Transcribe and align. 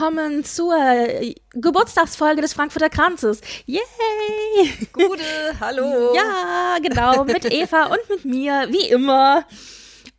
Willkommen 0.00 0.44
zur 0.44 0.74
äh, 0.74 1.34
Geburtstagsfolge 1.50 2.40
des 2.40 2.54
Frankfurter 2.54 2.88
Kranzes. 2.88 3.42
Yay! 3.66 3.80
Gute, 4.94 5.22
hallo. 5.60 6.14
Ja, 6.14 6.78
genau, 6.80 7.24
mit 7.24 7.44
Eva 7.44 7.84
und 7.84 8.08
mit 8.08 8.24
mir, 8.24 8.68
wie 8.70 8.88
immer. 8.88 9.44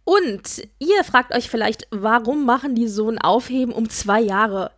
Und 0.04 0.67
ihr 0.77 1.04
fragt 1.04 1.34
euch 1.34 1.49
vielleicht, 1.49 1.88
warum 1.90 2.45
machen 2.45 2.76
die 2.76 2.88
so 2.88 3.09
ein 3.09 3.17
Aufheben 3.17 3.73
um 3.73 3.90
zwei 3.90 4.21
Jahre? 4.21 4.70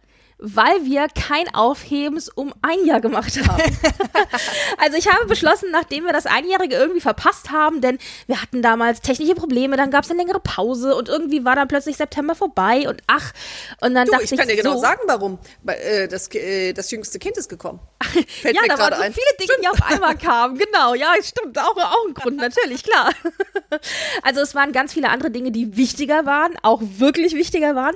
Weil 0.45 0.83
wir 0.83 1.07
kein 1.07 1.53
Aufhebens 1.55 2.27
um 2.27 2.53
ein 2.61 2.85
Jahr 2.85 2.99
gemacht 2.99 3.31
haben. 3.47 3.63
also 4.77 4.97
ich 4.97 5.07
habe 5.07 5.25
beschlossen, 5.25 5.71
nachdem 5.71 6.03
wir 6.03 6.11
das 6.11 6.25
Einjährige 6.25 6.75
irgendwie 6.75 6.99
verpasst 6.99 7.49
haben, 7.49 7.79
denn 7.79 7.97
wir 8.27 8.41
hatten 8.41 8.61
damals 8.61 8.99
technische 8.99 9.35
Probleme, 9.35 9.77
dann 9.77 9.89
gab 9.89 10.03
es 10.03 10.09
eine 10.11 10.19
längere 10.19 10.41
Pause 10.41 10.95
und 10.95 11.07
irgendwie 11.07 11.45
war 11.45 11.55
dann 11.55 11.69
plötzlich 11.69 11.95
September 11.95 12.35
vorbei 12.35 12.89
und 12.89 13.01
ach, 13.07 13.31
und 13.79 13.93
dann 13.93 14.05
du, 14.05 14.11
dachte 14.11 14.25
ich 14.25 14.37
kann 14.37 14.49
dir 14.49 14.57
genau 14.57 14.73
so, 14.73 14.81
sagen, 14.81 15.01
warum. 15.07 15.39
Äh, 15.65 16.09
Das, 16.09 16.27
äh, 16.35 16.73
das 16.73 16.91
jüngste 16.91 17.19
Kind 17.19 17.37
ist 17.37 17.47
gekommen. 17.47 17.79
Fällt 18.01 18.55
ja, 18.55 18.63
mir 18.63 18.67
da 18.67 18.77
waren 18.77 18.95
so 18.95 19.01
ein. 19.01 19.13
viele 19.13 19.25
Dinge, 19.39 19.53
die 19.63 19.67
auf 19.69 19.81
einmal 19.81 20.17
kamen. 20.17 20.57
Genau, 20.57 20.93
ja, 20.93 21.13
stimmt. 21.21 21.57
Auch, 21.57 21.77
auch 21.77 22.07
ein 22.07 22.13
Grund, 22.13 22.35
natürlich, 22.37 22.83
klar. 22.83 23.11
Also 24.21 24.41
es 24.41 24.53
waren 24.53 24.71
ganz 24.71 24.93
viele 24.93 25.09
andere 25.09 25.31
Dinge, 25.31 25.51
die 25.51 25.75
wichtiger 25.75 26.27
waren, 26.27 26.53
auch 26.61 26.79
wirklich 26.83 27.33
wichtiger 27.33 27.75
waren. 27.75 27.95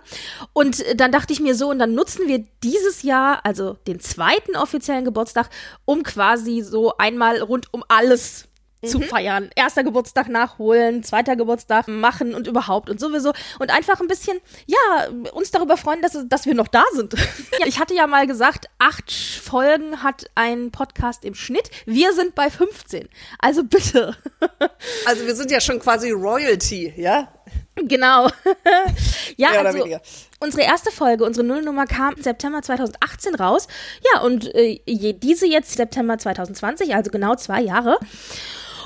Und 0.54 0.84
dann 0.96 1.12
dachte 1.12 1.34
ich 1.34 1.40
mir 1.40 1.54
so, 1.54 1.70
und 1.70 1.78
dann 1.78 1.94
nutzen 1.94 2.28
wir 2.28 2.37
dieses 2.64 3.04
Jahr, 3.04 3.46
also 3.46 3.74
den 3.88 4.00
zweiten 4.00 4.56
offiziellen 4.56 5.06
Geburtstag, 5.06 5.50
um 5.86 6.04
quasi 6.04 6.62
so 6.62 6.98
einmal 6.98 7.42
rund 7.42 7.74
um 7.74 7.84
alles 7.88 8.48
zu 8.86 9.02
feiern. 9.02 9.50
Erster 9.56 9.84
Geburtstag 9.84 10.30
nachholen, 10.30 11.04
zweiter 11.04 11.36
Geburtstag 11.36 11.88
machen 11.88 12.36
und 12.36 12.48
überhaupt 12.48 12.90
und 12.90 13.00
sowieso. 13.00 13.34
Und 13.60 13.72
einfach 13.72 14.00
ein 14.00 14.08
bisschen, 14.08 14.38
ja, 14.66 15.08
uns 15.34 15.52
darüber 15.52 15.78
freuen, 15.78 16.02
dass, 16.02 16.18
dass 16.28 16.46
wir 16.46 16.54
noch 16.54 16.68
da 16.68 16.84
sind. 16.94 17.16
ich 17.66 17.80
hatte 17.80 17.96
ja 17.96 18.08
mal 18.08 18.28
gesagt, 18.28 18.68
acht 18.78 19.12
Folgen 19.12 20.04
hat 20.04 20.30
ein 20.36 20.72
Podcast 20.72 21.26
im 21.26 21.34
Schnitt. 21.34 21.70
Wir 21.86 22.14
sind 22.14 22.36
bei 22.36 22.50
15. 22.50 23.10
Also 23.40 23.64
bitte. 23.64 24.16
Also 25.06 25.26
wir 25.26 25.36
sind 25.36 25.52
ja 25.52 25.60
schon 25.60 25.80
quasi 25.80 26.12
Royalty, 26.12 26.94
ja? 26.96 27.34
Genau. 27.84 28.28
ja, 29.38 29.52
Mehr 29.52 29.66
also 29.66 29.86
unsere 30.40 30.64
erste 30.64 30.92
Folge, 30.92 31.24
unsere 31.24 31.46
Nullnummer 31.46 31.86
kam 31.86 32.14
im 32.16 32.24
September 32.24 32.62
2018 32.62 33.36
raus. 33.36 33.68
Ja, 34.14 34.22
und 34.22 34.54
äh, 34.56 34.80
diese 34.86 35.48
jetzt 35.48 35.78
September 35.78 36.18
2020, 36.18 36.96
also 36.96 37.12
genau 37.12 37.36
zwei 37.36 37.62
Jahre. 37.62 37.98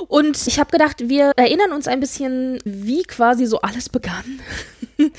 Und 0.08 0.47
ich 0.47 0.59
habe 0.59 0.72
gedacht, 0.72 1.09
wir 1.09 1.34
erinnern 1.36 1.72
uns 1.72 1.88
ein 1.88 2.00
bisschen, 2.00 2.59
wie 2.63 3.03
quasi 3.03 3.46
so 3.46 3.62
alles 3.62 3.90
begann. 3.90 4.41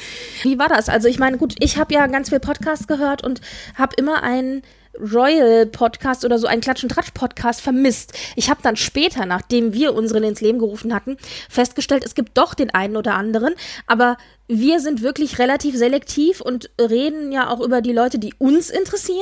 wie 0.42 0.58
war 0.58 0.68
das? 0.68 0.88
Also 0.88 1.08
ich 1.08 1.18
meine, 1.18 1.38
gut, 1.38 1.54
ich 1.60 1.78
habe 1.78 1.94
ja 1.94 2.06
ganz 2.06 2.30
viel 2.30 2.40
Podcast 2.40 2.88
gehört 2.88 3.22
und 3.22 3.40
habe 3.76 3.94
immer 3.96 4.22
einen 4.22 4.62
Royal-Podcast 4.98 6.24
oder 6.24 6.38
so 6.38 6.46
einen 6.46 6.60
Klatsch- 6.60 6.82
und 6.82 6.90
Tratsch-Podcast 6.90 7.60
vermisst. 7.60 8.12
Ich 8.36 8.50
habe 8.50 8.60
dann 8.62 8.76
später, 8.76 9.26
nachdem 9.26 9.72
wir 9.72 9.94
unseren 9.94 10.22
ins 10.24 10.40
Leben 10.40 10.58
gerufen 10.58 10.94
hatten, 10.94 11.16
festgestellt, 11.48 12.04
es 12.04 12.14
gibt 12.14 12.36
doch 12.36 12.54
den 12.54 12.70
einen 12.70 12.96
oder 12.96 13.14
anderen, 13.14 13.54
aber 13.86 14.16
wir 14.48 14.80
sind 14.80 15.02
wirklich 15.02 15.38
relativ 15.38 15.76
selektiv 15.76 16.40
und 16.40 16.70
reden 16.78 17.32
ja 17.32 17.48
auch 17.48 17.60
über 17.60 17.80
die 17.80 17.92
Leute, 17.92 18.18
die 18.18 18.34
uns 18.38 18.68
interessieren. 18.68 19.18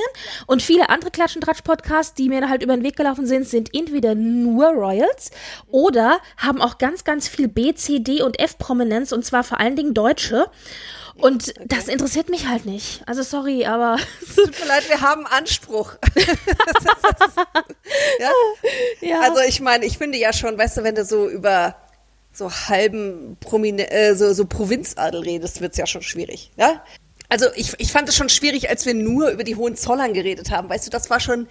Und 0.46 0.60
viele 0.62 0.88
andere 0.88 1.10
Klatsch- 1.10 1.36
und 1.36 1.42
Tratsch-Podcasts, 1.42 2.14
die 2.14 2.28
mir 2.28 2.48
halt 2.48 2.62
über 2.62 2.76
den 2.76 2.82
Weg 2.82 2.96
gelaufen 2.96 3.26
sind, 3.26 3.46
sind 3.46 3.72
entweder 3.74 4.14
nur 4.14 4.68
Royals 4.68 5.30
oder 5.68 6.18
haben 6.36 6.60
auch 6.60 6.78
ganz, 6.78 7.04
ganz 7.04 7.28
viel 7.28 7.46
B, 7.48 7.74
C, 7.74 8.00
D 8.00 8.22
und 8.22 8.40
F-Prominenz 8.40 9.12
und 9.12 9.24
zwar 9.24 9.44
vor 9.44 9.60
allen 9.60 9.76
Dingen 9.76 9.94
Deutsche. 9.94 10.46
Und 11.16 11.54
das 11.64 11.88
interessiert 11.88 12.28
mich 12.28 12.46
halt 12.46 12.66
nicht. 12.66 13.02
Also 13.06 13.22
sorry, 13.22 13.64
aber 13.66 13.96
Tut 14.34 14.58
mir 14.58 14.66
leid, 14.66 14.88
wir 14.88 15.00
haben 15.00 15.26
Anspruch. 15.26 15.94
ja? 18.18 18.30
ja. 19.00 19.20
Also 19.20 19.40
ich 19.40 19.60
meine, 19.60 19.84
ich 19.84 19.98
finde 19.98 20.18
ja 20.18 20.32
schon, 20.32 20.56
weißt 20.58 20.78
du, 20.78 20.82
wenn 20.82 20.94
du 20.94 21.04
so 21.04 21.28
über 21.28 21.76
so 22.32 22.50
halben 22.50 23.36
Promine 23.40 23.90
äh, 23.90 24.14
so, 24.14 24.32
so 24.32 24.44
Provinzadel 24.46 25.20
redest, 25.22 25.60
wird's 25.60 25.76
ja 25.76 25.86
schon 25.86 26.02
schwierig, 26.02 26.50
ja? 26.56 26.82
Also 27.30 27.46
ich, 27.54 27.72
ich 27.78 27.92
fand 27.92 28.08
es 28.08 28.16
schon 28.16 28.28
schwierig, 28.28 28.68
als 28.68 28.86
wir 28.86 28.94
nur 28.94 29.30
über 29.30 29.44
die 29.44 29.56
Hohenzollern 29.56 30.12
geredet 30.14 30.50
haben. 30.50 30.68
Weißt 30.68 30.86
du, 30.86 30.90
das 30.90 31.08
war 31.10 31.20
schon, 31.20 31.46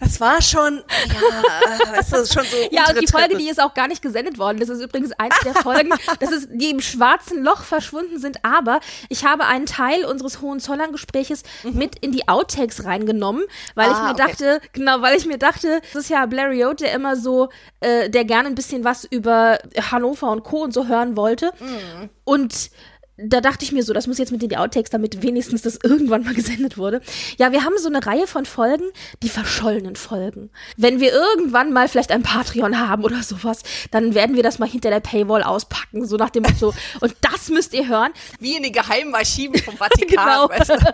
das 0.00 0.18
war 0.20 0.40
schon, 0.42 0.82
ja, 1.08 1.92
weißt 1.96 2.12
du, 2.12 2.16
das 2.16 2.22
ist 2.24 2.34
schon 2.34 2.44
so. 2.44 2.56
Ja, 2.70 2.88
und 2.88 3.00
die 3.00 3.06
Folge, 3.06 3.28
Treppe. 3.28 3.38
die 3.42 3.48
ist 3.50 3.60
auch 3.60 3.74
gar 3.74 3.86
nicht 3.88 4.02
gesendet 4.02 4.38
worden. 4.38 4.58
Das 4.60 4.68
ist 4.68 4.80
übrigens 4.80 5.12
eins 5.12 5.34
der 5.44 5.54
Folgen, 5.54 5.90
das 6.20 6.30
ist, 6.32 6.48
die 6.52 6.70
im 6.70 6.80
schwarzen 6.80 7.44
Loch 7.44 7.62
verschwunden 7.64 8.18
sind. 8.18 8.44
Aber 8.44 8.80
ich 9.08 9.24
habe 9.24 9.44
einen 9.44 9.66
Teil 9.66 10.04
unseres 10.04 10.40
Hohenzollern-Gespräches 10.40 11.42
mit 11.64 11.98
in 12.00 12.10
die 12.12 12.26
Outtakes 12.28 12.84
reingenommen, 12.84 13.42
weil 13.74 13.90
ich 13.90 13.94
Mhm. 13.94 14.00
Ah, 14.00 14.04
mir 14.06 14.10
okay. 14.14 14.26
dachte, 14.26 14.60
genau, 14.72 15.02
weil 15.02 15.16
ich 15.16 15.26
mir 15.26 15.38
dachte, 15.38 15.80
das 15.92 16.04
ist 16.04 16.08
ja 16.10 16.24
Blariot, 16.26 16.80
der 16.80 16.92
immer 16.92 17.16
so, 17.16 17.48
äh, 17.80 18.10
der 18.10 18.24
gerne 18.24 18.48
ein 18.48 18.54
bisschen 18.54 18.82
was 18.84 19.04
über 19.04 19.58
Hannover 19.90 20.30
und 20.30 20.42
Co. 20.44 20.62
und 20.62 20.72
so 20.74 20.86
hören 20.88 21.16
wollte. 21.16 21.52
Mhm. 21.60 22.08
Und 22.24 22.70
da 23.16 23.40
dachte 23.40 23.64
ich 23.64 23.70
mir 23.70 23.84
so, 23.84 23.92
das 23.92 24.08
muss 24.08 24.18
jetzt 24.18 24.32
mit 24.32 24.42
in 24.42 24.48
die 24.48 24.56
Outtakes, 24.56 24.90
damit 24.90 25.22
wenigstens 25.22 25.62
das 25.62 25.78
irgendwann 25.82 26.24
mal 26.24 26.34
gesendet 26.34 26.76
wurde. 26.76 27.00
Ja, 27.38 27.52
wir 27.52 27.64
haben 27.64 27.78
so 27.78 27.88
eine 27.88 28.04
Reihe 28.04 28.26
von 28.26 28.44
Folgen, 28.44 28.84
die 29.22 29.28
verschollenen 29.28 29.94
Folgen. 29.94 30.50
Wenn 30.76 30.98
wir 30.98 31.12
irgendwann 31.12 31.72
mal 31.72 31.86
vielleicht 31.88 32.10
ein 32.10 32.24
Patreon 32.24 32.80
haben 32.80 33.04
oder 33.04 33.22
sowas, 33.22 33.62
dann 33.92 34.14
werden 34.16 34.34
wir 34.34 34.42
das 34.42 34.58
mal 34.58 34.68
hinter 34.68 34.90
der 34.90 34.98
Paywall 34.98 35.44
auspacken, 35.44 36.06
so 36.06 36.16
nach 36.16 36.30
dem 36.30 36.42
Motto. 36.42 36.74
Und 37.00 37.14
das 37.20 37.50
müsst 37.50 37.72
ihr 37.72 37.86
hören. 37.86 38.10
Wie 38.40 38.56
in 38.56 38.64
den 38.64 38.72
geheimen 38.72 39.14
Archiven 39.14 39.58
vom 39.62 39.76
Vatikan, 39.76 40.24
Genau. 40.26 40.48
weißt 40.48 40.70
du? 40.70 40.74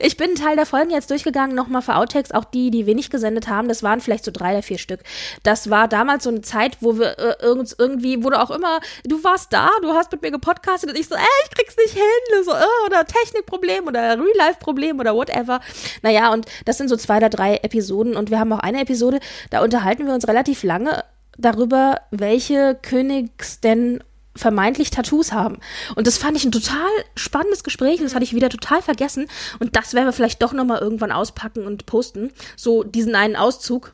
Ich 0.00 0.16
bin 0.16 0.28
einen 0.30 0.36
Teil 0.36 0.56
der 0.56 0.66
Folgen 0.66 0.90
jetzt 0.90 1.10
durchgegangen, 1.10 1.54
nochmal 1.54 1.82
für 1.82 1.94
Outtakes, 1.94 2.32
auch 2.32 2.44
die, 2.44 2.70
die 2.70 2.86
wir 2.86 2.94
nicht 2.96 3.10
gesendet 3.10 3.46
haben. 3.46 3.68
Das 3.68 3.82
waren 3.84 4.00
vielleicht 4.00 4.24
so 4.24 4.32
drei 4.32 4.52
oder 4.54 4.62
vier 4.62 4.78
Stück. 4.78 5.00
Das 5.44 5.70
war 5.70 5.86
damals 5.86 6.24
so 6.24 6.30
eine 6.30 6.40
Zeit, 6.42 6.78
wo 6.80 6.98
wir 6.98 7.18
äh, 7.18 7.36
irgend, 7.40 7.74
irgendwie, 7.78 8.24
wo 8.24 8.30
du 8.30 8.40
auch 8.40 8.50
immer, 8.50 8.80
du 9.04 9.22
warst 9.22 9.52
da, 9.52 9.68
du 9.82 9.92
hast 9.92 10.10
mit 10.10 10.22
mir 10.22 10.32
gepodcastet 10.32 10.90
und 10.90 10.98
ich 10.98 11.11
so, 11.12 11.18
ey, 11.18 11.44
ich 11.44 11.50
krieg's 11.56 11.76
nicht 11.76 11.94
hin, 11.94 12.44
so, 12.44 12.52
äh, 12.52 12.86
oder 12.86 13.04
Technikproblem 13.04 13.86
oder 13.86 14.18
Real-Life-Problem 14.18 14.98
oder 14.98 15.14
whatever. 15.14 15.60
Naja, 16.02 16.32
und 16.32 16.46
das 16.64 16.78
sind 16.78 16.88
so 16.88 16.96
zwei 16.96 17.18
oder 17.18 17.28
drei 17.28 17.56
Episoden 17.56 18.16
und 18.16 18.30
wir 18.30 18.38
haben 18.38 18.52
auch 18.52 18.60
eine 18.60 18.80
Episode, 18.80 19.20
da 19.50 19.62
unterhalten 19.62 20.06
wir 20.06 20.14
uns 20.14 20.26
relativ 20.26 20.62
lange 20.62 21.04
darüber, 21.38 22.00
welche 22.10 22.78
Königs 22.80 23.60
denn 23.60 24.02
vermeintlich 24.34 24.90
Tattoos 24.90 25.32
haben. 25.32 25.58
Und 25.94 26.06
das 26.06 26.16
fand 26.16 26.36
ich 26.36 26.44
ein 26.44 26.52
total 26.52 26.88
spannendes 27.16 27.64
Gespräch 27.64 27.98
und 27.98 28.04
das 28.04 28.14
hatte 28.14 28.24
ich 28.24 28.34
wieder 28.34 28.48
total 28.48 28.80
vergessen. 28.80 29.28
Und 29.58 29.76
das 29.76 29.92
werden 29.92 30.06
wir 30.06 30.12
vielleicht 30.12 30.42
doch 30.42 30.54
nochmal 30.54 30.80
irgendwann 30.80 31.12
auspacken 31.12 31.66
und 31.66 31.84
posten. 31.84 32.32
So 32.56 32.82
diesen 32.82 33.14
einen 33.14 33.36
Auszug. 33.36 33.92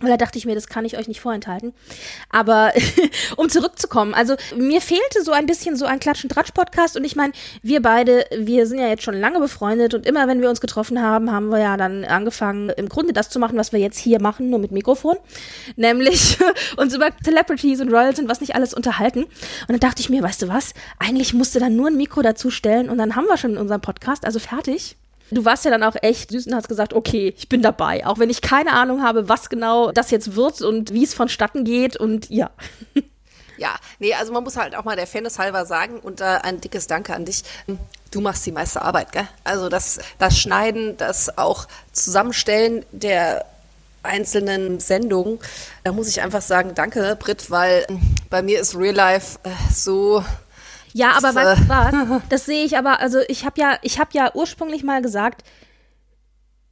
Weil 0.00 0.10
da 0.10 0.16
dachte 0.16 0.38
ich 0.38 0.46
mir, 0.46 0.54
das 0.54 0.66
kann 0.66 0.84
ich 0.84 0.96
euch 0.96 1.08
nicht 1.08 1.20
vorenthalten. 1.20 1.74
Aber 2.30 2.72
um 3.36 3.48
zurückzukommen, 3.48 4.14
also 4.14 4.36
mir 4.56 4.80
fehlte 4.80 5.22
so 5.22 5.32
ein 5.32 5.46
bisschen 5.46 5.76
so 5.76 5.84
ein 5.84 6.00
Klatsch-und-Tratsch-Podcast 6.00 6.96
und 6.96 7.04
ich 7.04 7.16
meine, 7.16 7.32
wir 7.62 7.82
beide, 7.82 8.24
wir 8.36 8.66
sind 8.66 8.78
ja 8.78 8.88
jetzt 8.88 9.02
schon 9.02 9.18
lange 9.18 9.40
befreundet 9.40 9.94
und 9.94 10.06
immer 10.06 10.26
wenn 10.28 10.40
wir 10.40 10.48
uns 10.48 10.60
getroffen 10.60 11.02
haben, 11.02 11.30
haben 11.30 11.48
wir 11.48 11.58
ja 11.58 11.76
dann 11.76 12.04
angefangen, 12.04 12.70
im 12.70 12.88
Grunde 12.88 13.12
das 13.12 13.30
zu 13.30 13.38
machen, 13.38 13.58
was 13.58 13.72
wir 13.72 13.80
jetzt 13.80 13.98
hier 13.98 14.20
machen, 14.20 14.50
nur 14.50 14.58
mit 14.58 14.72
Mikrofon. 14.72 15.16
Nämlich 15.76 16.38
uns 16.76 16.94
über 16.94 17.10
Celebrities 17.22 17.80
und 17.80 17.92
Royals 17.92 18.18
und 18.18 18.28
was 18.28 18.40
nicht 18.40 18.54
alles 18.54 18.74
unterhalten. 18.74 19.24
Und 19.24 19.68
dann 19.68 19.80
dachte 19.80 20.00
ich 20.00 20.08
mir, 20.08 20.22
weißt 20.22 20.42
du 20.42 20.48
was, 20.48 20.72
eigentlich 20.98 21.34
musste 21.34 21.60
dann 21.60 21.76
nur 21.76 21.88
ein 21.88 21.96
Mikro 21.96 22.22
dazu 22.22 22.50
stellen 22.50 22.88
und 22.88 22.98
dann 22.98 23.16
haben 23.16 23.26
wir 23.26 23.36
schon 23.36 23.56
unseren 23.56 23.80
Podcast, 23.80 24.24
also 24.24 24.38
fertig. 24.38 24.96
Du 25.30 25.44
warst 25.44 25.64
ja 25.64 25.70
dann 25.70 25.82
auch 25.82 25.96
echt 26.02 26.30
süß 26.30 26.46
und 26.46 26.54
hast 26.54 26.68
gesagt, 26.68 26.92
okay, 26.92 27.34
ich 27.36 27.48
bin 27.48 27.62
dabei. 27.62 28.06
Auch 28.06 28.18
wenn 28.18 28.30
ich 28.30 28.42
keine 28.42 28.72
Ahnung 28.72 29.02
habe, 29.02 29.28
was 29.28 29.48
genau 29.48 29.92
das 29.92 30.10
jetzt 30.10 30.34
wird 30.34 30.62
und 30.62 30.92
wie 30.92 31.04
es 31.04 31.14
vonstatten 31.14 31.64
geht 31.64 31.96
und 31.96 32.28
ja. 32.30 32.50
Ja, 33.60 33.76
nee, 33.98 34.14
also 34.14 34.32
man 34.32 34.42
muss 34.42 34.56
halt 34.56 34.74
auch 34.74 34.84
mal 34.84 34.96
der 34.96 35.06
Fairness 35.06 35.38
halber 35.38 35.66
sagen 35.66 36.00
und 36.00 36.20
da 36.20 36.38
ein 36.38 36.62
dickes 36.62 36.86
Danke 36.86 37.14
an 37.14 37.26
dich. 37.26 37.44
du 38.10 38.20
machst 38.22 38.46
die 38.46 38.52
meiste 38.52 38.80
Arbeit, 38.80 39.12
gell? 39.12 39.28
Also 39.44 39.68
das, 39.68 39.98
das 40.18 40.38
Schneiden, 40.38 40.96
das 40.96 41.36
auch 41.36 41.68
Zusammenstellen 41.92 42.86
der 42.90 43.44
einzelnen 44.02 44.80
Sendungen, 44.80 45.38
da 45.84 45.92
muss 45.92 46.08
ich 46.08 46.22
einfach 46.22 46.40
sagen, 46.40 46.72
danke, 46.74 47.16
Britt, 47.20 47.50
weil 47.50 47.86
bei 48.30 48.40
mir 48.40 48.60
ist 48.60 48.74
Real 48.74 48.94
Life 48.94 49.38
äh, 49.42 49.50
so 49.70 50.24
ja, 50.92 51.12
aber 51.12 51.34
weißt 51.34 51.62
du 51.62 51.68
was? 51.68 52.22
Das 52.28 52.46
sehe 52.46 52.64
ich 52.64 52.76
aber, 52.76 53.00
also 53.00 53.18
ich 53.28 53.44
habe 53.44 53.60
ja, 53.60 53.78
ich 53.82 53.98
habe 53.98 54.10
ja 54.12 54.30
ursprünglich 54.34 54.82
mal 54.82 55.02
gesagt, 55.02 55.42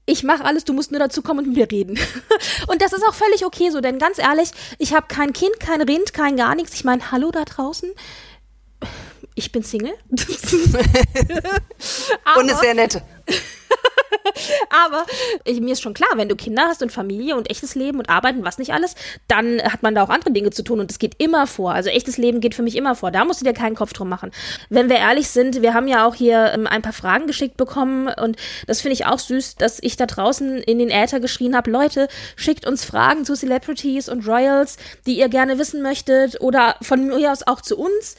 ich 0.07 0.23
mache 0.23 0.45
alles, 0.45 0.65
du 0.65 0.73
musst 0.73 0.91
nur 0.91 0.99
dazu 0.99 1.21
kommen 1.21 1.41
und 1.41 1.49
mit 1.49 1.57
mir 1.57 1.71
reden. 1.71 1.99
und 2.67 2.81
das 2.81 2.95
ist 2.95 3.03
auch 3.07 3.15
völlig 3.15 3.45
okay 3.45 3.71
so, 3.71 3.81
denn 3.81 3.99
ganz 3.99 4.19
ehrlich, 4.19 4.51
ich 4.79 4.95
habe 4.95 5.07
kein 5.07 5.33
Kind, 5.35 5.61
kein 5.61 5.83
Rind, 5.83 6.15
kein 6.15 6.37
gar 6.37 6.55
nichts. 6.55 6.75
Ich 6.75 6.85
meine, 6.85 7.11
hallo 7.13 7.31
da 7.31 7.45
draußen. 7.45 7.91
Ich 9.35 9.53
bin 9.53 9.63
Single. 9.63 9.93
und 10.09 10.19
ist 12.51 12.61
sehr 12.61 12.75
nett. 12.75 13.03
Aber 14.71 15.05
ich, 15.45 15.61
mir 15.61 15.73
ist 15.73 15.83
schon 15.83 15.95
klar, 15.95 16.11
wenn 16.17 16.29
du 16.29 16.37
Kinder 16.37 16.63
hast 16.69 16.83
und 16.83 16.93
Familie 16.93 17.37
und 17.37 17.51
echtes 17.51 17.75
Leben 17.75 17.99
und 17.99 18.09
Arbeiten, 18.09 18.45
was 18.45 18.59
nicht 18.59 18.73
alles, 18.73 18.95
dann 19.27 19.61
hat 19.63 19.83
man 19.83 19.95
da 19.95 20.03
auch 20.03 20.09
andere 20.09 20.33
Dinge 20.33 20.51
zu 20.51 20.63
tun 20.63 20.81
und 20.81 20.91
es 20.91 20.99
geht 20.99 21.15
immer 21.19 21.47
vor. 21.47 21.73
Also 21.73 21.91
echtes 21.91 22.17
Leben 22.17 22.41
geht 22.41 22.55
für 22.55 22.63
mich 22.63 22.77
immer 22.77 22.95
vor. 22.95 23.11
Da 23.11 23.25
musst 23.25 23.41
du 23.41 23.45
dir 23.45 23.53
keinen 23.53 23.75
Kopf 23.75 23.93
drum 23.93 24.09
machen. 24.09 24.31
Wenn 24.69 24.89
wir 24.89 24.97
ehrlich 24.97 25.29
sind, 25.29 25.63
wir 25.63 25.75
haben 25.75 25.89
ja 25.89 26.07
auch 26.07 26.15
hier 26.15 26.53
ähm, 26.53 26.67
ein 26.67 26.83
paar 26.83 26.93
Fragen 26.93 27.27
geschickt 27.27 27.57
bekommen 27.57 28.09
und 28.09 28.37
das 28.67 28.81
finde 28.81 28.95
ich 28.95 29.07
auch 29.07 29.19
süß, 29.19 29.57
dass 29.57 29.79
ich 29.81 29.97
da 29.97 30.07
draußen 30.07 30.59
in 30.59 30.79
den 30.79 30.91
Äther 30.91 31.21
geschrien 31.21 31.57
habe, 31.57 31.71
Leute, 31.71 32.09
schickt 32.37 32.67
uns 32.67 32.85
Fragen 32.85 33.25
zu 33.25 33.35
Celebrities 33.35 34.09
und 34.09 34.27
Royals, 34.27 34.77
die 35.07 35.19
ihr 35.19 35.29
gerne 35.29 35.59
wissen 35.59 35.83
möchtet 35.83 36.41
oder 36.41 36.77
von 36.83 37.07
mir 37.07 37.33
aus 37.33 37.47
auch 37.47 37.61
zu 37.61 37.77
uns 37.79 38.17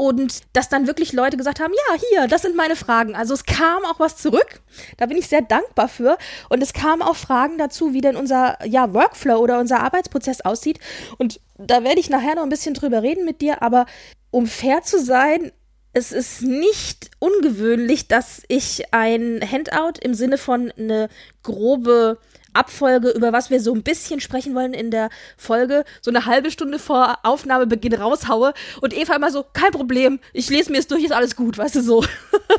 und 0.00 0.44
dass 0.54 0.70
dann 0.70 0.86
wirklich 0.86 1.12
Leute 1.12 1.36
gesagt 1.36 1.60
haben, 1.60 1.74
ja, 1.74 2.00
hier, 2.08 2.26
das 2.26 2.40
sind 2.40 2.56
meine 2.56 2.74
Fragen. 2.74 3.14
Also 3.14 3.34
es 3.34 3.44
kam 3.44 3.84
auch 3.84 4.00
was 4.00 4.16
zurück. 4.16 4.62
Da 4.96 5.04
bin 5.04 5.18
ich 5.18 5.28
sehr 5.28 5.42
dankbar 5.42 5.88
für. 5.88 6.16
Und 6.48 6.62
es 6.62 6.72
kamen 6.72 7.02
auch 7.02 7.16
Fragen 7.16 7.58
dazu, 7.58 7.92
wie 7.92 8.00
denn 8.00 8.16
unser 8.16 8.56
ja, 8.66 8.94
Workflow 8.94 9.36
oder 9.36 9.58
unser 9.60 9.80
Arbeitsprozess 9.80 10.40
aussieht. 10.40 10.80
Und 11.18 11.38
da 11.58 11.84
werde 11.84 12.00
ich 12.00 12.08
nachher 12.08 12.36
noch 12.36 12.44
ein 12.44 12.48
bisschen 12.48 12.72
drüber 12.72 13.02
reden 13.02 13.26
mit 13.26 13.42
dir. 13.42 13.62
Aber 13.62 13.84
um 14.30 14.46
fair 14.46 14.80
zu 14.82 15.04
sein, 15.04 15.52
es 15.92 16.12
ist 16.12 16.40
nicht 16.40 17.10
ungewöhnlich, 17.18 18.08
dass 18.08 18.40
ich 18.48 18.94
ein 18.94 19.42
Handout 19.42 20.00
im 20.00 20.14
Sinne 20.14 20.38
von 20.38 20.72
eine 20.78 21.10
grobe 21.42 22.16
Abfolge, 22.52 23.10
über 23.10 23.32
was 23.32 23.50
wir 23.50 23.60
so 23.60 23.74
ein 23.74 23.82
bisschen 23.82 24.20
sprechen 24.20 24.54
wollen 24.54 24.74
in 24.74 24.90
der 24.90 25.10
Folge, 25.36 25.84
so 26.00 26.10
eine 26.10 26.26
halbe 26.26 26.50
Stunde 26.50 26.78
vor 26.78 27.18
Aufnahmebeginn 27.22 27.94
raushaue 27.94 28.52
und 28.80 28.96
Eva 28.96 29.14
immer 29.16 29.30
so, 29.30 29.44
kein 29.52 29.72
Problem, 29.72 30.20
ich 30.32 30.50
lese 30.50 30.72
mir 30.72 30.78
es 30.78 30.86
durch, 30.86 31.04
ist 31.04 31.12
alles 31.12 31.36
gut, 31.36 31.58
weißt 31.58 31.76
du 31.76 31.82
so. 31.82 32.04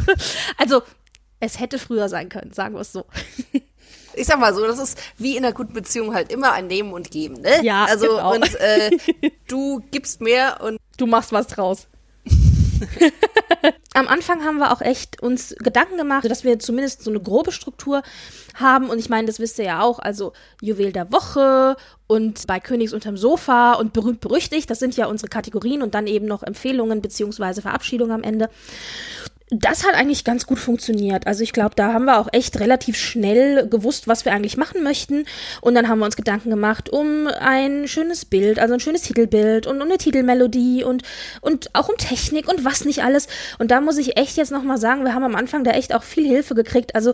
also, 0.57 0.81
es 1.39 1.59
hätte 1.59 1.79
früher 1.79 2.09
sein 2.09 2.29
können, 2.29 2.53
sagen 2.53 2.75
wir 2.75 2.81
es 2.81 2.91
so. 2.91 3.05
ich 4.15 4.27
sag 4.27 4.39
mal 4.39 4.53
so, 4.53 4.65
das 4.65 4.79
ist 4.79 4.99
wie 5.17 5.37
in 5.37 5.45
einer 5.45 5.53
guten 5.53 5.73
Beziehung 5.73 6.13
halt 6.13 6.31
immer 6.31 6.53
ein 6.53 6.67
Nehmen 6.67 6.93
und 6.93 7.11
Geben, 7.11 7.41
ne? 7.41 7.63
Ja, 7.63 7.85
also 7.85 8.07
genau. 8.07 8.35
und 8.35 8.55
äh, 8.55 8.91
du 9.47 9.81
gibst 9.91 10.21
mehr 10.21 10.61
und 10.61 10.77
du 10.97 11.07
machst 11.07 11.31
was 11.31 11.47
draus. 11.47 11.87
Am 13.93 14.07
Anfang 14.07 14.43
haben 14.43 14.57
wir 14.57 14.71
auch 14.71 14.81
echt 14.81 15.21
uns 15.21 15.55
Gedanken 15.59 15.97
gemacht, 15.97 16.29
dass 16.29 16.43
wir 16.43 16.59
zumindest 16.59 17.03
so 17.03 17.09
eine 17.09 17.19
grobe 17.19 17.51
Struktur 17.51 18.03
haben. 18.55 18.89
Und 18.89 18.99
ich 18.99 19.09
meine, 19.09 19.27
das 19.27 19.39
wisst 19.39 19.59
ihr 19.59 19.65
ja 19.65 19.81
auch, 19.81 19.99
also 19.99 20.33
Juwel 20.61 20.91
der 20.91 21.11
Woche 21.11 21.75
und 22.07 22.47
bei 22.47 22.59
Königs 22.59 22.93
unterm 22.93 23.17
Sofa 23.17 23.73
und 23.73 23.93
berühmt 23.93 24.21
berüchtigt, 24.21 24.69
das 24.69 24.79
sind 24.79 24.97
ja 24.97 25.05
unsere 25.07 25.29
Kategorien 25.29 25.81
und 25.81 25.93
dann 25.93 26.07
eben 26.07 26.25
noch 26.25 26.43
Empfehlungen 26.43 27.01
beziehungsweise 27.01 27.61
Verabschiedungen 27.61 28.11
am 28.11 28.23
Ende 28.23 28.49
das 29.53 29.85
hat 29.85 29.95
eigentlich 29.95 30.23
ganz 30.23 30.47
gut 30.47 30.59
funktioniert. 30.59 31.27
Also 31.27 31.43
ich 31.43 31.51
glaube, 31.51 31.75
da 31.75 31.91
haben 31.91 32.05
wir 32.05 32.19
auch 32.19 32.29
echt 32.31 32.61
relativ 32.61 32.97
schnell 32.97 33.67
gewusst, 33.67 34.07
was 34.07 34.23
wir 34.23 34.31
eigentlich 34.31 34.55
machen 34.55 34.81
möchten. 34.81 35.25
Und 35.59 35.75
dann 35.75 35.89
haben 35.89 35.99
wir 35.99 36.05
uns 36.05 36.15
Gedanken 36.15 36.49
gemacht 36.49 36.89
um 36.89 37.27
ein 37.27 37.85
schönes 37.89 38.23
Bild, 38.23 38.59
also 38.59 38.75
ein 38.75 38.79
schönes 38.79 39.01
Titelbild 39.01 39.67
und 39.67 39.81
um 39.81 39.89
eine 39.89 39.97
Titelmelodie 39.97 40.85
und, 40.85 41.03
und 41.41 41.69
auch 41.75 41.89
um 41.89 41.97
Technik 41.97 42.47
und 42.47 42.63
was 42.63 42.85
nicht 42.85 43.03
alles. 43.03 43.27
Und 43.59 43.71
da 43.71 43.81
muss 43.81 43.97
ich 43.97 44.17
echt 44.17 44.37
jetzt 44.37 44.53
nochmal 44.53 44.77
sagen, 44.77 45.03
wir 45.03 45.13
haben 45.13 45.25
am 45.25 45.35
Anfang 45.35 45.65
da 45.65 45.71
echt 45.71 45.93
auch 45.93 46.03
viel 46.03 46.25
Hilfe 46.25 46.55
gekriegt. 46.55 46.95
Also 46.95 47.11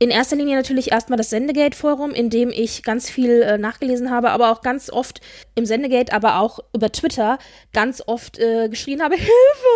in 0.00 0.10
erster 0.10 0.34
Linie 0.34 0.56
natürlich 0.56 0.90
erstmal 0.90 1.16
das 1.16 1.30
Sendegate-Forum, 1.30 2.10
in 2.10 2.28
dem 2.28 2.50
ich 2.50 2.82
ganz 2.82 3.08
viel 3.08 3.42
äh, 3.42 3.58
nachgelesen 3.58 4.10
habe, 4.10 4.30
aber 4.30 4.50
auch 4.50 4.60
ganz 4.60 4.90
oft 4.90 5.20
im 5.54 5.66
Sendegate, 5.66 6.12
aber 6.12 6.40
auch 6.40 6.58
über 6.74 6.90
Twitter 6.90 7.38
ganz 7.72 8.02
oft 8.04 8.38
äh, 8.38 8.68
geschrien 8.68 9.02
habe, 9.02 9.14
Hilfe, 9.16 9.32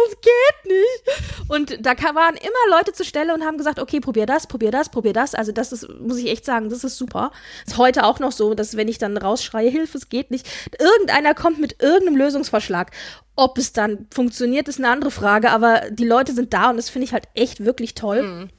es 0.09 0.17
geht 0.20 0.73
nicht. 0.73 1.49
Und 1.49 1.87
da 1.87 1.93
waren 2.15 2.35
immer 2.35 2.76
Leute 2.76 2.93
zur 2.93 3.06
Stelle 3.06 3.32
und 3.32 3.44
haben 3.44 3.59
gesagt, 3.59 3.79
okay, 3.79 4.00
probier 4.00 4.26
das, 4.26 4.49
probier 4.49 4.73
das, 4.73 4.88
probier 4.88 5.12
das. 5.12 5.37
Also 5.37 5.53
das 5.53 5.73
ist, 5.73 5.88
muss 6.00 6.19
ich 6.19 6.29
echt 6.29 6.44
sagen, 6.44 6.69
das 6.69 6.82
ist 6.82 6.99
super. 6.99 7.31
Ist 7.67 7.79
heute 7.79 8.05
auch 8.05 8.19
noch 8.19 8.32
so, 8.32 8.55
dass 8.55 8.76
wenn 8.76 8.88
ich 8.88 8.99
dann 8.99 9.17
rausschreie, 9.17 9.70
Hilfe, 9.70 9.99
es 9.99 10.09
geht 10.09 10.32
nicht, 10.32 10.49
irgendeiner 10.81 11.35
kommt 11.35 11.61
mit 11.61 11.81
irgendeinem 11.81 12.17
Lösungsvorschlag. 12.17 12.91
Ob 13.37 13.56
es 13.56 13.73
dann 13.73 14.09
funktioniert, 14.12 14.67
ist 14.67 14.81
eine 14.81 14.88
andere 14.88 15.12
Frage, 15.12 15.50
aber 15.50 15.82
die 15.91 16.06
Leute 16.06 16.35
sind 16.35 16.53
da 16.53 16.70
und 16.70 16.76
das 16.76 16.91
finde 16.91 17.05
ich 17.05 17.12
halt 17.12 17.29
echt 17.35 17.65
wirklich 17.65 17.94
toll. 17.94 18.23
Mhm. 18.23 18.50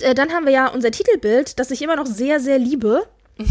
Äh, 0.00 0.14
dann 0.14 0.32
haben 0.32 0.46
wir 0.46 0.52
ja 0.52 0.68
unser 0.68 0.90
Titelbild, 0.90 1.58
das 1.58 1.70
ich 1.70 1.82
immer 1.82 1.96
noch 1.96 2.06
sehr, 2.06 2.40
sehr 2.40 2.58
liebe. 2.58 3.06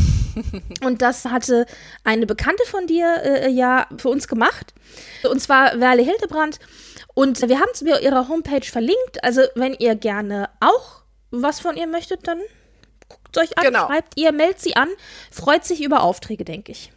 und 0.84 1.02
das 1.02 1.26
hatte 1.26 1.66
eine 2.04 2.26
Bekannte 2.26 2.64
von 2.66 2.88
dir 2.88 3.22
äh, 3.24 3.50
ja 3.50 3.88
für 3.98 4.10
uns 4.10 4.28
gemacht. 4.28 4.74
Und 5.24 5.42
zwar 5.42 5.80
Werle 5.80 6.04
Hildebrand. 6.04 6.60
Und 7.14 7.42
wir 7.48 7.60
haben 7.60 7.70
es 7.74 7.82
mir 7.82 8.00
ihrer 8.02 8.30
Homepage 8.30 8.66
verlinkt. 8.66 9.24
Also, 9.24 9.42
wenn 9.56 9.74
ihr 9.74 9.96
gerne 9.96 10.50
auch 10.60 11.02
was 11.32 11.60
von 11.60 11.76
ihr 11.76 11.88
möchtet, 11.88 12.28
dann 12.28 12.40
guckt 13.10 13.38
euch 13.38 13.58
an, 13.58 13.66
genau. 13.66 13.88
schreibt 13.88 14.18
ihr, 14.18 14.32
meldet 14.32 14.62
sie 14.62 14.76
an, 14.76 14.90
freut 15.32 15.66
sich 15.66 15.82
über 15.82 16.04
Aufträge, 16.04 16.46
denke 16.46 16.72
ich. 16.72 16.92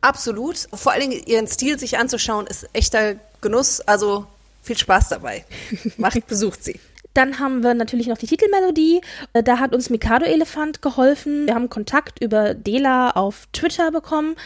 Absolut. 0.00 0.68
Vor 0.72 0.92
allen 0.92 1.10
Dingen 1.10 1.26
ihren 1.26 1.46
Stil 1.46 1.78
sich 1.78 1.98
anzuschauen, 1.98 2.46
ist 2.46 2.68
echter 2.72 3.16
Genuss. 3.40 3.80
Also 3.82 4.26
viel 4.62 4.78
Spaß 4.78 5.10
dabei. 5.10 5.44
Macht, 5.96 6.26
besucht 6.26 6.64
sie. 6.64 6.80
Dann 7.14 7.38
haben 7.38 7.62
wir 7.62 7.74
natürlich 7.74 8.06
noch 8.06 8.18
die 8.18 8.26
Titelmelodie. 8.26 9.00
Äh, 9.32 9.42
da 9.42 9.58
hat 9.58 9.74
uns 9.74 9.90
Mikado 9.90 10.24
Elefant 10.24 10.82
geholfen. 10.82 11.46
Wir 11.46 11.54
haben 11.54 11.68
Kontakt 11.68 12.22
über 12.22 12.54
Dela 12.54 13.10
auf 13.10 13.48
Twitter 13.52 13.90
bekommen 13.90 14.36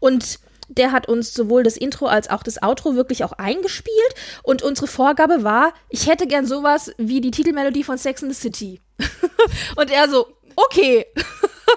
und 0.00 0.38
der 0.68 0.92
hat 0.92 1.08
uns 1.08 1.34
sowohl 1.34 1.62
das 1.62 1.76
Intro 1.76 2.06
als 2.06 2.30
auch 2.30 2.42
das 2.42 2.62
Outro 2.62 2.94
wirklich 2.94 3.24
auch 3.24 3.32
eingespielt. 3.32 4.14
Und 4.42 4.62
unsere 4.62 4.86
Vorgabe 4.86 5.44
war, 5.44 5.74
ich 5.88 6.08
hätte 6.08 6.26
gern 6.26 6.46
sowas 6.46 6.92
wie 6.96 7.20
die 7.20 7.30
Titelmelodie 7.30 7.84
von 7.84 7.98
Sex 7.98 8.22
in 8.22 8.30
the 8.30 8.34
City. 8.34 8.80
und 9.76 9.90
er 9.90 10.08
so, 10.08 10.26
okay. 10.56 11.06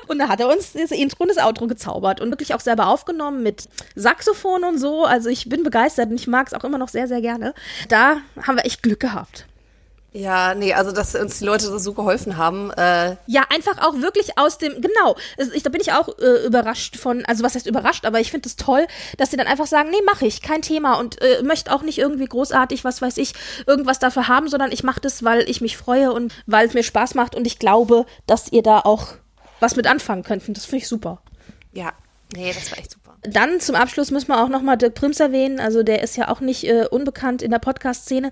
Und 0.08 0.20
da 0.20 0.30
hat 0.30 0.40
er 0.40 0.48
uns 0.48 0.74
das 0.74 0.92
Intro 0.92 1.24
und 1.24 1.30
das 1.30 1.38
Outro 1.38 1.68
gezaubert 1.68 2.22
und 2.22 2.30
wirklich 2.30 2.54
auch 2.54 2.60
selber 2.62 2.88
aufgenommen 2.88 3.44
mit 3.44 3.68
Saxophon 3.96 4.64
und 4.64 4.78
so. 4.78 5.04
Also 5.04 5.28
ich 5.30 5.50
bin 5.50 5.64
begeistert 5.64 6.10
und 6.10 6.16
ich 6.16 6.28
mag 6.28 6.48
es 6.48 6.54
auch 6.54 6.64
immer 6.64 6.78
noch 6.78 6.88
sehr, 6.88 7.08
sehr 7.08 7.20
gerne. 7.20 7.54
Da 7.90 8.18
haben 8.42 8.56
wir 8.56 8.66
echt 8.66 8.84
Glück 8.84 9.02
gehabt. 9.02 9.48
Ja, 10.18 10.56
nee, 10.56 10.74
also 10.74 10.92
dass 10.92 11.14
uns 11.14 11.38
die 11.38 11.46
Leute 11.46 11.78
so 11.78 11.94
geholfen 11.94 12.38
haben. 12.38 12.72
Äh 12.72 13.18
ja, 13.28 13.44
einfach 13.50 13.78
auch 13.86 14.02
wirklich 14.02 14.40
aus 14.40 14.58
dem, 14.58 14.82
genau, 14.82 15.16
ich, 15.54 15.62
da 15.62 15.70
bin 15.70 15.80
ich 15.80 15.92
auch 15.92 16.10
äh, 16.18 16.44
überrascht 16.44 16.98
von, 16.98 17.24
also 17.26 17.44
was 17.44 17.54
heißt 17.54 17.68
überrascht, 17.68 18.04
aber 18.04 18.20
ich 18.20 18.32
finde 18.32 18.50
es 18.50 18.56
toll, 18.56 18.88
dass 19.18 19.30
sie 19.30 19.38
dann 19.38 19.46
einfach 19.46 19.68
sagen, 19.68 19.92
nee, 19.92 20.02
mache 20.08 20.26
ich, 20.26 20.42
kein 20.42 20.64
Thema 20.64 20.96
und 20.96 21.22
äh, 21.22 21.44
möchte 21.44 21.72
auch 21.72 21.84
nicht 21.84 22.00
irgendwie 22.00 22.26
großartig, 22.26 22.84
was 22.84 23.00
weiß 23.00 23.18
ich, 23.18 23.34
irgendwas 23.68 24.00
dafür 24.00 24.28
haben, 24.28 24.48
sondern 24.48 24.72
ich 24.72 24.84
mache 24.84 25.02
das, 25.02 25.24
weil 25.24 25.48
ich 25.48 25.62
mich 25.62 25.78
freue 25.78 26.12
und 26.12 26.34
weil 26.48 26.68
es 26.68 26.74
mir 26.74 26.82
Spaß 26.82 27.14
macht 27.14 27.36
und 27.36 27.46
ich 27.46 27.60
glaube, 27.60 28.08
dass 28.26 28.52
ihr 28.52 28.64
da 28.64 28.80
auch 28.80 29.10
was 29.60 29.76
mit 29.76 29.86
anfangen 29.86 30.24
könnten. 30.24 30.56
Das 30.56 30.66
finde 30.66 30.78
ich 30.78 30.88
super. 30.88 31.22
Ja, 31.74 31.92
nee, 32.36 32.52
das 32.52 32.72
war 32.72 32.80
echt 32.80 32.90
super. 32.90 33.07
Dann 33.30 33.60
zum 33.60 33.76
Abschluss 33.76 34.12
müssen 34.12 34.30
wir 34.30 34.42
auch 34.42 34.50
nochmal 34.50 34.78
Dirk 34.78 34.96
Prims 34.96 35.20
erwähnen. 35.20 35.60
Also 35.60 35.84
der 35.84 36.02
ist 36.04 36.18
ja 36.18 36.30
auch 36.30 36.40
nicht 36.40 36.64
äh, 36.66 36.86
unbekannt 36.90 37.42
in 37.42 37.52
der 37.52 37.60
Podcast-Szene. 37.60 38.32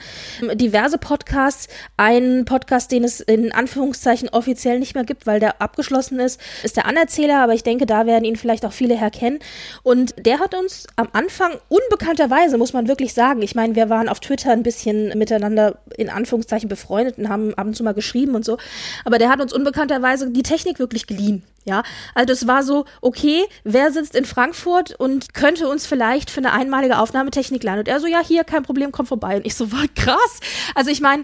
Diverse 0.53 0.97
Podcasts. 0.97 1.67
Ein 1.97 2.45
Podcast, 2.45 2.91
den 2.91 3.03
es 3.03 3.19
in 3.19 3.51
Anführungszeichen 3.51 4.29
offiziell 4.29 4.79
nicht 4.79 4.95
mehr 4.95 5.03
gibt, 5.03 5.27
weil 5.27 5.39
der 5.39 5.61
abgeschlossen 5.61 6.19
ist, 6.19 6.39
ist 6.63 6.77
der 6.77 6.85
Anerzähler. 6.85 7.39
Aber 7.39 7.53
ich 7.53 7.63
denke, 7.63 7.85
da 7.85 8.05
werden 8.05 8.25
ihn 8.25 8.35
vielleicht 8.35 8.65
auch 8.65 8.73
viele 8.73 8.95
herkennen. 8.95 9.39
Und 9.83 10.15
der 10.25 10.39
hat 10.39 10.55
uns 10.55 10.87
am 10.95 11.09
Anfang 11.13 11.51
unbekannterweise, 11.69 12.57
muss 12.57 12.73
man 12.73 12.87
wirklich 12.87 13.13
sagen. 13.13 13.41
Ich 13.41 13.55
meine, 13.55 13.75
wir 13.75 13.89
waren 13.89 14.09
auf 14.09 14.19
Twitter 14.19 14.51
ein 14.51 14.63
bisschen 14.63 15.17
miteinander 15.17 15.79
in 15.97 16.09
Anführungszeichen 16.09 16.69
befreundet 16.69 17.17
und 17.17 17.29
haben 17.29 17.53
ab 17.55 17.67
und 17.67 17.75
zu 17.75 17.83
mal 17.83 17.93
geschrieben 17.93 18.35
und 18.35 18.45
so. 18.45 18.57
Aber 19.03 19.17
der 19.17 19.29
hat 19.29 19.41
uns 19.41 19.53
unbekannterweise 19.53 20.29
die 20.31 20.43
Technik 20.43 20.79
wirklich 20.79 21.07
geliehen. 21.07 21.43
Ja, 21.65 21.81
also 22.13 22.31
es 22.31 22.48
war 22.48 22.62
so, 22.62 22.86
okay, 23.01 23.43
wer 23.63 23.91
sitzt 23.91 24.15
in 24.15 24.25
Frankfurt 24.25 24.93
und 25.00 25.34
könnte 25.34 25.67
uns 25.67 25.88
vielleicht 25.88 26.29
für 26.29 26.39
eine 26.39 26.53
einmalige 26.53 27.00
Aufnahmetechnik 27.00 27.63
lernen? 27.63 27.79
Und 27.79 27.88
er 27.88 28.00
so, 28.00 28.05
ja, 28.05 28.22
hier, 28.24 28.43
kein 28.43 28.62
Problem, 28.62 28.91
komm 28.91 29.07
vorbei. 29.07 29.38
Und 29.38 29.48
ich 29.48 29.55
so, 29.55 29.72
war 29.72 29.86
krass. 29.95 30.39
Also 30.75 30.91
ich 30.91 31.01
meine, 31.01 31.24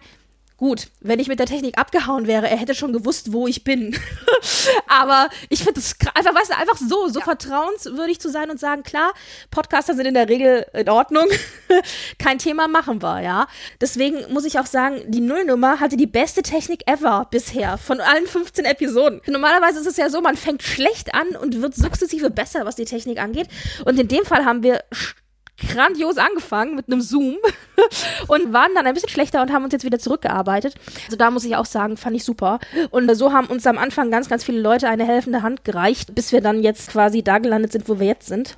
Gut, 0.62 0.90
wenn 1.00 1.18
ich 1.18 1.28
mit 1.28 1.40
der 1.40 1.48
Technik 1.48 1.80
abgehauen 1.80 2.28
wäre, 2.28 2.48
er 2.48 2.56
hätte 2.56 2.76
schon 2.76 2.94
gewusst, 2.94 3.34
wo 3.34 3.48
ich 3.48 3.64
bin. 3.64 3.98
Aber 4.88 5.28
ich 5.50 5.64
finde 5.64 5.80
es 5.80 5.96
einfach, 6.14 6.36
weißt 6.36 6.52
du, 6.52 6.56
einfach 6.56 6.78
so, 6.78 7.08
so 7.08 7.18
ja. 7.18 7.26
vertrauenswürdig 7.26 8.20
zu 8.20 8.30
sein 8.30 8.52
und 8.52 8.60
sagen, 8.60 8.84
klar, 8.84 9.12
Podcaster 9.50 9.96
sind 9.96 10.06
in 10.06 10.14
der 10.14 10.30
Regel 10.30 10.68
in 10.74 10.88
Ordnung. 10.88 11.26
Kein 12.20 12.38
Thema 12.38 12.68
machen 12.68 13.02
wir, 13.02 13.22
ja. 13.22 13.48
Deswegen 13.82 14.32
muss 14.32 14.46
ich 14.46 14.60
auch 14.60 14.68
sagen, 14.68 15.02
die 15.08 15.20
Nullnummer 15.20 15.80
hatte 15.80 15.98
die 15.98 16.06
beste 16.06 16.44
Technik 16.44 16.88
ever 16.88 17.28
bisher 17.32 17.80
von 17.80 18.00
allen 18.00 18.28
15 18.28 18.64
Episoden. 18.64 19.20
Normalerweise 19.26 19.80
ist 19.80 19.88
es 19.88 19.98
ja 19.98 20.12
so, 20.12 20.22
man 20.22 20.38
fängt 20.38 20.62
schlecht 20.62 21.16
an 21.16 21.30
und 21.30 21.60
wird 21.60 21.74
sukzessive 21.74 22.30
besser, 22.30 22.68
was 22.68 22.76
die 22.76 22.86
Technik 22.86 23.20
angeht. 23.20 23.48
Und 23.86 24.00
in 24.00 24.08
dem 24.08 24.26
Fall 24.26 24.46
haben 24.46 24.62
wir 24.62 24.84
grandios 25.58 26.18
angefangen 26.18 26.76
mit 26.76 26.88
einem 26.88 27.02
Zoom 27.02 27.38
und 28.28 28.54
waren 28.54 28.72
dann 28.76 28.88
ein 28.88 28.94
bisschen 28.94 29.10
schlechter 29.10 29.42
und 29.42 29.52
haben 29.52 29.64
uns 29.64 29.74
jetzt 29.74 29.86
wieder 29.86 30.00
zurückgearbeitet. 30.00 30.76
Also 31.06 31.18
da 31.18 31.30
muss 31.32 31.46
ich 31.46 31.56
auch 31.56 31.66
sagen, 31.66 31.98
fand 31.98 32.16
ich 32.16 32.24
super. 32.24 32.60
Und 32.90 33.14
so 33.16 33.32
haben 33.32 33.48
uns 33.48 33.68
am 33.68 33.78
Anfang 33.78 34.12
ganz, 34.12 34.30
ganz 34.30 34.44
viele 34.44 34.60
Leute 34.60 34.88
eine 34.88 35.06
helfende 35.06 35.42
Hand 35.42 35.64
gereicht, 35.64 36.16
bis 36.16 36.32
wir 36.32 36.42
dann 36.42 36.64
jetzt 36.64 36.92
quasi 36.92 37.24
da 37.24 37.38
gelandet 37.38 37.72
sind, 37.72 37.88
wo 37.88 38.00
wir 38.00 38.08
jetzt 38.08 38.28
sind. 38.28 38.58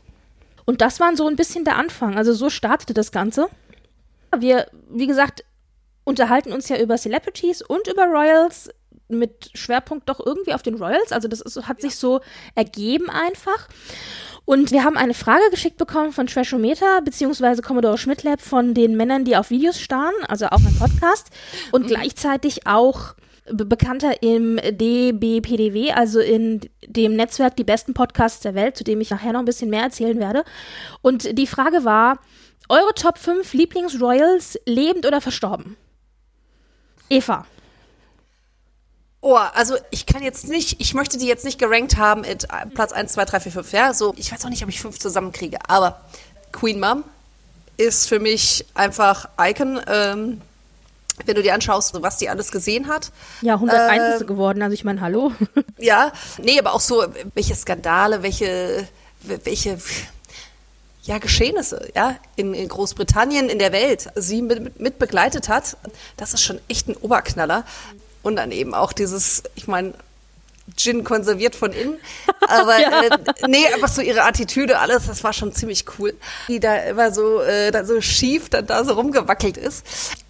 Und 0.65 0.81
das 0.81 0.99
war 0.99 1.15
so 1.15 1.27
ein 1.27 1.35
bisschen 1.35 1.65
der 1.65 1.77
Anfang. 1.77 2.17
Also 2.17 2.33
so 2.33 2.49
startete 2.49 2.93
das 2.93 3.11
Ganze. 3.11 3.47
Wir, 4.37 4.67
wie 4.89 5.07
gesagt, 5.07 5.43
unterhalten 6.05 6.53
uns 6.53 6.69
ja 6.69 6.77
über 6.79 6.97
Celebrities 6.97 7.61
und 7.61 7.87
über 7.87 8.05
Royals 8.05 8.69
mit 9.09 9.51
Schwerpunkt 9.53 10.09
doch 10.09 10.19
irgendwie 10.25 10.53
auf 10.53 10.63
den 10.63 10.75
Royals. 10.75 11.11
Also 11.11 11.27
das 11.27 11.41
ist, 11.41 11.67
hat 11.67 11.81
sich 11.81 11.95
so 11.95 12.21
ergeben 12.55 13.09
einfach. 13.09 13.67
Und 14.45 14.71
wir 14.71 14.83
haben 14.83 14.97
eine 14.97 15.13
Frage 15.13 15.49
geschickt 15.51 15.77
bekommen 15.77 16.11
von 16.11 16.27
Trashometer 16.27 17.01
beziehungsweise 17.01 17.61
Commodore 17.61 17.97
Schmidtlab 17.97 18.41
von 18.41 18.73
den 18.73 18.97
Männern, 18.97 19.23
die 19.23 19.37
auf 19.37 19.49
Videos 19.49 19.79
starren, 19.79 20.13
also 20.27 20.47
auch 20.47 20.59
ein 20.59 20.77
Podcast 20.77 21.29
und 21.71 21.83
mhm. 21.83 21.87
gleichzeitig 21.87 22.67
auch 22.67 23.15
bekannter 23.45 24.21
im 24.21 24.57
DBPDW, 24.57 25.91
also 25.91 26.19
in 26.19 26.61
dem 26.87 27.15
Netzwerk 27.15 27.55
Die 27.55 27.63
besten 27.63 27.93
Podcasts 27.93 28.41
der 28.41 28.55
Welt, 28.55 28.77
zu 28.77 28.83
dem 28.83 29.01
ich 29.01 29.09
nachher 29.09 29.33
noch 29.33 29.39
ein 29.39 29.45
bisschen 29.45 29.69
mehr 29.69 29.83
erzählen 29.83 30.19
werde. 30.19 30.43
Und 31.01 31.37
die 31.37 31.47
Frage 31.47 31.83
war, 31.83 32.19
eure 32.69 32.93
Top 32.95 33.17
5 33.17 33.53
Lieblingsroyals 33.53 34.59
lebend 34.65 35.05
oder 35.05 35.19
verstorben? 35.19 35.75
Eva. 37.09 37.45
Oh, 39.25 39.37
also 39.37 39.77
ich 39.89 40.05
kann 40.05 40.21
jetzt 40.21 40.49
nicht, 40.49 40.81
ich 40.81 40.93
möchte 40.93 41.17
die 41.17 41.27
jetzt 41.27 41.45
nicht 41.45 41.57
gerankt 41.57 41.95
haben 41.95 42.25
in 42.25 42.39
Platz 42.75 42.91
1, 42.91 43.13
2, 43.13 43.23
3, 43.23 43.39
4, 43.39 43.51
5, 43.53 43.71
ja. 43.71 43.93
So, 43.93 44.13
ich 44.17 44.29
weiß 44.29 44.43
auch 44.43 44.49
nicht, 44.49 44.63
ob 44.63 44.69
ich 44.69 44.81
fünf 44.81 44.99
zusammenkriege, 44.99 45.59
aber 45.69 46.01
Queen 46.51 46.77
Mom 46.77 47.05
ist 47.77 48.09
für 48.09 48.19
mich 48.19 48.65
einfach 48.73 49.29
Icon. 49.39 49.79
Ähm, 49.87 50.41
wenn 51.25 51.35
du 51.35 51.41
dir 51.41 51.53
anschaust, 51.53 51.93
was 52.01 52.17
die 52.17 52.27
alles 52.27 52.51
gesehen 52.51 52.87
hat. 52.87 53.11
Ja, 53.41 53.53
101 53.53 54.01
äh, 54.01 54.13
ist 54.13 54.19
sie 54.19 54.25
geworden, 54.25 54.61
also 54.61 54.73
ich 54.73 54.83
meine, 54.83 54.99
hallo. 54.99 55.31
ja, 55.77 56.11
nee, 56.41 56.59
aber 56.59 56.73
auch 56.73 56.81
so, 56.81 57.05
welche 57.33 57.55
Skandale, 57.55 58.23
welche, 58.23 58.87
welche, 59.21 59.77
ja, 61.03 61.19
Geschehnisse, 61.19 61.87
ja, 61.95 62.17
in, 62.35 62.53
in 62.53 62.67
Großbritannien, 62.67 63.47
in 63.47 63.59
der 63.59 63.71
Welt, 63.71 64.09
sie 64.15 64.41
mit, 64.41 64.81
mit 64.81 64.99
begleitet 64.99 65.49
hat, 65.49 65.77
das 66.17 66.33
ist 66.33 66.41
schon 66.41 66.59
echt 66.67 66.89
ein 66.89 66.97
Oberknaller. 66.97 67.63
Und 68.23 68.37
dann 68.37 68.51
eben 68.51 68.73
auch 68.73 68.93
dieses, 68.93 69.43
ich 69.55 69.67
meine, 69.67 69.93
Gin 70.77 71.03
konserviert 71.03 71.55
von 71.55 71.71
innen. 71.71 71.97
Aber 72.47 72.79
ja. 72.79 73.03
äh, 73.03 73.09
nee, 73.47 73.67
einfach 73.73 73.89
so 73.89 74.01
ihre 74.01 74.23
Attitüde, 74.23 74.79
alles, 74.79 75.07
das 75.07 75.23
war 75.23 75.33
schon 75.33 75.53
ziemlich 75.53 75.85
cool. 75.99 76.13
Die 76.47 76.59
da 76.59 76.75
immer 76.77 77.11
so, 77.11 77.41
äh, 77.41 77.71
da 77.71 77.85
so 77.85 77.99
schief 78.01 78.49
dann 78.49 78.65
da 78.65 78.83
so 78.83 78.93
rumgewackelt 78.93 79.57
ist. 79.57 79.85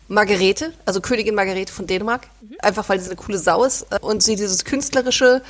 Margarete, 0.08 0.74
also 0.86 1.02
Königin 1.02 1.34
Margarete 1.34 1.72
von 1.72 1.88
Dänemark, 1.88 2.28
mhm. 2.42 2.58
einfach 2.62 2.90
weil 2.90 3.00
sie 3.00 3.08
eine 3.08 3.16
coole 3.16 3.38
Sau 3.38 3.64
ist. 3.64 3.86
Und 4.02 4.22
sie 4.22 4.36
dieses 4.36 4.66
Künstlerische, 4.66 5.42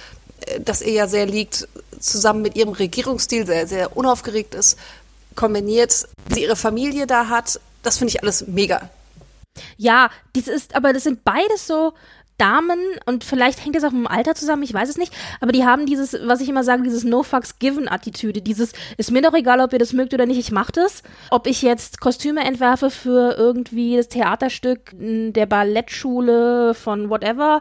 äh, 0.46 0.60
das 0.60 0.82
ihr 0.82 0.94
ja 0.94 1.08
sehr 1.08 1.26
liegt, 1.26 1.68
zusammen 2.00 2.42
mit 2.42 2.56
ihrem 2.56 2.74
Regierungsstil 2.74 3.46
sehr, 3.46 3.68
sehr 3.68 3.96
unaufgeregt 3.96 4.54
ist, 4.54 4.78
kombiniert, 5.36 6.08
wie 6.28 6.36
sie 6.36 6.42
ihre 6.44 6.56
Familie 6.56 7.08
da 7.08 7.30
hat, 7.30 7.60
das 7.82 7.98
finde 7.98 8.12
ich 8.12 8.22
alles 8.22 8.48
mega. 8.48 8.90
Ja, 9.78 10.10
dies 10.36 10.48
ist, 10.48 10.76
aber 10.76 10.94
das 10.94 11.04
sind 11.04 11.24
beides 11.24 11.68
so, 11.68 11.94
Damen, 12.38 12.80
und 13.06 13.24
vielleicht 13.24 13.64
hängt 13.64 13.76
das 13.76 13.84
auch 13.84 13.92
mit 13.92 14.02
dem 14.02 14.08
Alter 14.08 14.36
zusammen, 14.36 14.64
ich 14.64 14.74
weiß 14.74 14.90
es 14.90 14.98
nicht, 14.98 15.14
aber 15.40 15.52
die 15.52 15.66
haben 15.66 15.86
dieses, 15.86 16.18
was 16.26 16.42
ich 16.42 16.50
immer 16.50 16.64
sage, 16.64 16.84
dieses 16.84 17.04
No 17.04 17.24
Fucks 17.24 17.60
Given 17.60 17.88
Attitüde, 17.88 18.42
dieses, 18.42 18.74
ist 18.98 19.12
mir 19.12 19.22
doch 19.22 19.34
egal, 19.34 19.60
ob 19.62 19.74
ihr 19.74 19.80
das 19.80 19.94
mögt 19.94 20.14
oder 20.14 20.26
nicht, 20.26 20.40
ich 20.40 20.52
mach 20.52 20.72
das. 20.72 21.04
Ob 21.30 21.48
ich 21.48 21.62
jetzt 21.62 22.00
Kostüme 22.02 22.44
entwerfe 22.44 22.90
für 22.90 23.36
irgendwie 23.38 23.98
das 23.98 24.10
Theaterstück 24.10 24.92
der 24.94 25.46
Ballettschule 25.46 26.74
von 26.74 27.10
whatever 27.10 27.60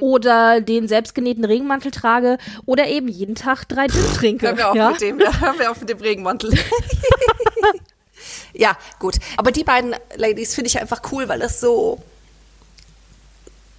oder 0.00 0.60
den 0.60 0.88
selbstgenähten 0.88 1.44
Regenmantel 1.44 1.90
trage 1.90 2.38
oder 2.66 2.86
eben 2.88 3.08
jeden 3.08 3.34
Tag 3.34 3.64
drei 3.68 3.86
Gin 3.88 4.02
trinke. 4.14 4.46
Hören 4.46 4.58
wir 4.58 4.70
auch 4.70 4.74
ja? 4.74 4.90
mit 4.90 5.00
dem, 5.00 5.20
ja, 5.20 5.40
hören 5.40 5.58
wir 5.58 5.70
auch 5.70 5.80
mit 5.80 5.88
dem 5.88 5.98
Regenmantel. 5.98 6.54
ja, 8.54 8.76
gut. 8.98 9.16
Aber 9.36 9.50
die 9.50 9.64
beiden 9.64 9.94
Ladies 10.16 10.54
finde 10.54 10.68
ich 10.68 10.80
einfach 10.80 11.02
cool, 11.12 11.28
weil 11.28 11.40
das 11.40 11.60
so, 11.60 11.98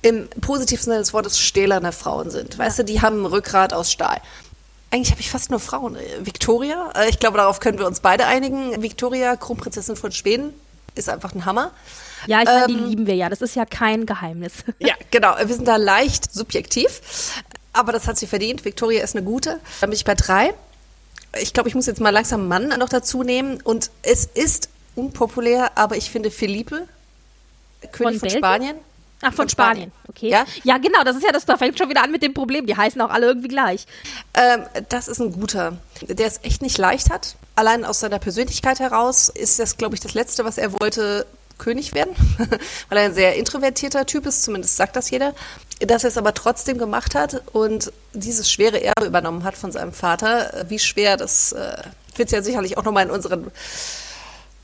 im 0.05 0.29
positivsten 0.39 0.91
Sinne 0.91 0.99
des 0.99 1.13
Wortes 1.13 1.39
stählerne 1.39 1.91
Frauen 1.91 2.29
sind. 2.29 2.59
Weißt 2.59 2.77
du, 2.77 2.83
die 2.83 3.01
haben 3.01 3.23
ein 3.23 3.25
Rückgrat 3.25 3.73
aus 3.73 3.91
Stahl. 3.91 4.21
Eigentlich 4.91 5.09
habe 5.09 5.19
ich 5.19 5.31
fast 5.31 5.49
nur 5.49 5.59
Frauen. 5.59 5.97
Victoria, 6.21 6.91
äh, 6.95 7.09
ich 7.09 7.17
glaube, 7.17 7.39
darauf 7.39 7.59
können 7.59 7.79
wir 7.79 7.87
uns 7.87 8.01
beide 8.01 8.27
einigen. 8.27 8.83
Victoria, 8.83 9.35
Kronprinzessin 9.35 9.95
von 9.95 10.11
Schweden, 10.11 10.53
ist 10.93 11.09
einfach 11.09 11.33
ein 11.33 11.45
Hammer. 11.45 11.71
Ja, 12.27 12.41
ich 12.41 12.45
meine, 12.45 12.65
ähm, 12.65 12.67
die 12.67 12.83
lieben 12.83 13.07
wir 13.07 13.15
ja. 13.15 13.29
Das 13.29 13.41
ist 13.41 13.55
ja 13.55 13.65
kein 13.65 14.05
Geheimnis. 14.05 14.53
Ja, 14.77 14.93
genau. 15.11 15.35
Wir 15.43 15.55
sind 15.55 15.67
da 15.67 15.77
leicht 15.77 16.31
subjektiv. 16.31 17.01
Aber 17.73 17.91
das 17.91 18.07
hat 18.07 18.19
sie 18.19 18.27
verdient. 18.27 18.63
Victoria 18.63 19.03
ist 19.03 19.15
eine 19.15 19.25
gute. 19.25 19.59
Dann 19.81 19.89
bin 19.89 19.97
ich 19.97 20.05
bei 20.05 20.13
drei. 20.13 20.53
Ich 21.41 21.51
glaube, 21.51 21.67
ich 21.67 21.73
muss 21.73 21.87
jetzt 21.87 21.99
mal 21.99 22.11
langsam 22.11 22.41
einen 22.41 22.69
Mann 22.69 22.79
noch 22.79 22.89
dazu 22.89 23.23
nehmen. 23.23 23.59
Und 23.59 23.89
es 24.03 24.25
ist 24.25 24.69
unpopulär, 24.93 25.71
aber 25.75 25.97
ich 25.97 26.11
finde 26.11 26.29
Philippe, 26.29 26.87
König 27.91 28.19
von, 28.19 28.29
von 28.29 28.37
Spanien. 28.37 28.77
Ach, 29.21 29.27
von, 29.27 29.35
von 29.35 29.49
Spanien. 29.49 29.91
Spanien. 29.91 30.09
Okay. 30.09 30.29
Ja? 30.29 30.45
ja, 30.63 30.77
genau, 30.77 31.03
das 31.03 31.15
ist 31.15 31.23
ja 31.23 31.31
das, 31.31 31.45
da 31.45 31.57
fängt 31.57 31.77
schon 31.77 31.89
wieder 31.89 32.03
an 32.03 32.11
mit 32.11 32.21
dem 32.21 32.33
Problem. 32.33 32.65
Die 32.65 32.75
heißen 32.75 32.99
auch 33.01 33.09
alle 33.09 33.27
irgendwie 33.27 33.47
gleich. 33.47 33.85
Ähm, 34.33 34.63
das 34.89 35.07
ist 35.07 35.19
ein 35.19 35.31
guter, 35.31 35.77
der 36.01 36.27
es 36.27 36.39
echt 36.43 36.61
nicht 36.61 36.77
leicht 36.77 37.09
hat. 37.09 37.35
Allein 37.55 37.85
aus 37.85 37.99
seiner 37.99 38.19
Persönlichkeit 38.19 38.79
heraus 38.79 39.29
ist 39.29 39.59
das, 39.59 39.77
glaube 39.77 39.95
ich, 39.95 40.01
das 40.01 40.13
Letzte, 40.13 40.45
was 40.45 40.57
er 40.57 40.73
wollte, 40.79 41.25
König 41.57 41.93
werden, 41.93 42.13
weil 42.89 42.97
er 42.97 43.05
ein 43.05 43.13
sehr 43.13 43.35
introvertierter 43.35 44.05
Typ 44.05 44.25
ist, 44.25 44.43
zumindest 44.43 44.75
sagt 44.75 44.95
das 44.95 45.09
jeder, 45.09 45.33
dass 45.79 46.03
er 46.03 46.09
es 46.09 46.17
aber 46.17 46.33
trotzdem 46.33 46.77
gemacht 46.77 47.15
hat 47.15 47.41
und 47.53 47.91
dieses 48.13 48.51
schwere 48.51 48.83
Erbe 48.83 49.05
übernommen 49.05 49.43
hat 49.43 49.55
von 49.55 49.71
seinem 49.71 49.93
Vater. 49.93 50.65
Wie 50.67 50.79
schwer, 50.79 51.17
das 51.17 51.53
äh, 51.53 51.77
wird 52.15 52.31
ja 52.31 52.41
sicherlich 52.41 52.77
auch 52.77 52.83
nochmal 52.83 53.05
in 53.05 53.11
unseren 53.11 53.51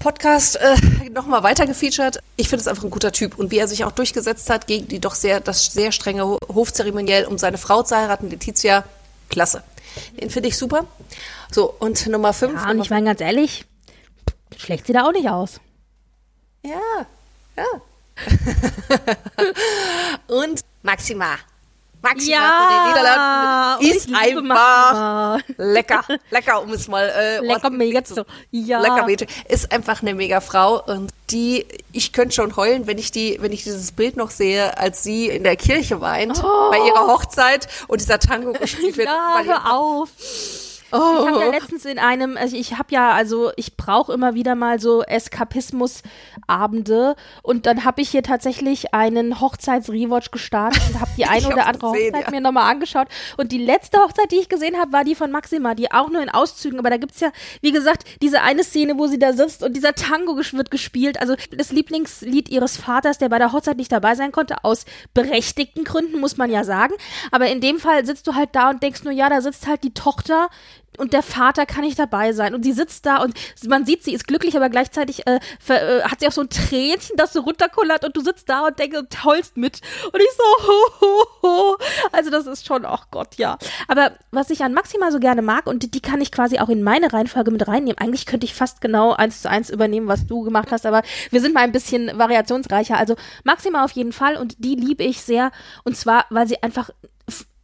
Podcast 0.01 0.55
äh, 0.55 0.75
nochmal 1.11 1.43
weiter 1.43 1.67
gefeatured. 1.67 2.19
Ich 2.35 2.49
finde 2.49 2.61
es 2.61 2.67
einfach 2.67 2.83
ein 2.83 2.89
guter 2.89 3.11
Typ 3.11 3.37
und 3.37 3.51
wie 3.51 3.59
er 3.59 3.67
sich 3.67 3.85
auch 3.85 3.91
durchgesetzt 3.91 4.49
hat 4.49 4.65
gegen 4.65 4.87
die 4.87 4.99
doch 4.99 5.13
sehr, 5.13 5.39
das 5.39 5.67
sehr 5.67 5.91
strenge 5.91 6.23
Hofzeremoniell, 6.47 7.25
um 7.25 7.37
seine 7.37 7.59
Frau 7.59 7.83
zu 7.83 7.95
heiraten, 7.95 8.29
Letizia, 8.29 8.83
klasse. 9.29 9.63
Den 10.19 10.31
finde 10.31 10.49
ich 10.49 10.57
super. 10.57 10.87
So, 11.51 11.71
und 11.79 12.07
Nummer 12.07 12.33
5. 12.33 12.53
Ja, 12.53 12.71
und 12.71 12.81
ich 12.81 12.89
meine 12.89 13.05
ganz 13.05 13.21
ehrlich, 13.21 13.65
schlecht 14.57 14.87
sieht 14.87 14.95
er 14.95 15.05
auch 15.05 15.11
nicht 15.11 15.29
aus. 15.29 15.61
Ja, 16.65 17.05
ja. 17.55 17.65
und 20.35 20.61
Maxima. 20.81 21.37
Maxima 22.01 22.35
ja, 22.35 22.57
von 22.57 22.69
den 22.69 22.87
Niederlanden 22.89 23.85
ist 23.85 24.09
einfach 24.13 25.39
lecker, 25.57 26.03
lecker, 26.31 26.61
um 26.61 26.73
es 26.73 26.87
mal 26.87 27.07
äh, 27.09 27.39
lecker 27.45 27.69
Mädchen. 27.69 28.25
Ja. 28.51 28.79
Lecker 28.79 29.05
Mädchen. 29.05 29.27
Ist 29.47 29.71
einfach 29.71 30.01
eine 30.01 30.15
mega 30.15 30.41
Frau 30.41 30.83
und 30.83 31.11
die, 31.29 31.65
ich 31.91 32.11
könnte 32.11 32.35
schon 32.35 32.55
heulen, 32.55 32.87
wenn 32.87 32.97
ich 32.97 33.11
die, 33.11 33.37
wenn 33.41 33.51
ich 33.51 33.63
dieses 33.63 33.91
Bild 33.91 34.17
noch 34.17 34.31
sehe, 34.31 34.77
als 34.77 35.03
sie 35.03 35.27
in 35.27 35.43
der 35.43 35.55
Kirche 35.55 36.01
weint 36.01 36.43
oh. 36.43 36.69
bei 36.71 36.77
ihrer 36.77 37.07
Hochzeit 37.07 37.67
und 37.87 38.01
dieser 38.01 38.19
Tango 38.19 38.53
gespielt 38.53 38.97
wird. 38.97 39.07
Ja, 39.07 39.41
hör 39.43 39.73
auf. 39.73 40.09
Oh. 40.91 40.97
Ich 40.97 41.27
habe 41.27 41.45
ja 41.45 41.51
letztens 41.51 41.85
in 41.85 41.99
einem, 41.99 42.37
also 42.37 42.55
ich 42.55 42.77
habe 42.77 42.91
ja, 42.91 43.11
also 43.11 43.51
ich 43.55 43.77
brauche 43.77 44.13
immer 44.13 44.33
wieder 44.33 44.55
mal 44.55 44.79
so 44.79 45.03
Eskapismus-Abende 45.03 47.15
und 47.43 47.65
dann 47.65 47.85
habe 47.85 48.01
ich 48.01 48.09
hier 48.09 48.23
tatsächlich 48.23 48.93
einen 48.93 49.39
Hochzeits-Rewatch 49.39 50.31
gestartet 50.31 50.81
und 50.89 50.99
habe 50.99 51.11
die 51.17 51.25
eine 51.25 51.47
oder 51.47 51.67
andere 51.67 51.91
gesehen, 51.91 52.13
Hochzeit 52.13 52.25
ja. 52.25 52.31
mir 52.31 52.41
nochmal 52.41 52.71
angeschaut. 52.71 53.07
Und 53.37 53.51
die 53.51 53.63
letzte 53.63 53.99
Hochzeit, 53.99 54.31
die 54.31 54.37
ich 54.37 54.49
gesehen 54.49 54.77
habe, 54.77 54.91
war 54.91 55.03
die 55.03 55.15
von 55.15 55.31
Maxima, 55.31 55.75
die 55.75 55.91
auch 55.91 56.09
nur 56.09 56.21
in 56.21 56.29
Auszügen, 56.29 56.79
aber 56.79 56.89
da 56.89 56.97
gibt's 56.97 57.19
ja, 57.19 57.31
wie 57.61 57.71
gesagt, 57.71 58.05
diese 58.21 58.41
eine 58.41 58.63
Szene, 58.63 58.97
wo 58.97 59.07
sie 59.07 59.19
da 59.19 59.33
sitzt 59.33 59.63
und 59.63 59.73
dieser 59.73 59.93
Tango 59.93 60.37
wird 60.37 60.71
gespielt, 60.71 61.21
also 61.21 61.35
das 61.55 61.71
Lieblingslied 61.71 62.49
ihres 62.49 62.77
Vaters, 62.77 63.17
der 63.17 63.29
bei 63.29 63.37
der 63.37 63.51
Hochzeit 63.51 63.77
nicht 63.77 63.91
dabei 63.91 64.15
sein 64.15 64.31
konnte, 64.31 64.63
aus 64.63 64.85
berechtigten 65.13 65.83
Gründen, 65.83 66.19
muss 66.19 66.37
man 66.37 66.51
ja 66.51 66.63
sagen. 66.63 66.93
Aber 67.31 67.47
in 67.47 67.61
dem 67.61 67.79
Fall 67.79 68.05
sitzt 68.05 68.27
du 68.27 68.35
halt 68.35 68.49
da 68.53 68.69
und 68.69 68.83
denkst 68.83 69.03
nur, 69.03 69.13
ja, 69.13 69.29
da 69.29 69.41
sitzt 69.41 69.67
halt 69.67 69.83
die 69.83 69.93
Tochter 69.93 70.49
und 70.97 71.13
der 71.13 71.23
Vater 71.23 71.65
kann 71.65 71.81
nicht 71.81 71.97
dabei 71.97 72.33
sein 72.33 72.53
und 72.53 72.63
sie 72.63 72.73
sitzt 72.73 73.05
da 73.05 73.17
und 73.17 73.33
man 73.67 73.85
sieht, 73.85 74.03
sie 74.03 74.13
ist 74.13 74.27
glücklich, 74.27 74.55
aber 74.55 74.69
gleichzeitig 74.69 75.25
äh, 75.27 75.39
ver, 75.59 75.81
äh, 75.81 76.03
hat 76.03 76.19
sie 76.19 76.27
auch 76.27 76.31
so 76.31 76.41
ein 76.41 76.49
Tränchen, 76.49 77.15
das 77.17 77.33
so 77.33 77.41
runterkullert 77.41 78.05
und 78.05 78.15
du 78.15 78.21
sitzt 78.21 78.49
da 78.49 78.67
und 78.67 78.77
denkst 78.77 78.97
und 78.97 79.23
heulst 79.23 79.57
mit 79.57 79.81
und 80.11 80.19
ich 80.21 80.29
so 80.37 80.67
ho, 80.67 81.01
ho, 81.01 81.27
ho. 81.41 81.77
also 82.11 82.29
das 82.29 82.45
ist 82.47 82.65
schon, 82.65 82.85
ach 82.85 83.07
Gott, 83.11 83.35
ja. 83.35 83.57
Aber 83.87 84.11
was 84.31 84.49
ich 84.49 84.63
an 84.63 84.73
Maxima 84.73 85.11
so 85.11 85.19
gerne 85.19 85.41
mag 85.41 85.67
und 85.67 85.83
die, 85.83 85.91
die 85.91 86.01
kann 86.01 86.21
ich 86.21 86.31
quasi 86.31 86.59
auch 86.59 86.69
in 86.69 86.83
meine 86.83 87.11
Reihenfolge 87.13 87.51
mit 87.51 87.67
reinnehmen. 87.67 87.97
Eigentlich 87.97 88.25
könnte 88.25 88.45
ich 88.45 88.53
fast 88.53 88.81
genau 88.81 89.13
eins 89.13 89.41
zu 89.41 89.49
eins 89.49 89.69
übernehmen, 89.69 90.07
was 90.07 90.27
du 90.27 90.41
gemacht 90.41 90.71
hast, 90.71 90.85
aber 90.85 91.03
wir 91.29 91.41
sind 91.41 91.53
mal 91.53 91.61
ein 91.61 91.71
bisschen 91.71 92.11
variationsreicher. 92.17 92.97
Also 92.97 93.15
Maxima 93.43 93.83
auf 93.83 93.91
jeden 93.91 94.13
Fall 94.13 94.37
und 94.37 94.55
die 94.59 94.75
liebe 94.75 95.03
ich 95.03 95.21
sehr 95.21 95.51
und 95.83 95.95
zwar, 95.95 96.25
weil 96.29 96.47
sie 96.47 96.61
einfach 96.61 96.89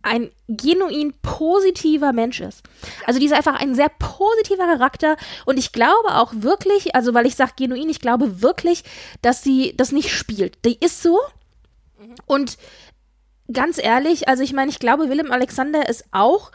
ein 0.07 0.31
genuin 0.47 1.13
positiver 1.21 2.13
Mensch 2.13 2.39
ist. 2.41 2.63
Also 3.05 3.19
die 3.19 3.25
ist 3.25 3.33
einfach 3.33 3.59
ein 3.59 3.75
sehr 3.75 3.89
positiver 3.89 4.65
Charakter 4.65 5.17
und 5.45 5.57
ich 5.57 5.71
glaube 5.71 6.15
auch 6.15 6.33
wirklich, 6.35 6.95
also 6.95 7.13
weil 7.13 7.25
ich 7.25 7.35
sage 7.35 7.53
genuin, 7.57 7.89
ich 7.89 7.99
glaube 7.99 8.41
wirklich, 8.41 8.83
dass 9.21 9.43
sie 9.43 9.73
das 9.77 9.91
nicht 9.91 10.11
spielt. 10.11 10.65
Die 10.65 10.77
ist 10.79 11.01
so 11.01 11.19
und 12.25 12.57
ganz 13.51 13.77
ehrlich, 13.81 14.27
also 14.27 14.43
ich 14.43 14.53
meine, 14.53 14.71
ich 14.71 14.79
glaube, 14.79 15.09
Willem 15.09 15.31
Alexander 15.31 15.87
ist 15.87 16.05
auch 16.11 16.51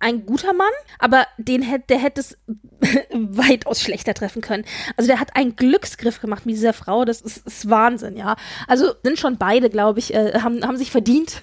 ein 0.00 0.26
guter 0.26 0.52
Mann, 0.52 0.70
aber 0.98 1.26
den 1.38 1.62
hätte, 1.62 1.86
der 1.88 1.98
hätte 1.98 2.20
es 2.20 2.38
weitaus 3.12 3.82
schlechter 3.82 4.14
treffen 4.14 4.42
können. 4.42 4.64
Also 4.96 5.08
der 5.08 5.18
hat 5.18 5.34
einen 5.34 5.56
Glücksgriff 5.56 6.20
gemacht 6.20 6.46
mit 6.46 6.54
dieser 6.54 6.72
Frau, 6.72 7.04
das 7.04 7.20
ist, 7.20 7.46
ist 7.46 7.68
Wahnsinn, 7.68 8.16
ja. 8.16 8.36
Also 8.68 8.92
sind 9.02 9.18
schon 9.18 9.38
beide, 9.38 9.70
glaube 9.70 9.98
ich, 9.98 10.14
äh, 10.14 10.40
haben, 10.40 10.64
haben 10.64 10.76
sich 10.76 10.90
verdient. 10.90 11.42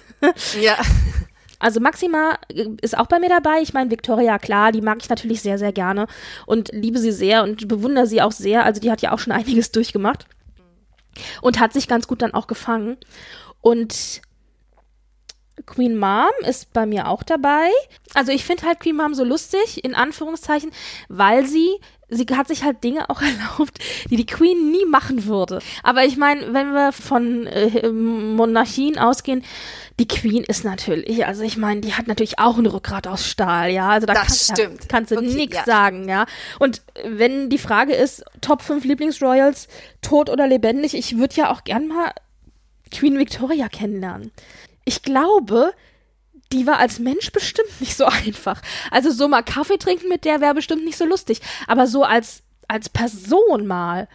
Ja. 0.60 0.76
Also 1.58 1.80
Maxima 1.80 2.38
äh, 2.48 2.68
ist 2.82 2.96
auch 2.96 3.06
bei 3.06 3.18
mir 3.18 3.28
dabei. 3.28 3.60
Ich 3.62 3.72
meine, 3.72 3.90
Victoria, 3.90 4.38
klar, 4.38 4.72
die 4.72 4.80
mag 4.80 4.98
ich 5.00 5.08
natürlich 5.08 5.42
sehr, 5.42 5.58
sehr 5.58 5.72
gerne 5.72 6.06
und 6.46 6.70
liebe 6.72 6.98
sie 6.98 7.12
sehr 7.12 7.42
und 7.42 7.68
bewundere 7.68 8.06
sie 8.06 8.22
auch 8.22 8.32
sehr. 8.32 8.64
Also 8.64 8.80
die 8.80 8.90
hat 8.90 9.02
ja 9.02 9.12
auch 9.12 9.18
schon 9.18 9.32
einiges 9.34 9.72
durchgemacht 9.72 10.26
und 11.40 11.60
hat 11.60 11.72
sich 11.72 11.88
ganz 11.88 12.06
gut 12.06 12.22
dann 12.22 12.34
auch 12.34 12.46
gefangen. 12.46 12.96
Und 13.60 14.20
Queen 15.64 15.96
Mom 15.96 16.30
ist 16.40 16.72
bei 16.72 16.84
mir 16.84 17.08
auch 17.08 17.22
dabei. 17.22 17.70
Also 18.14 18.30
ich 18.30 18.44
finde 18.44 18.66
halt 18.66 18.80
Queen 18.80 18.96
Mom 18.96 19.14
so 19.14 19.24
lustig, 19.24 19.82
in 19.82 19.94
Anführungszeichen, 19.94 20.70
weil 21.08 21.46
sie, 21.46 21.80
sie 22.08 22.26
hat 22.36 22.48
sich 22.48 22.62
halt 22.62 22.84
Dinge 22.84 23.10
auch 23.10 23.20
erlaubt, 23.58 23.78
die 24.10 24.16
die 24.16 24.26
Queen 24.26 24.70
nie 24.70 24.84
machen 24.86 25.26
würde. 25.26 25.60
Aber 25.82 26.04
ich 26.04 26.16
meine, 26.16 26.52
wenn 26.52 26.72
wir 26.72 26.92
von 26.92 27.46
äh, 27.46 27.90
Monarchien 27.90 28.98
ausgehen, 28.98 29.44
die 29.98 30.06
Queen 30.08 30.44
ist 30.44 30.64
natürlich, 30.64 31.24
also 31.26 31.42
ich 31.42 31.56
meine, 31.56 31.80
die 31.80 31.94
hat 31.94 32.06
natürlich 32.06 32.38
auch 32.38 32.58
ein 32.58 32.66
Rückgrat 32.66 33.06
aus 33.06 33.26
Stahl, 33.26 33.70
ja. 33.70 33.88
Also 33.88 34.06
da 34.06 34.14
Das 34.14 34.46
kann, 34.46 34.56
stimmt. 34.56 34.80
Ja, 34.82 34.88
kannst 34.88 35.10
du 35.10 35.16
Okay, 35.16 35.34
nichts 35.34 35.56
ja. 35.56 35.64
sagen, 35.64 36.08
ja. 36.08 36.26
Und 36.58 36.82
wenn 37.04 37.48
die 37.48 37.58
Frage 37.58 37.94
ist, 37.94 38.24
Top 38.40 38.62
5 38.62 38.84
Lieblingsroyals, 38.84 39.68
tot 40.02 40.30
oder 40.30 40.46
lebendig, 40.46 40.94
ich 40.94 41.16
würde 41.18 41.34
ja 41.36 41.50
auch 41.50 41.64
gern 41.64 41.88
mal 41.88 42.12
Queen 42.92 43.18
Victoria 43.18 43.68
kennenlernen. 43.68 44.30
Ich 44.84 45.02
glaube, 45.02 45.72
die 46.52 46.66
war 46.66 46.78
als 46.78 46.98
Mensch 46.98 47.32
bestimmt 47.32 47.80
nicht 47.80 47.96
so 47.96 48.04
einfach. 48.26 48.60
Also 48.90 49.10
so 49.10 49.28
mal 49.28 49.42
Kaffee 49.42 49.78
trinken 49.78 50.08
mit 50.08 50.24
der 50.24 50.40
wäre 50.40 50.54
bestimmt 50.54 50.84
nicht 50.84 50.96
so 50.96 51.04
lustig. 51.04 51.40
Aber 51.66 51.86
so 51.86 52.04
als, 52.04 52.42
als 52.68 52.88
Person 52.88 53.66
mal, 53.66 54.08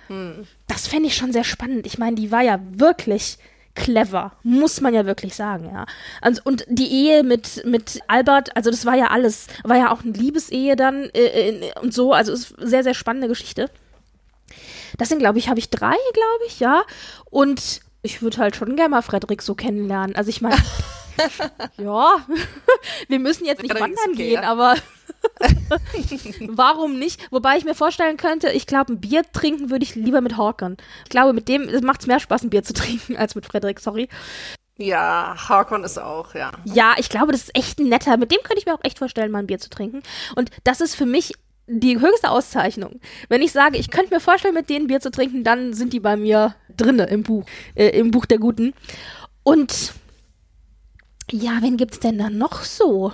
das 0.67 0.87
fände 0.87 1.07
ich 1.07 1.15
schon 1.15 1.33
sehr 1.33 1.43
spannend. 1.43 1.85
Ich 1.85 1.97
meine, 1.97 2.15
die 2.15 2.31
war 2.31 2.41
ja 2.41 2.59
wirklich 2.71 3.37
clever, 3.75 4.33
muss 4.43 4.81
man 4.81 4.93
ja 4.93 5.05
wirklich 5.05 5.35
sagen, 5.35 5.69
ja. 5.73 5.85
Also, 6.21 6.41
und 6.43 6.65
die 6.67 6.91
Ehe 6.91 7.23
mit, 7.23 7.65
mit 7.65 8.01
Albert, 8.07 8.55
also 8.55 8.69
das 8.69 8.85
war 8.85 8.95
ja 8.95 9.07
alles, 9.07 9.47
war 9.63 9.77
ja 9.77 9.91
auch 9.91 10.03
eine 10.03 10.11
Liebesehe 10.11 10.75
dann 10.75 11.05
äh, 11.13 11.49
äh, 11.49 11.79
und 11.79 11.93
so, 11.93 12.13
also 12.13 12.33
ist 12.33 12.53
sehr, 12.59 12.83
sehr 12.83 12.93
spannende 12.93 13.27
Geschichte. 13.27 13.69
Das 14.97 15.09
sind, 15.09 15.19
glaube 15.19 15.39
ich, 15.39 15.47
habe 15.47 15.59
ich 15.59 15.69
drei, 15.69 15.95
glaube 16.13 16.45
ich, 16.47 16.59
ja. 16.59 16.83
Und 17.29 17.81
ich 18.01 18.21
würde 18.21 18.37
halt 18.37 18.55
schon 18.55 18.75
gerne 18.75 18.89
mal 18.89 19.01
Frederik 19.01 19.41
so 19.41 19.55
kennenlernen. 19.55 20.15
Also 20.15 20.29
ich 20.29 20.41
meine, 20.41 20.57
ja, 21.77 22.15
wir 23.07 23.19
müssen 23.19 23.45
jetzt 23.45 23.61
nicht 23.61 23.79
wandern 23.79 24.13
gehen, 24.13 24.43
aber 24.43 24.75
warum 26.47 26.97
nicht? 26.97 27.31
Wobei 27.31 27.57
ich 27.57 27.65
mir 27.65 27.75
vorstellen 27.75 28.17
könnte, 28.17 28.49
ich 28.51 28.67
glaube, 28.67 28.93
ein 28.93 29.01
Bier 29.01 29.23
trinken 29.31 29.69
würde 29.69 29.83
ich 29.83 29.95
lieber 29.95 30.21
mit 30.21 30.37
Hawkern. 30.37 30.77
Ich 31.03 31.09
glaube, 31.09 31.33
mit 31.33 31.47
dem 31.47 31.69
macht 31.83 32.01
es 32.01 32.07
mehr 32.07 32.19
Spaß, 32.19 32.43
ein 32.43 32.49
Bier 32.49 32.63
zu 32.63 32.73
trinken, 32.73 33.17
als 33.17 33.35
mit 33.35 33.45
Frederik, 33.45 33.79
sorry. 33.79 34.09
Ja, 34.77 35.35
Harkon 35.37 35.83
ist 35.83 35.99
auch, 35.99 36.33
ja. 36.33 36.51
Ja, 36.65 36.95
ich 36.97 37.09
glaube, 37.09 37.31
das 37.31 37.43
ist 37.43 37.55
echt 37.55 37.79
ein 37.79 37.89
netter. 37.89 38.17
Mit 38.17 38.31
dem 38.31 38.39
könnte 38.43 38.59
ich 38.59 38.65
mir 38.65 38.73
auch 38.73 38.83
echt 38.83 38.97
vorstellen, 38.97 39.31
mal 39.31 39.39
ein 39.39 39.47
Bier 39.47 39.59
zu 39.59 39.69
trinken. 39.69 40.01
Und 40.35 40.49
das 40.63 40.81
ist 40.81 40.95
für 40.95 41.05
mich 41.05 41.33
die 41.67 41.99
höchste 41.99 42.29
Auszeichnung. 42.29 42.99
Wenn 43.29 43.41
ich 43.41 43.51
sage, 43.51 43.77
ich 43.77 43.91
könnte 43.91 44.13
mir 44.13 44.19
vorstellen, 44.19 44.55
mit 44.55 44.69
denen 44.69 44.87
Bier 44.87 44.99
zu 44.99 45.11
trinken, 45.11 45.43
dann 45.43 45.73
sind 45.73 45.93
die 45.93 45.99
bei 45.99 46.17
mir 46.17 46.55
drinne 46.75 47.05
im 47.05 47.23
Buch, 47.23 47.45
äh, 47.75 47.89
im 47.89 48.11
Buch 48.11 48.25
der 48.25 48.39
Guten. 48.39 48.73
Und 49.43 49.93
ja, 51.31 51.57
wen 51.61 51.77
gibt's 51.77 51.99
denn 51.99 52.17
da 52.17 52.29
noch 52.29 52.63
so? 52.63 53.11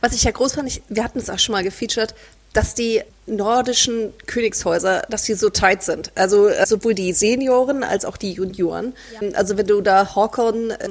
Was 0.00 0.14
ich 0.14 0.24
ja 0.24 0.30
groß 0.30 0.54
fand, 0.54 0.68
ich, 0.68 0.82
wir 0.88 1.04
hatten 1.04 1.18
es 1.18 1.30
auch 1.30 1.38
schon 1.38 1.52
mal 1.52 1.62
gefeatured, 1.62 2.14
dass 2.52 2.74
die 2.74 3.02
nordischen 3.26 4.12
Königshäuser, 4.26 5.02
dass 5.10 5.24
die 5.24 5.34
so 5.34 5.50
tight 5.50 5.82
sind. 5.82 6.10
Also 6.14 6.48
äh, 6.48 6.66
sowohl 6.66 6.94
die 6.94 7.12
Senioren 7.12 7.84
als 7.84 8.04
auch 8.04 8.16
die 8.16 8.32
Junioren. 8.32 8.94
Also 9.34 9.56
wenn 9.56 9.66
du 9.66 9.80
da 9.80 10.14
Håkon, 10.14 10.70
äh, 10.70 10.88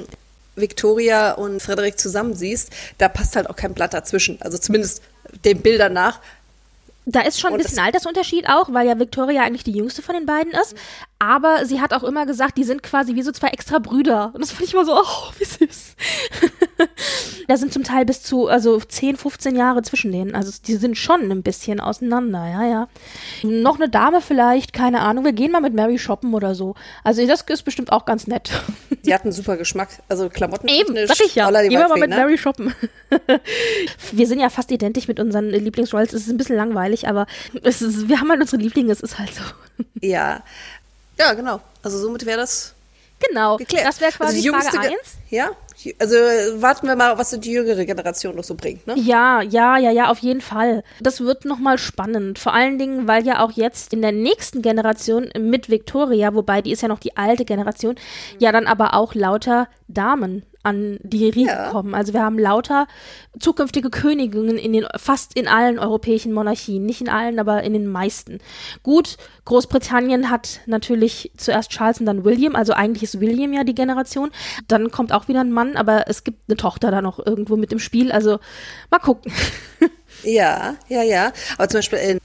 Victoria 0.56 1.32
und 1.32 1.60
Frederik 1.60 1.98
zusammen 1.98 2.34
siehst, 2.34 2.70
da 2.98 3.08
passt 3.08 3.36
halt 3.36 3.50
auch 3.50 3.56
kein 3.56 3.74
Blatt 3.74 3.92
dazwischen. 3.94 4.40
Also 4.40 4.58
zumindest 4.58 5.02
den 5.44 5.60
Bildern 5.60 5.92
nach. 5.92 6.20
Da 7.10 7.22
ist 7.22 7.40
schon 7.40 7.52
ein 7.52 7.58
bisschen 7.58 7.78
Altersunterschied 7.78 8.48
auch, 8.48 8.72
weil 8.72 8.86
ja 8.86 8.98
Victoria 8.98 9.42
eigentlich 9.42 9.64
die 9.64 9.72
jüngste 9.72 10.02
von 10.02 10.14
den 10.14 10.26
beiden 10.26 10.52
ist. 10.52 10.74
Aber 11.18 11.64
sie 11.64 11.80
hat 11.80 11.94
auch 11.94 12.02
immer 12.02 12.26
gesagt, 12.26 12.58
die 12.58 12.64
sind 12.64 12.82
quasi 12.82 13.14
wie 13.14 13.22
so 13.22 13.32
zwei 13.32 13.48
extra 13.48 13.78
Brüder. 13.78 14.30
Und 14.34 14.42
das 14.42 14.50
fand 14.50 14.68
ich 14.68 14.74
immer 14.74 14.84
so, 14.84 14.94
oh, 14.94 15.32
wie 15.38 15.44
süß. 15.44 15.94
Da 17.48 17.56
sind 17.56 17.72
zum 17.72 17.82
Teil 17.84 18.04
bis 18.04 18.22
zu, 18.22 18.46
also 18.48 18.78
10, 18.78 19.16
15 19.16 19.56
Jahre 19.56 19.82
zwischen 19.82 20.12
denen. 20.12 20.34
Also 20.34 20.52
die 20.66 20.76
sind 20.76 20.96
schon 20.96 21.30
ein 21.30 21.42
bisschen 21.42 21.80
auseinander, 21.80 22.46
ja, 22.46 22.64
ja. 22.66 22.88
Noch 23.42 23.76
eine 23.76 23.88
Dame 23.88 24.20
vielleicht, 24.20 24.72
keine 24.72 25.00
Ahnung. 25.00 25.24
Wir 25.24 25.32
gehen 25.32 25.50
mal 25.52 25.60
mit 25.60 25.74
Mary 25.74 25.98
shoppen 25.98 26.34
oder 26.34 26.54
so. 26.54 26.74
Also 27.04 27.26
das 27.26 27.42
ist 27.42 27.62
bestimmt 27.64 27.92
auch 27.92 28.04
ganz 28.04 28.26
nett. 28.26 28.50
Die 29.04 29.12
hatten 29.14 29.32
super 29.32 29.56
Geschmack. 29.56 29.88
Also 30.08 30.28
Klamotten. 30.28 30.68
Eben, 30.68 30.94
sag 31.06 31.20
ich 31.24 31.34
ja. 31.34 31.50
Gehen 31.50 31.70
wir 31.70 31.88
mal 31.88 31.98
mit 31.98 32.10
ne? 32.10 32.16
Mary 32.16 32.38
shoppen. 32.38 32.74
wir 34.12 34.26
sind 34.26 34.40
ja 34.40 34.50
fast 34.50 34.70
identisch 34.70 35.08
mit 35.08 35.20
unseren 35.20 35.48
Lieblingsroyals. 35.50 36.12
Es 36.12 36.22
ist 36.22 36.28
ein 36.30 36.36
bisschen 36.36 36.56
langweilig, 36.56 37.08
aber 37.08 37.26
ist, 37.62 38.08
wir 38.08 38.20
haben 38.20 38.30
halt 38.30 38.40
unsere 38.40 38.60
Lieblinge, 38.62 38.92
es 38.92 39.00
ist 39.00 39.18
halt 39.18 39.30
so. 39.34 39.42
Ja. 40.00 40.42
Ja, 41.18 41.34
genau. 41.34 41.60
Also 41.82 41.98
somit 41.98 42.24
wäre 42.26 42.38
das 42.38 42.74
Genau, 43.28 43.56
geklärt. 43.56 43.86
das 43.86 44.00
wäre 44.00 44.12
quasi 44.12 44.24
also 44.24 44.36
die 44.40 44.44
jüngste 44.46 44.70
Frage 44.70 44.88
Ge- 44.88 44.96
1. 44.98 45.16
Ja. 45.30 45.50
Also 45.98 46.16
warten 46.16 46.86
wir 46.86 46.96
mal, 46.96 47.18
was 47.18 47.30
die 47.30 47.52
jüngere 47.52 47.84
Generation 47.84 48.34
noch 48.34 48.44
so 48.44 48.54
bringt, 48.54 48.86
ne? 48.86 48.94
Ja, 48.96 49.42
ja, 49.42 49.78
ja, 49.78 49.90
ja, 49.90 50.10
auf 50.10 50.18
jeden 50.18 50.40
Fall. 50.40 50.82
Das 51.00 51.20
wird 51.20 51.44
nochmal 51.44 51.78
spannend. 51.78 52.38
Vor 52.38 52.52
allen 52.52 52.78
Dingen, 52.78 53.06
weil 53.06 53.24
ja 53.24 53.44
auch 53.44 53.52
jetzt 53.52 53.92
in 53.92 54.02
der 54.02 54.12
nächsten 54.12 54.62
Generation 54.62 55.30
mit 55.38 55.70
Victoria, 55.70 56.34
wobei 56.34 56.62
die 56.62 56.72
ist 56.72 56.82
ja 56.82 56.88
noch 56.88 56.98
die 56.98 57.16
alte 57.16 57.44
Generation, 57.44 57.94
ja 58.38 58.50
dann 58.50 58.66
aber 58.66 58.94
auch 58.94 59.14
lauter 59.14 59.68
Damen 59.86 60.42
an 60.62 60.98
die 61.02 61.28
Riege 61.28 61.48
Ja. 61.50 61.70
kommen. 61.70 61.94
Also 61.94 62.12
wir 62.12 62.22
haben 62.22 62.38
lauter 62.38 62.86
zukünftige 63.38 63.90
Königinnen 63.90 64.58
in 64.58 64.72
den 64.72 64.86
fast 64.96 65.36
in 65.36 65.48
allen 65.48 65.78
europäischen 65.78 66.32
Monarchien, 66.32 66.84
nicht 66.84 67.00
in 67.00 67.08
allen, 67.08 67.38
aber 67.38 67.62
in 67.62 67.72
den 67.72 67.86
meisten. 67.86 68.40
Gut, 68.82 69.16
Großbritannien 69.44 70.30
hat 70.30 70.60
natürlich 70.66 71.30
zuerst 71.36 71.70
Charles 71.70 72.00
und 72.00 72.06
dann 72.06 72.24
William, 72.24 72.56
also 72.56 72.72
eigentlich 72.72 73.02
ist 73.02 73.20
William 73.20 73.52
ja 73.52 73.64
die 73.64 73.74
Generation. 73.74 74.30
Dann 74.66 74.90
kommt 74.90 75.12
auch 75.12 75.28
wieder 75.28 75.40
ein 75.40 75.52
Mann, 75.52 75.76
aber 75.76 76.04
es 76.08 76.24
gibt 76.24 76.48
eine 76.48 76.56
Tochter 76.56 76.90
da 76.90 77.00
noch 77.02 77.24
irgendwo 77.24 77.56
mit 77.56 77.72
im 77.72 77.78
Spiel. 77.78 78.12
Also 78.12 78.38
mal 78.90 78.98
gucken. 78.98 79.32
Ja, 80.24 80.74
ja, 80.88 81.02
ja. 81.04 81.32
Aber 81.58 81.68
zum 81.68 81.78
Beispiel 81.78 81.98
in 82.00 82.18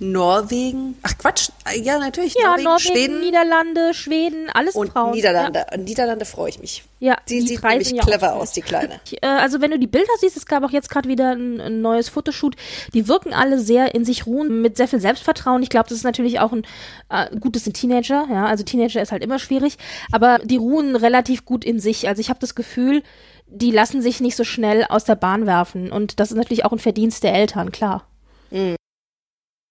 Norwegen. 0.00 0.96
Ach 1.02 1.16
Quatsch. 1.18 1.50
Ja, 1.82 1.98
natürlich. 1.98 2.34
Ja, 2.34 2.48
Norwegen, 2.50 2.64
Norwegen, 2.64 2.80
Schweden 2.80 3.20
Niederlande, 3.20 3.94
Schweden, 3.94 4.50
alles 4.52 4.74
und 4.74 4.92
Frauen. 4.92 5.12
Niederlande. 5.12 5.66
Und 5.72 5.84
Niederlande 5.84 6.24
freue 6.24 6.48
ich 6.50 6.60
mich. 6.60 6.84
Ja, 6.98 7.16
Die, 7.28 7.40
die 7.40 7.46
sieht 7.48 7.62
nämlich 7.62 7.90
ja 7.92 8.02
clever 8.02 8.34
aus, 8.34 8.52
die 8.52 8.62
Kleine. 8.62 9.00
Ja. 9.08 9.18
Äh, 9.22 9.40
Also 9.40 9.60
wenn 9.60 9.70
du 9.70 9.78
die 9.78 9.86
Bilder 9.86 10.10
siehst, 10.20 10.36
es 10.36 10.46
gab 10.46 10.64
auch 10.64 10.70
jetzt 10.70 10.90
gerade 10.90 11.08
wieder 11.08 11.32
ein, 11.32 11.60
ein 11.60 11.80
neues 11.80 12.08
Fotoshoot, 12.08 12.56
die 12.92 13.06
wirken 13.08 13.32
alle 13.32 13.58
sehr 13.60 13.94
in 13.94 14.04
sich 14.04 14.26
ruhen, 14.26 14.62
mit 14.62 14.76
sehr 14.76 14.88
viel 14.88 15.00
Selbstvertrauen. 15.00 15.62
Ich 15.62 15.68
glaube, 15.68 15.88
das 15.88 15.98
ist 15.98 16.04
natürlich 16.04 16.40
auch 16.40 16.52
ein 16.52 16.66
äh, 17.10 17.36
gut, 17.38 17.54
das 17.56 17.64
sind 17.64 17.74
Teenager, 17.74 18.26
ja, 18.30 18.46
also 18.46 18.64
Teenager 18.64 19.00
ist 19.00 19.12
halt 19.12 19.22
immer 19.22 19.38
schwierig, 19.38 19.76
aber 20.10 20.38
die 20.42 20.56
ruhen 20.56 20.96
relativ 20.96 21.44
gut 21.44 21.64
in 21.64 21.78
sich. 21.78 22.08
Also 22.08 22.20
ich 22.20 22.30
habe 22.30 22.40
das 22.40 22.54
Gefühl, 22.54 23.02
die 23.46 23.70
lassen 23.70 24.02
sich 24.02 24.20
nicht 24.20 24.36
so 24.36 24.44
schnell 24.44 24.84
aus 24.88 25.04
der 25.04 25.14
Bahn 25.16 25.46
werfen 25.46 25.92
und 25.92 26.18
das 26.18 26.30
ist 26.32 26.36
natürlich 26.36 26.64
auch 26.64 26.72
ein 26.72 26.78
Verdienst 26.78 27.22
der 27.22 27.34
Eltern, 27.34 27.70
klar. 27.70 28.06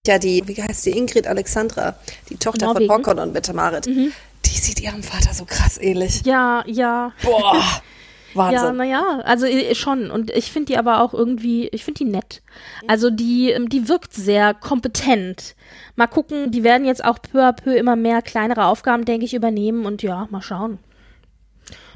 Ja, 0.06 0.20
die, 0.20 0.44
wie 0.46 0.62
heißt 0.62 0.86
die, 0.86 0.98
Ingrid 0.98 1.28
Alexandra, 1.28 1.96
die 2.30 2.36
Tochter 2.36 2.66
Norwegen. 2.66 2.92
von 2.92 2.98
Håkon 2.98 3.20
und 3.20 3.32
Mette-Marit. 3.32 3.86
Die 3.86 4.12
sieht 4.50 4.82
ihrem 4.82 5.02
Vater 5.02 5.34
so 5.34 5.46
krass 5.46 5.78
ähnlich. 5.78 6.26
Ja, 6.26 6.62
ja. 6.68 7.14
Boah. 7.24 7.64
Wahnsinn. 8.34 8.66
Ja, 8.66 8.74
naja, 8.74 9.20
also 9.24 9.46
äh, 9.46 9.74
schon. 9.76 10.12
Und 10.12 10.30
ich 10.32 10.52
finde 10.52 10.74
die 10.74 10.78
aber 10.78 11.02
auch 11.02 11.14
irgendwie, 11.14 11.70
ich 11.70 11.86
finde 11.86 12.00
die 12.00 12.10
nett. 12.10 12.42
Also 12.86 13.12
die, 13.12 13.52
ähm, 13.52 13.70
die 13.70 13.88
wirkt 13.88 14.14
sehr 14.14 14.54
kompetent. 14.54 15.56
Mal 15.96 16.08
gucken, 16.08 16.52
die 16.52 16.66
werden 16.66 16.86
jetzt 16.86 17.06
auch 17.06 17.20
peu 17.22 17.40
à 17.42 17.54
peu 17.54 17.74
immer 17.74 17.96
mehr 17.96 18.22
kleinere 18.22 18.66
Aufgaben, 18.66 19.06
denke 19.06 19.24
ich, 19.26 19.34
übernehmen 19.34 19.86
und 19.86 20.04
ja, 20.04 20.28
mal 20.32 20.42
schauen. 20.42 20.80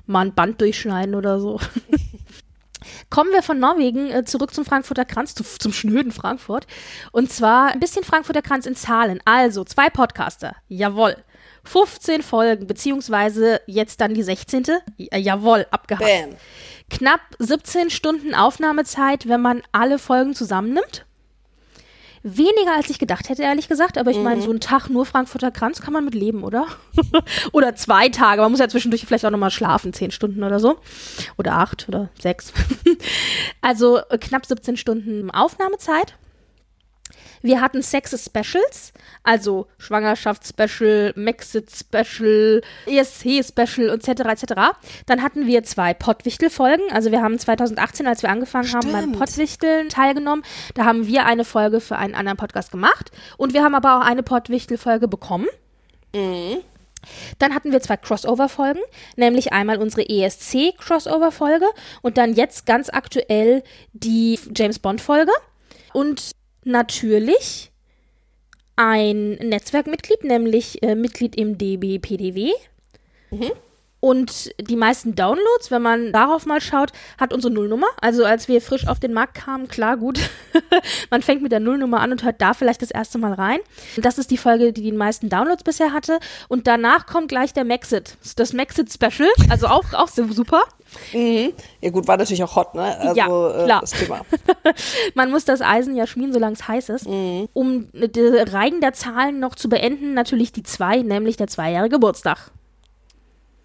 Mal 0.06 0.28
ein 0.28 0.34
Band 0.34 0.62
durchschneiden 0.62 1.14
oder 1.14 1.42
so. 1.42 1.60
Kommen 3.10 3.32
wir 3.32 3.42
von 3.44 3.60
Norwegen 3.60 4.12
äh, 4.12 4.26
zurück 4.26 4.54
zum 4.54 4.66
Frankfurter 4.66 5.06
Kranz, 5.06 5.36
zu, 5.36 5.44
zum 5.44 5.74
schnöden 5.74 6.12
Frankfurt. 6.12 6.68
Und 7.12 7.32
zwar 7.32 7.68
ein 7.72 7.80
bisschen 7.80 8.04
Frankfurter 8.04 8.42
Kranz 8.42 8.66
in 8.66 8.76
Zahlen. 8.76 9.20
Also, 9.26 9.64
zwei 9.64 9.90
Podcaster. 9.90 10.56
Jawohl. 10.68 11.16
15 11.64 12.24
Folgen, 12.24 12.66
beziehungsweise 12.66 13.60
jetzt 13.68 14.00
dann 14.00 14.14
die 14.14 14.24
16. 14.24 14.64
Äh, 14.98 15.20
jawohl, 15.20 15.66
abgehakt. 15.72 16.06
Bam. 16.06 16.36
Knapp 16.90 17.22
17 17.40 17.90
Stunden 17.90 18.34
Aufnahmezeit, 18.34 19.28
wenn 19.28 19.42
man 19.42 19.62
alle 19.74 20.00
Folgen 20.00 20.34
zusammennimmt. 20.34 21.07
Weniger 22.24 22.76
als 22.76 22.90
ich 22.90 23.00
gedacht 23.00 23.30
hätte, 23.30 23.44
ehrlich 23.44 23.68
gesagt. 23.68 23.98
Aber 23.98 24.12
ich 24.12 24.18
meine, 24.18 24.42
so 24.42 24.52
ein 24.52 24.60
Tag 24.60 24.90
nur 24.90 25.06
Frankfurter 25.06 25.52
Kranz 25.52 25.82
kann 25.82 25.94
man 25.94 26.06
mit 26.06 26.16
leben, 26.16 26.44
oder? 26.44 26.68
oder 27.52 27.76
zwei 27.76 28.10
Tage. 28.10 28.42
Man 28.42 28.52
muss 28.52 28.60
ja 28.60 28.68
zwischendurch 28.68 29.06
vielleicht 29.06 29.26
auch 29.26 29.32
nochmal 29.32 29.52
schlafen, 29.52 29.94
10 29.94 30.12
Stunden 30.12 30.44
oder 30.44 30.60
so. 30.60 30.78
Oder 31.38 31.54
acht 31.54 31.88
oder 31.88 32.10
sechs. 32.20 32.54
also 33.62 34.00
äh, 34.10 34.18
knapp 34.18 34.46
17 34.46 34.78
Stunden 34.78 35.32
Aufnahmezeit. 35.32 36.16
Wir 37.42 37.62
hatten 37.62 37.82
Sex 37.82 38.12
Specials, 38.26 38.94
also 39.24 39.68
Schwangerschaftsspecial, 39.78 41.14
Maxit-Special, 41.16 42.62
ESC-Special 42.86 43.90
etc. 43.90 44.08
etc. 44.08 44.54
Dann 45.06 45.22
hatten 45.22 45.48
wir 45.48 45.64
zwei 45.64 45.94
Pottwichtel-Folgen. 45.94 46.92
Also 46.92 47.12
wir 47.12 47.22
haben 47.22 47.38
2018, 47.38 48.08
als 48.08 48.24
wir 48.24 48.30
angefangen 48.30 48.72
haben, 48.74 48.92
beim 48.92 49.02
Stimmt. 49.02 49.20
Pottwichteln 49.20 49.90
teilgenommen. 49.90 50.44
Da 50.76 50.86
haben 50.86 51.08
wir 51.08 51.26
eine 51.26 51.46
Folge 51.46 51.80
für 51.80 51.98
einen 51.98 52.16
anderen 52.16 52.38
Podcast 52.38 52.72
gemacht. 52.72 53.12
Und 53.38 53.54
wir 53.54 53.64
haben 53.64 53.76
aber 53.76 53.98
auch 53.98 54.06
eine 54.06 54.24
Pottwichtel-Folge 54.24 55.08
bekommen. 55.08 55.48
Dann 57.40 57.54
hatten 57.54 57.72
wir 57.72 57.82
zwei 57.82 57.98
Crossover-Folgen, 57.98 58.82
nämlich 59.16 59.54
einmal 59.54 59.78
unsere 59.78 60.08
ESC-Crossover-Folge 60.10 61.66
und 62.02 62.18
dann 62.18 62.34
jetzt 62.34 62.66
ganz 62.66 62.90
aktuell 62.90 63.64
die 63.94 64.40
James 64.56 64.80
Bond-Folge. 64.80 65.32
Und 65.94 66.32
natürlich 66.68 67.72
ein 68.76 69.32
Netzwerkmitglied, 69.32 70.24
nämlich 70.24 70.84
äh, 70.84 70.96
Mitglied 70.96 71.36
im 71.36 71.58
DBPDW. 71.58 72.52
Und 74.08 74.54
die 74.58 74.78
meisten 74.78 75.16
Downloads, 75.16 75.70
wenn 75.70 75.82
man 75.82 76.14
darauf 76.14 76.46
mal 76.46 76.62
schaut, 76.62 76.94
hat 77.18 77.34
unsere 77.34 77.54
Nullnummer. 77.54 77.88
Also 78.00 78.24
als 78.24 78.48
wir 78.48 78.62
frisch 78.62 78.88
auf 78.88 79.02
den 79.02 79.12
Markt 79.12 79.34
kamen, 79.34 79.68
klar, 79.68 79.98
gut. 79.98 80.18
man 81.10 81.22
fängt 81.22 81.42
mit 81.42 81.52
der 81.52 81.60
Nullnummer 81.60 82.00
an 82.00 82.14
und 82.14 82.24
hört 82.24 82.42
da 82.42 82.54
vielleicht 82.54 82.82
das 82.82 82.90
erste 82.90 83.18
Mal 83.18 83.34
rein. 83.34 83.60
Das 83.98 84.18
ist 84.18 84.32
die 84.32 84.38
Folge, 84.38 84.72
die 84.72 84.82
die 84.82 84.94
meisten 84.94 85.28
Downloads 85.28 85.66
bisher 85.66 85.92
hatte. 85.92 86.20
Und 86.48 86.68
danach 86.68 87.06
kommt 87.06 87.28
gleich 87.28 87.52
der 87.52 87.66
Maxit. 87.66 88.16
Das 88.38 88.54
Maxit 88.54 88.94
Special. 88.94 89.28
Also 89.50 89.68
auch, 89.68 89.84
auch 89.92 90.08
super. 90.08 90.64
Mhm. 91.12 91.52
Ja 91.82 91.90
gut, 91.90 92.08
war 92.08 92.16
natürlich 92.16 92.46
auch 92.46 92.56
hot, 92.56 92.76
ne? 92.76 92.98
Also, 92.98 93.14
Ja, 93.14 93.26
klar. 93.26 93.66
Äh, 93.66 93.82
das 93.82 93.92
Thema. 93.92 94.22
Man 95.16 95.32
muss 95.32 95.44
das 95.44 95.62
Eisen 95.62 95.98
ja 95.98 96.08
schmieren, 96.08 96.32
solange 96.32 96.54
es 96.54 96.66
heiß 96.66 96.88
ist. 96.88 97.08
Um 97.52 97.90
die 97.92 98.22
Reigen 98.22 98.80
der 98.80 98.94
Zahlen 98.94 99.42
noch 99.42 99.56
zu 99.56 99.68
beenden, 99.68 100.14
natürlich 100.14 100.54
die 100.54 100.64
zwei, 100.64 101.02
nämlich 101.02 101.36
der 101.36 101.48
zweijährige 101.48 101.96
Geburtstag. 101.96 102.52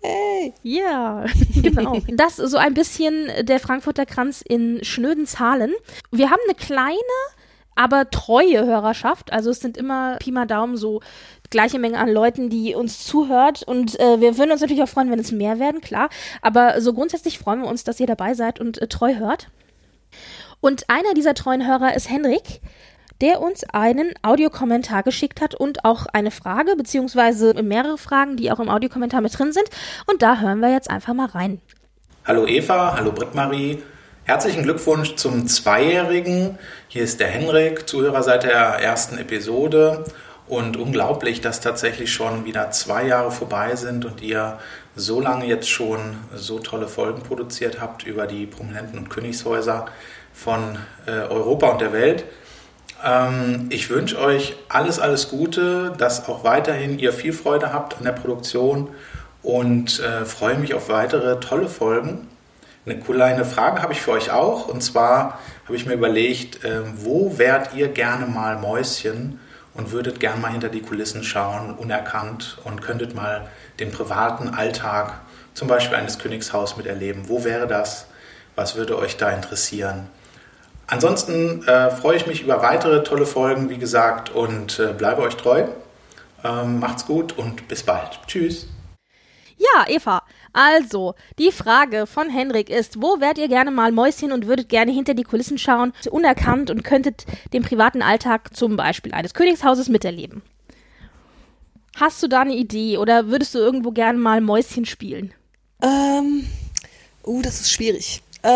Hey. 0.02 0.52
Ja, 0.62 1.24
genau. 1.62 1.98
Das 2.08 2.36
so 2.36 2.56
ein 2.56 2.74
bisschen 2.74 3.28
der 3.42 3.60
Frankfurter 3.60 4.04
Kranz 4.04 4.42
in 4.46 4.82
schnöden 4.84 5.26
Zahlen. 5.26 5.72
Wir 6.10 6.30
haben 6.30 6.40
eine 6.46 6.56
kleine, 6.56 6.98
aber 7.76 8.10
treue 8.10 8.66
Hörerschaft. 8.66 9.32
Also 9.32 9.50
es 9.50 9.60
sind 9.60 9.76
immer 9.76 10.16
Pi 10.16 10.32
mal 10.32 10.46
Daumen 10.46 10.76
so 10.76 11.00
gleiche 11.50 11.78
Menge 11.78 11.98
an 11.98 12.08
Leuten, 12.08 12.50
die 12.50 12.74
uns 12.74 13.04
zuhört. 13.04 13.62
Und 13.62 14.00
äh, 14.00 14.20
wir 14.20 14.36
würden 14.36 14.50
uns 14.50 14.60
natürlich 14.60 14.82
auch 14.82 14.88
freuen, 14.88 15.10
wenn 15.10 15.20
es 15.20 15.30
mehr 15.30 15.60
werden, 15.60 15.80
klar. 15.80 16.08
Aber 16.40 16.80
so 16.80 16.92
grundsätzlich 16.92 17.38
freuen 17.38 17.62
wir 17.62 17.68
uns, 17.68 17.84
dass 17.84 18.00
ihr 18.00 18.06
dabei 18.06 18.34
seid 18.34 18.58
und 18.58 18.82
äh, 18.82 18.88
treu 18.88 19.14
hört. 19.14 19.48
Und 20.60 20.88
einer 20.88 21.14
dieser 21.14 21.34
treuen 21.34 21.66
Hörer 21.66 21.94
ist 21.94 22.10
Henrik, 22.10 22.60
der 23.22 23.40
uns 23.40 23.62
einen 23.72 24.12
Audiokommentar 24.22 25.04
geschickt 25.04 25.40
hat 25.40 25.54
und 25.54 25.84
auch 25.84 26.06
eine 26.12 26.32
Frage, 26.32 26.74
beziehungsweise 26.76 27.54
mehrere 27.62 27.96
Fragen, 27.96 28.36
die 28.36 28.50
auch 28.50 28.58
im 28.58 28.68
Audiokommentar 28.68 29.20
mit 29.20 29.38
drin 29.38 29.52
sind. 29.52 29.68
Und 30.06 30.22
da 30.22 30.40
hören 30.40 30.58
wir 30.58 30.70
jetzt 30.72 30.90
einfach 30.90 31.14
mal 31.14 31.26
rein. 31.26 31.60
Hallo 32.24 32.46
Eva, 32.46 32.96
hallo 32.96 33.12
Britt-Marie. 33.12 33.80
Herzlichen 34.24 34.64
Glückwunsch 34.64 35.14
zum 35.14 35.46
Zweijährigen. 35.46 36.58
Hier 36.88 37.04
ist 37.04 37.20
der 37.20 37.28
Henrik, 37.28 37.88
Zuhörer 37.88 38.24
seit 38.24 38.42
der 38.42 38.54
ersten 38.54 39.18
Episode. 39.18 40.04
Und 40.48 40.76
unglaublich, 40.76 41.40
dass 41.40 41.60
tatsächlich 41.60 42.12
schon 42.12 42.44
wieder 42.44 42.72
zwei 42.72 43.06
Jahre 43.06 43.30
vorbei 43.30 43.76
sind 43.76 44.04
und 44.04 44.20
ihr 44.20 44.58
so 44.96 45.20
lange 45.20 45.46
jetzt 45.46 45.70
schon 45.70 46.16
so 46.34 46.58
tolle 46.58 46.88
Folgen 46.88 47.22
produziert 47.22 47.80
habt 47.80 48.04
über 48.04 48.26
die 48.26 48.46
Prominenten 48.46 48.98
und 48.98 49.10
Königshäuser 49.10 49.86
von 50.32 50.78
äh, 51.06 51.10
Europa 51.10 51.68
und 51.68 51.80
der 51.80 51.92
Welt. 51.92 52.24
Ähm, 53.04 53.66
ich 53.70 53.90
wünsche 53.90 54.18
euch 54.18 54.56
alles, 54.68 54.98
alles 54.98 55.28
Gute, 55.28 55.92
dass 55.98 56.28
auch 56.28 56.44
weiterhin 56.44 56.98
ihr 56.98 57.12
viel 57.12 57.32
Freude 57.32 57.72
habt 57.72 57.98
an 57.98 58.04
der 58.04 58.12
Produktion 58.12 58.88
und 59.42 60.00
äh, 60.00 60.24
freue 60.24 60.56
mich 60.56 60.74
auf 60.74 60.88
weitere 60.88 61.40
tolle 61.40 61.68
Folgen. 61.68 62.28
Eine 62.84 62.98
kleine 62.98 63.44
Frage 63.44 63.82
habe 63.82 63.92
ich 63.92 64.00
für 64.00 64.12
euch 64.12 64.30
auch 64.30 64.68
und 64.68 64.82
zwar 64.82 65.38
habe 65.64 65.76
ich 65.76 65.86
mir 65.86 65.94
überlegt, 65.94 66.64
äh, 66.64 66.80
wo 66.96 67.38
wärt 67.38 67.74
ihr 67.74 67.88
gerne 67.88 68.26
mal 68.26 68.58
Mäuschen 68.58 69.40
und 69.74 69.92
würdet 69.92 70.20
gerne 70.20 70.40
mal 70.40 70.52
hinter 70.52 70.68
die 70.68 70.82
Kulissen 70.82 71.24
schauen, 71.24 71.74
unerkannt 71.74 72.58
und 72.64 72.82
könntet 72.82 73.14
mal 73.14 73.48
den 73.80 73.90
privaten 73.90 74.48
Alltag 74.48 75.14
zum 75.54 75.68
Beispiel 75.68 75.96
eines 75.96 76.18
Königshaus 76.18 76.76
miterleben. 76.76 77.28
Wo 77.28 77.44
wäre 77.44 77.66
das? 77.66 78.06
Was 78.54 78.76
würde 78.76 78.98
euch 78.98 79.16
da 79.16 79.30
interessieren? 79.30 80.08
Ansonsten 80.86 81.66
äh, 81.66 81.90
freue 81.90 82.16
ich 82.16 82.26
mich 82.26 82.42
über 82.42 82.62
weitere 82.62 83.02
tolle 83.02 83.26
Folgen, 83.26 83.70
wie 83.70 83.78
gesagt, 83.78 84.30
und 84.30 84.78
äh, 84.78 84.92
bleibe 84.92 85.22
euch 85.22 85.36
treu. 85.36 85.64
Ähm, 86.44 86.80
macht's 86.80 87.06
gut 87.06 87.38
und 87.38 87.68
bis 87.68 87.82
bald. 87.82 88.18
Tschüss. 88.26 88.66
Ja, 89.56 89.86
Eva. 89.88 90.22
Also, 90.52 91.14
die 91.38 91.52
Frage 91.52 92.06
von 92.06 92.28
Henrik 92.28 92.68
ist, 92.68 93.00
wo 93.00 93.20
wärt 93.20 93.38
ihr 93.38 93.48
gerne 93.48 93.70
mal 93.70 93.92
Mäuschen 93.92 94.32
und 94.32 94.46
würdet 94.46 94.68
gerne 94.68 94.92
hinter 94.92 95.14
die 95.14 95.22
Kulissen 95.22 95.56
schauen, 95.56 95.92
unerkannt 96.10 96.70
und 96.70 96.82
könntet 96.82 97.24
den 97.52 97.62
privaten 97.62 98.02
Alltag 98.02 98.54
zum 98.54 98.76
Beispiel 98.76 99.14
eines 99.14 99.34
Königshauses 99.34 99.88
miterleben? 99.88 100.42
Hast 101.96 102.22
du 102.22 102.28
da 102.28 102.40
eine 102.40 102.54
Idee 102.54 102.98
oder 102.98 103.28
würdest 103.28 103.54
du 103.54 103.58
irgendwo 103.58 103.92
gerne 103.92 104.18
mal 104.18 104.40
Mäuschen 104.40 104.84
spielen? 104.84 105.32
Ähm, 105.82 106.46
uh, 107.24 107.42
das 107.42 107.60
ist 107.60 107.70
schwierig. 107.70 108.22
Äh, 108.42 108.48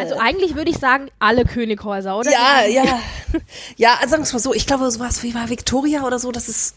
Also 0.00 0.16
eigentlich 0.18 0.54
würde 0.54 0.70
ich 0.70 0.78
sagen, 0.78 1.10
alle 1.18 1.44
Könighäuser, 1.44 2.16
oder? 2.16 2.30
ja, 2.30 2.64
ja. 2.66 3.00
Ja, 3.76 3.94
also 3.96 4.10
sagen 4.10 4.22
wir 4.22 4.26
es 4.26 4.32
mal 4.32 4.38
so, 4.38 4.54
ich 4.54 4.66
glaube, 4.66 4.90
sowas 4.90 5.22
wie 5.22 5.32
bei 5.32 5.48
Victoria 5.48 6.04
oder 6.04 6.18
so, 6.18 6.30
das 6.30 6.48
ist 6.48 6.74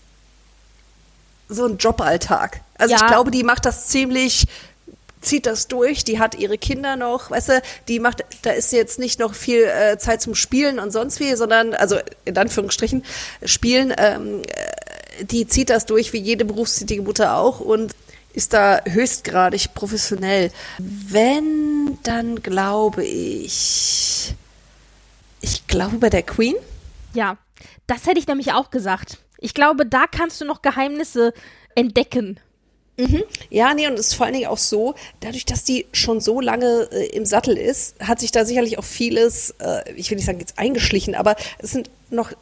so 1.49 1.65
ein 1.65 1.77
Joballtag. 1.77 2.61
Also 2.77 2.93
Ja. 2.95 3.01
ich 3.01 3.07
glaube, 3.07 3.31
die 3.31 3.43
macht 3.43 3.65
das 3.65 3.87
ziemlich, 3.87 4.47
zieht 5.21 5.45
das 5.45 5.67
durch, 5.67 6.03
die 6.03 6.19
hat 6.19 6.35
ihre 6.35 6.57
Kinder 6.57 6.95
noch, 6.95 7.31
weißt 7.31 7.49
du, 7.49 7.61
die 7.87 7.99
macht, 7.99 8.23
da 8.43 8.51
ist 8.51 8.71
jetzt 8.73 8.97
nicht 8.99 9.19
noch 9.19 9.33
viel 9.33 9.63
äh, 9.63 9.97
Zeit 9.97 10.21
zum 10.21 10.35
Spielen 10.35 10.79
und 10.79 10.91
sonst 10.91 11.19
wie, 11.19 11.35
sondern, 11.35 11.73
also 11.73 11.97
in 12.25 12.37
Anführungsstrichen, 12.37 13.03
Spielen, 13.45 13.93
ähm, 13.97 14.41
äh, 14.47 15.25
die 15.25 15.47
zieht 15.47 15.69
das 15.69 15.85
durch 15.85 16.13
wie 16.13 16.19
jede 16.19 16.45
berufstätige 16.45 17.01
Mutter 17.01 17.35
auch 17.37 17.59
und 17.59 17.93
ist 18.37 18.53
da 18.53 18.81
höchstgradig 18.85 19.73
professionell. 19.73 20.51
Wenn, 20.77 21.97
dann 22.03 22.43
glaube 22.43 23.03
ich, 23.03 24.35
ich 25.41 25.65
glaube 25.65 25.97
bei 25.97 26.11
der 26.11 26.21
Queen. 26.21 26.55
Ja, 27.15 27.37
das 27.87 28.05
hätte 28.05 28.19
ich 28.19 28.27
nämlich 28.27 28.53
auch 28.53 28.69
gesagt. 28.69 29.17
Ich 29.39 29.55
glaube, 29.55 29.87
da 29.87 30.05
kannst 30.05 30.39
du 30.39 30.45
noch 30.45 30.61
Geheimnisse 30.61 31.33
entdecken. 31.73 32.39
Ja, 33.49 33.73
nee, 33.73 33.87
und 33.87 33.93
es 33.93 34.09
ist 34.09 34.13
vor 34.13 34.27
allen 34.27 34.35
Dingen 34.35 34.49
auch 34.49 34.57
so, 34.59 34.93
dadurch, 35.19 35.45
dass 35.45 35.63
die 35.63 35.87
schon 35.91 36.21
so 36.21 36.39
lange 36.39 36.89
äh, 36.91 37.07
im 37.15 37.25
Sattel 37.25 37.57
ist, 37.57 37.99
hat 37.99 38.19
sich 38.19 38.31
da 38.31 38.45
sicherlich 38.45 38.77
auch 38.77 38.83
vieles, 38.83 39.55
äh, 39.59 39.91
ich 39.93 40.11
will 40.11 40.17
nicht 40.17 40.25
sagen 40.25 40.39
jetzt 40.39 40.59
eingeschlichen, 40.59 41.15
aber 41.15 41.35
es 41.57 41.71
sind 41.71 41.89
noch 42.11 42.33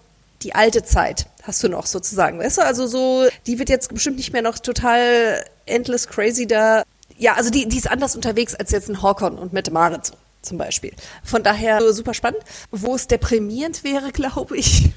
die 0.42 0.56
alte 0.56 0.84
Zeit, 0.84 1.28
hast 1.44 1.64
du 1.64 1.70
noch 1.70 1.86
sozusagen, 1.86 2.40
weißt 2.40 2.58
du? 2.58 2.62
Also 2.64 2.88
so, 2.88 3.28
die 3.48 3.60
wird 3.60 3.70
jetzt 3.70 3.94
bestimmt 3.94 4.18
nicht 4.18 4.34
mehr 4.34 4.42
noch 4.42 4.60
total 4.60 5.44
endless 5.66 6.08
crazy 6.08 6.46
da. 6.46 6.84
Ja, 7.18 7.34
also 7.34 7.50
die, 7.50 7.68
die 7.68 7.78
ist 7.78 7.90
anders 7.90 8.16
unterwegs 8.16 8.56
als 8.56 8.72
jetzt 8.72 8.90
ein 8.90 9.02
Horkon 9.02 9.38
und 9.38 9.54
Mette 9.54 9.72
Marit 9.72 10.12
zum 10.42 10.58
Beispiel. 10.58 10.94
Von 11.24 11.44
daher 11.44 11.94
super 11.94 12.14
spannend. 12.14 12.42
Wo 12.72 12.96
es 12.96 13.08
deprimierend 13.08 13.84
wäre, 13.84 14.12
glaube 14.14 14.58
ich, 14.58 14.90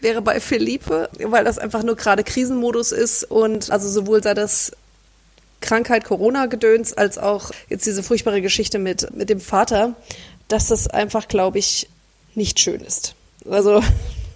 wäre 0.00 0.22
bei 0.22 0.40
Philippe, 0.40 1.08
weil 1.18 1.44
das 1.44 1.58
einfach 1.58 1.82
nur 1.82 1.96
gerade 1.96 2.24
Krisenmodus 2.24 2.92
ist 2.92 3.24
und 3.24 3.70
also 3.70 3.88
sowohl 3.88 4.22
sei 4.22 4.34
das 4.34 4.72
Krankheit, 5.60 6.04
Corona-Gedöns, 6.04 6.92
als 6.92 7.16
auch 7.16 7.50
jetzt 7.70 7.86
diese 7.86 8.02
furchtbare 8.02 8.42
Geschichte 8.42 8.78
mit, 8.78 9.14
mit 9.16 9.30
dem 9.30 9.40
Vater, 9.40 9.94
dass 10.48 10.68
das 10.68 10.88
einfach, 10.88 11.26
glaube 11.26 11.58
ich, 11.58 11.88
nicht 12.34 12.60
schön 12.60 12.80
ist. 12.80 13.14
Also. 13.48 13.82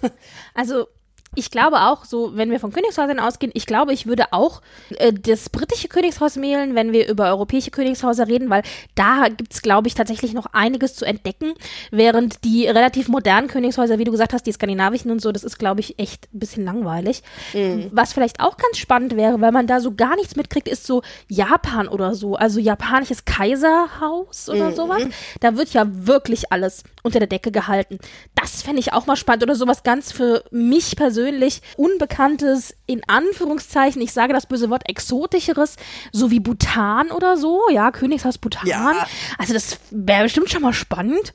Also 0.53 0.87
ich 1.35 1.51
glaube 1.51 1.81
auch, 1.81 2.05
so, 2.05 2.35
wenn 2.35 2.49
wir 2.49 2.59
von 2.59 2.71
Königshäusern 2.71 3.19
ausgehen, 3.19 3.51
ich 3.53 3.67
glaube, 3.67 3.93
ich 3.93 4.07
würde 4.07 4.33
auch 4.33 4.61
äh, 4.97 5.13
das 5.13 5.49
britische 5.49 5.87
Königshaus 5.87 6.37
wählen, 6.37 6.73
wenn 6.73 6.91
wir 6.91 7.07
über 7.07 7.25
europäische 7.25 7.69
Königshäuser 7.69 8.27
reden, 8.27 8.49
weil 8.49 8.63
da 8.95 9.27
gibt 9.29 9.53
es, 9.53 9.61
glaube 9.61 9.87
ich, 9.87 9.93
tatsächlich 9.93 10.33
noch 10.33 10.47
einiges 10.53 10.95
zu 10.95 11.05
entdecken, 11.05 11.53
während 11.91 12.43
die 12.43 12.65
relativ 12.65 13.09
modernen 13.09 13.47
Königshäuser, 13.47 13.99
wie 13.99 14.05
du 14.05 14.11
gesagt 14.11 14.33
hast, 14.33 14.47
die 14.47 14.51
skandinavischen 14.51 15.11
und 15.11 15.21
so, 15.21 15.31
das 15.31 15.43
ist, 15.43 15.59
glaube 15.59 15.81
ich, 15.81 15.99
echt 15.99 16.33
ein 16.33 16.39
bisschen 16.39 16.65
langweilig. 16.65 17.21
Mhm. 17.53 17.89
Was 17.91 18.13
vielleicht 18.13 18.39
auch 18.39 18.57
ganz 18.57 18.79
spannend 18.79 19.15
wäre, 19.15 19.39
weil 19.39 19.51
man 19.51 19.67
da 19.67 19.81
so 19.81 19.93
gar 19.93 20.15
nichts 20.15 20.35
mitkriegt, 20.35 20.67
ist 20.67 20.87
so 20.87 21.03
Japan 21.27 21.87
oder 21.87 22.15
so, 22.15 22.37
also 22.37 22.59
japanisches 22.59 23.25
Kaiserhaus 23.25 24.49
oder 24.49 24.71
mhm. 24.71 24.75
sowas. 24.75 25.03
Da 25.41 25.55
wird 25.55 25.73
ja 25.73 25.85
wirklich 25.87 26.51
alles 26.51 26.83
unter 27.03 27.19
der 27.19 27.27
Decke 27.27 27.51
gehalten. 27.51 27.99
Das 28.35 28.61
fände 28.61 28.79
ich 28.79 28.93
auch 28.93 29.05
mal 29.05 29.15
spannend 29.15 29.43
oder 29.43 29.55
sowas 29.55 29.83
ganz 29.83 30.11
für 30.11 30.43
mich 30.51 30.95
persönlich 30.95 31.61
Unbekanntes, 31.77 32.75
in 32.85 33.01
Anführungszeichen, 33.07 34.01
ich 34.01 34.13
sage 34.13 34.33
das 34.33 34.47
böse 34.47 34.69
Wort, 34.69 34.87
Exotischeres, 34.87 35.75
so 36.11 36.31
wie 36.31 36.39
Bhutan 36.39 37.11
oder 37.11 37.37
so, 37.37 37.61
ja, 37.71 37.91
Königshaus 37.91 38.37
Bhutan. 38.37 38.67
Ja. 38.67 39.07
Also 39.37 39.53
das 39.53 39.79
wäre 39.91 40.23
bestimmt 40.23 40.49
schon 40.49 40.61
mal 40.61 40.73
spannend. 40.73 41.33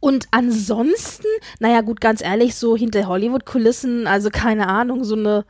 Und 0.00 0.28
ansonsten, 0.30 1.26
naja, 1.58 1.80
gut, 1.80 2.00
ganz 2.00 2.22
ehrlich, 2.22 2.54
so 2.54 2.76
hinter 2.76 3.06
Hollywood-Kulissen, 3.06 4.06
also 4.06 4.30
keine 4.30 4.68
Ahnung, 4.68 5.04
so 5.04 5.16
eine 5.16 5.44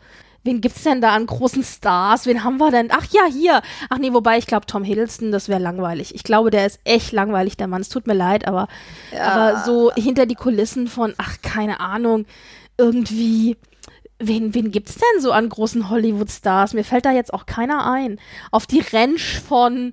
wen 0.45 0.61
gibt's 0.61 0.85
denn 0.85 1.01
da 1.01 1.15
an 1.15 1.27
großen 1.27 1.65
Stars? 1.65 2.27
Wen 2.27 2.45
haben 2.45 2.59
wir 2.59 2.71
denn? 2.71 2.91
Ach 2.93 3.07
ja, 3.11 3.25
hier. 3.25 3.63
Ach 3.89 3.99
nee, 3.99 4.13
wobei 4.13 4.39
ich 4.39 4.47
glaube 4.47 4.67
Tom 4.67 4.85
Hiddleston, 4.85 5.33
das 5.33 5.49
wäre 5.49 5.61
langweilig. 5.61 6.15
Ich 6.15 6.23
glaube, 6.23 6.51
der 6.51 6.67
ist 6.67 6.79
echt 6.85 7.13
langweilig, 7.13 7.57
der 7.57 7.67
Mann. 7.67 7.81
Es 7.81 7.89
tut 7.89 8.07
mir 8.07 8.15
leid, 8.15 8.47
aber, 8.47 8.69
ja. 9.13 9.23
aber 9.23 9.65
so 9.65 9.93
hinter 9.95 10.27
die 10.27 10.35
Kulissen 10.35 10.87
von, 10.87 11.15
ach 11.17 11.39
keine 11.43 11.81
Ahnung, 11.81 12.27
irgendwie, 12.77 13.57
wen, 14.19 14.55
wen 14.55 14.71
gibt's 14.71 14.95
denn 14.95 15.23
so 15.23 15.33
an 15.33 15.49
großen 15.49 15.89
Hollywood-Stars? 15.89 16.75
Mir 16.75 16.85
fällt 16.85 17.07
da 17.07 17.13
jetzt 17.13 17.33
auch 17.33 17.47
keiner 17.47 17.91
ein. 17.91 18.21
Auf 18.51 18.67
die 18.67 18.83
Ranch 18.93 19.41
von 19.49 19.93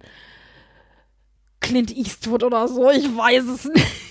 Clint 1.61 1.95
Eastwood 1.95 2.43
oder 2.43 2.67
so, 2.67 2.89
ich 2.89 3.05
weiß 3.05 3.45
es 3.45 3.65
nicht. 3.73 4.10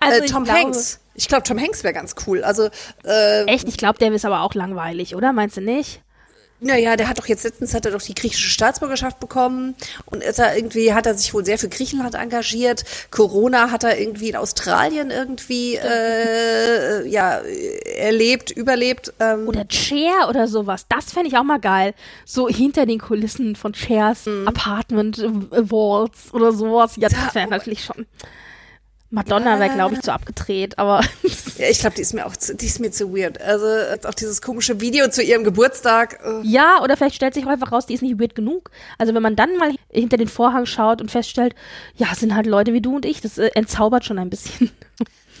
Also 0.00 0.22
äh, 0.22 0.26
Tom 0.26 0.44
glaube, 0.44 0.60
Hanks. 0.60 1.00
Ich 1.14 1.28
glaube, 1.28 1.44
Tom 1.44 1.58
Hanks 1.58 1.84
wäre 1.84 1.94
ganz 1.94 2.14
cool. 2.26 2.42
Also 2.42 2.68
äh, 3.04 3.44
echt, 3.44 3.68
ich 3.68 3.76
glaube, 3.76 3.98
der 3.98 4.12
ist 4.12 4.24
aber 4.24 4.42
auch 4.42 4.54
langweilig, 4.54 5.14
oder? 5.14 5.32
Meinst 5.32 5.56
du 5.56 5.60
nicht? 5.60 6.00
Naja, 6.60 6.96
der 6.96 7.08
hat 7.08 7.18
doch 7.18 7.26
jetzt 7.26 7.44
letztens 7.44 7.74
hat 7.74 7.84
er 7.84 7.92
doch 7.92 8.00
die 8.00 8.14
griechische 8.14 8.48
Staatsbürgerschaft 8.48 9.20
bekommen 9.20 9.74
und 10.06 10.22
ist 10.22 10.38
er 10.38 10.56
irgendwie 10.56 10.94
hat 10.94 11.04
er 11.04 11.14
sich 11.14 11.34
wohl 11.34 11.44
sehr 11.44 11.58
für 11.58 11.68
Griechenland 11.68 12.14
engagiert. 12.14 12.84
Corona 13.10 13.70
hat 13.70 13.84
er 13.84 14.00
irgendwie 14.00 14.30
in 14.30 14.36
Australien 14.36 15.10
irgendwie 15.10 15.76
äh, 15.76 17.06
ja 17.06 17.40
erlebt, 17.96 18.50
überlebt. 18.50 19.12
Ähm. 19.20 19.46
Oder 19.46 19.66
Cher 19.68 20.28
oder 20.28 20.48
sowas. 20.48 20.86
Das 20.88 21.12
fände 21.12 21.28
ich 21.28 21.36
auch 21.36 21.42
mal 21.42 21.60
geil. 21.60 21.92
So 22.24 22.48
hinter 22.48 22.86
den 22.86 22.98
Kulissen 22.98 23.56
von 23.56 23.74
Chairs 23.74 24.24
mhm. 24.24 24.48
Apartment 24.48 25.18
Walls 25.50 26.32
oder 26.32 26.52
sowas. 26.52 26.96
Ja, 26.96 27.10
das 27.10 27.34
wäre 27.34 27.48
natürlich 27.48 27.84
schon. 27.84 28.06
Madonna 29.14 29.60
wäre, 29.60 29.72
glaube 29.72 29.94
ich, 29.94 30.00
zu 30.00 30.12
abgedreht, 30.12 30.76
aber. 30.78 31.00
ja, 31.58 31.68
ich 31.70 31.78
glaube, 31.78 31.94
die 31.94 32.02
ist 32.02 32.14
mir 32.14 32.26
auch 32.26 32.36
zu, 32.36 32.54
die 32.54 32.66
ist 32.66 32.80
mir 32.80 32.90
zu 32.90 33.16
weird. 33.16 33.40
Also 33.40 33.66
auch 34.08 34.14
dieses 34.14 34.42
komische 34.42 34.80
Video 34.80 35.08
zu 35.08 35.22
ihrem 35.22 35.44
Geburtstag. 35.44 36.18
Uh. 36.26 36.40
Ja, 36.42 36.82
oder 36.82 36.96
vielleicht 36.96 37.14
stellt 37.14 37.34
sich 37.34 37.46
auch 37.46 37.50
einfach 37.50 37.70
raus, 37.70 37.86
die 37.86 37.94
ist 37.94 38.02
nicht 38.02 38.20
weird 38.20 38.34
genug. 38.34 38.70
Also 38.98 39.14
wenn 39.14 39.22
man 39.22 39.36
dann 39.36 39.56
mal 39.56 39.72
hinter 39.88 40.16
den 40.16 40.28
Vorhang 40.28 40.66
schaut 40.66 41.00
und 41.00 41.12
feststellt, 41.12 41.54
ja, 41.94 42.08
es 42.12 42.20
sind 42.20 42.34
halt 42.34 42.46
Leute 42.46 42.72
wie 42.72 42.80
du 42.80 42.96
und 42.96 43.06
ich, 43.06 43.20
das 43.20 43.38
äh, 43.38 43.50
entzaubert 43.54 44.04
schon 44.04 44.18
ein 44.18 44.30
bisschen. 44.30 44.70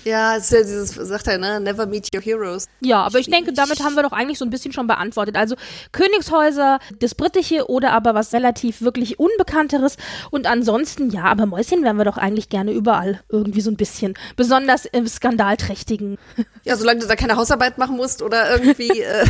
Ja, 0.04 0.36
es 0.36 0.44
ist 0.44 0.52
ja 0.52 0.58
dieses, 0.58 0.90
sagt 0.90 1.26
er, 1.26 1.38
ne? 1.38 1.60
Never 1.60 1.86
meet 1.86 2.14
your 2.14 2.20
heroes. 2.20 2.68
Ja, 2.80 3.02
aber 3.02 3.18
ich 3.18 3.30
denke, 3.30 3.52
damit 3.52 3.82
haben 3.82 3.94
wir 3.94 4.02
doch 4.02 4.12
eigentlich 4.12 4.38
so 4.38 4.44
ein 4.44 4.50
bisschen 4.50 4.72
schon 4.72 4.86
beantwortet. 4.86 5.36
Also 5.36 5.56
Königshäuser, 5.92 6.78
das 7.00 7.14
britische 7.14 7.68
oder 7.70 7.92
aber 7.92 8.14
was 8.14 8.32
relativ 8.32 8.82
wirklich 8.82 9.18
Unbekannteres. 9.18 9.96
Und 10.30 10.46
ansonsten, 10.46 11.10
ja, 11.10 11.24
aber 11.24 11.46
Mäuschen 11.46 11.82
wären 11.82 11.96
wir 11.96 12.04
doch 12.04 12.18
eigentlich 12.18 12.48
gerne 12.48 12.72
überall 12.72 13.20
irgendwie 13.30 13.62
so 13.62 13.70
ein 13.70 13.76
bisschen. 13.76 14.14
Besonders 14.36 14.84
im 14.84 15.06
Skandalträchtigen. 15.06 16.18
Ja, 16.64 16.76
solange 16.76 17.00
du 17.00 17.06
da 17.06 17.16
keine 17.16 17.36
Hausarbeit 17.36 17.78
machen 17.78 17.96
musst 17.96 18.22
oder 18.22 18.50
irgendwie 18.50 19.00
äh, 19.00 19.26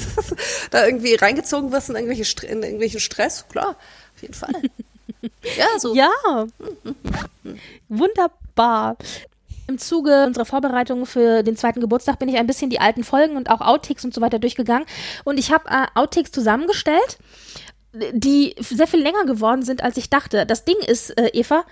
da 0.70 0.86
irgendwie 0.86 1.14
reingezogen 1.14 1.72
wirst 1.72 1.88
in, 1.88 1.96
irgendwelche, 1.96 2.46
in 2.46 2.62
irgendwelchen 2.62 3.00
Stress, 3.00 3.46
klar, 3.48 3.76
auf 4.14 4.22
jeden 4.22 4.34
Fall. 4.34 4.52
Ja, 5.56 5.78
so. 5.78 5.94
Ja. 5.94 6.10
Wunderbar. 7.88 8.96
Im 9.72 9.78
Zuge 9.78 10.26
unserer 10.26 10.44
Vorbereitung 10.44 11.06
für 11.06 11.42
den 11.42 11.56
zweiten 11.56 11.80
Geburtstag 11.80 12.18
bin 12.18 12.28
ich 12.28 12.36
ein 12.36 12.46
bisschen 12.46 12.68
die 12.68 12.78
alten 12.78 13.04
Folgen 13.04 13.36
und 13.36 13.48
auch 13.48 13.62
Outtakes 13.62 14.04
und 14.04 14.12
so 14.12 14.20
weiter 14.20 14.38
durchgegangen. 14.38 14.84
Und 15.24 15.38
ich 15.38 15.50
habe 15.50 15.64
äh, 15.70 15.86
Outtakes 15.94 16.30
zusammengestellt, 16.30 17.16
die 18.12 18.54
sehr 18.60 18.86
viel 18.86 19.00
länger 19.00 19.24
geworden 19.24 19.62
sind, 19.62 19.82
als 19.82 19.96
ich 19.96 20.10
dachte. 20.10 20.44
Das 20.44 20.66
Ding 20.66 20.76
ist, 20.86 21.16
äh, 21.18 21.28
Eva, 21.32 21.64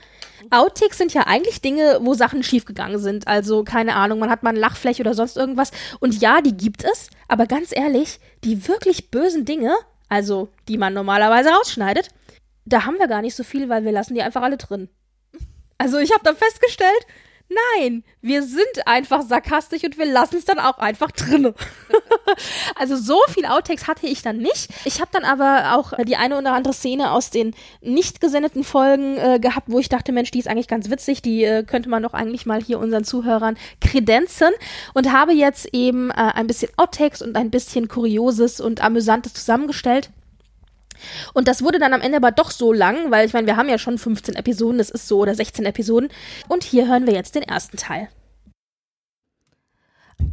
Outtakes 0.49 0.97
sind 0.97 1.13
ja 1.13 1.27
eigentlich 1.27 1.61
Dinge, 1.61 1.99
wo 2.01 2.15
Sachen 2.15 2.43
schiefgegangen 2.43 2.99
sind. 2.99 3.29
Also, 3.29 3.65
keine 3.65 3.97
Ahnung, 3.97 4.19
man 4.19 4.31
hat 4.31 4.43
mal 4.43 4.49
eine 4.49 4.61
Lachfläche 4.61 5.03
oder 5.03 5.13
sonst 5.13 5.37
irgendwas. 5.37 5.71
Und 5.99 6.19
ja, 6.19 6.41
die 6.41 6.57
gibt 6.57 6.83
es, 6.83 7.11
aber 7.29 7.45
ganz 7.45 7.71
ehrlich, 7.77 8.19
die 8.45 8.67
wirklich 8.67 9.11
bösen 9.11 9.45
Dinge, 9.45 9.75
also 10.09 10.49
die 10.69 10.79
man 10.79 10.95
normalerweise 10.95 11.51
rausschneidet, 11.51 12.09
da 12.65 12.87
haben 12.87 12.99
wir 12.99 13.09
gar 13.09 13.21
nicht 13.21 13.37
so 13.37 13.45
viel, 13.45 13.69
weil 13.69 13.85
wir 13.85 13.93
lassen 13.93 14.15
die 14.15 14.23
einfach 14.23 14.41
alle 14.41 14.57
drin. 14.57 14.89
Also, 15.77 15.99
ich 15.99 16.13
habe 16.13 16.25
dann 16.25 16.37
festgestellt, 16.37 17.07
Nein, 17.51 18.05
wir 18.23 18.45
sind 18.45 18.87
einfach 18.87 19.23
sarkastisch 19.23 19.83
und 19.83 19.99
wir 19.99 20.07
lassen 20.07 20.37
es 20.37 20.45
dann 20.45 20.61
auch 20.61 20.79
einfach 20.79 21.11
drin. 21.11 21.53
also 22.77 22.97
so 22.97 23.19
viel 23.29 23.45
Outtakes 23.45 23.89
hatte 23.89 24.07
ich 24.07 24.23
dann 24.23 24.37
nicht. 24.37 24.69
Ich 24.85 25.01
habe 25.01 25.11
dann 25.13 25.25
aber 25.25 25.77
auch 25.77 25.93
die 26.05 26.15
eine 26.15 26.39
oder 26.39 26.53
andere 26.53 26.73
Szene 26.73 27.11
aus 27.11 27.31
den 27.31 27.55
nicht 27.81 28.21
gesendeten 28.21 28.63
Folgen 28.63 29.17
äh, 29.17 29.41
gehabt, 29.41 29.67
wo 29.69 29.81
ich 29.81 29.89
dachte, 29.89 30.13
Mensch, 30.13 30.31
die 30.31 30.39
ist 30.39 30.47
eigentlich 30.47 30.69
ganz 30.69 30.91
witzig, 30.91 31.23
die 31.23 31.43
äh, 31.43 31.65
könnte 31.65 31.89
man 31.89 32.05
doch 32.05 32.15
eigentlich 32.15 32.47
mal 32.47 32.63
hier 32.63 32.79
unseren 32.79 33.03
Zuhörern 33.03 33.57
kredenzen 33.81 34.51
und 34.95 35.13
habe 35.13 35.33
jetzt 35.33 35.71
eben 35.73 36.11
äh, 36.11 36.15
ein 36.15 36.47
bisschen 36.47 36.71
Outtakes 36.77 37.21
und 37.21 37.35
ein 37.35 37.51
bisschen 37.51 37.89
Kurioses 37.89 38.61
und 38.61 38.81
Amüsantes 38.81 39.35
zusammengestellt. 39.35 40.11
Und 41.35 41.49
das 41.49 41.63
wurde 41.63 41.79
dann 41.79 41.95
am 41.95 42.01
Ende 42.01 42.17
aber 42.17 42.33
doch 42.33 42.51
so 42.51 42.73
lang, 42.73 43.11
weil 43.11 43.27
ich 43.27 43.33
meine, 43.33 43.47
wir 43.47 43.57
haben 43.57 43.69
ja 43.69 43.79
schon 43.79 43.99
15 43.99 44.35
Episoden, 44.35 44.79
das 44.79 44.91
ist 44.91 45.09
so, 45.09 45.19
oder 45.19 45.35
16 45.35 45.65
Episoden. 45.65 46.11
Und 46.49 46.65
hier 46.65 46.89
hören 46.89 47.07
wir 47.07 47.15
jetzt 47.15 47.35
den 47.35 47.43
ersten 47.43 47.77
Teil. 47.77 48.09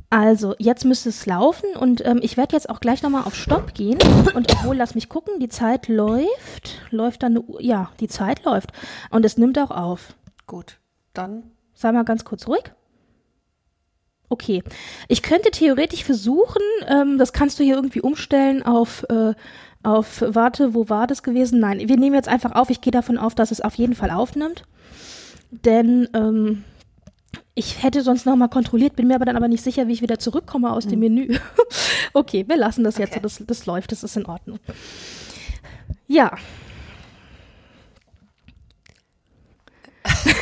Also, 0.10 0.56
jetzt 0.58 0.86
müsste 0.86 1.10
es 1.10 1.26
laufen 1.26 1.76
und 1.76 2.06
ähm, 2.06 2.20
ich 2.22 2.38
werde 2.38 2.56
jetzt 2.56 2.70
auch 2.70 2.80
gleich 2.80 3.02
nochmal 3.02 3.24
auf 3.26 3.36
Stopp 3.36 3.74
gehen. 3.74 3.98
Und 4.34 4.52
obwohl, 4.52 4.78
lass 4.78 4.96
mich 4.96 5.10
gucken, 5.10 5.40
die 5.40 5.50
Zeit 5.50 5.88
läuft. 5.90 6.82
Läuft 6.92 7.24
dann, 7.24 7.44
ja, 7.60 7.92
die 8.00 8.08
Zeit 8.08 8.46
läuft. 8.46 8.72
Und 9.10 9.26
es 9.26 9.38
nimmt 9.38 9.60
auch 9.60 9.72
auf. 9.72 10.16
Gut, 10.46 10.80
dann. 11.14 11.52
Sei 11.74 11.92
mal 11.92 12.06
ganz 12.06 12.24
kurz 12.24 12.48
ruhig. 12.48 12.64
Okay. 14.30 14.64
Ich 15.08 15.22
könnte 15.22 15.52
theoretisch 15.52 16.04
versuchen, 16.04 16.62
ähm, 16.88 17.18
das 17.18 17.34
kannst 17.34 17.60
du 17.60 17.64
hier 17.64 17.76
irgendwie 17.76 18.02
umstellen 18.02 18.64
auf 18.64 19.04
äh, 19.10 19.34
auf, 19.88 20.22
warte, 20.28 20.74
wo 20.74 20.90
war 20.90 21.08
das 21.08 21.24
gewesen? 21.24 21.62
Nein, 21.62 21.80
wir 21.88 21.98
nehmen 21.98 22.14
jetzt 22.14 22.28
einfach 22.28 22.52
auf. 22.52 22.70
Ich 22.70 22.82
gehe 22.82 22.92
davon 22.92 23.18
auf, 23.18 23.36
dass 23.36 23.52
es 23.52 23.62
auf 23.62 23.76
jeden 23.76 23.96
Fall 23.96 24.12
aufnimmt. 24.12 24.64
Denn 25.50 26.10
ähm, 26.14 26.66
ich 27.56 27.82
hätte 27.84 28.02
sonst 28.02 28.26
nochmal 28.26 28.50
kontrolliert, 28.50 28.98
bin 28.98 29.08
mir 29.08 29.16
aber 29.16 29.24
dann 29.24 29.38
aber 29.38 29.48
nicht 29.48 29.64
sicher, 29.64 29.88
wie 29.88 29.94
ich 29.94 30.02
wieder 30.02 30.20
zurückkomme 30.20 30.72
aus 30.72 30.86
mhm. 30.86 30.90
dem 30.90 31.00
Menü. 31.00 31.38
okay, 32.14 32.44
wir 32.48 32.58
lassen 32.58 32.84
das 32.84 32.98
jetzt. 32.98 33.12
Okay. 33.12 33.22
Das, 33.24 33.42
das 33.48 33.66
läuft, 33.66 33.94
das 33.94 34.04
ist 34.04 34.18
in 34.18 34.26
Ordnung. 34.26 34.60
Ja. 36.08 36.36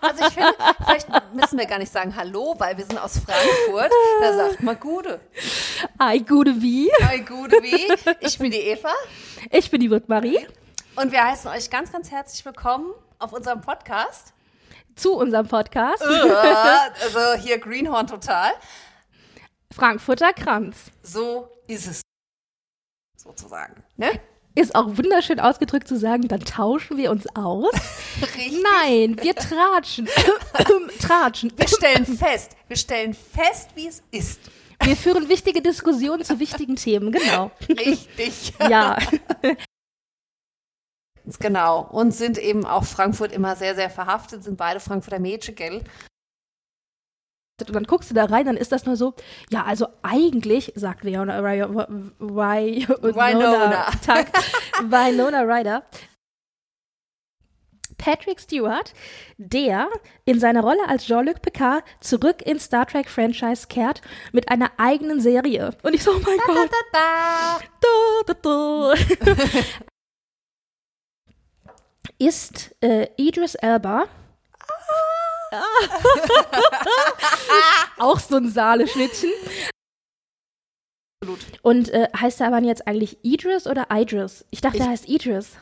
Also 0.00 0.24
ich 0.24 0.34
finde, 0.34 0.54
vielleicht 0.84 1.08
müssen 1.36 1.58
wir 1.58 1.66
gar 1.66 1.78
nicht 1.78 1.92
sagen 1.92 2.16
Hallo, 2.16 2.54
weil 2.58 2.76
wir 2.76 2.84
sind 2.84 2.98
aus 2.98 3.18
Frankfurt. 3.18 3.92
Da 4.20 4.36
sagt 4.36 4.62
man 4.62 4.80
Gude. 4.80 5.20
Ei, 5.98 6.18
Gude 6.18 6.60
wie? 6.60 6.90
Ei, 7.02 7.18
Gude 7.18 7.58
wie? 7.62 7.92
Ich 8.20 8.38
bin 8.38 8.50
die 8.50 8.60
Eva. 8.60 8.92
Ich 9.50 9.70
bin 9.70 9.80
die 9.80 9.90
Wirt-Marie. 9.90 10.46
Und 10.96 11.12
wir 11.12 11.22
heißen 11.22 11.50
euch 11.50 11.68
ganz, 11.70 11.92
ganz 11.92 12.10
herzlich 12.10 12.44
willkommen 12.44 12.92
auf 13.18 13.32
unserem 13.32 13.60
Podcast. 13.60 14.32
Zu 14.96 15.12
unserem 15.14 15.46
Podcast. 15.46 16.02
also 16.02 17.34
hier 17.34 17.58
Greenhorn 17.58 18.06
total. 18.06 18.52
Frankfurter 19.72 20.32
Kranz. 20.32 20.90
So 21.02 21.50
ist 21.66 21.86
es. 21.86 22.00
Sozusagen. 23.16 23.84
Ne? 23.96 24.20
Ist 24.56 24.74
auch 24.74 24.96
wunderschön 24.96 25.38
ausgedrückt 25.38 25.86
zu 25.86 25.96
sagen, 25.96 26.28
dann 26.28 26.40
tauschen 26.40 26.96
wir 26.96 27.10
uns 27.10 27.26
aus. 27.36 27.72
Richtig. 28.22 28.62
Nein, 28.82 29.16
wir 29.22 29.34
tratschen. 29.34 30.08
tratschen. 30.98 31.52
Wir 31.56 31.68
stellen 31.68 32.06
fest, 32.06 32.56
wir 32.66 32.76
stellen 32.76 33.14
fest, 33.14 33.70
wie 33.74 33.86
es 33.86 34.02
ist. 34.10 34.40
Wir 34.82 34.96
führen 34.96 35.28
wichtige 35.28 35.62
Diskussionen 35.62 36.24
zu 36.24 36.38
wichtigen 36.40 36.76
Themen, 36.76 37.12
genau. 37.12 37.50
Richtig. 37.68 38.52
Ja. 38.68 38.98
Genau. 41.40 41.88
Und 41.90 42.12
sind 42.12 42.38
eben 42.38 42.64
auch 42.64 42.84
Frankfurt 42.84 43.32
immer 43.32 43.56
sehr, 43.56 43.74
sehr 43.74 43.90
verhaftet, 43.90 44.44
sind 44.44 44.56
beide 44.56 44.80
Frankfurter 44.80 45.18
Mädchen, 45.18 45.54
gell? 45.54 45.82
Und 47.58 47.74
dann 47.74 47.84
guckst 47.84 48.10
du 48.10 48.14
da 48.14 48.26
rein, 48.26 48.44
dann 48.44 48.56
ist 48.56 48.70
das 48.72 48.84
nur 48.84 48.96
so, 48.96 49.14
ja, 49.50 49.64
also 49.64 49.88
eigentlich, 50.02 50.72
sagt 50.74 51.04
Winona, 51.04 51.42
Winona, 51.42 51.88
Winona. 52.18 53.86
Winona 54.82 55.40
Ryder, 55.40 55.82
Patrick 57.98 58.40
Stewart, 58.40 58.92
der 59.38 59.88
in 60.26 60.38
seiner 60.38 60.60
Rolle 60.60 60.86
als 60.86 61.06
Jean-Luc 61.06 61.40
Picard 61.40 61.82
zurück 62.00 62.42
ins 62.42 62.64
Star 62.64 62.86
Trek 62.86 63.08
Franchise 63.08 63.66
kehrt 63.68 64.02
mit 64.32 64.50
einer 64.50 64.70
eigenen 64.76 65.20
Serie. 65.20 65.74
Und 65.82 65.94
ich 65.94 66.02
so, 66.02 66.12
oh 66.12 66.20
mein 66.22 66.38
Gott. 66.46 66.70
Da, 66.92 67.58
da, 68.26 68.34
da. 68.34 68.94
ist 72.18 72.74
äh, 72.82 73.08
Idris 73.16 73.54
Elba. 73.54 74.08
Auch 77.98 78.18
so 78.18 78.36
ein 78.36 78.50
Saale-Schnittchen. 78.50 79.30
Und 81.62 81.88
äh, 81.90 82.08
heißt 82.18 82.40
er 82.40 82.48
aber 82.48 82.58
jetzt 82.60 82.86
eigentlich 82.86 83.18
Idris 83.24 83.66
oder 83.66 83.86
Idris? 83.90 84.44
Ich 84.50 84.60
dachte, 84.60 84.76
Ich- 84.76 84.82
er 84.82 84.90
heißt 84.90 85.08
Idris. 85.08 85.52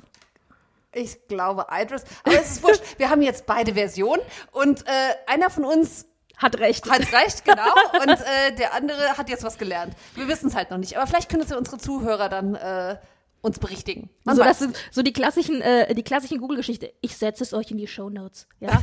Ich 0.96 1.26
glaube 1.26 1.66
Idris. 1.72 2.04
Aber 2.22 2.36
es 2.40 2.52
ist 2.52 2.62
wurscht. 2.62 2.80
Wir 2.98 3.10
haben 3.10 3.20
jetzt 3.22 3.46
beide 3.46 3.74
Versionen 3.74 4.22
und 4.52 4.86
äh, 4.86 4.90
einer 5.26 5.50
von 5.50 5.64
uns 5.64 6.06
Hat 6.36 6.56
recht. 6.60 6.88
hat 6.88 7.00
recht, 7.12 7.44
genau. 7.44 7.72
Und 8.00 8.10
äh, 8.10 8.52
der 8.56 8.74
andere 8.74 9.16
hat 9.18 9.28
jetzt 9.28 9.42
was 9.42 9.58
gelernt. 9.58 9.94
Wir 10.14 10.28
wissen 10.28 10.48
es 10.48 10.54
halt 10.54 10.70
noch 10.70 10.78
nicht. 10.78 10.96
Aber 10.96 11.06
vielleicht 11.08 11.28
können 11.30 11.42
es 11.42 11.50
ja 11.50 11.56
unsere 11.56 11.78
Zuhörer 11.78 12.28
dann 12.28 12.54
äh, 12.54 12.96
uns 13.44 13.58
berichtigen. 13.58 14.08
Man 14.24 14.36
so, 14.36 14.42
weiß 14.42 14.48
das 14.48 14.58
sind 14.58 14.76
so 14.90 15.02
die 15.02 15.12
klassischen, 15.12 15.60
äh, 15.60 15.94
die 15.94 16.02
klassischen 16.02 16.38
Google-Geschichte. 16.38 16.92
Ich 17.02 17.16
setze 17.16 17.44
es 17.44 17.52
euch 17.52 17.70
in 17.70 17.76
die 17.76 17.86
Show 17.86 18.08
Notes. 18.08 18.48
Ja. 18.60 18.82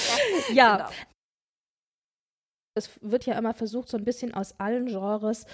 ja. 0.52 0.76
Genau. 0.76 0.90
Es 2.74 2.88
wird 3.02 3.26
ja 3.26 3.36
immer 3.36 3.52
versucht, 3.52 3.90
so 3.90 3.98
ein 3.98 4.04
bisschen 4.04 4.32
aus 4.32 4.58
allen 4.58 4.86
Genres, 4.86 5.44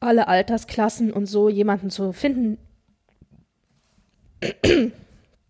alle 0.00 0.26
Altersklassen 0.26 1.12
und 1.12 1.26
so 1.26 1.48
jemanden 1.48 1.90
zu 1.90 2.12
finden. 2.12 2.58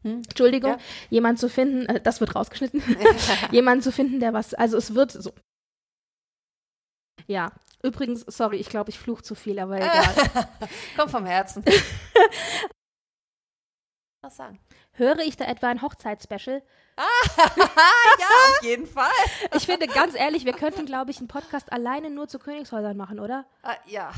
Entschuldigung, 0.02 0.72
Ja. 0.72 0.78
jemanden 1.08 1.38
zu 1.38 1.48
finden, 1.48 1.86
äh, 1.86 2.00
das 2.00 2.20
wird 2.20 2.36
rausgeschnitten, 2.36 2.82
jemanden 3.50 3.82
zu 3.82 3.90
finden, 3.90 4.20
der 4.20 4.34
was, 4.34 4.52
also 4.52 4.76
es 4.76 4.94
wird 4.94 5.10
so. 5.10 5.32
Ja, 7.26 7.52
übrigens, 7.86 8.22
sorry, 8.26 8.56
ich 8.56 8.68
glaube, 8.68 8.90
ich 8.90 8.98
fluch 8.98 9.22
zu 9.22 9.34
viel, 9.34 9.58
aber 9.58 9.76
egal. 9.80 10.14
Kommt 10.96 11.10
vom 11.10 11.26
Herzen. 11.26 11.64
was 14.26 14.36
sagen? 14.36 14.58
Höre 14.92 15.20
ich 15.20 15.36
da 15.36 15.44
etwa 15.44 15.68
ein 15.68 15.82
Hochzeitsspecial? 15.82 16.62
Ja, 18.18 18.26
auf 18.50 18.62
jeden 18.62 18.86
Fall. 18.86 19.10
Ich 19.54 19.66
finde, 19.66 19.86
ganz 19.86 20.14
ehrlich, 20.14 20.46
wir 20.46 20.54
könnten, 20.54 20.86
glaube 20.86 21.10
ich, 21.10 21.18
einen 21.18 21.28
Podcast 21.28 21.70
alleine 21.70 22.08
nur 22.08 22.26
zu 22.26 22.38
Königshäusern 22.38 22.96
machen, 22.96 23.20
oder? 23.20 23.44
Ah, 23.62 23.74
ja. 23.84 24.10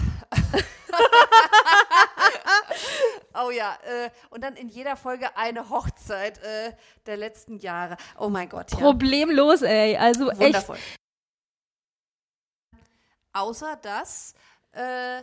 oh 3.35 3.51
ja, 3.51 3.77
äh, 3.83 4.11
und 4.31 4.45
dann 4.45 4.55
in 4.55 4.69
jeder 4.69 4.97
Folge 4.97 5.37
eine 5.37 5.69
Hochzeit 5.71 6.39
äh, 6.39 6.73
der 7.07 7.17
letzten 7.17 7.59
Jahre. 7.59 7.97
Oh 8.17 8.29
mein 8.29 8.49
Gott, 8.49 8.71
ja. 8.71 8.79
Problemlos, 8.79 9.63
ey. 9.63 9.97
Also 9.97 10.31
echt. 10.31 10.65
Außer 13.39 13.77
dass 13.83 14.35
äh, 14.73 15.23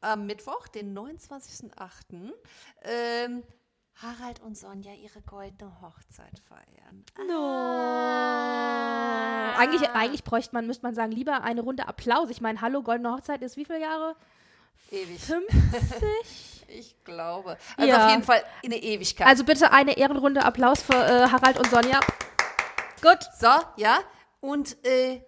am 0.00 0.26
Mittwoch, 0.26 0.66
den 0.68 0.96
29.08., 0.98 2.32
ähm, 2.82 3.44
Harald 4.02 4.40
und 4.40 4.56
Sonja 4.56 4.92
ihre 4.94 5.20
goldene 5.20 5.80
Hochzeit 5.82 6.38
feiern. 6.48 7.04
No. 7.28 7.44
Eigentlich, 9.58 9.90
eigentlich 9.90 10.24
bräuchte 10.24 10.54
man, 10.54 10.66
müsste 10.66 10.84
man 10.84 10.94
sagen, 10.94 11.12
lieber 11.12 11.42
eine 11.42 11.60
Runde 11.60 11.86
Applaus. 11.86 12.30
Ich 12.30 12.40
meine, 12.40 12.60
hallo, 12.62 12.82
Goldene 12.82 13.12
Hochzeit 13.12 13.42
ist 13.42 13.56
wie 13.56 13.64
viele 13.66 13.80
Jahre? 13.80 14.16
Ewig. 14.90 15.20
50? 15.20 16.56
Ich 16.72 17.02
glaube. 17.02 17.56
Also 17.76 17.90
Ja. 17.90 18.04
auf 18.06 18.10
jeden 18.12 18.22
Fall 18.22 18.44
in 18.62 18.72
eine 18.72 18.80
Ewigkeit. 18.80 19.26
Also 19.26 19.42
bitte 19.42 19.72
eine 19.72 19.96
Ehrenrunde 19.96 20.44
Applaus 20.44 20.80
für 20.80 20.94
äh, 20.94 21.28
Harald 21.28 21.58
und 21.58 21.68
Sonja. 21.68 21.98
Gut. 23.02 23.18
so, 23.40 23.48
ja. 23.76 23.98
Und 24.40 24.76
äh, 24.86 25.20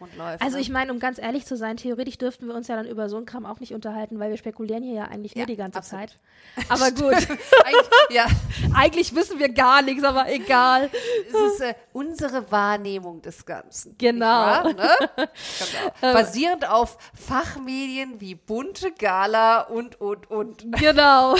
und 0.00 0.16
läuft. 0.16 0.42
Also 0.42 0.56
ne? 0.56 0.62
ich 0.62 0.70
meine, 0.70 0.92
um 0.92 0.98
ganz 0.98 1.18
ehrlich 1.18 1.46
zu 1.46 1.56
sein, 1.56 1.76
theoretisch 1.76 2.18
dürften 2.18 2.46
wir 2.48 2.54
uns 2.54 2.68
ja 2.68 2.76
dann 2.76 2.86
über 2.86 3.08
so 3.08 3.16
einen 3.16 3.26
Kram 3.26 3.46
auch 3.46 3.60
nicht 3.60 3.72
unterhalten, 3.74 4.18
weil 4.18 4.30
wir 4.30 4.36
spekulieren 4.36 4.82
hier 4.82 4.94
ja 4.94 5.04
eigentlich 5.04 5.34
nur 5.34 5.42
Ja, 5.42 5.46
die 5.46 5.56
ganze 5.56 5.78
absolut. 5.78 6.10
Zeit. 6.10 6.18
Aber 6.68 6.90
gut, 6.90 7.14
Eigentlich, 7.64 7.90
ja, 8.10 8.26
eigentlich 8.74 9.14
wissen 9.14 9.38
wir 9.38 9.50
gar 9.50 9.82
nichts, 9.82 10.02
aber 10.04 10.28
egal. 10.30 10.90
es 11.28 11.52
ist 11.52 11.60
äh, 11.60 11.74
unsere 11.92 12.50
Wahrnehmung 12.50 13.20
des 13.22 13.44
Ganzen. 13.46 13.96
Genau. 13.98 14.24
Wahr, 14.26 14.72
ne? 14.72 14.90
genau. 15.16 16.12
Basierend 16.14 16.68
auf 16.68 16.96
Fachmedien 17.14 18.20
wie 18.20 18.34
Bunte 18.34 18.90
Gala 18.92 19.62
und, 19.62 20.00
und, 20.00 20.30
und. 20.30 20.64
Und 20.64 20.76
Genau. 20.78 21.34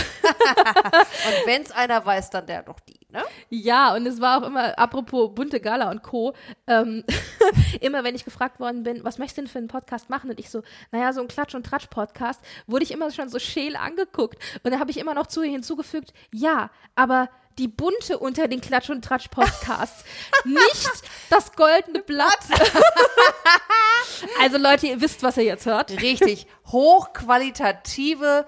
wenn 1.47 1.63
es 1.63 1.71
einer 1.73 2.05
weiß, 2.05 2.31
dann 2.31 2.47
der 2.47 2.63
doch 2.63 2.81
die, 2.81 3.00
ne? 3.13 3.23
Ja, 3.49 3.95
und 3.95 4.07
es 4.07 4.21
war 4.21 4.41
auch 4.43 4.47
immer, 4.47 4.79
apropos 4.79 5.35
bunte 5.35 5.61
Gala 5.61 5.91
und 5.91 6.03
Co., 6.03 6.35
ähm, 6.67 7.05
immer 7.81 8.05
wenn 8.05 8.15
ich 8.15 8.25
gefragt 8.25 8.61
worden 8.61 8.83
bin, 8.83 9.05
was 9.05 9.19
möchtest 9.19 9.39
du 9.39 9.43
denn 9.43 9.51
für 9.51 9.59
einen 9.59 9.69
Podcast 9.69 10.11
machen? 10.11 10.31
Und 10.31 10.39
ich 10.39 10.51
so, 10.51 10.63
naja, 10.93 11.13
so 11.13 11.21
ein 11.21 11.29
Klatsch- 11.29 11.55
und 11.55 11.65
Tratsch-Podcast, 11.65 12.41
wurde 12.67 12.85
ich 12.85 12.91
immer 12.91 13.11
schon 13.11 13.29
so 13.29 13.39
scheel 13.39 13.77
angeguckt. 13.77 14.39
Und 14.63 14.73
dann 14.73 14.81
habe 14.81 14.91
ich 14.91 14.99
immer 14.99 15.15
noch 15.15 15.27
zu 15.27 15.43
ihr 15.43 15.51
hinzugefügt, 15.51 16.13
ja, 16.33 16.71
aber 16.95 17.29
die 17.59 17.69
bunte 17.69 18.19
unter 18.19 18.49
den 18.49 18.61
Klatsch- 18.61 18.91
und 18.91 19.05
Tratsch-Podcasts, 19.05 20.05
nicht 20.45 20.91
das 21.29 21.53
goldene 21.53 22.01
Blatt. 22.01 22.39
also 24.41 24.57
Leute, 24.57 24.87
ihr 24.87 25.01
wisst, 25.01 25.23
was 25.23 25.37
ihr 25.37 25.45
jetzt 25.45 25.67
hört. 25.67 25.91
Richtig. 26.01 26.47
Hochqualitative 26.67 28.47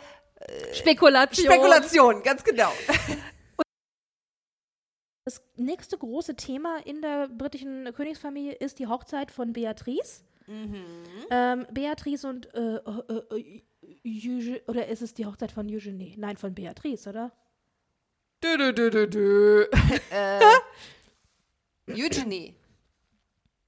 Spekulation. 0.72 1.46
Spekulation, 1.46 2.22
ganz 2.22 2.42
genau. 2.44 2.72
Das 5.24 5.40
nächste 5.56 5.96
große 5.98 6.34
Thema 6.34 6.78
in 6.84 7.00
der 7.00 7.28
britischen 7.28 7.92
Königsfamilie 7.94 8.52
ist 8.54 8.78
die 8.78 8.88
Hochzeit 8.88 9.30
von 9.30 9.52
Beatrice. 9.52 10.24
Ähm, 11.30 11.66
Beatrice 11.70 12.24
und 12.28 12.52
äh, 12.54 12.76
äh, 12.76 12.82
äh, 13.30 13.62
Eugenie- 14.04 14.60
oder 14.66 14.88
ist 14.88 15.00
es 15.02 15.14
die 15.14 15.24
Hochzeit 15.26 15.52
von 15.52 15.68
Eugenie? 15.70 16.14
Nein, 16.18 16.36
von 16.36 16.54
Beatrice, 16.54 17.08
oder? 17.08 17.30
Dö, 18.42 18.56
dö, 18.56 18.72
dö, 18.72 18.90
dö, 18.90 19.06
dö. 19.06 19.66
äh, 20.10 20.40
Eugenie. 21.88 22.56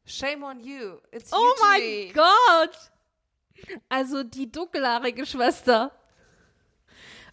Shame 0.05 0.43
on 0.43 0.61
you. 0.61 0.99
It's 1.12 1.33
Oh 1.33 1.37
Eugenie. 1.37 2.12
mein 2.12 2.14
Gott! 2.14 2.77
Also 3.88 4.25
die 4.25 4.51
dunkelhaarige 4.51 5.25
Schwester. 5.25 5.93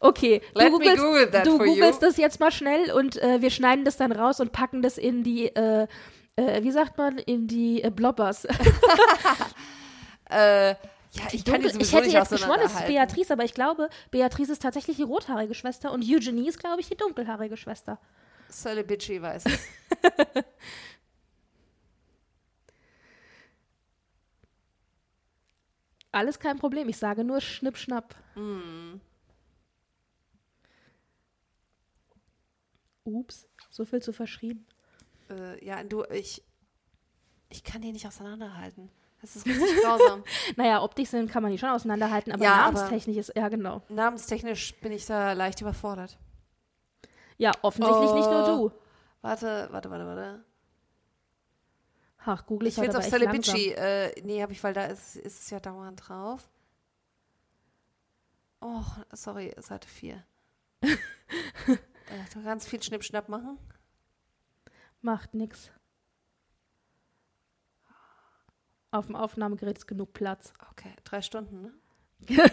Okay, 0.04 0.42
Let 0.56 0.68
du 0.68 0.72
googelst, 0.72 1.04
Google 1.04 1.42
du 1.44 1.58
googelst 1.60 2.02
das 2.02 2.18
jetzt 2.18 2.40
mal 2.40 2.52
schnell 2.52 2.92
und 2.92 3.22
äh, 3.22 3.42
wir 3.42 3.52
schneiden 3.52 3.86
das 3.86 3.98
dann 3.98 4.12
raus 4.12 4.40
und 4.40 4.52
packen 4.52 4.82
das 4.82 4.98
in 4.98 5.24
die, 5.24 5.46
äh, 5.56 5.88
äh, 6.36 6.64
wie 6.64 6.72
sagt 6.72 6.98
man, 6.98 7.20
in 7.20 7.48
die 7.48 7.84
äh, 7.84 7.92
Blobbers. 7.92 8.48
Äh, 10.34 10.70
ja, 10.70 10.78
ich 11.34 11.44
kann 11.44 11.62
Dunkel, 11.62 11.82
ich 11.82 11.92
hätte 11.92 12.08
jetzt 12.08 12.30
geschworen, 12.30 12.62
es 12.64 12.74
ist. 12.74 12.88
Beatrice, 12.88 13.34
aber 13.34 13.44
ich 13.44 13.54
glaube, 13.54 13.90
Beatrice 14.12 14.54
ist 14.54 14.62
tatsächlich 14.62 14.96
die 14.96 15.04
rothaarige 15.04 15.54
Schwester 15.54 15.92
und 15.92 16.06
Eugenie 16.10 16.48
ist, 16.48 16.58
glaube 16.58 16.80
ich, 16.80 16.88
die 16.88 16.96
dunkelhaarige 16.96 17.58
Schwester. 17.58 18.00
Sully 18.50 18.84
Bitchy 18.84 19.22
weiß 19.22 19.44
es. 19.46 19.60
Alles 26.14 26.40
kein 26.40 26.58
Problem, 26.58 26.88
ich 26.88 26.96
sage 26.98 27.26
nur 27.26 27.42
Schnipp, 27.42 27.78
Schnapp. 27.78 28.16
Mm. 28.36 29.02
Ups, 33.16 33.48
so 33.70 33.86
viel 33.86 34.02
zu 34.02 34.14
verschrieben. 34.14 34.66
äh, 35.30 35.64
ja, 35.66 35.84
du, 35.84 36.04
ich, 36.06 36.44
ich 37.50 37.64
kann 37.64 37.82
die 37.82 37.92
nicht 37.92 38.08
auseinanderhalten. 38.08 38.90
Das 39.22 39.36
ist 39.36 39.46
richtig 39.46 39.82
grausam. 39.84 40.24
Naja, 40.56 40.82
optisch 40.82 41.10
sind 41.10 41.30
kann 41.32 41.44
man 41.44 41.52
die 41.52 41.58
schon 41.60 41.70
auseinanderhalten, 41.70 42.32
aber 42.34 42.44
Ja, 42.44 42.56
aber- 42.66 42.74
namenstechnisch 42.74 43.18
ist, 43.18 43.34
ja 43.36 43.50
genau. 43.50 43.82
Namenstechnisch 43.90 44.74
bin 44.82 44.92
ich 44.92 45.06
da 45.06 45.34
leicht 45.34 45.62
überfordert. 45.62 46.18
Ja, 47.38 47.52
offensichtlich 47.62 48.12
nicht 48.14 48.30
nur 48.30 48.44
Oh. 48.44 48.70
du. 48.70 48.76
Warte, 49.22 49.68
warte, 49.72 49.90
warte, 49.92 50.06
warte. 50.06 50.44
Ach, 52.24 52.46
google 52.46 52.68
ich, 52.68 52.76
Ich 52.76 52.82
will 52.82 52.88
heute 52.90 53.00
es 53.00 53.06
auf 53.08 53.14
aber. 53.14 53.20
Celebici. 53.26 53.72
Äh, 53.74 54.22
nee, 54.24 54.42
habe 54.42 54.52
ich, 54.54 54.64
weil 54.64 54.74
da 54.74 54.86
ist, 54.86 55.16
ist 55.16 55.42
es 55.44 55.50
ja 55.50 55.60
dauernd 55.60 56.02
drauf. 56.08 56.48
Oh, 58.60 58.84
sorry, 59.14 59.54
Seite 59.58 59.88
4. 59.88 60.24
äh, 62.12 62.34
du 62.34 62.44
kannst 62.44 62.68
viel 62.68 62.82
Schnippschnapp 62.82 63.30
machen. 63.30 63.58
Macht 65.02 65.34
nix. 65.34 65.72
auf 68.92 69.06
dem 69.06 69.16
Aufnahmegerät 69.16 69.78
ist 69.78 69.88
genug 69.88 70.14
Platz. 70.14 70.54
Okay, 70.72 70.94
drei 71.04 71.22
Stunden, 71.22 71.62
ne? 71.62 71.74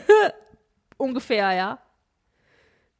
Ungefähr, 0.96 1.52
ja. 1.52 1.78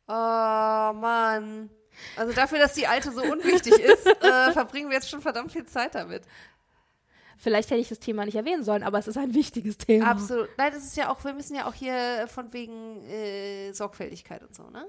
Oh, 0.07 0.93
Mann. 0.93 1.71
Also 2.17 2.33
dafür, 2.33 2.59
dass 2.59 2.75
die 2.75 2.87
Alte 2.87 3.11
so 3.13 3.23
unwichtig 3.23 3.79
ist, 3.79 4.07
äh, 4.23 4.53
verbringen 4.53 4.89
wir 4.89 4.97
jetzt 4.97 5.11
schon 5.11 5.21
verdammt 5.21 5.53
viel 5.53 5.67
Zeit 5.67 5.95
damit. 5.95 6.23
Vielleicht 7.37 7.71
hätte 7.71 7.81
ich 7.81 7.89
das 7.89 8.01
Thema 8.01 8.25
nicht 8.25 8.35
erwähnen 8.35 8.65
sollen, 8.65 8.83
aber 8.83 8.99
es 8.99 9.07
ist 9.07 9.17
ein 9.17 9.35
wichtiges 9.35 9.79
Thema. 9.79 10.11
Absolut. 10.11 10.49
Nein, 10.59 10.73
das 10.73 10.85
ist 10.85 10.97
ja 10.97 11.11
auch, 11.11 11.25
wir 11.25 11.33
müssen 11.33 11.55
ja 11.55 11.67
auch 11.67 11.75
hier 11.75 12.27
von 12.29 12.53
wegen 12.53 13.03
äh, 13.05 13.73
Sorgfältigkeit 13.73 14.43
und 14.43 14.55
so, 14.55 14.69
ne? 14.71 14.89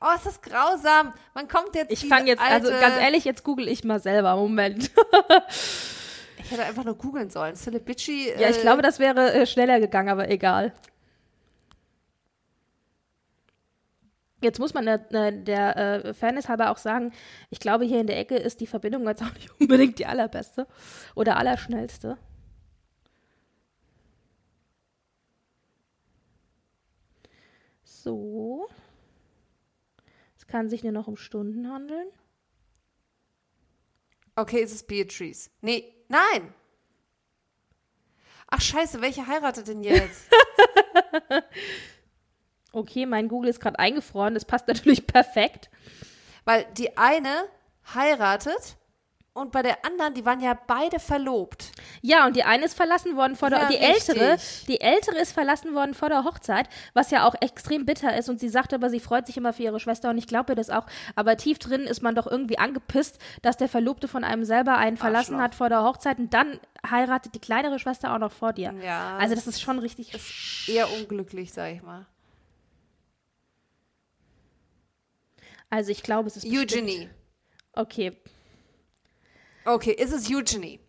Oh, 0.00 0.14
ist 0.14 0.26
das 0.26 0.40
grausam. 0.40 1.12
Man 1.34 1.48
kommt 1.48 1.74
jetzt. 1.74 1.90
Ich 1.90 2.08
fange 2.08 2.28
jetzt, 2.28 2.40
also 2.40 2.70
ganz 2.70 2.96
ehrlich, 3.00 3.24
jetzt 3.24 3.42
google 3.42 3.68
ich 3.68 3.84
mal 3.84 4.00
selber. 4.00 4.36
Moment. 4.36 4.90
Ich 6.48 6.52
hätte 6.52 6.64
einfach 6.64 6.84
nur 6.84 6.94
googeln 6.94 7.28
sollen. 7.28 7.56
Philip 7.56 7.84
Bitchy. 7.84 8.32
Ja, 8.38 8.48
ich 8.48 8.62
glaube, 8.62 8.80
das 8.80 8.98
wäre 8.98 9.34
äh, 9.34 9.44
schneller 9.44 9.80
gegangen, 9.80 10.08
aber 10.08 10.30
egal. 10.30 10.72
Jetzt 14.40 14.58
muss 14.58 14.72
man 14.72 14.86
der, 14.86 14.98
der, 14.98 15.32
der 15.32 15.76
äh, 15.76 16.14
Fairness 16.14 16.48
halber 16.48 16.70
auch 16.70 16.78
sagen, 16.78 17.12
ich 17.50 17.58
glaube, 17.60 17.84
hier 17.84 18.00
in 18.00 18.06
der 18.06 18.18
Ecke 18.18 18.36
ist 18.36 18.60
die 18.60 18.66
Verbindung 18.66 19.06
jetzt 19.06 19.22
auch 19.22 19.34
nicht 19.34 19.50
unbedingt 19.60 19.98
die 19.98 20.06
allerbeste 20.06 20.66
oder 21.14 21.36
allerschnellste. 21.36 22.16
So. 27.84 28.68
Kann 30.48 30.68
sich 30.68 30.82
nur 30.82 30.92
noch 30.92 31.06
um 31.06 31.16
Stunden 31.16 31.70
handeln. 31.70 32.08
Okay, 34.34 34.60
ist 34.60 34.72
es 34.72 34.82
Beatrice? 34.82 35.50
Nee, 35.60 35.94
nein. 36.08 36.52
Ach, 38.48 38.60
scheiße, 38.60 39.00
welche 39.00 39.26
heiratet 39.26 39.68
denn 39.68 39.82
jetzt? 39.82 40.28
Okay, 42.72 43.06
mein 43.06 43.28
Google 43.28 43.50
ist 43.50 43.60
gerade 43.60 43.78
eingefroren. 43.78 44.34
Das 44.34 44.44
passt 44.44 44.68
natürlich 44.68 45.06
perfekt. 45.06 45.70
Weil 46.44 46.66
die 46.76 46.96
eine 46.96 47.48
heiratet 47.94 48.76
und 49.34 49.52
bei 49.52 49.62
der 49.62 49.84
anderen, 49.84 50.14
die 50.14 50.24
waren 50.24 50.40
ja 50.40 50.58
beide 50.66 50.98
verlobt. 50.98 51.70
Ja, 52.02 52.26
und 52.26 52.34
die 52.34 52.42
eine 52.42 52.64
ist 52.64 52.74
verlassen 52.74 53.14
worden 53.16 53.36
vor 53.36 53.50
der, 53.50 53.60
Ja, 53.62 53.68
die 53.68 53.76
ältere, 53.76 54.36
die 54.66 54.80
ältere 54.80 55.16
ist 55.18 55.30
verlassen 55.32 55.74
worden 55.74 55.94
vor 55.94 56.08
der 56.08 56.24
Hochzeit, 56.24 56.68
was 56.92 57.12
ja 57.12 57.24
auch 57.24 57.36
extrem 57.40 57.86
bitter 57.86 58.16
ist. 58.18 58.28
Und 58.28 58.40
sie 58.40 58.48
sagt 58.48 58.74
aber, 58.74 58.90
sie 58.90 58.98
freut 58.98 59.26
sich 59.28 59.36
immer 59.36 59.52
für 59.52 59.62
ihre 59.62 59.78
Schwester 59.78 60.10
und 60.10 60.18
ich 60.18 60.26
glaube 60.26 60.52
ihr 60.52 60.56
das 60.56 60.70
auch. 60.70 60.86
Aber 61.14 61.36
tief 61.36 61.60
drin 61.60 61.82
ist 61.82 62.02
man 62.02 62.16
doch 62.16 62.26
irgendwie 62.26 62.58
angepisst, 62.58 63.18
dass 63.42 63.56
der 63.56 63.68
Verlobte 63.68 64.08
von 64.08 64.24
einem 64.24 64.44
selber 64.44 64.76
einen 64.76 64.96
verlassen 64.96 65.34
Arschloch. 65.34 65.44
hat 65.44 65.54
vor 65.54 65.68
der 65.68 65.84
Hochzeit 65.84 66.18
und 66.18 66.34
dann 66.34 66.58
heiratet 66.90 67.34
die 67.34 67.40
kleinere 67.40 67.78
Schwester 67.78 68.12
auch 68.14 68.18
noch 68.18 68.32
vor 68.32 68.52
dir. 68.52 68.74
Ja. 68.82 69.18
Also 69.18 69.36
das 69.36 69.46
ist 69.46 69.60
schon 69.60 69.78
richtig. 69.78 70.12
Eher 70.66 70.90
unglücklich, 70.92 71.52
sag 71.52 71.72
ich 71.72 71.82
mal. 71.82 72.06
Also 75.70 75.90
ich 75.92 76.02
glaube, 76.02 76.28
es 76.28 76.36
ist 76.36 76.44
bestimmt- 76.44 76.72
Eugenie. 76.72 77.08
Okay. 77.74 78.16
Okay, 79.68 79.92
ist 79.92 80.12
es 80.12 80.30
Eugenie? 80.30 80.80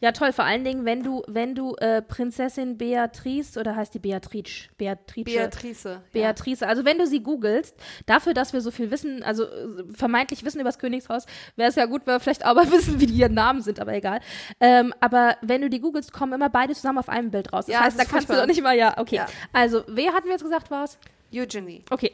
Ja, 0.00 0.12
toll. 0.12 0.32
Vor 0.32 0.44
allen 0.44 0.64
Dingen, 0.64 0.84
wenn 0.84 1.02
du, 1.02 1.22
wenn 1.26 1.54
du 1.54 1.74
äh, 1.76 2.00
Prinzessin 2.02 2.78
Beatrice 2.78 3.58
oder 3.58 3.74
heißt 3.74 3.92
die 3.94 3.98
Beatrice? 3.98 4.68
Beatrice. 4.78 5.24
Beatrice. 5.24 5.88
Ja. 5.88 6.00
Beatrice. 6.12 6.66
Also 6.66 6.84
wenn 6.84 6.98
du 6.98 7.06
sie 7.06 7.22
googelst, 7.22 7.74
dafür, 8.06 8.32
dass 8.32 8.52
wir 8.52 8.60
so 8.60 8.70
viel 8.70 8.90
wissen, 8.90 9.22
also 9.22 9.46
vermeintlich 9.92 10.44
wissen 10.44 10.60
über 10.60 10.68
das 10.68 10.78
Königshaus, 10.78 11.26
wäre 11.56 11.68
es 11.68 11.74
ja 11.74 11.86
gut, 11.86 12.02
wenn 12.06 12.14
wir 12.14 12.20
vielleicht 12.20 12.46
auch 12.46 12.54
mal 12.54 12.70
wissen, 12.72 13.00
wie 13.00 13.06
die 13.06 13.14
ihren 13.14 13.34
Namen 13.34 13.60
sind, 13.60 13.80
aber 13.80 13.92
egal. 13.92 14.20
Ähm, 14.60 14.94
aber 15.00 15.36
wenn 15.42 15.60
du 15.62 15.68
die 15.68 15.80
googelst, 15.80 16.12
kommen 16.12 16.32
immer 16.32 16.48
beide 16.48 16.74
zusammen 16.74 16.98
auf 16.98 17.08
einem 17.08 17.30
Bild 17.30 17.52
raus. 17.52 17.66
Das 17.66 17.74
Ja, 17.74 17.80
heißt, 17.80 17.98
das 17.98 18.06
da 18.06 18.10
kannst 18.10 18.30
du 18.30 18.34
doch 18.34 18.46
nicht 18.46 18.62
mal, 18.62 18.76
ja, 18.76 18.96
okay. 18.98 19.16
Ja. 19.16 19.26
Also, 19.52 19.82
wer 19.88 20.14
hatten 20.14 20.26
wir 20.26 20.32
jetzt 20.32 20.44
gesagt, 20.44 20.70
war 20.70 20.84
es? 20.84 20.98
Eugenie. 21.34 21.84
Okay. 21.90 22.12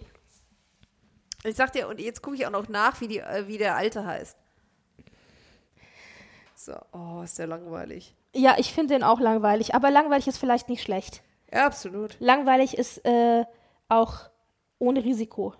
Ich 1.44 1.54
sag 1.54 1.72
dir, 1.72 1.86
und 1.88 2.00
jetzt 2.00 2.22
gucke 2.22 2.36
ich 2.36 2.46
auch 2.46 2.50
noch 2.50 2.68
nach, 2.68 3.02
wie, 3.02 3.08
die, 3.08 3.18
äh, 3.18 3.46
wie 3.46 3.58
der 3.58 3.76
Alte 3.76 4.06
heißt. 4.06 4.38
So, 6.64 6.72
oh, 6.92 7.20
ist 7.22 7.38
der 7.38 7.46
langweilig. 7.46 8.16
Ja, 8.34 8.56
ich 8.56 8.72
finde 8.72 8.94
den 8.94 9.02
auch 9.02 9.20
langweilig, 9.20 9.74
aber 9.74 9.90
langweilig 9.90 10.28
ist 10.28 10.38
vielleicht 10.38 10.70
nicht 10.70 10.82
schlecht. 10.82 11.22
Ja, 11.52 11.66
absolut. 11.66 12.16
Langweilig 12.20 12.78
ist 12.78 13.04
äh, 13.04 13.44
auch 13.90 14.30
ohne 14.78 15.04
Risiko. 15.04 15.52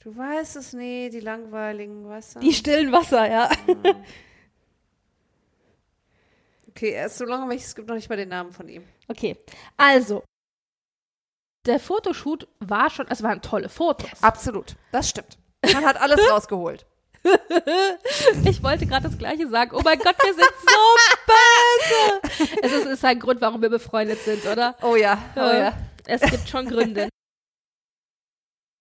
Du 0.00 0.14
weißt 0.14 0.56
es 0.56 0.74
nie, 0.74 1.08
die 1.08 1.20
langweiligen, 1.20 2.04
du? 2.04 2.40
Die 2.40 2.52
stillen 2.52 2.92
Wasser, 2.92 3.26
ja. 3.26 3.48
okay, 6.68 6.90
er 6.90 7.06
ist 7.06 7.16
so 7.16 7.24
langweilig, 7.24 7.64
es 7.64 7.74
gibt 7.74 7.88
noch 7.88 7.94
nicht 7.94 8.10
mal 8.10 8.16
den 8.16 8.28
Namen 8.28 8.52
von 8.52 8.68
ihm. 8.68 8.84
Okay, 9.08 9.38
also. 9.78 10.22
Der 11.64 11.80
Fotoshoot 11.80 12.48
war 12.60 12.90
schon, 12.90 13.06
es 13.08 13.22
waren 13.22 13.40
tolle 13.40 13.70
Fotos. 13.70 14.22
Absolut, 14.22 14.76
das 14.92 15.08
stimmt. 15.08 15.38
Man 15.72 15.86
hat 15.86 15.98
alles 15.98 16.20
rausgeholt. 16.30 16.84
Ich 18.44 18.62
wollte 18.62 18.86
gerade 18.86 19.08
das 19.08 19.18
Gleiche 19.18 19.48
sagen. 19.48 19.70
Oh 19.74 19.80
mein 19.84 19.98
Gott, 19.98 20.16
wir 20.22 20.34
sind 20.34 20.52
so 20.60 20.80
böse. 21.26 22.58
Es 22.62 22.72
ist, 22.72 22.86
ist 22.86 23.04
ein 23.04 23.18
Grund, 23.18 23.40
warum 23.40 23.62
wir 23.62 23.70
befreundet 23.70 24.20
sind, 24.20 24.44
oder? 24.46 24.74
Oh 24.82 24.96
ja, 24.96 25.18
oh 25.36 25.40
ja. 25.40 25.72
Es 26.06 26.20
gibt 26.20 26.48
schon 26.48 26.66
Gründe. 26.66 27.08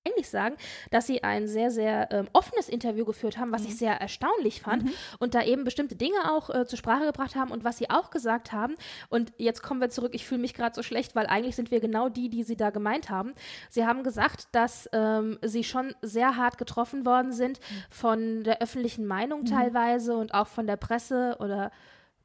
Eigentlich 0.06 0.30
sagen, 0.30 0.58
dass 0.92 1.08
sie 1.08 1.24
ein 1.24 1.48
sehr, 1.48 1.72
sehr 1.72 2.12
ähm, 2.12 2.28
offenes 2.34 2.68
Interview 2.68 3.06
geführt 3.06 3.38
haben, 3.38 3.54
was 3.54 3.62
Mhm. 3.62 3.68
ich 3.70 3.78
sehr 3.78 3.94
erstaunlich 3.94 4.60
fand 4.62 4.90
und 5.20 5.34
da 5.34 5.42
eben 5.44 5.64
bestimmte 5.64 5.96
Dinge 5.96 6.30
auch 6.30 6.50
äh, 6.50 6.66
zur 6.66 6.78
Sprache 6.78 7.06
gebracht 7.06 7.36
haben 7.36 7.52
und 7.52 7.64
was 7.64 7.78
sie 7.78 7.90
auch 7.90 8.10
gesagt 8.12 8.52
haben. 8.52 8.76
Und 9.08 9.32
jetzt 9.38 9.64
kommen 9.64 9.80
wir 9.80 9.90
zurück, 9.90 10.12
ich 10.14 10.26
fühle 10.26 10.42
mich 10.42 10.54
gerade 10.54 10.76
so 10.76 10.84
schlecht, 10.84 11.16
weil 11.16 11.28
eigentlich 11.28 11.56
sind 11.56 11.72
wir 11.72 11.80
genau 11.80 12.10
die, 12.10 12.30
die 12.30 12.44
sie 12.44 12.58
da 12.58 12.70
gemeint 12.70 13.10
haben. 13.10 13.34
Sie 13.70 13.86
haben 13.86 14.04
gesagt, 14.04 14.50
dass 14.52 14.90
ähm, 14.92 15.40
sie 15.42 15.64
schon 15.64 15.96
sehr 16.02 16.36
hart 16.36 16.58
getroffen 16.58 17.06
worden 17.06 17.32
sind 17.32 17.62
von 17.90 18.44
der 18.44 18.62
öffentlichen 18.62 19.06
Meinung 19.06 19.46
teilweise 19.46 20.18
und 20.18 20.34
auch 20.34 20.48
von 20.48 20.68
der 20.68 20.76
Presse 20.78 21.38
oder 21.40 21.72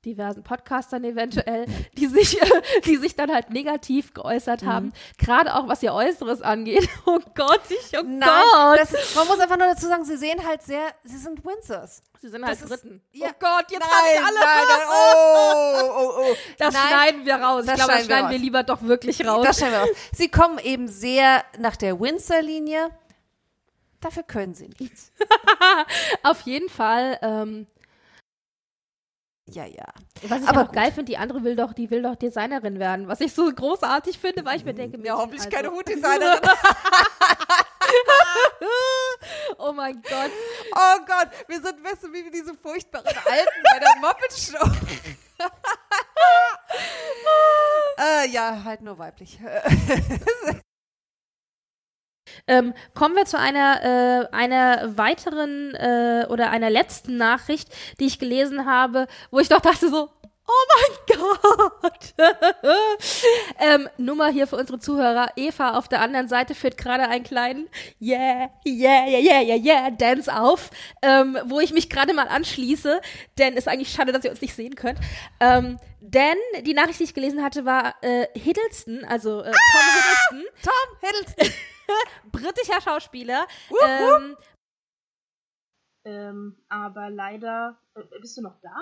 diversen 0.04 0.42
Podcastern 0.44 1.02
eventuell, 1.04 1.66
die 1.96 2.06
sich, 2.06 2.40
äh, 2.40 2.46
die 2.84 2.96
sich 2.96 3.16
dann 3.16 3.32
halt 3.32 3.50
negativ 3.50 4.14
geäußert 4.14 4.64
haben, 4.64 4.92
gerade 5.18 5.54
auch 5.54 5.66
was 5.68 5.82
ihr 5.82 5.92
Äußeres 5.92 6.42
angeht. 6.42 6.88
Oh 7.06 7.20
Gott, 7.34 7.62
ich, 7.70 7.98
oh 7.98 8.02
Nein, 8.04 8.28
Gott. 8.52 8.78
das, 8.80 9.14
man 9.14 9.26
muss 9.28 9.38
einfach 9.40 9.56
nur 9.56 9.66
dazu 9.68 9.86
sagen, 9.86 10.04
sie 10.04 10.16
sehen 10.18 10.46
halt 10.46 10.62
sehr, 10.62 10.82
sie 11.04 11.16
sind 11.16 11.42
Windsors. 11.44 12.02
Sie 12.20 12.28
sind 12.28 12.44
halt 12.44 12.60
das 12.60 12.70
ist- 12.70 12.82
Briten. 12.82 13.02
Ja. 13.12 13.28
Oh 13.30 13.34
Gott, 13.40 13.70
jetzt 13.70 13.80
nein, 13.80 13.90
hab 13.90 14.12
ich 14.12 14.26
alle. 14.26 14.34
nein, 14.40 14.64
nein, 14.68 14.86
oh, 14.90 15.90
oh, 15.96 16.12
oh. 16.30 16.36
Das 16.58 16.74
nein, 16.74 16.82
schneiden 16.88 17.26
wir 17.26 17.34
raus. 17.36 17.60
Ich 17.62 17.66
das 17.66 17.76
glaube, 17.76 17.92
das 17.92 18.04
schneiden 18.04 18.26
wir 18.26 18.32
wir 18.32 18.38
lieber 18.38 18.62
doch 18.62 18.82
wirklich 18.82 19.26
raus. 19.26 19.46
Das 19.46 19.58
schneiden 19.58 19.74
wir 19.74 19.80
raus. 19.80 19.88
Sie 20.12 20.28
kommen 20.28 20.58
eben 20.58 20.86
sehr 20.88 21.44
nach 21.58 21.76
der 21.76 21.98
Windsor-Linie. 21.98 22.90
Dafür 24.00 24.22
können 24.22 24.54
sie 24.54 24.68
nichts. 24.78 25.12
Auf 26.22 26.42
jeden 26.42 26.68
Fall. 26.68 27.18
Ähm, 27.22 27.66
Ja, 29.50 29.64
ja. 29.64 29.84
was 30.22 30.42
ich 30.42 30.48
Aber 30.48 30.62
auch 30.62 30.72
geil 30.72 30.92
finde, 30.92 31.06
die 31.06 31.16
andere 31.16 31.42
will 31.42 31.56
doch, 31.56 31.72
die 31.72 31.90
will 31.90 32.02
doch 32.02 32.16
Designerin 32.16 32.78
werden. 32.78 33.08
Was 33.08 33.20
ich 33.20 33.32
so 33.32 33.50
großartig 33.50 34.18
finde, 34.18 34.44
weil 34.44 34.56
ich 34.56 34.64
mir 34.64 34.74
denke, 34.74 34.98
Ja, 35.04 35.16
hoffentlich 35.16 35.40
also, 35.40 35.50
keine 35.50 35.70
Hutdesignerin. 35.72 36.40
Oh 39.58 39.72
mein 39.72 40.00
Gott. 40.02 40.30
Oh 40.74 40.98
Gott, 41.06 41.28
wir 41.48 41.60
sind, 41.60 41.84
weißt 41.84 42.04
du, 42.04 42.12
wie 42.12 42.30
diese 42.30 42.54
furchtbaren 42.54 43.06
Alten 43.06 43.62
bei 43.72 43.78
der 43.78 43.96
Muppet 44.00 44.32
Show. 44.32 44.70
äh, 47.98 48.28
ja, 48.28 48.62
halt 48.64 48.82
nur 48.82 48.98
weiblich. 48.98 49.38
Ähm, 52.48 52.74
kommen 52.94 53.14
wir 53.14 53.26
zu 53.26 53.38
einer, 53.38 54.28
äh, 54.30 54.34
einer 54.34 54.96
weiteren 54.96 55.74
äh, 55.74 56.26
oder 56.28 56.50
einer 56.50 56.70
letzten 56.70 57.16
Nachricht, 57.16 57.68
die 58.00 58.06
ich 58.06 58.18
gelesen 58.18 58.66
habe, 58.66 59.06
wo 59.30 59.38
ich 59.38 59.48
doch 59.48 59.60
dachte 59.60 59.88
so, 59.88 60.08
Oh 60.50 60.66
mein 60.74 61.18
Gott! 61.18 62.14
ähm, 63.60 63.88
Nummer 63.98 64.28
hier 64.28 64.46
für 64.46 64.56
unsere 64.56 64.78
Zuhörer. 64.78 65.32
Eva 65.36 65.76
auf 65.76 65.88
der 65.88 66.00
anderen 66.00 66.26
Seite 66.26 66.54
führt 66.54 66.78
gerade 66.78 67.06
einen 67.06 67.22
kleinen 67.22 67.68
Yeah, 68.00 68.48
yeah, 68.66 69.06
yeah, 69.06 69.20
yeah, 69.20 69.42
yeah, 69.42 69.56
yeah 69.56 69.90
Dance 69.90 70.34
auf, 70.34 70.70
ähm, 71.02 71.38
wo 71.44 71.60
ich 71.60 71.74
mich 71.74 71.90
gerade 71.90 72.14
mal 72.14 72.28
anschließe, 72.28 73.00
denn 73.36 73.54
ist 73.58 73.68
eigentlich 73.68 73.90
schade, 73.90 74.12
dass 74.12 74.24
ihr 74.24 74.30
uns 74.30 74.40
nicht 74.40 74.54
sehen 74.54 74.74
könnt. 74.74 74.98
Ähm, 75.38 75.78
denn 76.00 76.36
die 76.62 76.74
Nachricht, 76.74 77.00
die 77.00 77.04
ich 77.04 77.14
gelesen 77.14 77.42
hatte, 77.44 77.66
war 77.66 77.96
äh, 78.00 78.26
Hiddleston, 78.32 79.04
also 79.04 79.42
äh, 79.42 79.50
Tom 79.50 79.54
ah, 79.54 80.30
Hiddleston. 80.30 80.44
Tom 80.62 81.08
Hiddleston. 81.08 81.54
britischer 82.32 82.80
Schauspieler. 82.80 83.46
Uh, 83.70 83.74
uh. 83.74 84.16
Ähm, 84.16 84.36
ähm, 86.04 86.64
aber 86.68 87.10
leider, 87.10 87.78
äh, 87.94 88.02
bist 88.20 88.36
du 88.36 88.42
noch 88.42 88.58
da? 88.60 88.74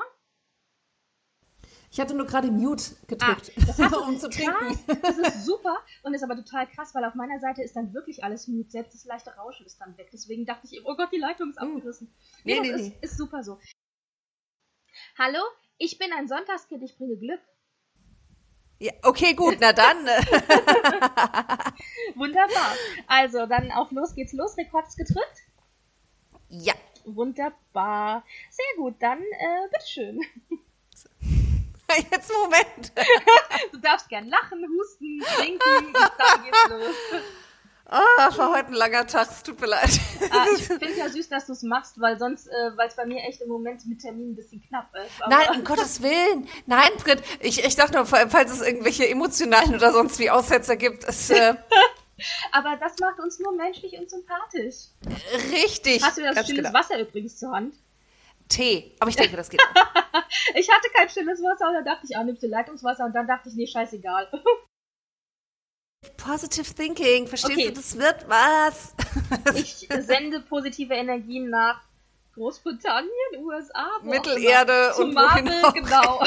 Ich 1.91 2.01
hatte 2.01 2.15
nur 2.15 2.27
gerade 2.27 2.51
Mute 2.51 2.95
gedrückt, 3.07 3.53
ah, 3.79 3.97
um 4.07 4.19
zu 4.19 4.29
trinken. 4.29 4.79
Das 5.03 5.17
ist 5.17 5.45
super 5.47 5.77
und 6.03 6.15
ist 6.15 6.23
aber 6.23 6.37
total 6.37 6.67
krass, 6.67 6.95
weil 6.95 7.05
auf 7.05 7.15
meiner 7.15 7.41
Seite 7.41 7.63
ist 7.63 7.75
dann 7.75 7.95
wirklich 7.95 8.23
alles 8.23 8.49
Mute. 8.49 8.71
Selbst 8.71 8.95
das 8.95 9.05
leichte 9.05 9.31
Rauschen 9.31 9.67
ist 9.67 9.81
dann 9.81 9.97
weg. 9.97 10.11
Deswegen 10.13 10.45
dachte 10.45 10.67
ich 10.67 10.75
eben, 10.75 10.87
oh 10.87 10.97
Gott, 10.97 11.11
die 11.13 11.19
Leitung 11.19 11.51
ist 11.51 11.61
hm. 11.61 11.77
abgerissen. 11.77 12.15
Nee, 12.45 12.61
nee, 12.61 12.73
nee, 12.73 12.89
Ist, 13.01 13.03
ist 13.03 13.17
super 13.17 13.43
so. 13.43 13.59
Hallo, 15.19 15.41
ich 15.79 15.99
bin 15.99 16.13
ein 16.13 16.29
Sonntagskind, 16.29 16.83
ich 16.83 16.97
bringe 16.97 17.17
Glück. 17.17 17.41
Ja, 18.79 18.93
okay, 19.03 19.35
gut, 19.35 19.57
na 19.61 19.73
dann. 19.73 20.07
Wunderbar. 22.15 22.75
Also, 23.07 23.47
dann 23.47 23.73
auf 23.73 23.91
los 23.91 24.15
geht's 24.15 24.35
los. 24.35 24.57
Rekord 24.59 24.87
ist 24.87 24.99
gedrückt? 24.99 25.45
Ja. 26.49 26.75
Wunderbar. 27.07 28.25
Sehr 28.51 28.77
gut, 28.77 28.97
dann 28.99 29.21
äh, 29.21 29.69
bitteschön. 29.73 30.21
Jetzt 32.11 32.33
Moment. 32.33 32.93
du 33.73 33.79
darfst 33.79 34.09
gern 34.09 34.29
lachen, 34.29 34.67
husten, 34.69 35.21
trinken 35.21 35.87
und 35.87 35.95
dann 35.95 36.45
geht's 36.45 36.69
los. 36.69 36.97
Ah, 37.89 38.37
war 38.37 38.51
heute 38.51 38.69
ein 38.69 38.75
langer 38.75 39.07
Tag, 39.07 39.29
es 39.31 39.43
tut 39.45 39.61
mir 39.61 39.69
leid. 39.69 40.01
Ah, 40.31 40.47
ich 40.57 40.65
finde 40.67 40.93
ja 40.97 41.09
süß, 41.09 41.29
dass 41.29 41.47
du 41.47 41.53
es 41.53 41.63
machst, 41.63 42.01
weil 42.01 42.19
sonst, 42.19 42.49
äh, 42.49 42.77
weil 42.77 42.89
es 42.89 42.97
bei 42.97 43.07
mir 43.07 43.23
echt 43.23 43.41
im 43.41 43.49
Moment 43.49 43.87
mit 43.87 44.01
Terminen 44.01 44.33
ein 44.33 44.37
bisschen 44.37 44.61
knapp 44.61 44.91
ist. 44.95 45.13
Nein, 45.29 45.49
um 45.55 45.65
Gottes 45.65 46.03
Willen. 46.03 46.49
Nein, 46.67 46.91
Britt, 46.99 47.23
ich, 47.41 47.65
ich 47.65 47.77
dachte 47.77 47.95
nur, 47.95 48.07
falls 48.07 48.53
es 48.53 48.61
irgendwelche 48.61 49.09
emotionalen 49.09 49.75
oder 49.75 49.93
sonst 49.93 50.19
wie 50.19 50.31
Aussetzer 50.31 50.77
gibt, 50.77 51.05
es, 51.05 51.31
äh, 51.31 51.55
Aber 52.53 52.77
das 52.77 52.99
macht 52.99 53.19
uns 53.21 53.39
nur 53.39 53.53
menschlich 53.53 53.99
und 53.99 54.09
sympathisch. 54.09 54.87
Richtig. 55.53 56.03
Hast 56.03 56.19
du 56.19 56.23
das 56.23 56.45
stilles 56.45 56.65
genau. 56.65 56.73
Wasser 56.73 56.99
übrigens 56.99 57.39
zur 57.39 57.53
Hand? 57.53 57.75
Tee, 58.49 58.95
aber 59.01 59.11
ich 59.11 59.17
denke, 59.17 59.37
das 59.37 59.51
geht 59.51 59.61
auch. 59.61 60.23
ich 60.55 60.71
hatte 60.71 60.89
kein 60.95 61.09
stilles 61.09 61.43
Wasser 61.43 61.69
und 61.69 61.75
dann 61.75 61.85
dachte 61.85 62.07
ich, 62.09 62.17
ah, 62.17 62.25
nimmst 62.25 62.43
du 62.43 62.47
Leitungswasser 62.47 63.05
und 63.05 63.13
dann 63.13 63.27
dachte 63.27 63.49
ich, 63.49 63.57
nee, 63.57 63.67
scheißegal. 63.67 64.29
Positive 66.17 66.75
Thinking, 66.75 67.27
verstehst 67.27 67.59
okay. 67.59 67.69
du, 67.69 67.75
das 67.75 67.99
wird 67.99 68.29
was. 68.29 68.95
ich 69.55 69.89
sende 70.01 70.41
positive 70.41 70.95
Energien 70.95 71.51
nach 71.51 71.81
Großbritannien, 72.35 73.11
USA, 73.39 73.87
Mittelerde 74.03 74.95
und 74.97 75.15
Marvel, 75.15 75.73
genau. 75.73 76.23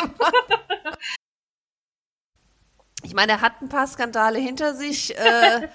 ich 3.03 3.13
meine, 3.13 3.33
er 3.33 3.41
hat 3.41 3.61
ein 3.61 3.69
paar 3.69 3.87
Skandale 3.87 4.39
hinter 4.39 4.73
sich. 4.73 5.15
Äh, 5.17 5.69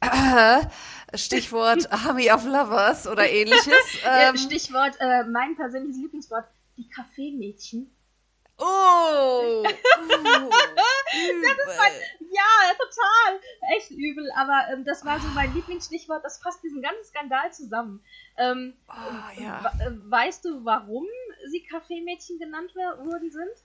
äh, 0.00 0.60
Stichwort 1.14 1.90
Army 2.06 2.30
of 2.30 2.44
Lovers 2.44 3.06
oder 3.06 3.28
ähnliches. 3.28 3.98
Ähm, 4.04 4.36
Stichwort, 4.36 4.96
äh, 5.00 5.24
mein 5.24 5.56
persönliches 5.56 5.96
Lieblingswort, 5.96 6.44
die 6.76 6.88
Kaffeemädchen. 6.88 7.90
Oh! 8.58 9.60
uh, 9.60 9.62
das 9.68 9.72
ist 9.72 9.78
mein, 11.78 11.92
ja, 12.30 12.74
total. 12.76 13.40
Echt 13.76 13.90
übel. 13.90 14.30
Aber 14.36 14.66
ähm, 14.72 14.84
das 14.84 15.04
war 15.04 15.20
so 15.20 15.28
mein 15.28 15.54
Lieblingsstichwort. 15.54 16.24
Das 16.24 16.38
fasst 16.38 16.62
diesen 16.62 16.82
ganzen 16.82 17.04
Skandal 17.04 17.52
zusammen. 17.52 18.02
Ähm, 18.36 18.74
oh, 18.88 19.40
ja. 19.40 19.72
Äh, 19.80 19.90
weißt 20.10 20.44
du, 20.44 20.64
warum 20.64 21.06
sie 21.50 21.62
Kaffeemädchen 21.62 22.38
genannt 22.38 22.74
worden 22.74 23.30
sind? 23.30 23.64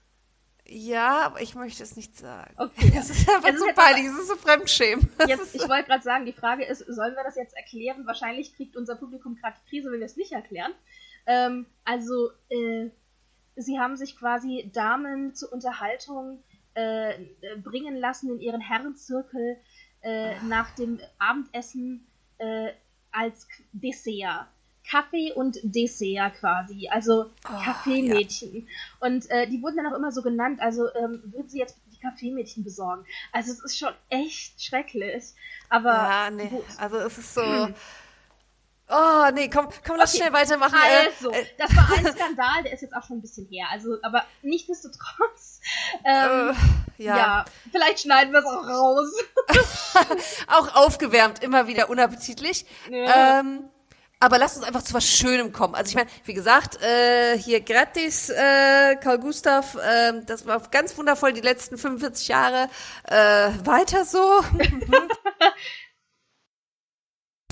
Ja, 0.66 1.26
aber 1.26 1.42
ich 1.42 1.54
möchte 1.54 1.82
es 1.82 1.94
nicht 1.96 2.16
sagen. 2.16 2.54
Okay. 2.56 2.90
Es 2.96 3.10
ist 3.10 3.28
einfach 3.28 3.50
also 3.50 3.66
so 3.66 3.72
peinlich, 3.74 4.06
es 4.06 4.18
ist 4.18 4.28
so 4.28 4.36
Fremdschämen. 4.36 5.10
Jetzt, 5.28 5.54
ich 5.54 5.68
wollte 5.68 5.88
gerade 5.88 6.02
sagen, 6.02 6.24
die 6.24 6.32
Frage 6.32 6.64
ist, 6.64 6.78
sollen 6.78 7.14
wir 7.14 7.22
das 7.22 7.36
jetzt 7.36 7.54
erklären? 7.54 8.06
Wahrscheinlich 8.06 8.56
kriegt 8.56 8.76
unser 8.76 8.96
Publikum 8.96 9.36
gerade 9.36 9.56
die 9.62 9.68
Krise, 9.68 9.90
wenn 9.90 10.00
wir 10.00 10.06
es 10.06 10.16
nicht 10.16 10.32
erklären. 10.32 10.72
Ähm, 11.26 11.66
also, 11.84 12.30
äh, 12.48 12.90
sie 13.56 13.78
haben 13.78 13.96
sich 13.96 14.16
quasi 14.16 14.70
Damen 14.72 15.34
zur 15.34 15.52
Unterhaltung 15.52 16.42
äh, 16.74 17.14
bringen 17.62 17.96
lassen 17.96 18.30
in 18.30 18.40
ihren 18.40 18.60
Herrenzirkel 18.60 19.56
äh, 20.02 20.34
nach 20.42 20.74
dem 20.74 21.00
Abendessen 21.18 22.06
äh, 22.38 22.70
als 23.12 23.46
Dessert. 23.72 24.48
Kaffee 24.86 25.32
und 25.32 25.58
Dessert 25.62 26.34
quasi, 26.34 26.88
also 26.90 27.30
oh, 27.48 27.62
Kaffeemädchen. 27.64 28.66
Ja. 28.66 29.08
Und 29.08 29.30
äh, 29.30 29.48
die 29.48 29.62
wurden 29.62 29.76
dann 29.76 29.86
auch 29.86 29.96
immer 29.96 30.12
so 30.12 30.20
genannt, 30.20 30.60
also 30.60 30.94
ähm, 30.94 31.22
würden 31.32 31.48
sie 31.48 31.58
jetzt 31.58 31.78
die 31.90 31.98
Kaffeemädchen 31.98 32.64
besorgen. 32.64 33.06
Also 33.32 33.52
es 33.52 33.64
ist 33.64 33.78
schon 33.78 33.94
echt 34.10 34.62
schrecklich. 34.62 35.32
Aber 35.70 35.94
ja, 35.94 36.30
nee, 36.30 36.50
also 36.76 36.98
es 36.98 37.16
ist 37.16 37.34
so. 37.34 37.68
Oh, 38.88 39.30
nee, 39.32 39.48
komm, 39.48 39.68
komm, 39.86 39.96
lass 39.96 40.14
okay. 40.14 40.24
schnell 40.24 40.32
weitermachen. 40.32 40.74
Äh, 40.74 41.06
also, 41.06 41.30
äh, 41.30 41.44
das 41.56 41.74
war 41.74 41.88
ein 41.96 42.12
Skandal, 42.12 42.62
der 42.64 42.72
ist 42.74 42.82
jetzt 42.82 42.94
auch 42.94 43.04
schon 43.04 43.18
ein 43.18 43.22
bisschen 43.22 43.46
her. 43.48 43.66
Also, 43.70 43.96
aber 44.02 44.24
nichtsdestotrotz. 44.42 45.60
Ähm, 46.04 46.54
äh, 46.98 47.02
ja. 47.02 47.16
ja. 47.16 47.44
vielleicht 47.72 48.00
schneiden 48.00 48.34
wir 48.34 48.40
es 48.40 48.44
auch 48.44 48.68
raus. 48.68 49.10
auch 50.48 50.76
aufgewärmt, 50.76 51.42
immer 51.42 51.66
wieder 51.66 51.88
unappetitlich. 51.88 52.66
Ja. 52.90 53.40
Ähm, 53.40 53.70
aber 54.20 54.38
lasst 54.38 54.56
uns 54.56 54.66
einfach 54.66 54.82
zu 54.82 54.94
was 54.94 55.06
Schönem 55.06 55.52
kommen. 55.52 55.74
Also 55.74 55.90
ich 55.90 55.94
meine, 55.96 56.08
wie 56.24 56.34
gesagt, 56.34 56.80
äh, 56.82 57.36
hier 57.36 57.60
gratis, 57.60 58.30
äh, 58.30 58.96
Karl 58.96 59.18
Gustav, 59.18 59.74
äh, 59.74 60.20
das 60.24 60.46
war 60.46 60.60
ganz 60.70 60.96
wundervoll 60.96 61.32
die 61.32 61.42
letzten 61.42 61.76
45 61.76 62.28
Jahre. 62.28 62.70
Äh, 63.04 63.50
weiter 63.64 64.04
so. 64.04 64.42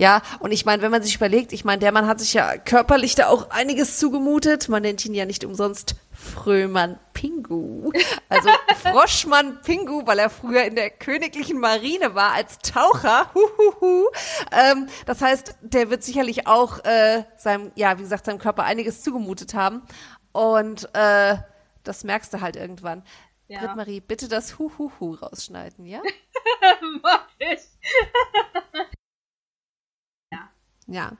Ja, 0.02 0.20
und 0.40 0.50
ich 0.50 0.64
meine, 0.64 0.82
wenn 0.82 0.90
man 0.90 1.04
sich 1.04 1.14
überlegt, 1.14 1.52
ich 1.52 1.64
meine, 1.64 1.78
der 1.78 1.92
Mann 1.92 2.08
hat 2.08 2.18
sich 2.18 2.34
ja 2.34 2.58
körperlich 2.58 3.14
da 3.14 3.28
auch 3.28 3.50
einiges 3.50 4.00
zugemutet. 4.00 4.68
Man 4.68 4.82
nennt 4.82 5.06
ihn 5.06 5.14
ja 5.14 5.26
nicht 5.26 5.44
umsonst 5.44 5.94
Frömann 6.10 6.98
Pingu. 7.14 7.92
Also 8.28 8.48
Froschmann 8.82 9.60
Pingu, 9.62 10.04
weil 10.04 10.18
er 10.18 10.28
früher 10.28 10.64
in 10.64 10.74
der 10.74 10.90
königlichen 10.90 11.60
Marine 11.60 12.16
war 12.16 12.32
als 12.32 12.58
Taucher. 12.58 13.30
Huhuhu. 13.32 14.08
Ähm, 14.50 14.88
das 15.06 15.20
heißt, 15.20 15.54
der 15.60 15.88
wird 15.88 16.02
sicherlich 16.02 16.48
auch 16.48 16.84
äh, 16.84 17.22
seinem, 17.36 17.70
ja, 17.76 17.96
wie 17.96 18.02
gesagt, 18.02 18.24
seinem 18.24 18.40
Körper 18.40 18.64
einiges 18.64 19.02
zugemutet 19.04 19.54
haben. 19.54 19.82
Und 20.32 20.92
äh, 20.96 21.36
das 21.84 22.02
merkst 22.02 22.34
du 22.34 22.40
halt 22.40 22.56
irgendwann. 22.56 23.04
Ja. 23.46 23.60
Britt-Marie, 23.60 24.00
bitte 24.00 24.26
das 24.26 24.58
Huhuhu 24.58 25.14
rausschneiden, 25.14 25.86
ja? 25.86 26.02
Mach 27.02 27.28
ich. 27.38 27.60
Ja. 30.86 31.12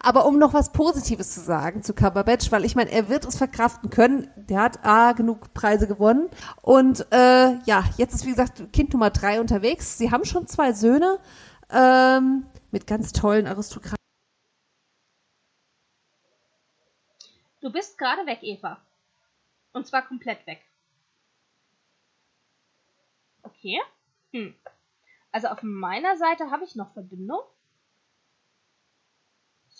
Aber 0.00 0.26
um 0.26 0.38
noch 0.38 0.54
was 0.54 0.72
Positives 0.72 1.34
zu 1.34 1.40
sagen 1.40 1.82
zu 1.82 1.94
Cumberbatch, 1.94 2.50
weil 2.52 2.64
ich 2.64 2.76
meine, 2.76 2.90
er 2.90 3.08
wird 3.08 3.24
es 3.24 3.36
verkraften 3.36 3.90
können. 3.90 4.30
Der 4.36 4.60
hat 4.60 4.84
A, 4.84 5.12
genug 5.12 5.52
Preise 5.54 5.86
gewonnen. 5.86 6.30
Und 6.62 7.06
äh, 7.12 7.56
ja, 7.64 7.84
jetzt 7.96 8.14
ist 8.14 8.24
wie 8.24 8.30
gesagt 8.30 8.72
Kind 8.72 8.92
Nummer 8.92 9.10
drei 9.10 9.40
unterwegs. 9.40 9.98
Sie 9.98 10.10
haben 10.10 10.24
schon 10.24 10.46
zwei 10.46 10.72
Söhne 10.72 11.18
ähm, 11.70 12.46
mit 12.70 12.86
ganz 12.86 13.12
tollen 13.12 13.46
Aristokraten. 13.46 13.96
Du 17.60 17.70
bist 17.70 17.96
gerade 17.96 18.26
weg, 18.26 18.40
Eva. 18.42 18.80
Und 19.72 19.86
zwar 19.86 20.02
komplett 20.06 20.46
weg. 20.46 20.60
Okay. 23.42 23.80
Hm. 24.32 24.54
Also 25.30 25.48
auf 25.48 25.62
meiner 25.62 26.16
Seite 26.16 26.50
habe 26.50 26.64
ich 26.64 26.74
noch 26.74 26.92
Verbindung. 26.92 27.40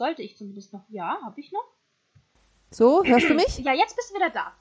Sollte 0.03 0.23
ich 0.23 0.37
zumindest 0.37 0.73
noch. 0.73 0.83
Ja, 0.89 1.17
habe 1.25 1.41
ich 1.41 1.53
noch. 1.53 1.65
So, 2.73 3.05
hörst 3.05 3.29
du 3.29 3.35
mich? 3.35 3.59
Ja, 3.59 3.73
jetzt 3.73 3.95
bist 3.95 4.11
du 4.11 4.17
wieder 4.17 4.31
da. 4.31 4.53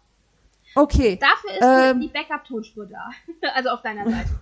Okay. 0.75 1.17
Dafür 1.19 1.51
ist 1.53 1.95
ähm, 1.95 1.99
die 1.99 2.09
Backup-Tonspur 2.09 2.85
da. 2.85 3.09
also 3.55 3.69
auf 3.69 3.81
deiner 3.81 4.07
Seite. 4.07 4.29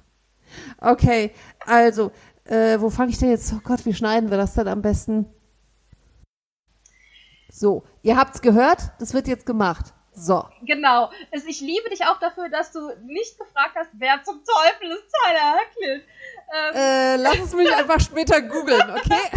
Okay, 0.79 1.31
also, 1.63 2.11
äh, 2.43 2.81
wo 2.81 2.89
fange 2.89 3.11
ich 3.11 3.19
denn 3.19 3.29
jetzt? 3.29 3.53
Oh 3.53 3.61
Gott, 3.63 3.85
wie 3.85 3.93
schneiden 3.93 4.31
wir 4.31 4.37
das 4.37 4.55
dann 4.55 4.67
am 4.67 4.81
besten? 4.81 5.27
So, 7.49 7.83
ihr 8.01 8.17
habt's 8.17 8.41
gehört, 8.41 8.91
das 8.99 9.13
wird 9.13 9.27
jetzt 9.27 9.45
gemacht. 9.45 9.93
So. 10.19 10.45
Genau. 10.63 11.11
Ich 11.31 11.61
liebe 11.61 11.89
dich 11.89 12.05
auch 12.05 12.19
dafür, 12.19 12.49
dass 12.49 12.71
du 12.73 12.91
nicht 13.05 13.39
gefragt 13.39 13.75
hast, 13.75 13.89
wer 13.93 14.21
zum 14.23 14.43
Teufel 14.43 14.91
ist 14.91 15.05
Tyler 15.23 15.55
Hacklin. 15.55 16.01
Ähm, 16.51 16.75
äh, 16.75 17.15
lass 17.15 17.39
es 17.39 17.53
mich 17.53 17.73
einfach 17.75 17.99
später 18.01 18.41
googeln, 18.41 18.89
okay? 18.91 19.29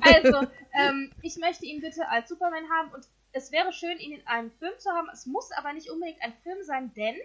also, 0.00 0.46
ähm, 0.74 1.10
ich 1.22 1.36
möchte 1.38 1.64
ihn 1.64 1.80
bitte 1.80 2.08
als 2.08 2.28
Superman 2.28 2.70
haben 2.70 2.92
und 2.92 3.06
es 3.32 3.50
wäre 3.50 3.72
schön, 3.72 3.98
ihn 3.98 4.12
in 4.12 4.26
einem 4.26 4.50
Film 4.52 4.72
zu 4.78 4.90
haben. 4.90 5.08
Es 5.12 5.26
muss 5.26 5.50
aber 5.52 5.72
nicht 5.72 5.90
unbedingt 5.90 6.22
ein 6.22 6.34
Film 6.44 6.62
sein, 6.62 6.92
denn 6.94 7.16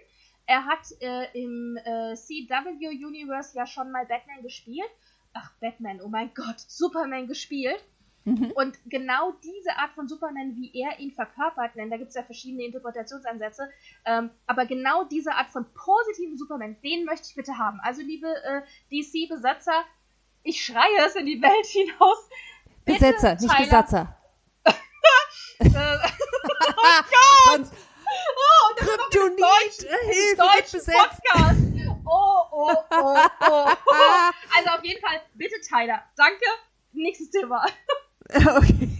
er 0.46 0.64
hat 0.64 0.80
äh, 1.00 1.40
im 1.40 1.76
äh, 1.76 2.14
CW 2.14 2.88
Universe 3.04 3.56
ja 3.56 3.66
schon 3.66 3.90
mal 3.92 4.06
Batman 4.06 4.42
gespielt. 4.42 4.90
Ach, 5.34 5.52
Batman, 5.60 6.00
oh 6.00 6.08
mein 6.08 6.32
Gott, 6.34 6.58
Superman 6.58 7.28
gespielt. 7.28 7.84
Mhm. 8.26 8.50
Und 8.56 8.76
genau 8.86 9.34
diese 9.44 9.76
Art 9.78 9.92
von 9.92 10.08
Superman, 10.08 10.56
wie 10.56 10.72
er 10.74 10.98
ihn 10.98 11.12
verkörpert, 11.12 11.76
denn 11.76 11.90
da 11.90 11.96
gibt 11.96 12.08
es 12.08 12.16
ja 12.16 12.24
verschiedene 12.24 12.64
Interpretationsansätze, 12.64 13.70
ähm, 14.04 14.30
aber 14.48 14.66
genau 14.66 15.04
diese 15.04 15.32
Art 15.32 15.48
von 15.50 15.64
positiven 15.72 16.36
Superman, 16.36 16.76
den 16.82 17.04
möchte 17.04 17.28
ich 17.28 17.36
bitte 17.36 17.56
haben. 17.56 17.78
Also, 17.84 18.02
liebe 18.02 18.26
äh, 18.26 18.62
DC-Besatzer, 18.90 19.84
ich 20.42 20.64
schreie 20.64 21.06
es 21.06 21.14
in 21.14 21.26
die 21.26 21.40
Welt 21.40 21.66
hinaus. 21.66 22.28
Bitte, 22.84 22.98
Besetzer, 22.98 23.34
nicht 23.34 23.48
Tyler. 23.48 23.64
Besatzer. 23.64 24.16
Oh 25.58 27.02
Gott! 27.10 27.56
Sonst 27.56 27.72
oh, 27.72 28.74
Kryptonit, 28.76 29.40
Deutsch, 29.40 29.90
Hilfe, 30.04 30.36
Deutsch 30.36 30.84
Podcast. 30.84 31.60
Oh, 32.04 32.42
oh, 32.52 32.74
oh, 32.90 33.26
oh, 33.40 33.68
oh. 33.86 34.30
Also 34.56 34.70
auf 34.70 34.84
jeden 34.84 35.00
Fall, 35.00 35.22
bitte 35.34 35.56
Tyler. 35.66 36.02
Danke. 36.16 36.44
Nächstes 36.92 37.30
Thema. 37.30 37.64
Okay. 38.56 38.90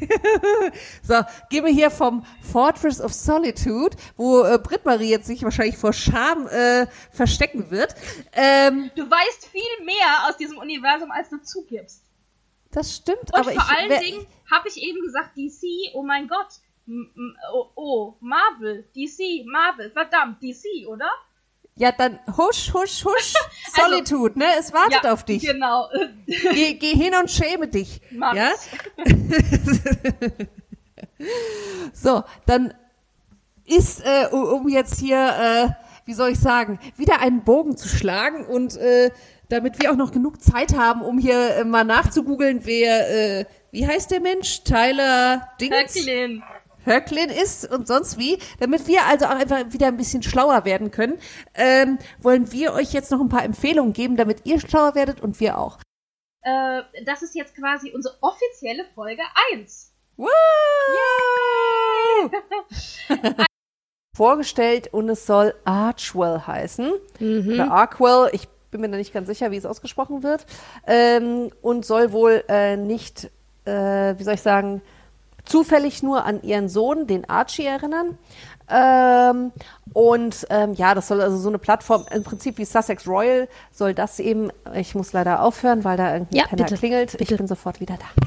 so, 1.02 1.14
gehen 1.50 1.64
wir 1.64 1.72
hier 1.72 1.90
vom 1.90 2.24
Fortress 2.42 3.00
of 3.00 3.12
Solitude, 3.12 3.96
wo 4.16 4.44
äh, 4.44 4.58
Britt-Marie 4.58 5.10
jetzt 5.10 5.26
sich 5.26 5.42
wahrscheinlich 5.42 5.76
vor 5.76 5.92
Scham 5.92 6.46
äh, 6.48 6.86
verstecken 7.10 7.70
wird. 7.70 7.94
Ähm, 8.32 8.90
du 8.94 9.02
weißt 9.10 9.46
viel 9.46 9.84
mehr 9.84 10.28
aus 10.28 10.36
diesem 10.36 10.58
Universum, 10.58 11.10
als 11.10 11.30
du 11.30 11.40
zugibst. 11.42 12.04
Das 12.70 12.94
stimmt, 12.94 13.32
Und 13.32 13.34
aber 13.34 13.52
vor 13.52 13.52
ich, 13.52 13.76
allen 13.76 14.00
Dingen 14.00 14.26
habe 14.50 14.68
ich 14.68 14.82
eben 14.82 15.00
gesagt, 15.02 15.36
DC, 15.36 15.94
oh 15.94 16.02
mein 16.02 16.28
Gott. 16.28 16.48
M 16.86 17.36
oh, 17.52 17.70
oh, 17.74 18.14
Marvel, 18.20 18.88
DC, 18.94 19.44
Marvel, 19.46 19.90
verdammt, 19.90 20.40
DC, 20.40 20.86
oder? 20.86 21.10
Ja, 21.78 21.92
dann 21.92 22.18
husch, 22.36 22.72
husch, 22.72 23.04
husch. 23.04 23.34
Also, 23.78 23.90
Solitude, 23.90 24.38
ne? 24.38 24.46
Es 24.58 24.72
wartet 24.72 25.04
ja, 25.04 25.12
auf 25.12 25.24
dich. 25.24 25.44
Genau. 25.44 25.86
Geh, 26.26 26.74
geh 26.74 26.92
hin 26.92 27.12
und 27.20 27.30
schäme 27.30 27.68
dich. 27.68 28.00
Mach 28.10 28.34
ja? 28.34 28.52
so, 31.92 32.24
dann 32.46 32.72
ist, 33.66 34.00
äh, 34.02 34.28
um 34.32 34.66
jetzt 34.68 34.98
hier, 34.98 35.68
äh, 35.68 35.72
wie 36.06 36.14
soll 36.14 36.30
ich 36.30 36.38
sagen, 36.38 36.78
wieder 36.96 37.20
einen 37.20 37.44
Bogen 37.44 37.76
zu 37.76 37.88
schlagen 37.88 38.46
und 38.46 38.78
äh, 38.78 39.10
damit 39.50 39.82
wir 39.82 39.92
auch 39.92 39.96
noch 39.96 40.12
genug 40.12 40.40
Zeit 40.40 40.74
haben, 40.74 41.02
um 41.02 41.18
hier 41.18 41.56
äh, 41.56 41.64
mal 41.64 41.84
nachzugoogeln, 41.84 42.64
wer, 42.64 43.40
äh, 43.40 43.44
wie 43.72 43.86
heißt 43.86 44.10
der 44.10 44.20
Mensch? 44.20 44.62
Tyler 44.64 45.48
Dingens? 45.60 45.94
Höcklin. 45.94 46.42
Höcklin 46.86 47.28
ist 47.28 47.70
und 47.70 47.86
sonst 47.86 48.18
wie, 48.18 48.38
damit 48.60 48.86
wir 48.86 49.04
also 49.06 49.26
auch 49.26 49.30
einfach 49.30 49.72
wieder 49.72 49.88
ein 49.88 49.96
bisschen 49.96 50.22
schlauer 50.22 50.64
werden 50.64 50.90
können, 50.90 51.18
ähm, 51.54 51.98
wollen 52.20 52.52
wir 52.52 52.72
euch 52.72 52.92
jetzt 52.92 53.10
noch 53.10 53.20
ein 53.20 53.28
paar 53.28 53.44
Empfehlungen 53.44 53.92
geben, 53.92 54.16
damit 54.16 54.46
ihr 54.46 54.60
schlauer 54.60 54.94
werdet 54.94 55.20
und 55.20 55.40
wir 55.40 55.58
auch. 55.58 55.78
Äh, 56.42 56.82
das 57.04 57.22
ist 57.22 57.34
jetzt 57.34 57.56
quasi 57.56 57.90
unsere 57.92 58.16
offizielle 58.20 58.84
Folge 58.94 59.22
1. 59.52 59.92
Woo! 60.16 60.28
Vorgestellt 64.16 64.88
und 64.94 65.08
es 65.10 65.26
soll 65.26 65.54
Archwell 65.64 66.40
heißen. 66.46 66.92
Mhm. 67.18 67.52
Oder 67.52 67.70
Arkwell, 67.70 68.30
ich 68.32 68.48
bin 68.70 68.80
mir 68.80 68.88
da 68.88 68.96
nicht 68.96 69.12
ganz 69.12 69.28
sicher, 69.28 69.50
wie 69.50 69.56
es 69.56 69.66
ausgesprochen 69.66 70.22
wird. 70.22 70.46
Ähm, 70.86 71.50
und 71.62 71.84
soll 71.84 72.12
wohl 72.12 72.44
äh, 72.48 72.76
nicht, 72.76 73.30
äh, 73.64 74.14
wie 74.18 74.22
soll 74.22 74.34
ich 74.34 74.42
sagen, 74.42 74.82
zufällig 75.46 76.02
nur 76.02 76.24
an 76.24 76.42
ihren 76.42 76.68
Sohn, 76.68 77.06
den 77.06 77.28
Archie, 77.28 77.64
erinnern. 77.64 78.18
Ähm, 78.68 79.52
und 79.92 80.46
ähm, 80.50 80.74
ja, 80.74 80.94
das 80.94 81.08
soll 81.08 81.20
also 81.20 81.36
so 81.36 81.48
eine 81.48 81.58
Plattform, 81.58 82.04
im 82.12 82.24
Prinzip 82.24 82.58
wie 82.58 82.64
Sussex 82.64 83.06
Royal, 83.06 83.48
soll 83.72 83.94
das 83.94 84.18
eben, 84.18 84.50
ich 84.74 84.94
muss 84.94 85.12
leider 85.12 85.42
aufhören, 85.42 85.84
weil 85.84 85.96
da 85.96 86.14
irgendwie 86.14 86.38
ja, 86.38 86.46
Penner 86.46 86.64
bitte, 86.64 86.76
klingelt. 86.76 87.12
Bitte. 87.12 87.32
Ich 87.32 87.38
bin 87.38 87.46
sofort 87.46 87.80
wieder 87.80 87.96
da. 87.96 88.26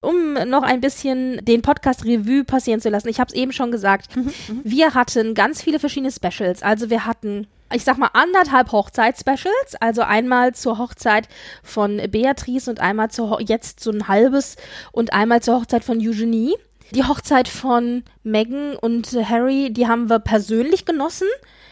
um 0.00 0.34
noch 0.48 0.62
ein 0.62 0.80
bisschen 0.80 1.44
den 1.44 1.62
Podcast 1.62 2.04
Revue 2.04 2.44
passieren 2.44 2.80
zu 2.80 2.88
lassen. 2.88 3.08
Ich 3.08 3.20
habe 3.20 3.28
es 3.28 3.34
eben 3.34 3.52
schon 3.52 3.70
gesagt. 3.70 4.16
Mhm, 4.16 4.22
mhm, 4.22 4.60
wir 4.64 4.94
hatten 4.94 5.34
ganz 5.34 5.62
viele 5.62 5.78
verschiedene 5.78 6.12
Specials. 6.12 6.62
Also 6.62 6.88
wir 6.88 7.04
hatten 7.04 7.46
ich 7.72 7.84
sag 7.84 7.98
mal, 7.98 8.10
anderthalb 8.12 8.72
Hochzeitsspecials. 8.72 9.76
Also 9.80 10.02
einmal 10.02 10.54
zur 10.54 10.78
Hochzeit 10.78 11.28
von 11.62 12.00
Beatrice 12.10 12.68
und 12.68 12.80
einmal 12.80 13.10
zur, 13.10 13.40
jetzt 13.40 13.80
so 13.80 13.90
ein 13.90 14.08
halbes 14.08 14.56
und 14.92 15.12
einmal 15.12 15.42
zur 15.42 15.60
Hochzeit 15.60 15.84
von 15.84 15.98
Eugenie. 15.98 16.54
Die 16.92 17.04
Hochzeit 17.04 17.48
von 17.48 18.02
Meghan 18.22 18.74
und 18.74 19.12
Harry, 19.12 19.70
die 19.70 19.86
haben 19.86 20.08
wir 20.08 20.20
persönlich 20.20 20.86
genossen. 20.86 21.28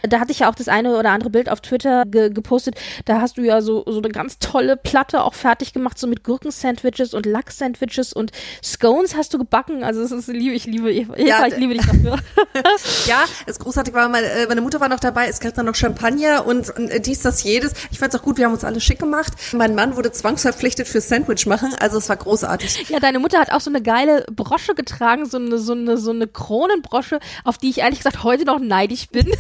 Da 0.08 0.20
hatte 0.20 0.32
ich 0.32 0.40
ja 0.40 0.50
auch 0.50 0.54
das 0.54 0.68
eine 0.68 0.96
oder 0.96 1.10
andere 1.10 1.30
Bild 1.30 1.48
auf 1.48 1.60
Twitter 1.60 2.04
ge 2.06 2.30
gepostet. 2.30 2.76
Da 3.04 3.20
hast 3.20 3.36
du 3.36 3.42
ja 3.42 3.60
so, 3.60 3.84
so 3.86 3.98
eine 3.98 4.08
ganz 4.08 4.38
tolle 4.38 4.76
Platte 4.76 5.22
auch 5.22 5.34
fertig 5.34 5.72
gemacht, 5.72 5.98
so 5.98 6.06
mit 6.06 6.24
Gurken-Sandwiches 6.24 7.14
und 7.14 7.26
Lachs-Sandwiches 7.26 8.12
und 8.12 8.32
Scones 8.62 9.16
hast 9.16 9.34
du 9.34 9.38
gebacken. 9.38 9.84
Also 9.84 10.02
das 10.02 10.12
ist 10.12 10.28
liebe, 10.28 10.54
ich 10.54 10.66
liebe, 10.66 10.92
Eva, 10.92 11.18
ja, 11.18 11.46
ich 11.46 11.56
liebe 11.56 11.74
dich 11.74 11.86
dafür. 11.86 12.18
ja, 13.06 13.24
das 13.46 13.58
großartig 13.58 13.94
war, 13.94 14.08
meine, 14.08 14.26
äh, 14.26 14.46
meine 14.46 14.60
Mutter 14.60 14.80
war 14.80 14.88
noch 14.88 15.00
dabei, 15.00 15.28
es 15.28 15.40
gab 15.40 15.54
dann 15.54 15.66
noch 15.66 15.74
Champagner 15.74 16.46
und, 16.46 16.70
und 16.76 16.90
äh, 16.90 17.00
dies, 17.00 17.22
das, 17.22 17.42
jedes. 17.42 17.72
Ich 17.90 17.98
fand 17.98 18.14
es 18.14 18.20
auch 18.20 18.24
gut, 18.24 18.38
wir 18.38 18.46
haben 18.46 18.52
uns 18.52 18.64
alle 18.64 18.80
schick 18.80 18.98
gemacht. 18.98 19.32
Mein 19.52 19.74
Mann 19.74 19.96
wurde 19.96 20.12
zwangsverpflichtet 20.12 20.88
für 20.88 21.00
Sandwich 21.00 21.46
machen, 21.46 21.74
also 21.80 21.98
es 21.98 22.08
war 22.08 22.16
großartig. 22.16 22.88
Ja, 22.88 23.00
deine 23.00 23.18
Mutter 23.18 23.38
hat 23.38 23.52
auch 23.52 23.60
so 23.60 23.70
eine 23.70 23.82
geile 23.82 24.24
Brosche 24.30 24.74
getragen, 24.74 25.26
so 25.26 25.38
eine, 25.38 25.58
so 25.58 25.72
eine, 25.72 25.96
so 25.96 26.10
eine 26.10 26.26
Kronenbrosche, 26.26 27.20
auf 27.44 27.58
die 27.58 27.70
ich 27.70 27.78
ehrlich 27.78 28.00
gesagt 28.00 28.22
heute 28.22 28.44
noch 28.44 28.58
neidisch 28.58 29.08
bin. 29.08 29.26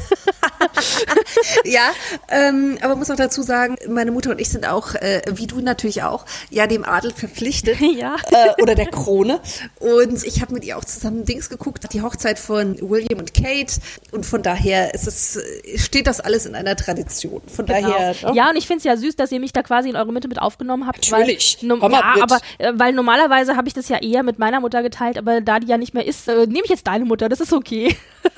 ja, 1.64 1.90
ähm, 2.28 2.78
aber 2.82 2.96
muss 2.96 3.10
auch 3.10 3.16
dazu 3.16 3.42
sagen, 3.42 3.76
meine 3.88 4.10
Mutter 4.10 4.30
und 4.30 4.40
ich 4.40 4.48
sind 4.48 4.66
auch, 4.66 4.94
äh, 4.94 5.22
wie 5.32 5.46
du 5.46 5.60
natürlich 5.60 6.02
auch, 6.02 6.24
ja 6.50 6.66
dem 6.66 6.84
Adel 6.84 7.12
verpflichtet. 7.12 7.78
Ja. 7.96 8.16
Äh, 8.30 8.62
oder 8.62 8.74
der 8.74 8.86
Krone. 8.86 9.40
Und 9.78 10.24
ich 10.24 10.42
habe 10.42 10.52
mit 10.52 10.64
ihr 10.64 10.76
auch 10.76 10.84
zusammen 10.84 11.24
Dings 11.24 11.48
geguckt, 11.48 11.86
die 11.92 12.02
Hochzeit 12.02 12.38
von 12.38 12.76
William 12.80 13.20
und 13.20 13.32
Kate. 13.32 13.80
Und 14.10 14.26
von 14.26 14.42
daher 14.42 14.92
ist 14.92 15.06
es, 15.06 15.38
steht 15.76 16.06
das 16.06 16.20
alles 16.20 16.46
in 16.46 16.54
einer 16.54 16.76
Tradition. 16.76 17.40
Von 17.46 17.64
genau. 17.64 17.88
daher. 17.88 18.14
Ne? 18.22 18.32
Ja, 18.34 18.50
und 18.50 18.56
ich 18.56 18.66
finde 18.66 18.78
es 18.78 18.84
ja 18.84 18.96
süß, 18.96 19.16
dass 19.16 19.32
ihr 19.32 19.40
mich 19.40 19.52
da 19.52 19.62
quasi 19.62 19.88
in 19.88 19.96
eure 19.96 20.12
Mitte 20.12 20.28
mit 20.28 20.40
aufgenommen 20.42 20.86
habt. 20.86 21.10
Natürlich. 21.10 21.58
Weil, 21.62 21.68
no, 21.68 21.88
ja, 21.88 22.14
aber 22.20 22.38
äh, 22.58 22.72
weil 22.74 22.92
normalerweise 22.92 23.56
habe 23.56 23.68
ich 23.68 23.74
das 23.74 23.88
ja 23.88 23.98
eher 23.98 24.22
mit 24.22 24.38
meiner 24.38 24.60
Mutter 24.60 24.82
geteilt, 24.82 25.16
aber 25.16 25.40
da 25.40 25.58
die 25.58 25.68
ja 25.68 25.78
nicht 25.78 25.94
mehr 25.94 26.06
ist, 26.06 26.28
äh, 26.28 26.46
nehme 26.46 26.64
ich 26.64 26.70
jetzt 26.70 26.86
deine 26.86 27.04
Mutter. 27.04 27.28
Das 27.28 27.40
ist 27.40 27.52
okay. 27.52 27.96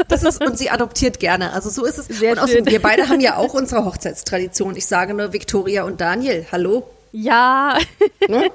Das 0.08 0.22
ist, 0.22 0.44
und 0.46 0.58
sie 0.58 0.70
adoptiert 0.70 1.20
gerne. 1.20 1.52
Also 1.52 1.70
so 1.70 1.84
ist 1.84 1.98
es. 1.98 2.07
Sehr 2.08 2.32
und 2.32 2.38
außerdem, 2.38 2.66
wir 2.66 2.82
beide 2.82 3.08
haben 3.08 3.20
ja 3.20 3.36
auch 3.36 3.54
unsere 3.54 3.84
Hochzeitstradition. 3.84 4.76
Ich 4.76 4.86
sage 4.86 5.14
nur 5.14 5.32
Victoria 5.32 5.84
und 5.84 6.00
Daniel. 6.00 6.46
Hallo? 6.50 6.88
Ja. 7.12 7.78
Ne? 8.28 8.50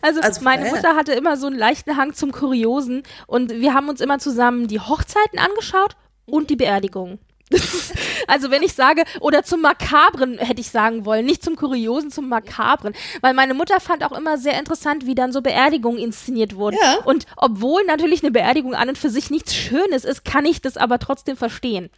Also, 0.00 0.20
also, 0.20 0.42
meine 0.42 0.70
Mutter 0.70 0.96
hatte 0.96 1.12
immer 1.12 1.36
so 1.36 1.46
einen 1.46 1.58
leichten 1.58 1.96
Hang 1.96 2.14
zum 2.14 2.32
Kuriosen 2.32 3.02
und 3.26 3.50
wir 3.50 3.74
haben 3.74 3.88
uns 3.88 4.00
immer 4.00 4.18
zusammen 4.18 4.68
die 4.68 4.80
Hochzeiten 4.80 5.38
angeschaut 5.38 5.96
und 6.26 6.48
die 6.48 6.56
Beerdigung. 6.56 7.18
also 8.26 8.50
wenn 8.50 8.62
ich 8.62 8.72
sage, 8.74 9.04
oder 9.20 9.44
zum 9.44 9.60
Makabren 9.60 10.38
hätte 10.38 10.60
ich 10.60 10.70
sagen 10.70 11.04
wollen, 11.04 11.26
nicht 11.26 11.44
zum 11.44 11.56
Kuriosen, 11.56 12.10
zum 12.10 12.28
Makabren. 12.28 12.94
Weil 13.20 13.34
meine 13.34 13.54
Mutter 13.54 13.80
fand 13.80 14.02
auch 14.04 14.12
immer 14.12 14.38
sehr 14.38 14.58
interessant, 14.58 15.06
wie 15.06 15.14
dann 15.14 15.32
so 15.32 15.42
Beerdigungen 15.42 15.98
inszeniert 15.98 16.56
wurden. 16.56 16.78
Ja. 16.80 16.98
Und 17.04 17.26
obwohl 17.36 17.84
natürlich 17.84 18.22
eine 18.22 18.32
Beerdigung 18.32 18.74
an 18.74 18.88
und 18.88 18.98
für 18.98 19.10
sich 19.10 19.30
nichts 19.30 19.54
Schönes 19.54 20.04
ist, 20.04 20.24
kann 20.24 20.46
ich 20.46 20.62
das 20.62 20.76
aber 20.76 20.98
trotzdem 20.98 21.36
verstehen. 21.36 21.90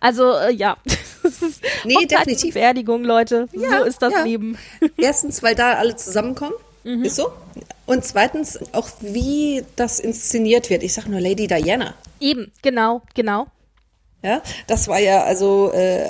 Also 0.00 0.32
äh, 0.32 0.52
ja. 0.52 0.76
nee, 1.84 2.06
definitiv. 2.06 2.54
Beerdigung, 2.54 3.04
Leute. 3.04 3.48
Ja, 3.52 3.80
so 3.80 3.84
ist 3.84 4.02
das 4.02 4.12
ja. 4.12 4.22
Leben. 4.22 4.56
Erstens, 4.96 5.42
weil 5.42 5.54
da 5.54 5.74
alle 5.74 5.96
zusammenkommen. 5.96 6.54
Mhm. 6.84 7.04
Ist 7.04 7.16
so. 7.16 7.32
Und 7.86 8.04
zweitens 8.04 8.58
auch, 8.72 8.88
wie 9.00 9.64
das 9.76 10.00
inszeniert 10.00 10.70
wird. 10.70 10.82
Ich 10.82 10.94
sage 10.94 11.10
nur 11.10 11.20
Lady 11.20 11.46
Diana. 11.46 11.94
Eben, 12.20 12.52
genau, 12.62 13.02
genau. 13.14 13.48
Ja, 14.22 14.40
das 14.66 14.88
war 14.88 15.00
ja 15.00 15.24
also 15.24 15.72
äh, 15.72 16.04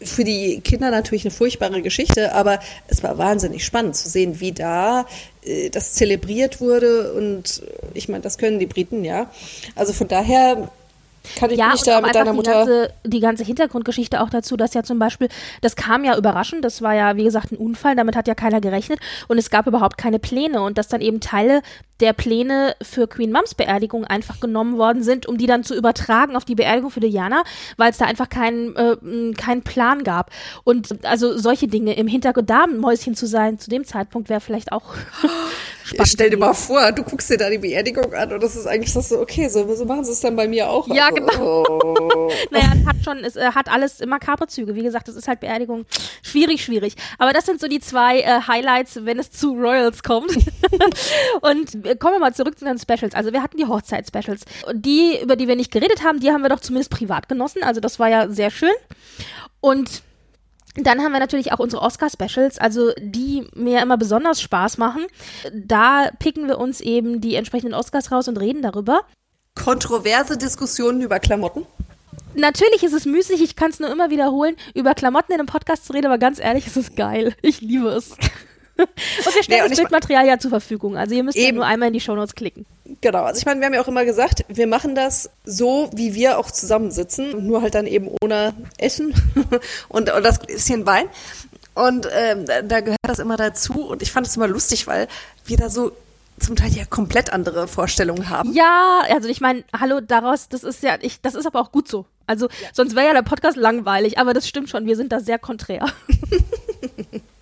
für 0.00 0.24
die 0.24 0.60
Kinder 0.60 0.90
natürlich 0.90 1.24
eine 1.24 1.30
furchtbare 1.30 1.82
Geschichte, 1.82 2.34
aber 2.34 2.60
es 2.88 3.02
war 3.02 3.18
wahnsinnig 3.18 3.64
spannend 3.64 3.96
zu 3.96 4.08
sehen, 4.08 4.40
wie 4.40 4.52
da 4.52 5.06
äh, 5.44 5.70
das 5.70 5.94
zelebriert 5.94 6.60
wurde 6.60 7.12
und 7.14 7.62
ich 7.94 8.08
meine, 8.08 8.22
das 8.22 8.38
können 8.38 8.58
die 8.58 8.66
Briten, 8.66 9.04
ja. 9.04 9.30
Also 9.74 9.92
von 9.92 10.08
daher 10.08 10.70
kann 11.36 11.50
ich 11.50 11.58
ja, 11.58 11.72
nicht 11.72 11.86
da 11.86 12.00
mit 12.00 12.14
deiner 12.14 12.32
die 12.32 12.36
Mutter. 12.36 12.52
Ganze, 12.52 12.90
die 13.04 13.20
ganze 13.20 13.44
Hintergrundgeschichte 13.44 14.20
auch 14.20 14.28
dazu, 14.28 14.56
dass 14.56 14.74
ja 14.74 14.82
zum 14.82 14.98
Beispiel, 14.98 15.28
das 15.62 15.74
kam 15.74 16.04
ja 16.04 16.16
überraschend, 16.16 16.64
das 16.64 16.82
war 16.82 16.94
ja, 16.94 17.16
wie 17.16 17.24
gesagt, 17.24 17.52
ein 17.52 17.56
Unfall, 17.56 17.96
damit 17.96 18.14
hat 18.14 18.28
ja 18.28 18.34
keiner 18.34 18.60
gerechnet 18.60 18.98
und 19.28 19.38
es 19.38 19.48
gab 19.50 19.66
überhaupt 19.66 19.96
keine 19.96 20.18
Pläne 20.18 20.60
und 20.62 20.76
dass 20.76 20.88
dann 20.88 21.00
eben 21.00 21.20
Teile 21.20 21.62
der 22.00 22.12
Pläne 22.12 22.74
für 22.82 23.06
Queen 23.06 23.30
Mums 23.30 23.54
Beerdigung 23.54 24.04
einfach 24.04 24.40
genommen 24.40 24.78
worden 24.78 25.02
sind, 25.02 25.26
um 25.26 25.38
die 25.38 25.46
dann 25.46 25.64
zu 25.64 25.74
übertragen 25.74 26.36
auf 26.36 26.44
die 26.44 26.54
Beerdigung 26.54 26.90
für 26.90 27.00
Diana, 27.00 27.44
weil 27.76 27.90
es 27.90 27.98
da 27.98 28.06
einfach 28.06 28.28
keinen 28.28 28.74
äh, 28.76 29.32
keinen 29.34 29.62
Plan 29.62 30.04
gab. 30.04 30.30
Und 30.64 31.04
also 31.04 31.36
solche 31.38 31.68
Dinge 31.68 31.94
im 31.94 32.06
Hintergrund, 32.06 32.50
da 32.50 32.64
ein 32.64 32.78
Mäuschen 32.78 33.14
zu 33.14 33.26
sein, 33.26 33.58
zu 33.58 33.70
dem 33.70 33.84
Zeitpunkt 33.84 34.28
wäre 34.28 34.40
vielleicht 34.40 34.72
auch 34.72 34.94
Ja, 35.92 36.06
stell 36.06 36.30
dir 36.30 36.38
mal 36.38 36.54
vor, 36.54 36.92
du 36.92 37.02
guckst 37.02 37.28
dir 37.28 37.36
da 37.36 37.50
die 37.50 37.58
Beerdigung 37.58 38.12
an 38.14 38.32
und 38.32 38.42
das 38.42 38.56
ist 38.56 38.66
eigentlich 38.66 38.92
so, 38.92 39.18
okay, 39.18 39.48
so, 39.48 39.74
so 39.74 39.84
machen 39.84 40.04
sie 40.04 40.12
es 40.12 40.20
dann 40.20 40.34
bei 40.34 40.48
mir 40.48 40.70
auch. 40.70 40.88
Ja, 40.88 41.08
Also, 41.08 41.14
genau. 41.16 41.64
oh. 41.68 42.30
Naja, 42.50 42.72
hat 42.86 42.96
schon, 43.04 43.18
es 43.18 43.36
äh, 43.36 43.50
hat 43.54 43.70
alles 43.70 44.00
makabre 44.06 44.46
Züge. 44.46 44.74
Wie 44.74 44.82
gesagt, 44.82 45.08
es 45.08 45.16
ist 45.16 45.28
halt 45.28 45.40
Beerdigung. 45.40 45.84
Schwierig, 46.22 46.64
schwierig. 46.64 46.94
Aber 47.18 47.32
das 47.32 47.44
sind 47.44 47.60
so 47.60 47.68
die 47.68 47.80
zwei 47.80 48.20
äh, 48.20 48.40
Highlights, 48.48 49.00
wenn 49.04 49.18
es 49.18 49.30
zu 49.30 49.52
Royals 49.52 50.02
kommt. 50.02 50.32
und 51.42 51.83
kommen 51.98 52.14
wir 52.14 52.20
mal 52.20 52.34
zurück 52.34 52.58
zu 52.58 52.64
den 52.64 52.78
Specials. 52.78 53.14
Also 53.14 53.32
wir 53.32 53.42
hatten 53.42 53.56
die 53.56 53.66
Hochzeit-Specials. 53.66 54.42
Und 54.66 54.84
die, 54.84 55.18
über 55.22 55.36
die 55.36 55.48
wir 55.48 55.56
nicht 55.56 55.70
geredet 55.70 56.02
haben, 56.04 56.20
die 56.20 56.30
haben 56.30 56.42
wir 56.42 56.48
doch 56.48 56.60
zumindest 56.60 56.90
privat 56.90 57.28
genossen. 57.28 57.62
Also 57.62 57.80
das 57.80 57.98
war 57.98 58.08
ja 58.08 58.28
sehr 58.28 58.50
schön. 58.50 58.74
Und 59.60 60.02
dann 60.76 61.00
haben 61.02 61.12
wir 61.12 61.20
natürlich 61.20 61.52
auch 61.52 61.60
unsere 61.60 61.82
Oscar-Specials, 61.82 62.58
also 62.58 62.92
die 62.98 63.46
mir 63.54 63.80
immer 63.80 63.96
besonders 63.96 64.40
Spaß 64.40 64.78
machen. 64.78 65.06
Da 65.52 66.10
picken 66.18 66.48
wir 66.48 66.58
uns 66.58 66.80
eben 66.80 67.20
die 67.20 67.36
entsprechenden 67.36 67.74
Oscars 67.74 68.10
raus 68.10 68.26
und 68.26 68.38
reden 68.38 68.62
darüber. 68.62 69.02
Kontroverse 69.54 70.36
Diskussionen 70.36 71.00
über 71.00 71.20
Klamotten. 71.20 71.64
Natürlich 72.34 72.82
ist 72.82 72.92
es 72.92 73.06
müßig, 73.06 73.40
ich 73.40 73.54
kann 73.54 73.70
es 73.70 73.78
nur 73.78 73.90
immer 73.90 74.10
wiederholen, 74.10 74.56
über 74.74 74.94
Klamotten 74.94 75.32
in 75.32 75.38
einem 75.38 75.46
Podcast 75.46 75.86
zu 75.86 75.92
reden, 75.92 76.06
aber 76.06 76.18
ganz 76.18 76.40
ehrlich, 76.40 76.66
es 76.66 76.76
ist 76.76 76.96
geil. 76.96 77.34
Ich 77.42 77.60
liebe 77.60 77.88
es. 77.90 78.16
Und 78.76 79.34
wir 79.34 79.42
stellen 79.42 79.58
Ja, 79.58 79.64
und 79.64 79.70
das 79.70 79.78
Bildmaterial 79.78 80.26
ja 80.26 80.38
zur 80.38 80.50
Verfügung. 80.50 80.96
Also 80.96 81.14
ihr 81.14 81.22
müsst 81.22 81.36
ja 81.36 81.44
Eben. 81.48 81.56
nur 81.56 81.66
einmal 81.66 81.88
in 81.88 81.94
die 81.94 82.00
Shownotes 82.00 82.34
klicken. 82.34 82.66
Genau, 83.00 83.24
also 83.24 83.38
ich 83.38 83.46
meine, 83.46 83.60
wir 83.60 83.66
haben 83.66 83.74
ja 83.74 83.80
auch 83.80 83.88
immer 83.88 84.04
gesagt, 84.04 84.44
wir 84.48 84.66
machen 84.66 84.94
das 84.94 85.30
so, 85.44 85.90
wie 85.94 86.14
wir 86.14 86.38
auch 86.38 86.50
zusammensitzen, 86.50 87.46
nur 87.46 87.62
halt 87.62 87.74
dann 87.74 87.86
eben 87.86 88.08
ohne 88.22 88.54
Essen 88.78 89.14
und, 89.88 90.12
und 90.12 90.22
das 90.22 90.38
bisschen 90.38 90.86
Wein. 90.86 91.06
Und 91.74 92.08
ähm, 92.12 92.44
da, 92.46 92.80
gehört 92.80 92.98
das 93.02 93.18
immer 93.18 93.36
dazu 93.36 93.86
und 93.88 94.00
ich 94.00 94.12
fand 94.12 94.26
es 94.26 94.36
immer 94.36 94.46
lustig, 94.46 94.86
weil 94.86 95.08
wir 95.44 95.56
da 95.56 95.68
so 95.68 95.92
zum 96.38 96.56
Teil 96.56 96.70
ja 96.72 96.84
komplett 96.84 97.32
andere 97.32 97.66
Vorstellungen 97.68 98.28
haben. 98.28 98.52
Ja, 98.52 99.02
also 99.10 99.28
ich 99.28 99.40
meine, 99.40 99.64
hallo, 99.78 100.00
daraus, 100.00 100.48
das 100.48 100.62
ist 100.62 100.82
ja, 100.82 100.96
ich, 101.00 101.20
das 101.20 101.34
ist 101.34 101.46
aber 101.46 101.60
auch 101.60 101.72
gut 101.72 101.88
so. 101.88 102.06
Also 102.26 102.48
sonst 102.72 102.94
wäre 102.94 103.06
ja 103.06 103.12
der 103.12 103.22
Podcast 103.22 103.56
langweilig, 103.56 104.18
aber 104.18 104.34
das 104.34 104.48
stimmt 104.48 104.70
schon, 104.70 104.86
wir 104.86 104.96
sind 104.96 105.12
da 105.12 105.20
sehr 105.20 105.38
konträr. 105.38 105.86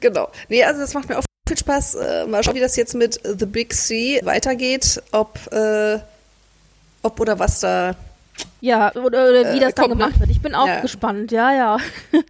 Genau. 0.00 0.28
Nee, 0.48 0.64
also 0.64 0.80
das 0.80 0.94
macht 0.94 1.08
mir 1.08 1.18
auch 1.18 1.24
viel 1.48 1.58
Spaß. 1.58 1.94
Äh, 1.96 2.26
mal 2.26 2.42
schauen, 2.44 2.54
wie 2.54 2.60
das 2.60 2.76
jetzt 2.76 2.94
mit 2.94 3.20
The 3.24 3.46
Big 3.46 3.72
C 3.74 4.20
weitergeht, 4.24 5.02
ob, 5.12 5.38
äh, 5.52 5.98
ob 7.02 7.18
oder 7.20 7.38
was 7.38 7.60
da 7.60 7.94
Ja, 8.60 8.90
oder, 8.94 9.28
oder 9.28 9.52
wie 9.52 9.58
Äh, 9.58 9.60
das 9.60 9.74
dann 9.74 9.90
ne? 9.90 9.96
gemacht 9.96 10.20
wird. 10.20 10.30
Ich 10.30 10.40
bin 10.40 10.54
auch 10.54 10.66
Ja. 10.66 10.80
gespannt, 10.80 11.32
ja, 11.32 11.52
ja. 11.54 11.76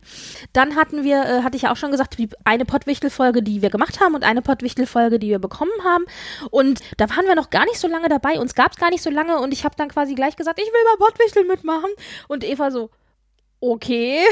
Dann 0.52 0.74
hatten 0.74 1.04
wir, 1.04 1.22
äh, 1.22 1.42
hatte 1.42 1.54
ich 1.56 1.62
ja 1.62 1.72
auch 1.72 1.76
schon 1.76 1.92
gesagt, 1.92 2.16
eine 2.44 2.64
Pottwichtel-Folge, 2.64 3.42
die 3.42 3.62
wir 3.62 3.70
gemacht 3.70 4.00
haben 4.00 4.14
und 4.16 4.24
eine 4.24 4.42
Pottwichtel-Folge, 4.42 5.18
die 5.20 5.28
wir 5.28 5.38
bekommen 5.38 5.70
haben. 5.84 6.04
Und 6.50 6.80
da 6.96 7.08
waren 7.10 7.26
wir 7.26 7.36
noch 7.36 7.50
gar 7.50 7.64
nicht 7.66 7.78
so 7.78 7.86
lange 7.86 8.08
dabei. 8.08 8.40
Uns 8.40 8.54
gab 8.56 8.72
es 8.72 8.78
gar 8.78 8.90
nicht 8.90 9.02
so 9.02 9.10
lange 9.10 9.38
und 9.38 9.52
ich 9.52 9.64
habe 9.64 9.76
dann 9.76 9.88
quasi 9.88 10.14
gleich 10.16 10.34
gesagt, 10.36 10.58
ich 10.58 10.66
will 10.66 10.84
mal 10.84 11.06
Pottwichtel 11.06 11.44
mitmachen. 11.44 11.90
Und 12.26 12.42
Eva 12.42 12.70
so, 12.72 12.90
okay. 13.60 14.24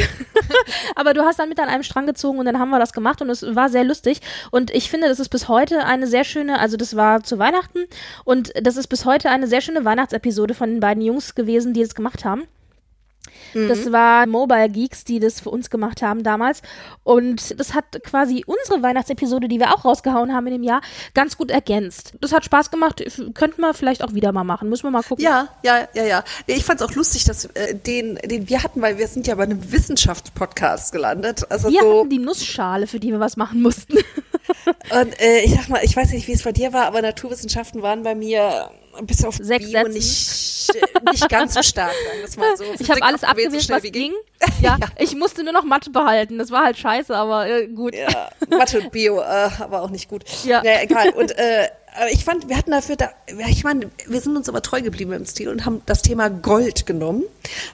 Aber 0.96 1.14
du 1.14 1.22
hast 1.22 1.38
dann 1.38 1.48
mit 1.48 1.60
an 1.60 1.68
einem 1.68 1.82
Strang 1.82 2.06
gezogen 2.06 2.38
und 2.38 2.46
dann 2.46 2.58
haben 2.58 2.70
wir 2.70 2.78
das 2.78 2.92
gemacht 2.92 3.22
und 3.22 3.30
es 3.30 3.42
war 3.54 3.68
sehr 3.68 3.84
lustig. 3.84 4.20
Und 4.50 4.70
ich 4.70 4.90
finde, 4.90 5.08
das 5.08 5.20
ist 5.20 5.28
bis 5.28 5.48
heute 5.48 5.84
eine 5.84 6.06
sehr 6.06 6.24
schöne, 6.24 6.58
also 6.58 6.76
das 6.76 6.96
war 6.96 7.22
zu 7.22 7.38
Weihnachten 7.38 7.86
und 8.24 8.52
das 8.60 8.76
ist 8.76 8.88
bis 8.88 9.04
heute 9.04 9.30
eine 9.30 9.46
sehr 9.46 9.60
schöne 9.60 9.84
Weihnachtsepisode 9.84 10.54
von 10.54 10.70
den 10.70 10.80
beiden 10.80 11.02
Jungs 11.02 11.34
gewesen, 11.34 11.74
die 11.74 11.82
es 11.82 11.94
gemacht 11.94 12.24
haben. 12.24 12.48
Das 13.54 13.92
war 13.92 14.26
Mobile 14.26 14.68
Geeks, 14.68 15.04
die 15.04 15.20
das 15.20 15.40
für 15.40 15.50
uns 15.50 15.70
gemacht 15.70 16.02
haben 16.02 16.22
damals. 16.22 16.62
Und 17.04 17.58
das 17.58 17.74
hat 17.74 18.02
quasi 18.04 18.44
unsere 18.46 18.82
Weihnachtsepisode, 18.82 19.48
die 19.48 19.58
wir 19.58 19.74
auch 19.74 19.84
rausgehauen 19.84 20.34
haben 20.34 20.46
in 20.46 20.54
dem 20.54 20.62
Jahr, 20.62 20.80
ganz 21.14 21.36
gut 21.36 21.50
ergänzt. 21.50 22.12
Das 22.20 22.32
hat 22.32 22.44
Spaß 22.44 22.70
gemacht. 22.70 23.02
Könnten 23.34 23.60
wir 23.60 23.74
vielleicht 23.74 24.02
auch 24.02 24.14
wieder 24.14 24.32
mal 24.32 24.44
machen. 24.44 24.68
Müssen 24.68 24.84
wir 24.84 24.90
mal 24.90 25.02
gucken. 25.02 25.24
Ja, 25.24 25.48
ja, 25.62 25.88
ja, 25.94 26.04
ja. 26.04 26.24
Ich 26.46 26.64
fand 26.64 26.80
es 26.80 26.86
auch 26.86 26.94
lustig, 26.94 27.24
dass 27.24 27.46
äh, 27.46 27.74
den, 27.74 28.16
den 28.16 28.48
wir 28.48 28.62
hatten, 28.62 28.82
weil 28.82 28.98
wir 28.98 29.08
sind 29.08 29.26
ja 29.26 29.34
bei 29.34 29.44
einem 29.44 29.72
Wissenschaftspodcast 29.72 30.92
gelandet. 30.92 31.50
Also 31.50 31.70
Wir 31.70 31.80
so, 31.80 32.00
hatten 32.00 32.10
die 32.10 32.18
Nussschale, 32.18 32.86
für 32.86 33.00
die 33.00 33.12
wir 33.12 33.20
was 33.20 33.36
machen 33.36 33.62
mussten. 33.62 33.98
und 34.90 35.20
äh, 35.20 35.40
ich 35.40 35.54
sag 35.54 35.68
mal, 35.68 35.80
ich 35.82 35.96
weiß 35.96 36.12
nicht, 36.12 36.28
wie 36.28 36.32
es 36.32 36.42
bei 36.42 36.52
dir 36.52 36.72
war, 36.72 36.86
aber 36.86 37.02
Naturwissenschaften 37.02 37.82
waren 37.82 38.02
bei 38.02 38.14
mir 38.14 38.70
bis 39.06 39.24
auf 39.24 39.36
Sechs 39.40 39.64
Bio 39.66 39.72
Sätzen. 39.84 39.92
nicht, 39.92 40.72
nicht 41.12 41.28
ganz 41.28 41.54
so 41.54 41.62
stark, 41.62 41.92
sagen 41.92 42.34
wir 42.34 42.40
mal 42.50 42.56
so. 42.56 42.64
Ich 42.78 42.90
habe 42.90 43.02
alles 43.02 43.24
abgewählt, 43.24 43.62
schnell 43.62 43.78
was 43.78 43.82
wie 43.84 43.90
ging. 43.92 44.12
Ja, 44.62 44.76
ich 44.98 45.14
musste 45.16 45.44
nur 45.44 45.52
noch 45.52 45.64
Mathe 45.64 45.90
behalten. 45.90 46.38
Das 46.38 46.50
war 46.50 46.64
halt 46.64 46.76
scheiße, 46.78 47.14
aber 47.14 47.48
äh, 47.48 47.66
gut. 47.68 47.94
Ja, 47.94 48.30
Mathe 48.50 48.80
und 48.80 48.90
Bio, 48.92 49.20
äh, 49.20 49.50
aber 49.58 49.82
auch 49.82 49.90
nicht 49.90 50.08
gut. 50.08 50.24
Ja. 50.44 50.62
Naja, 50.62 50.80
egal. 50.82 51.10
Und 51.10 51.36
äh, 51.38 51.68
aber 51.96 52.10
ich 52.12 52.24
fand, 52.24 52.48
wir 52.48 52.56
hatten 52.56 52.70
dafür, 52.70 52.96
da, 52.96 53.10
ja, 53.36 53.48
ich 53.48 53.64
meine, 53.64 53.90
wir 54.06 54.20
sind 54.20 54.36
uns 54.36 54.48
aber 54.48 54.62
treu 54.62 54.80
geblieben 54.82 55.12
im 55.12 55.26
Stil 55.26 55.48
und 55.48 55.64
haben 55.64 55.82
das 55.86 56.02
Thema 56.02 56.28
Gold 56.30 56.86
genommen, 56.86 57.24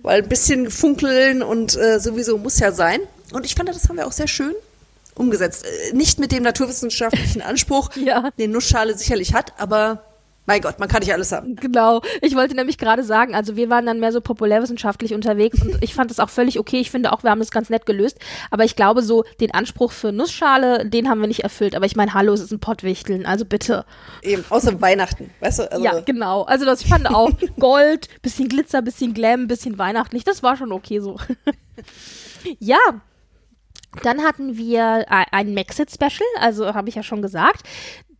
weil 0.03 0.22
ein 0.22 0.29
bisschen 0.29 0.70
funkeln 0.70 1.43
und 1.43 1.77
äh, 1.77 1.99
sowieso 2.01 2.39
muss 2.39 2.59
ja 2.59 2.72
sein. 2.72 3.01
Und 3.33 3.45
ich 3.45 3.55
fand, 3.55 3.68
das 3.68 3.89
haben 3.89 3.97
wir 3.97 4.07
auch 4.07 4.12
sehr 4.12 4.29
schön 4.29 4.55
umgesetzt. 5.14 5.64
Äh, 5.66 5.95
Nicht 5.95 6.18
mit 6.18 6.33
dem 6.33 6.43
naturwissenschaftlichen 6.43 7.43
Anspruch, 7.43 7.91
Ja. 7.97 8.31
den 8.39 8.51
Nussschale 8.53 8.97
sicherlich 8.97 9.35
hat, 9.35 9.53
aber 9.59 10.03
mein 10.47 10.61
Gott, 10.61 10.78
man 10.78 10.88
kann 10.88 11.01
nicht 11.01 11.12
alles 11.12 11.32
haben. 11.32 11.57
Genau. 11.57 12.03
Ich 12.20 12.34
wollte 12.36 12.55
nämlich 12.55 12.76
gerade 12.78 13.03
sagen, 13.03 13.34
also 13.34 13.57
wir 13.57 13.70
waren 13.70 13.86
dann 13.86 14.01
mehr 14.01 14.12
so 14.12 14.20
populärwissenschaftlich 14.20 15.14
unterwegs 15.14 15.62
und 15.62 15.82
ich 15.82 15.95
fand 15.95 16.11
das 16.11 16.20
auch 16.20 16.28
völlig 16.30 16.59
okay. 16.59 16.80
Ich 16.80 16.90
finde 16.90 17.12
auch, 17.12 17.22
wir 17.22 17.30
haben 17.30 17.38
das 17.38 17.51
ganz 17.51 17.70
nett 17.70 17.86
gelöst. 17.86 18.18
Aber 18.51 18.64
ich 18.64 18.76
glaube, 18.76 19.03
so 19.03 19.24
den 19.40 19.53
Anspruch 19.53 19.92
für 19.92 20.12
Nussschale, 20.12 20.88
den 20.88 21.09
haben 21.09 21.20
wir 21.20 21.28
nicht 21.28 21.45
erfüllt. 21.45 21.74
Aber 21.74 21.86
ich 21.86 21.97
meine, 21.97 22.12
hallo, 22.14 22.32
es 22.34 22.40
ist 22.40 22.53
ein 22.53 22.61
Pottwichteln, 22.61 23.24
also 23.26 23.45
bitte. 23.45 23.84
Eben, 24.22 24.45
außer 24.51 24.80
Weihnachten, 24.80 25.30
weißt 25.40 25.61
du? 25.61 25.72
Also, 25.72 25.84
ja, 25.84 26.01
genau. 26.01 26.42
Also 26.42 26.64
das, 26.64 26.82
ich 26.82 26.88
fand 26.88 27.09
auch 27.09 27.30
Gold, 27.59 28.09
bisschen 28.22 28.49
Glitzer, 28.49 28.82
bisschen 28.82 29.14
Glam, 29.14 29.47
bisschen 29.47 29.78
weihnachtlich. 29.78 30.24
Das 30.24 30.42
war 30.42 30.57
schon 30.57 30.72
okay 30.72 31.01
so. 31.01 31.16
ja. 32.59 32.78
Dann 34.03 34.22
hatten 34.24 34.57
wir 34.57 35.05
ein- 35.09 35.26
ein 35.30 35.55
Maxit-Special, 35.55 36.26
also 36.40 36.74
habe 36.74 36.88
ich 36.88 36.97
ja 36.97 37.03
schon 37.05 37.22
gesagt. 37.22 37.62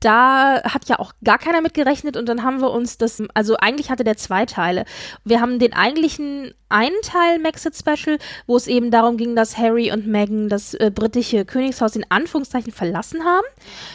Da 0.05 0.63
hat 0.65 0.87
ja 0.91 0.99
auch 0.99 1.15
gar 1.25 1.39
keiner 1.39 1.63
mit 1.63 1.73
gerechnet 1.73 2.19
und 2.19 2.29
dann 2.29 2.43
haben 2.43 2.61
wir 2.61 2.71
uns 2.71 2.99
das, 2.99 3.23
also 3.33 3.57
eigentlich 3.57 3.91
hatte 3.91 4.05
der 4.05 4.19
zwei 4.19 4.45
Teile. 4.45 4.85
Wir 5.25 5.41
haben 5.41 5.59
den 5.59 5.73
eigentlichen 5.73 6.53
einen 6.69 7.01
Teil 7.03 7.39
Maxit 7.39 7.75
Special, 7.75 8.19
wo 8.47 8.55
es 8.55 8.67
eben 8.67 8.91
darum 8.91 9.17
ging, 9.17 9.35
dass 9.35 9.57
Harry 9.57 9.93
und 9.93 10.07
Meghan 10.07 10.51
das 10.51 10.75
äh, 10.75 10.91
britische 10.95 11.47
Königshaus 11.47 11.97
in 11.97 12.05
Anführungszeichen 12.11 12.71
verlassen 12.71 13.25
haben. 13.25 13.47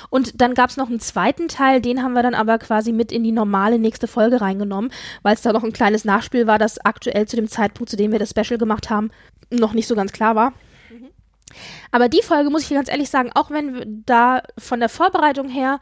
Und 0.10 0.42
dann 0.42 0.56
gab 0.56 0.72
es 0.72 0.78
noch 0.78 0.90
einen 0.90 1.00
zweiten 1.00 1.48
Teil, 1.48 1.80
den 1.80 2.02
haben 2.02 2.14
wir 2.14 2.24
dann 2.24 2.34
aber 2.34 2.58
quasi 2.58 2.92
mit 2.92 3.12
in 3.12 3.24
die 3.24 3.32
normale 3.32 3.78
nächste 3.78 4.08
Folge 4.08 4.42
reingenommen, 4.42 4.92
weil 5.22 5.36
es 5.36 5.44
da 5.44 5.54
noch 5.54 5.64
ein 5.64 5.74
kleines 5.74 6.06
Nachspiel 6.06 6.48
war, 6.48 6.58
das 6.58 6.84
aktuell 6.84 7.28
zu 7.28 7.36
dem 7.36 7.50
Zeitpunkt, 7.50 7.92
zu 7.92 7.98
dem 7.98 8.12
wir 8.12 8.20
das 8.20 8.32
Special 8.32 8.58
gemacht 8.58 8.90
haben, 8.90 9.12
noch 9.52 9.74
nicht 9.74 9.88
so 9.88 9.94
ganz 9.94 10.12
klar 10.12 10.36
war. 10.36 10.54
Aber 11.92 12.10
die 12.10 12.24
Folge, 12.24 12.50
muss 12.50 12.64
ich 12.64 12.70
dir 12.70 12.76
ganz 12.76 12.90
ehrlich 12.90 13.12
sagen, 13.12 13.32
auch 13.36 13.52
wenn 13.52 14.04
da 14.08 14.42
von 14.58 14.80
der 14.80 14.90
Vorbereitung 14.90 15.50
her 15.50 15.80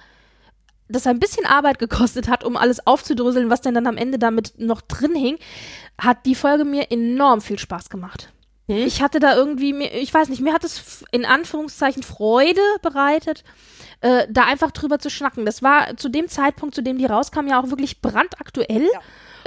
das 0.90 1.08
ein 1.08 1.20
bisschen 1.20 1.46
Arbeit 1.46 1.80
gekostet 1.80 2.28
hat, 2.28 2.44
um 2.44 2.58
alles 2.58 2.86
aufzudröseln, 2.86 3.50
was 3.50 3.62
denn 3.62 3.74
dann 3.74 3.88
am 3.88 3.98
Ende 3.98 4.20
damit 4.20 4.54
noch 4.58 4.82
drin 4.82 5.16
hing, 5.16 5.38
hat 6.00 6.26
die 6.26 6.36
Folge 6.36 6.66
mir 6.66 6.92
enorm 6.92 7.42
viel 7.42 7.60
Spaß 7.60 7.90
gemacht. 7.90 8.32
Ich 8.70 9.02
hatte 9.02 9.20
da 9.20 9.36
irgendwie, 9.36 9.74
ich 9.86 10.14
weiß 10.14 10.28
nicht, 10.28 10.42
mir 10.42 10.54
hat 10.54 10.66
es 10.66 11.06
in 11.12 11.26
Anführungszeichen 11.26 12.04
Freude 12.04 12.62
bereitet, 12.82 13.46
äh, 14.02 14.28
da 14.30 14.44
einfach 14.44 14.72
drüber 14.72 15.00
zu 15.00 15.10
schnacken. 15.10 15.46
Das 15.46 15.64
war 15.64 15.96
zu 15.96 16.10
dem 16.10 16.28
Zeitpunkt, 16.28 16.76
zu 16.76 16.84
dem 16.84 16.98
die 16.98 17.06
rauskam, 17.06 17.48
ja 17.48 17.62
auch 17.62 17.70
wirklich 17.70 18.02
brandaktuell. 18.02 18.88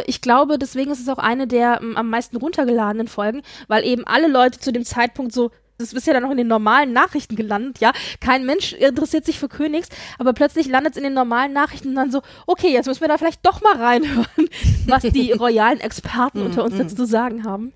Ich 0.07 0.23
glaube, 0.23 0.59
deswegen 0.59 0.91
ist 0.91 1.01
es 1.01 1.09
auch 1.11 1.19
eine 1.19 1.47
der 1.47 1.81
ähm, 1.83 1.99
am 1.99 2.09
meisten 2.09 2.39
runtergeladenen 2.39 3.09
Folgen, 3.09 3.43
weil 3.69 3.85
eben 3.85 4.07
alle 4.07 4.29
Leute 4.29 4.59
zu 4.59 4.73
dem 4.73 4.87
Zeitpunkt 4.87 5.33
so, 5.33 5.51
das 5.81 5.93
ist 5.93 6.07
ja 6.07 6.13
dann 6.13 6.23
noch 6.23 6.31
in 6.31 6.37
den 6.37 6.49
normalen 6.49 6.93
Nachrichten 6.93 7.37
gelandet, 7.37 7.81
ja. 7.81 7.93
Kein 8.21 8.45
Mensch 8.47 8.73
interessiert 8.75 9.25
sich 9.25 9.39
für 9.39 9.49
Königs, 9.49 9.89
aber 10.19 10.33
plötzlich 10.33 10.69
landet 10.69 10.93
es 10.93 10.97
in 10.99 11.05
den 11.05 11.15
normalen 11.15 11.53
Nachrichten 11.53 11.89
und 11.89 11.95
dann 11.97 12.11
so, 12.11 12.23
okay, 12.47 12.73
jetzt 12.73 12.87
müssen 12.87 13.01
wir 13.01 13.09
da 13.09 13.19
vielleicht 13.19 13.45
doch 13.45 13.61
mal 13.63 13.77
reinhören, 13.77 14.49
was 14.87 15.03
die 15.03 15.33
royalen 15.39 15.81
Experten 15.81 16.43
unter 16.43 16.65
uns 16.65 16.77
dazu 16.77 16.95
zu 16.95 17.07
sagen 17.07 17.45
haben. 17.45 17.73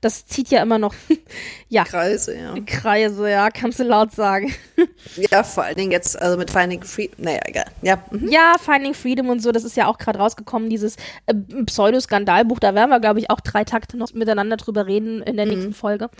Das 0.00 0.26
zieht 0.26 0.50
ja 0.50 0.62
immer 0.62 0.78
noch, 0.78 0.94
ja, 1.68 1.84
Kreise, 1.84 2.36
ja. 2.36 2.54
Kreise, 2.64 3.30
ja, 3.30 3.50
kannst 3.50 3.80
du 3.80 3.84
laut 3.84 4.12
sagen. 4.12 4.54
Ja, 5.30 5.44
vor 5.44 5.64
allen 5.64 5.76
Dingen 5.76 5.92
jetzt, 5.92 6.20
also 6.20 6.36
mit 6.36 6.50
Finding 6.50 6.82
Free, 6.82 7.08
naja, 7.16 7.40
egal. 7.44 7.66
Ja, 7.80 8.02
mhm. 8.10 8.28
Ja, 8.28 8.56
Finding 8.60 8.92
Freedom 8.92 9.28
und 9.30 9.40
so, 9.40 9.50
das 9.52 9.64
ist 9.64 9.76
ja 9.76 9.86
auch 9.86 9.98
gerade 9.98 10.18
rausgekommen, 10.18 10.68
dieses 10.68 10.96
äh, 11.26 11.34
Pseudoskandalbuch. 11.64 12.58
Da 12.58 12.74
werden 12.74 12.90
wir, 12.90 13.00
glaube 13.00 13.20
ich, 13.20 13.30
auch 13.30 13.40
drei 13.40 13.64
Takte 13.64 13.96
noch 13.96 14.12
miteinander 14.12 14.56
drüber 14.56 14.86
reden 14.86 15.22
in 15.22 15.36
der 15.36 15.46
nächsten 15.46 15.72
Folge. 15.72 16.10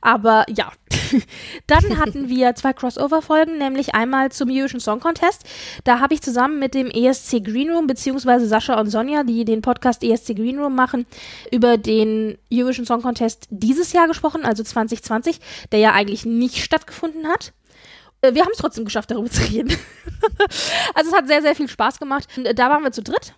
Aber 0.00 0.46
ja, 0.48 0.72
dann 1.66 1.98
hatten 1.98 2.28
wir 2.28 2.54
zwei 2.54 2.72
Crossover-Folgen, 2.72 3.58
nämlich 3.58 3.94
einmal 3.94 4.30
zum 4.32 4.50
Eurovision 4.50 4.80
Song 4.80 5.00
Contest. 5.00 5.44
Da 5.84 6.00
habe 6.00 6.14
ich 6.14 6.22
zusammen 6.22 6.58
mit 6.58 6.74
dem 6.74 6.88
ESC 6.90 7.44
Green 7.44 7.70
Room, 7.70 7.86
beziehungsweise 7.86 8.46
Sascha 8.46 8.80
und 8.80 8.90
Sonja, 8.90 9.24
die 9.24 9.44
den 9.44 9.62
Podcast 9.62 10.02
ESC 10.02 10.36
Green 10.36 10.58
Room 10.58 10.74
machen, 10.74 11.06
über 11.50 11.76
den 11.76 12.38
Eurovision 12.52 12.86
Song 12.86 13.02
Contest 13.02 13.46
dieses 13.50 13.92
Jahr 13.92 14.08
gesprochen, 14.08 14.44
also 14.44 14.62
2020, 14.62 15.40
der 15.72 15.80
ja 15.80 15.92
eigentlich 15.92 16.24
nicht 16.24 16.62
stattgefunden 16.62 17.26
hat. 17.28 17.52
äh, 18.22 18.34
wir 18.34 18.42
haben 18.42 18.52
es 18.52 18.58
trotzdem 18.58 18.84
geschafft, 18.84 19.10
darüber 19.10 19.30
zu 19.30 19.42
reden. 19.42 19.70
also 20.94 21.10
es 21.10 21.16
hat 21.16 21.26
sehr, 21.26 21.42
sehr 21.42 21.54
viel 21.54 21.68
Spaß 21.68 21.98
gemacht. 21.98 22.28
Da 22.54 22.70
waren 22.70 22.82
wir 22.82 22.92
zu 22.92 23.02
dritt. 23.02 23.34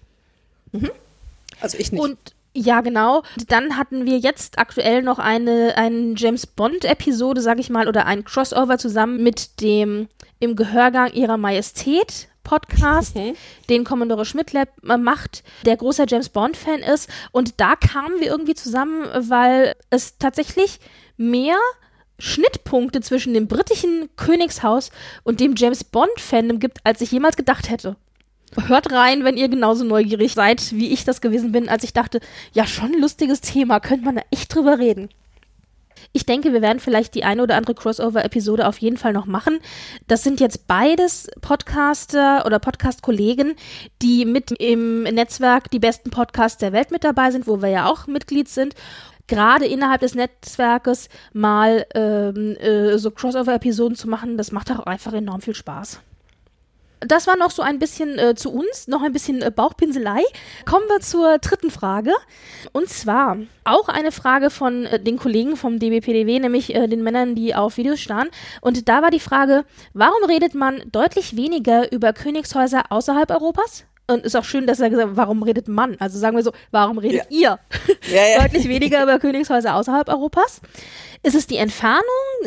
Also 1.61 1.79
ich 1.79 1.93
nicht. 1.93 2.01
Und 2.01 2.19
ja, 2.55 2.81
genau. 2.81 3.23
Dann 3.49 3.77
hatten 3.77 4.07
wir 4.07 4.19
jetzt 4.19 4.59
aktuell 4.59 5.03
noch 5.03 5.19
eine, 5.19 5.75
eine 5.77 6.15
James 6.17 6.47
Bond-Episode, 6.47 7.41
sag 7.41 7.59
ich 7.59 7.71
mal, 7.71 7.89
oder 7.89 8.07
ein 8.07 8.25
Crossover 8.25 8.79
zusammen 8.79 9.23
mit 9.23 9.61
dem 9.61 10.09
Im 10.39 10.57
Gehörgang 10.57 11.13
ihrer 11.13 11.37
Majestät. 11.37 12.29
Podcast, 12.43 13.15
Mhm. 13.15 13.37
den 13.69 13.85
Commodore 13.85 14.25
Schmidt 14.25 14.53
Lab 14.53 14.71
macht, 14.83 15.45
der 15.67 15.77
großer 15.77 16.07
James 16.09 16.31
Bond-Fan 16.31 16.81
ist. 16.81 17.09
Und 17.33 17.61
da 17.61 17.77
kamen 17.77 18.19
wir 18.19 18.29
irgendwie 18.29 18.55
zusammen, 18.55 19.05
weil 19.29 19.77
es 19.91 20.17
tatsächlich 20.19 20.81
mehr 21.17 21.57
Schnittpunkte 22.19 23.03
zwischen 23.03 23.35
dem 23.35 23.47
britischen 23.47 24.09
Königshaus 24.17 24.91
und 25.23 25.39
dem 25.39 25.55
James 25.55 25.85
Bond-Fandom 25.85 26.59
gibt, 26.59 26.79
als 26.85 27.01
ich 27.03 27.13
jemals 27.13 27.37
gedacht 27.37 27.71
hätte. 27.71 27.97
Hört 28.67 28.93
rein, 28.93 29.25
wenn 29.25 29.37
ihr 29.37 29.49
genauso 29.49 29.85
neugierig 29.85 30.35
seid, 30.35 30.73
wie 30.73 30.93
ich 30.93 31.05
das 31.05 31.21
gewesen 31.21 31.53
bin, 31.53 31.69
als 31.69 31.85
ich 31.85 31.93
dachte, 31.93 32.21
ja, 32.53 32.67
schon 32.67 32.95
ein 32.95 33.01
lustiges 33.01 33.41
Thema, 33.41 33.79
könnte 33.81 34.05
man 34.05 34.17
da 34.17 34.23
echt 34.31 34.55
drüber 34.55 34.79
reden. 34.79 35.09
Ich 36.13 36.27
denke, 36.27 36.53
wir 36.53 36.63
werden 36.63 36.81
vielleicht 36.81 37.15
die 37.15 37.25
eine 37.25 37.43
oder 37.43 37.57
andere 37.57 37.75
Crossover-Episode 37.75 38.67
auf 38.67 38.79
jeden 38.79 38.97
Fall 38.97 39.13
noch 39.13 39.27
machen. 39.27 39.59
Das 40.09 40.23
sind 40.23 40.41
jetzt 40.41 40.67
beides 40.67 41.29
Podcaster 41.41 42.45
oder 42.47 42.59
Podcast-Kollegen, 42.59 43.55
die 44.03 44.25
mit 44.25 44.51
im 44.53 45.05
Netzwerk 45.05 45.71
die 45.71 45.79
besten 45.79 46.11
Podcasts 46.11 46.59
der 46.59 46.73
Welt 46.73 46.91
mit 46.91 47.05
dabei 47.05 47.31
sind, 47.31 47.47
wo 47.47 47.63
wir 47.63 47.69
ja 47.69 47.87
auch 47.87 48.07
Mitglied 48.07 48.49
sind. 48.49 48.75
Gerade 49.29 49.67
innerhalb 49.67 50.01
des 50.01 50.17
Netzwerkes 50.17 51.09
mal 51.33 51.87
ähm, 51.95 52.57
äh, 52.57 52.99
so 52.99 53.13
Crossover-Episoden 53.13 53.95
zu 53.95 54.09
machen, 54.09 54.37
das 54.37 54.51
macht 54.51 54.73
auch 54.73 54.81
einfach 54.81 55.13
enorm 55.13 55.41
viel 55.41 55.55
Spaß. 55.55 56.01
Das 57.01 57.27
war 57.27 57.37
noch 57.37 57.51
so 57.51 57.63
ein 57.63 57.79
bisschen 57.79 58.19
äh, 58.19 58.35
zu 58.35 58.53
uns, 58.53 58.87
noch 58.87 59.03
ein 59.03 59.13
bisschen 59.13 59.41
äh, 59.41 59.51
Bauchpinselei. 59.51 60.23
Kommen 60.67 60.87
wir 60.89 61.01
zur 61.01 61.39
dritten 61.39 61.71
Frage. 61.71 62.13
Und 62.73 62.91
zwar 62.91 63.39
auch 63.65 63.89
eine 63.89 64.13
Frage 64.13 64.51
von 64.51 64.85
äh, 64.85 65.01
den 65.01 65.19
Kollegen 65.19 65.57
vom 65.57 65.79
DBPDW, 65.79 66.39
nämlich 66.41 66.75
äh, 66.75 66.89
den 66.89 67.03
Männern, 67.03 67.35
die 67.35 67.55
auf 67.55 67.79
Videos 67.79 68.01
starren. 68.01 68.29
Und 68.61 68.89
da 68.89 69.01
war 69.03 69.11
die 69.11 69.21
Frage, 69.21 69.65
warum 69.95 70.25
redet 70.25 70.55
man 70.55 70.83
deutlich 70.93 71.37
weniger 71.37 71.91
über 71.91 72.13
Königshäuser 72.13 72.85
außerhalb 72.91 73.31
Europas? 73.31 73.85
Und 74.07 74.25
ist 74.25 74.35
auch 74.35 74.45
schön, 74.45 74.67
dass 74.67 74.81
er 74.81 74.91
gesagt 74.91 75.11
hat, 75.11 75.17
warum 75.17 75.43
redet 75.45 75.69
man? 75.69 75.97
Also 76.01 76.19
sagen 76.19 76.37
wir 76.37 76.43
so, 76.43 76.53
warum 76.73 76.99
redet 76.99 77.31
ihr 77.31 77.61
Ja, 78.11 78.27
ja. 78.27 78.41
deutlich 78.43 78.69
weniger 78.69 79.05
über 79.05 79.21
Königshäuser 79.21 79.77
außerhalb 79.77 80.09
Europas? 80.09 80.61
Ist 81.23 81.35
es 81.35 81.47
die 81.47 81.59
Entfernung? 81.59 82.01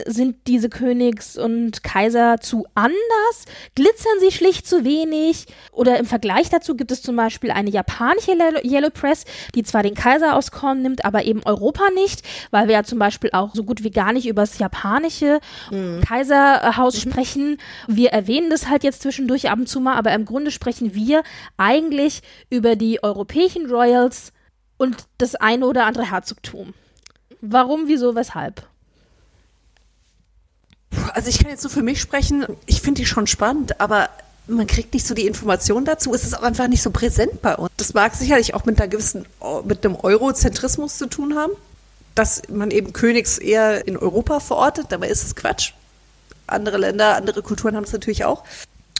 Sind 0.08 0.48
diese 0.48 0.68
Königs 0.68 1.38
und 1.38 1.84
Kaiser 1.84 2.40
zu 2.42 2.66
anders? 2.74 3.46
Glitzern 3.76 4.20
sie 4.20 4.32
schlicht 4.32 4.66
zu 4.66 4.84
wenig? 4.84 5.46
Oder 5.72 6.00
im 6.00 6.08
Vergleich 6.08 6.50
dazu 6.50 6.76
gibt 6.76 6.90
es 6.92 7.04
zum 7.04 7.16
Beispiel 7.16 7.52
eine 7.52 7.70
japanische 7.70 8.32
Yellow 8.64 8.90
Press, 8.90 9.26
die 9.54 9.62
zwar 9.62 9.84
den 9.84 9.94
Kaiser 9.94 10.36
aufs 10.36 10.50
Korn 10.50 10.82
nimmt, 10.82 11.06
aber 11.06 11.24
eben 11.26 11.44
Europa 11.46 11.92
nicht, 11.94 12.24
weil 12.50 12.68
wir 12.68 12.74
ja 12.74 12.84
zum 12.84 12.98
Beispiel 12.98 13.30
auch 13.34 13.54
so 13.54 13.64
gut 13.64 13.84
wie 13.84 13.92
gar 13.92 14.12
nicht 14.12 14.28
über 14.28 14.42
das 14.42 14.58
japanische 14.58 15.40
Kaiserhaus 16.08 17.00
sprechen. 17.00 17.60
Wir 17.88 18.10
erwähnen 18.10 18.50
das 18.50 18.70
halt 18.70 18.84
jetzt 18.84 19.04
zwischendurch 19.04 19.52
ab 19.52 19.60
und 19.60 19.70
zu 19.70 19.82
mal, 19.82 19.98
aber 19.98 20.14
im 20.14 20.26
Grunde 20.26 20.50
sprechen 20.50 20.96
wir 20.96 21.22
eigentlich 21.58 22.22
über 22.50 22.76
die 22.76 23.04
europäischen 23.04 23.70
Royals 23.70 24.34
und 24.78 24.98
das 25.20 25.36
eine 25.36 25.68
oder 25.68 25.86
andere 25.86 26.10
Herzogtum. 26.10 26.74
Warum, 27.46 27.90
wieso, 27.90 28.16
weshalb? 28.16 28.66
Also 31.14 31.28
ich 31.28 31.40
kann 31.40 31.50
jetzt 31.50 31.62
so 31.62 31.68
für 31.68 31.84
mich 31.84 32.00
sprechen. 32.00 32.46
Ich 32.68 32.82
finde 32.82 33.02
die 33.02 33.06
schon 33.06 33.28
spannend, 33.28 33.82
aber 33.82 34.10
man 34.48 34.66
kriegt 34.66 34.94
nicht 34.94 35.06
so 35.06 35.14
die 35.14 35.28
Informationen 35.28 35.84
dazu. 35.84 36.14
Es 36.14 36.24
ist 36.24 36.38
auch 36.38 36.44
einfach 36.44 36.70
nicht 36.70 36.82
so 36.82 36.90
präsent 36.90 37.42
bei 37.42 37.54
uns. 37.58 37.70
Das 37.76 37.94
mag 37.94 38.16
sicherlich 38.16 38.54
auch 38.54 38.64
mit 38.64 38.80
einer 38.80 38.88
gewissen, 38.88 39.26
mit 39.66 39.86
einem 39.86 39.98
Eurozentrismus 39.98 40.98
zu 40.98 41.08
tun 41.08 41.36
haben, 41.36 41.52
dass 42.16 42.44
man 42.48 42.72
eben 42.72 42.94
Königs 42.94 43.38
eher 43.40 43.86
in 43.90 43.98
Europa 43.98 44.40
verortet. 44.40 44.86
Dabei 44.90 45.10
ist 45.10 45.26
es 45.26 45.36
Quatsch. 45.36 45.74
Andere 46.48 46.78
Länder, 46.78 47.18
andere 47.18 47.42
Kulturen 47.42 47.76
haben 47.76 47.84
es 47.84 47.92
natürlich 47.92 48.24
auch. 48.24 48.46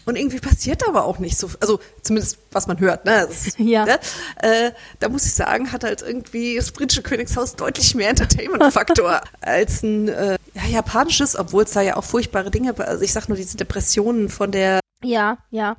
Und 0.06 0.18
irgendwie 0.18 0.40
passiert 0.40 0.88
aber 0.88 1.06
auch 1.06 1.20
nicht 1.20 1.38
so, 1.38 1.50
also 1.60 1.80
zumindest 2.02 2.38
was 2.52 2.68
man 2.68 2.80
hört, 2.80 3.06
ne? 3.06 3.24
Ist, 3.30 3.58
Ja. 3.60 3.86
ne? 3.86 4.00
Äh, 4.42 4.72
da 5.00 5.10
muss 5.10 5.26
ich 5.26 5.34
sagen, 5.34 5.72
hat 5.72 5.84
halt 5.84 6.02
irgendwie 6.02 6.56
das 6.58 6.72
britische 6.72 7.02
Königshaus 7.02 7.56
deutlich 7.56 7.96
mehr 7.96 8.10
Entertainment-Faktor 8.10 9.22
als 9.42 9.82
ein 9.84 10.10
äh, 10.10 10.38
ja, 10.54 10.66
japanisches, 10.70 11.38
obwohl 11.38 11.64
es 11.64 11.72
da 11.72 11.82
ja 11.82 11.96
auch 11.96 12.04
furchtbare 12.04 12.52
Dinge, 12.52 12.76
also 12.78 13.04
ich 13.04 13.14
sag 13.14 13.30
nur 13.30 13.38
diese 13.38 13.58
Depressionen 13.58 14.30
von 14.30 14.52
der 14.52 14.80
Ja, 15.04 15.38
ja. 15.52 15.78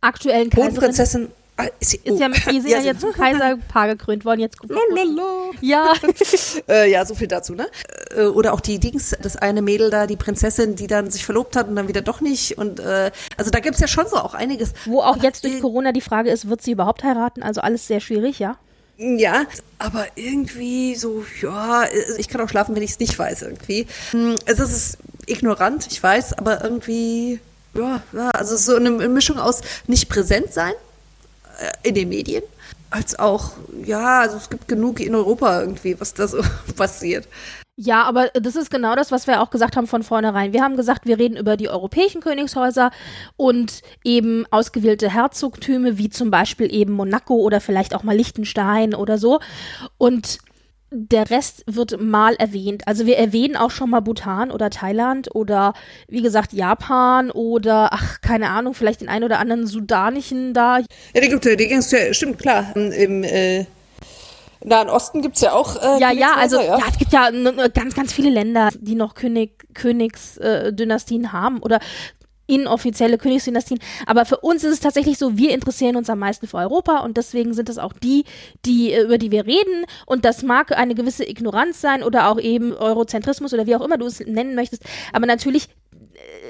Aktuellen 0.00 0.50
Kaiserin 0.50 0.74
Kronprinzessin. 0.74 1.28
Ah, 1.60 1.66
ist, 1.80 1.90
sie, 1.90 1.96
ist 2.04 2.20
ja, 2.20 2.28
die 2.28 2.60
sind 2.60 2.70
ja, 2.70 2.78
jetzt 2.78 3.00
zum 3.00 3.12
Kaiserpaar 3.12 3.88
gekrönt 3.88 4.24
worden. 4.24 4.38
Jetzt 4.38 4.58
Lololo. 4.62 5.52
Ja, 5.60 5.92
äh, 6.68 6.88
ja, 6.88 7.04
so 7.04 7.16
viel 7.16 7.26
dazu, 7.26 7.56
ne? 7.56 7.66
Äh, 8.16 8.26
oder 8.26 8.52
auch 8.52 8.60
die 8.60 8.78
Dings, 8.78 9.16
das 9.20 9.34
eine 9.34 9.60
Mädel 9.60 9.90
da, 9.90 10.06
die 10.06 10.14
Prinzessin, 10.14 10.76
die 10.76 10.86
dann 10.86 11.10
sich 11.10 11.24
verlobt 11.24 11.56
hat 11.56 11.66
und 11.66 11.74
dann 11.74 11.88
wieder 11.88 12.00
doch 12.00 12.20
nicht. 12.20 12.58
Und 12.58 12.78
äh, 12.78 13.10
also 13.36 13.50
da 13.50 13.58
gibt's 13.58 13.80
ja 13.80 13.88
schon 13.88 14.06
so 14.06 14.18
auch 14.18 14.34
einiges. 14.34 14.72
wo 14.86 15.00
auch 15.00 15.16
jetzt 15.20 15.42
durch 15.42 15.56
äh, 15.56 15.60
Corona 15.60 15.90
die 15.90 16.00
Frage 16.00 16.30
ist, 16.30 16.48
wird 16.48 16.62
sie 16.62 16.70
überhaupt 16.70 17.02
heiraten? 17.02 17.42
Also 17.42 17.60
alles 17.60 17.88
sehr 17.88 17.98
schwierig, 17.98 18.38
ja. 18.38 18.56
Ja, 18.96 19.44
aber 19.80 20.06
irgendwie 20.14 20.94
so, 20.94 21.24
ja, 21.42 21.86
ich 22.18 22.28
kann 22.28 22.40
auch 22.40 22.48
schlafen, 22.48 22.76
wenn 22.76 22.82
ich 22.82 22.92
es 22.92 22.98
nicht 23.00 23.18
weiß, 23.18 23.42
irgendwie. 23.42 23.88
Hm, 24.12 24.36
Also 24.46 24.62
es 24.62 24.72
ist 24.72 24.98
ignorant, 25.26 25.88
ich 25.90 26.00
weiß, 26.00 26.34
aber 26.34 26.62
irgendwie, 26.62 27.40
ja, 27.74 28.00
ja 28.12 28.30
also 28.30 28.56
so 28.56 28.76
eine 28.76 28.90
Mischung 28.90 29.40
aus 29.40 29.60
nicht 29.88 30.08
präsent 30.08 30.52
sein 30.52 30.72
äh, 30.72 30.87
in 31.82 31.94
den 31.94 32.08
Medien, 32.08 32.42
als 32.90 33.18
auch, 33.18 33.52
ja, 33.84 34.20
also 34.20 34.36
es 34.36 34.50
gibt 34.50 34.68
genug 34.68 35.00
in 35.00 35.14
Europa 35.14 35.60
irgendwie, 35.60 36.00
was 36.00 36.14
da 36.14 36.26
so 36.28 36.42
passiert. 36.76 37.28
Ja, 37.80 38.02
aber 38.02 38.26
das 38.34 38.56
ist 38.56 38.72
genau 38.72 38.96
das, 38.96 39.12
was 39.12 39.28
wir 39.28 39.40
auch 39.40 39.50
gesagt 39.50 39.76
haben 39.76 39.86
von 39.86 40.02
vornherein. 40.02 40.52
Wir 40.52 40.62
haben 40.62 40.76
gesagt, 40.76 41.06
wir 41.06 41.16
reden 41.16 41.36
über 41.36 41.56
die 41.56 41.68
europäischen 41.68 42.20
Königshäuser 42.20 42.90
und 43.36 43.82
eben 44.02 44.46
ausgewählte 44.50 45.08
Herzogtüme, 45.08 45.96
wie 45.96 46.10
zum 46.10 46.32
Beispiel 46.32 46.74
eben 46.74 46.92
Monaco 46.92 47.36
oder 47.36 47.60
vielleicht 47.60 47.94
auch 47.94 48.02
mal 48.02 48.16
Liechtenstein 48.16 48.96
oder 48.96 49.16
so. 49.16 49.38
Und 49.96 50.40
der 50.90 51.30
Rest 51.30 51.64
wird 51.66 52.00
mal 52.00 52.34
erwähnt. 52.36 52.82
Also 52.86 53.06
wir 53.06 53.18
erwähnen 53.18 53.56
auch 53.56 53.70
schon 53.70 53.90
mal 53.90 54.00
Bhutan 54.00 54.50
oder 54.50 54.70
Thailand 54.70 55.34
oder 55.34 55.74
wie 56.08 56.22
gesagt 56.22 56.52
Japan 56.52 57.30
oder 57.30 57.92
ach 57.92 58.20
keine 58.20 58.50
Ahnung, 58.50 58.74
vielleicht 58.74 59.00
den 59.00 59.08
einen 59.08 59.24
oder 59.24 59.38
anderen 59.38 59.66
sudanischen 59.66 60.54
da. 60.54 60.78
Ja, 60.78 61.20
die 61.20 61.28
gibt 61.28 61.44
ja, 61.44 61.56
die 61.56 61.68
gibt's 61.68 61.90
ja, 61.90 62.12
stimmt, 62.14 62.38
klar. 62.38 62.74
Im 62.74 63.22
äh, 63.22 63.66
Nahen 64.64 64.88
Osten 64.88 65.22
gibt's 65.22 65.40
ja 65.40 65.52
auch. 65.52 65.76
Äh, 65.76 66.00
Ja, 66.00 66.10
ja, 66.10 66.34
also 66.36 66.56
Königshäuser, 66.56 66.80
ja. 66.80 66.90
es 66.90 66.98
gibt 66.98 67.12
ja 67.12 67.68
ganz, 67.68 67.94
ganz 67.94 68.12
viele 68.12 68.30
Länder, 68.30 68.70
die 68.78 68.94
noch 68.94 69.14
König, 69.14 69.66
Königsdynastien 69.74 71.32
haben 71.32 71.58
oder 71.60 71.80
inoffizielle 72.48 73.18
Königsdynastien. 73.18 73.78
Aber 74.06 74.24
für 74.24 74.38
uns 74.38 74.64
ist 74.64 74.72
es 74.72 74.80
tatsächlich 74.80 75.18
so, 75.18 75.38
wir 75.38 75.52
interessieren 75.52 75.94
uns 75.94 76.10
am 76.10 76.18
meisten 76.18 76.48
für 76.48 76.56
Europa 76.56 76.98
und 77.00 77.16
deswegen 77.16 77.54
sind 77.54 77.68
es 77.68 77.78
auch 77.78 77.92
die, 77.92 78.24
die, 78.64 78.92
äh, 78.92 79.02
über 79.02 79.18
die 79.18 79.30
wir 79.30 79.46
reden. 79.46 79.84
Und 80.06 80.24
das 80.24 80.42
mag 80.42 80.76
eine 80.76 80.94
gewisse 80.94 81.28
Ignoranz 81.28 81.80
sein 81.80 82.02
oder 82.02 82.28
auch 82.28 82.40
eben 82.40 82.72
Eurozentrismus 82.72 83.54
oder 83.54 83.66
wie 83.66 83.76
auch 83.76 83.84
immer 83.84 83.98
du 83.98 84.06
es 84.06 84.20
nennen 84.20 84.54
möchtest. 84.54 84.82
Aber 85.12 85.26
natürlich 85.26 85.68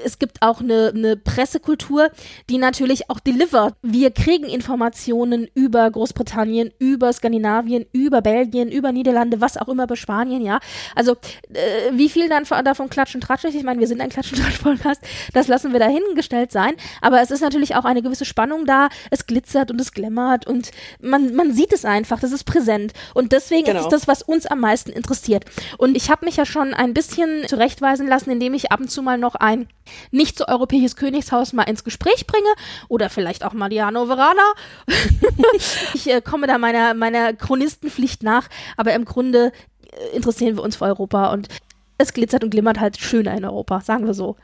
es 0.05 0.17
gibt 0.19 0.41
auch 0.41 0.61
eine, 0.61 0.91
eine 0.95 1.17
Pressekultur, 1.17 2.09
die 2.49 2.57
natürlich 2.57 3.09
auch 3.09 3.19
delivert. 3.19 3.75
Wir 3.81 4.11
kriegen 4.11 4.45
Informationen 4.45 5.47
über 5.53 5.89
Großbritannien, 5.89 6.71
über 6.79 7.11
Skandinavien, 7.13 7.85
über 7.91 8.21
Belgien, 8.21 8.69
über 8.71 8.91
Niederlande, 8.91 9.41
was 9.41 9.57
auch 9.57 9.67
immer, 9.67 9.83
über 9.83 9.95
Spanien, 9.95 10.41
ja. 10.43 10.59
Also 10.95 11.13
äh, 11.53 11.91
wie 11.93 12.09
viel 12.09 12.29
dann 12.29 12.45
von- 12.45 12.63
davon 12.63 12.89
klatschen 12.89 13.21
tratschig? 13.21 13.55
Ich 13.55 13.63
meine, 13.63 13.79
wir 13.79 13.87
sind 13.87 14.01
ein 14.01 14.09
klatschen 14.09 14.37
tratsch 14.37 14.59
podcast 14.59 15.01
das 15.33 15.47
lassen 15.47 15.71
wir 15.73 15.79
dahingestellt 15.79 16.51
sein. 16.51 16.73
Aber 17.01 17.21
es 17.21 17.31
ist 17.31 17.41
natürlich 17.41 17.75
auch 17.75 17.85
eine 17.85 18.01
gewisse 18.01 18.25
Spannung 18.25 18.65
da. 18.65 18.89
Es 19.11 19.25
glitzert 19.27 19.71
und 19.71 19.79
es 19.79 19.91
glämmert 19.91 20.47
und 20.47 20.71
man, 21.01 21.33
man 21.35 21.53
sieht 21.53 21.73
es 21.73 21.85
einfach, 21.85 22.19
das 22.19 22.31
ist 22.31 22.43
präsent. 22.45 22.93
Und 23.13 23.31
deswegen 23.31 23.65
Genau. 23.65 23.79
ist 23.79 23.85
es 23.85 23.91
das, 23.91 24.07
was 24.07 24.21
uns 24.21 24.45
am 24.45 24.59
meisten 24.59 24.91
interessiert. 24.91 25.45
Und 25.77 25.95
ich 25.95 26.09
habe 26.09 26.25
mich 26.25 26.37
ja 26.37 26.45
schon 26.45 26.73
ein 26.73 26.93
bisschen 26.93 27.47
zurechtweisen 27.47 28.07
lassen, 28.07 28.31
indem 28.31 28.53
ich 28.53 28.71
ab 28.71 28.79
und 28.79 28.89
zu 28.89 29.01
mal 29.01 29.17
noch 29.17 29.35
ein 29.35 29.67
nicht 30.11 30.37
so 30.37 30.47
europäisches 30.47 30.95
Königshaus 30.95 31.53
mal 31.53 31.63
ins 31.63 31.83
Gespräch 31.83 32.27
bringe 32.27 32.49
oder 32.87 33.09
vielleicht 33.09 33.43
auch 33.43 33.53
mal 33.53 33.69
die 33.69 33.81
Hannoveraner. 33.81 34.53
ich 35.93 36.09
äh, 36.09 36.21
komme 36.21 36.47
da 36.47 36.57
meiner, 36.57 36.93
meiner 36.93 37.33
Chronistenpflicht 37.33 38.23
nach, 38.23 38.47
aber 38.77 38.93
im 38.93 39.05
Grunde 39.05 39.51
äh, 39.91 40.15
interessieren 40.15 40.55
wir 40.57 40.63
uns 40.63 40.77
für 40.77 40.85
Europa 40.85 41.31
und 41.31 41.47
es 41.97 42.13
glitzert 42.13 42.43
und 42.43 42.51
glimmert 42.51 42.79
halt 42.79 42.99
schöner 42.99 43.35
in 43.35 43.45
Europa, 43.45 43.81
sagen 43.81 44.05
wir 44.05 44.13
so. 44.13 44.35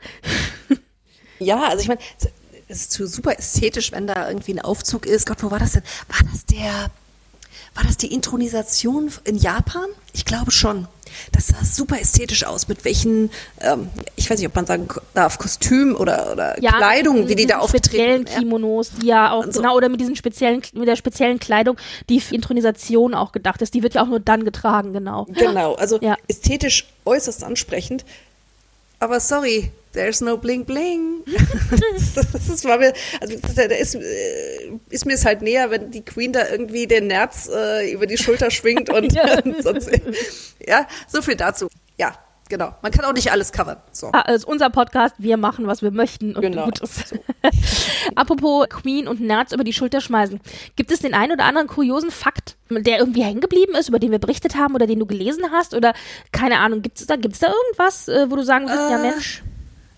Ja, 1.38 1.64
also 1.64 1.82
ich 1.82 1.88
meine, 1.88 2.00
es 2.68 2.86
ist 2.86 2.92
super 2.92 3.38
ästhetisch, 3.38 3.92
wenn 3.92 4.06
da 4.06 4.28
irgendwie 4.28 4.54
ein 4.54 4.60
Aufzug 4.60 5.04
ist. 5.04 5.26
Gott, 5.26 5.42
wo 5.42 5.50
war 5.50 5.58
das 5.58 5.72
denn? 5.72 5.82
War 6.08 6.30
das 6.32 6.46
der, 6.46 6.90
war 7.76 7.84
das 7.84 7.96
die 7.96 8.12
Intronisation 8.12 9.10
in 9.24 9.36
Japan? 9.36 9.86
Ich 10.12 10.24
glaube 10.24 10.50
schon. 10.50 10.88
Das 11.32 11.46
sah 11.46 11.64
super 11.64 11.98
ästhetisch 12.00 12.44
aus, 12.44 12.68
mit 12.68 12.84
welchen, 12.84 13.30
ähm, 13.60 13.88
ich 14.16 14.28
weiß 14.28 14.38
nicht, 14.38 14.48
ob 14.48 14.54
man 14.54 14.66
sagen 14.66 14.88
darf, 15.14 15.38
Kostüm 15.38 15.94
oder, 15.96 16.32
oder 16.32 16.60
Ja, 16.62 16.72
Kleidung, 16.72 17.28
wie 17.28 17.34
die 17.34 17.46
da 17.46 17.58
mit 17.60 17.68
speziellen 17.68 18.22
aufgetreten 18.22 18.26
ja. 18.32 18.38
Kimonos, 18.40 18.90
die 19.00 19.06
ja 19.06 19.32
auch, 19.32 19.44
so. 19.44 19.60
genau, 19.60 19.76
oder 19.76 19.88
mit 19.88 20.00
diesen 20.00 20.16
speziellen, 20.16 20.62
mit 20.74 20.88
der 20.88 20.96
speziellen 20.96 21.38
Kleidung, 21.38 21.76
die 22.08 22.20
für 22.20 22.34
Intronisation 22.34 23.14
auch 23.14 23.32
gedacht 23.32 23.62
ist. 23.62 23.72
Die 23.74 23.82
wird 23.82 23.94
ja 23.94 24.02
auch 24.02 24.08
nur 24.08 24.20
dann 24.20 24.44
getragen, 24.44 24.92
genau. 24.92 25.26
Genau, 25.30 25.74
also 25.74 25.98
Ja. 26.00 26.16
ästhetisch 26.28 26.86
äußerst 27.04 27.44
ansprechend. 27.44 28.04
Aber 28.98 29.20
sorry, 29.20 29.70
there's 29.96 30.20
no 30.20 30.36
bling 30.36 30.64
bling. 30.64 31.24
das 32.32 32.48
ist, 32.48 32.64
war 32.64 32.78
mir, 32.78 32.92
also 33.20 33.36
da 33.56 33.62
ist, 33.62 33.96
äh, 33.96 34.00
ist 34.90 35.06
mir 35.06 35.14
es 35.14 35.24
halt 35.24 35.42
näher, 35.42 35.70
wenn 35.70 35.90
die 35.90 36.04
Queen 36.04 36.32
da 36.32 36.46
irgendwie 36.48 36.86
den 36.86 37.08
Nerz 37.08 37.48
äh, 37.52 37.90
über 37.92 38.06
die 38.06 38.16
Schulter 38.18 38.50
schwingt 38.52 38.90
und, 38.90 39.12
Ja. 39.12 39.40
und 39.44 39.62
sonst, 39.62 39.90
ja, 40.66 40.86
so 41.08 41.20
viel 41.22 41.34
dazu. 41.36 41.68
Ja, 41.98 42.12
genau. 42.48 42.74
Man 42.82 42.92
kann 42.92 43.04
auch 43.06 43.12
nicht 43.14 43.32
alles 43.32 43.50
covern. 43.52 43.78
So. 43.90 44.10
Ah, 44.12 44.30
ist 44.32 44.44
unser 44.44 44.70
Podcast, 44.70 45.14
wir 45.18 45.36
machen, 45.36 45.66
was 45.66 45.82
wir 45.82 45.90
möchten 45.90 46.36
und 46.36 46.42
Genau. 46.42 46.66
gut 46.66 46.80
ist. 46.80 47.14
Apropos 48.14 48.68
Queen 48.68 49.08
und 49.08 49.20
Nerz 49.20 49.52
über 49.52 49.64
die 49.64 49.72
Schulter 49.72 50.00
schmeißen. 50.00 50.40
Gibt 50.76 50.90
es 50.92 51.00
den 51.00 51.14
einen 51.14 51.32
oder 51.32 51.44
anderen 51.44 51.66
kuriosen 51.68 52.10
Fakt, 52.10 52.56
der 52.70 52.98
irgendwie 52.98 53.22
hängen 53.24 53.40
geblieben 53.40 53.74
ist, 53.74 53.88
über 53.88 53.98
den 53.98 54.10
wir 54.10 54.18
berichtet 54.18 54.56
haben 54.56 54.74
oder 54.74 54.86
den 54.86 54.98
du 55.00 55.06
gelesen 55.06 55.44
hast? 55.52 55.74
Oder 55.74 55.94
keine 56.32 56.58
Ahnung, 56.58 56.82
gibt 56.82 57.00
es 57.00 57.06
da, 57.06 57.16
gibt's 57.16 57.38
da 57.40 57.48
irgendwas, 57.48 58.08
äh, 58.08 58.30
wo 58.30 58.36
du 58.36 58.44
sagen 58.44 58.66
würdest, 58.68 58.90
ja 58.90 58.98
Äh, 58.98 59.10
Mensch, 59.10 59.42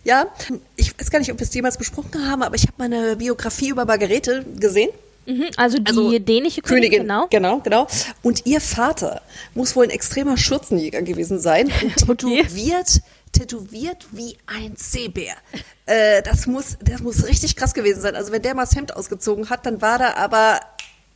Ja, 0.09 0.27
ich 0.75 0.99
weiß 0.99 1.11
gar 1.11 1.19
nicht, 1.19 1.31
ob 1.31 1.39
wir 1.39 1.47
es 1.47 1.53
jemals 1.53 1.77
besprochen 1.77 2.27
haben, 2.27 2.43
aber 2.43 2.55
ich 2.55 2.63
habe 2.63 2.73
meine 2.79 3.17
Biografie 3.17 3.69
über 3.69 3.85
Margarete 3.85 4.43
gesehen. 4.57 4.89
mhm, 5.27 5.51
also 5.59 5.77
die 5.77 5.87
also 5.87 6.05
Königin, 6.05 6.25
dänische 6.25 6.63
Königin, 6.63 7.03
genau. 7.03 7.27
genau, 7.29 7.59
genau. 7.59 7.87
Und 8.23 8.47
ihr 8.47 8.63
Vater 8.63 9.21
muss 9.53 9.77
wohl 9.77 9.85
ein 9.85 9.91
extremer 9.91 10.39
Schürzenjäger 10.39 11.03
gewesen 11.03 11.39
sein 11.39 11.67
und 11.83 12.21
tätowiert, 12.21 13.03
tätowiert 13.33 14.07
wie 14.13 14.39
ein 14.47 14.73
Seebär. 14.79 15.35
Äh, 15.85 16.23
das 16.23 16.47
muss, 16.47 16.79
das 16.83 17.03
muss 17.03 17.27
richtig 17.27 17.55
krass 17.55 17.75
gewesen 17.75 18.01
sein. 18.01 18.17
Also 18.17 18.33
wenn 18.33 18.41
der 18.41 18.55
mal 18.55 18.65
das 18.65 18.75
Hemd 18.75 18.97
ausgezogen 18.97 19.51
hat, 19.51 19.67
dann 19.67 19.83
war 19.83 19.99
da 19.99 20.15
aber 20.15 20.59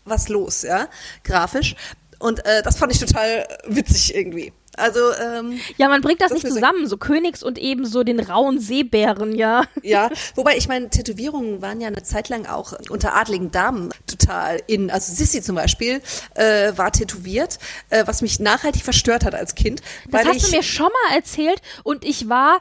was 0.04 0.28
los, 0.28 0.64
ja, 0.64 0.86
grafisch. 1.24 1.76
Und 2.18 2.44
äh, 2.44 2.62
das 2.62 2.76
fand 2.76 2.92
ich 2.92 2.98
total 2.98 3.48
witzig 3.66 4.14
irgendwie. 4.14 4.52
Also 4.76 5.00
ähm, 5.12 5.60
Ja, 5.76 5.88
man 5.88 6.00
bringt 6.00 6.20
das, 6.20 6.30
Das 6.30 6.42
nicht 6.42 6.52
zusammen, 6.52 6.86
so 6.86 6.96
Königs 6.96 7.42
und 7.42 7.58
eben 7.58 7.84
so 7.84 8.04
den 8.04 8.20
rauen 8.20 8.58
Seebären, 8.58 9.34
ja. 9.36 9.64
Ja, 9.82 10.10
wobei 10.34 10.56
ich 10.56 10.68
meine, 10.68 10.88
Tätowierungen 10.88 11.60
waren 11.60 11.80
ja 11.80 11.88
eine 11.88 12.02
Zeit 12.02 12.28
lang 12.28 12.46
auch 12.46 12.72
unter 12.88 13.14
adligen 13.14 13.50
Damen 13.50 13.90
total 14.06 14.62
in. 14.66 14.90
Also 14.90 15.12
Sissy 15.12 15.42
zum 15.42 15.56
Beispiel 15.56 16.00
äh, 16.34 16.72
war 16.76 16.90
tätowiert, 16.92 17.58
äh, 17.90 18.06
was 18.06 18.22
mich 18.22 18.40
nachhaltig 18.40 18.82
verstört 18.82 19.24
hat 19.24 19.34
als 19.34 19.54
Kind. 19.54 19.82
Das 20.08 20.20
weil 20.20 20.28
hast 20.28 20.36
ich, 20.36 20.50
du 20.50 20.56
mir 20.56 20.62
schon 20.62 20.90
mal 21.08 21.16
erzählt 21.16 21.60
und 21.82 22.04
ich 22.04 22.28
war 22.28 22.60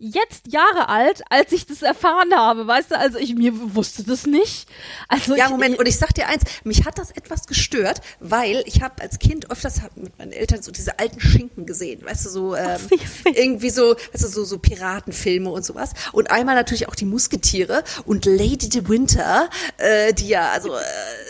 jetzt 0.00 0.50
Jahre 0.50 0.88
alt, 0.88 1.22
als 1.28 1.52
ich 1.52 1.66
das 1.66 1.82
erfahren 1.82 2.34
habe, 2.34 2.66
weißt 2.66 2.90
du, 2.90 2.98
also 2.98 3.18
ich 3.18 3.34
mir 3.34 3.52
wusste 3.74 4.02
das 4.02 4.26
nicht. 4.26 4.66
Also 5.08 5.36
ja, 5.36 5.44
ich, 5.44 5.50
Moment, 5.50 5.78
und 5.78 5.86
ich 5.86 5.98
sag 5.98 6.14
dir 6.14 6.26
eins, 6.26 6.42
mich 6.64 6.86
hat 6.86 6.98
das 6.98 7.10
etwas 7.10 7.46
gestört, 7.46 8.00
weil 8.18 8.62
ich 8.66 8.82
habe 8.82 9.02
als 9.02 9.18
Kind 9.18 9.50
öfters 9.50 9.82
mit 9.96 10.18
meinen 10.18 10.32
Eltern 10.32 10.62
so 10.62 10.72
diese 10.72 10.98
alten 10.98 11.20
Schinken 11.20 11.66
gesehen, 11.66 12.02
weißt 12.04 12.24
du, 12.24 12.30
so 12.30 12.56
ähm, 12.56 12.80
irgendwie 13.34 13.70
so, 13.70 13.94
weißt 14.12 14.24
du, 14.24 14.28
so, 14.28 14.44
so 14.44 14.58
Piratenfilme 14.58 15.50
und 15.50 15.64
sowas. 15.64 15.92
Und 16.12 16.30
einmal 16.30 16.54
natürlich 16.54 16.88
auch 16.88 16.94
die 16.94 17.04
Musketiere 17.04 17.84
und 18.06 18.24
Lady 18.24 18.70
de 18.70 18.88
Winter, 18.88 19.50
äh, 19.76 20.14
die 20.14 20.28
ja 20.28 20.50
also 20.50 20.74
äh, 20.74 20.80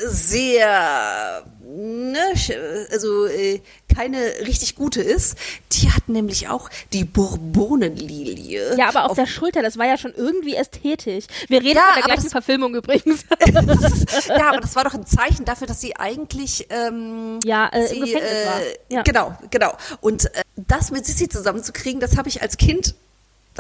sehr 0.07 1.45
ne, 1.77 2.19
sch- 2.35 2.55
also 2.93 3.27
äh, 3.27 3.61
keine 3.95 4.19
richtig 4.47 4.77
gute 4.77 5.01
ist, 5.03 5.37
die 5.73 5.91
hat 5.91 6.09
nämlich 6.09 6.49
auch 6.49 6.69
die 6.93 7.05
Bourbonenlilie. 7.05 8.77
ja, 8.77 8.89
aber 8.89 9.05
auf, 9.05 9.11
auf 9.11 9.17
der 9.17 9.27
Schulter, 9.27 9.63
das 9.63 9.79
war 9.79 9.87
ja 9.87 9.97
schon 9.97 10.13
irgendwie 10.15 10.55
ästhetisch. 10.55 11.25
Wir 11.49 11.61
reden 11.61 11.77
Ja, 11.77 11.83
von 11.93 12.03
der 12.03 12.15
gleichen 12.15 12.31
Verfilmung 12.31 12.75
übrigens. 12.75 13.25
ja, 14.29 14.49
aber 14.51 14.61
das 14.61 14.77
war 14.77 14.85
doch 14.85 14.95
ein 14.95 15.07
Zeichen 15.07 15.45
dafür, 15.45 15.67
dass 15.67 15.81
sie 15.81 15.97
eigentlich 15.97 16.67
ähm, 16.71 17.39
Ja, 17.45 17.69
äh, 17.69 17.81
im 17.83 17.89
sie, 17.89 18.01
Gefängnis 18.13 18.47
war. 18.47 18.61
Ja. 18.89 19.03
Genau, 19.03 19.39
genau. 19.51 19.73
Und 20.01 20.27
äh, 20.35 20.43
das 20.57 20.91
mit 20.91 21.07
Sissi 21.07 21.29
zusammenzukriegen, 21.29 22.01
das 22.01 22.17
habe 22.17 22.29
ich 22.29 22.43
als 22.43 22.57
Kind, 22.57 22.95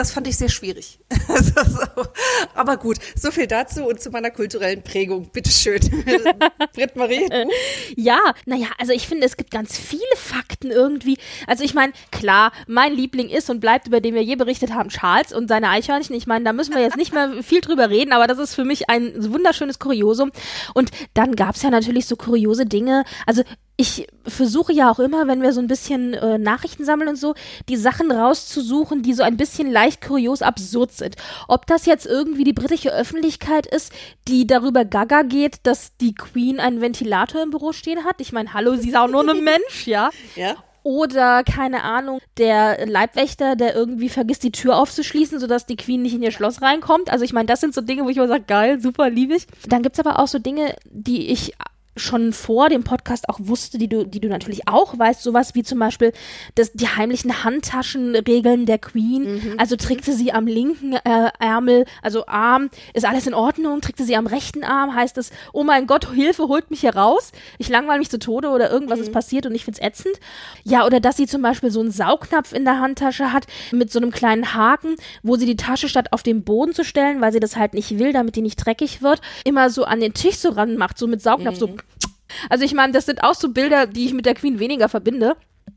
das 0.00 0.12
fand 0.12 0.26
ich 0.26 0.36
sehr 0.36 0.48
schwierig. 0.48 0.98
Also, 1.28 1.52
so. 1.64 2.02
Aber 2.54 2.76
gut, 2.76 2.98
so 3.14 3.30
viel 3.30 3.46
dazu 3.46 3.84
und 3.84 4.00
zu 4.00 4.10
meiner 4.10 4.30
kulturellen 4.30 4.82
Prägung. 4.82 5.30
Bitteschön. 5.30 5.78
Britt 6.74 6.96
Marie. 6.96 7.28
Ja, 7.94 8.18
naja, 8.46 8.66
also 8.78 8.92
ich 8.92 9.06
finde, 9.06 9.26
es 9.26 9.36
gibt 9.36 9.52
ganz 9.52 9.78
viele 9.78 10.02
Fakten 10.16 10.72
irgendwie. 10.72 11.18
Also 11.46 11.62
ich 11.62 11.72
meine, 11.72 11.92
klar, 12.10 12.50
mein 12.66 12.94
Liebling 12.94 13.28
ist 13.28 13.48
und 13.48 13.60
bleibt, 13.60 13.86
über 13.86 14.00
den 14.00 14.14
wir 14.14 14.24
je 14.24 14.34
berichtet 14.34 14.74
haben, 14.74 14.88
Charles 14.88 15.32
und 15.32 15.48
seine 15.48 15.68
Eichhörnchen. 15.68 16.16
Ich 16.16 16.26
meine, 16.26 16.44
da 16.44 16.52
müssen 16.52 16.74
wir 16.74 16.82
jetzt 16.82 16.96
nicht 16.96 17.14
mehr 17.14 17.30
viel 17.42 17.60
drüber 17.60 17.90
reden, 17.90 18.12
aber 18.12 18.26
das 18.26 18.38
ist 18.38 18.56
für 18.56 18.64
mich 18.64 18.90
ein 18.90 19.12
wunderschönes 19.32 19.78
Kuriosum. 19.78 20.32
Und 20.74 20.90
dann 21.14 21.36
gab 21.36 21.54
es 21.54 21.62
ja 21.62 21.70
natürlich 21.70 22.06
so 22.06 22.16
kuriose 22.16 22.66
Dinge. 22.66 23.04
Also 23.24 23.44
ich 23.80 24.06
versuche 24.26 24.74
ja 24.74 24.90
auch 24.90 24.98
immer, 24.98 25.26
wenn 25.26 25.40
wir 25.40 25.54
so 25.54 25.60
ein 25.60 25.66
bisschen 25.66 26.12
äh, 26.12 26.36
Nachrichten 26.36 26.84
sammeln 26.84 27.08
und 27.08 27.16
so, 27.16 27.34
die 27.70 27.78
Sachen 27.78 28.12
rauszusuchen, 28.12 29.02
die 29.02 29.14
so 29.14 29.22
ein 29.22 29.38
bisschen 29.38 29.72
leicht 29.72 30.06
kurios 30.06 30.42
absurd 30.42 30.92
sind. 30.92 31.16
Ob 31.48 31.66
das 31.66 31.86
jetzt 31.86 32.04
irgendwie 32.04 32.44
die 32.44 32.52
britische 32.52 32.92
Öffentlichkeit 32.92 33.66
ist, 33.66 33.90
die 34.28 34.46
darüber 34.46 34.84
gaga 34.84 35.22
geht, 35.22 35.60
dass 35.62 35.96
die 35.96 36.12
Queen 36.12 36.60
einen 36.60 36.82
Ventilator 36.82 37.42
im 37.42 37.50
Büro 37.50 37.72
stehen 37.72 38.04
hat. 38.04 38.20
Ich 38.20 38.32
meine, 38.32 38.52
hallo, 38.52 38.76
sie 38.76 38.90
ist 38.90 38.96
auch 38.96 39.08
nur 39.08 39.26
ein 39.26 39.42
Mensch, 39.44 39.86
ja. 39.86 40.10
Ja. 40.36 40.56
Oder, 40.82 41.42
keine 41.42 41.82
Ahnung, 41.82 42.20
der 42.36 42.86
Leibwächter, 42.86 43.56
der 43.56 43.74
irgendwie 43.74 44.10
vergisst, 44.10 44.42
die 44.42 44.52
Tür 44.52 44.76
aufzuschließen, 44.76 45.40
sodass 45.40 45.64
die 45.64 45.76
Queen 45.76 46.02
nicht 46.02 46.14
in 46.14 46.22
ihr 46.22 46.32
Schloss 46.32 46.60
reinkommt. 46.60 47.10
Also 47.10 47.24
ich 47.24 47.32
meine, 47.32 47.46
das 47.46 47.60
sind 47.60 47.74
so 47.74 47.80
Dinge, 47.80 48.04
wo 48.04 48.10
ich 48.10 48.18
immer 48.18 48.28
sage, 48.28 48.44
geil, 48.46 48.78
super, 48.80 49.08
liebe 49.08 49.34
ich. 49.34 49.46
Dann 49.66 49.82
gibt's 49.82 50.00
aber 50.00 50.18
auch 50.18 50.28
so 50.28 50.38
Dinge, 50.38 50.76
die 50.84 51.28
ich 51.28 51.54
schon 52.00 52.32
vor 52.32 52.68
dem 52.68 52.84
Podcast 52.84 53.28
auch 53.28 53.38
wusste, 53.40 53.78
die 53.78 53.88
du, 53.88 54.04
die 54.06 54.20
du 54.20 54.28
natürlich 54.28 54.66
auch 54.68 54.98
weißt, 54.98 55.22
sowas 55.22 55.54
wie 55.54 55.62
zum 55.62 55.78
Beispiel 55.78 56.12
das, 56.54 56.72
die 56.72 56.88
heimlichen 56.88 57.44
Handtaschenregeln 57.44 58.66
der 58.66 58.78
Queen. 58.78 59.26
Also 59.58 59.76
trägt 59.76 60.04
sie 60.04 60.12
sie 60.12 60.32
am 60.32 60.46
linken 60.46 60.94
äh, 60.94 61.30
Ärmel, 61.38 61.84
also 62.02 62.26
Arm, 62.26 62.70
ist 62.94 63.04
alles 63.04 63.26
in 63.26 63.34
Ordnung, 63.34 63.80
trägt 63.80 63.98
sie 63.98 64.04
sie 64.04 64.16
am 64.16 64.26
rechten 64.26 64.64
Arm, 64.64 64.94
heißt 64.94 65.18
es, 65.18 65.30
oh 65.52 65.64
mein 65.64 65.86
Gott, 65.86 66.10
Hilfe, 66.12 66.48
holt 66.48 66.70
mich 66.70 66.80
hier 66.80 66.94
raus, 66.96 67.32
ich 67.58 67.68
langweile 67.68 67.98
mich 67.98 68.10
zu 68.10 68.18
Tode 68.18 68.48
oder 68.48 68.70
irgendwas 68.70 68.98
ist 68.98 69.12
passiert 69.12 69.46
und 69.46 69.54
ich 69.54 69.64
find's 69.64 69.80
ätzend. 69.80 70.14
Ja, 70.64 70.86
oder 70.86 71.00
dass 71.00 71.16
sie 71.16 71.26
zum 71.26 71.42
Beispiel 71.42 71.70
so 71.70 71.80
einen 71.80 71.90
Saugnapf 71.90 72.52
in 72.52 72.64
der 72.64 72.80
Handtasche 72.80 73.32
hat 73.32 73.46
mit 73.72 73.92
so 73.92 73.98
einem 73.98 74.10
kleinen 74.10 74.54
Haken, 74.54 74.96
wo 75.22 75.36
sie 75.36 75.46
die 75.46 75.56
Tasche 75.56 75.88
statt 75.88 76.12
auf 76.12 76.22
den 76.22 76.42
Boden 76.44 76.74
zu 76.74 76.84
stellen, 76.84 77.20
weil 77.20 77.32
sie 77.32 77.40
das 77.40 77.56
halt 77.56 77.74
nicht 77.74 77.98
will, 77.98 78.12
damit 78.12 78.36
die 78.36 78.42
nicht 78.42 78.56
dreckig 78.56 79.02
wird, 79.02 79.20
immer 79.44 79.70
so 79.70 79.84
an 79.84 80.00
den 80.00 80.14
Tisch 80.14 80.36
so 80.36 80.50
ran 80.50 80.76
macht, 80.76 80.98
so 80.98 81.06
mit 81.06 81.22
Saugnapf, 81.22 81.56
so 81.56 81.74
also 82.48 82.64
ich 82.64 82.74
meine, 82.74 82.92
das 82.92 83.06
sind 83.06 83.22
auch 83.22 83.34
so 83.34 83.50
Bilder, 83.50 83.86
die 83.86 84.06
ich 84.06 84.12
mit 84.12 84.26
der 84.26 84.34
Queen 84.34 84.58
weniger 84.58 84.88
verbinde. 84.88 85.36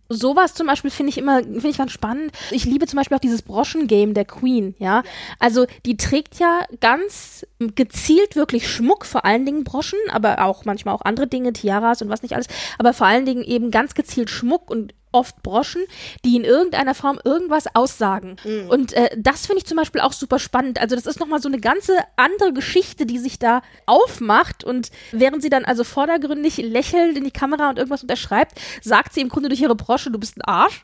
Sowas 0.10 0.54
zum 0.54 0.68
Beispiel 0.68 0.92
finde 0.92 1.12
ich 1.12 1.18
immer, 1.18 1.42
finde 1.42 1.70
ich 1.70 1.78
ganz 1.78 1.92
spannend. 1.92 2.32
Ich 2.52 2.66
liebe 2.66 2.88
zum 2.88 2.98
Beispiel 2.98 3.16
auch 3.16 3.22
dieses 3.22 3.42
Broschengame 3.42 4.14
der 4.14 4.26
Queen, 4.26 4.76
ja. 4.78 5.04
Also 5.40 5.66
die 5.86 5.98
trägt 5.98 6.40
ja 6.40 6.66
ganz 6.82 7.46
gezielt 7.60 8.36
wirklich 8.36 8.68
Schmuck, 8.68 9.06
vor 9.06 9.26
allen 9.26 9.46
Dingen 9.46 9.64
Broschen, 9.64 10.00
aber 10.12 10.44
auch 10.44 10.66
manchmal 10.66 10.94
auch 10.94 11.02
andere 11.02 11.28
Dinge, 11.28 11.54
Tiaras 11.54 12.02
und 12.02 12.10
was 12.10 12.22
nicht 12.22 12.36
alles, 12.36 12.48
aber 12.78 12.94
vor 12.94 13.08
allen 13.08 13.26
Dingen 13.26 13.44
eben 13.44 13.72
ganz 13.72 13.96
gezielt 13.96 14.30
Schmuck 14.30 14.70
und 14.70 14.94
oft 15.14 15.42
Broschen, 15.44 15.84
die 16.26 16.36
in 16.36 16.44
irgendeiner 16.44 16.96
Form 16.96 17.20
irgendwas 17.24 17.66
aussagen. 17.74 18.36
Und 18.70 18.94
äh, 18.94 19.10
das 19.18 19.46
finde 19.46 19.60
ich 19.60 19.66
zum 19.66 19.78
Beispiel 19.78 20.02
auch 20.02 20.14
super 20.14 20.40
spannend. 20.40 20.80
Also 20.80 20.96
das 20.96 21.06
ist 21.06 21.20
nochmal 21.20 21.42
so 21.42 21.48
eine 21.48 21.60
ganze 21.60 21.94
andere 22.16 22.54
Geschichte, 22.54 23.06
die 23.06 23.20
sich 23.20 23.40
da 23.40 23.62
aufmacht. 23.86 24.64
Und 24.64 24.90
während 25.12 25.42
sie 25.42 25.50
dann 25.50 25.66
also 25.66 25.84
vordergründig 25.84 26.58
lächelt 26.58 27.18
in 27.18 27.24
die 27.24 27.32
Kamera 27.32 27.70
und 27.70 27.78
irgendwas 27.78 28.02
unterschreibt, 28.02 28.60
sagt 28.82 29.14
sie 29.14 29.22
im 29.22 29.30
Grunde 29.30 29.50
durch 29.50 29.62
ihre 29.62 29.76
Brosche, 29.76 30.12
du 30.12 30.20
bist 30.20 30.38
ein 30.38 30.42
Arsch. 30.42 30.82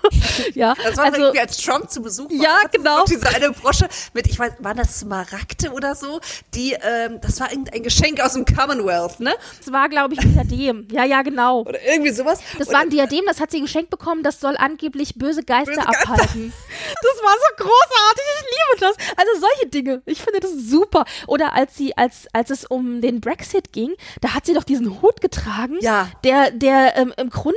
ja, 0.54 0.74
Das 0.82 0.96
war 0.96 1.04
also 1.04 1.20
irgendwie 1.20 1.40
als 1.40 1.58
Trump 1.58 1.90
zu 1.90 2.02
Besuch 2.02 2.30
war. 2.30 2.42
Ja, 2.42 2.58
genau. 2.72 3.04
Diese 3.04 3.28
eine 3.28 3.50
Brosche 3.52 3.88
mit, 4.14 4.26
ich 4.26 4.38
weiß, 4.38 4.54
waren 4.60 4.76
das 4.76 5.00
Smaragde 5.00 5.70
oder 5.72 5.94
so? 5.94 6.20
Die, 6.54 6.72
ähm, 6.72 7.20
das 7.20 7.40
war 7.40 7.50
irgendein 7.50 7.82
Geschenk 7.82 8.20
aus 8.20 8.34
dem 8.34 8.44
Commonwealth, 8.44 9.20
ne? 9.20 9.34
das 9.58 9.72
war, 9.72 9.88
glaube 9.88 10.14
ich, 10.14 10.20
ein 10.20 10.32
Diadem. 10.32 10.88
Ja, 10.90 11.04
ja, 11.04 11.22
genau. 11.22 11.60
Oder 11.62 11.82
irgendwie 11.86 12.12
sowas. 12.12 12.40
Das 12.58 12.68
Und 12.68 12.74
war 12.74 12.80
ein 12.80 12.90
Diadem, 12.90 13.24
das 13.26 13.40
hat 13.40 13.50
sie 13.50 13.58
geschenkt 13.66 13.90
bekommen, 13.90 14.22
das 14.22 14.40
soll 14.40 14.56
angeblich 14.56 15.14
böse 15.16 15.42
Geister 15.42 15.72
Böse 15.72 15.80
Geister. 15.86 16.10
abhalten. 16.10 16.52
Das 17.02 17.22
war 17.22 17.32
so 17.32 17.64
großartig, 17.64 18.24
ich 18.38 18.44
liebe 18.46 18.80
das. 18.80 18.96
Also 19.16 19.40
solche 19.40 19.66
Dinge, 19.68 20.02
ich 20.06 20.22
finde 20.22 20.40
das 20.40 20.52
super. 20.52 21.04
Oder 21.26 21.52
als 21.54 21.76
sie, 21.76 21.96
als, 21.96 22.26
als 22.32 22.50
es 22.50 22.64
um 22.64 23.00
den 23.00 23.20
Brexit 23.20 23.72
ging, 23.72 23.92
da 24.20 24.34
hat 24.34 24.46
sie 24.46 24.54
doch 24.54 24.64
diesen 24.64 25.00
Hut 25.02 25.20
getragen, 25.20 25.76
Ja. 25.80 26.08
der, 26.24 26.50
der 26.52 26.96
ähm, 26.96 27.12
im 27.16 27.30
Grunde, 27.30 27.56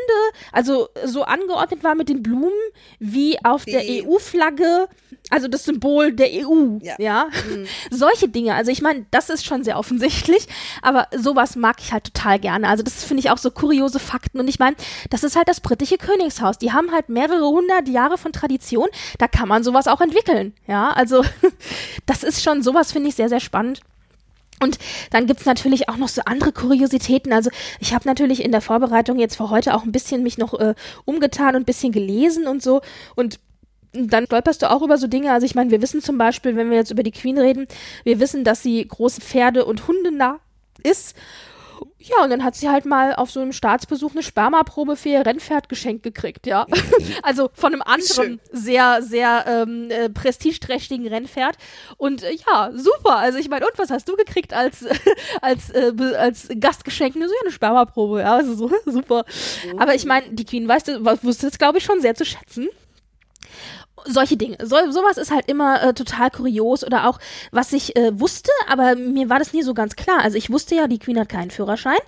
also 0.52 0.90
so 1.06 1.24
angeordnet 1.24 1.84
war 1.84 1.96
mit 1.96 2.10
den 2.10 2.22
Blumen, 2.24 2.52
wie 3.00 3.44
auf 3.44 3.66
der 3.66 3.82
Die- 3.82 4.06
EU-Flagge, 4.08 4.88
also 5.30 5.48
das 5.48 5.66
Symbol 5.66 6.12
der 6.14 6.28
EU, 6.28 6.80
ja. 6.82 6.96
Ja. 6.98 7.28
Solche 7.92 8.28
Dinge, 8.28 8.56
also 8.56 8.72
ich 8.72 8.82
meine, 8.82 9.06
das 9.12 9.30
ist 9.30 9.46
schon 9.46 9.64
sehr 9.64 9.78
offensichtlich, 9.78 10.48
aber 10.82 11.08
sowas 11.16 11.56
mag 11.56 11.78
ich 11.80 11.92
halt 11.92 12.06
total 12.06 12.40
gerne. 12.40 12.68
Also 12.68 12.84
das 12.84 13.04
finde 13.04 13.22
ich 13.22 13.30
auch 13.30 13.38
so 13.38 13.52
kuriose 13.52 14.00
Fakten 14.00 14.40
und 14.40 14.48
ich 14.48 14.60
meine, 14.60 14.76
das 15.10 15.24
ist 15.24 15.36
halt 15.36 15.48
das 15.48 15.62
britische 15.62 15.98
Königshaus. 15.98 16.58
Die 16.58 16.72
haben 16.72 16.92
halt 16.92 17.10
mehrere 17.10 17.48
hundert 17.48 17.88
Jahre 17.88 18.18
von 18.18 18.32
Tradition, 18.32 18.88
da 19.18 19.28
kann 19.28 19.48
man 19.48 19.64
sowas 19.64 19.88
auch 19.88 20.02
entwickeln, 20.02 20.54
ja, 20.68 20.92
also 20.92 21.24
das 22.06 22.24
ist 22.24 22.44
schon, 22.44 22.64
sowas 22.64 22.92
finde 22.92 23.10
ich 23.10 23.16
sehr, 23.16 23.30
sehr 23.30 23.40
spannend. 23.40 23.82
Und 24.62 24.78
dann 25.12 25.26
gibt's 25.26 25.46
natürlich 25.46 25.90
auch 25.90 25.98
noch 25.98 26.10
so 26.10 26.22
andere 26.26 26.52
Kuriositäten. 26.52 27.32
Also 27.32 27.50
ich 27.80 27.94
habe 27.94 28.08
natürlich 28.08 28.44
in 28.44 28.52
der 28.52 28.62
Vorbereitung 28.62 29.18
jetzt 29.18 29.38
für 29.38 29.50
heute 29.50 29.74
auch 29.74 29.84
ein 29.84 29.92
bisschen 29.92 30.22
mich 30.22 30.38
noch 30.38 30.54
äh, 30.60 30.76
umgetan 31.06 31.56
und 31.56 31.62
ein 31.62 31.66
bisschen 31.66 31.94
gelesen 31.94 32.46
und 32.46 32.62
so. 32.62 32.82
Und 33.16 33.40
dann 33.94 34.26
stolperst 34.26 34.62
du 34.62 34.70
auch 34.70 34.82
über 34.82 34.98
so 34.98 35.08
Dinge. 35.08 35.32
Also 35.32 35.46
ich 35.46 35.56
meine, 35.56 35.72
wir 35.72 35.82
wissen 35.82 36.02
zum 36.02 36.18
Beispiel, 36.18 36.56
wenn 36.56 36.70
wir 36.70 36.78
jetzt 36.78 36.92
über 36.92 37.04
die 37.04 37.12
Queen 37.12 37.38
reden, 37.38 37.68
wir 38.04 38.20
wissen, 38.20 38.44
dass 38.44 38.62
sie 38.62 38.88
große 38.88 39.22
Pferde- 39.22 39.66
und 39.66 39.88
Hundenah 39.88 40.40
ist. 40.84 41.16
Ja, 41.98 42.24
und 42.24 42.30
dann 42.30 42.44
hat 42.44 42.56
sie 42.56 42.70
halt 42.70 42.86
mal 42.86 43.14
auf 43.14 43.30
so 43.30 43.42
einem 43.42 43.52
Staatsbesuch 43.52 44.12
eine 44.12 44.24
Spermaprobe 44.24 44.96
für 44.96 45.10
ihr 45.10 45.26
Rennpferd 45.26 45.68
geschenkt 45.68 46.04
gekriegt, 46.04 46.48
ja. 46.48 46.66
also 47.24 47.50
von 47.54 47.74
einem 47.74 47.82
anderen 47.82 48.40
sehr, 48.52 49.02
sehr 49.02 49.46
ähm, 49.48 49.92
äh, 49.92 50.10
prestigeträchtigen 50.10 51.08
Rennpferd. 51.08 51.58
Und 51.98 52.24
äh, 52.24 52.34
ja, 52.48 52.72
super. 52.74 53.18
Also 53.18 53.38
ich 53.38 53.50
meine, 53.50 53.66
und 53.66 53.78
was 53.78 53.92
hast 53.92 54.08
du 54.08 54.16
gekriegt 54.16 54.54
als, 54.54 54.86
als, 55.42 55.72
äh, 55.72 55.92
als 56.18 56.48
Gastgeschenk? 56.58 57.16
Nur 57.16 57.28
so 57.28 57.34
ja, 57.34 57.42
eine 57.44 57.52
Spermaprobe, 57.52 58.22
ja, 58.22 58.36
also 58.36 58.56
so, 58.56 58.72
super. 58.86 59.26
Aber 59.78 59.94
ich 59.94 60.06
meine, 60.06 60.30
die 60.32 60.46
Queen 60.46 60.68
weißt 60.68 60.88
du, 60.88 61.06
wusste 61.24 61.48
es, 61.48 61.58
glaube 61.58 61.80
ich, 61.80 61.84
schon 61.84 62.02
sehr 62.02 62.16
zu 62.16 62.26
schätzen 62.26 62.70
solche 64.06 64.38
Dinge. 64.38 64.58
So, 64.64 64.78
sowas 64.92 65.18
ist 65.18 65.32
halt 65.32 65.48
immer 65.48 65.82
äh, 65.84 65.94
total 65.94 66.32
kurios 66.32 66.84
oder 66.84 67.08
auch, 67.08 67.20
was 67.52 67.74
ich 67.74 67.96
äh, 67.96 68.18
wusste, 68.20 68.52
aber 68.68 68.96
mir 68.96 69.30
war 69.30 69.40
das 69.40 69.54
nie 69.54 69.64
so 69.64 69.74
ganz 69.74 69.96
klar. 69.96 70.20
Also 70.22 70.38
ich 70.38 70.50
wusste 70.50 70.76
ja, 70.76 70.88
die 70.88 71.00
Queen 71.00 71.20
hat 71.20 71.30
keinen 71.30 71.52
Führerschein, 71.52 72.00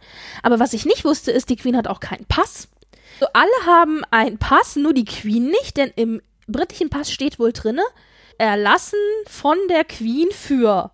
aber 0.43 0.59
was 0.59 0.73
ich 0.73 0.85
nicht 0.85 1.05
wusste, 1.05 1.31
ist, 1.31 1.49
die 1.49 1.55
Queen 1.55 1.77
hat 1.77 1.87
auch 1.87 1.99
keinen 1.99 2.25
Pass. 2.25 2.67
So, 3.19 3.27
alle 3.33 3.51
haben 3.65 4.03
einen 4.09 4.37
Pass, 4.37 4.75
nur 4.75 4.93
die 4.93 5.05
Queen 5.05 5.47
nicht, 5.47 5.77
denn 5.77 5.91
im 5.95 6.21
britischen 6.47 6.89
Pass 6.89 7.11
steht 7.11 7.39
wohl 7.39 7.53
drinne, 7.53 7.83
erlassen 8.37 8.99
von 9.27 9.57
der 9.69 9.83
Queen 9.83 10.29
für. 10.31 10.91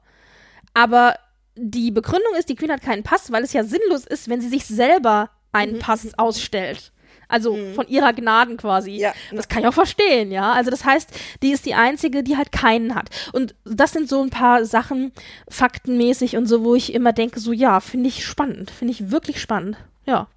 Aber 0.73 1.15
die 1.55 1.91
Begründung 1.91 2.35
ist, 2.37 2.49
die 2.49 2.55
Queen 2.55 2.71
hat 2.71 2.81
keinen 2.81 3.03
Pass, 3.03 3.31
weil 3.31 3.43
es 3.43 3.53
ja 3.53 3.63
sinnlos 3.63 4.05
ist, 4.05 4.29
wenn 4.29 4.41
sie 4.41 4.49
sich 4.49 4.65
selber 4.65 5.29
einen 5.51 5.79
Pass 5.79 6.07
ausstellt. 6.17 6.91
Also 7.27 7.57
von 7.75 7.87
ihrer 7.87 8.13
Gnaden 8.13 8.57
quasi. 8.57 8.91
Ja. 8.91 9.13
Das 9.31 9.49
kann 9.49 9.61
ich 9.61 9.67
auch 9.67 9.73
verstehen, 9.73 10.31
ja. 10.31 10.53
Also 10.53 10.71
das 10.71 10.85
heißt, 10.85 11.09
die 11.43 11.51
ist 11.51 11.65
die 11.65 11.73
einzige, 11.73 12.23
die 12.23 12.37
halt 12.37 12.51
keinen 12.51 12.95
hat. 12.95 13.09
Und 13.33 13.55
das 13.65 13.91
sind 13.91 14.07
so 14.07 14.21
ein 14.21 14.29
paar 14.29 14.65
Sachen, 14.65 15.11
faktenmäßig 15.49 16.37
und 16.37 16.45
so, 16.45 16.63
wo 16.63 16.75
ich 16.75 16.93
immer 16.93 17.13
denke, 17.13 17.39
so 17.39 17.51
ja, 17.51 17.79
finde 17.79 18.07
ich 18.09 18.25
spannend. 18.25 18.71
Finde 18.71 18.93
ich 18.93 19.11
wirklich 19.11 19.41
spannend. 19.41 19.77
Ja. 20.05 20.27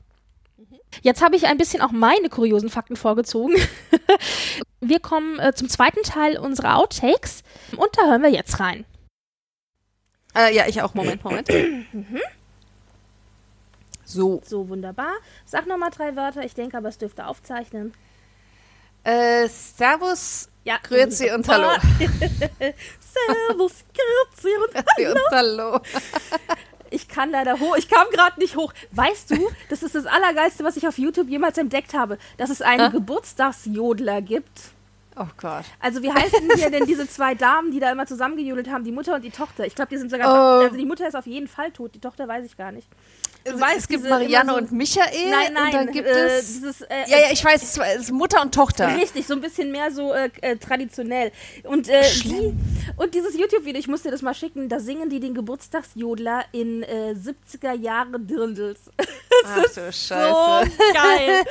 Jetzt 1.02 1.22
habe 1.22 1.36
ich 1.36 1.46
ein 1.46 1.58
bisschen 1.58 1.82
auch 1.82 1.92
meine 1.92 2.28
kuriosen 2.28 2.68
Fakten 2.68 2.96
vorgezogen. 2.96 3.54
wir 4.80 4.98
kommen 4.98 5.38
äh, 5.38 5.54
zum 5.54 5.68
zweiten 5.68 6.02
Teil 6.02 6.38
unserer 6.38 6.76
Outtakes 6.76 7.44
und 7.76 7.88
da 7.96 8.06
hören 8.06 8.22
wir 8.22 8.30
jetzt 8.30 8.58
rein. 8.58 8.84
Äh, 10.36 10.54
ja, 10.54 10.66
ich 10.66 10.82
auch. 10.82 10.94
Moment, 10.94 11.22
Moment. 11.24 11.48
so. 14.10 14.40
So, 14.44 14.68
wunderbar. 14.68 15.12
Sag 15.44 15.66
nochmal 15.66 15.90
drei 15.90 16.16
Wörter. 16.16 16.42
Ich 16.44 16.54
denke 16.54 16.76
aber, 16.76 16.88
es 16.88 16.98
dürfte 16.98 17.26
aufzeichnen. 17.26 17.92
Äh, 19.04 19.48
Servus, 19.48 20.48
Ja, 20.64 20.76
Grüezi 20.82 21.30
und 21.30 21.48
Hallo. 21.48 21.70
Servus, 23.00 23.84
Grüezi 23.94 24.56
und 24.58 24.74
Grüezi 24.74 25.10
und 25.10 25.30
Hallo. 25.30 25.80
Ich 26.90 27.08
kann 27.08 27.30
leider 27.30 27.58
hoch. 27.60 27.76
Ich 27.76 27.88
kam 27.88 28.08
gerade 28.10 28.38
nicht 28.40 28.56
hoch. 28.56 28.72
Weißt 28.90 29.30
du, 29.30 29.48
das 29.68 29.82
ist 29.82 29.94
das 29.94 30.06
Allergeilste, 30.06 30.64
was 30.64 30.76
ich 30.76 30.86
auf 30.86 30.98
YouTube 30.98 31.28
jemals 31.28 31.56
entdeckt 31.56 31.94
habe, 31.94 32.18
dass 32.36 32.50
es 32.50 32.62
einen 32.62 32.90
Geburtstagsjodler 32.92 34.20
gibt. 34.22 34.72
Oh 35.16 35.26
Gott. 35.36 35.64
Also 35.80 36.02
wie 36.02 36.10
heißen 36.10 36.48
hier 36.56 36.70
denn 36.70 36.86
diese 36.86 37.08
zwei 37.08 37.34
Damen, 37.34 37.72
die 37.72 37.80
da 37.80 37.90
immer 37.92 38.06
zusammengejodelt 38.06 38.70
haben, 38.70 38.84
die 38.84 38.92
Mutter 38.92 39.14
und 39.14 39.22
die 39.22 39.30
Tochter? 39.30 39.66
Ich 39.66 39.74
glaube, 39.74 39.90
die 39.90 39.98
sind 39.98 40.10
sogar. 40.10 40.28
Oh. 40.60 40.64
Also 40.64 40.76
die 40.76 40.86
Mutter 40.86 41.06
ist 41.06 41.14
auf 41.14 41.26
jeden 41.26 41.48
Fall 41.48 41.70
tot, 41.72 41.94
die 41.94 42.00
Tochter 42.00 42.26
weiß 42.26 42.44
ich 42.44 42.56
gar 42.56 42.72
nicht. 42.72 42.88
Du 43.44 43.52
Es- 43.52 43.60
weißt, 43.60 43.76
es 43.78 43.88
gibt 43.88 44.08
Marianne 44.08 44.50
so- 44.52 44.56
und 44.58 44.72
Michael. 44.72 45.30
Nein, 45.30 45.52
nein, 45.54 45.64
Und 45.66 45.74
dann 45.74 45.92
gibt 45.92 46.06
äh, 46.06 46.38
es. 46.38 46.46
dieses, 46.46 46.82
äh, 46.82 46.86
Ja, 47.06 47.18
ja, 47.20 47.26
ich 47.32 47.42
weiß, 47.44 47.62
es 47.78 48.00
ist 48.02 48.12
Mutter 48.12 48.42
und 48.42 48.54
Tochter. 48.54 48.94
Richtig, 48.96 49.26
so 49.26 49.32
ein 49.34 49.40
bisschen 49.40 49.72
mehr 49.72 49.90
so 49.90 50.12
äh, 50.12 50.30
äh, 50.42 50.56
traditionell. 50.56 51.32
Und, 51.64 51.88
äh, 51.88 52.02
die, 52.24 52.52
und 52.96 53.14
dieses 53.14 53.38
YouTube-Video, 53.38 53.80
ich 53.80 53.88
muss 53.88 54.02
dir 54.02 54.10
das 54.10 54.20
mal 54.22 54.34
schicken, 54.34 54.68
da 54.68 54.78
singen 54.78 55.08
die 55.08 55.20
den 55.20 55.34
Geburtstagsjodler 55.34 56.44
in 56.52 56.82
äh, 56.82 57.14
70er 57.14 57.72
Jahre 57.72 58.20
Dirndls. 58.20 58.80
Ach 59.46 59.62
du 59.62 59.68
so 59.70 59.80
Scheiße. 59.90 60.70
geil. 60.92 61.42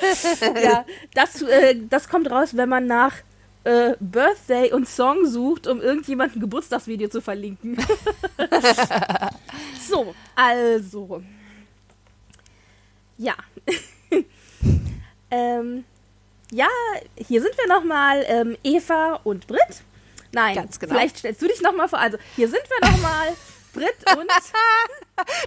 ja, 0.64 0.86
das, 1.16 1.42
äh, 1.42 1.76
das 1.90 2.08
kommt 2.08 2.30
raus, 2.30 2.50
wenn 2.56 2.70
man 2.70 2.86
nach 2.86 3.16
äh, 3.64 3.94
Birthday 4.00 4.72
und 4.72 4.88
Song 4.88 5.26
sucht, 5.26 5.66
um 5.66 5.82
irgendjemanden 5.82 6.38
ein 6.38 6.42
Geburtstagsvideo 6.42 7.10
zu 7.10 7.20
verlinken. 7.22 7.78
so, 9.90 10.14
also. 10.36 11.24
Ja. 13.20 13.36
ähm, 15.32 15.84
ja, 16.52 16.70
hier 17.18 17.42
sind 17.42 17.56
wir 17.58 17.68
nochmal, 17.68 18.24
ähm, 18.28 18.58
Eva 18.64 19.20
und 19.26 19.46
Brit. 19.46 19.84
Nein, 20.32 20.56
Ganz 20.56 20.80
genau. 20.80 20.94
vielleicht 20.94 21.18
stellst 21.18 21.42
du 21.42 21.48
dich 21.48 21.62
nochmal 21.62 21.90
vor. 21.90 22.00
Also, 22.00 22.18
hier 22.38 22.48
sind 22.48 22.64
wir 22.64 22.90
nochmal, 22.90 23.36
Brit 23.74 23.96
und 24.18 24.32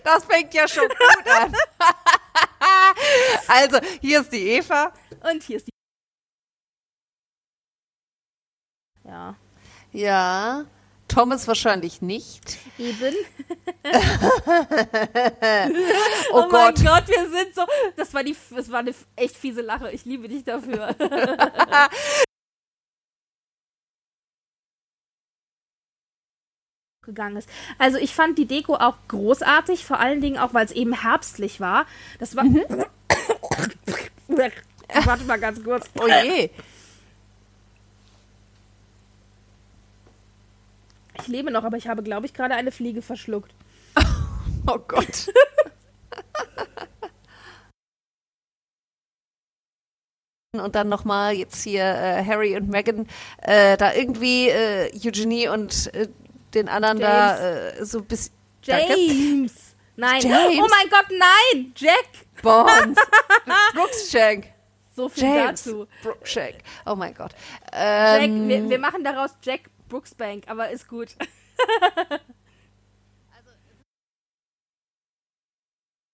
Das 0.05 0.25
fängt 0.27 0.53
ja 0.53 0.69
schon 0.69 0.87
gut 0.87 1.27
an. 1.27 1.55
also, 3.49 3.79
hier 4.03 4.21
ist 4.21 4.31
die 4.33 4.49
Eva. 4.51 4.93
Und 5.31 5.43
hier 5.43 5.57
ist 5.57 5.67
die. 5.67 5.73
Ja, 9.05 9.35
Ja. 9.93 10.67
Thomas 11.13 11.47
wahrscheinlich 11.47 12.01
nicht. 12.03 12.59
eben. 12.79 13.15
Oh, 16.33 16.49
Gott. 16.49 16.53
mein 16.53 16.75
Gott, 16.75 17.09
wir 17.09 17.29
sind 17.31 17.55
so. 17.55 17.67
Das 17.97 18.15
war 18.15 18.25
die. 18.25 18.35
Das 18.51 18.71
war 18.71 18.79
eine 18.79 18.95
echt 19.17 19.37
fiese 19.37 19.61
Lache. 19.61 19.91
Ich 19.91 20.07
liebe 20.07 20.29
dich 20.29 20.45
dafür. 20.45 20.95
gegangen 27.05 27.37
ist. 27.37 27.49
Also 27.79 27.99
ich 27.99 28.15
fand 28.15 28.39
die 28.39 28.47
Deko 28.47 28.77
auch 28.77 28.97
großartig, 29.09 29.85
vor 29.85 29.99
allen 29.99 30.21
Dingen 30.21 30.39
auch, 30.39 30.55
weil 30.55 30.65
es 30.65 30.71
eben 30.73 31.03
herbstlich 31.03 31.61
war. 31.61 31.85
Das 32.19 32.37
war. 32.37 32.45
Warte 35.05 35.25
mal 35.25 35.41
ganz 35.41 35.63
kurz. 35.63 35.91
Oh 36.01 36.07
je. 36.07 36.49
Ich 41.21 41.29
lebe 41.29 41.51
noch, 41.51 41.65
aber 41.65 41.77
ich 41.77 41.89
habe, 41.89 42.03
glaube 42.03 42.27
ich, 42.27 42.35
gerade 42.35 42.55
eine 42.55 42.73
Fliege 42.73 43.03
verschluckt. 43.03 43.55
Oh 44.65 44.79
Gott. 44.79 45.27
Und 50.55 50.75
dann 50.75 50.89
nochmal 50.91 51.33
jetzt 51.33 51.63
hier 51.63 51.83
äh, 51.83 52.23
Harry 52.25 52.55
und 52.57 52.69
Meghan, 52.69 53.09
äh, 53.39 53.79
da 53.79 53.95
irgendwie 53.95 54.51
äh, 54.51 54.91
Eugenie 54.95 55.49
und 55.49 55.93
äh, 55.95 56.09
den 56.53 56.69
anderen 56.69 57.01
da 57.01 57.39
äh, 57.39 57.85
so 57.87 58.03
bis 58.03 58.31
Danke. 58.67 58.95
James! 58.95 59.75
Nein! 59.97 60.21
James. 60.21 60.61
Oh 60.63 60.69
mein 60.69 60.91
Gott, 60.91 61.07
nein! 61.11 61.73
Jack! 61.75 62.07
Bond. 62.43 62.99
Brookshank. 63.75 64.53
So 64.95 65.09
viel 65.09 65.25
James. 65.25 65.65
dazu. 65.65 65.87
Brookshank. 66.03 66.57
Oh 66.85 66.95
mein 66.97 67.15
Gott. 67.15 67.33
Jack, 67.73 68.23
Ähm, 68.25 68.47
wir, 68.49 68.69
wir 68.69 68.79
machen 68.79 69.03
daraus 69.03 69.31
Jack 69.43 69.72
Brooksbank, 69.93 70.45
aber 70.49 70.71
ist 70.71 70.89
gut. 70.89 71.09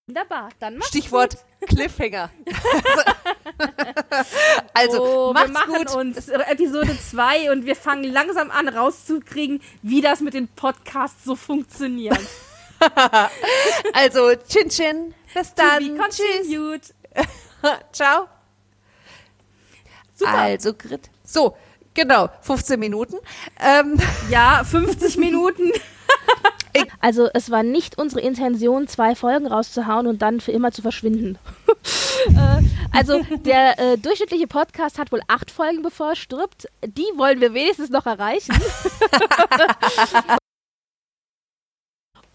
Wunderbar, 0.08 0.48
dann 0.58 0.78
mach's 0.78 0.88
Stichwort 0.88 1.36
Cliffhanger. 1.66 2.30
also, 4.74 5.02
Oh, 5.02 5.28
wir 5.28 5.32
macht's 5.34 5.52
machen 5.52 5.84
gut. 5.84 5.94
uns 5.94 6.28
Episode 6.28 6.98
2 6.98 7.52
und 7.52 7.66
wir 7.66 7.76
fangen 7.76 8.04
langsam 8.04 8.50
an 8.50 8.68
rauszukriegen, 8.68 9.60
wie 9.82 10.00
das 10.00 10.20
mit 10.20 10.34
den 10.34 10.48
Podcasts 10.48 11.24
so 11.24 11.36
funktioniert. 11.36 12.18
Also, 13.92 14.34
Chin 14.48 14.68
Chin. 14.68 15.14
Bis 15.34 15.52
To 15.52 15.62
dann. 15.62 15.96
be 15.96 16.00
continued. 16.00 16.94
Ciao. 17.92 18.28
Super. 20.14 20.32
Also, 20.32 20.74
Grit. 20.74 21.10
So, 21.24 21.56
Genau, 21.98 22.28
15 22.42 22.78
Minuten. 22.78 23.16
Ähm, 23.60 23.96
Ja, 24.30 24.62
50 24.62 25.16
Minuten. 25.18 25.72
Also 27.00 27.28
es 27.34 27.50
war 27.50 27.64
nicht 27.64 27.98
unsere 27.98 28.20
Intention, 28.20 28.86
zwei 28.86 29.16
Folgen 29.16 29.48
rauszuhauen 29.48 30.06
und 30.06 30.22
dann 30.22 30.40
für 30.40 30.52
immer 30.52 30.70
zu 30.70 30.80
verschwinden. 30.80 31.38
äh, 32.28 32.62
also 32.96 33.20
der 33.44 33.80
äh, 33.80 33.98
durchschnittliche 33.98 34.46
Podcast 34.46 34.96
hat 35.00 35.10
wohl 35.10 35.22
acht 35.26 35.50
Folgen, 35.50 35.82
bevor 35.82 36.10
er 36.10 36.16
stirbt. 36.16 36.68
Die 36.86 37.02
wollen 37.16 37.40
wir 37.40 37.52
wenigstens 37.52 37.90
noch 37.90 38.06
erreichen. 38.06 38.54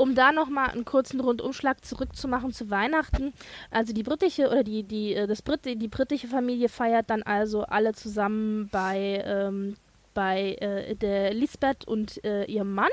um 0.04 0.16
da 0.16 0.34
nochmal 0.34 0.70
einen 0.72 0.84
kurzen 0.84 1.22
Rundumschlag 1.22 1.86
zurückzumachen 1.86 2.52
zu 2.52 2.70
Weihnachten. 2.70 3.32
Also 3.72 3.94
die 3.94 4.04
britische 4.04 4.50
oder 4.50 4.62
die, 4.62 4.84
die, 4.84 5.16
äh, 5.16 5.28
das 5.28 5.42
Brit 5.42 5.64
die 5.64 5.88
britische 5.88 6.28
Familie 6.28 6.68
feiert 6.68 7.10
dann 7.10 7.24
also 7.24 7.64
alle 7.64 7.94
zusammen 7.94 8.68
bei, 8.70 9.24
ähm, 9.26 9.78
bei 10.14 10.56
äh, 10.60 10.96
der 10.96 11.34
Lisbeth 11.34 11.88
und 11.88 12.22
äh, 12.26 12.44
ihrem 12.44 12.74
Mann. 12.74 12.92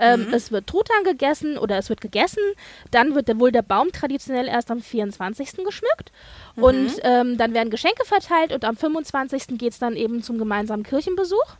Ähm, 0.00 0.26
Es 0.32 0.50
wird 0.50 0.66
Truthahn 0.66 1.04
gegessen 1.04 1.58
oder 1.58 1.78
es 1.78 1.88
wird 1.88 2.00
gegessen. 2.00 2.42
Dann 2.90 3.14
wird 3.14 3.28
der, 3.28 3.38
wohl 3.38 3.52
der 3.52 3.62
Baum 3.62 3.92
traditionell 3.92 4.48
erst 4.48 4.72
am 4.72 4.80
24. 4.80 5.64
geschmückt. 5.64 6.10
Und 6.56 6.90
ähm, 7.04 7.38
dann 7.38 7.54
werden 7.54 7.70
Geschenke 7.70 8.04
verteilt 8.04 8.52
und 8.52 8.64
am 8.64 8.76
25. 8.76 9.58
geht 9.58 9.74
es 9.74 9.78
dann 9.78 9.94
eben 9.94 10.24
zum 10.24 10.38
gemeinsamen 10.38 10.82
Kirchenbesuch. 10.82 11.56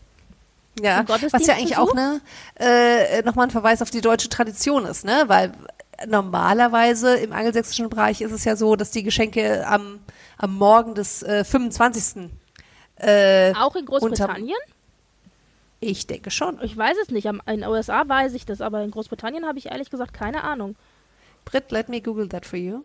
Ja, 0.81 1.05
was 1.07 1.47
ja 1.47 1.55
eigentlich 1.55 1.77
auch 1.77 1.95
ne, 1.95 2.21
äh, 2.57 3.23
nochmal 3.23 3.47
ein 3.47 3.51
Verweis 3.51 3.83
auf 3.83 3.91
die 3.91 4.01
deutsche 4.01 4.29
Tradition 4.29 4.87
ist, 4.87 5.05
ne? 5.05 5.25
Weil 5.27 5.53
normalerweise 6.07 7.17
im 7.17 7.33
angelsächsischen 7.33 7.89
Bereich 7.89 8.21
ist 8.21 8.33
es 8.33 8.45
ja 8.45 8.57
so, 8.57 8.77
dass 8.77 8.91
die 8.91 9.03
Geschenke 9.03 9.67
am, 9.67 10.01
am 10.39 10.57
Morgen 10.57 10.95
des 10.95 11.23
äh, 11.23 11.45
25. 11.45 12.31
Äh, 12.97 13.53
Auch 13.55 13.77
in 13.77 13.87
Großbritannien? 13.87 14.57
ich 15.81 16.07
denke 16.07 16.31
schon. 16.31 16.59
Ich 16.63 16.77
weiß 16.77 16.97
es 17.03 17.11
nicht. 17.11 17.27
Am, 17.27 17.43
in 17.47 17.61
den 17.61 17.69
USA 17.69 18.09
weiß 18.09 18.35
ich 18.35 18.47
das, 18.47 18.61
aber 18.61 18.83
in 18.83 18.93
Großbritannien 18.93 19.47
habe 19.47 19.59
ich 19.59 19.67
ehrlich 19.67 19.91
gesagt 19.91 20.15
keine 20.15 20.45
Ahnung. 20.45 20.77
Britt, 21.45 21.73
let 21.73 21.89
me 21.89 22.01
Google 22.01 22.29
that 22.29 22.47
for 22.47 22.59
you. 22.59 22.85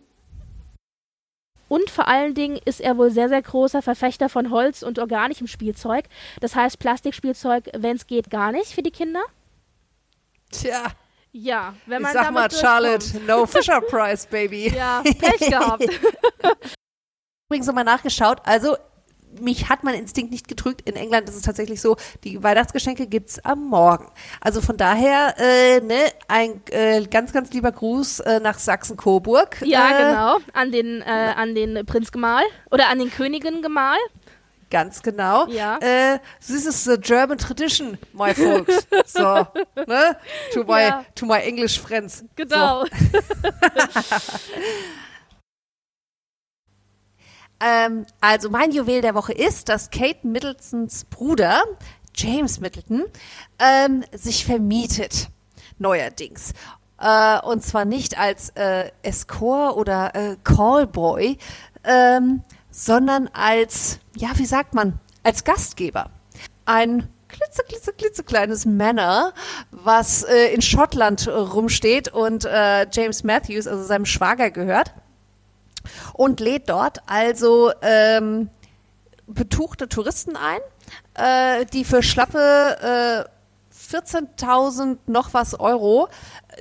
Und 1.68 1.90
vor 1.90 2.08
allen 2.08 2.34
Dingen 2.34 2.60
ist 2.66 2.80
er 2.82 2.98
wohl 2.98 3.12
sehr, 3.12 3.30
sehr 3.30 3.42
großer 3.42 3.82
Verfechter 3.82 4.30
von 4.30 4.52
Holz 4.52 4.84
und 4.84 5.00
organischem 5.00 5.48
Spielzeug. 5.48 6.06
Das 6.40 6.56
heißt, 6.56 6.80
Plastikspielzeug, 6.80 7.70
wenn 7.78 7.98
es 7.98 8.08
geht, 8.08 8.30
gar 8.30 8.52
nicht 8.52 8.72
für 8.74 8.84
die 8.84 8.92
Kinder. 8.92 9.22
Tja, 10.52 10.84
Ja, 11.34 11.74
wenn 11.86 11.98
ich 11.98 12.04
man 12.04 12.14
sag 12.14 12.24
damit 12.26 12.52
mal. 12.54 12.60
Charlotte, 12.60 13.20
no 13.28 13.46
Fisher 13.46 13.82
Price, 13.82 14.26
baby. 14.26 14.70
Ja, 14.76 15.02
Pech 15.04 15.50
gehabt. 15.50 15.84
Übrigens 17.50 17.68
nochmal 17.68 17.84
nachgeschaut, 17.84 18.40
also 18.46 18.76
mich 19.40 19.70
hat 19.70 19.84
mein 19.84 19.96
Instinkt 19.96 20.32
nicht 20.32 20.48
getrügt. 20.48 20.88
In 20.90 20.96
England 20.96 21.30
ist 21.30 21.36
es 21.36 21.42
tatsächlich 21.44 21.82
so, 21.82 21.96
die 22.24 22.42
Weihnachtsgeschenke 22.42 23.08
gibt's 23.08 23.40
am 23.44 23.66
Morgen. 23.66 24.08
Also 24.42 24.62
von 24.62 24.78
daher, 24.78 25.36
äh, 25.38 25.80
ne, 25.82 26.12
ein 26.28 26.62
äh, 26.72 27.04
ganz, 27.06 27.34
ganz 27.34 27.52
lieber 27.52 27.72
Gruß 27.72 28.22
äh, 28.22 28.40
nach 28.40 28.58
Sachsen-Coburg. 28.60 29.62
ja, 29.66 29.90
äh, 29.90 30.04
genau. 30.12 30.38
An 30.54 30.72
den, 30.72 31.02
äh, 31.02 31.06
an 31.36 31.54
den 31.56 31.86
Prinzgemahl 31.86 32.44
oder 32.72 32.90
an 32.90 33.00
den 33.00 33.12
Königin-Gemahl. 33.12 33.98
Ganz 34.70 35.02
genau. 35.02 35.48
Ja. 35.48 35.78
Äh, 35.80 36.20
this 36.46 36.66
is 36.66 36.84
the 36.84 36.98
German 37.00 37.38
tradition, 37.38 37.98
my 38.12 38.34
folks. 38.34 38.86
so, 39.06 39.48
ne? 39.88 40.18
To 40.54 40.64
my, 40.66 40.82
Ja. 40.82 41.06
to 41.16 41.26
my 41.26 41.40
English 41.40 41.80
friends. 41.80 42.26
Genau. 42.36 42.84
Ähm, 47.60 48.06
also 48.22 48.50
mein 48.50 48.72
Juwel 48.72 49.02
der 49.02 49.16
Woche 49.16 49.34
ist, 49.34 49.70
dass 49.70 49.90
Kate 49.90 50.28
Middletons 50.28 51.06
Bruder, 51.06 51.64
James 52.16 52.60
Middleton, 52.60 53.06
ähm, 53.60 54.04
sich 54.12 54.46
vermietet. 54.46 55.30
Neuerdings. 55.80 56.54
Äh, 57.00 57.40
und 57.42 57.64
zwar 57.64 57.86
nicht 57.86 58.18
als 58.18 58.50
äh, 58.56 58.92
Escort 59.04 59.78
oder 59.78 60.16
äh, 60.16 60.36
Callboy, 60.44 61.38
ähm, 61.84 62.44
sondern 62.72 63.28
als, 63.34 64.00
ja, 64.16 64.30
wie 64.36 64.46
sagt 64.46 64.74
man, 64.74 65.00
als 65.24 65.44
Gastgeber. 65.44 66.10
Ein 66.66 67.08
klitze, 67.28 67.64
klitze, 67.68 67.94
klitzekleines 67.94 68.66
Manor, 68.66 69.34
was 69.72 70.24
äh, 70.24 70.54
in 70.54 70.62
Schottland 70.62 71.28
rumsteht 71.28 72.10
und 72.10 72.46
äh, 72.46 72.88
James 72.92 73.24
Matthews, 73.24 73.68
also 73.68 73.84
seinem 73.84 74.06
Schwager, 74.06 74.50
gehört 74.52 74.94
und 76.14 76.40
lädt 76.40 76.70
dort 76.70 77.00
also 77.08 77.72
ähm, 77.82 78.50
betuchte 79.28 79.90
Touristen 79.90 80.36
ein, 80.36 80.60
äh, 81.16 81.66
die 81.66 81.84
für 81.84 82.04
schlappe 82.04 83.28
äh, 83.28 83.96
14.000 83.96 84.98
noch 85.08 85.34
was 85.34 85.60
Euro 85.60 86.10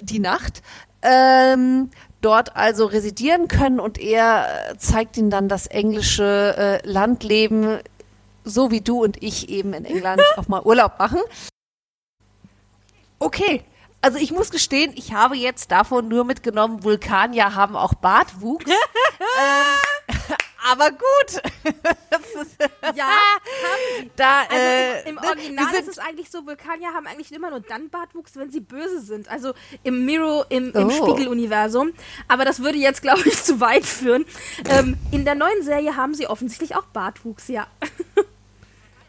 die 0.01 0.19
Nacht 0.19 0.63
ähm, 1.03 1.91
dort 2.21 2.57
also 2.57 2.87
residieren 2.87 3.49
können 3.49 3.79
und 3.79 3.99
er 3.99 4.71
äh, 4.71 4.79
zeigt 4.79 5.17
ihnen 5.17 5.31
dann 5.31 5.49
das 5.49 5.67
englische 5.67 6.81
äh, 6.85 6.89
Landleben, 6.89 7.79
so 8.45 8.71
wie 8.71 8.81
du 8.81 9.03
und 9.03 9.23
ich 9.23 9.49
eben 9.49 9.73
in 9.73 9.85
England 9.85 10.23
auch 10.37 10.49
mal 10.49 10.63
Urlaub 10.63 10.99
machen. 10.99 11.21
Okay. 13.19 13.65
Also 14.07 14.19
ich 14.19 14.31
muss 14.31 14.51
gestehen, 14.51 14.93
ich 14.95 15.13
habe 15.15 15.37
jetzt 15.37 15.73
davon 15.73 16.07
nur 16.07 16.23
mitgenommen, 16.25 16.85
Vulkanier 16.85 17.57
haben 17.57 17.75
auch 17.75 17.93
Bartwuchs. 17.95 18.65
ähm, 18.71 20.15
aber 20.71 20.91
gut. 20.93 21.43
ja, 22.95 23.09
Da, 24.15 24.43
Also 24.43 24.55
äh, 24.55 25.01
im, 25.01 25.09
im 25.09 25.15
ne, 25.17 25.29
Original 25.29 25.75
ist 25.75 25.89
es 25.89 25.99
eigentlich 25.99 26.31
so, 26.31 26.47
Vulkanier 26.47 26.95
haben 26.95 27.09
eigentlich 27.09 27.33
immer 27.33 27.51
nur 27.51 27.59
dann 27.59 27.91
Bartwuchs, 27.91 28.37
wenn 28.37 28.53
sie 28.53 28.61
böse 28.61 29.01
sind. 29.01 29.29
Also 29.29 29.55
im 29.83 30.05
Mirror, 30.05 30.47
im, 30.51 30.71
im 30.73 30.87
Oh. 30.87 30.91
Spiegeluniversum. 30.91 31.93
Aber 32.29 32.45
das 32.45 32.63
würde 32.63 32.79
jetzt, 32.79 33.03
glaube 33.03 33.23
ich, 33.27 33.43
zu 33.43 33.59
weit 33.61 33.85
führen. 33.85 34.25
Ähm, 34.71 34.97
in 35.11 35.25
der 35.25 35.35
neuen 35.35 35.63
Serie 35.65 35.97
haben 35.97 36.15
sie 36.15 36.29
offensichtlich 36.29 36.77
auch 36.77 36.85
Bartwuchs, 36.87 37.49
ja. 37.49 37.67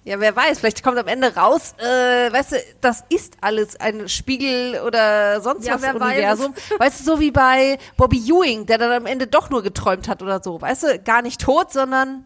Ja, 0.07 0.21
wer 0.21 0.33
weiß, 0.33 0.59
vielleicht 0.59 0.83
kommt 0.83 0.97
am 0.97 1.07
Ende 1.07 1.35
raus, 1.35 1.73
äh, 1.79 2.31
weißt 2.31 2.53
du, 2.53 2.55
das 2.79 3.03
ist 3.09 3.33
alles 3.41 3.75
ein 3.77 4.07
Spiegel 4.07 4.79
oder 4.79 5.41
sonst 5.41 5.67
Ja, 5.67 5.73
was 5.73 5.81
wer 5.81 5.99
weiß 5.99 6.13
Universum. 6.13 6.53
Weißt 6.77 7.01
du, 7.01 7.03
so 7.03 7.19
wie 7.19 7.29
bei 7.31 7.77
Bobby 7.97 8.17
Ewing, 8.19 8.65
der 8.65 8.77
dann 8.77 8.91
am 8.93 9.05
Ende 9.05 9.27
doch 9.27 9.49
nur 9.49 9.61
geträumt 9.63 10.07
hat 10.07 10.21
oder 10.21 10.41
so. 10.41 10.61
Weißt 10.61 10.83
du, 10.83 10.99
gar 10.99 11.21
nicht 11.21 11.41
tot, 11.41 11.73
sondern 11.73 12.25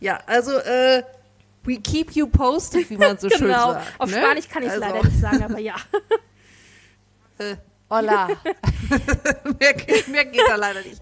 ja, 0.00 0.18
also 0.26 0.50
äh, 0.58 1.04
we 1.62 1.76
keep 1.80 2.10
you 2.16 2.26
posted, 2.26 2.90
wie 2.90 2.96
man 2.96 3.16
so 3.18 3.30
schön 3.30 3.46
genau. 3.46 3.74
sagt. 3.74 3.86
Auf 3.98 4.10
ne? 4.10 4.16
Spanisch 4.20 4.48
kann 4.48 4.62
ich 4.64 4.68
es 4.70 4.74
Also, 4.82 4.84
leider 4.94 5.04
nicht 5.06 5.20
sagen, 5.20 5.42
aber 5.44 5.58
ja. 5.60 5.76
Äh, 7.38 7.54
hola. 7.90 8.28
mehr, 9.60 9.74
geht- 9.74 10.08
mehr 10.08 10.24
geht 10.24 10.42
da 10.48 10.56
leider 10.56 10.80
nicht. 10.80 11.00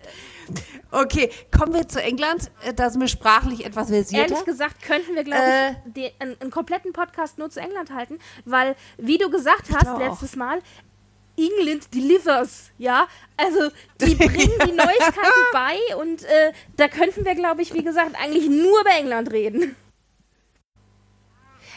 Okay, 0.91 1.29
kommen 1.57 1.75
wir 1.75 1.89
zu 1.89 2.01
England. 2.01 2.51
Äh, 2.65 2.73
Da 2.73 2.89
sind 2.91 3.01
wir 3.01 3.09
sprachlich 3.09 3.65
etwas 3.65 3.89
versierter. 3.89 4.31
Ehrlich 4.33 4.45
gesagt 4.47 4.81
könnten 4.83 5.15
wir, 5.17 5.25
glaube 5.25 5.43
Äh. 5.43 5.71
ich, 5.71 5.93
den, 5.93 6.11
einen, 6.21 6.41
einen 6.41 6.51
kompletten 6.51 6.93
Podcast 6.93 7.39
nur 7.39 7.51
zu 7.51 7.61
England 7.61 7.91
halten, 7.93 8.19
weil, 8.45 8.77
wie 8.99 9.19
du 9.19 9.29
gesagt 9.31 9.71
hast 9.75 9.89
auch. 9.89 9.99
letztes 9.99 10.37
Mal, 10.37 10.61
England 11.37 11.93
delivers, 11.93 12.71
ja. 12.79 13.09
Also 13.37 13.71
die 14.01 14.15
bringen 14.15 14.53
die 14.67 14.73
Neuigkeiten 14.73 15.45
bei 15.53 15.97
und 15.97 16.23
äh, 16.23 16.53
da 16.77 16.87
könnten 16.87 17.25
wir, 17.25 17.35
glaube 17.35 17.63
ich, 17.63 17.75
wie 17.75 17.83
gesagt, 17.83 18.15
eigentlich 18.23 18.49
nur 18.49 18.81
über 18.83 18.91
England 18.97 19.33
reden. 19.33 19.75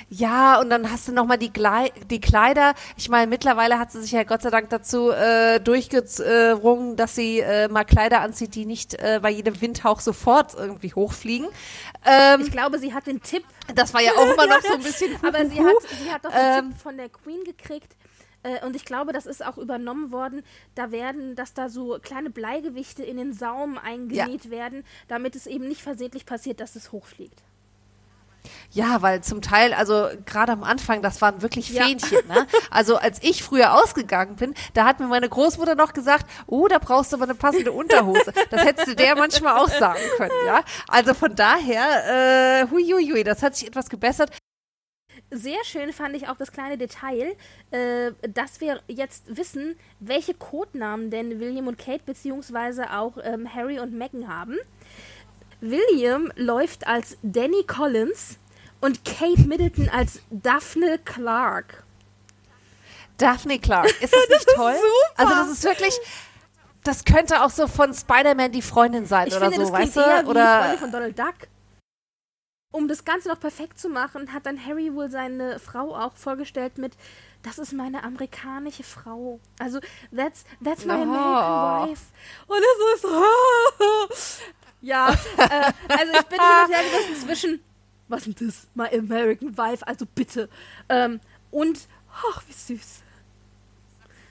Ja, 0.10 0.60
und 0.62 0.70
dann 0.70 0.90
hast 0.90 1.08
du 1.10 1.12
nochmal 1.12 1.38
die, 1.38 1.52
Glei- 1.52 1.92
die 2.10 2.22
Kleider. 2.22 2.74
Ich 2.96 3.10
meine, 3.10 3.28
mittlerweile 3.28 3.78
hat 3.78 3.92
sie 3.92 4.02
sich 4.02 4.14
ja 4.14 4.24
Gott 4.24 4.42
sei 4.42 4.50
Dank 4.50 4.70
dazu 4.70 5.12
äh, 5.12 5.60
durchgezwungen, 5.60 6.96
dass 6.96 7.16
sie 7.16 7.40
äh, 7.40 7.68
mal 7.68 7.84
Kleider 7.84 8.22
anzieht, 8.22 8.56
die 8.56 8.66
nicht 8.66 8.94
äh, 8.96 9.20
bei 9.22 9.30
jedem 9.30 9.60
Windhauch 9.60 10.00
sofort 10.00 10.54
irgendwie 10.54 10.94
hochfliegen. 10.94 11.48
Ähm, 12.06 12.42
Ich 12.42 12.52
glaube, 12.52 12.80
sie 12.80 12.94
hat 12.94 13.08
den 13.08 13.22
Tipp, 13.22 13.44
das 13.76 13.94
war 13.94 14.02
ja 14.02 14.12
auch 14.14 14.32
immer 14.34 14.48
noch 14.56 14.62
so 14.62 14.74
ein 14.74 14.82
bisschen 14.84 15.14
aber 15.26 15.46
sie 15.46 15.60
hat, 15.60 15.76
sie 16.02 16.12
hat 16.12 16.24
doch 16.26 16.32
den 16.32 16.40
Ähm. 16.66 16.70
Tipp 16.72 16.82
von 16.82 16.98
der 16.98 17.10
Queen 17.10 17.44
gekriegt. 17.44 17.96
äh, 18.44 18.66
Und 18.66 18.76
ich 18.78 18.86
glaube, 18.86 19.12
das 19.12 19.26
ist 19.26 19.46
auch 19.46 19.58
übernommen 19.58 20.12
worden. 20.12 20.42
Da 20.76 20.92
werden, 20.92 21.36
dass 21.36 21.54
da 21.54 21.68
so 21.68 21.98
kleine 22.02 22.30
Bleigewichte 22.30 23.04
in 23.04 23.18
den 23.18 23.34
Saum 23.34 23.78
eingenäht 23.78 24.50
werden, 24.52 24.86
damit 25.10 25.36
es 25.36 25.48
eben 25.48 25.68
nicht 25.68 25.82
versehentlich 25.82 26.26
passiert, 26.26 26.62
dass 26.62 26.76
es 26.78 26.92
hochfliegt. 26.94 27.44
Ja, 28.72 29.02
weil 29.02 29.22
zum 29.24 29.42
Teil, 29.42 29.74
also 29.74 30.08
gerade 30.26 30.52
am 30.52 30.64
Anfang, 30.64 31.02
das 31.02 31.22
waren 31.22 31.42
wirklich 31.42 31.70
Ja. 31.70 31.86
Fähnchen. 31.86 32.20
Ne? 32.28 32.48
Also 32.70 32.98
als 32.98 33.22
ich 33.24 33.44
früher 33.44 33.74
ausgegangen 33.74 34.36
bin, 34.36 34.54
da 34.74 34.86
hat 34.86 35.00
mir 35.00 35.08
meine 35.08 35.30
Großmutter 35.30 35.76
noch 35.76 35.94
gesagt, 35.94 36.26
oh, 36.48 36.68
da 36.68 36.80
brauchst 36.80 37.12
du 37.12 37.18
aber 37.18 37.26
eine 37.26 37.36
passende 37.36 37.72
Unterhose. 37.72 38.34
Das 38.50 38.64
hättest 38.64 38.88
du 38.88 38.96
der 38.96 39.16
manchmal 39.16 39.58
auch 39.58 39.70
sagen 39.70 40.00
können, 40.18 40.32
ja. 40.46 40.62
Also 40.88 41.14
von 41.14 41.36
daher, 41.36 42.64
äh, 42.64 42.72
huiuiui, 42.72 43.24
das 43.24 43.44
hat 43.44 43.56
sich 43.56 43.68
etwas 43.68 43.90
gebessert. 43.90 44.32
Sehr 45.32 45.64
schön 45.66 45.92
fand 45.92 46.16
ich 46.16 46.30
auch 46.30 46.38
das 46.38 46.52
kleine 46.54 46.78
Detail, 46.78 47.36
äh, 47.72 48.12
dass 48.30 48.62
wir 48.62 48.82
jetzt 48.88 49.36
wissen, 49.36 49.76
welche 50.00 50.34
Codenamen 50.34 51.10
denn 51.10 51.40
William 51.40 51.68
und 51.68 51.78
Kate 51.78 52.04
beziehungsweise 52.06 52.94
auch 52.94 53.18
ähm, 53.22 53.54
Harry 53.54 53.80
und 53.80 53.94
Meghan 53.94 54.28
haben. 54.30 54.58
William 55.62 56.32
läuft 56.36 56.86
als 56.88 57.18
Danny 57.24 57.64
Collins 57.66 58.38
und 58.82 59.04
Kate 59.06 59.42
Middleton 59.48 59.90
als 59.90 60.20
Daphne 60.30 61.00
Clark. 61.04 61.84
Daphne 63.18 63.60
Clark. 63.60 63.88
Ist 64.02 64.14
das 64.14 64.30
nicht 64.30 64.32
Das 64.32 64.40
ist 64.46 64.56
toll? 64.56 64.74
super. 64.76 65.14
Also 65.16 65.34
das 65.34 65.50
ist 65.50 65.64
wirklich, 65.64 65.98
das 66.84 67.04
könnte 67.06 67.44
auch 67.44 67.50
so 67.50 67.68
von 67.68 67.94
Spider-Man 67.94 68.52
die 68.52 68.62
Freundin 68.62 69.06
sein 69.06 69.28
Ich 69.28 69.36
oder 69.36 69.50
finde, 69.50 69.66
so, 69.66 69.72
das 69.72 69.82
weißt 69.82 69.98
eher 69.98 70.22
du? 70.22 70.26
wie 70.28 70.32
Oder 70.32 70.60
Freunde 70.62 70.78
von 70.78 70.92
Donald 70.92 71.18
Duck. 71.20 71.36
Um 72.74 72.88
das 72.88 73.06
Ganze 73.06 73.30
noch 73.30 73.40
perfekt 73.40 73.80
zu 73.80 73.90
machen, 73.90 74.34
hat 74.34 74.46
dann 74.46 74.64
Harry 74.64 74.94
wohl 74.94 75.10
seine 75.10 75.58
Frau 75.58 75.96
auch 75.96 76.16
vorgestellt 76.16 76.78
mit 76.78 76.94
das 77.44 77.60
ist 77.60 77.72
meine 77.72 78.04
amerikanische 78.04 78.84
Frau. 78.84 79.40
Also, 79.58 79.80
that's, 80.14 80.44
that's 80.62 80.84
my 80.86 80.96
Oh. 80.96 81.02
American 81.04 81.90
wife. 81.92 82.02
Und 82.48 82.58
es 82.58 83.04
ist 83.04 84.42
Ja, 84.82 85.10
äh, 85.10 85.72
also 85.88 86.14
ich 86.14 86.26
bin 86.28 86.40
hin 86.40 86.66
und 86.66 86.74
her 86.74 86.84
gerissen 86.92 87.26
zwischen 87.26 87.60
was 88.08 88.28
ist 88.28 88.40
denn 88.40 88.48
das? 88.48 88.68
My 88.74 88.88
American 88.98 89.58
wife, 89.58 89.86
also 89.86 90.06
bitte. 90.06 90.50
Ähm, 90.90 91.20
und, 91.52 91.80
ach, 92.14 92.42
wie 92.48 92.54
süß. 92.54 93.02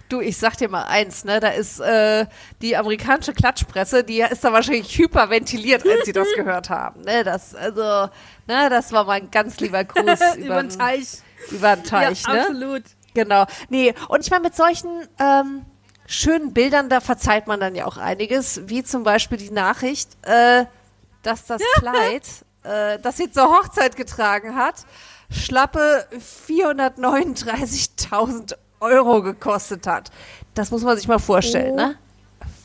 du, 0.08 0.20
ich 0.20 0.36
sag 0.36 0.56
dir 0.56 0.68
mal 0.68 0.84
eins, 0.84 1.24
ne? 1.24 1.40
Da 1.40 1.48
ist 1.48 1.80
äh, 1.80 2.26
die 2.62 2.76
amerikanische 2.76 3.32
Klatschpresse, 3.32 4.04
die 4.04 4.20
ist 4.20 4.44
da 4.44 4.52
wahrscheinlich 4.52 4.96
hyperventiliert, 4.96 5.86
als 5.86 6.06
sie 6.06 6.12
das 6.12 6.28
gehört 6.34 6.70
haben. 6.70 7.02
Ne? 7.02 7.24
Das, 7.24 7.54
also, 7.54 8.08
ne, 8.46 8.70
das 8.70 8.92
war 8.92 9.04
mal 9.04 9.14
ein 9.14 9.30
ganz 9.30 9.58
lieber 9.60 9.84
Gruß 9.84 10.20
Über 10.36 10.62
den 10.62 10.70
Teich. 10.70 11.18
Über 11.50 11.76
den 11.76 11.84
Teich, 11.84 12.22
ja, 12.22 12.32
ne? 12.32 12.40
absolut. 12.40 12.82
Genau. 13.14 13.46
Nee, 13.68 13.94
und 14.08 14.20
ich 14.20 14.30
meine, 14.30 14.42
mit 14.42 14.54
solchen 14.54 15.08
ähm, 15.18 15.64
schönen 16.06 16.52
Bildern, 16.52 16.88
da 16.88 17.00
verzeiht 17.00 17.46
man 17.46 17.60
dann 17.60 17.74
ja 17.74 17.86
auch 17.86 17.96
einiges, 17.96 18.68
wie 18.68 18.84
zum 18.84 19.02
Beispiel 19.02 19.38
die 19.38 19.50
Nachricht, 19.50 20.10
äh, 20.22 20.66
dass 21.22 21.46
das 21.46 21.62
Kleid, 21.76 22.22
äh, 22.62 22.98
das 23.00 23.16
sie 23.16 23.30
zur 23.30 23.50
Hochzeit 23.50 23.96
getragen 23.96 24.56
hat, 24.56 24.84
schlappe 25.30 26.06
439.000 26.46 28.54
Euro 28.80 29.22
gekostet 29.22 29.86
hat. 29.86 30.10
Das 30.54 30.70
muss 30.70 30.82
man 30.82 30.96
sich 30.96 31.08
mal 31.08 31.18
vorstellen, 31.18 31.72
Oh 31.74 31.76
ne? 31.76 31.96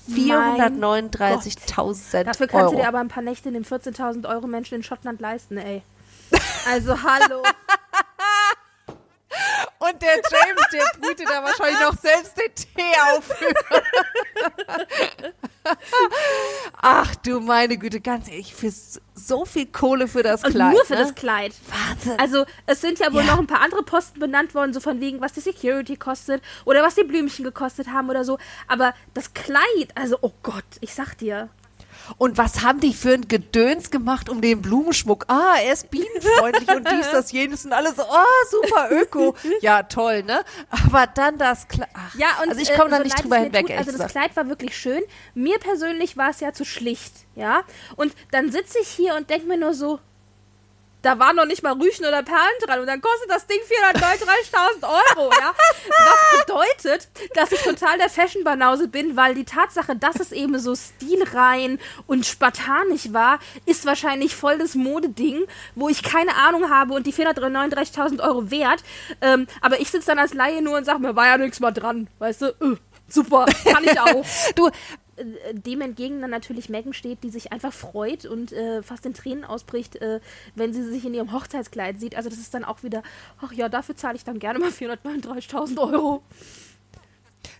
mein 0.08 0.82
439.000 0.84 2.24
Dafür 2.24 2.48
kannst 2.48 2.64
Euro. 2.66 2.72
du 2.72 2.78
dir 2.78 2.88
aber 2.88 3.00
ein 3.00 3.08
paar 3.08 3.24
Nächte 3.24 3.50
in 3.50 3.54
dem 3.54 3.64
14.000 3.64 4.28
Euro 4.28 4.48
Menschen 4.48 4.76
in 4.76 4.84
Schottland 4.84 5.22
leisten, 5.22 5.58
ey. 5.58 5.82
Also, 6.70 7.02
hallo. 7.02 7.44
Und 9.82 10.00
der 10.00 10.16
James, 10.18 10.62
der 10.72 10.86
brütet 11.00 11.28
da 11.28 11.44
wahrscheinlich 11.44 11.80
noch 11.80 11.98
selbst 12.00 12.38
den 12.38 12.54
Tee 12.54 12.96
aufhören. 13.18 13.56
Ach 16.82 17.16
du 17.16 17.40
meine 17.40 17.78
Güte, 17.78 18.00
ganz 18.00 18.28
ehrlich, 18.28 18.54
für 18.54 18.72
so 19.16 19.44
viel 19.46 19.66
Kohle 19.66 20.08
für 20.08 20.22
das 20.22 20.44
Und 20.44 20.52
Kleid. 20.52 20.74
nur 20.74 20.86
für 20.86 20.94
ne? 20.94 21.00
das 21.02 21.16
Kleid. 21.16 21.54
Wahnsinn. 21.68 22.20
Also, 22.20 22.46
es 22.68 22.82
sind 22.82 23.00
ja 23.00 23.12
wohl 23.12 23.22
Ja. 23.24 23.32
noch 23.34 23.40
ein 23.40 23.48
paar 23.48 23.62
andere 23.62 23.82
Posten 23.84 24.20
benannt 24.20 24.54
worden, 24.54 24.72
so 24.74 24.80
von 24.80 25.00
wegen, 25.00 25.20
was 25.20 25.34
die 25.34 25.40
Security 25.42 25.96
kostet 25.98 26.44
oder 26.66 26.84
was 26.84 26.94
die 26.96 27.04
Blümchen 27.04 27.44
gekostet 27.44 27.88
haben 27.90 28.10
oder 28.10 28.24
so. 28.24 28.38
Aber 28.68 28.94
das 29.16 29.34
Kleid, 29.34 29.90
also, 29.96 30.18
oh 30.22 30.32
Gott, 30.44 30.64
ich 30.82 30.94
sag 30.94 31.16
dir. 31.18 31.50
Und 32.18 32.38
was 32.38 32.62
haben 32.64 32.80
die 32.80 32.94
für 32.94 33.14
ein 33.14 33.28
Gedöns 33.28 33.92
gemacht 33.92 34.30
um 34.30 34.42
den 34.42 34.62
Blumenschmuck? 34.62 35.26
Ah, 35.28 35.56
er 35.64 35.74
ist 35.74 35.90
bienenfreundlich 35.90 36.70
und 36.70 36.88
dies, 36.90 37.10
das, 37.12 37.32
jenes 37.32 37.66
und 37.66 37.74
alles 37.74 37.96
so, 37.96 38.04
oh, 38.04 38.48
super 38.50 38.90
öko. 38.92 39.36
Ja, 39.62 39.84
toll, 39.84 40.24
ne? 40.24 40.44
Aber 40.70 41.08
dann 41.08 41.38
das 41.38 41.68
Kleid. 41.68 41.90
Ja, 42.18 42.28
und 42.44 42.50
also 42.50 42.62
ich 42.62 42.74
komme 42.74 42.88
äh, 42.88 42.92
da 42.92 42.98
so 42.98 43.04
nicht 43.04 43.24
drüber 43.24 43.38
hinweg, 43.38 43.68
tut, 43.68 43.78
Also 43.78 43.92
das 43.92 43.94
gesagt. 43.94 44.12
Kleid 44.12 44.36
war 44.36 44.48
wirklich 44.50 44.78
schön. 44.78 45.02
Mir 45.34 45.60
persönlich 45.60 46.18
war 46.18 46.30
es 46.30 46.40
ja 46.40 46.54
zu 46.54 46.66
schlicht, 46.66 47.14
ja. 47.36 47.64
Und 47.96 48.14
dann 48.32 48.52
sitze 48.52 48.80
ich 48.80 48.88
hier 48.88 49.16
und 49.16 49.30
denke 49.30 49.48
mir 49.48 49.58
nur 49.58 49.74
so, 49.74 50.00
da 51.02 51.20
waren 51.20 51.36
noch 51.36 51.46
nicht 51.46 51.64
mal 51.64 51.74
Rüschen 51.74 52.06
oder 52.06 52.24
Perlen 52.24 52.42
dran 52.66 52.80
und 52.80 52.88
dann 52.88 53.02
kostet 53.02 53.30
das 53.30 53.48
Ding 53.48 53.60
439.000 53.60 54.84
Euro, 54.84 55.32
ja. 55.40 55.54
Was 55.88 56.46
bedeutet, 56.46 57.10
dass 57.34 57.52
ich 57.52 57.62
total 57.62 57.98
der 57.98 58.10
Fashion-Banause 58.10 58.88
bin, 58.88 59.16
weil 59.16 59.36
die 59.36 59.46
Tatsache, 59.46 59.96
dass 59.96 60.20
es 60.20 60.32
eben 60.32 60.58
so 60.60 60.76
stilrein 60.76 61.80
und 62.08 62.26
spartanisch 62.26 63.14
war, 63.14 63.40
ist 63.66 63.86
wahrscheinlich 63.86 64.36
voll 64.36 64.58
das 64.58 64.76
Modeding, 64.76 65.46
wo 65.76 65.90
ich 65.90 66.04
keine 66.04 66.36
Ahnung 66.36 66.70
habe 66.70 66.94
und 66.94 67.08
die 67.08 67.14
439.000 67.14 68.22
Euro 68.22 68.52
wert. 68.52 68.84
Ähm, 69.22 69.48
aber 69.62 69.80
ich 69.80 69.90
sitze 69.90 70.08
dann 70.08 70.20
als 70.20 70.34
Laie 70.34 70.62
nur 70.62 70.78
und 70.78 70.86
sage 70.86 71.00
mir, 71.00 71.16
war 71.16 71.28
ja 71.28 71.38
nichts 71.38 71.60
mal 71.60 71.72
dran, 71.72 72.08
weißt 72.20 72.42
du? 72.42 72.46
Äh, 72.48 72.76
super, 73.08 73.46
kann 73.66 73.84
ich 73.84 74.00
auch. 74.00 74.26
Du, 74.56 74.70
dem 75.54 75.82
entgegen 75.82 76.22
dann 76.22 76.30
natürlich 76.30 76.70
Megan 76.70 76.94
steht, 76.94 77.24
die 77.24 77.30
sich 77.30 77.52
einfach 77.52 77.74
freut 77.74 78.26
und 78.26 78.52
äh, 78.52 78.82
fast 78.82 79.06
in 79.06 79.14
Tränen 79.14 79.44
ausbricht, 79.44 79.98
äh, 79.98 80.20
wenn 80.56 80.74
sie 80.74 80.84
sich 80.84 81.06
in 81.06 81.14
ihrem 81.14 81.32
Hochzeitskleid 81.32 82.00
sieht. 82.00 82.16
Also 82.16 82.30
das 82.30 82.40
ist 82.40 82.54
dann 82.54 82.64
auch 82.64 82.84
wieder, 82.84 83.04
ach 83.42 83.52
ja, 83.52 83.70
dafür 83.70 83.96
zahle 83.96 84.16
ich 84.16 84.24
dann 84.24 84.40
gerne 84.40 84.60
mal 84.60 84.70
439.000 84.70 85.78
Euro. 85.80 86.24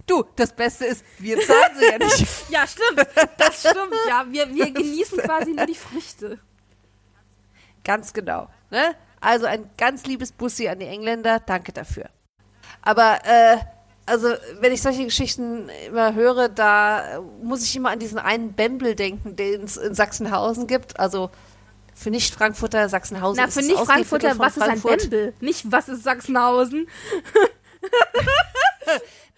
du, 0.08 0.24
das 0.36 0.56
Beste 0.56 0.86
ist, 0.86 1.06
wir 1.20 1.40
zahlen 1.40 1.78
sie 1.78 1.86
ja 1.86 1.98
nicht. 1.98 2.28
Ja, 2.50 2.66
stimmt. 2.68 3.08
Das 3.38 3.60
stimmt. 3.60 3.94
Ja, 4.08 4.26
wir, 4.30 4.54
wir 4.54 4.72
genießen 4.72 5.20
quasi 5.20 5.54
nur 5.54 5.66
die 5.66 5.76
Früchte. 5.76 6.40
Ganz 7.84 8.14
genau. 8.14 8.50
Ne? 8.70 8.96
Also 9.20 9.46
ein 9.46 9.70
ganz 9.78 10.06
liebes 10.06 10.32
Bussi 10.32 10.68
an 10.68 10.80
die 10.80 10.88
Engländer. 10.88 11.40
Danke 11.40 11.72
dafür. 11.72 12.10
Aber 12.82 13.20
äh, 13.24 13.58
also 14.06 14.30
wenn 14.60 14.72
ich 14.72 14.82
solche 14.82 15.06
Geschichten 15.06 15.70
immer 15.88 16.14
höre, 16.14 16.50
da 16.50 17.22
muss 17.42 17.64
ich 17.64 17.76
immer 17.76 17.92
an 17.92 18.00
diesen 18.00 18.20
einen 18.20 18.54
Bembel 18.54 18.96
denken, 18.96 19.36
den 19.36 19.64
es 19.64 19.78
in 19.78 19.94
Sachsenhausen 19.94 20.68
gibt. 20.68 21.00
Also 21.00 21.30
für 21.94 22.10
Nicht-Frankfurter 22.10 22.90
Sachsenhausen. 22.90 23.44
Na, 23.44 23.52
für 23.52 23.62
Nicht-Frankfurter, 23.62 24.40
was 24.40 24.58
ist 24.58 24.64
ein 24.64 24.80
Frankfurt. 24.80 25.10
Bembel? 25.10 25.34
Nicht, 25.40 25.72
was 25.72 25.88
ist 25.88 26.04
Sachsenhausen? 26.04 26.88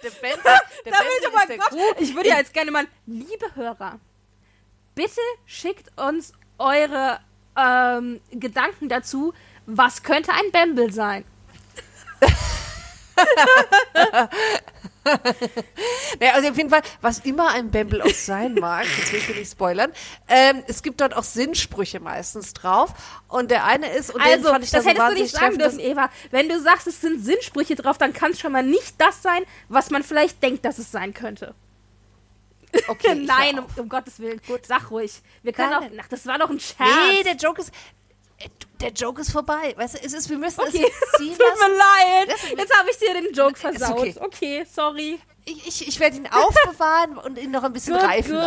Der 0.04 0.10
Bembel, 0.10 0.40
der 0.44 0.92
Da 0.92 0.98
Bembel 0.98 1.14
ich, 1.18 1.26
ist 1.26 1.50
der 1.50 1.58
Gott, 1.58 2.02
ich 2.02 2.16
würde 2.16 2.30
ja 2.30 2.38
jetzt 2.38 2.54
gerne 2.54 2.72
mal, 2.72 2.86
liebe 3.06 3.56
Hörer, 3.56 4.00
bitte 4.96 5.22
schickt 5.46 5.98
uns 5.98 6.34
eure 6.58 7.20
ähm, 7.56 8.20
Gedanken 8.32 8.90
dazu, 8.90 9.34
was 9.66 10.04
könnte 10.04 10.32
ein 10.34 10.52
Bembel 10.52 10.92
sein? 10.92 11.24
Naja, 16.20 16.34
also 16.34 16.50
auf 16.50 16.58
jeden 16.58 16.70
Fall, 16.70 16.82
was 17.02 17.20
immer 17.20 17.50
ein 17.50 17.72
Bembel 17.72 18.02
auch 18.02 18.14
sein 18.14 18.54
mag, 18.56 18.86
das 19.00 19.12
will 19.12 19.20
ich 19.20 19.36
nicht 19.36 19.52
spoilern, 19.52 19.92
ähm, 20.28 20.64
es 20.68 20.82
gibt 20.82 21.02
dort 21.02 21.16
auch 21.16 21.24
Sinnsprüche 21.24 22.00
meistens 22.00 22.54
drauf. 22.54 22.94
Und 23.28 23.52
der 23.52 23.66
eine 23.66 23.92
ist, 23.92 24.14
und 24.14 24.24
den 24.24 24.32
Also, 24.32 24.50
fand 24.50 24.64
ich 24.64 24.72
das 24.72 24.86
dann 24.86 24.96
so 24.96 25.02
hättest 25.04 25.18
du 25.18 25.22
nicht 25.24 25.36
sagen 25.36 25.58
dürfen, 25.58 25.80
Eva. 25.80 26.10
Wenn 26.32 26.48
du 26.50 26.60
sagst, 26.60 26.88
es 26.88 27.02
sind 27.02 27.24
Sinnsprüche 27.24 27.76
drauf, 27.76 27.98
dann 27.98 28.14
kann 28.14 28.32
es 28.32 28.40
schon 28.40 28.52
mal 28.54 28.64
nicht 28.64 28.96
das 29.00 29.22
sein, 29.22 29.44
was 29.68 29.90
man 29.90 30.04
vielleicht 30.04 30.42
denkt, 30.42 30.64
dass 30.66 30.78
es 30.78 30.92
sein 30.92 31.14
könnte. 31.14 31.54
okay, 32.88 33.16
Nein, 33.26 33.60
um, 33.60 33.66
um 33.76 33.90
Gottes 33.90 34.20
Willen. 34.20 34.42
Gut, 34.48 34.66
sag 34.66 34.90
ruhig. 34.92 35.22
Wir 35.42 35.54
können 35.54 35.72
Nein, 35.72 36.00
auch. 36.00 36.04
Ach, 36.04 36.08
das 36.08 36.26
war 36.26 36.40
doch 36.40 36.50
ein 36.50 36.60
Scherz. 36.60 36.90
Nee, 37.12 37.24
der 37.24 37.36
Joke 37.36 37.62
ist. 37.62 37.72
Äh, 38.40 38.50
Der 38.82 38.92
Joke 38.92 39.22
ist 39.22 39.32
vorbei. 39.32 39.74
Weißt 39.78 39.96
du, 39.96 40.00
es 40.04 40.14
ist, 40.14 40.30
wir 40.30 40.38
müssen 40.38 40.62
es 40.62 40.68
Okay, 40.70 40.82
jetzt 40.84 41.18
ziehen 41.18 41.30
tut 41.38 41.40
mir 41.40 41.76
leid. 41.76 42.30
Das- 42.30 42.50
Jetzt 42.58 42.78
habe 42.78 42.90
ich 42.90 42.98
dir 42.98 43.14
den 43.14 43.34
Joke 43.34 43.56
versaut. 43.58 43.98
okay. 44.00 44.16
okay. 44.20 44.66
sorry. 44.72 45.20
Ich, 45.46 45.68
ich, 45.68 45.88
ich 45.90 46.00
werde 46.00 46.16
ihn 46.16 46.28
aufbewahren 46.28 47.18
und 47.18 47.38
ihn 47.38 47.52
noch 47.52 47.64
ein 47.64 47.74
bisschen 47.74 47.96
Gut, 47.96 48.04
reifen 48.04 48.32
gut. 48.32 48.42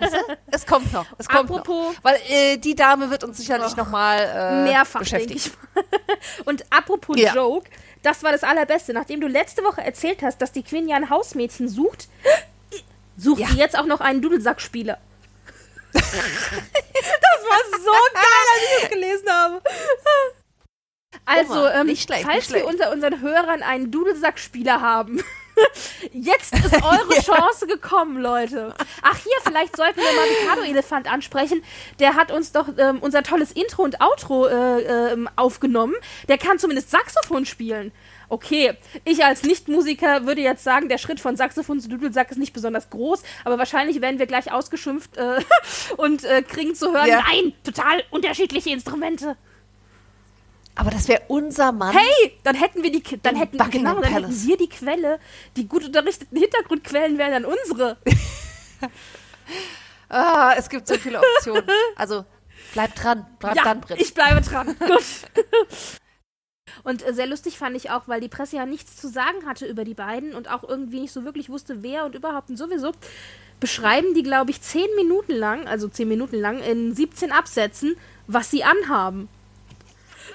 lassen. 0.00 0.16
Es 0.50 0.66
kommt 0.66 0.92
noch. 0.92 1.06
Es 1.16 1.28
kommt 1.28 1.48
Apropos- 1.50 1.94
noch. 1.94 2.02
Weil 2.04 2.20
äh, 2.28 2.56
die 2.56 2.74
Dame 2.74 3.10
wird 3.10 3.22
uns 3.22 3.36
sicherlich 3.36 3.76
noch 3.76 3.88
mal 3.88 4.18
äh, 4.18 4.64
Mehrfach, 4.64 5.08
mal. 5.08 5.26
Und 6.44 6.64
apropos 6.70 7.16
Ja. 7.16 7.32
Joke, 7.32 7.70
das 8.02 8.24
war 8.24 8.32
das 8.32 8.42
Allerbeste. 8.42 8.92
Nachdem 8.92 9.20
du 9.20 9.28
letzte 9.28 9.62
Woche 9.62 9.82
erzählt 9.82 10.22
hast, 10.22 10.38
dass 10.42 10.50
die 10.50 10.64
Queen 10.64 10.88
ja 10.88 10.96
ein 10.96 11.10
Hausmädchen 11.10 11.68
sucht, 11.68 12.08
sucht 13.16 13.40
Ja. 13.40 13.46
sie 13.46 13.58
jetzt 13.58 13.78
auch 13.78 13.86
noch 13.86 14.00
einen 14.00 14.20
Dudelsackspieler. 14.20 14.98
Das 15.92 17.42
war 17.48 17.78
so 17.78 17.92
geil, 18.14 18.46
als 18.54 18.62
ich 18.62 18.80
das 18.80 18.90
gelesen 18.90 19.30
habe. 19.30 19.62
Also, 21.24 21.60
Oma, 21.60 21.74
ähm, 21.74 21.96
schlecht, 21.96 22.24
falls 22.24 22.52
wir 22.52 22.66
unter 22.66 22.90
unseren 22.90 23.20
Hörern 23.20 23.62
einen 23.62 23.90
Dudelsackspieler 23.90 24.80
haben, 24.80 25.22
jetzt 26.12 26.54
ist 26.54 26.74
eure 26.82 27.20
Chance 27.22 27.66
gekommen, 27.66 28.20
Leute. 28.20 28.74
Ach 29.02 29.16
hier, 29.16 29.36
vielleicht 29.44 29.76
sollten 29.76 30.00
wir 30.00 30.12
mal 30.12 30.26
Ricardo 30.40 30.62
Elefant 30.62 31.10
ansprechen. 31.10 31.62
Der 31.98 32.14
hat 32.14 32.30
uns 32.30 32.52
doch 32.52 32.68
ähm, 32.76 32.98
unser 33.00 33.22
tolles 33.22 33.52
Intro 33.52 33.82
und 33.82 34.00
Outro 34.00 34.46
äh, 34.46 35.12
ähm, 35.12 35.28
aufgenommen. 35.36 35.94
Der 36.28 36.38
kann 36.38 36.58
zumindest 36.58 36.90
Saxophon 36.90 37.46
spielen. 37.46 37.92
Okay, 38.32 38.72
ich 39.04 39.22
als 39.22 39.42
Nichtmusiker 39.42 40.24
würde 40.24 40.40
jetzt 40.40 40.64
sagen, 40.64 40.88
der 40.88 40.96
Schritt 40.96 41.20
von 41.20 41.36
Saxophon 41.36 41.80
zu 41.80 41.90
Dudelsack 41.90 42.30
ist 42.30 42.38
nicht 42.38 42.54
besonders 42.54 42.88
groß, 42.88 43.22
aber 43.44 43.58
wahrscheinlich 43.58 44.00
werden 44.00 44.18
wir 44.18 44.24
gleich 44.24 44.50
ausgeschimpft 44.50 45.18
äh, 45.18 45.38
und 45.98 46.24
äh, 46.24 46.40
kriegen 46.40 46.74
zu 46.74 46.94
hören, 46.94 47.08
Ja. 47.08 47.22
nein, 47.30 47.52
total 47.62 48.02
unterschiedliche 48.10 48.70
Instrumente. 48.70 49.36
Aber 50.74 50.90
das 50.90 51.08
wäre 51.08 51.20
unser 51.28 51.72
Mann. 51.72 51.94
Hey, 51.94 52.32
dann 52.42 52.54
hätten 52.56 52.82
wir 52.82 52.90
die, 52.90 53.02
dann 53.22 53.34
Im 53.34 53.40
hätten, 53.42 53.58
Buckingham 53.58 53.96
genau, 53.96 54.00
dann 54.00 54.12
hätten 54.24 54.46
wir 54.46 54.56
die 54.56 54.68
Quelle. 54.70 55.18
Die 55.56 55.68
gut 55.68 55.84
unterrichteten 55.84 56.38
Hintergrundquellen 56.38 57.18
wären 57.18 57.32
dann 57.32 57.44
unsere. 57.44 57.98
Ah, 60.08 60.54
es 60.58 60.68
gibt 60.68 60.86
so 60.88 60.94
viele 60.94 61.20
Optionen. 61.20 61.64
Also 61.96 62.24
Bleib 62.72 62.94
dran, 62.94 63.26
bleib 63.38 63.56
ja, 63.56 63.62
dran, 63.62 63.80
Britt. 63.82 64.00
ich 64.00 64.14
bleibe 64.14 64.40
dran. 64.40 64.74
Gut. 64.78 65.04
Und 66.82 67.06
äh, 67.06 67.14
sehr 67.14 67.26
lustig 67.26 67.58
fand 67.58 67.76
ich 67.76 67.90
auch, 67.90 68.08
weil 68.08 68.20
die 68.20 68.28
Presse 68.28 68.56
ja 68.56 68.66
nichts 68.66 68.96
zu 68.96 69.08
sagen 69.08 69.46
hatte 69.46 69.66
über 69.66 69.84
die 69.84 69.94
beiden 69.94 70.34
und 70.34 70.50
auch 70.50 70.62
irgendwie 70.68 71.00
nicht 71.00 71.12
so 71.12 71.24
wirklich 71.24 71.48
wusste, 71.48 71.82
wer 71.82 72.04
und 72.04 72.14
überhaupt 72.14 72.50
und 72.50 72.56
sowieso, 72.56 72.92
beschreiben 73.60 74.14
die, 74.14 74.22
glaube 74.22 74.50
ich, 74.50 74.60
zehn 74.60 74.88
Minuten 74.96 75.32
lang, 75.32 75.68
also 75.68 75.88
zehn 75.88 76.08
Minuten 76.08 76.36
lang, 76.36 76.60
in 76.60 76.94
17 76.94 77.30
Absätzen, 77.30 77.96
was 78.26 78.50
sie 78.50 78.64
anhaben. 78.64 79.28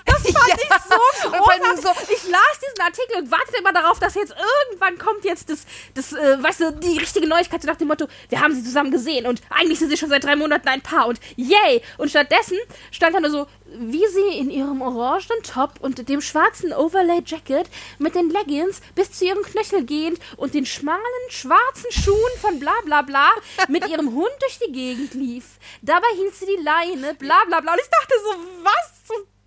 Das 0.18 0.22
fand 0.34 0.48
Ja. 0.50 0.56
ich 0.56 1.24
so 1.24 1.30
großartig. 1.30 1.84
so- 1.84 2.14
ich 2.14 2.30
las 2.30 2.60
diesen 2.66 2.82
Artikel 2.82 3.18
und 3.22 3.32
wartete 3.32 3.58
immer 3.60 3.74
darauf, 3.74 4.00
dass 4.00 4.16
jetzt 4.16 4.34
irgendwann 4.70 4.98
kommt 4.98 5.24
jetzt 5.26 5.50
das, 5.50 5.66
das 5.94 6.14
äh, 6.14 6.42
weißt 6.42 6.60
du, 6.62 6.72
die 6.74 6.98
richtige 6.98 7.28
Neuigkeit 7.28 7.62
so 7.62 7.68
nach 7.68 7.76
dem 7.78 7.88
Motto, 7.88 8.08
wir 8.30 8.40
haben 8.42 8.54
sie 8.56 8.64
zusammen 8.64 8.92
gesehen 8.92 9.26
und 9.26 9.42
eigentlich 9.50 9.80
sind 9.80 9.90
sie 9.90 9.98
schon 9.98 10.10
seit 10.10 10.24
drei 10.24 10.36
Monaten 10.36 10.68
ein 10.68 10.82
Paar 10.82 11.08
und 11.08 11.20
yay! 11.36 11.82
Und 11.98 12.10
stattdessen 12.10 12.58
stand 12.92 13.16
da 13.16 13.20
nur 13.20 13.30
so, 13.32 13.48
wie 13.66 14.06
sie 14.08 14.38
in 14.40 14.50
ihrem 14.50 14.82
orangenen 14.82 15.44
Top 15.44 15.74
und 15.82 16.08
dem 16.08 16.22
schwarzen 16.22 16.72
Overlay-Jacket 16.74 17.68
mit 18.00 18.16
den 18.16 18.30
Leggings 18.30 18.82
bis 18.96 19.12
zu 19.12 19.26
ihrem 19.26 19.44
Knöchel 19.44 19.84
gehend 19.86 20.20
und 20.38 20.54
den 20.54 20.66
schmalen 20.66 21.02
schwarzen 21.30 21.92
Schuhen 21.92 22.18
von 22.40 22.60
bla 22.60 22.74
bla 22.86 23.02
bla 23.02 23.30
mit 23.68 23.88
ihrem 23.88 24.14
Hund 24.14 24.32
durch 24.40 24.60
die 24.66 24.72
Gegend 24.72 25.14
lief. 25.14 25.46
Dabei 25.82 26.08
hielt 26.16 26.36
sie 26.36 26.46
die 26.46 26.64
Leine, 26.64 27.14
bla 27.16 27.40
bla 27.48 27.60
bla. 27.60 27.74
Und 27.74 27.80
ich 27.82 27.90
dachte 27.90 28.14
so, 28.24 28.40
was 28.64 28.97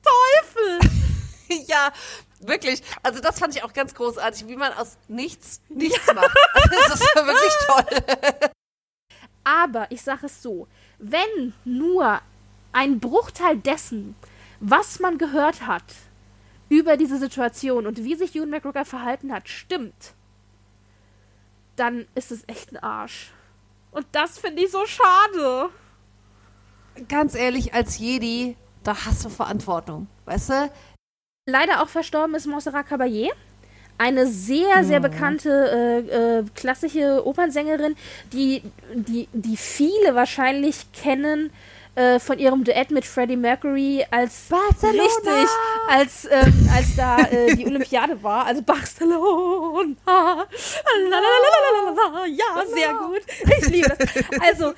Teufel? 0.03 0.91
ja, 1.67 1.93
wirklich. 2.41 2.83
Also 3.03 3.21
das 3.21 3.39
fand 3.39 3.55
ich 3.57 3.63
auch 3.63 3.73
ganz 3.73 3.95
großartig, 3.95 4.49
wie 4.49 4.57
man 4.57 4.73
aus 4.73 4.97
nichts 5.09 5.61
nichts 5.69 6.07
macht. 6.13 6.35
Das 6.71 7.01
ist 7.01 7.17
wirklich 7.17 7.53
toll. 7.67 8.51
Aber 9.45 9.91
ich 9.91 10.03
sage 10.03 10.27
es 10.27 10.43
so, 10.43 10.69
wenn 10.99 11.55
nur 11.65 12.21
ein 12.73 13.01
Bruchteil 13.01 13.57
dessen, 13.57 14.15
was 14.61 15.01
man 15.01 15.19
gehört 15.19 15.67
hat 15.67 15.83
über 16.69 16.97
diese 16.97 17.19
Situation 17.19 17.87
und 17.87 18.05
wie 18.05 18.15
sich 18.15 18.35
Ewan 18.37 18.51
McGregor 18.51 18.85
verhalten 18.85 19.33
hat, 19.33 19.49
stimmt, 19.49 20.15
dann 21.77 22.07
ist 22.15 22.31
es 22.31 22.45
echt 22.47 22.73
ein 22.73 22.77
Arsch. 22.77 23.33
Und 23.91 24.07
das 24.13 24.39
finde 24.39 24.63
ich 24.63 24.71
so 24.71 24.87
schade. 24.87 25.71
Ganz 27.09 27.35
ehrlich, 27.35 27.75
als 27.75 27.99
Jedi, 27.99 28.57
da 28.83 29.07
hast 29.07 29.25
du 29.25 29.29
Verantwortung, 29.29 30.07
weißt 30.25 30.51
du? 30.51 30.71
Leider 31.47 31.83
auch 31.83 31.89
verstorben 31.89 32.35
ist 32.35 32.47
Montserrat 32.47 32.87
Caballé. 32.87 33.31
Eine 33.99 34.27
sehr, 34.27 34.83
sehr 34.83 34.99
bekannte 35.01 35.51
äh, 36.11 36.39
äh, 36.39 36.45
klassische 36.55 37.27
Opernsängerin, 37.27 37.97
die, 38.33 38.63
die, 38.95 39.29
die 39.35 39.59
viele 39.59 40.15
wahrscheinlich 40.15 40.91
kennen 40.93 41.51
äh, 41.97 42.19
von 42.19 42.39
ihrem 42.39 42.65
Duett 42.65 42.91
mit 42.91 43.05
Freddie 43.05 43.37
Mercury 43.37 44.07
als 44.11 44.49
Barcelona! 44.49 45.03
richtig, 45.03 45.49
als, 45.89 46.25
ähm, 46.31 46.71
als 46.75 46.97
da 46.97 47.19
äh, 47.19 47.55
die 47.55 47.67
Olympiade 47.67 48.23
war, 48.23 48.47
also 48.47 48.63
Barcelona. 48.63 49.95
Lalalala. 51.11 52.27
Ja, 52.27 52.65
sehr 52.75 52.95
gut. 52.95 53.21
Ich 53.59 53.69
liebe 53.69 53.89
das. 53.89 54.09
Also, 54.41 54.73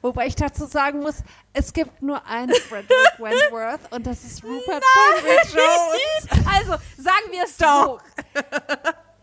Wobei 0.00 0.26
ich 0.26 0.34
dazu 0.34 0.66
sagen 0.66 1.00
muss, 1.00 1.16
es 1.52 1.72
gibt 1.72 2.02
nur 2.02 2.24
einen 2.26 2.54
Frederick 2.54 3.18
Wentworth 3.18 3.92
und 3.92 4.06
das 4.06 4.24
ist 4.24 4.42
Rupert 4.44 4.82
Penry 4.82 5.36
Jones. 5.52 6.46
Also, 6.46 6.72
sagen 6.96 7.30
wir 7.30 7.44
es 7.44 7.56
so. 7.56 7.98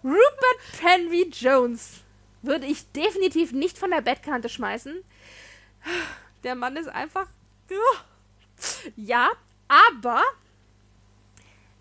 Rupert 0.03 0.81
Henry 0.81 1.29
Jones 1.31 2.01
würde 2.41 2.65
ich 2.65 2.91
definitiv 2.91 3.51
nicht 3.51 3.77
von 3.77 3.91
der 3.91 4.01
Bettkante 4.01 4.49
schmeißen. 4.49 5.03
Der 6.43 6.55
Mann 6.55 6.77
ist 6.77 6.87
einfach. 6.87 7.27
Ja, 8.95 9.29
aber 9.67 10.23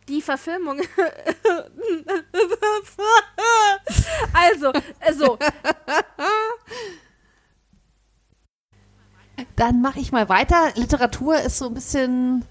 die 0.08 0.22
Verfilmung. 0.22 0.80
also, 4.32 4.72
so. 5.12 5.38
Dann 9.56 9.80
mache 9.80 10.00
ich 10.00 10.12
mal 10.12 10.28
weiter. 10.28 10.72
Literatur 10.74 11.38
ist 11.40 11.58
so 11.58 11.66
ein 11.66 11.74
bisschen 11.74 12.44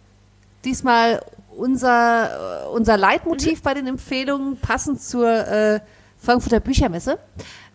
diesmal 0.66 1.22
unser, 1.56 2.70
unser 2.72 2.98
Leitmotiv 2.98 3.62
bei 3.64 3.74
den 3.74 3.88
Empfehlungen, 3.88 4.58
passend 4.60 5.02
zur 5.02 5.28
äh, 5.48 5.80
Frankfurter 6.20 6.60
Büchermesse, 6.60 7.20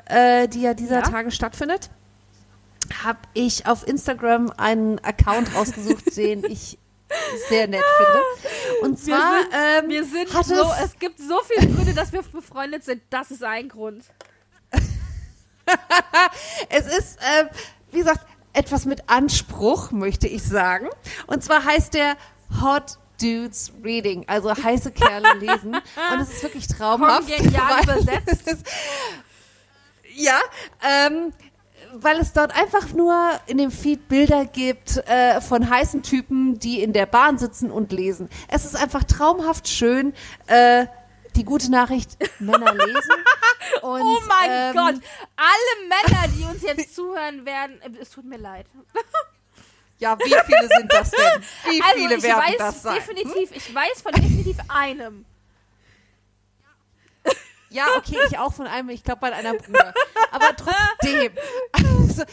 äh, 0.06 0.48
die 0.48 0.62
ja 0.62 0.74
dieser 0.74 0.96
Ja. 0.96 1.02
Tage 1.02 1.30
stattfindet. 1.30 1.90
Habe 3.04 3.18
ich 3.34 3.66
auf 3.66 3.86
Instagram 3.86 4.50
einen 4.56 4.98
Account 5.00 5.54
rausgesucht, 5.54 6.16
den 6.16 6.44
ich 6.44 6.78
sehr 7.48 7.68
nett 7.68 7.82
finde. 7.98 8.20
Und 8.82 9.06
Wir 9.06 9.14
zwar 9.16 9.40
sind, 9.42 9.52
ähm, 9.84 9.88
wir 9.90 10.04
sind 10.04 10.28
so. 10.30 10.54
es- 10.72 10.84
Es 10.92 10.98
gibt 10.98 11.18
so 11.18 11.38
viele 11.46 11.72
Gründe, 11.72 11.94
dass 11.94 12.12
wir 12.12 12.22
befreundet 12.22 12.84
sind. 12.84 13.02
Das 13.10 13.30
ist 13.30 13.42
ein 13.44 13.68
Grund. 13.68 14.04
Es 16.68 16.86
ist, 16.86 17.18
äh, 17.18 17.46
wie 17.92 17.98
gesagt, 17.98 18.26
etwas 18.52 18.84
mit 18.84 19.08
Anspruch, 19.08 19.90
möchte 19.90 20.26
ich 20.28 20.42
sagen. 20.42 20.88
Und 21.26 21.42
zwar 21.42 21.64
heißt 21.64 21.94
der 21.94 22.16
Hot 22.60 22.98
Dudes 23.20 23.72
Reading, 23.82 24.24
also 24.26 24.54
heiße 24.54 24.92
Kerle 24.92 25.34
lesen. 25.38 25.74
Und 25.74 26.20
es 26.20 26.32
ist 26.32 26.42
wirklich 26.42 26.66
traumhaft. 26.66 27.28
Weil 27.28 27.82
übersetzt. 27.82 28.64
ja, 30.14 30.38
ähm, 30.82 31.32
weil 31.94 32.18
es 32.18 32.32
dort 32.32 32.56
einfach 32.56 32.92
nur 32.92 33.14
in 33.46 33.58
dem 33.58 33.70
Feed 33.70 34.08
Bilder 34.08 34.46
gibt 34.46 34.96
äh, 35.08 35.40
von 35.40 35.68
heißen 35.68 36.02
Typen, 36.02 36.58
die 36.58 36.82
in 36.82 36.92
der 36.92 37.06
Bahn 37.06 37.38
sitzen 37.38 37.70
und 37.70 37.92
lesen. 37.92 38.28
Es 38.48 38.64
ist 38.64 38.76
einfach 38.76 39.04
traumhaft 39.04 39.68
schön. 39.68 40.14
Äh, 40.46 40.86
die 41.36 41.44
gute 41.44 41.70
Nachricht, 41.70 42.16
Männer 42.38 42.72
lesen. 42.86 43.14
Und, 43.82 44.02
Oh 44.02 44.18
mein 44.28 44.50
ähm, 44.50 44.74
Gott, 44.74 44.94
alle 45.36 45.88
Männer, 45.88 46.28
die 46.36 46.44
uns 46.44 46.62
jetzt 46.62 46.94
zuhören 46.94 47.44
werden, 47.46 47.80
äh, 47.82 47.90
es 48.00 48.10
tut 48.10 48.24
mir 48.24 48.38
leid. 48.38 48.66
Ja, 49.98 50.18
wie 50.18 50.24
viele 50.46 50.68
sind 50.68 50.92
das 50.92 51.10
denn? 51.10 51.42
Wie 51.70 51.80
Also 51.82 51.94
viele 51.94 52.14
ich 52.16 52.22
werden 52.22 52.42
weiß 52.42 52.56
das 52.58 52.82
sein? 52.82 52.94
definitiv, 52.96 53.50
ich 53.54 53.74
weiß 53.74 54.02
von 54.02 54.12
definitiv 54.12 54.56
einem. 54.68 55.24
Ja, 57.70 57.86
okay, 57.96 58.18
ich 58.28 58.38
auch 58.38 58.52
von 58.52 58.66
einem, 58.66 58.90
ich 58.90 59.02
glaube 59.02 59.20
bei 59.22 59.32
einer 59.32 59.54
Bruder. 59.54 59.94
Aber 60.30 60.54
trotzdem. 60.56 61.32
Also, 62.08 62.24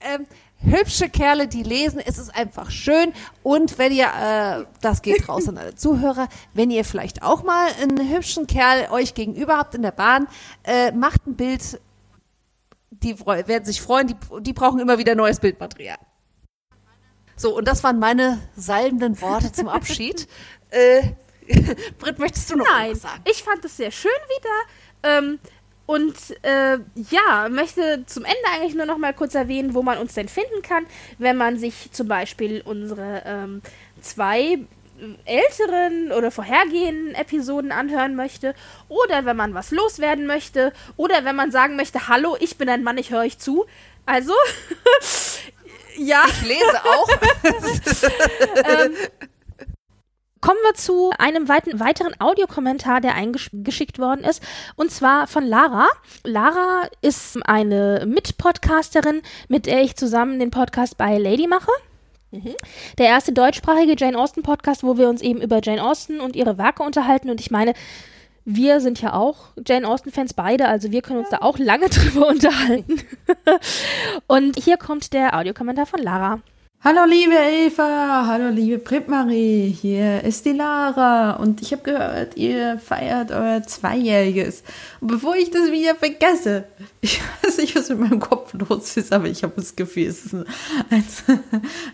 ähm, 0.00 0.26
hübsche 0.62 1.08
Kerle, 1.08 1.48
die 1.48 1.62
lesen, 1.62 2.00
es 2.04 2.18
ist 2.18 2.34
einfach 2.34 2.70
schön. 2.70 3.12
Und 3.42 3.78
wenn 3.78 3.92
ihr, 3.92 4.06
äh, 4.06 4.64
das 4.80 5.02
geht 5.02 5.28
raus 5.28 5.48
an 5.48 5.58
alle 5.58 5.74
Zuhörer, 5.74 6.28
wenn 6.54 6.70
ihr 6.70 6.84
vielleicht 6.84 7.22
auch 7.22 7.42
mal 7.42 7.68
einen 7.80 8.10
hübschen 8.10 8.46
Kerl 8.46 8.88
euch 8.90 9.14
gegenüber 9.14 9.56
habt 9.56 9.74
in 9.74 9.82
der 9.82 9.92
Bahn, 9.92 10.28
äh, 10.64 10.92
macht 10.92 11.26
ein 11.26 11.36
Bild. 11.36 11.80
Die 12.90 13.18
werden 13.18 13.64
sich 13.64 13.82
freuen, 13.82 14.06
die, 14.08 14.16
die 14.40 14.52
brauchen 14.52 14.80
immer 14.80 14.98
wieder 14.98 15.14
neues 15.14 15.40
Bildmaterial. 15.40 15.98
So, 17.36 17.54
und 17.54 17.68
das 17.68 17.84
waren 17.84 17.98
meine 17.98 18.38
salbenden 18.56 19.20
Worte 19.20 19.52
zum 19.52 19.68
Abschied. 19.68 20.26
äh, 20.70 21.02
Britt, 21.98 22.18
möchtest 22.18 22.50
du 22.50 22.56
noch 22.56 22.66
Nein, 22.66 22.92
was 22.92 23.02
sagen? 23.02 23.22
ich 23.24 23.42
fand 23.42 23.64
es 23.64 23.76
sehr 23.76 23.90
schön 23.90 24.10
wieder. 24.10 25.18
Ähm, 25.18 25.38
und 25.86 26.14
äh, 26.42 26.78
ja, 27.10 27.48
möchte 27.48 28.04
zum 28.06 28.24
Ende 28.24 28.36
eigentlich 28.52 28.74
nur 28.74 28.86
noch 28.86 28.98
mal 28.98 29.14
kurz 29.14 29.34
erwähnen, 29.34 29.74
wo 29.74 29.82
man 29.82 29.98
uns 29.98 30.14
denn 30.14 30.28
finden 30.28 30.62
kann, 30.62 30.86
wenn 31.18 31.36
man 31.36 31.58
sich 31.58 31.90
zum 31.92 32.08
Beispiel 32.08 32.62
unsere 32.64 33.22
ähm, 33.24 33.62
zwei 34.00 34.58
älteren 35.24 36.12
oder 36.12 36.30
vorhergehenden 36.30 37.14
Episoden 37.14 37.70
anhören 37.70 38.16
möchte 38.16 38.54
oder 38.88 39.24
wenn 39.24 39.36
man 39.36 39.54
was 39.54 39.70
loswerden 39.70 40.26
möchte 40.26 40.72
oder 40.96 41.24
wenn 41.24 41.36
man 41.36 41.50
sagen 41.50 41.76
möchte, 41.76 42.08
hallo, 42.08 42.36
ich 42.40 42.56
bin 42.56 42.68
ein 42.68 42.82
Mann, 42.82 42.98
ich 42.98 43.10
höre 43.10 43.20
euch 43.20 43.38
zu. 43.38 43.66
Also, 44.06 44.32
ja. 45.98 46.24
Ich 46.28 46.42
lese 46.42 46.84
auch. 46.84 47.08
Kommen 50.46 50.60
wir 50.62 50.74
zu 50.74 51.10
einem 51.18 51.48
weiten, 51.48 51.80
weiteren 51.80 52.14
Audiokommentar, 52.20 53.00
der 53.00 53.16
eingeschickt 53.16 53.98
worden 53.98 54.22
ist, 54.22 54.40
und 54.76 54.92
zwar 54.92 55.26
von 55.26 55.44
Lara. 55.44 55.88
Lara 56.22 56.88
ist 57.02 57.36
eine 57.48 58.04
Mitpodcasterin, 58.06 59.22
mit 59.48 59.66
der 59.66 59.82
ich 59.82 59.96
zusammen 59.96 60.38
den 60.38 60.52
Podcast 60.52 60.96
bei 60.98 61.18
Lady 61.18 61.48
mache. 61.48 61.72
Der 62.96 63.06
erste 63.06 63.32
deutschsprachige 63.32 63.96
Jane 63.98 64.16
Austen 64.16 64.44
Podcast, 64.44 64.84
wo 64.84 64.96
wir 64.96 65.08
uns 65.08 65.20
eben 65.20 65.42
über 65.42 65.58
Jane 65.60 65.82
Austen 65.82 66.20
und 66.20 66.36
ihre 66.36 66.58
Werke 66.58 66.84
unterhalten. 66.84 67.28
Und 67.28 67.40
ich 67.40 67.50
meine, 67.50 67.74
wir 68.44 68.80
sind 68.80 69.02
ja 69.02 69.14
auch 69.14 69.48
Jane 69.66 69.88
Austen-Fans 69.88 70.34
beide, 70.34 70.68
also 70.68 70.92
wir 70.92 71.02
können 71.02 71.18
uns 71.18 71.30
da 71.30 71.38
auch 71.38 71.58
lange 71.58 71.88
drüber 71.90 72.28
unterhalten. 72.28 73.02
und 74.28 74.62
hier 74.62 74.76
kommt 74.76 75.12
der 75.12 75.36
Audiokommentar 75.36 75.86
von 75.86 76.00
Lara. 76.00 76.40
Hallo 76.84 77.04
liebe 77.04 77.34
Eva, 77.34 78.26
hallo 78.26 78.48
liebe 78.48 78.78
Britt-Marie, 78.78 79.70
hier 79.70 80.22
ist 80.22 80.44
die 80.44 80.52
Lara 80.52 81.32
und 81.32 81.60
ich 81.60 81.72
habe 81.72 81.82
gehört, 81.82 82.36
ihr 82.36 82.78
feiert 82.78 83.32
euer 83.32 83.62
Zweijähriges. 83.62 84.62
Und 85.00 85.08
bevor 85.08 85.34
ich 85.34 85.50
das 85.50 85.72
wieder 85.72 85.96
vergesse, 85.96 86.64
ich 87.00 87.20
weiß 87.42 87.58
nicht, 87.58 87.74
was 87.74 87.88
mit 87.88 87.98
meinem 87.98 88.20
Kopf 88.20 88.52
los 88.52 88.96
ist, 88.96 89.12
aber 89.12 89.26
ich 89.26 89.42
habe 89.42 89.54
das 89.56 89.74
Gefühl, 89.74 90.06
es 90.06 90.26
ist 90.26 90.34
ein, 90.34 90.44
ein 90.90 91.04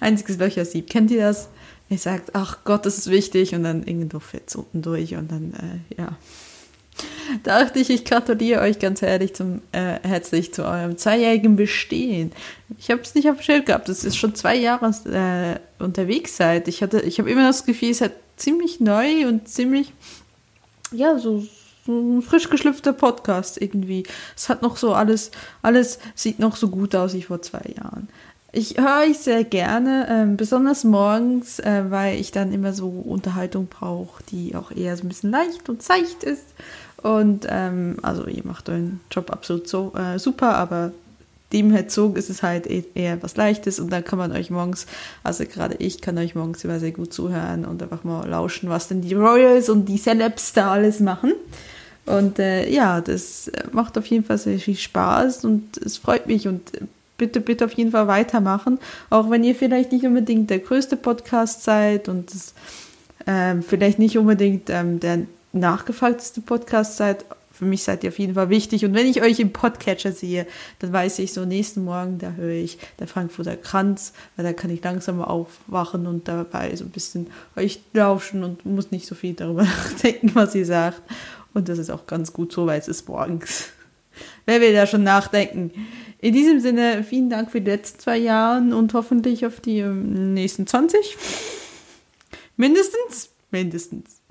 einziges 0.01 0.37
Löchersieb. 0.39 0.91
Kennt 0.91 1.11
ihr 1.11 1.23
das? 1.23 1.49
Ich 1.89 2.03
sagt, 2.03 2.35
ach 2.35 2.59
Gott, 2.65 2.85
das 2.85 2.99
ist 2.99 3.11
wichtig 3.11 3.55
und 3.55 3.63
dann 3.63 3.85
irgendwo 3.85 4.19
fällt 4.19 4.49
es 4.49 4.57
unten 4.57 4.83
durch 4.83 5.15
und 5.15 5.31
dann, 5.31 5.53
äh, 5.55 6.01
ja 6.01 6.19
dachte 7.43 7.79
ich, 7.79 7.91
ich 7.91 8.05
gratuliere 8.05 8.61
euch 8.61 8.79
ganz 8.79 9.03
herzlich 9.03 9.35
zum, 9.35 9.63
äh, 9.73 9.99
herzlich 10.03 10.53
zu 10.53 10.65
eurem 10.65 10.97
zweijährigen 10.99 11.57
Bestehen. 11.57 12.33
Ich 12.79 12.91
habe 12.91 13.03
es 13.03 13.15
nicht 13.15 13.29
auf 13.29 13.37
dem 13.37 13.43
Schild 13.43 13.67
gehabt, 13.67 13.89
es 13.89 14.05
ist 14.05 14.17
schon 14.17 14.35
zwei 14.35 14.57
Jahre 14.57 14.91
äh, 15.07 15.83
unterwegs 15.83 16.37
seid. 16.37 16.69
Ich 16.69 16.83
ich 16.83 17.19
habe 17.19 17.31
immer 17.31 17.47
das 17.47 17.65
Gefühl, 17.65 17.91
es 17.91 18.01
ist 18.01 18.13
ziemlich 18.37 18.81
neu 18.81 19.27
und 19.29 19.49
ziemlich, 19.49 19.93
ja, 20.91 21.19
so, 21.19 21.45
so 21.87 21.93
ein 21.93 22.23
frisch 22.23 22.51
geschlüpfter 22.51 22.93
Podcast 22.93 23.61
irgendwie. 23.61 24.05
Es 24.37 24.49
hat 24.49 24.63
noch 24.63 24.77
so 24.77 24.95
alles, 24.95 25.31
alles 25.63 25.99
sieht 26.15 26.39
noch 26.39 26.57
so 26.57 26.69
gut 26.69 26.95
aus 26.95 27.15
wie 27.15 27.23
vor 27.23 27.43
zwei 27.43 27.75
Jahren. 27.77 28.09
Ich 28.55 28.77
höre 28.77 29.09
euch 29.09 29.19
sehr 29.19 29.45
gerne, 29.45 30.07
ähm, 30.11 30.37
besonders 30.37 30.85
morgens, 30.85 31.59
äh, 31.59 31.85
weil 31.89 32.21
ich 32.21 32.33
dann 32.33 32.53
immer 32.53 32.75
so 32.75 32.87
Unterhaltung 32.89 33.67
brauche, 33.67 34.23
die 34.25 34.55
auch 34.55 34.71
eher 34.71 34.95
so 34.95 35.05
ein 35.05 35.09
bisschen 35.09 35.31
leicht 35.31 35.71
und 35.71 35.83
seicht 35.83 36.23
ist. 36.23 36.45
Und 37.03 37.47
ähm, 37.49 37.97
also 38.03 38.27
ihr 38.27 38.45
macht 38.45 38.69
euren 38.69 39.01
Job 39.11 39.31
absolut 39.31 39.69
so 39.69 39.93
äh, 39.97 40.19
super, 40.19 40.55
aber 40.57 40.93
dem 41.53 41.71
Herzog 41.71 42.17
ist 42.17 42.31
es 42.31 42.43
halt 42.43 42.67
e-, 42.67 42.85
eher 42.95 43.23
was 43.23 43.37
Leichtes 43.37 43.79
und 43.81 43.91
dann 43.91 44.05
kann 44.05 44.19
man 44.19 44.33
euch 44.33 44.51
morgens, 44.51 44.87
also 45.23 45.45
gerade 45.45 45.77
ich 45.79 46.01
kann 46.01 46.17
euch 46.19 46.35
morgens 46.35 46.65
immer 46.65 46.81
sehr 46.81 46.93
gut 46.93 47.13
zuhören 47.13 47.65
und 47.65 47.83
einfach 47.83 48.05
mal 48.05 48.27
lauschen, 48.29 48.69
was 48.69 48.89
denn 48.89 49.03
die 49.03 49.15
Royals 49.15 49.69
und 49.69 49.87
die 49.87 49.99
Celebs 49.99 50.53
da 50.53 50.73
alles 50.73 51.01
machen. 51.01 51.35
Und 52.07 52.39
äh, 52.39 52.69
ja, 52.69 53.01
das 53.01 53.51
macht 53.71 53.97
auf 53.97 54.07
jeden 54.07 54.25
Fall 54.25 54.39
sehr 54.39 54.59
viel 54.59 54.77
Spaß 54.77 55.45
und 55.45 55.77
es 55.79 55.99
freut 55.99 56.27
mich 56.27 56.49
und 56.49 56.73
bitte, 57.17 57.41
bitte 57.41 57.65
auf 57.65 57.73
jeden 57.75 57.93
Fall 57.93 58.09
weitermachen, 58.09 58.79
auch 59.11 59.31
wenn 59.31 59.45
ihr 59.45 59.55
vielleicht 59.55 59.93
nicht 59.93 60.05
unbedingt 60.05 60.51
der 60.51 60.59
größte 60.59 60.97
Podcast 60.97 61.63
seid 61.63 62.09
und 62.09 62.33
es, 62.35 62.55
äh, 63.27 63.61
vielleicht 63.63 64.01
nicht 64.01 64.19
unbedingt 64.19 64.69
ähm, 64.71 64.99
der 64.99 65.27
nachgefragteste 65.53 66.41
Podcast 66.41 66.97
seid, 66.97 67.25
für 67.53 67.65
mich 67.67 67.83
seid 67.83 68.03
ihr 68.03 68.11
auf 68.11 68.19
jeden 68.19 68.35
Fall 68.35 68.49
wichtig. 68.49 68.85
Und 68.85 68.95
wenn 68.95 69.07
ich 69.07 69.23
euch 69.23 69.39
im 69.39 69.53
Podcatcher 69.53 70.13
sehe, 70.13 70.47
dann 70.79 70.93
weiß 70.93 71.19
ich 71.21 71.33
so, 71.33 71.45
nächsten 71.45 71.85
Morgen, 71.85 72.19
da 72.19 72.33
höre 72.33 72.55
ich 72.55 72.79
der 72.99 73.07
Frankfurter 73.07 73.57
Kranz, 73.57 74.13
weil 74.37 74.45
da 74.45 74.53
kann 74.53 74.71
ich 74.71 74.83
langsam 74.83 75.21
aufwachen 75.21 76.07
und 76.07 76.27
dabei 76.29 76.75
so 76.75 76.85
ein 76.85 76.91
bisschen 76.91 77.29
euch 77.55 77.81
lauschen 77.93 78.43
und 78.43 78.67
muss 78.67 78.91
nicht 78.91 79.07
so 79.07 79.15
viel 79.15 79.35
darüber 79.35 79.63
nachdenken, 79.65 80.31
was 80.35 80.55
ihr 80.55 80.67
sagt. 80.67 81.03
Und 81.55 81.69
das 81.69 81.79
ist 81.79 81.91
auch 81.91 82.07
ganz 82.07 82.33
gut 82.33 82.53
so, 82.53 82.67
weil 82.67 82.81
es 82.81 82.89
ist 82.89 83.09
morgens. 83.09 83.69
Wer 84.47 84.61
will 84.61 84.73
da 84.73 84.87
schon 84.87 85.05
nachdenken? 85.05 85.71
In 86.19 86.33
diesem 86.33 86.61
Sinne, 86.61 87.05
vielen 87.05 87.31
Dank 87.31 87.51
für 87.51 87.61
die 87.61 87.71
letzten 87.71 88.01
zwei 88.01 88.17
Jahre 88.17 88.75
und 88.75 88.95
hoffentlich 88.95 89.45
auf 89.45 89.61
die 89.61 89.81
ähm, 89.81 90.35
nächsten 90.35 90.67
20. 90.67 91.17
Mindestens? 92.57 93.31
Mindestens. 93.51 94.22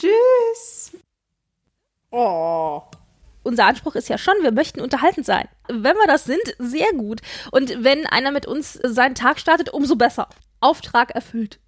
Tschüss. 0.00 0.96
Oh. 2.10 2.82
Unser 3.42 3.66
Anspruch 3.66 3.94
ist 3.94 4.08
ja 4.08 4.16
schon, 4.16 4.34
wir 4.42 4.52
möchten 4.52 4.80
unterhalten 4.80 5.24
sein. 5.24 5.46
Wenn 5.68 5.96
wir 5.96 6.06
das 6.06 6.24
sind, 6.24 6.42
sehr 6.58 6.90
gut. 6.92 7.20
Und 7.50 7.84
wenn 7.84 8.06
einer 8.06 8.32
mit 8.32 8.46
uns 8.46 8.74
seinen 8.82 9.14
Tag 9.14 9.38
startet, 9.38 9.70
umso 9.70 9.96
besser. 9.96 10.28
Auftrag 10.60 11.10
erfüllt. 11.10 11.58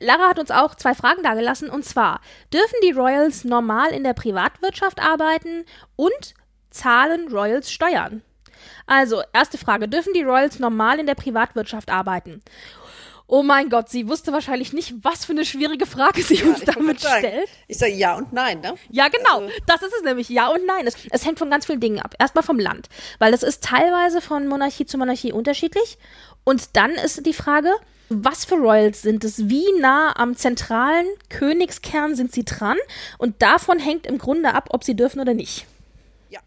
Lara 0.00 0.28
hat 0.28 0.38
uns 0.38 0.50
auch 0.50 0.74
zwei 0.74 0.94
Fragen 0.94 1.22
dargelassen 1.22 1.70
und 1.70 1.84
zwar: 1.84 2.20
Dürfen 2.52 2.76
die 2.82 2.92
Royals 2.92 3.44
normal 3.44 3.92
in 3.92 4.04
der 4.04 4.14
Privatwirtschaft 4.14 5.00
arbeiten 5.00 5.64
und 5.96 6.34
zahlen 6.70 7.28
Royals 7.28 7.70
Steuern? 7.70 8.22
Also, 8.86 9.22
erste 9.32 9.58
Frage: 9.58 9.88
Dürfen 9.88 10.12
die 10.14 10.22
Royals 10.22 10.58
normal 10.58 10.98
in 10.98 11.06
der 11.06 11.14
Privatwirtschaft 11.14 11.90
arbeiten? 11.90 12.42
Oh 13.26 13.42
mein 13.42 13.70
Gott, 13.70 13.88
sie 13.88 14.08
wusste 14.08 14.32
wahrscheinlich 14.32 14.74
nicht, 14.74 14.94
was 15.02 15.24
für 15.24 15.32
eine 15.32 15.46
schwierige 15.46 15.86
Frage 15.86 16.22
sie 16.22 16.36
ja, 16.36 16.46
uns 16.46 16.60
damit 16.60 17.00
stellt. 17.00 17.48
Ich 17.68 17.78
sage 17.78 17.94
ja 17.94 18.16
und 18.16 18.32
nein, 18.34 18.60
ne? 18.60 18.74
Ja, 18.90 19.08
genau. 19.08 19.46
Also. 19.46 19.52
Das 19.66 19.82
ist 19.82 19.94
es 19.96 20.02
nämlich. 20.02 20.28
Ja 20.28 20.48
und 20.48 20.66
nein. 20.66 20.86
Es, 20.86 20.96
es 21.10 21.24
hängt 21.24 21.38
von 21.38 21.48
ganz 21.48 21.64
vielen 21.64 21.80
Dingen 21.80 22.00
ab. 22.00 22.14
Erstmal 22.18 22.44
vom 22.44 22.58
Land. 22.58 22.88
Weil 23.18 23.32
es 23.32 23.42
ist 23.42 23.64
teilweise 23.64 24.20
von 24.20 24.46
Monarchie 24.46 24.84
zu 24.84 24.98
Monarchie 24.98 25.32
unterschiedlich. 25.32 25.96
Und 26.44 26.76
dann 26.76 26.90
ist 26.90 27.24
die 27.24 27.32
Frage, 27.32 27.72
was 28.10 28.44
für 28.44 28.56
Royals 28.56 29.00
sind 29.00 29.24
es? 29.24 29.48
Wie 29.48 29.66
nah 29.80 30.14
am 30.16 30.36
zentralen 30.36 31.06
Königskern 31.30 32.14
sind 32.14 32.32
sie 32.32 32.44
dran? 32.44 32.76
Und 33.16 33.40
davon 33.40 33.78
hängt 33.78 34.06
im 34.06 34.18
Grunde 34.18 34.52
ab, 34.52 34.68
ob 34.70 34.84
sie 34.84 34.94
dürfen 34.94 35.20
oder 35.20 35.32
nicht. 35.32 35.64
Ja. 36.28 36.40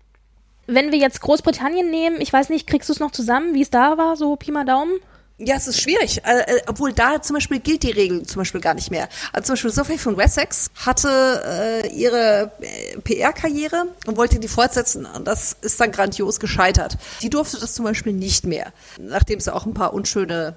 Wenn 0.67 0.91
wir 0.91 0.99
jetzt 0.99 1.21
Großbritannien 1.21 1.89
nehmen, 1.89 2.21
ich 2.21 2.31
weiß 2.31 2.49
nicht, 2.49 2.67
kriegst 2.67 2.87
du 2.89 2.93
es 2.93 2.99
noch 2.99 3.11
zusammen, 3.11 3.55
wie 3.55 3.63
es 3.63 3.71
da 3.71 3.97
war, 3.97 4.15
so 4.15 4.35
Pi 4.35 4.51
mal 4.51 4.65
Daumen? 4.65 4.99
Ja, 5.39 5.55
es 5.55 5.67
ist 5.67 5.79
schwierig, 5.79 6.25
äh, 6.25 6.55
äh, 6.55 6.61
obwohl 6.65 6.93
da 6.93 7.21
zum 7.21 7.35
Beispiel 7.35 7.59
gilt 7.59 7.83
die 7.83 7.91
Regel 7.91 8.23
zum 8.23 8.39
Beispiel 8.39 8.59
gar 8.59 8.73
nicht 8.73 8.89
mehr. 8.89 9.07
Also 9.31 9.47
zum 9.47 9.53
Beispiel 9.53 9.69
Sophie 9.71 9.97
von 9.99 10.17
Wessex 10.17 10.71
hatte 10.83 11.83
äh, 11.83 11.87
ihre 11.89 12.51
äh, 12.59 12.97
PR-Karriere 12.97 13.85
und 14.07 14.17
wollte 14.17 14.39
die 14.39 14.47
fortsetzen 14.47 15.05
und 15.05 15.27
das 15.27 15.55
ist 15.61 15.79
dann 15.79 15.91
grandios 15.91 16.39
gescheitert. 16.39 16.97
Die 17.21 17.29
durfte 17.29 17.59
das 17.59 17.75
zum 17.75 17.85
Beispiel 17.85 18.13
nicht 18.13 18.47
mehr, 18.47 18.73
nachdem 18.99 19.37
es 19.37 19.47
auch 19.47 19.67
ein 19.67 19.75
paar 19.75 19.93
unschöne 19.93 20.55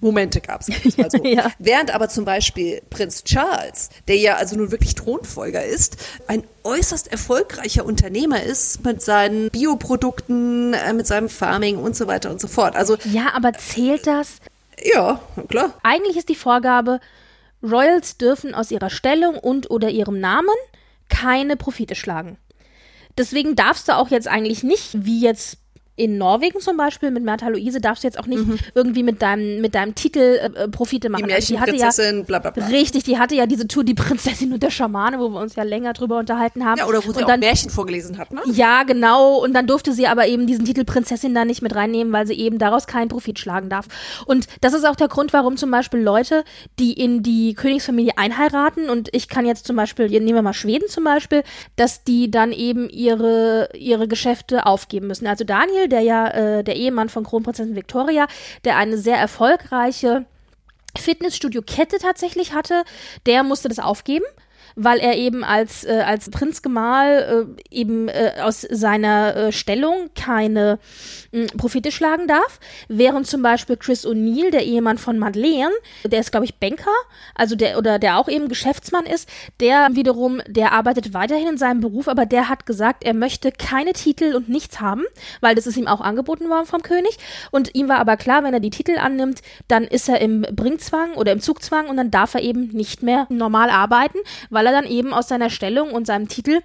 Momente 0.00 0.40
gab 0.40 0.60
es. 0.60 0.66
So. 0.66 1.18
ja. 1.24 1.50
Während 1.58 1.92
aber 1.94 2.08
zum 2.08 2.24
Beispiel 2.24 2.82
Prinz 2.90 3.24
Charles, 3.24 3.90
der 4.06 4.16
ja 4.16 4.36
also 4.36 4.56
nun 4.56 4.70
wirklich 4.70 4.94
Thronfolger 4.94 5.64
ist, 5.64 5.96
ein 6.26 6.44
äußerst 6.64 7.10
erfolgreicher 7.10 7.84
Unternehmer 7.84 8.42
ist 8.42 8.84
mit 8.84 9.02
seinen 9.02 9.50
Bioprodukten, 9.50 10.74
äh, 10.74 10.92
mit 10.92 11.06
seinem 11.06 11.28
Farming 11.28 11.78
und 11.78 11.96
so 11.96 12.06
weiter 12.06 12.30
und 12.30 12.40
so 12.40 12.48
fort. 12.48 12.76
Also 12.76 12.96
ja, 13.04 13.32
aber 13.34 13.52
zählt 13.54 14.06
das? 14.06 14.38
Ja, 14.82 15.20
klar. 15.48 15.74
Eigentlich 15.82 16.16
ist 16.16 16.28
die 16.28 16.36
Vorgabe, 16.36 17.00
Royals 17.62 18.16
dürfen 18.18 18.54
aus 18.54 18.70
ihrer 18.70 18.90
Stellung 18.90 19.36
und 19.36 19.70
oder 19.70 19.90
ihrem 19.90 20.20
Namen 20.20 20.54
keine 21.08 21.56
Profite 21.56 21.94
schlagen. 21.94 22.38
Deswegen 23.16 23.56
darfst 23.56 23.88
du 23.88 23.96
auch 23.96 24.10
jetzt 24.10 24.28
eigentlich 24.28 24.62
nicht, 24.62 25.04
wie 25.04 25.20
jetzt 25.20 25.58
in 25.98 26.16
Norwegen 26.16 26.60
zum 26.60 26.76
Beispiel 26.76 27.10
mit 27.10 27.24
Märtha 27.24 27.48
Luise 27.48 27.80
darfst 27.80 28.04
du 28.04 28.06
jetzt 28.06 28.18
auch 28.18 28.26
nicht 28.26 28.46
mhm. 28.46 28.58
irgendwie 28.74 29.02
mit 29.02 29.20
deinem, 29.20 29.60
mit 29.60 29.74
deinem 29.74 29.94
Titel 29.96 30.18
äh, 30.18 30.64
äh 30.64 30.68
Profite 30.68 31.08
machen. 31.08 31.26
Die 31.26 31.34
also 31.34 31.54
die 31.54 31.60
hatte 31.60 31.76
ja, 31.76 31.90
bla 32.22 32.38
bla 32.38 32.50
bla. 32.52 32.66
Richtig, 32.66 33.02
die 33.02 33.18
hatte 33.18 33.34
ja 33.34 33.46
diese 33.46 33.66
Tour 33.66 33.82
Die 33.82 33.94
Prinzessin 33.94 34.52
und 34.52 34.62
der 34.62 34.70
Schamane, 34.70 35.18
wo 35.18 35.28
wir 35.28 35.40
uns 35.40 35.56
ja 35.56 35.64
länger 35.64 35.92
drüber 35.94 36.18
unterhalten 36.18 36.64
haben. 36.64 36.78
Ja, 36.78 36.86
oder 36.86 36.98
wo 37.04 37.12
sie 37.12 37.20
und 37.20 37.28
dann, 37.28 37.40
Märchen 37.40 37.70
vorgelesen 37.70 38.16
hat, 38.16 38.32
ne? 38.32 38.40
Ja, 38.46 38.84
genau. 38.84 39.38
Und 39.38 39.54
dann 39.54 39.66
durfte 39.66 39.92
sie 39.92 40.06
aber 40.06 40.28
eben 40.28 40.46
diesen 40.46 40.64
Titel 40.64 40.84
Prinzessin 40.84 41.34
da 41.34 41.44
nicht 41.44 41.62
mit 41.62 41.74
reinnehmen, 41.74 42.12
weil 42.12 42.28
sie 42.28 42.34
eben 42.34 42.58
daraus 42.58 42.86
keinen 42.86 43.08
Profit 43.08 43.40
schlagen 43.40 43.68
darf. 43.68 43.88
Und 44.24 44.46
das 44.60 44.74
ist 44.74 44.86
auch 44.86 44.96
der 44.96 45.08
Grund, 45.08 45.32
warum 45.32 45.56
zum 45.56 45.72
Beispiel 45.72 46.00
Leute, 46.00 46.44
die 46.78 46.92
in 46.92 47.24
die 47.24 47.54
Königsfamilie 47.54 48.12
einheiraten, 48.16 48.88
und 48.88 49.08
ich 49.12 49.28
kann 49.28 49.46
jetzt 49.46 49.66
zum 49.66 49.74
Beispiel, 49.74 50.08
nehmen 50.08 50.34
wir 50.34 50.42
mal 50.42 50.52
Schweden 50.52 50.88
zum 50.88 51.02
Beispiel, 51.02 51.42
dass 51.74 52.04
die 52.04 52.30
dann 52.30 52.52
eben 52.52 52.88
ihre, 52.88 53.70
ihre 53.74 54.06
Geschäfte 54.06 54.64
aufgeben 54.64 55.08
müssen. 55.08 55.26
Also 55.26 55.44
Daniel, 55.44 55.87
der 55.88 56.00
ja 56.00 56.28
äh, 56.28 56.64
der 56.64 56.76
Ehemann 56.76 57.08
von 57.08 57.24
Kronprinzessin 57.24 57.76
Victoria, 57.76 58.26
der 58.64 58.76
eine 58.76 58.98
sehr 58.98 59.16
erfolgreiche 59.16 60.24
Fitnessstudio-Kette 60.96 61.98
tatsächlich 61.98 62.52
hatte, 62.52 62.84
der 63.26 63.42
musste 63.42 63.68
das 63.68 63.78
aufgeben 63.78 64.24
weil 64.80 65.00
er 65.00 65.16
eben 65.16 65.42
als, 65.42 65.84
äh, 65.84 66.02
als 66.06 66.30
Prinzgemahl 66.30 67.46
äh, 67.58 67.76
eben 67.76 68.08
äh, 68.08 68.34
aus 68.40 68.60
seiner 68.60 69.36
äh, 69.36 69.52
Stellung 69.52 70.10
keine 70.14 70.78
mh, 71.32 71.40
hm, 71.40 71.58
Profite 71.58 71.90
schlagen 71.90 72.28
darf. 72.28 72.60
Während 72.86 73.26
zum 73.26 73.42
Beispiel 73.42 73.76
Chris 73.76 74.06
O'Neill, 74.06 74.50
der 74.52 74.64
Ehemann 74.64 74.96
von 74.96 75.18
Madeleine, 75.18 75.72
der 76.04 76.20
ist, 76.20 76.30
glaube 76.30 76.46
ich, 76.46 76.54
Banker, 76.54 76.94
also 77.34 77.56
der, 77.56 77.76
oder 77.76 77.98
der 77.98 78.18
auch 78.18 78.28
eben 78.28 78.48
Geschäftsmann 78.48 79.04
ist, 79.04 79.28
der 79.58 79.88
wiederum, 79.92 80.40
der 80.46 80.72
arbeitet 80.72 81.12
weiterhin 81.12 81.48
in 81.48 81.58
seinem 81.58 81.80
Beruf, 81.80 82.06
aber 82.06 82.24
der 82.24 82.48
hat 82.48 82.64
gesagt, 82.64 83.02
er 83.02 83.14
möchte 83.14 83.50
keine 83.50 83.94
Titel 83.94 84.36
und 84.36 84.48
nichts 84.48 84.80
haben, 84.80 85.02
weil 85.40 85.56
das 85.56 85.66
ist 85.66 85.76
ihm 85.76 85.88
auch 85.88 86.00
angeboten 86.00 86.48
worden 86.48 86.66
vom 86.66 86.82
König. 86.82 87.18
Und 87.50 87.74
ihm 87.74 87.88
war 87.88 87.98
aber 87.98 88.16
klar, 88.16 88.44
wenn 88.44 88.54
er 88.54 88.60
die 88.60 88.70
Titel 88.70 88.96
annimmt, 88.96 89.42
dann 89.66 89.84
ist 89.84 90.08
er 90.08 90.20
im 90.20 90.42
Bringzwang 90.42 91.14
oder 91.14 91.32
im 91.32 91.40
Zugzwang 91.40 91.88
und 91.88 91.96
dann 91.96 92.12
darf 92.12 92.34
er 92.34 92.42
eben 92.42 92.68
nicht 92.68 93.02
mehr 93.02 93.26
normal 93.28 93.70
arbeiten, 93.70 94.18
weil 94.50 94.67
er 94.68 94.82
dann 94.82 94.90
eben 94.90 95.12
aus 95.12 95.28
seiner 95.28 95.50
Stellung 95.50 95.92
und 95.92 96.06
seinem 96.06 96.28
Titel 96.28 96.60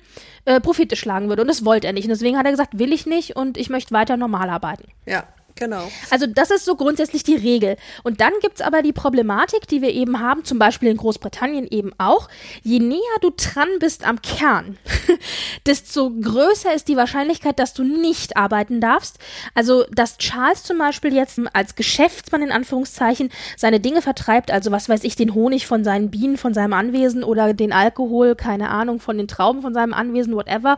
äh, 0.45 0.59
Profite 0.59 0.95
schlagen 0.95 1.29
würde. 1.29 1.41
Und 1.41 1.47
das 1.47 1.65
wollte 1.65 1.87
er 1.87 1.93
nicht. 1.93 2.05
Und 2.05 2.11
deswegen 2.11 2.37
hat 2.37 2.45
er 2.45 2.51
gesagt, 2.51 2.77
will 2.79 2.93
ich 2.93 3.05
nicht 3.05 3.35
und 3.35 3.57
ich 3.57 3.69
möchte 3.69 3.93
weiter 3.93 4.17
normal 4.17 4.49
arbeiten. 4.49 4.85
Ja. 5.05 5.25
Genau. 5.55 5.89
Also 6.09 6.25
das 6.25 6.49
ist 6.49 6.65
so 6.65 6.75
grundsätzlich 6.75 7.23
die 7.23 7.35
Regel. 7.35 7.77
Und 8.03 8.21
dann 8.21 8.33
gibt 8.41 8.55
es 8.55 8.61
aber 8.61 8.81
die 8.81 8.93
Problematik, 8.93 9.67
die 9.67 9.81
wir 9.81 9.91
eben 9.91 10.19
haben, 10.19 10.43
zum 10.43 10.57
Beispiel 10.59 10.89
in 10.89 10.97
Großbritannien 10.97 11.67
eben 11.69 11.91
auch. 11.97 12.27
Je 12.63 12.79
näher 12.79 12.99
du 13.21 13.31
dran 13.35 13.67
bist 13.79 14.05
am 14.05 14.21
Kern, 14.21 14.77
desto 15.65 16.09
größer 16.09 16.73
ist 16.73 16.87
die 16.87 16.97
Wahrscheinlichkeit, 16.97 17.59
dass 17.59 17.73
du 17.73 17.83
nicht 17.83 18.35
arbeiten 18.35 18.81
darfst. 18.81 19.19
Also, 19.53 19.85
dass 19.91 20.17
Charles 20.17 20.63
zum 20.63 20.79
Beispiel 20.79 21.13
jetzt 21.13 21.39
als 21.53 21.75
Geschäftsmann 21.75 22.41
in 22.41 22.51
Anführungszeichen 22.51 23.29
seine 23.55 23.79
Dinge 23.79 24.01
vertreibt, 24.01 24.51
also 24.51 24.71
was 24.71 24.89
weiß 24.89 25.03
ich, 25.03 25.15
den 25.15 25.33
Honig 25.33 25.67
von 25.67 25.83
seinen 25.83 26.09
Bienen 26.09 26.37
von 26.37 26.53
seinem 26.53 26.73
Anwesen 26.73 27.23
oder 27.23 27.53
den 27.53 27.73
Alkohol, 27.73 28.35
keine 28.35 28.69
Ahnung, 28.69 28.99
von 28.99 29.17
den 29.17 29.27
Trauben 29.27 29.61
von 29.61 29.73
seinem 29.73 29.93
Anwesen, 29.93 30.35
whatever. 30.35 30.77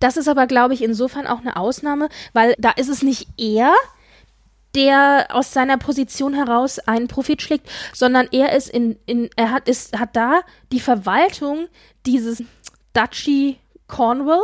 Das 0.00 0.16
ist 0.16 0.28
aber, 0.28 0.46
glaube 0.46 0.74
ich, 0.74 0.82
insofern 0.82 1.26
auch 1.26 1.40
eine 1.40 1.56
Ausnahme, 1.56 2.08
weil 2.32 2.54
da 2.58 2.70
ist 2.70 2.88
es 2.88 3.02
nicht 3.02 3.28
er, 3.36 3.72
der 4.78 5.26
aus 5.30 5.52
seiner 5.52 5.76
Position 5.76 6.34
heraus 6.34 6.78
einen 6.78 7.08
Profit 7.08 7.42
schlägt, 7.42 7.68
sondern 7.92 8.28
er 8.30 8.54
ist 8.54 8.70
in, 8.70 8.96
in 9.06 9.28
er 9.34 9.50
hat, 9.50 9.68
ist, 9.68 9.98
hat 9.98 10.14
da 10.14 10.42
die 10.70 10.78
Verwaltung 10.78 11.66
dieses 12.06 12.44
Duchy 12.92 13.58
Cornwall. 13.88 14.40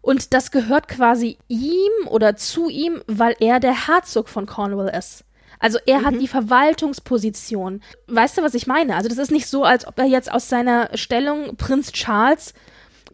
Und 0.00 0.34
das 0.34 0.50
gehört 0.50 0.88
quasi 0.88 1.38
ihm 1.46 2.08
oder 2.08 2.34
zu 2.34 2.68
ihm, 2.68 3.00
weil 3.06 3.36
er 3.38 3.60
der 3.60 3.86
Herzog 3.86 4.28
von 4.28 4.46
Cornwall 4.46 4.88
ist. 4.88 5.24
Also 5.60 5.78
er 5.86 6.04
hat 6.04 6.20
die 6.20 6.28
Verwaltungsposition. 6.28 7.82
Weißt 8.08 8.36
du, 8.36 8.42
was 8.42 8.54
ich 8.54 8.66
meine? 8.66 8.96
Also 8.96 9.08
das 9.08 9.18
ist 9.18 9.30
nicht 9.30 9.46
so, 9.46 9.62
als 9.62 9.86
ob 9.86 9.96
er 9.98 10.06
jetzt 10.06 10.30
aus 10.30 10.48
seiner 10.48 10.90
Stellung 10.96 11.56
Prinz 11.56 11.92
Charles 11.92 12.52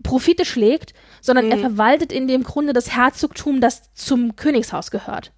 Profite 0.02 0.47
schlägt, 0.47 0.94
sondern 1.20 1.51
er 1.51 1.59
verwaltet 1.59 2.11
in 2.11 2.27
dem 2.27 2.43
Grunde 2.43 2.73
das 2.73 2.94
Herzogtum, 2.94 3.61
das 3.61 3.93
zum 3.94 4.36
Königshaus 4.36 4.90
gehört. 4.90 5.32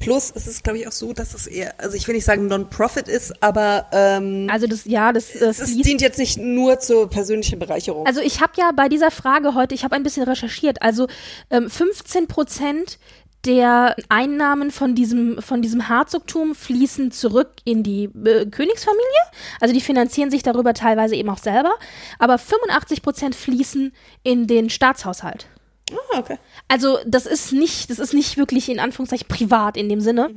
Plus, 0.00 0.32
es 0.34 0.46
ist, 0.46 0.64
glaube 0.64 0.78
ich, 0.78 0.88
auch 0.88 0.92
so, 0.92 1.12
dass 1.12 1.34
es 1.34 1.46
eher, 1.46 1.74
also 1.78 1.96
ich 1.96 2.08
will 2.08 2.14
nicht 2.14 2.24
sagen 2.24 2.48
Non-Profit 2.48 3.06
ist, 3.08 3.42
aber 3.42 3.86
ähm, 3.92 4.48
Also 4.50 4.66
das, 4.66 4.84
ja, 4.84 5.12
das, 5.12 5.32
das 5.38 5.60
es 5.60 5.70
fließt 5.70 5.88
dient 5.88 6.00
jetzt 6.00 6.18
nicht 6.18 6.38
nur 6.38 6.80
zur 6.80 7.08
persönlichen 7.08 7.58
Bereicherung. 7.58 8.06
Also 8.06 8.20
ich 8.20 8.40
habe 8.40 8.52
ja 8.56 8.72
bei 8.74 8.88
dieser 8.88 9.10
Frage 9.10 9.54
heute, 9.54 9.74
ich 9.74 9.84
habe 9.84 9.94
ein 9.94 10.02
bisschen 10.02 10.24
recherchiert, 10.24 10.82
also 10.82 11.06
ähm, 11.50 11.70
15 11.70 12.26
Prozent 12.26 12.98
der 13.44 13.96
Einnahmen 14.08 14.70
von 14.70 14.94
diesem, 14.94 15.42
von 15.42 15.62
diesem 15.62 15.88
Herzogtum 15.88 16.54
fließen 16.54 17.10
zurück 17.10 17.50
in 17.64 17.82
die 17.82 18.04
äh, 18.04 18.46
Königsfamilie. 18.46 19.22
Also 19.60 19.74
die 19.74 19.80
finanzieren 19.80 20.30
sich 20.30 20.42
darüber 20.42 20.74
teilweise 20.74 21.16
eben 21.16 21.28
auch 21.28 21.38
selber. 21.38 21.74
Aber 22.18 22.38
85 22.38 23.02
Prozent 23.02 23.34
fließen 23.34 23.92
in 24.22 24.46
den 24.46 24.70
Staatshaushalt. 24.70 25.48
Ah, 25.92 26.18
okay. 26.18 26.38
Also 26.68 26.98
das 27.06 27.26
ist 27.26 27.52
nicht, 27.52 27.90
das 27.90 27.98
ist 27.98 28.14
nicht 28.14 28.36
wirklich 28.36 28.68
in 28.68 28.80
Anführungszeichen 28.80 29.28
privat 29.28 29.76
in 29.76 29.88
dem 29.88 30.00
Sinne. 30.00 30.30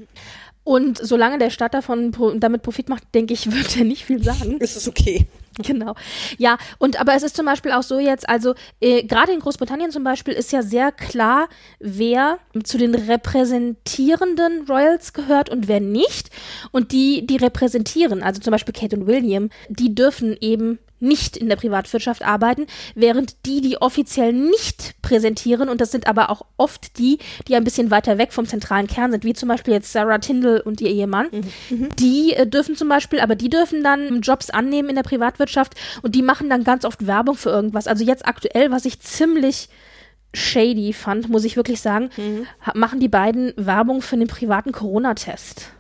Und 0.65 0.98
solange 0.98 1.38
der 1.38 1.52
Staat 1.52 1.76
davon 1.76 2.11
damit 2.40 2.64
Profit 2.64 2.90
macht, 2.90 3.03
denke 3.14 3.34
ich, 3.34 3.52
wird 3.52 3.77
er 3.77 3.86
nicht 3.86 4.03
viel 4.03 4.22
sagen. 4.23 4.57
Ist 4.60 4.76
es 4.76 4.88
okay. 4.88 5.27
Genau. 5.60 5.95
Ja, 6.38 6.57
und 6.80 6.99
aber 6.99 7.15
es 7.15 7.23
ist 7.23 7.38
zum 7.38 7.45
Beispiel 7.45 7.72
auch 7.72 7.84
so 7.84 7.98
jetzt, 7.98 8.27
also 8.27 8.56
äh, 8.82 9.03
gerade 9.03 9.32
in 9.32 9.40
Großbritannien 9.40 9.90
zum 9.90 10.03
Beispiel 10.03 10.34
ist 10.34 10.52
ja 10.52 10.61
sehr 10.61 10.91
klar, 10.91 11.48
wer 11.80 12.40
zu 12.65 12.77
den 12.77 12.94
repräsentierenden 12.94 14.65
Royals 14.68 15.14
gehört 15.14 15.49
und 15.49 15.69
wer 15.69 15.80
nicht. 15.80 16.30
Und 16.72 16.91
die, 16.91 17.26
die 17.26 17.38
repräsentieren, 17.38 18.22
also 18.22 18.41
zum 18.41 18.52
Beispiel 18.52 18.73
Kate 18.73 18.98
und 18.98 19.07
William, 19.07 19.49
die 19.69 19.95
dürfen 19.95 20.36
eben 20.41 20.80
nicht 21.06 21.38
in 21.38 21.48
der 21.49 21.56
Privatwirtschaft 21.56 22.23
arbeiten, 22.23 22.68
während 22.95 23.45
die, 23.45 23.61
die 23.61 23.77
offiziell 23.82 24.34
nicht 24.34 24.95
präsentieren, 25.02 25.69
und 25.69 25.80
das 25.82 25.91
sind 25.91 26.07
aber 26.07 26.30
auch 26.30 26.45
oft 26.57 26.98
die, 26.98 27.19
die 27.48 27.56
ein 27.56 27.64
bisschen 27.64 27.91
weiter 27.91 28.18
weg 28.18 28.34
vom 28.34 28.45
zentralen 28.48 28.88
Kern 28.88 29.11
sind, 29.11 29.23
wie 29.23 29.34
zum 29.34 29.49
Beispiel 29.49 29.73
jetzt 29.73 29.91
Sarah 29.94 30.18
Tindall 30.18 30.60
und 30.61 30.82
ihr 30.82 30.90
Ehemann, 30.90 31.27
die 31.99 32.34
äh, 32.34 32.48
dürfen 32.48 32.76
zum 32.76 32.90
Beispiel, 32.90 33.19
aber 33.19 33.36
die 33.36 33.49
dürfen 33.49 33.84
dann 33.84 34.22
Jobs 34.22 34.49
annehmen 34.49 34.90
in 34.90 34.95
der 34.95 35.03
Privatwirtschaft 35.03 35.73
und 36.02 36.15
die 36.15 36.22
machen 36.22 36.49
dann 36.49 36.64
ganz 36.64 36.86
oft 36.86 37.06
Werbung 37.07 37.36
für 37.36 37.49
irgendwas. 37.49 37.88
Also 37.88 38.03
jetzt 38.03 38.26
aktuell, 38.26 38.72
was 38.72 38.86
ich 38.86 38.99
ziemlich 38.99 39.69
shady 40.34 40.91
fand, 40.91 41.30
muss 41.30 41.45
ich 41.45 41.56
wirklich 41.56 41.80
sagen, 41.80 42.10
ha- 42.65 42.73
machen 42.76 42.99
die 42.99 43.07
beiden 43.07 43.53
Werbung 43.56 44.02
für 44.02 44.18
den 44.18 44.27
privaten 44.27 44.72
Corona-Test. 44.73 45.72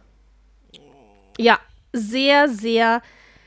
Ja, 1.37 1.59
sehr, 1.91 2.47
sehr 2.47 3.01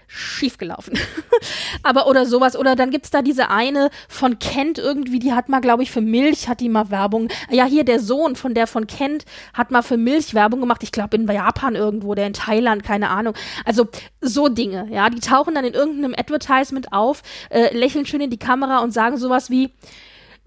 schief 0.09 0.59
gelaufen. 0.59 0.99
Aber 1.83 2.09
oder 2.09 2.27
sowas. 2.27 2.57
Oder 2.57 2.75
dann 2.75 2.91
gibt's 2.91 3.11
da 3.11 3.23
diese 3.23 3.51
eine 3.51 3.91
von 4.09 4.39
Kent 4.39 4.79
irgendwie, 4.79 5.19
die 5.19 5.35
hat 5.35 5.49
mal, 5.49 5.61
glaube 5.61 5.83
ich, 5.83 5.91
für 5.91 6.01
Milch, 6.01 6.49
hat 6.49 6.61
die 6.61 6.69
mal 6.69 6.91
Werbung. 6.91 7.29
Ja, 7.51 7.67
hier 7.67 7.85
der 7.85 8.01
Sohn 8.01 8.35
von 8.35 8.55
der 8.55 8.67
von 8.67 8.87
Kent 8.87 9.27
hat 9.53 9.71
mal 9.71 9.83
für 9.83 9.99
Milch 9.99 10.35
Werbung 10.35 10.61
gemacht. 10.61 10.83
Ich 10.83 10.91
glaube 10.93 11.17
in 11.17 11.29
Japan 11.29 11.75
irgendwo, 11.75 12.15
der 12.15 12.27
in 12.27 12.33
Thailand, 12.33 12.83
keine 12.83 13.11
Ahnung. 13.11 13.35
Also 13.65 13.87
so 14.21 14.49
Dinge, 14.49 14.89
ja. 14.91 15.11
Die 15.11 15.21
tauchen 15.21 15.55
dann 15.55 15.65
in 15.65 15.75
irgendeinem 15.75 16.15
Advertisement 16.17 16.93
auf, 16.93 17.23
äh, 17.51 17.77
lächeln 17.77 18.07
schön 18.07 18.23
in 18.23 18.31
die 18.31 18.39
Kamera 18.39 18.79
und 18.79 18.93
sagen 18.93 19.19
sowas 19.19 19.51
wie, 19.51 19.71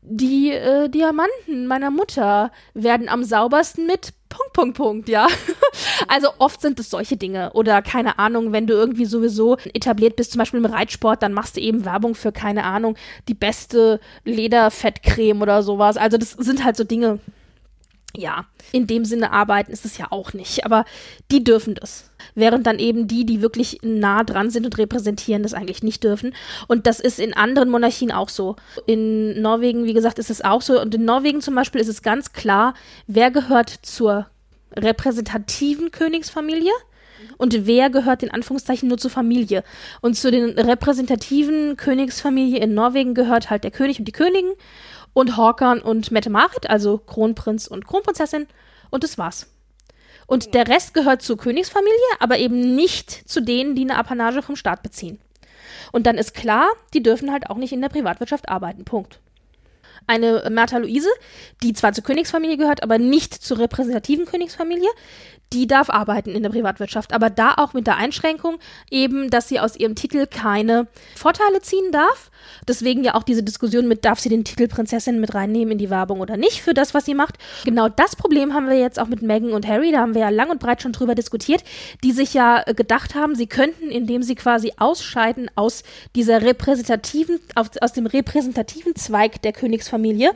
die 0.01 0.51
äh, 0.51 0.89
Diamanten 0.89 1.67
meiner 1.67 1.91
Mutter 1.91 2.51
werden 2.73 3.07
am 3.07 3.23
saubersten 3.23 3.85
mit 3.85 4.13
Punkt, 4.31 4.53
Punkt, 4.53 4.77
Punkt, 4.77 5.09
ja. 5.09 5.27
Also 6.07 6.29
oft 6.39 6.61
sind 6.61 6.79
es 6.79 6.89
solche 6.89 7.15
Dinge. 7.15 7.51
Oder 7.53 7.81
keine 7.81 8.17
Ahnung, 8.19 8.51
wenn 8.51 8.67
du 8.67 8.73
irgendwie 8.73 9.05
sowieso 9.05 9.57
etabliert 9.73 10.15
bist, 10.15 10.31
zum 10.31 10.39
Beispiel 10.39 10.59
im 10.59 10.65
Reitsport, 10.65 11.21
dann 11.21 11.33
machst 11.33 11.57
du 11.57 11.61
eben 11.61 11.85
Werbung 11.85 12.15
für, 12.15 12.31
keine 12.31 12.63
Ahnung, 12.63 12.97
die 13.27 13.33
beste 13.33 13.99
Lederfettcreme 14.25 15.41
oder 15.41 15.63
sowas. 15.63 15.97
Also 15.97 16.17
das 16.17 16.31
sind 16.31 16.63
halt 16.63 16.75
so 16.75 16.83
Dinge, 16.83 17.19
ja, 18.15 18.45
in 18.71 18.87
dem 18.87 19.05
Sinne 19.05 19.31
arbeiten 19.31 19.71
ist 19.71 19.85
es 19.85 19.97
ja 19.97 20.07
auch 20.09 20.33
nicht, 20.33 20.65
aber 20.65 20.85
die 21.31 21.43
dürfen 21.43 21.75
das. 21.75 22.09
Während 22.35 22.67
dann 22.67 22.79
eben 22.79 23.07
die, 23.07 23.25
die 23.25 23.41
wirklich 23.41 23.79
nah 23.81 24.23
dran 24.23 24.49
sind 24.49 24.65
und 24.65 24.77
repräsentieren, 24.77 25.43
das 25.43 25.53
eigentlich 25.53 25.83
nicht 25.83 26.03
dürfen. 26.03 26.33
Und 26.67 26.87
das 26.87 26.99
ist 26.99 27.19
in 27.19 27.33
anderen 27.33 27.69
Monarchien 27.69 28.11
auch 28.11 28.29
so. 28.29 28.55
In 28.85 29.41
Norwegen, 29.41 29.85
wie 29.85 29.93
gesagt, 29.93 30.19
ist 30.19 30.29
es 30.29 30.43
auch 30.43 30.61
so. 30.61 30.79
Und 30.79 30.93
in 30.93 31.05
Norwegen 31.05 31.41
zum 31.41 31.55
Beispiel 31.55 31.81
ist 31.81 31.87
es 31.87 32.01
ganz 32.01 32.33
klar, 32.33 32.73
wer 33.07 33.31
gehört 33.31 33.69
zur 33.69 34.27
repräsentativen 34.75 35.91
Königsfamilie 35.91 36.71
und 37.37 37.65
wer 37.65 37.89
gehört 37.89 38.23
in 38.23 38.31
Anführungszeichen 38.31 38.87
nur 38.87 38.97
zur 38.97 39.11
Familie. 39.11 39.63
Und 40.01 40.15
zu 40.15 40.31
den 40.31 40.51
repräsentativen 40.57 41.77
Königsfamilie 41.77 42.59
in 42.59 42.73
Norwegen 42.73 43.13
gehört 43.13 43.49
halt 43.49 43.63
der 43.63 43.71
König 43.71 43.99
und 43.99 44.05
die 44.05 44.11
Königin 44.11 44.53
und 45.13 45.37
Håkan 45.37 45.81
und 45.81 46.11
Mette-Marit, 46.11 46.69
also 46.69 46.97
Kronprinz 46.97 47.67
und 47.67 47.85
Kronprinzessin. 47.85 48.47
Und 48.89 49.03
das 49.03 49.17
war's. 49.17 49.47
Und 50.27 50.53
der 50.53 50.67
Rest 50.67 50.93
gehört 50.93 51.21
zur 51.21 51.37
Königsfamilie, 51.37 51.91
aber 52.19 52.37
eben 52.37 52.75
nicht 52.75 53.09
zu 53.29 53.41
denen, 53.41 53.75
die 53.75 53.81
eine 53.81 53.97
Apanage 53.97 54.41
vom 54.41 54.55
Staat 54.55 54.83
beziehen. 54.83 55.19
Und 55.91 56.07
dann 56.07 56.17
ist 56.17 56.33
klar, 56.33 56.69
die 56.93 57.03
dürfen 57.03 57.31
halt 57.31 57.49
auch 57.49 57.57
nicht 57.57 57.73
in 57.73 57.81
der 57.81 57.89
Privatwirtschaft 57.89 58.47
arbeiten. 58.47 58.85
Punkt. 58.85 59.19
Eine 60.07 60.49
Märtha 60.49 60.77
Luise, 60.77 61.09
die 61.61 61.73
zwar 61.73 61.93
zur 61.93 62.03
Königsfamilie 62.03 62.57
gehört, 62.57 62.81
aber 62.81 62.97
nicht 62.97 63.33
zur 63.33 63.59
repräsentativen 63.59 64.25
Königsfamilie, 64.25 64.89
die 65.53 65.67
darf 65.67 65.89
arbeiten 65.89 66.31
in 66.31 66.43
der 66.43 66.49
Privatwirtschaft, 66.49 67.13
aber 67.13 67.29
da 67.29 67.55
auch 67.57 67.73
mit 67.73 67.87
der 67.87 67.97
Einschränkung 67.97 68.57
eben, 68.89 69.29
dass 69.29 69.49
sie 69.49 69.59
aus 69.59 69.75
ihrem 69.75 69.95
Titel 69.95 70.25
keine 70.27 70.87
Vorteile 71.15 71.61
ziehen 71.61 71.91
darf. 71.91 72.31
Deswegen 72.67 73.03
ja 73.03 73.15
auch 73.15 73.23
diese 73.23 73.43
Diskussion 73.43 73.87
mit, 73.87 74.05
darf 74.05 74.19
sie 74.19 74.29
den 74.29 74.43
Titel 74.43 74.67
Prinzessin 74.67 75.19
mit 75.19 75.33
reinnehmen 75.33 75.73
in 75.73 75.77
die 75.77 75.89
Werbung 75.89 76.21
oder 76.21 76.37
nicht 76.37 76.61
für 76.61 76.73
das, 76.73 76.93
was 76.93 77.05
sie 77.05 77.13
macht. 77.13 77.35
Genau 77.65 77.89
das 77.89 78.15
Problem 78.15 78.53
haben 78.53 78.67
wir 78.67 78.79
jetzt 78.79 78.99
auch 78.99 79.07
mit 79.07 79.21
Meghan 79.21 79.53
und 79.53 79.67
Harry, 79.67 79.91
da 79.91 79.99
haben 79.99 80.13
wir 80.13 80.21
ja 80.21 80.29
lang 80.29 80.49
und 80.49 80.59
breit 80.59 80.81
schon 80.81 80.93
drüber 80.93 81.15
diskutiert, 81.15 81.63
die 82.03 82.11
sich 82.11 82.33
ja 82.33 82.63
äh, 82.65 82.73
gedacht 82.73 83.15
haben, 83.15 83.35
sie 83.35 83.47
könnten, 83.47 83.89
indem 83.89 84.23
sie 84.23 84.35
quasi 84.35 84.73
ausscheiden 84.77 85.49
aus 85.55 85.83
dieser 86.15 86.41
repräsentativen, 86.41 87.39
aus, 87.55 87.93
dem 87.93 88.05
repräsentativen 88.05 88.95
Zweig 88.95 89.41
der 89.41 89.53
Königsfamilie, 89.53 90.31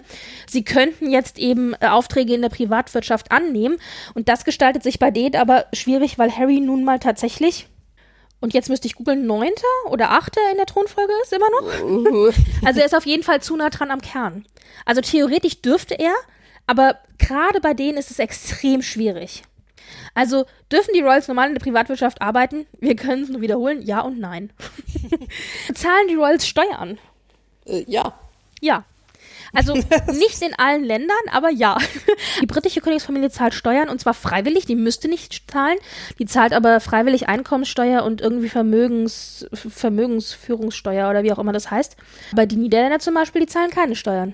sie 0.47 0.63
könnten 0.63 1.09
jetzt 1.09 1.39
eben 1.39 1.73
äh, 1.79 1.87
Aufträge 1.87 2.33
in 2.33 2.41
der 2.41 2.49
Privatwirtschaft 2.49 3.31
annehmen 3.31 3.77
und 4.13 4.29
das 4.29 4.45
gestaltet 4.45 4.83
sich 4.83 4.99
bei 4.99 5.04
denen 5.11 5.35
aber 5.35 5.65
schwierig, 5.73 6.17
weil 6.17 6.35
Harry 6.35 6.59
nun 6.59 6.83
mal 6.83 6.99
tatsächlich 6.99 7.67
und 8.45 8.53
jetzt 8.53 8.69
müsste 8.69 8.87
ich 8.87 8.95
googeln, 8.95 9.25
neunter 9.25 9.65
oder 9.89 10.11
achter 10.11 10.39
in 10.51 10.57
der 10.57 10.65
Thronfolge 10.65 11.13
ist 11.23 11.33
immer 11.33 11.49
noch. 11.49 12.33
Also 12.65 12.79
er 12.79 12.85
ist 12.85 12.95
auf 12.95 13.05
jeden 13.05 13.23
Fall 13.23 13.41
zu 13.41 13.55
nah 13.55 13.69
dran 13.69 13.91
am 13.91 14.01
Kern. 14.01 14.45
Also 14.85 15.01
theoretisch 15.01 15.61
dürfte 15.61 15.95
er, 15.95 16.13
aber 16.67 16.99
gerade 17.17 17.59
bei 17.61 17.73
denen 17.73 17.97
ist 17.97 18.11
es 18.11 18.19
extrem 18.19 18.81
schwierig. 18.81 19.43
Also 20.13 20.45
dürfen 20.71 20.91
die 20.93 21.01
Royals 21.01 21.27
normal 21.27 21.47
in 21.47 21.55
der 21.55 21.61
Privatwirtschaft 21.61 22.21
arbeiten? 22.21 22.65
Wir 22.79 22.95
können 22.95 23.23
es 23.23 23.29
nur 23.29 23.41
wiederholen, 23.41 23.81
ja 23.81 24.01
und 24.01 24.19
nein. 24.19 24.51
Zahlen 25.73 26.07
die 26.07 26.15
Royals 26.15 26.47
Steuern? 26.47 26.97
Äh, 27.65 27.83
ja. 27.87 28.13
Ja. 28.61 28.83
Also 29.55 29.73
nicht 30.13 30.41
in 30.41 30.53
allen 30.57 30.83
Ländern, 30.83 31.17
aber 31.31 31.49
ja. 31.49 31.77
Die 32.41 32.45
britische 32.45 32.81
Königsfamilie 32.81 33.29
zahlt 33.29 33.53
Steuern 33.53 33.89
und 33.89 33.99
zwar 33.99 34.13
freiwillig, 34.13 34.65
die 34.65 34.75
müsste 34.75 35.07
nicht 35.07 35.49
zahlen. 35.49 35.77
Die 36.19 36.25
zahlt 36.25 36.53
aber 36.53 36.79
freiwillig 36.79 37.27
Einkommenssteuer 37.27 38.03
und 38.03 38.21
irgendwie 38.21 38.49
Vermögens, 38.49 39.47
Vermögensführungssteuer 39.53 41.09
oder 41.09 41.23
wie 41.23 41.31
auch 41.31 41.39
immer 41.39 41.53
das 41.53 41.71
heißt. 41.71 41.95
Aber 42.31 42.45
die 42.45 42.57
Niederländer 42.57 42.99
zum 42.99 43.13
Beispiel, 43.13 43.41
die 43.41 43.47
zahlen 43.47 43.71
keine 43.71 43.95
Steuern. 43.95 44.33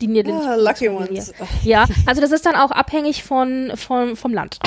Die 0.00 0.06
niederländische 0.06 0.50
Ah, 0.50 0.56
lucky 0.56 0.88
ones. 0.88 1.32
Ja, 1.64 1.86
also 2.06 2.20
das 2.20 2.32
ist 2.32 2.46
dann 2.46 2.54
auch 2.54 2.70
abhängig 2.70 3.24
von, 3.24 3.72
von, 3.74 4.16
vom 4.16 4.32
Land. 4.32 4.58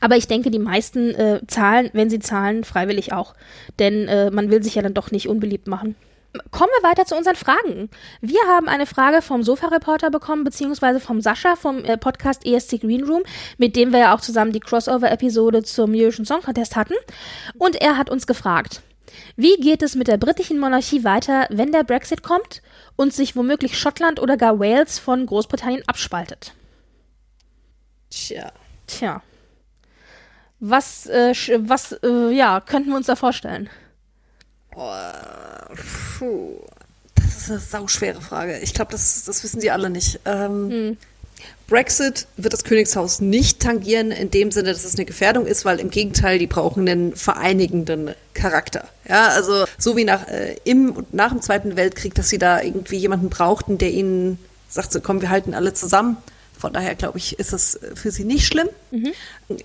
Aber 0.00 0.16
ich 0.16 0.28
denke, 0.28 0.50
die 0.50 0.58
meisten 0.58 1.14
äh, 1.14 1.40
zahlen, 1.46 1.90
wenn 1.92 2.10
sie 2.10 2.18
zahlen, 2.18 2.64
freiwillig 2.64 3.12
auch. 3.12 3.34
Denn 3.78 4.08
äh, 4.08 4.30
man 4.30 4.50
will 4.50 4.62
sich 4.62 4.74
ja 4.74 4.82
dann 4.82 4.94
doch 4.94 5.10
nicht 5.10 5.28
unbeliebt 5.28 5.66
machen. 5.66 5.96
Kommen 6.50 6.70
wir 6.80 6.88
weiter 6.88 7.04
zu 7.04 7.16
unseren 7.16 7.36
Fragen. 7.36 7.90
Wir 8.20 8.40
haben 8.48 8.68
eine 8.68 8.86
Frage 8.86 9.22
vom 9.22 9.42
Sofa-Reporter 9.42 10.10
bekommen, 10.10 10.44
beziehungsweise 10.44 11.00
vom 11.00 11.20
Sascha 11.20 11.56
vom 11.56 11.84
äh, 11.84 11.96
Podcast 11.96 12.44
ESC 12.44 12.80
Green 12.80 13.04
Room, 13.04 13.22
mit 13.58 13.76
dem 13.76 13.92
wir 13.92 14.00
ja 14.00 14.14
auch 14.14 14.20
zusammen 14.20 14.52
die 14.52 14.60
Crossover-Episode 14.60 15.62
zum 15.62 15.94
Eurovision 15.94 16.26
Song 16.26 16.42
Contest 16.42 16.76
hatten. 16.76 16.94
Und 17.58 17.76
er 17.76 17.96
hat 17.96 18.10
uns 18.10 18.26
gefragt, 18.26 18.82
wie 19.36 19.56
geht 19.56 19.82
es 19.82 19.94
mit 19.94 20.08
der 20.08 20.16
britischen 20.16 20.58
Monarchie 20.58 21.04
weiter, 21.04 21.46
wenn 21.50 21.72
der 21.72 21.84
Brexit 21.84 22.22
kommt 22.22 22.62
und 22.96 23.12
sich 23.12 23.36
womöglich 23.36 23.78
Schottland 23.78 24.20
oder 24.20 24.36
gar 24.36 24.58
Wales 24.58 24.98
von 24.98 25.26
Großbritannien 25.26 25.82
abspaltet? 25.86 26.52
Tja. 28.10 28.52
Tja. 28.86 29.22
Was, 30.60 31.06
äh, 31.06 31.34
was, 31.58 31.92
äh, 32.02 32.30
ja, 32.30 32.60
könnten 32.60 32.90
wir 32.90 32.96
uns 32.96 33.06
da 33.06 33.16
vorstellen? 33.16 33.68
Puh. 36.18 36.60
Das 37.14 37.36
ist 37.36 37.50
eine 37.50 37.60
sauschwere 37.60 38.20
Frage. 38.20 38.58
Ich 38.58 38.74
glaube, 38.74 38.92
das, 38.92 39.24
das 39.24 39.42
wissen 39.44 39.60
die 39.60 39.70
alle 39.70 39.90
nicht. 39.90 40.20
Ähm, 40.24 40.96
Brexit 41.66 42.26
wird 42.36 42.52
das 42.52 42.64
Königshaus 42.64 43.20
nicht 43.20 43.60
tangieren, 43.60 44.10
in 44.10 44.30
dem 44.30 44.50
Sinne, 44.50 44.72
dass 44.72 44.84
es 44.84 44.96
eine 44.96 45.04
Gefährdung 45.04 45.46
ist, 45.46 45.64
weil 45.64 45.80
im 45.80 45.90
Gegenteil, 45.90 46.38
die 46.38 46.46
brauchen 46.46 46.88
einen 46.88 47.16
vereinigenden 47.16 48.14
Charakter. 48.34 48.88
Ja, 49.08 49.28
also 49.28 49.64
so 49.78 49.96
wie 49.96 50.04
nach, 50.04 50.28
äh, 50.28 50.56
im 50.64 50.92
und 50.92 51.14
nach 51.14 51.30
dem 51.30 51.40
Zweiten 51.40 51.76
Weltkrieg, 51.76 52.14
dass 52.14 52.28
sie 52.28 52.38
da 52.38 52.60
irgendwie 52.60 52.96
jemanden 52.96 53.30
brauchten, 53.30 53.78
der 53.78 53.90
ihnen 53.90 54.38
sagt, 54.68 54.92
so 54.92 55.00
komm, 55.00 55.22
wir 55.22 55.30
halten 55.30 55.54
alle 55.54 55.72
zusammen. 55.72 56.18
Von 56.58 56.72
daher 56.72 56.94
glaube 56.94 57.18
ich, 57.18 57.38
ist 57.38 57.52
äh, 57.52 57.96
für 57.96 58.10
sie 58.10 58.24
nicht 58.24 58.46
schlimm. 58.46 58.68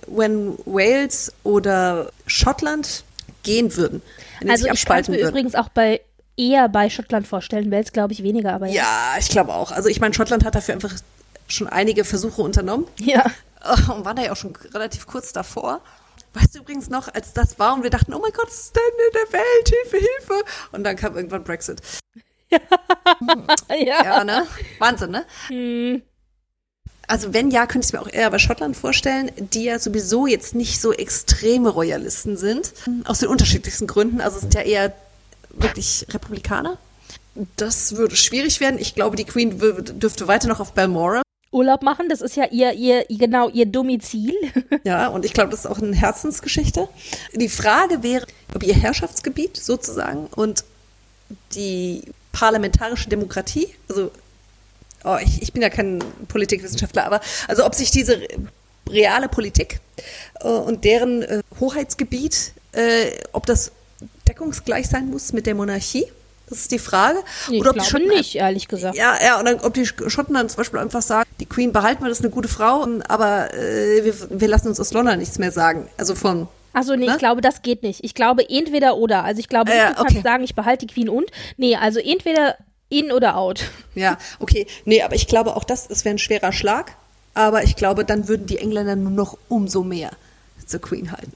Wenn 0.08 0.58
Wales 0.66 1.34
oder 1.44 2.12
Schottland 2.28 3.04
gehen 3.50 3.76
würden, 3.76 4.02
Also 4.48 4.68
ich 4.68 4.86
kann 4.86 5.00
es 5.02 5.08
mir 5.10 5.18
würden. 5.18 5.30
übrigens 5.30 5.56
auch 5.56 5.70
bei 5.70 6.02
eher 6.38 6.70
bei 6.70 6.90
Schottland 6.90 7.28
vorstellen, 7.28 7.72
Wales 7.72 7.92
glaube 7.92 8.14
ich 8.14 8.24
weniger, 8.24 8.54
aber 8.54 8.68
ja. 8.68 8.74
Ja, 8.84 9.16
ich 9.20 9.30
glaube 9.30 9.54
auch. 9.54 9.72
Also 9.72 9.90
ich 9.90 10.00
meine, 10.00 10.14
Schottland 10.14 10.46
hat 10.46 10.56
dafür 10.56 10.76
einfach 10.76 10.94
schon 11.48 11.68
einige 11.68 12.04
Versuche 12.06 12.42
unternommen 12.42 12.86
Ja. 13.00 13.26
äh, 13.64 13.92
und 13.92 14.06
war 14.06 14.14
da 14.14 14.22
ja 14.24 14.32
auch 14.32 14.38
schon 14.38 14.56
relativ 14.74 15.08
kurz 15.08 15.34
davor. 15.34 15.82
Weißt 16.36 16.54
du 16.56 16.60
übrigens 16.60 16.90
noch, 16.90 17.12
als 17.14 17.34
das 17.34 17.58
war 17.58 17.74
und 17.74 17.82
wir 17.84 17.90
dachten, 17.90 18.14
oh 18.14 18.20
mein 18.20 18.32
Gott, 18.32 18.48
was 18.48 18.60
ist 18.66 18.76
denn 18.76 18.84
in 19.08 19.14
der 19.14 19.40
Welt? 19.40 19.68
Hilfe, 19.68 19.98
Hilfe. 19.98 20.44
Und 20.72 20.84
dann 20.84 20.96
kam 20.96 21.16
irgendwann 21.16 21.44
Brexit. 21.44 21.82
ja. 22.52 24.04
Ja, 24.04 24.24
ne? 24.24 24.46
Wahnsinn, 24.78 25.12
ne? 25.12 25.26
Also 27.10 27.34
wenn 27.34 27.50
ja, 27.50 27.66
könnte 27.66 27.86
ich 27.86 27.88
es 27.88 27.94
mir 27.94 28.02
auch 28.02 28.08
eher 28.08 28.30
bei 28.30 28.38
Schottland 28.38 28.78
vorstellen, 28.78 29.32
die 29.36 29.64
ja 29.64 29.80
sowieso 29.80 30.28
jetzt 30.28 30.54
nicht 30.54 30.80
so 30.80 30.94
extreme 30.94 31.70
Royalisten 31.70 32.38
sind. 32.38 32.72
Aus 33.04 33.18
den 33.18 33.30
unterschiedlichsten 33.30 33.88
Gründen. 33.88 34.22
Also 34.22 34.40
sind 34.40 34.54
ja 34.54 34.62
eher 34.62 34.94
wirklich 35.50 36.06
Republikaner. 36.12 36.78
Das 37.58 37.96
würde 37.96 38.16
schwierig 38.16 38.60
werden. 38.60 38.80
Ich 38.80 38.94
glaube, 38.94 39.16
die 39.16 39.26
Queen 39.26 39.58
dürfte 39.58 40.28
weiter 40.28 40.48
noch 40.48 40.60
auf 40.60 40.74
Balmoral. 40.74 41.24
Urlaub 41.52 41.82
machen, 41.82 42.10
das 42.10 42.22
ist 42.22 42.36
ja 42.36 42.46
ihr, 42.52 42.74
ihr, 42.74 43.06
genau 43.10 43.50
ihr 43.50 43.66
Domizil. 43.66 44.36
Ja, 44.84 45.08
und 45.08 45.26
ich 45.26 45.34
glaube, 45.34 45.50
das 45.50 45.62
ist 45.62 45.66
auch 45.66 45.80
eine 45.80 45.96
Herzensgeschichte. 45.96 46.88
Die 47.34 47.50
Frage 47.50 48.04
wäre, 48.04 48.28
ob 48.54 48.62
ihr 48.62 48.76
Herrschaftsgebiet 48.76 49.58
sozusagen 49.58 50.28
und 50.36 50.64
die 51.56 52.04
parlamentarische 52.32 53.10
Demokratie, 53.10 53.68
also 53.90 54.12
oh, 55.04 55.18
ich, 55.24 55.42
ich 55.42 55.54
bin 55.54 55.62
ja 55.62 55.70
kein 55.70 56.00
Politikwissenschaftler, 56.28 57.06
aber 57.06 57.22
also 57.48 57.66
ob 57.66 57.76
sich 57.76 57.92
diese 57.92 58.20
reale 58.90 59.28
Politik 59.30 59.80
äh, 60.42 60.48
und 60.48 60.84
deren 60.84 61.22
äh, 61.24 61.42
Hoheitsgebiet, 61.60 62.54
äh, 62.74 63.12
ob 63.34 63.46
das 63.46 63.72
deckungsgleich 64.28 64.88
sein 64.88 65.10
muss 65.10 65.34
mit 65.34 65.46
der 65.46 65.56
Monarchie, 65.56 66.06
das 66.50 66.60
ist 66.62 66.72
die 66.72 66.80
Frage. 66.80 67.20
Ich 67.52 67.62
Oder 67.62 67.72
ob 67.72 67.78
die 67.78 67.86
Schotten 67.86 68.08
nicht, 68.08 68.36
ehrlich 68.36 68.68
gesagt. 68.68 68.98
ja, 68.98 69.16
ja, 69.24 69.38
und 69.40 69.46
dann, 69.46 69.60
ob 69.60 69.76
die 69.76 69.86
Schotten 69.86 70.34
dann 70.34 70.50
zum 70.50 70.58
Beispiel 70.58 70.80
einfach 70.80 71.04
sagen, 71.04 71.30
die 71.40 71.46
Queen 71.46 71.72
behalten 71.72 72.04
wir, 72.04 72.10
das 72.10 72.20
ist 72.20 72.26
eine 72.26 72.34
gute 72.34 72.48
Frau, 72.48 72.88
aber 73.08 73.54
äh, 73.54 74.04
wir, 74.04 74.14
wir 74.32 74.48
lassen 74.48 74.68
uns 74.68 74.80
aus 74.80 74.92
London 74.92 75.20
nichts 75.20 75.38
mehr 75.38 75.52
sagen. 75.52 75.88
Also 75.98 76.16
von, 76.16 76.48
Also 76.74 76.96
nee, 76.96 77.06
Ne? 77.06 77.12
ich 77.12 77.18
glaube, 77.20 77.42
das 77.42 77.62
geht 77.62 77.84
nicht. 77.84 78.04
Ich 78.04 78.16
glaube 78.16 78.50
entweder 78.50 78.98
oder. 78.98 79.24
Also 79.26 79.40
ich 79.40 79.48
glaube, 79.48 79.70
Ja, 79.72 79.90
nicht, 79.90 80.00
du 80.00 80.04
kannst 80.04 80.18
okay. 80.18 80.24
sagen, 80.24 80.44
ich 80.44 80.56
behalte 80.56 80.88
die 80.88 80.94
Queen 80.94 81.10
und. 81.10 81.30
Nee, 81.58 81.76
also 81.76 82.00
entweder 82.00 82.56
in 82.90 83.12
oder 83.12 83.38
out. 83.38 83.70
ja, 83.96 84.18
okay, 84.40 84.68
nee, 84.86 85.02
aber 85.02 85.16
ich 85.16 85.28
glaube 85.28 85.56
auch 85.56 85.64
das, 85.64 85.90
es 85.90 86.06
wäre 86.06 86.16
ein 86.16 86.20
schwerer 86.20 86.52
Schlag, 86.52 86.96
aber 87.34 87.64
ich 87.64 87.76
glaube, 87.76 88.04
dann 88.04 88.28
würden 88.28 88.48
die 88.48 88.58
Engländer 88.58 88.96
nur 88.96 89.12
noch 89.12 89.38
umso 89.48 89.84
mehr 89.84 90.12
zur 90.66 90.82
Queen 90.82 91.12
halten. 91.12 91.34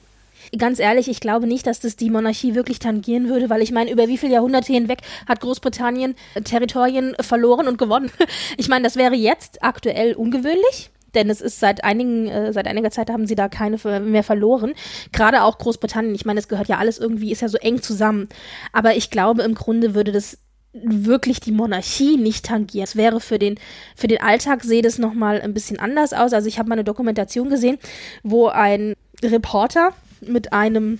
Ganz 0.58 0.78
ehrlich, 0.78 1.08
ich 1.08 1.20
glaube 1.20 1.46
nicht, 1.46 1.66
dass 1.66 1.80
das 1.80 1.96
die 1.96 2.10
Monarchie 2.10 2.54
wirklich 2.54 2.78
tangieren 2.78 3.28
würde, 3.28 3.50
weil 3.50 3.62
ich 3.62 3.72
meine, 3.72 3.90
über 3.90 4.08
wie 4.08 4.18
viele 4.18 4.34
Jahrhunderte 4.34 4.72
hinweg 4.72 5.00
hat 5.26 5.40
Großbritannien 5.40 6.14
äh, 6.34 6.42
Territorien 6.42 7.16
verloren 7.20 7.66
und 7.68 7.78
gewonnen? 7.78 8.10
Ich 8.56 8.68
meine, 8.68 8.84
das 8.84 8.96
wäre 8.96 9.14
jetzt 9.14 9.62
aktuell 9.62 10.14
ungewöhnlich. 10.14 10.90
Denn 11.14 11.30
es 11.30 11.40
ist 11.40 11.60
seit 11.60 11.84
einigen, 11.84 12.26
äh, 12.26 12.52
seit 12.52 12.66
einiger 12.66 12.90
Zeit 12.90 13.08
haben 13.08 13.26
sie 13.26 13.36
da 13.36 13.48
keine 13.48 13.78
mehr 14.00 14.24
verloren. 14.24 14.74
Gerade 15.12 15.42
auch 15.42 15.58
Großbritannien. 15.58 16.14
Ich 16.14 16.24
meine, 16.24 16.40
es 16.40 16.48
gehört 16.48 16.68
ja 16.68 16.78
alles 16.78 16.98
irgendwie, 16.98 17.30
ist 17.30 17.40
ja 17.42 17.48
so 17.48 17.58
eng 17.58 17.82
zusammen. 17.82 18.28
Aber 18.72 18.96
ich 18.96 19.10
glaube, 19.10 19.42
im 19.42 19.54
Grunde 19.54 19.94
würde 19.94 20.10
das 20.10 20.38
wirklich 20.74 21.40
die 21.40 21.52
Monarchie 21.52 22.16
nicht 22.16 22.46
tangieren. 22.46 22.84
Es 22.84 22.96
wäre 22.96 23.20
für 23.20 23.38
den, 23.38 23.58
für 23.96 24.08
den 24.08 24.20
Alltag 24.20 24.64
sehe 24.64 24.82
das 24.82 24.98
nochmal 24.98 25.40
ein 25.40 25.54
bisschen 25.54 25.78
anders 25.78 26.12
aus. 26.12 26.32
Also 26.32 26.48
ich 26.48 26.58
habe 26.58 26.68
mal 26.68 26.74
eine 26.74 26.84
Dokumentation 26.84 27.48
gesehen, 27.48 27.78
wo 28.22 28.48
ein 28.48 28.94
Reporter 29.22 29.92
mit 30.20 30.52
einem 30.52 30.98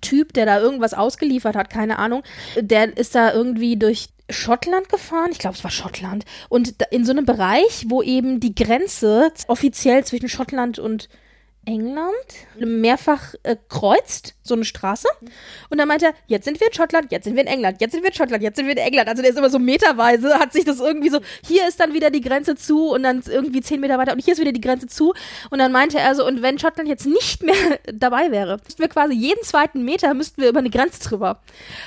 Typ, 0.00 0.32
der 0.34 0.46
da 0.46 0.60
irgendwas 0.60 0.94
ausgeliefert 0.94 1.56
hat, 1.56 1.70
keine 1.70 1.98
Ahnung, 1.98 2.22
der 2.60 2.96
ist 2.96 3.14
da 3.14 3.32
irgendwie 3.32 3.76
durch 3.76 4.08
Schottland 4.28 4.88
gefahren, 4.88 5.30
ich 5.30 5.38
glaube, 5.38 5.56
es 5.56 5.62
war 5.62 5.70
Schottland, 5.70 6.24
und 6.48 6.74
in 6.90 7.04
so 7.04 7.12
einem 7.12 7.24
Bereich, 7.24 7.84
wo 7.88 8.02
eben 8.02 8.40
die 8.40 8.54
Grenze 8.54 9.32
offiziell 9.46 10.04
zwischen 10.04 10.28
Schottland 10.28 10.78
und 10.78 11.08
England 11.64 12.12
mehrfach 12.58 13.34
äh, 13.44 13.56
kreuzt, 13.68 14.35
so 14.46 14.54
eine 14.54 14.64
Straße. 14.64 15.08
Und 15.70 15.78
dann 15.78 15.88
meint 15.88 16.02
er, 16.02 16.14
jetzt 16.26 16.44
sind 16.44 16.60
wir 16.60 16.68
in 16.68 16.72
Schottland, 16.72 17.12
jetzt 17.12 17.24
sind 17.24 17.34
wir 17.34 17.42
in 17.42 17.48
England, 17.48 17.80
jetzt 17.80 17.92
sind 17.92 18.02
wir 18.02 18.10
in 18.10 18.16
Schottland, 18.16 18.42
jetzt 18.42 18.56
sind 18.56 18.66
wir 18.66 18.72
in 18.72 18.78
England. 18.78 19.08
Also 19.08 19.22
der 19.22 19.30
ist 19.30 19.38
immer 19.38 19.50
so 19.50 19.58
meterweise, 19.58 20.38
hat 20.38 20.52
sich 20.52 20.64
das 20.64 20.80
irgendwie 20.80 21.10
so, 21.10 21.20
hier 21.46 21.66
ist 21.68 21.80
dann 21.80 21.94
wieder 21.94 22.10
die 22.10 22.20
Grenze 22.20 22.56
zu 22.56 22.90
und 22.90 23.02
dann 23.02 23.22
irgendwie 23.26 23.60
zehn 23.60 23.80
Meter 23.80 23.98
weiter 23.98 24.12
und 24.12 24.24
hier 24.24 24.34
ist 24.34 24.40
wieder 24.40 24.52
die 24.52 24.60
Grenze 24.60 24.86
zu. 24.86 25.14
Und 25.50 25.58
dann 25.58 25.72
meinte 25.72 25.98
er 25.98 26.14
so, 26.14 26.26
und 26.26 26.42
wenn 26.42 26.58
Schottland 26.58 26.88
jetzt 26.88 27.06
nicht 27.06 27.42
mehr 27.42 27.54
dabei 27.92 28.30
wäre, 28.30 28.58
müssten 28.64 28.80
wir 28.80 28.88
quasi 28.88 29.14
jeden 29.14 29.42
zweiten 29.42 29.84
Meter 29.84 30.14
müssten 30.14 30.40
wir 30.40 30.48
über 30.48 30.60
eine 30.60 30.70
Grenze 30.70 31.00
drüber. 31.08 31.40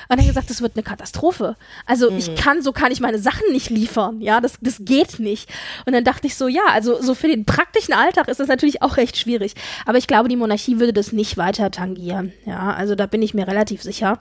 Und 0.07 0.17
er 0.17 0.19
hat 0.19 0.27
gesagt, 0.27 0.49
das 0.49 0.61
wird 0.61 0.75
eine 0.75 0.83
Katastrophe. 0.83 1.55
Also 1.85 2.09
ich 2.11 2.35
kann, 2.35 2.61
so 2.61 2.71
kann 2.71 2.91
ich 2.91 2.99
meine 2.99 3.19
Sachen 3.19 3.51
nicht 3.51 3.69
liefern. 3.69 4.21
Ja, 4.21 4.41
das, 4.41 4.53
das 4.61 4.77
geht 4.79 5.19
nicht. 5.19 5.49
Und 5.85 5.93
dann 5.93 6.03
dachte 6.03 6.27
ich 6.27 6.35
so, 6.35 6.47
ja, 6.47 6.63
also 6.71 7.01
so 7.01 7.15
für 7.15 7.27
den 7.27 7.45
praktischen 7.45 7.93
Alltag 7.93 8.27
ist 8.27 8.39
das 8.39 8.47
natürlich 8.47 8.81
auch 8.81 8.97
recht 8.97 9.17
schwierig. 9.17 9.53
Aber 9.85 9.97
ich 9.97 10.07
glaube, 10.07 10.29
die 10.29 10.35
Monarchie 10.35 10.79
würde 10.79 10.93
das 10.93 11.11
nicht 11.11 11.37
weiter 11.37 11.71
tangieren. 11.71 12.33
Ja, 12.49 12.73
also 12.73 12.95
da 12.95 13.05
bin 13.05 13.21
ich 13.21 13.35
mir 13.35 13.47
relativ 13.47 13.83
sicher. 13.83 14.17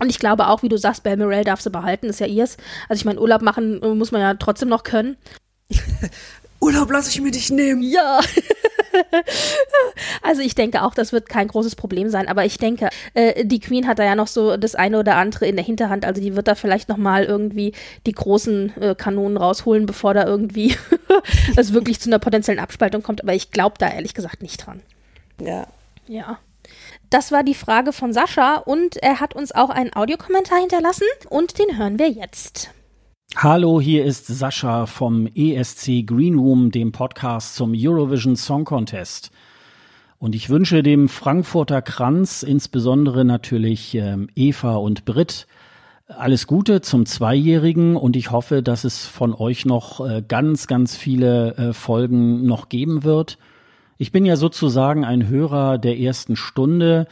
Und 0.00 0.10
ich 0.10 0.18
glaube 0.18 0.48
auch, 0.48 0.64
wie 0.64 0.68
du 0.68 0.76
sagst, 0.76 1.04
Balmoral 1.04 1.44
darf 1.44 1.60
sie 1.60 1.70
behalten, 1.70 2.06
ist 2.06 2.18
ja 2.18 2.26
ihrs. 2.26 2.56
Also 2.88 3.00
ich 3.00 3.04
meine, 3.04 3.20
Urlaub 3.20 3.42
machen 3.42 3.80
äh, 3.80 3.94
muss 3.94 4.10
man 4.10 4.20
ja 4.20 4.34
trotzdem 4.34 4.68
noch 4.68 4.82
können. 4.82 5.16
Urlaub 6.60 6.90
lasse 6.90 7.10
ich 7.10 7.20
mir 7.20 7.30
nicht 7.30 7.52
nehmen. 7.52 7.80
Ja. 7.80 8.18
also 10.22 10.42
ich 10.42 10.56
denke 10.56 10.82
auch, 10.82 10.94
das 10.94 11.12
wird 11.12 11.28
kein 11.28 11.46
großes 11.46 11.76
Problem 11.76 12.08
sein. 12.08 12.26
Aber 12.26 12.44
ich 12.44 12.58
denke, 12.58 12.88
äh, 13.12 13.44
die 13.44 13.60
Queen 13.60 13.86
hat 13.86 14.00
da 14.00 14.04
ja 14.04 14.16
noch 14.16 14.26
so 14.26 14.56
das 14.56 14.74
eine 14.74 14.98
oder 14.98 15.14
andere 15.14 15.46
in 15.46 15.54
der 15.54 15.64
Hinterhand. 15.64 16.04
Also 16.04 16.20
die 16.20 16.34
wird 16.34 16.48
da 16.48 16.56
vielleicht 16.56 16.88
noch 16.88 16.96
mal 16.96 17.22
irgendwie 17.22 17.72
die 18.04 18.12
großen 18.12 18.82
äh, 18.82 18.94
Kanonen 18.96 19.36
rausholen, 19.36 19.86
bevor 19.86 20.12
da 20.12 20.26
irgendwie 20.26 20.76
es 21.56 21.72
wirklich 21.72 22.00
zu 22.00 22.08
einer 22.08 22.18
potenziellen 22.18 22.60
Abspaltung 22.60 23.04
kommt. 23.04 23.22
Aber 23.22 23.34
ich 23.34 23.52
glaube 23.52 23.76
da 23.78 23.90
ehrlich 23.90 24.14
gesagt 24.14 24.42
nicht 24.42 24.66
dran. 24.66 24.80
Ja. 25.40 25.68
Ja. 26.08 26.38
Das 27.14 27.30
war 27.30 27.44
die 27.44 27.54
Frage 27.54 27.92
von 27.92 28.12
Sascha 28.12 28.56
und 28.56 28.96
er 28.96 29.20
hat 29.20 29.36
uns 29.36 29.52
auch 29.52 29.70
einen 29.70 29.94
Audiokommentar 29.94 30.58
hinterlassen 30.58 31.06
und 31.30 31.60
den 31.60 31.78
hören 31.78 31.96
wir 31.96 32.10
jetzt. 32.10 32.70
Hallo, 33.36 33.80
hier 33.80 34.04
ist 34.04 34.26
Sascha 34.26 34.86
vom 34.86 35.28
ESC 35.32 36.04
Green 36.04 36.36
Room, 36.36 36.72
dem 36.72 36.90
Podcast 36.90 37.54
zum 37.54 37.72
Eurovision 37.72 38.34
Song 38.34 38.64
Contest. 38.64 39.30
Und 40.18 40.34
ich 40.34 40.50
wünsche 40.50 40.82
dem 40.82 41.08
Frankfurter 41.08 41.82
Kranz, 41.82 42.42
insbesondere 42.42 43.24
natürlich 43.24 43.94
ähm, 43.94 44.28
Eva 44.34 44.74
und 44.74 45.04
Brit, 45.04 45.46
alles 46.08 46.48
Gute 46.48 46.80
zum 46.80 47.06
Zweijährigen 47.06 47.94
und 47.94 48.16
ich 48.16 48.32
hoffe, 48.32 48.60
dass 48.60 48.82
es 48.82 49.06
von 49.06 49.34
euch 49.34 49.66
noch 49.66 50.04
äh, 50.04 50.20
ganz, 50.26 50.66
ganz 50.66 50.96
viele 50.96 51.54
äh, 51.58 51.72
Folgen 51.74 52.44
noch 52.44 52.68
geben 52.68 53.04
wird. 53.04 53.38
Ich 53.96 54.12
bin 54.12 54.26
ja 54.26 54.36
sozusagen 54.36 55.04
ein 55.04 55.28
Hörer 55.28 55.78
der 55.78 55.98
ersten 55.98 56.36
Stunde, 56.36 57.06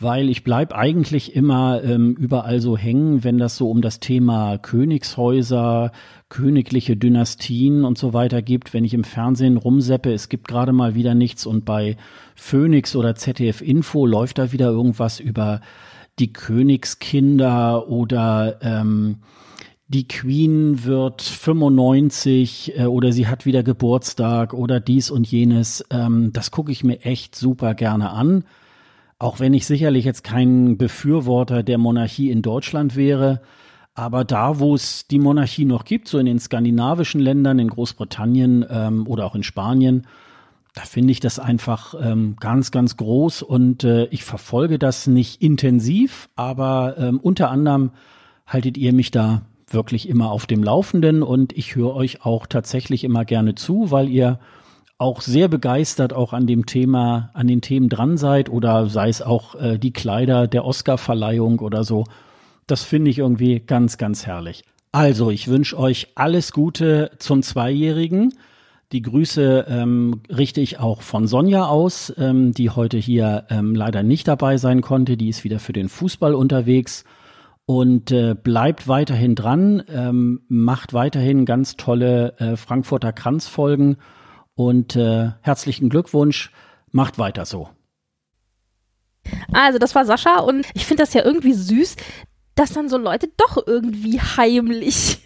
weil 0.00 0.28
ich 0.28 0.44
bleib 0.44 0.72
eigentlich 0.72 1.34
immer 1.34 1.82
ähm, 1.82 2.14
überall 2.14 2.60
so 2.60 2.76
hängen, 2.76 3.24
wenn 3.24 3.38
das 3.38 3.56
so 3.56 3.68
um 3.68 3.82
das 3.82 3.98
Thema 3.98 4.56
Königshäuser, 4.56 5.90
königliche 6.28 6.96
Dynastien 6.96 7.84
und 7.84 7.98
so 7.98 8.12
weiter 8.12 8.40
gibt. 8.40 8.72
Wenn 8.72 8.84
ich 8.84 8.94
im 8.94 9.02
Fernsehen 9.02 9.56
rumseppe, 9.56 10.12
es 10.12 10.28
gibt 10.28 10.46
gerade 10.46 10.72
mal 10.72 10.94
wieder 10.94 11.14
nichts 11.14 11.46
und 11.46 11.64
bei 11.64 11.96
Phoenix 12.36 12.94
oder 12.94 13.16
ZDF 13.16 13.60
Info 13.60 14.06
läuft 14.06 14.38
da 14.38 14.52
wieder 14.52 14.68
irgendwas 14.68 15.18
über 15.18 15.60
die 16.20 16.32
Königskinder 16.32 17.88
oder 17.88 18.58
ähm, 18.62 19.16
die 19.88 20.06
Queen 20.06 20.84
wird 20.84 21.22
95 21.22 22.78
äh, 22.78 22.84
oder 22.84 23.10
sie 23.10 23.26
hat 23.26 23.46
wieder 23.46 23.62
Geburtstag 23.62 24.52
oder 24.52 24.80
dies 24.80 25.10
und 25.10 25.26
jenes. 25.26 25.84
Ähm, 25.90 26.30
das 26.32 26.50
gucke 26.50 26.70
ich 26.70 26.84
mir 26.84 27.00
echt 27.00 27.34
super 27.34 27.74
gerne 27.74 28.10
an. 28.10 28.44
Auch 29.18 29.40
wenn 29.40 29.54
ich 29.54 29.66
sicherlich 29.66 30.04
jetzt 30.04 30.22
kein 30.24 30.76
Befürworter 30.76 31.62
der 31.62 31.78
Monarchie 31.78 32.30
in 32.30 32.42
Deutschland 32.42 32.96
wäre. 32.96 33.40
Aber 33.94 34.24
da, 34.24 34.60
wo 34.60 34.74
es 34.74 35.08
die 35.08 35.18
Monarchie 35.18 35.64
noch 35.64 35.84
gibt, 35.84 36.06
so 36.06 36.18
in 36.18 36.26
den 36.26 36.38
skandinavischen 36.38 37.20
Ländern, 37.20 37.58
in 37.58 37.68
Großbritannien 37.68 38.64
ähm, 38.68 39.06
oder 39.06 39.24
auch 39.24 39.34
in 39.34 39.42
Spanien, 39.42 40.06
da 40.74 40.82
finde 40.82 41.12
ich 41.12 41.18
das 41.18 41.38
einfach 41.38 41.94
ähm, 42.00 42.36
ganz, 42.38 42.70
ganz 42.70 42.96
groß 42.96 43.42
und 43.42 43.82
äh, 43.82 44.04
ich 44.06 44.22
verfolge 44.22 44.78
das 44.78 45.08
nicht 45.08 45.42
intensiv, 45.42 46.28
aber 46.36 46.94
ähm, 46.98 47.18
unter 47.18 47.50
anderem 47.50 47.90
haltet 48.46 48.76
ihr 48.78 48.92
mich 48.92 49.10
da 49.10 49.42
wirklich 49.68 50.08
immer 50.08 50.30
auf 50.30 50.46
dem 50.46 50.62
Laufenden 50.62 51.22
und 51.22 51.52
ich 51.56 51.76
höre 51.76 51.94
euch 51.94 52.24
auch 52.24 52.46
tatsächlich 52.46 53.04
immer 53.04 53.24
gerne 53.24 53.54
zu, 53.54 53.90
weil 53.90 54.08
ihr 54.08 54.38
auch 54.98 55.20
sehr 55.20 55.48
begeistert 55.48 56.12
auch 56.12 56.32
an 56.32 56.46
dem 56.46 56.66
Thema, 56.66 57.30
an 57.32 57.46
den 57.46 57.60
Themen 57.60 57.88
dran 57.88 58.16
seid 58.16 58.50
oder 58.50 58.88
sei 58.88 59.08
es 59.08 59.22
auch 59.22 59.54
äh, 59.54 59.78
die 59.78 59.92
Kleider 59.92 60.48
der 60.48 60.64
Oscarverleihung 60.64 61.60
oder 61.60 61.84
so. 61.84 62.04
Das 62.66 62.82
finde 62.82 63.10
ich 63.10 63.18
irgendwie 63.18 63.60
ganz, 63.60 63.96
ganz 63.96 64.26
herrlich. 64.26 64.64
Also, 64.90 65.30
ich 65.30 65.48
wünsche 65.48 65.78
euch 65.78 66.08
alles 66.16 66.52
Gute 66.52 67.12
zum 67.18 67.42
Zweijährigen. 67.42 68.34
Die 68.90 69.02
Grüße 69.02 69.66
ähm, 69.68 70.22
richte 70.30 70.62
ich 70.62 70.80
auch 70.80 71.02
von 71.02 71.26
Sonja 71.26 71.66
aus, 71.66 72.12
ähm, 72.16 72.52
die 72.52 72.70
heute 72.70 72.96
hier 72.96 73.44
ähm, 73.50 73.74
leider 73.74 74.02
nicht 74.02 74.26
dabei 74.26 74.56
sein 74.56 74.80
konnte. 74.80 75.16
Die 75.16 75.28
ist 75.28 75.44
wieder 75.44 75.60
für 75.60 75.74
den 75.74 75.88
Fußball 75.90 76.34
unterwegs 76.34 77.04
und 77.68 78.12
äh, 78.12 78.34
bleibt 78.34 78.88
weiterhin 78.88 79.34
dran, 79.34 79.82
ähm, 79.90 80.40
macht 80.48 80.94
weiterhin 80.94 81.44
ganz 81.44 81.76
tolle 81.76 82.34
äh, 82.38 82.56
Frankfurter 82.56 83.12
Kranzfolgen 83.12 83.98
und 84.54 84.96
äh, 84.96 85.32
herzlichen 85.42 85.90
Glückwunsch, 85.90 86.50
macht 86.92 87.18
weiter 87.18 87.44
so. 87.44 87.68
Also, 89.52 89.78
das 89.78 89.94
war 89.94 90.06
Sascha 90.06 90.38
und 90.38 90.64
ich 90.72 90.86
finde 90.86 91.02
das 91.02 91.12
ja 91.12 91.22
irgendwie 91.22 91.52
süß, 91.52 91.96
dass 92.54 92.72
dann 92.72 92.88
so 92.88 92.96
Leute 92.96 93.28
doch 93.36 93.58
irgendwie 93.66 94.18
heimlich 94.18 95.18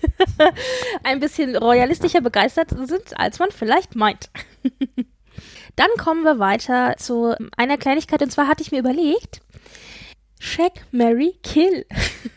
ein 1.05 1.21
bisschen 1.21 1.55
royalistischer 1.55 2.23
begeistert 2.23 2.71
sind, 2.71 3.21
als 3.21 3.39
man 3.39 3.53
vielleicht 3.53 3.95
meint. 3.95 4.31
Dann 5.77 5.89
kommen 5.97 6.25
wir 6.25 6.41
weiter 6.41 6.97
zu 6.99 7.37
einer 7.57 7.79
Kleinigkeit 7.79 8.21
und 8.21 8.33
zwar 8.33 8.49
hatte 8.49 8.63
ich 8.63 8.73
mir 8.73 8.81
überlegt, 8.81 9.43
Shag, 10.45 10.73
Mary, 10.91 11.37
Kill. 11.45 11.87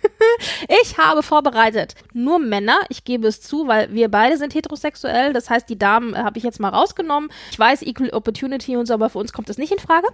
ich 0.84 0.95
habe 0.99 1.23
vorbereitet 1.23 1.95
nur 2.14 2.38
Männer. 2.38 2.77
Ich 2.90 3.03
gebe 3.03 3.27
es 3.27 3.41
zu, 3.41 3.68
weil 3.68 3.91
wir 3.95 4.10
beide 4.10 4.38
sind 4.38 4.53
heterosexuell. 4.53 5.34
Das 5.34 5.49
heißt, 5.49 5.68
die 5.68 5.77
Damen 5.80 6.14
äh, 6.14 6.18
habe 6.18 6.38
ich 6.38 6.44
jetzt 6.44 6.60
mal 6.60 6.69
rausgenommen. 6.69 7.32
Ich 7.49 7.57
weiß, 7.57 7.82
Equal 7.82 8.11
Opportunity 8.11 8.77
und 8.77 8.86
so, 8.86 8.94
aber 8.94 9.10
für 9.10 9.18
uns 9.18 9.34
kommt 9.34 9.49
das 9.49 9.57
nicht 9.57 9.72
in 9.72 9.80
Frage. 9.80 10.07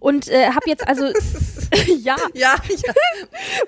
Und 0.00 0.26
äh, 0.28 0.46
habe 0.48 0.70
jetzt 0.70 0.88
also 0.88 1.04
ja, 1.98 2.16
Ja, 2.32 2.56
ja. 2.66 2.94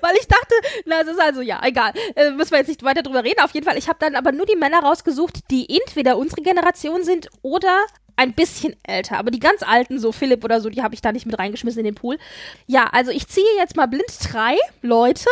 weil 0.01 0.15
ich 0.19 0.27
dachte, 0.27 0.55
na, 0.85 1.01
es 1.01 1.07
ist 1.09 1.21
also 1.21 1.41
ja, 1.41 1.61
egal. 1.63 1.93
Äh, 2.15 2.31
müssen 2.31 2.51
wir 2.51 2.57
jetzt 2.57 2.69
nicht 2.69 2.81
weiter 2.81 3.03
drüber 3.03 3.23
reden. 3.23 3.41
Auf 3.41 3.53
jeden 3.53 3.67
Fall, 3.67 3.77
ich 3.77 3.87
habe 3.87 3.99
dann 3.99 4.15
aber 4.15 4.31
nur 4.31 4.47
die 4.47 4.55
Männer 4.55 4.79
rausgesucht, 4.79 5.51
die 5.51 5.69
entweder 5.69 6.17
unsere 6.17 6.41
Generation 6.41 7.03
sind 7.03 7.29
oder 7.43 7.85
ein 8.17 8.33
bisschen 8.33 8.75
älter. 8.83 9.17
Aber 9.17 9.31
die 9.31 9.39
ganz 9.39 9.63
alten, 9.63 9.99
so 9.99 10.11
Philipp 10.11 10.43
oder 10.43 10.59
so, 10.59 10.69
die 10.69 10.81
habe 10.81 10.93
ich 10.93 11.01
da 11.01 11.11
nicht 11.11 11.25
mit 11.25 11.37
reingeschmissen 11.39 11.79
in 11.79 11.85
den 11.85 11.95
Pool. 11.95 12.17
Ja, 12.65 12.87
also 12.91 13.11
ich 13.11 13.27
ziehe 13.27 13.45
jetzt 13.57 13.75
mal 13.77 13.85
blind 13.85 14.05
drei 14.31 14.57
Leute. 14.81 15.29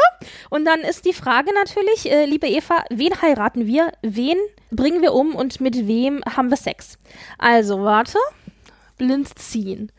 Und 0.50 0.66
dann 0.66 0.82
ist 0.82 1.06
die 1.06 1.14
Frage 1.14 1.54
natürlich, 1.54 2.10
äh, 2.10 2.26
liebe 2.26 2.48
Eva, 2.48 2.84
wen 2.90 3.22
heiraten 3.22 3.66
wir? 3.66 3.92
Wen 4.02 4.38
bringen 4.72 5.02
wir 5.02 5.14
um 5.14 5.36
und 5.36 5.60
mit 5.60 5.88
wem 5.88 6.24
haben 6.24 6.50
wir 6.50 6.58
Sex? 6.58 6.98
Also, 7.38 7.82
warte. 7.82 8.20
Blind 8.98 9.38
ziehen. 9.38 9.92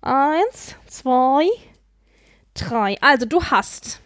Eins, 0.00 0.76
zwei, 0.86 1.48
drei. 2.54 2.96
Also, 3.00 3.26
du 3.26 3.42
hast 3.44 4.00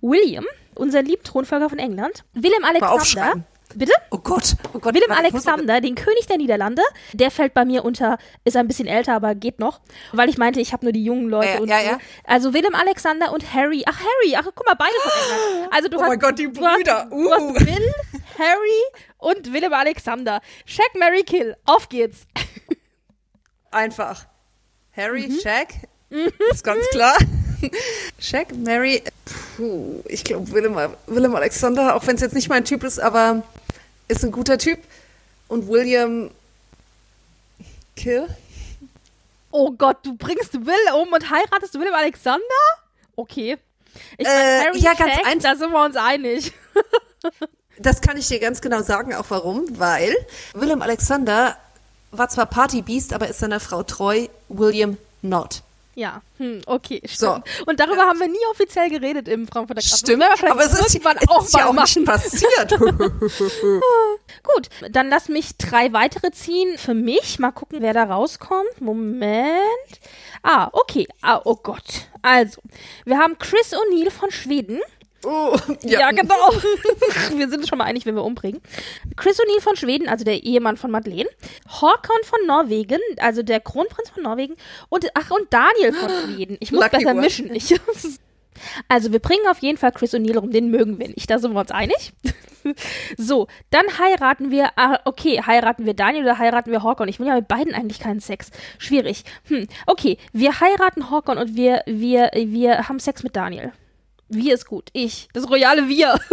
William, 0.00 0.44
unser 0.74 1.02
Liebthronfolger 1.02 1.68
von 1.70 1.78
England. 1.78 2.24
Willem 2.34 2.64
Alexander. 2.64 3.44
Bitte? 3.78 3.92
Oh 4.10 4.18
Gott, 4.18 4.56
oh 4.74 4.78
Gott. 4.80 4.92
Willem 4.94 5.12
Alexander, 5.12 5.80
den 5.80 5.94
König 5.94 6.26
der 6.26 6.36
Niederlande, 6.36 6.82
der 7.12 7.30
fällt 7.30 7.54
bei 7.54 7.64
mir 7.64 7.84
unter, 7.84 8.18
ist 8.44 8.56
ein 8.56 8.66
bisschen 8.66 8.88
älter, 8.88 9.14
aber 9.14 9.34
geht 9.36 9.60
noch, 9.60 9.80
weil 10.12 10.28
ich 10.28 10.36
meinte, 10.36 10.60
ich 10.60 10.72
habe 10.72 10.84
nur 10.84 10.92
die 10.92 11.04
jungen 11.04 11.28
Leute 11.28 11.48
Ja, 11.48 11.58
und 11.60 11.68
ja, 11.68 11.80
ja. 11.80 11.98
Also 12.24 12.52
Willem 12.54 12.74
Alexander 12.74 13.32
und 13.32 13.54
Harry. 13.54 13.84
Ach, 13.86 13.98
Harry, 13.98 14.34
ach 14.36 14.44
guck 14.54 14.66
mal, 14.66 14.74
beide 14.74 14.94
von 15.00 15.12
England. 15.52 15.74
Also 15.74 15.88
du 15.88 15.96
Oh 15.96 16.00
hast, 16.02 16.08
mein 16.08 16.18
Gott, 16.18 16.38
die 16.38 16.52
du 16.52 16.66
hast, 16.66 16.74
Brüder. 16.76 17.06
Du 17.08 17.16
Uh. 17.16 17.32
hast 17.32 17.66
Will, 17.66 17.92
Harry 18.38 18.82
und 19.18 19.52
Willem 19.52 19.72
Alexander. 19.72 20.40
Shaq, 20.66 20.90
Mary, 20.98 21.22
Kill. 21.22 21.56
Auf 21.64 21.88
geht's. 21.88 22.26
Einfach. 23.70 24.26
Harry, 24.96 25.28
Mhm. 25.28 25.38
Shaq, 25.40 25.68
ist 26.50 26.64
ganz 26.64 26.84
klar. 26.90 27.16
Shaq, 28.18 28.54
Mary, 28.56 29.02
puh, 29.56 30.00
ich 30.06 30.24
glaube 30.24 30.50
Willem, 30.52 30.76
Willem 31.06 31.34
Alexander, 31.36 31.94
auch 31.96 32.06
wenn 32.06 32.14
es 32.16 32.20
jetzt 32.22 32.34
nicht 32.34 32.48
mein 32.48 32.64
Typ 32.64 32.82
ist, 32.84 32.98
aber 32.98 33.42
ist 34.08 34.24
ein 34.24 34.32
guter 34.32 34.58
Typ. 34.58 34.78
Und 35.48 35.68
William 35.68 36.30
Kill? 37.96 38.28
Oh 39.50 39.70
Gott, 39.70 39.98
du 40.02 40.14
bringst 40.16 40.54
Will 40.66 40.92
um 40.94 41.12
und 41.12 41.30
heiratest 41.30 41.74
Willem 41.74 41.94
Alexander? 41.94 42.42
Okay. 43.16 43.56
Ich 44.18 44.26
mein, 44.26 44.36
Äh, 44.36 44.64
Harry, 44.66 44.78
ja, 44.78 44.94
ganz 44.94 45.12
einfach. 45.24 45.42
da 45.42 45.56
sind 45.56 45.70
wir 45.72 45.84
uns 45.84 45.96
einig. 45.96 46.52
Das 47.80 48.00
kann 48.00 48.16
ich 48.16 48.26
dir 48.26 48.40
ganz 48.40 48.60
genau 48.60 48.82
sagen, 48.82 49.14
auch 49.14 49.26
warum. 49.28 49.64
Weil 49.78 50.12
Willem 50.52 50.82
Alexander 50.82 51.56
war 52.10 52.28
zwar 52.28 52.46
Partybeast, 52.46 53.12
aber 53.12 53.28
ist 53.28 53.38
seiner 53.38 53.60
Frau 53.60 53.84
treu, 53.84 54.26
William 54.48 54.96
not. 55.22 55.62
Ja, 55.98 56.22
hm, 56.36 56.60
okay, 56.66 57.02
stimmt. 57.06 57.18
So. 57.44 57.64
Und 57.66 57.80
darüber 57.80 58.02
haben 58.02 58.20
wir 58.20 58.28
nie 58.28 58.38
offiziell 58.52 58.88
geredet 58.88 59.26
im 59.26 59.48
Frankfurter 59.48 59.82
Kraft. 59.82 59.98
Stimmt, 59.98 60.22
aber 60.22 60.64
es 60.64 60.72
ist, 60.72 60.94
irgendwann 60.94 61.16
es 61.16 61.28
auch 61.28 61.44
ist 61.44 61.54
ja 61.54 61.64
mal 61.64 61.68
auch 61.70 61.72
machen. 61.72 62.04
nicht 62.04 62.06
passiert. 62.06 62.70
Gut, 64.44 64.68
dann 64.92 65.08
lass 65.08 65.28
mich 65.28 65.56
drei 65.56 65.92
weitere 65.92 66.30
ziehen 66.30 66.78
für 66.78 66.94
mich. 66.94 67.40
Mal 67.40 67.50
gucken, 67.50 67.78
wer 67.80 67.94
da 67.94 68.04
rauskommt. 68.04 68.80
Moment. 68.80 69.58
Ah, 70.44 70.68
okay. 70.72 71.08
Ah, 71.20 71.40
oh 71.44 71.56
Gott. 71.56 72.06
Also, 72.22 72.62
wir 73.04 73.18
haben 73.18 73.36
Chris 73.38 73.74
O'Neill 73.74 74.12
von 74.12 74.30
Schweden. 74.30 74.78
Oh, 75.24 75.56
Ja, 75.82 76.10
genau. 76.10 76.34
wir 77.36 77.48
sind 77.48 77.68
schon 77.68 77.78
mal 77.78 77.84
einig, 77.84 78.06
wenn 78.06 78.14
wir 78.14 78.24
umbringen. 78.24 78.60
Chris 79.16 79.38
O'Neill 79.40 79.60
von 79.60 79.76
Schweden, 79.76 80.08
also 80.08 80.24
der 80.24 80.42
Ehemann 80.44 80.76
von 80.76 80.90
Madeleine. 80.90 81.28
Håkon 81.68 82.22
von 82.24 82.38
Norwegen, 82.46 83.00
also 83.18 83.42
der 83.42 83.60
Kronprinz 83.60 84.10
von 84.10 84.22
Norwegen. 84.22 84.56
Und, 84.88 85.06
ach, 85.14 85.30
und 85.30 85.52
Daniel 85.52 85.92
von 85.92 86.10
Schweden. 86.24 86.56
Ich 86.60 86.72
muss 86.72 86.82
Lucky 86.82 86.98
besser 86.98 87.10
one. 87.10 87.20
mischen. 87.20 87.54
Ich, 87.54 87.74
also, 88.88 89.12
wir 89.12 89.20
bringen 89.20 89.46
auf 89.48 89.58
jeden 89.58 89.78
Fall 89.78 89.92
Chris 89.92 90.14
O'Neill 90.14 90.38
rum. 90.38 90.50
Den 90.50 90.70
mögen 90.70 90.98
wir 90.98 91.08
nicht. 91.08 91.30
Da 91.30 91.38
sind 91.38 91.52
wir 91.52 91.60
uns 91.60 91.70
einig. 91.70 92.12
so, 93.16 93.46
dann 93.70 93.98
heiraten 93.98 94.50
wir, 94.50 94.70
ah, 94.76 94.98
okay, 95.04 95.42
heiraten 95.44 95.86
wir 95.86 95.94
Daniel 95.94 96.24
oder 96.24 96.38
heiraten 96.38 96.70
wir 96.70 96.82
Håkon? 96.82 97.08
Ich 97.08 97.18
will 97.18 97.26
ja 97.26 97.34
mit 97.34 97.48
beiden 97.48 97.74
eigentlich 97.74 98.00
keinen 98.00 98.20
Sex. 98.20 98.50
Schwierig. 98.78 99.24
Hm, 99.48 99.68
okay, 99.86 100.18
wir 100.32 100.60
heiraten 100.60 101.10
Håkon 101.10 101.38
und 101.38 101.56
wir, 101.56 101.82
wir, 101.86 102.30
wir 102.34 102.88
haben 102.88 102.98
Sex 102.98 103.22
mit 103.22 103.36
Daniel. 103.36 103.72
Wir 104.28 104.54
ist 104.54 104.66
gut. 104.66 104.90
Ich. 104.92 105.28
Das 105.32 105.48
royale 105.48 105.88
Wir. 105.88 106.18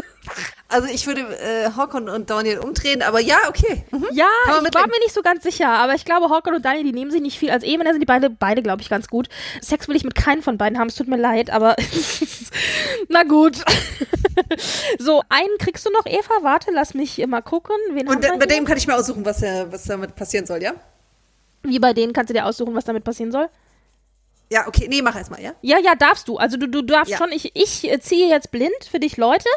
Also 0.67 0.87
ich 0.87 1.05
würde 1.05 1.21
äh, 1.21 1.69
Håkon 1.69 2.09
und 2.09 2.31
Daniel 2.31 2.57
umdrehen, 2.57 3.03
aber 3.03 3.19
ja, 3.19 3.37
okay. 3.47 3.85
Mhm. 3.91 4.07
Ja, 4.11 4.25
ich 4.47 4.73
war 4.73 4.87
mir 4.87 4.99
nicht 4.99 5.13
so 5.13 5.21
ganz 5.21 5.43
sicher, 5.43 5.69
aber 5.69 5.93
ich 5.93 6.03
glaube, 6.03 6.29
Håkon 6.29 6.55
und 6.55 6.65
Daniel, 6.65 6.83
die 6.83 6.91
nehmen 6.91 7.11
sich 7.11 7.21
nicht 7.21 7.37
viel. 7.37 7.51
Als 7.51 7.63
Ehemänner 7.63 7.91
sind 7.91 8.01
die 8.01 8.07
beide, 8.07 8.31
beide 8.31 8.63
glaube 8.63 8.81
ich, 8.81 8.89
ganz 8.89 9.07
gut. 9.07 9.29
Sex 9.61 9.87
will 9.87 9.95
ich 9.95 10.03
mit 10.03 10.15
keinem 10.15 10.41
von 10.41 10.57
beiden 10.57 10.79
haben, 10.79 10.87
es 10.87 10.95
tut 10.95 11.07
mir 11.07 11.17
leid, 11.17 11.51
aber 11.51 11.75
na 13.09 13.21
gut. 13.21 13.63
so, 14.99 15.21
einen 15.29 15.57
kriegst 15.59 15.85
du 15.85 15.91
noch, 15.91 16.07
Eva. 16.07 16.33
Warte, 16.41 16.71
lass 16.73 16.95
mich 16.95 17.23
mal 17.27 17.41
gucken. 17.41 17.75
Wen 17.91 18.07
Und 18.07 18.21
bei 18.21 18.47
dem 18.47 18.65
kann 18.65 18.77
ich 18.77 18.87
mir 18.87 18.95
aussuchen, 18.95 19.23
was, 19.23 19.43
was 19.43 19.83
damit 19.83 20.15
passieren 20.15 20.47
soll, 20.47 20.63
ja? 20.63 20.73
Wie 21.61 21.79
bei 21.79 21.93
denen 21.93 22.13
kannst 22.13 22.31
du 22.31 22.33
dir 22.33 22.45
aussuchen, 22.45 22.73
was 22.73 22.85
damit 22.85 23.03
passieren 23.03 23.31
soll? 23.31 23.49
Ja, 24.51 24.67
okay, 24.67 24.85
nee, 24.87 25.01
mach 25.01 25.15
erstmal, 25.15 25.41
ja? 25.41 25.53
Ja, 25.61 25.79
ja, 25.79 25.95
darfst 25.95 26.27
du. 26.27 26.37
Also 26.37 26.55
du, 26.57 26.67
du 26.67 26.83
darfst 26.83 27.11
Ja. 27.11 27.17
schon, 27.17 27.31
ich, 27.31 27.55
ich 27.55 27.89
ziehe 28.01 28.29
jetzt 28.29 28.51
blind 28.51 28.71
für 28.89 28.99
dich 28.99 29.17
Leute, 29.17 29.49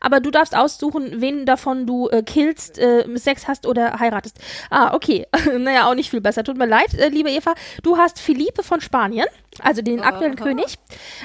aber 0.00 0.20
du 0.20 0.30
darfst 0.30 0.54
aussuchen, 0.56 1.20
wen 1.20 1.46
davon 1.46 1.84
du 1.86 2.08
äh, 2.10 2.22
killst, 2.22 2.78
äh, 2.78 3.04
Sex 3.16 3.48
hast 3.48 3.66
oder 3.66 3.98
heiratest. 3.98 4.38
Ah, 4.70 4.94
okay. 4.94 5.26
naja, 5.58 5.88
auch 5.88 5.94
nicht 5.94 6.10
viel 6.10 6.20
besser. 6.20 6.44
Tut 6.44 6.56
mir 6.56 6.66
leid, 6.66 6.94
äh, 6.94 7.08
liebe 7.08 7.28
Eva. 7.30 7.54
Du 7.82 7.96
hast 7.98 8.20
Philippe 8.20 8.62
von 8.62 8.80
Spanien, 8.80 9.26
also 9.60 9.82
den 9.82 10.00
aktuellen 10.00 10.36
König, 10.36 10.76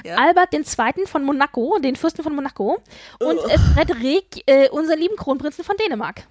Ja. 0.03 0.15
Albert 0.15 0.51
den 0.53 0.65
Zweiten 0.65 1.05
von 1.05 1.23
Monaco, 1.23 1.77
den 1.77 1.95
Fürsten 1.95 2.23
von 2.23 2.33
Monaco 2.33 2.79
und 3.19 3.37
äh, 3.37 3.57
Frederik, 3.75 4.43
äh, 4.47 4.67
unseren 4.69 4.97
lieben 4.97 5.15
Kronprinzen 5.15 5.63
von 5.63 5.77
Dänemark. 5.77 6.23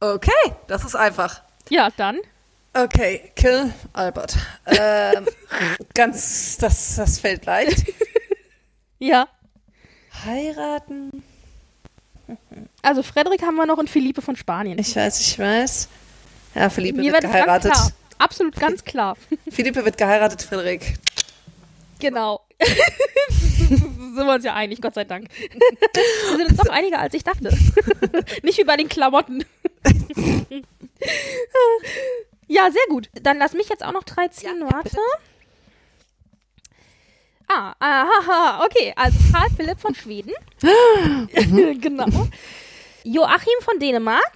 Okay, 0.00 0.30
das 0.68 0.84
ist 0.84 0.94
einfach. 0.94 1.42
Ja, 1.68 1.90
dann. 1.96 2.18
Okay, 2.74 3.32
kill 3.34 3.72
Albert. 3.92 4.36
Ähm, 4.66 5.26
ganz, 5.94 6.56
das, 6.58 6.96
das 6.96 7.18
fällt 7.18 7.46
leicht. 7.46 7.84
Ja. 8.98 9.28
Heiraten? 10.24 11.22
Also 12.82 13.02
Frederik 13.02 13.42
haben 13.42 13.56
wir 13.56 13.66
noch 13.66 13.78
und 13.78 13.88
Philippe 13.88 14.22
von 14.22 14.36
Spanien. 14.36 14.78
Ich 14.78 14.94
weiß, 14.94 15.20
ich 15.20 15.38
weiß. 15.38 15.88
Ja, 16.54 16.70
Philippe 16.70 16.98
Mir 17.00 17.12
wird 17.12 17.22
ganz 17.22 17.32
geheiratet. 17.32 17.72
klar. 17.72 17.92
Absolut 18.18 18.56
ganz 18.56 18.84
klar. 18.84 19.16
Philippe 19.50 19.84
wird 19.84 19.96
geheiratet, 19.96 20.42
Frederik. 20.42 20.94
Genau. 22.00 22.40
sind 23.68 24.14
wir 24.14 24.34
uns 24.34 24.44
ja 24.44 24.54
einig, 24.54 24.80
Gott 24.80 24.94
sei 24.94 25.04
Dank. 25.04 25.28
Wir 25.30 26.36
sind 26.36 26.50
uns 26.50 26.58
doch 26.58 26.72
einiger, 26.72 26.98
als 26.98 27.14
ich 27.14 27.22
dachte. 27.22 27.56
Nicht 28.42 28.58
wie 28.58 28.64
bei 28.64 28.76
den 28.76 28.88
Klamotten. 28.88 29.44
Ja, 32.48 32.70
sehr 32.70 32.82
gut. 32.88 33.08
Dann 33.22 33.38
lass 33.38 33.52
mich 33.52 33.68
jetzt 33.68 33.84
auch 33.84 33.92
noch 33.92 34.04
drei 34.04 34.28
ziehen. 34.28 34.62
Warte. 34.62 34.98
Ah, 37.48 37.74
aha, 37.78 38.64
okay. 38.64 38.92
Also 38.96 39.18
Karl 39.32 39.48
Philipp 39.56 39.80
von 39.80 39.94
Schweden. 39.94 40.32
genau. 41.80 42.06
Joachim 43.04 43.60
von 43.62 43.78
Dänemark. 43.78 44.34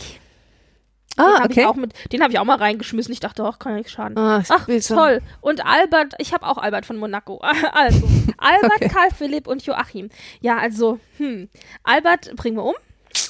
Den 1.18 1.24
Ah, 1.24 1.40
hab 1.40 1.50
okay. 1.50 1.66
auch 1.66 1.74
mit, 1.74 1.92
den 2.10 2.22
habe 2.22 2.32
ich 2.32 2.38
auch 2.38 2.44
mal 2.44 2.56
reingeschmissen. 2.56 3.12
Ich 3.12 3.20
dachte, 3.20 3.44
ach, 3.44 3.58
kann 3.58 3.72
ja 3.72 3.78
nichts 3.78 3.92
schaden. 3.92 4.16
Ah, 4.16 4.42
ach, 4.48 4.66
toll. 4.88 5.20
Und 5.42 5.64
Albert, 5.64 6.14
ich 6.18 6.32
habe 6.32 6.46
auch 6.46 6.56
Albert 6.56 6.86
von 6.86 6.96
Monaco. 6.96 7.40
Also, 7.72 8.08
Albert, 8.38 8.90
Karl 8.90 9.10
Philipp 9.10 9.46
und 9.46 9.64
Joachim. 9.64 10.08
Ja, 10.40 10.56
also, 10.56 10.98
hm. 11.18 11.48
Albert 11.84 12.34
bringen 12.36 12.56
wir 12.56 12.64
um. 12.64 12.74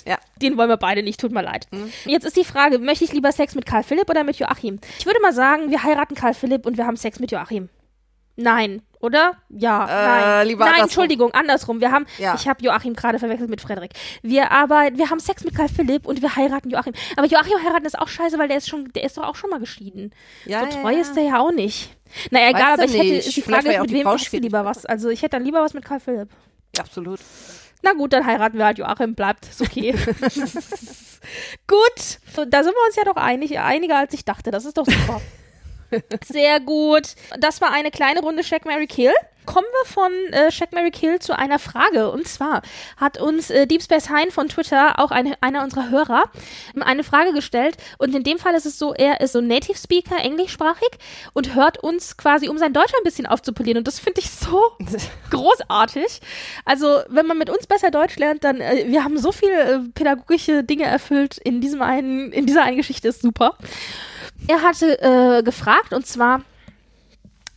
Ja. 0.06 0.18
Den 0.40 0.56
wollen 0.56 0.68
wir 0.68 0.76
beide 0.76 1.02
nicht, 1.02 1.20
tut 1.20 1.32
mir 1.32 1.42
leid. 1.42 1.68
Jetzt 2.04 2.24
ist 2.24 2.36
die 2.36 2.44
Frage, 2.44 2.78
möchte 2.78 3.04
ich 3.04 3.12
lieber 3.12 3.32
Sex 3.32 3.54
mit 3.54 3.66
Karl 3.66 3.82
Philipp 3.82 4.08
oder 4.10 4.24
mit 4.24 4.36
Joachim? 4.36 4.78
Ich 4.98 5.06
würde 5.06 5.20
mal 5.20 5.32
sagen, 5.32 5.70
wir 5.70 5.82
heiraten 5.82 6.14
Karl 6.14 6.34
Philipp 6.34 6.66
und 6.66 6.76
wir 6.76 6.86
haben 6.86 6.96
Sex 6.96 7.20
mit 7.20 7.30
Joachim. 7.30 7.68
Nein, 8.36 8.82
oder? 9.00 9.32
Ja, 9.50 9.84
nein. 9.86 10.46
lieber 10.48 10.64
nein, 10.64 10.74
andersrum. 10.74 10.84
Entschuldigung, 10.84 11.34
andersrum. 11.34 11.80
Wir 11.80 11.92
haben, 11.92 12.06
Ja. 12.18 12.34
ich 12.34 12.48
habe 12.48 12.64
Joachim 12.64 12.94
gerade 12.94 13.18
verwechselt 13.18 13.50
mit 13.50 13.60
Frederik. 13.60 13.92
Wir 14.22 14.50
aber, 14.50 14.88
wir 14.94 15.10
haben 15.10 15.20
Sex 15.20 15.44
mit 15.44 15.54
Karl 15.54 15.68
Philipp 15.68 16.06
und 16.06 16.22
wir 16.22 16.34
heiraten 16.34 16.70
Joachim. 16.70 16.94
Aber 17.16 17.26
Joachim 17.26 17.62
heiraten 17.62 17.84
ist 17.84 17.98
auch 17.98 18.08
scheiße, 18.08 18.38
weil 18.38 18.48
der 18.48 18.56
ist 18.56 18.68
schon, 18.70 18.90
der 18.94 19.04
ist 19.04 19.18
doch 19.18 19.24
auch 19.24 19.36
schon 19.36 19.50
mal 19.50 19.60
geschieden. 19.60 20.14
Ja, 20.46 20.60
so 20.60 20.80
treu 20.80 20.92
ja. 20.92 21.00
ist 21.00 21.14
der 21.14 21.24
ja 21.24 21.40
auch 21.40 21.52
nicht. 21.52 21.94
Naja, 22.30 22.48
egal, 22.50 22.62
Weißt 22.62 22.72
aber 22.72 22.84
ich 22.84 22.94
hätte, 22.94 23.04
nicht. 23.04 23.26
ist 23.28 23.36
die 23.36 23.42
Frage, 23.42 23.78
auch 23.78 23.82
mit 23.82 23.92
wem 23.92 24.08
hast 24.08 24.32
du 24.32 24.36
lieber 24.38 24.64
was? 24.64 24.86
Also 24.86 25.10
ich 25.10 25.20
hätte 25.22 25.36
dann 25.36 25.44
lieber 25.44 25.60
was 25.60 25.74
mit 25.74 25.84
Karl 25.84 26.00
Philipp. 26.00 26.30
Absolut. 26.78 27.20
Na 27.82 27.92
gut, 27.94 28.12
dann 28.12 28.24
heiraten 28.26 28.58
wir 28.58 28.64
halt 28.64 28.78
Joachim, 28.78 29.14
bleibt, 29.14 29.46
ist 29.46 29.60
okay. 29.60 29.92
gut, 31.66 32.20
da 32.48 32.62
sind 32.62 32.74
wir 32.74 32.86
uns 32.86 32.96
ja 32.96 33.04
doch 33.04 33.16
einig, 33.16 33.58
einiger 33.58 33.98
als 33.98 34.14
ich 34.14 34.24
dachte, 34.24 34.50
das 34.50 34.64
ist 34.64 34.78
doch 34.78 34.86
super. 34.86 35.20
Sehr 36.24 36.60
gut. 36.60 37.14
Das 37.38 37.60
war 37.60 37.72
eine 37.72 37.90
kleine 37.90 38.20
Runde 38.20 38.42
Check 38.42 38.64
Mary 38.64 38.86
Kill. 38.86 39.12
Kommen 39.44 39.66
wir 39.82 39.92
von 39.92 40.12
äh, 40.30 40.50
Check 40.50 40.72
Mary 40.72 40.92
Kill 40.92 41.18
zu 41.18 41.36
einer 41.36 41.58
Frage. 41.58 42.10
Und 42.12 42.28
zwar 42.28 42.62
hat 42.96 43.20
uns 43.20 43.50
äh, 43.50 43.66
Deep 43.66 43.82
Space 43.82 44.08
Hein 44.08 44.30
von 44.30 44.48
Twitter, 44.48 45.00
auch 45.00 45.10
eine, 45.10 45.34
einer 45.42 45.64
unserer 45.64 45.90
Hörer, 45.90 46.24
eine 46.78 47.02
Frage 47.02 47.32
gestellt. 47.32 47.76
Und 47.98 48.14
in 48.14 48.22
dem 48.22 48.38
Fall 48.38 48.54
ist 48.54 48.66
es 48.66 48.78
so, 48.78 48.94
er 48.94 49.20
ist 49.20 49.32
so 49.32 49.40
Native 49.40 49.76
Speaker, 49.76 50.16
englischsprachig 50.18 50.90
und 51.32 51.56
hört 51.56 51.82
uns 51.82 52.16
quasi, 52.16 52.48
um 52.48 52.56
sein 52.56 52.72
Deutsch 52.72 52.92
ein 52.96 53.02
bisschen 53.02 53.26
aufzupolieren. 53.26 53.78
Und 53.78 53.88
das 53.88 53.98
finde 53.98 54.20
ich 54.20 54.30
so 54.30 54.62
großartig. 55.30 56.20
Also, 56.64 57.00
wenn 57.08 57.26
man 57.26 57.36
mit 57.38 57.50
uns 57.50 57.66
besser 57.66 57.90
Deutsch 57.90 58.16
lernt, 58.16 58.44
dann, 58.44 58.60
äh, 58.60 58.84
wir 58.86 59.02
haben 59.02 59.18
so 59.18 59.32
viele 59.32 59.60
äh, 59.60 59.78
pädagogische 59.92 60.62
Dinge 60.62 60.84
erfüllt 60.84 61.38
in 61.38 61.60
diesem 61.60 61.82
einen, 61.82 62.30
in 62.30 62.46
dieser 62.46 62.62
einen 62.62 62.76
Geschichte, 62.76 63.08
ist 63.08 63.22
super. 63.22 63.56
Er 64.48 64.62
hatte 64.62 65.00
äh, 65.00 65.42
gefragt, 65.42 65.92
und 65.92 66.06
zwar 66.06 66.42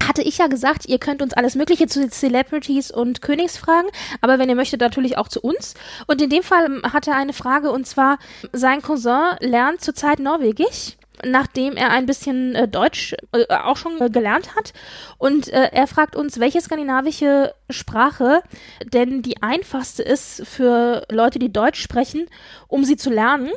hatte 0.07 0.22
ich 0.22 0.38
ja 0.38 0.48
gesagt, 0.48 0.86
ihr 0.86 0.99
könnt 0.99 1.22
uns 1.22 1.34
alles 1.34 1.56
Mögliche 1.56 1.88
zu 1.88 2.07
Celebrities 2.10 2.91
und 2.91 3.22
Königs 3.22 3.57
fragen, 3.57 3.88
aber 4.22 4.38
wenn 4.40 4.49
ihr 4.49 4.56
möchtet, 4.56 4.82
natürlich 4.82 5.18
auch 5.18 5.28
zu 5.28 5.41
uns. 5.41 5.74
Und 6.07 6.22
in 6.22 6.30
dem 6.30 6.44
Fall 6.44 6.66
ähm, 6.66 6.94
hat 6.94 7.07
er 7.07 7.16
eine 7.16 7.34
Frage, 7.34 7.72
und 7.72 7.88
zwar, 7.88 8.20
sein 8.52 8.82
Cousin 8.82 9.36
lernt 9.40 9.82
zurzeit 9.82 10.20
Norwegisch 10.20 10.98
nachdem 11.24 11.78
er 11.78 11.91
ein 11.91 12.06
bisschen 12.06 12.56
äh, 12.56 12.68
Deutsch 12.68 13.16
äh, 13.32 13.45
auch 13.48 13.78
schon 13.78 13.99
äh, 14.02 14.10
gelernt 14.10 14.56
hat. 14.56 14.74
Und 15.18 15.48
äh, 15.48 15.70
er 15.72 15.88
fragt 15.88 16.16
uns, 16.16 16.40
welche 16.40 16.62
skandinavische 16.62 17.53
Sprache 17.70 18.41
denn 18.84 19.22
die 19.22 19.41
einfachste 19.41 20.03
ist 20.03 20.45
für 20.45 21.06
Leute, 21.10 21.40
die 21.40 21.53
Deutsch 21.53 21.82
sprechen, 21.82 22.28
um 22.68 22.84
sie 22.84 22.98
zu 22.98 23.10
lernen. 23.10 23.49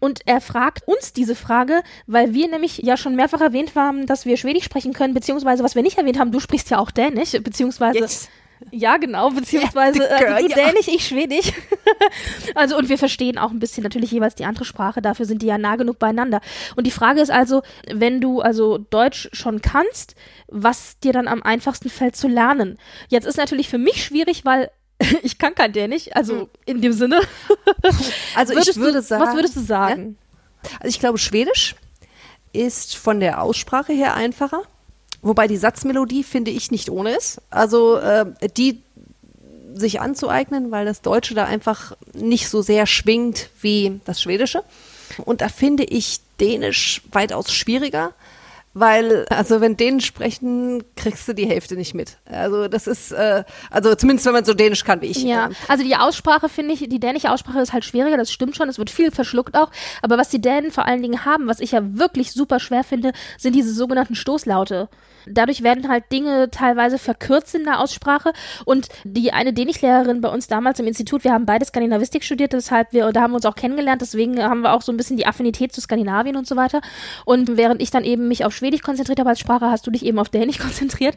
Und 0.00 0.20
er 0.26 0.40
fragt 0.40 0.86
uns 0.88 1.12
diese 1.12 1.36
Frage, 1.36 1.82
weil 2.06 2.34
wir 2.34 2.48
nämlich 2.48 2.78
ja 2.78 2.96
schon 2.96 3.14
mehrfach 3.14 3.40
erwähnt 3.40 3.74
haben, 3.76 4.06
dass 4.06 4.26
wir 4.26 4.36
Schwedisch 4.36 4.64
sprechen 4.64 4.92
können, 4.92 5.14
beziehungsweise 5.14 5.62
was 5.62 5.74
wir 5.76 5.82
nicht 5.82 5.96
erwähnt 5.98 6.18
haben, 6.18 6.32
du 6.32 6.40
sprichst 6.40 6.70
ja 6.70 6.78
auch 6.78 6.90
Dänisch, 6.90 7.32
beziehungsweise 7.42 7.98
Yes. 7.98 8.28
ja 8.72 8.96
genau, 8.96 9.30
beziehungsweise 9.30 10.00
Ja, 10.00 10.16
äh, 10.16 10.18
girl, 10.18 10.42
du 10.42 10.48
ja. 10.48 10.56
Dänisch, 10.56 10.88
ich 10.88 11.06
Schwedisch. 11.06 11.52
also 12.56 12.76
und 12.76 12.88
wir 12.88 12.98
verstehen 12.98 13.38
auch 13.38 13.52
ein 13.52 13.60
bisschen 13.60 13.84
natürlich 13.84 14.10
jeweils 14.10 14.34
die 14.34 14.44
andere 14.44 14.64
Sprache, 14.64 15.00
dafür 15.00 15.24
sind 15.24 15.42
die 15.42 15.46
ja 15.46 15.56
nah 15.56 15.76
genug 15.76 16.00
beieinander. 16.00 16.40
Und 16.74 16.84
die 16.84 16.90
Frage 16.90 17.20
ist 17.20 17.30
also, 17.30 17.62
wenn 17.88 18.20
du 18.20 18.40
also 18.40 18.78
Deutsch 18.78 19.28
schon 19.32 19.62
kannst, 19.62 20.16
was 20.48 20.98
dir 20.98 21.12
dann 21.12 21.28
am 21.28 21.44
einfachsten 21.44 21.90
fällt 21.90 22.16
zu 22.16 22.26
lernen. 22.26 22.76
Jetzt 23.08 23.26
ist 23.26 23.36
natürlich 23.36 23.68
für 23.68 23.78
mich 23.78 24.04
schwierig, 24.04 24.44
weil 24.44 24.68
ich 25.22 25.38
kann 25.38 25.54
kein 25.54 25.72
Dänisch, 25.72 26.08
also 26.12 26.48
in 26.64 26.80
dem 26.80 26.92
Sinne. 26.92 27.20
Also 28.34 28.52
ich 28.54 28.76
würde 28.76 28.98
du, 28.98 29.02
sagen. 29.02 29.24
was 29.24 29.34
würdest 29.34 29.56
du 29.56 29.60
sagen? 29.60 30.18
Also 30.80 30.88
ich 30.88 31.00
glaube, 31.00 31.18
Schwedisch 31.18 31.74
ist 32.52 32.96
von 32.96 33.20
der 33.20 33.42
Aussprache 33.42 33.92
her 33.92 34.14
einfacher. 34.14 34.62
Wobei 35.22 35.48
die 35.48 35.56
Satzmelodie, 35.56 36.22
finde 36.22 36.50
ich, 36.50 36.70
nicht 36.70 36.90
ohne 36.90 37.16
ist. 37.16 37.40
Also 37.50 37.96
äh, 37.96 38.26
die 38.56 38.82
sich 39.74 40.00
anzueignen, 40.00 40.70
weil 40.70 40.84
das 40.84 41.02
Deutsche 41.02 41.34
da 41.34 41.44
einfach 41.44 41.96
nicht 42.12 42.48
so 42.48 42.62
sehr 42.62 42.86
schwingt 42.86 43.50
wie 43.60 44.00
das 44.04 44.20
Schwedische. 44.20 44.62
Und 45.24 45.40
da 45.40 45.48
finde 45.48 45.84
ich 45.84 46.20
Dänisch 46.40 47.02
weitaus 47.12 47.52
schwieriger, 47.52 48.12
weil, 48.78 49.24
also 49.30 49.62
wenn 49.62 49.78
Dänisch 49.78 50.04
sprechen, 50.04 50.84
kriegst 50.96 51.26
du 51.26 51.32
die 51.32 51.46
Hälfte 51.46 51.76
nicht 51.76 51.94
mit. 51.94 52.18
Also 52.26 52.68
das 52.68 52.86
ist, 52.86 53.10
äh, 53.10 53.42
also 53.70 53.94
zumindest 53.94 54.26
wenn 54.26 54.34
man 54.34 54.44
so 54.44 54.52
Dänisch 54.52 54.84
kann 54.84 55.00
wie 55.00 55.06
ich. 55.06 55.22
Ja, 55.22 55.48
also 55.66 55.82
die 55.82 55.96
Aussprache 55.96 56.50
finde 56.50 56.74
ich, 56.74 56.80
die 56.86 57.00
dänische 57.00 57.30
Aussprache 57.30 57.60
ist 57.60 57.72
halt 57.72 57.86
schwieriger, 57.86 58.18
das 58.18 58.30
stimmt 58.30 58.54
schon, 58.54 58.68
es 58.68 58.78
wird 58.78 58.90
viel 58.90 59.10
verschluckt 59.10 59.56
auch, 59.56 59.70
aber 60.02 60.18
was 60.18 60.28
die 60.28 60.42
Dänen 60.42 60.70
vor 60.72 60.84
allen 60.84 61.00
Dingen 61.00 61.24
haben, 61.24 61.46
was 61.46 61.60
ich 61.60 61.72
ja 61.72 61.80
wirklich 61.98 62.32
super 62.32 62.60
schwer 62.60 62.84
finde, 62.84 63.12
sind 63.38 63.54
diese 63.54 63.72
sogenannten 63.72 64.14
Stoßlaute. 64.14 64.90
Dadurch 65.26 65.62
werden 65.62 65.88
halt 65.88 66.04
Dinge 66.12 66.50
teilweise 66.50 66.98
verkürzt 66.98 67.54
in 67.54 67.64
der 67.64 67.80
Aussprache 67.80 68.32
und 68.66 68.88
die 69.04 69.32
eine 69.32 69.54
Dänischlehrerin 69.54 70.20
bei 70.20 70.28
uns 70.28 70.48
damals 70.48 70.78
im 70.80 70.86
Institut, 70.86 71.24
wir 71.24 71.32
haben 71.32 71.46
beide 71.46 71.64
Skandinavistik 71.64 72.24
studiert, 72.24 72.52
deshalb 72.52 72.92
wir, 72.92 73.10
da 73.12 73.22
haben 73.22 73.30
wir 73.32 73.36
uns 73.36 73.46
auch 73.46 73.56
kennengelernt, 73.56 74.02
deswegen 74.02 74.40
haben 74.42 74.60
wir 74.60 74.74
auch 74.74 74.82
so 74.82 74.92
ein 74.92 74.98
bisschen 74.98 75.16
die 75.16 75.26
Affinität 75.26 75.72
zu 75.72 75.80
Skandinavien 75.80 76.36
und 76.36 76.46
so 76.46 76.56
weiter 76.56 76.82
und 77.24 77.56
während 77.56 77.80
ich 77.80 77.90
dann 77.90 78.04
eben 78.04 78.28
mich 78.28 78.44
auf 78.44 78.54
Schwedisch 78.54 78.65
konzentriert 78.82 79.18
habe 79.18 79.30
als 79.30 79.40
Sprache, 79.40 79.70
hast 79.70 79.86
du 79.86 79.90
dich 79.90 80.04
eben 80.04 80.18
auf 80.18 80.28
Dänisch 80.28 80.58
konzentriert. 80.58 81.16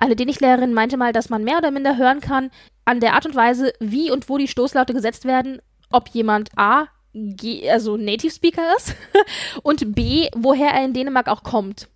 Eine 0.00 0.16
Dänischlehrerin 0.16 0.72
meinte 0.74 0.96
mal, 0.96 1.12
dass 1.12 1.28
man 1.30 1.44
mehr 1.44 1.58
oder 1.58 1.70
minder 1.70 1.96
hören 1.96 2.20
kann 2.20 2.50
an 2.84 3.00
der 3.00 3.14
Art 3.14 3.26
und 3.26 3.34
Weise, 3.34 3.72
wie 3.80 4.10
und 4.10 4.28
wo 4.28 4.38
die 4.38 4.48
Stoßlaute 4.48 4.92
gesetzt 4.92 5.24
werden, 5.24 5.60
ob 5.90 6.08
jemand 6.08 6.50
A, 6.56 6.86
G, 7.14 7.68
also 7.70 7.96
Native 7.96 8.32
Speaker 8.32 8.62
ist 8.76 8.94
und 9.62 9.94
B, 9.94 10.28
woher 10.34 10.70
er 10.70 10.84
in 10.84 10.92
Dänemark 10.94 11.28
auch 11.28 11.42
kommt. 11.42 11.88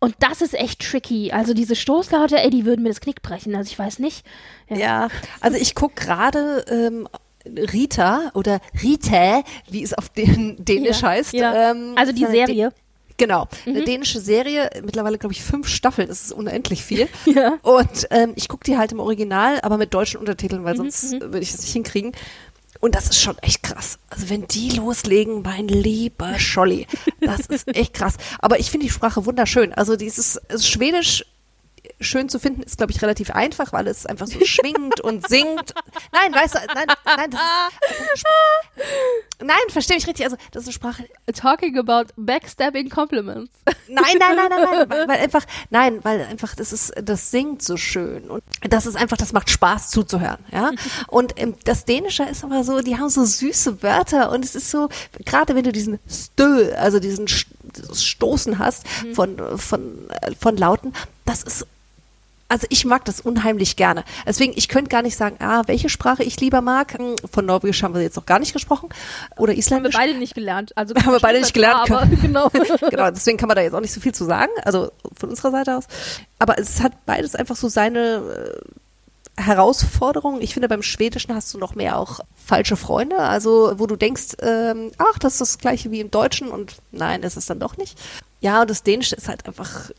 Und 0.00 0.14
das 0.20 0.40
ist 0.42 0.54
echt 0.54 0.80
tricky. 0.80 1.32
Also 1.32 1.54
diese 1.54 1.76
Stoßlaute, 1.76 2.38
ey, 2.40 2.50
die 2.50 2.64
würden 2.64 2.82
mir 2.82 2.88
das 2.88 3.00
Knick 3.00 3.22
brechen. 3.22 3.54
Also 3.54 3.70
ich 3.70 3.78
weiß 3.78 3.98
nicht. 3.98 4.24
Ja, 4.68 5.08
also 5.40 5.56
ich 5.58 5.74
gucke 5.74 5.94
gerade 6.04 6.64
ähm, 6.70 7.08
Rita 7.46 8.30
oder 8.34 8.60
Rita, 8.82 9.42
wie 9.70 9.82
es 9.82 9.94
auf 9.94 10.08
den 10.08 10.64
Dänisch 10.64 11.02
Ja, 11.02 11.08
heißt. 11.08 11.32
ja. 11.34 11.70
Ähm, 11.70 11.94
Also 11.96 12.12
die 12.12 12.22
ist 12.24 12.32
Serie. 13.18 13.44
Mhm. 13.44 13.48
Genau, 13.48 13.48
eine 13.66 13.84
dänische 13.84 14.20
Serie, 14.20 14.70
mittlerweile 14.84 15.18
glaube 15.18 15.34
ich 15.34 15.42
fünf 15.42 15.68
Staffeln, 15.68 16.08
das 16.08 16.22
ist 16.22 16.32
unendlich 16.32 16.82
viel. 16.82 17.08
Ja. 17.26 17.58
Und 17.62 18.06
ähm, 18.10 18.32
ich 18.36 18.48
gucke 18.48 18.64
die 18.64 18.78
halt 18.78 18.92
im 18.92 19.00
Original, 19.00 19.60
aber 19.62 19.76
mit 19.76 19.92
deutschen 19.92 20.18
Untertiteln, 20.18 20.62
Mhm, 20.62 20.66
weil 20.66 20.76
sonst 20.76 21.12
würde 21.20 21.40
ich 21.40 21.52
das 21.52 21.60
nicht 21.60 21.72
hinkriegen. 21.72 22.12
Und 22.80 22.94
das 22.94 23.06
ist 23.08 23.20
schon 23.20 23.36
echt 23.38 23.62
krass. 23.64 23.98
Also 24.08 24.30
wenn 24.30 24.46
die 24.46 24.70
loslegen, 24.70 25.42
mein 25.42 25.66
lieber 25.68 26.38
Scholli, 26.38 26.86
das 27.20 27.40
ist 27.46 27.66
echt 27.76 27.92
krass. 27.92 28.14
Aber 28.38 28.60
ich 28.60 28.70
finde 28.70 28.86
die 28.86 28.92
Sprache 28.92 29.26
wunderschön. 29.26 29.72
Also 29.74 29.96
dieses 29.96 30.40
Schwedisch 30.60 31.24
schön 32.00 32.28
zu 32.28 32.38
finden 32.38 32.62
ist, 32.62 32.76
glaube 32.78 32.92
ich, 32.92 33.02
relativ 33.02 33.30
einfach, 33.30 33.72
weil 33.72 33.86
es 33.86 34.06
einfach 34.06 34.26
so 34.26 34.44
schwingt 34.44 35.00
und 35.00 35.26
singt. 35.28 35.74
Nein, 36.12 36.34
weißt 36.34 36.54
du, 36.54 36.58
nein, 36.74 36.86
nein, 37.04 37.30
das 37.30 37.40
ist. 38.14 38.24
Nein, 39.40 39.56
verstehe 39.70 39.96
ich 39.96 40.06
richtig. 40.06 40.24
Also 40.24 40.36
das 40.52 40.62
ist 40.62 40.68
eine 40.68 40.72
Sprache. 40.72 41.08
Talking 41.34 41.78
about 41.78 42.12
backstabbing 42.16 42.88
compliments. 42.88 43.52
Nein, 43.88 44.04
nein, 44.18 44.36
nein, 44.36 44.48
nein, 44.50 44.62
nein, 44.64 44.90
weil, 44.90 45.08
weil 45.08 45.18
einfach, 45.18 45.44
nein, 45.70 46.00
weil 46.02 46.22
einfach 46.22 46.54
das 46.54 46.72
ist, 46.72 46.92
das 47.02 47.30
singt 47.30 47.62
so 47.62 47.76
schön 47.76 48.28
und 48.30 48.42
das 48.68 48.86
ist 48.86 48.96
einfach, 48.96 49.16
das 49.16 49.32
macht 49.32 49.48
Spaß 49.50 49.90
zuzuhören, 49.90 50.44
ja. 50.52 50.72
Und 51.06 51.34
ähm, 51.40 51.54
das 51.64 51.84
Dänische 51.84 52.24
ist 52.24 52.44
aber 52.44 52.64
so, 52.64 52.80
die 52.80 52.98
haben 52.98 53.08
so 53.08 53.24
süße 53.24 53.82
Wörter 53.82 54.30
und 54.30 54.44
es 54.44 54.54
ist 54.54 54.70
so, 54.70 54.88
gerade 55.24 55.54
wenn 55.54 55.64
du 55.64 55.72
diesen 55.72 55.98
Stö, 56.08 56.72
also 56.74 57.00
diesen 57.00 57.28
Stoßen 57.28 58.58
hast 58.58 58.86
von 59.14 59.58
von 59.58 60.10
äh, 60.10 60.34
von 60.38 60.56
Lauten, 60.56 60.92
das 61.28 61.42
ist 61.42 61.66
also 62.50 62.66
ich 62.70 62.86
mag 62.86 63.04
das 63.04 63.20
unheimlich 63.20 63.76
gerne. 63.76 64.04
Deswegen, 64.26 64.54
ich 64.56 64.68
könnte 64.68 64.88
gar 64.88 65.02
nicht 65.02 65.16
sagen, 65.16 65.36
ah, 65.40 65.64
welche 65.66 65.90
Sprache 65.90 66.22
ich 66.24 66.40
lieber 66.40 66.62
mag. 66.62 66.94
Hm, 66.98 67.16
Von 67.30 67.44
Norwegisch 67.44 67.82
haben 67.82 67.94
wir 67.94 68.00
jetzt 68.00 68.16
noch 68.16 68.24
gar 68.24 68.38
nicht 68.38 68.54
gesprochen. 68.54 68.88
Oder 69.36 69.38
Haben 69.38 69.48
wir 69.48 69.58
Isländisch. 69.58 69.94
beide 69.94 70.14
nicht 70.14 70.34
gelernt. 70.34 70.74
Also 70.74 70.94
Haben 70.96 71.12
wir 71.12 71.20
beide 71.20 71.40
nicht 71.40 71.52
gelernt. 71.52 71.84
Klar, 71.84 72.02
aber 72.02 72.16
genau. 72.22 72.48
genau, 72.88 73.10
deswegen 73.10 73.36
kann 73.36 73.48
man 73.48 73.56
da 73.56 73.62
jetzt 73.62 73.74
auch 73.74 73.80
nicht 73.80 73.92
so 73.92 74.00
viel 74.00 74.14
zu 74.14 74.24
sagen, 74.24 74.50
also 74.64 74.90
von 75.14 75.28
unserer 75.28 75.50
Seite 75.50 75.76
aus. 75.76 75.84
Aber 76.38 76.58
es 76.58 76.82
hat 76.82 77.04
beides 77.04 77.34
einfach 77.34 77.56
so 77.56 77.68
seine 77.68 78.58
äh, 79.36 79.42
Herausforderungen. 79.42 80.40
Ich 80.40 80.54
finde, 80.54 80.68
beim 80.68 80.82
Schwedischen 80.82 81.34
hast 81.34 81.52
du 81.52 81.58
noch 81.58 81.74
mehr 81.74 81.98
auch 81.98 82.20
falsche 82.46 82.76
Freunde, 82.76 83.18
also 83.18 83.74
wo 83.76 83.86
du 83.86 83.96
denkst, 83.96 84.36
ähm, 84.40 84.90
ach, 84.96 85.18
das 85.18 85.34
ist 85.34 85.40
das 85.40 85.58
gleiche 85.58 85.90
wie 85.90 86.00
im 86.00 86.10
Deutschen 86.10 86.48
und 86.48 86.76
nein, 86.92 87.22
ist 87.22 87.50
dann 87.50 87.60
doch 87.60 87.76
nicht. 87.76 87.98
Ja, 88.40 88.62
und 88.62 88.70
das 88.70 88.84
Dänische 88.84 89.16
ist 89.16 89.28
halt 89.28 89.46
einfach 89.46 89.90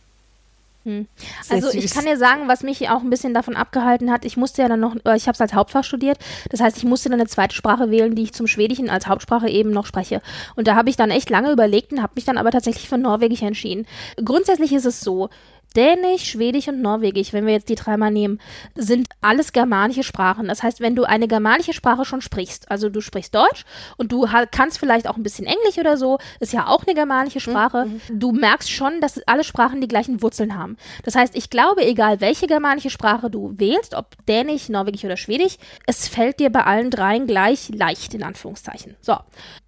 sehr 0.85 1.55
Also 1.55 1.77
ich 1.77 1.91
kann 1.91 2.05
dir 2.05 2.17
sagen, 2.17 2.47
was 2.47 2.63
mich 2.63 2.89
auch 2.89 3.01
ein 3.01 3.09
bisschen 3.09 3.33
davon 3.33 3.55
abgehalten 3.55 4.11
hat, 4.11 4.25
ich 4.25 4.37
musste 4.37 4.61
ja 4.61 4.67
dann 4.67 4.79
noch, 4.79 4.95
äh, 5.05 5.15
ich 5.15 5.27
habe 5.27 5.33
es 5.33 5.41
als 5.41 5.53
Hauptfach 5.53 5.83
studiert, 5.83 6.17
das 6.49 6.61
heißt, 6.61 6.77
ich 6.77 6.85
musste 6.85 7.09
dann 7.09 7.19
eine 7.19 7.27
zweite 7.27 7.55
Sprache 7.55 7.91
wählen, 7.91 8.15
die 8.15 8.23
ich 8.23 8.33
zum 8.33 8.47
Schwedischen 8.47 8.89
als 8.89 9.07
Hauptsprache 9.07 9.49
eben 9.49 9.71
noch 9.71 9.85
spreche. 9.85 10.21
Und 10.55 10.67
da 10.67 10.75
habe 10.75 10.89
ich 10.89 10.95
dann 10.95 11.11
echt 11.11 11.29
lange 11.29 11.51
überlegt 11.51 11.91
und 11.91 12.01
habe 12.01 12.13
mich 12.15 12.25
dann 12.25 12.37
aber 12.37 12.51
tatsächlich 12.51 12.87
für 12.87 12.97
Norwegisch 12.97 13.41
entschieden. 13.41 13.85
Grundsätzlich 14.23 14.73
ist 14.73 14.85
es 14.85 15.01
so, 15.01 15.29
Dänisch, 15.75 16.31
Schwedisch 16.31 16.67
und 16.67 16.81
Norwegisch, 16.81 17.33
wenn 17.33 17.45
wir 17.45 17.53
jetzt 17.53 17.69
die 17.69 17.75
dreimal 17.75 18.11
nehmen, 18.11 18.39
sind 18.75 19.07
alles 19.21 19.53
germanische 19.53 20.03
Sprachen. 20.03 20.47
Das 20.47 20.63
heißt, 20.63 20.81
wenn 20.81 20.95
du 20.95 21.03
eine 21.03 21.27
germanische 21.27 21.73
Sprache 21.73 22.05
schon 22.05 22.21
sprichst, 22.21 22.71
also 22.71 22.89
du 22.89 23.01
sprichst 23.01 23.35
Deutsch 23.35 23.65
und 23.97 24.11
du 24.11 24.27
kannst 24.51 24.79
vielleicht 24.79 25.07
auch 25.07 25.15
ein 25.15 25.23
bisschen 25.23 25.45
Englisch 25.45 25.77
oder 25.77 25.97
so, 25.97 26.17
ist 26.39 26.53
ja 26.53 26.67
auch 26.67 26.85
eine 26.85 26.95
germanische 26.95 27.39
Sprache, 27.39 27.87
du 28.11 28.31
merkst 28.31 28.69
schon, 28.71 28.99
dass 29.01 29.21
alle 29.27 29.43
Sprachen 29.43 29.81
die 29.81 29.87
gleichen 29.87 30.21
Wurzeln 30.21 30.57
haben. 30.57 30.77
Das 31.03 31.15
heißt, 31.15 31.35
ich 31.35 31.49
glaube, 31.49 31.85
egal 31.85 32.19
welche 32.19 32.47
germanische 32.47 32.89
Sprache 32.89 33.29
du 33.29 33.53
wählst, 33.57 33.93
ob 33.93 34.15
Dänisch, 34.25 34.69
Norwegisch 34.69 35.05
oder 35.05 35.17
Schwedisch, 35.17 35.57
es 35.85 36.07
fällt 36.07 36.39
dir 36.39 36.49
bei 36.49 36.63
allen 36.63 36.89
dreien 36.89 37.27
gleich 37.27 37.69
leicht, 37.69 38.13
in 38.13 38.23
Anführungszeichen. 38.23 38.95
So. 39.01 39.17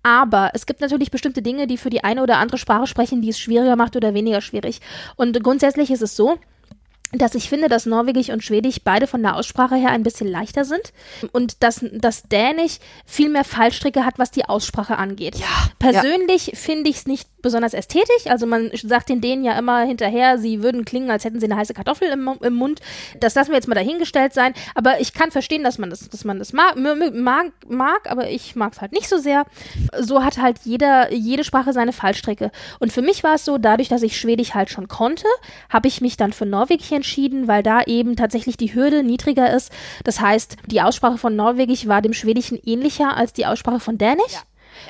Aber 0.04 0.50
es 0.56 0.66
gibt 0.66 0.82
natürlich 0.82 1.12
bestimmte 1.12 1.44
Dinge, 1.44 1.68
die 1.68 1.78
für 1.78 1.92
die 1.92 2.04
eine 2.04 2.24
oder 2.24 2.38
andere 2.38 2.58
Sprache 2.58 2.88
sprechen, 2.88 3.22
die 3.22 3.30
es 3.30 3.40
schwieriger 3.40 3.76
macht 3.76 3.96
oder 3.96 4.16
weniger 4.16 4.42
schwierig. 4.42 4.82
Und 5.16 5.44
grundsätzlich 5.44 5.91
ist 5.92 6.02
es 6.02 6.16
so, 6.16 6.38
dass 7.14 7.36
ich 7.36 7.50
finde, 7.50 7.68
dass 7.68 7.86
Norwegisch 7.86 8.30
und 8.30 8.44
Schwedisch 8.44 8.78
beide 8.84 9.08
von 9.08 9.22
der 9.22 9.36
Aussprache 9.36 9.76
her 9.76 9.90
ein 9.90 10.04
bisschen 10.04 10.28
leichter 10.28 10.66
sind 10.66 10.94
und 11.32 11.62
dass, 11.64 11.86
dass 11.92 12.24
Dänisch 12.24 12.78
viel 13.06 13.30
mehr 13.30 13.44
Fallstricke 13.44 14.06
hat, 14.06 14.18
was 14.18 14.32
die 14.32 14.46
Aussprache 14.46 14.98
angeht. 14.98 15.36
Ja, 15.36 15.72
Persönlich 15.80 16.52
finde 16.56 16.90
ich 16.90 16.98
es 16.98 17.08
nicht 17.08 17.28
besonders 17.42 17.74
ästhetisch. 17.74 18.28
Also 18.28 18.46
man 18.46 18.72
sagt 18.74 19.10
den 19.10 19.20
Dänen 19.20 19.44
ja 19.44 19.58
immer 19.58 19.82
hinterher, 19.82 20.38
sie 20.38 20.62
würden 20.62 20.86
klingen, 20.86 21.10
als 21.10 21.26
hätten 21.26 21.40
sie 21.40 21.48
eine 21.48 21.58
heiße 21.58 21.74
Kartoffel 21.74 22.08
im, 22.10 22.30
im 22.42 22.54
Mund. 22.54 22.82
Das 23.20 23.36
lassen 23.36 23.50
wir 23.50 23.56
jetzt 23.56 23.68
mal 23.68 23.76
dahingestellt 23.76 24.34
sein. 24.34 24.54
Aber 24.76 25.00
ich 25.00 25.14
kann 25.14 25.32
verstehen, 25.32 25.64
dass 25.64 25.78
man 25.78 25.90
das, 25.90 26.08
dass 26.10 26.24
man 26.24 26.40
das 26.40 26.54
mag, 26.54 26.76
mag, 26.78 27.52
mag 27.68 28.10
aber 28.10 28.30
ich 28.30 28.56
mag 28.56 28.74
es 28.74 28.82
halt 28.82 28.92
nicht 28.92 29.10
so 29.10 29.18
sehr. 29.18 29.46
So 30.00 30.24
hat 30.24 30.38
halt 30.38 30.60
jeder, 30.64 31.12
jede 31.12 31.44
Sprache 31.44 31.74
seine 31.74 31.94
Fallstricke. 31.94 32.52
Und 32.80 32.94
für 32.94 33.02
mich 33.02 33.24
war 33.24 33.36
es 33.36 33.46
so, 33.46 33.58
dadurch, 33.58 33.90
dass 33.90 34.04
ich 34.04 34.18
Schwedisch 34.18 34.54
halt 34.54 34.70
schon 34.70 34.88
konnte, 34.88 35.26
habe 35.70 35.88
ich 35.88 36.02
mich 36.02 36.18
dann 36.18 36.34
für 36.34 36.46
Norwegisch 36.46 36.92
entschieden, 37.02 37.48
weil 37.48 37.64
da 37.64 37.82
eben 37.82 38.16
tatsächlich 38.16 38.58
die 38.58 38.76
Hürde 38.76 39.02
niedriger 39.02 39.52
ist. 39.52 39.72
Das 40.04 40.22
heißt, 40.22 40.58
die 40.68 40.82
Aussprache 40.82 41.18
von 41.18 41.36
Norwegisch 41.36 41.88
war 41.88 42.04
dem 42.04 42.14
Schwedischen 42.14 42.60
ähnlicher 42.64 43.18
als 43.18 43.34
die 43.34 43.48
Aussprache 43.48 43.80
von 43.80 43.98
Dänisch. 43.98 44.38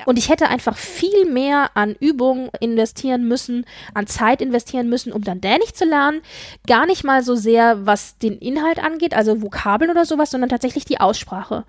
Und 0.04 0.18
ich 0.18 0.28
hätte 0.28 0.48
einfach 0.48 0.76
viel 0.76 1.24
mehr 1.26 1.70
an 1.74 1.96
Übungen 1.98 2.50
investieren 2.60 3.26
müssen, 3.26 3.64
an 3.94 4.06
Zeit 4.06 4.40
investieren 4.40 4.88
müssen, 4.88 5.12
um 5.12 5.22
dann 5.24 5.40
Dänisch 5.40 5.72
zu 5.72 5.84
lernen. 5.84 6.20
Gar 6.66 6.86
nicht 6.86 7.02
mal 7.02 7.22
so 7.22 7.34
sehr, 7.34 7.86
was 7.86 8.18
den 8.18 8.38
Inhalt 8.38 8.78
angeht, 8.78 9.14
also 9.14 9.42
Vokabeln 9.42 9.90
oder 9.90 10.04
sowas, 10.04 10.30
sondern 10.30 10.50
tatsächlich 10.50 10.84
die 10.84 11.00
Aussprache. 11.00 11.64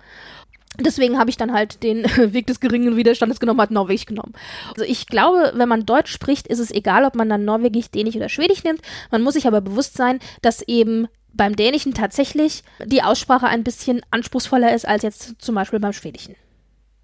Deswegen 0.80 1.18
habe 1.18 1.30
ich 1.30 1.36
dann 1.36 1.52
halt 1.52 1.82
den 1.82 2.04
Weg 2.32 2.46
des 2.46 2.60
geringen 2.60 2.96
Widerstandes 2.96 3.38
genommen, 3.40 3.60
hat 3.60 3.70
Norwegisch 3.70 4.06
genommen. 4.06 4.32
Also 4.70 4.82
ich 4.84 5.06
glaube, 5.06 5.52
wenn 5.54 5.68
man 5.68 5.86
Deutsch 5.86 6.12
spricht, 6.12 6.46
ist 6.48 6.58
es 6.58 6.70
egal, 6.70 7.04
ob 7.04 7.14
man 7.14 7.28
dann 7.28 7.44
Norwegisch, 7.44 7.90
Dänisch 7.90 8.16
oder 8.16 8.28
Schwedisch 8.28 8.64
nimmt. 8.64 8.80
Man 9.10 9.22
muss 9.22 9.34
sich 9.34 9.46
aber 9.46 9.60
bewusst 9.60 9.96
sein, 9.96 10.18
dass 10.42 10.62
eben 10.62 11.06
beim 11.32 11.56
Dänischen 11.56 11.94
tatsächlich 11.94 12.62
die 12.84 13.02
Aussprache 13.02 13.46
ein 13.46 13.64
bisschen 13.64 14.02
anspruchsvoller 14.10 14.74
ist 14.74 14.86
als 14.86 15.02
jetzt 15.02 15.34
zum 15.38 15.54
Beispiel 15.54 15.80
beim 15.80 15.92
Schwedischen. 15.92 16.36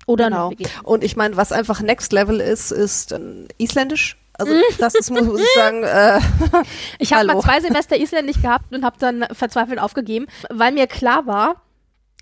Oder 0.06 0.24
Genau. 0.24 0.52
Und 0.82 1.04
ich 1.04 1.16
meine, 1.16 1.36
was 1.36 1.52
einfach 1.52 1.80
Next 1.80 2.12
Level 2.12 2.40
ist, 2.40 2.70
ist 2.72 3.12
ähm, 3.12 3.46
Isländisch. 3.58 4.16
Also 4.34 4.52
Mhm. 4.54 4.62
das 4.78 4.94
ist, 4.94 5.10
muss, 5.10 5.22
muss 5.22 5.40
ich 5.40 5.46
sagen, 5.54 5.82
äh, 5.84 6.18
Ich 6.98 7.12
habe 7.12 7.26
mal 7.26 7.40
zwei 7.40 7.60
Semester 7.60 7.96
Isländisch 7.96 8.40
gehabt 8.40 8.72
und 8.72 8.84
habe 8.84 8.96
dann 8.98 9.26
verzweifelt 9.32 9.78
aufgegeben, 9.78 10.26
weil 10.48 10.72
mir 10.72 10.86
klar 10.86 11.26
war, 11.26 11.62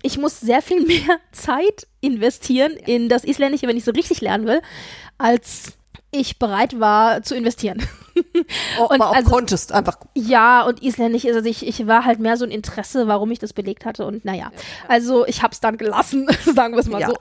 ich 0.01 0.17
muss 0.17 0.39
sehr 0.39 0.61
viel 0.61 0.81
mehr 0.85 1.19
Zeit 1.31 1.87
investieren 2.01 2.71
in 2.73 3.09
das 3.09 3.23
Isländische, 3.23 3.67
wenn 3.67 3.77
ich 3.77 3.83
so 3.85 3.91
richtig 3.91 4.21
lernen 4.21 4.45
will, 4.47 4.61
als 5.17 5.73
ich 6.11 6.39
bereit 6.39 6.79
war 6.79 7.21
zu 7.21 7.35
investieren. 7.35 7.83
Und 8.79 8.91
aber 8.91 9.09
auch 9.11 9.15
also- 9.15 9.29
konntest 9.29 9.71
einfach. 9.71 9.97
Ja, 10.15 10.63
und 10.63 10.81
Isländisch, 10.81 11.25
also 11.25 11.47
ich, 11.47 11.65
ich 11.67 11.85
war 11.85 12.03
halt 12.05 12.19
mehr 12.19 12.35
so 12.35 12.45
ein 12.45 12.51
Interesse, 12.51 13.07
warum 13.07 13.29
ich 13.31 13.37
das 13.39 13.53
belegt 13.53 13.85
hatte. 13.85 14.05
Und 14.05 14.25
naja, 14.25 14.51
also 14.87 15.25
ich 15.27 15.43
habe 15.43 15.53
es 15.53 15.59
dann 15.59 15.77
gelassen, 15.77 16.27
sagen 16.55 16.73
wir 16.73 16.79
es 16.79 16.87
mal 16.87 17.01
Ja. 17.01 17.09
so. 17.09 17.15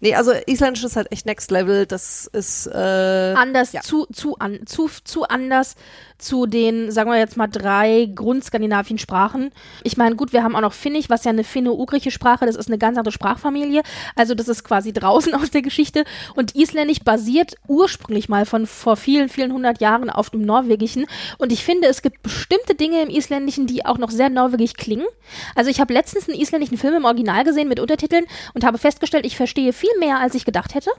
Nee, 0.00 0.16
also 0.16 0.32
Isländisch 0.46 0.82
ist 0.82 0.96
halt 0.96 1.12
echt 1.12 1.26
Next 1.26 1.52
Level. 1.52 1.86
Das 1.86 2.26
ist 2.26 2.66
äh, 2.66 3.34
anders, 3.36 3.72
Ja. 3.72 3.82
zu, 3.82 4.06
zu, 4.12 4.36
an, 4.38 4.66
zu, 4.66 4.90
zu 5.04 5.22
anders 5.28 5.76
zu 6.18 6.46
den, 6.46 6.90
sagen 6.90 7.10
wir 7.10 7.18
jetzt 7.18 7.36
mal, 7.36 7.46
drei 7.46 8.08
grundskandinavischen 8.14 8.98
Sprachen. 8.98 9.50
Ich 9.82 9.96
meine, 9.96 10.16
gut, 10.16 10.32
wir 10.32 10.42
haben 10.42 10.56
auch 10.56 10.60
noch 10.60 10.72
Finnisch, 10.72 11.10
was 11.10 11.24
ja 11.24 11.30
eine 11.30 11.44
finno-ugrische 11.44 12.10
Sprache, 12.10 12.46
das 12.46 12.56
ist 12.56 12.68
eine 12.68 12.78
ganz 12.78 12.96
andere 12.96 13.12
Sprachfamilie. 13.12 13.82
Also 14.14 14.34
das 14.34 14.48
ist 14.48 14.64
quasi 14.64 14.92
draußen 14.92 15.34
aus 15.36 15.50
der 15.50 15.62
Geschichte. 15.62 16.04
Und 16.34 16.54
Isländisch 16.54 17.00
basiert 17.00 17.54
ursprünglich 17.68 18.28
mal 18.28 18.46
von 18.46 18.66
vor 18.66 18.96
vielen, 18.96 19.28
vielen 19.28 19.52
hundert 19.52 19.80
Jahren 19.80 20.10
auf 20.10 20.30
dem 20.30 20.42
Norwegischen. 20.42 21.06
Und 21.38 21.52
ich 21.52 21.64
finde, 21.64 21.88
es 21.88 22.02
gibt 22.02 22.22
bestimmte 22.22 22.74
Dinge 22.74 23.02
im 23.02 23.10
Isländischen, 23.10 23.66
die 23.66 23.84
auch 23.84 23.98
noch 23.98 24.10
sehr 24.10 24.30
norwegisch 24.30 24.74
klingen. 24.74 25.06
Also 25.54 25.70
ich 25.70 25.80
habe 25.80 25.92
letztens 25.92 26.28
einen 26.28 26.40
isländischen 26.40 26.78
Film 26.78 26.94
im 26.94 27.04
Original 27.04 27.44
gesehen 27.44 27.68
mit 27.68 27.80
Untertiteln 27.80 28.24
und 28.54 28.64
habe 28.64 28.78
festgestellt, 28.78 29.26
ich 29.26 29.36
verstehe 29.36 29.72
viel 29.72 29.96
mehr, 29.98 30.18
als 30.18 30.34
ich 30.34 30.44
gedacht 30.44 30.74
hätte. 30.74 30.90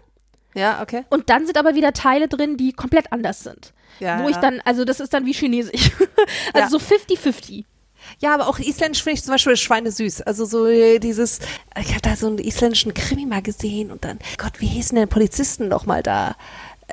Ja 0.58 0.82
okay. 0.82 1.06
Und 1.10 1.30
dann 1.30 1.46
sind 1.46 1.58
aber 1.58 1.76
wieder 1.76 1.94
Teile 1.94 2.28
drin, 2.28 2.58
die 2.58 2.74
komplett 2.74 3.12
anders 3.14 3.42
sind. 3.44 3.74
Ja, 4.00 4.22
wo 4.24 4.30
ich 4.30 4.36
dann, 4.38 4.62
also 4.64 4.86
das 4.86 5.00
ist 5.00 5.14
dann 5.14 5.26
wie 5.26 5.34
Chinesisch. 5.34 5.92
also 6.54 6.60
Ja. 6.60 6.70
so 6.70 6.78
50-50. 6.78 7.64
Ja, 8.20 8.34
aber 8.34 8.48
auch 8.48 8.60
Isländisch 8.60 9.04
finde 9.04 9.16
ich 9.18 9.24
zum 9.24 9.34
Beispiel 9.34 9.58
schweinesüß. 9.58 10.22
Also 10.22 10.46
so 10.46 10.66
äh, 10.68 11.00
dieses, 11.00 11.40
ich 11.80 11.90
habe 11.90 12.02
da 12.02 12.16
so 12.16 12.28
einen 12.28 12.38
isländischen 12.38 12.94
Krimi 12.94 13.26
mal 13.26 13.42
gesehen 13.42 13.92
und 13.92 14.06
dann, 14.06 14.20
Gott, 14.38 14.60
wie 14.60 14.68
hießen 14.68 14.96
denn 14.96 15.10
Polizisten 15.10 15.68
noch 15.68 15.86
mal 15.86 16.04
da? 16.04 16.36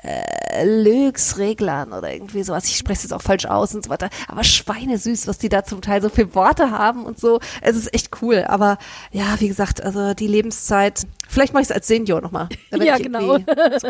Äh, 0.05 0.65
Lögsreglern 0.65 1.93
oder 1.93 2.13
irgendwie 2.13 2.43
sowas. 2.43 2.67
Ich 2.67 2.77
spreche 2.77 2.99
es 2.99 3.03
jetzt 3.05 3.13
auch 3.13 3.23
falsch 3.23 3.47
aus 3.47 3.75
und 3.75 3.85
so 3.85 3.91
weiter. 3.91 4.09
Aber 4.29 4.45
schweinesüß, 4.45 5.27
was 5.27 5.39
die 5.39 5.49
da 5.49 5.65
zum 5.65 5.81
Teil 5.81 6.03
so 6.03 6.09
viele 6.11 6.35
Worte 6.35 6.71
haben 6.71 7.05
und 7.05 7.19
so. 7.19 7.41
Es 7.61 7.75
ist 7.75 7.93
echt 7.95 8.11
cool. 8.23 8.45
Aber 8.47 8.79
ja, 9.13 9.37
wie 9.41 9.49
gesagt, 9.49 9.83
also 9.83 10.15
die 10.15 10.27
Lebenszeit. 10.27 11.07
Vielleicht 11.27 11.55
mache 11.55 11.63
ich 11.63 11.71
es 11.71 11.75
als 11.75 11.87
Senior 11.89 12.21
nochmal. 12.21 12.49
Ja, 12.85 12.99
genau. 12.99 13.39
So, 13.81 13.89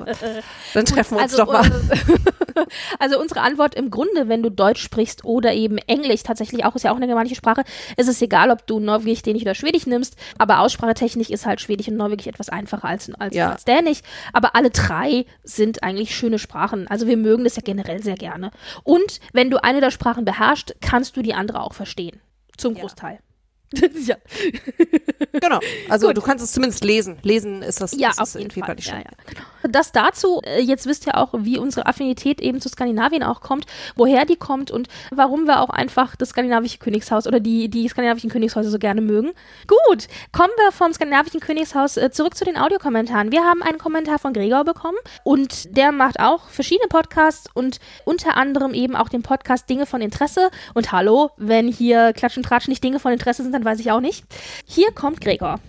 dann 0.75 0.85
treffen 0.85 1.17
wir 1.17 1.23
uns 1.25 1.35
Also, 1.35 1.45
doch 1.45 1.53
mal. 1.53 1.69
also 2.99 3.21
unsere 3.21 3.41
Antwort 3.41 3.75
im 3.75 3.91
Grunde, 3.91 4.29
wenn 4.29 4.43
du 4.43 4.51
Deutsch 4.51 4.81
sprichst 4.83 5.25
oder 5.25 5.53
eben 5.53 5.79
Englisch, 5.79 6.23
tatsächlich 6.23 6.65
auch, 6.65 6.77
ist 6.77 6.85
ja 6.85 6.93
auch 6.93 6.97
eine 6.97 7.07
germanische 7.09 7.35
Sprache, 7.35 7.65
ist 7.97 8.09
es 8.09 8.23
egal, 8.23 8.51
ob 8.51 8.67
du 8.67 8.79
Norwegisch, 8.79 9.23
Dänisch 9.23 9.43
oder 9.43 9.55
Schwedisch 9.55 9.87
nimmst, 9.87 10.15
aber 10.39 10.61
aussprachetechnisch 10.61 11.31
ist 11.31 11.45
halt 11.45 11.61
Schwedisch 11.61 11.89
und 11.89 11.97
Norwegisch 11.97 12.27
etwas 12.29 12.49
einfacher 12.51 12.87
als, 12.89 13.11
als, 13.19 13.35
Ja. 13.35 13.53
als 13.53 13.65
Dänisch. 13.65 14.01
Aber 14.33 14.55
alle 14.55 14.71
drei 14.71 15.27
sind 15.43 15.83
eigentlich 15.83 16.04
schöne 16.13 16.39
Sprachen. 16.39 16.89
Also 16.89 17.07
wir 17.07 17.17
mögen 17.17 17.45
das 17.45 17.57
ja 17.57 17.63
generell 17.65 18.03
sehr 18.03 18.17
gerne. 18.17 18.51
Und 18.83 19.21
wenn 19.33 19.51
du 19.51 19.63
eine 19.63 19.81
der 19.81 19.91
Sprachen 19.91 20.25
beherrschst, 20.25 20.77
kannst 20.81 21.17
du 21.17 21.23
die 21.23 21.35
andere 21.35 21.61
auch 21.61 21.75
verstehen. 21.75 22.21
Zum 22.57 22.75
Großteil. 22.75 23.15
ja. 23.15 23.34
Genau. 25.41 25.61
Also 25.89 26.09
Gut. 26.09 26.17
du 26.17 26.23
kannst 26.23 26.45
es 26.45 26.53
zumindest 26.53 26.85
lesen. 26.85 27.19
Lesen 27.23 27.63
ist 27.63 27.81
das. 27.81 27.93
Ja, 27.99 28.11
ist 28.11 28.21
auf 28.21 28.33
das 28.33 28.41
jeden 28.41 28.51
Fall. 28.51 28.77
Ja, 28.79 28.99
ja. 28.99 29.05
Genau. 29.27 29.43
Das 29.69 29.93
dazu, 29.93 30.41
äh, 30.45 30.61
jetzt 30.61 30.87
wisst 30.87 31.07
ihr 31.07 31.17
auch, 31.17 31.31
wie 31.39 31.59
unsere 31.59 31.87
Affinität 31.87 32.41
eben 32.41 32.61
zu 32.61 32.69
Skandinavien 32.69 33.23
auch 33.23 33.41
kommt, 33.41 33.67
woher 33.97 34.25
die 34.27 34.37
kommt 34.37 34.71
und 34.71 34.89
warum 35.11 35.47
wir 35.47 35.61
auch 35.61 35.71
einfach 35.71 36.17
das 36.17 36.31
skandinavische 36.31 36.79
Königshaus 36.79 37.27
oder 37.27 37.41
die, 37.41 37.69
die 37.69 37.89
skandinavischen 37.89 38.31
Königshäuser 38.31 38.71
so 38.71 38.79
gerne 38.79 39.01
mögen. 39.01 39.33
Gut, 39.67 40.09
kommen 40.33 40.53
wir 40.59 40.71
vom 40.71 40.93
skandinavischen 40.93 41.41
Königshaus 41.41 41.97
äh, 41.97 42.11
zurück 42.11 42.37
zu 42.37 42.45
den 42.45 42.57
Audiokommentaren. 42.57 43.33
Wir 43.33 43.43
haben 43.43 43.63
einen 43.63 43.79
Kommentar 43.79 44.19
von 44.19 44.33
Gregor 44.33 44.65
bekommen 44.65 44.99
und 45.25 45.77
der 45.77 45.93
macht 45.93 46.21
auch 46.21 46.49
verschiedene 46.49 46.89
Podcasts 46.89 47.49
und 47.55 47.81
unter 48.05 48.37
anderem 48.37 48.75
eben 48.75 48.97
auch 48.97 49.09
den 49.09 49.23
Podcast 49.23 49.69
Dinge 49.69 49.87
von 49.87 50.01
Interesse. 50.01 50.51
Und 50.75 50.93
hallo, 50.93 51.31
wenn 51.37 51.69
hier 51.69 52.13
Klatsch 52.13 52.37
und 52.37 52.45
Tratsch 52.45 52.69
nicht 52.69 52.85
Dinge 52.85 53.01
von 53.01 53.13
Interesse 53.13 53.43
sind, 53.43 53.54
dann 53.55 53.65
weiß 53.65 53.81
ich 53.81 53.91
auch 53.91 54.01
nicht. 54.01 54.25
Hier 54.67 54.91
kommt 54.93 55.21
Gregor. 55.21 55.61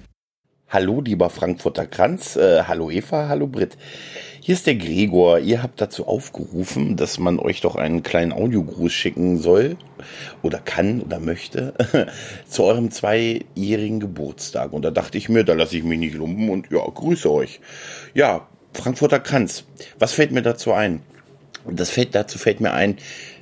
Hallo, 0.67 0.99
lieber 0.99 1.29
Frankfurter 1.29 1.85
Kranz. 1.85 2.35
Äh, 2.35 2.63
hallo 2.63 2.89
Eva, 2.89 3.27
hallo 3.29 3.45
Britt. 3.45 3.77
Hier 4.41 4.55
ist 4.55 4.65
der 4.65 4.75
Gregor. 4.75 5.39
Ihr 5.39 5.61
habt 5.61 5.79
dazu 5.79 6.07
aufgerufen, 6.07 6.97
dass 6.97 7.19
man 7.19 7.37
euch 7.39 7.61
doch 7.61 7.75
einen 7.75 8.01
kleinen 8.01 8.33
Audiogruß 8.33 8.91
schicken 8.91 9.37
soll 9.37 9.77
oder 10.41 10.57
kann 10.57 11.01
oder 11.01 11.19
möchte 11.19 11.73
zu 12.47 12.63
eurem 12.63 12.89
zweijährigen 12.89 13.99
Geburtstag. 13.99 14.73
Und 14.73 14.83
da 14.83 14.91
dachte 14.91 15.19
ich 15.19 15.29
mir, 15.29 15.43
da 15.43 15.53
lasse 15.53 15.77
ich 15.77 15.83
mich 15.83 15.99
nicht 15.99 16.15
lumpen 16.15 16.49
und 16.49 16.71
ja, 16.71 16.79
grüße 16.83 17.31
euch. 17.31 17.59
Ja, 18.15 18.47
Frankfurter 18.73 19.19
Kranz. 19.19 19.65
Was 19.99 20.13
fällt 20.13 20.31
mir 20.31 20.41
dazu 20.41 20.73
ein? 20.73 21.01
Das 21.69 21.91
fällt, 21.91 22.15
dazu 22.15 22.37
fällt 22.37 22.59
mir 22.59 22.73
ein, 22.73 22.97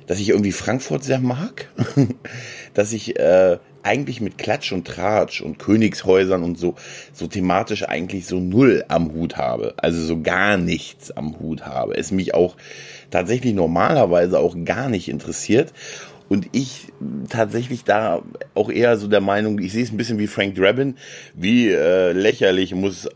dass 0.06 0.20
ich 0.20 0.28
irgendwie 0.28 0.52
Frankfurt 0.52 1.04
sehr 1.04 1.20
mag, 1.20 1.68
dass 2.74 2.92
ich 2.92 3.18
äh, 3.18 3.58
eigentlich 3.84 4.20
mit 4.20 4.38
Klatsch 4.38 4.72
und 4.72 4.86
Tratsch 4.86 5.40
und 5.40 5.58
Königshäusern 5.58 6.42
und 6.42 6.58
so, 6.58 6.74
so 7.12 7.26
thematisch 7.26 7.86
eigentlich 7.88 8.26
so 8.26 8.40
null 8.40 8.84
am 8.88 9.12
Hut 9.12 9.36
habe. 9.36 9.74
Also 9.76 10.00
so 10.04 10.20
gar 10.20 10.56
nichts 10.56 11.10
am 11.10 11.38
Hut 11.38 11.66
habe. 11.66 11.96
Es 11.96 12.10
mich 12.10 12.34
auch 12.34 12.56
tatsächlich 13.10 13.54
normalerweise 13.54 14.38
auch 14.38 14.56
gar 14.64 14.88
nicht 14.88 15.08
interessiert. 15.08 15.72
Und 16.28 16.48
ich 16.52 16.86
tatsächlich 17.28 17.84
da 17.84 18.22
auch 18.54 18.70
eher 18.70 18.96
so 18.96 19.08
der 19.08 19.20
Meinung, 19.20 19.58
ich 19.58 19.72
sehe 19.72 19.84
es 19.84 19.92
ein 19.92 19.98
bisschen 19.98 20.18
wie 20.18 20.26
Frank 20.26 20.54
Drabin, 20.54 20.96
wie 21.34 21.70
äh, 21.70 22.12
lächerlich 22.12 22.74
muss 22.74 23.08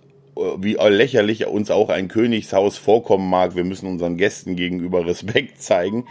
wie 0.58 0.74
lächerlich 0.74 1.46
uns 1.46 1.70
auch 1.70 1.88
ein 1.88 2.06
Königshaus 2.06 2.76
vorkommen 2.76 3.28
mag, 3.28 3.56
wir 3.56 3.64
müssen 3.64 3.88
unseren 3.88 4.16
Gästen 4.16 4.54
gegenüber 4.54 5.04
Respekt 5.04 5.60
zeigen. 5.60 6.06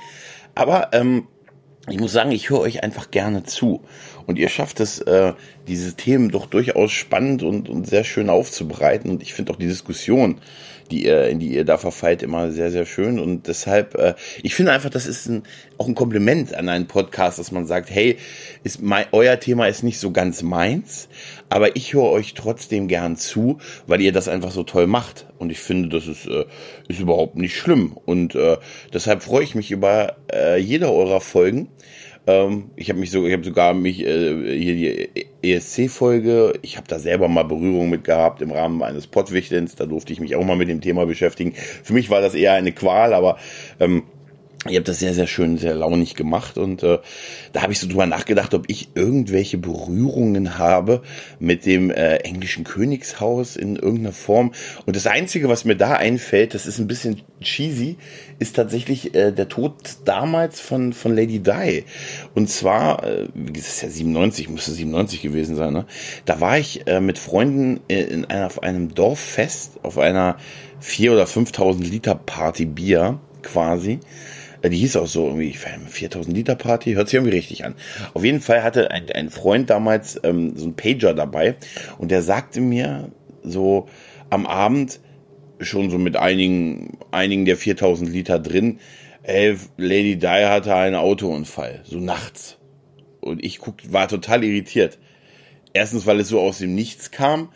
Aber 0.54 0.90
ähm, 0.92 1.28
ich 1.90 2.00
muss 2.00 2.12
sagen, 2.12 2.32
ich 2.32 2.50
höre 2.50 2.60
euch 2.60 2.84
einfach 2.84 3.12
gerne 3.12 3.44
zu. 3.44 3.82
Und 4.28 4.38
ihr 4.38 4.50
schafft 4.50 4.82
es, 4.82 5.00
äh, 5.00 5.34
diese 5.68 5.96
Themen 5.96 6.30
doch 6.30 6.46
durchaus 6.46 6.92
spannend 6.92 7.44
und, 7.44 7.70
und 7.70 7.88
sehr 7.88 8.04
schön 8.04 8.30
aufzubereiten. 8.30 9.10
Und 9.10 9.24
ich 9.24 9.34
finde 9.34 9.54
auch 9.54 9.58
die 9.58 9.68
Diskussion, 9.68 10.42
die 10.92 11.06
ihr, 11.06 11.28
in 11.28 11.40
die 11.40 11.54
ihr 11.54 11.66
da 11.66 11.78
verfeilt, 11.78 12.24
immer 12.24 12.52
sehr, 12.52 12.70
sehr 12.70 12.86
schön. 12.86 13.20
Und 13.20 13.48
deshalb, 13.48 13.96
äh, 13.96 14.16
ich 14.44 14.54
finde 14.54 14.74
einfach, 14.74 14.90
das 14.90 15.06
ist 15.08 15.28
ein, 15.28 15.44
auch 15.78 15.88
ein 15.88 15.96
Kompliment 15.96 16.54
an 16.54 16.70
einen 16.70 16.88
Podcast, 16.88 17.40
dass 17.40 17.52
man 17.52 17.66
sagt, 17.66 17.90
hey, 17.90 18.18
ist 18.64 18.82
mein, 18.82 19.06
euer 19.14 19.40
Thema 19.40 19.68
ist 19.68 19.84
nicht 19.84 20.00
so 20.00 20.12
ganz 20.12 20.44
meins, 20.44 21.08
aber 21.50 21.76
ich 21.78 21.94
höre 21.94 22.10
euch 22.10 22.34
trotzdem 22.34 22.88
gern 22.88 23.16
zu, 23.16 23.60
weil 23.86 24.02
ihr 24.02 24.12
das 24.12 24.28
einfach 24.28 24.52
so 24.52 24.64
toll 24.64 24.88
macht. 24.88 25.26
Und 25.38 25.52
ich 25.52 25.60
finde, 25.60 25.90
das 25.90 26.08
ist, 26.08 26.28
äh, 26.28 26.46
ist 26.90 27.00
überhaupt 27.00 27.38
nicht 27.38 27.56
schlimm. 27.56 27.98
Und 28.06 28.36
äh, 28.36 28.58
deshalb 28.94 29.24
freue 29.24 29.44
ich 29.44 29.56
mich 29.56 29.72
über 29.72 30.18
äh, 30.34 30.58
jede 30.60 30.92
eurer 30.92 31.22
Folgen. 31.22 31.70
Ähm, 32.28 32.72
ich 32.76 32.90
habe 32.90 33.00
mich 33.00 33.10
so, 33.10 33.26
ich 33.26 33.34
habe 33.34 33.44
sogar 33.44 33.74
mich 33.74 34.06
äh, 34.06 34.60
hier 34.60 34.76
die 34.76 35.28
ESC-Folge, 35.42 36.54
ich 36.62 36.76
habe 36.76 36.88
da 36.88 37.00
selber 37.00 37.30
mal 37.30 37.44
Berührung 37.44 37.90
mit 37.90 38.04
gehabt 38.04 38.42
im 38.42 38.52
Rahmen 38.52 38.84
eines 38.84 39.08
Pottwichtelns, 39.08 39.76
da 39.76 39.86
durfte 39.86 40.12
ich 40.12 40.20
mich 40.20 40.36
auch 40.36 40.44
mal 40.44 40.58
mit 40.58 40.68
dem 40.68 40.82
Thema 40.82 41.06
beschäftigen. 41.06 41.54
Für 41.56 41.94
mich 41.94 42.10
war 42.10 42.20
das 42.20 42.36
eher 42.36 42.54
eine 42.54 42.74
Qual, 42.74 43.14
aber 43.14 43.38
ähm, 43.80 44.04
Ihr 44.70 44.78
habt 44.78 44.88
das 44.88 45.00
sehr, 45.00 45.14
sehr 45.14 45.28
schön, 45.28 45.58
sehr 45.58 45.76
launig 45.76 46.16
gemacht 46.16 46.58
und 46.58 46.84
äh, 46.84 46.98
da 47.54 47.62
habe 47.62 47.72
ich 47.72 47.80
so 47.80 47.88
drüber 47.88 48.06
nachgedacht, 48.06 48.54
ob 48.54 48.66
ich 48.68 48.90
irgendwelche 48.96 49.58
Berührungen 49.58 50.58
habe 50.58 51.04
mit 51.40 51.66
dem 51.66 51.92
äh, 51.92 52.18
englischen 52.18 52.64
Königshaus 52.64 53.56
in 53.56 53.76
irgendeiner 53.76 54.14
Form. 54.14 54.54
Und 54.86 54.96
das 54.96 55.08
Einzige, 55.08 55.48
was 55.48 55.64
mir 55.64 55.76
da 55.76 55.94
einfällt, 55.94 56.54
das 56.54 56.66
ist 56.66 56.80
ein 56.80 56.88
bisschen 56.88 57.22
cheesy, 57.40 57.98
ist 58.40 58.56
tatsächlich 58.56 59.16
äh, 59.16 59.32
der 59.32 59.50
Tod 59.50 59.74
damals 60.06 60.60
von, 60.60 60.94
von 60.94 61.16
Lady 61.16 61.40
Di. 61.40 61.86
Und 62.36 62.50
zwar, 62.50 63.04
äh, 63.04 63.28
das 63.34 63.68
ist 63.68 63.82
ja 63.82 63.90
97, 63.90 64.50
müsste 64.50 64.72
97 64.72 65.22
gewesen 65.22 65.56
sein, 65.56 65.74
ne? 65.74 65.86
Da 66.26 66.40
war 66.40 66.58
ich 66.58 66.88
äh, 66.88 67.00
mit 67.00 67.18
Freunden 67.18 67.80
in 67.88 68.26
einer, 68.26 68.46
auf 68.46 68.62
einem 68.62 68.94
Dorffest, 68.94 69.80
auf 69.84 69.98
einer 69.98 70.38
4.000 70.82 71.12
oder 71.12 71.26
5.000 71.26 71.84
Liter 71.84 72.16
Party 72.16 72.66
Bier 72.66 73.20
quasi. 73.42 74.00
Äh, 74.62 74.70
die 74.70 74.78
hieß 74.78 74.98
auch 74.98 75.08
so 75.08 75.28
irgendwie 75.28 75.54
4000 75.54 76.36
Liter 76.36 76.56
Party, 76.56 76.94
hört 76.94 77.08
sich 77.10 77.16
irgendwie 77.16 77.36
richtig 77.36 77.66
an. 77.66 77.76
Auf 78.14 78.24
jeden 78.24 78.42
Fall 78.42 78.64
hatte 78.64 78.92
ein, 78.92 79.10
ein 79.12 79.30
Freund 79.30 79.70
damals 79.70 80.20
ähm, 80.24 80.56
so 80.56 80.68
ein 80.68 80.76
Pager 80.76 81.14
dabei 81.14 81.56
und 81.98 82.12
der 82.12 82.22
sagte 82.22 82.62
mir 82.62 83.12
so 83.44 83.88
am 84.30 84.46
Abend 84.46 85.00
schon 85.60 85.90
so 85.90 85.98
mit 85.98 86.16
einigen, 86.16 86.98
einigen 87.12 87.46
der 87.46 87.58
4000 87.58 88.10
Liter 88.10 88.40
drin, 88.40 88.80
ey, 89.24 89.58
Lady 89.78 90.18
Di 90.18 90.28
hatte 90.28 90.76
einen 90.76 90.96
Autounfall, 90.96 91.82
so 91.84 91.98
nachts. 91.98 92.58
Und 93.22 93.44
ich 93.44 93.60
guck, 93.60 93.76
war 93.92 94.08
total 94.08 94.44
irritiert. 94.44 94.98
Erstens, 95.74 96.06
weil 96.06 96.20
es 96.20 96.30
so 96.30 96.40
aus 96.40 96.60
dem 96.60 96.76
Nichts 96.76 97.12
kam 97.12 97.50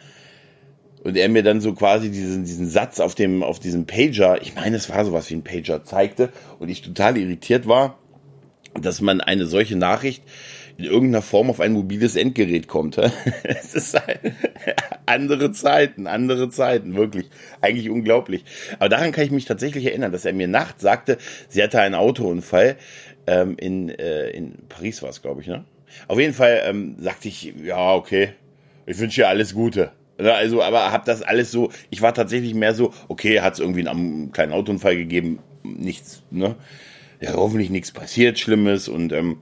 und 1.04 1.18
er 1.18 1.30
mir 1.30 1.44
dann 1.44 1.62
so 1.62 1.74
quasi 1.74 2.12
diesen, 2.12 2.46
diesen 2.46 2.70
Satz 2.70 3.00
auf 3.00 3.16
dem, 3.16 3.42
auf 3.42 3.60
diesem 3.60 3.86
Pager, 3.86 4.42
ich 4.42 4.54
meine, 4.54 4.76
es 4.76 4.90
war 4.90 5.04
sowas 5.06 5.30
wie 5.30 5.36
ein 5.36 5.44
Pager, 5.44 5.84
zeigte 5.84 6.30
und 6.60 6.70
ich 6.70 6.82
total 6.82 7.18
irritiert 7.18 7.68
war, 7.68 7.98
dass 8.80 9.02
man 9.02 9.22
eine 9.22 9.46
solche 9.46 9.76
Nachricht 9.76 10.24
in 10.82 10.92
irgendeiner 10.92 11.22
Form 11.22 11.50
auf 11.50 11.60
ein 11.60 11.74
mobiles 11.74 12.16
Endgerät 12.16 12.68
kommt. 12.68 12.98
es 13.44 13.76
ist 13.76 13.96
ein, 13.96 14.36
andere 15.06 15.52
Zeiten, 15.52 16.08
andere 16.08 16.50
Zeiten, 16.50 16.96
wirklich. 16.96 17.30
Eigentlich 17.62 17.90
unglaublich. 17.90 18.44
Aber 18.80 18.90
daran 18.90 19.12
kann 19.12 19.26
ich 19.26 19.32
mich 19.32 19.46
tatsächlich 19.46 19.86
erinnern, 19.86 20.12
dass 20.12 20.26
er 20.26 20.34
mir 20.34 20.48
nachts 20.48 20.82
sagte, 20.82 21.18
sie 21.50 21.62
hatte 21.62 21.80
einen 21.80 21.96
Autounfall 21.96 22.78
ähm, 23.28 23.56
in, 23.58 23.90
äh, 23.90 24.30
in 24.30 24.54
Paris 24.68 25.02
war 25.04 25.10
es, 25.10 25.22
glaube 25.22 25.42
ich, 25.42 25.48
ne? 25.48 25.64
Auf 26.08 26.20
jeden 26.20 26.34
Fall 26.34 26.62
ähm, 26.66 26.96
sagte 27.00 27.28
ich, 27.28 27.54
ja, 27.64 27.94
okay, 27.94 28.30
ich 28.86 28.98
wünsche 28.98 29.22
ihr 29.22 29.28
alles 29.28 29.54
Gute. 29.54 29.92
Ne, 30.18 30.34
also, 30.34 30.64
aber 30.64 30.92
hab 30.92 31.06
das 31.06 31.22
alles 31.22 31.52
so, 31.52 31.70
ich 31.90 32.02
war 32.02 32.14
tatsächlich 32.14 32.54
mehr 32.54 32.74
so, 32.74 32.94
okay, 33.10 33.42
hat 33.42 33.54
es 33.54 33.60
irgendwie 33.60 33.88
einen 33.88 34.32
kleinen 34.32 34.54
Autounfall 34.54 34.96
gegeben, 34.96 35.40
nichts, 35.64 36.24
ne? 36.32 36.56
Ja, 37.20 37.34
hoffentlich 37.34 37.70
nichts 37.70 37.92
passiert, 37.92 38.40
Schlimmes 38.40 38.88
und 38.88 39.12
ähm, 39.12 39.42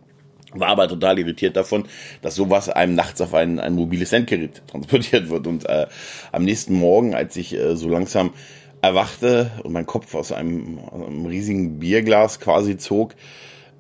war 0.54 0.70
aber 0.70 0.88
total 0.88 1.20
irritiert 1.20 1.56
davon, 1.56 1.86
dass 2.22 2.36
sowas 2.36 2.70
einem 2.70 2.96
nachts 2.96 3.22
auf 3.22 3.34
ein, 3.34 3.60
ein 3.60 3.74
mobiles 3.74 4.14
Endgerät 4.14 4.62
transportiert 4.68 5.30
wird. 5.30 5.48
Und 5.48 5.68
äh, 5.68 5.88
am 6.32 6.44
nächsten 6.44 6.74
Morgen, 6.74 7.14
als 7.14 7.36
ich 7.36 7.54
äh, 7.56 7.76
so 7.76 7.90
langsam 7.90 8.32
erwachte 8.82 9.52
und 9.64 9.74
mein 9.74 9.86
Kopf 9.86 10.16
aus 10.16 10.32
einem, 10.32 10.80
aus 10.80 11.08
einem 11.08 11.26
riesigen 11.26 11.80
Bierglas 11.80 12.40
quasi 12.40 12.78
zog, 12.78 13.16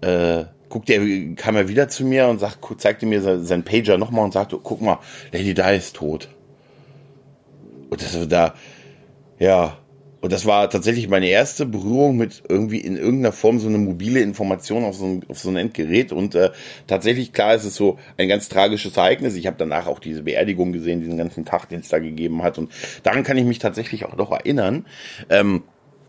äh, 0.02 0.46
guckte 0.70 0.94
er, 0.94 1.36
kam 1.36 1.56
er 1.56 1.68
wieder 1.68 1.88
zu 1.88 2.06
mir 2.06 2.28
und 2.28 2.40
sagt, 2.40 2.60
zeigte 2.80 3.06
mir 3.06 3.44
sein 3.44 3.64
Pager 3.64 3.98
nochmal 3.98 4.26
und 4.26 4.34
sagte, 4.34 4.60
guck 4.62 4.82
mal, 4.82 5.00
Lady 5.32 5.54
Di 5.54 5.76
ist 5.76 5.96
tot. 5.96 6.30
Und 7.90 8.02
das, 8.02 8.28
da, 8.28 8.54
ja, 9.40 9.78
und 10.22 10.34
das 10.34 10.46
war 10.46 10.70
tatsächlich 10.70 11.08
meine 11.08 11.28
erste 11.28 11.66
Berührung 11.66 12.18
mit 12.18 12.44
irgendwie 12.50 12.80
in 12.80 12.98
irgendeiner 12.98 13.32
Form 13.32 13.60
so 13.60 13.70
eine 13.70 13.78
mobile 13.78 14.20
Information 14.20 14.84
auf 14.84 14.96
so 14.96 15.06
ein, 15.06 15.26
auf 15.30 15.40
so 15.40 15.50
ein 15.50 15.56
Endgerät. 15.56 16.12
Und 16.12 16.36
äh, 16.36 16.50
tatsächlich, 16.88 17.32
klar, 17.32 17.56
ist 17.56 17.64
es 17.64 17.76
so 17.76 17.98
ein 18.18 18.28
ganz 18.28 18.50
tragisches 18.50 18.98
Ereignis. 18.98 19.36
Ich 19.36 19.48
habe 19.48 19.56
danach 19.58 19.88
auch 19.88 20.00
diese 20.00 20.24
Beerdigung 20.24 20.74
gesehen, 20.74 21.00
diesen 21.00 21.18
ganzen 21.18 21.46
Tag, 21.46 21.70
den 21.70 21.80
es 21.80 21.88
da 21.88 22.00
gegeben 22.00 22.44
hat. 22.44 22.58
Und 22.58 22.72
daran 23.04 23.24
kann 23.24 23.38
ich 23.38 23.46
mich 23.46 23.60
tatsächlich 23.60 24.06
auch 24.06 24.18
noch 24.18 24.32
erinnern. 24.32 24.86
Ähm, 25.30 25.64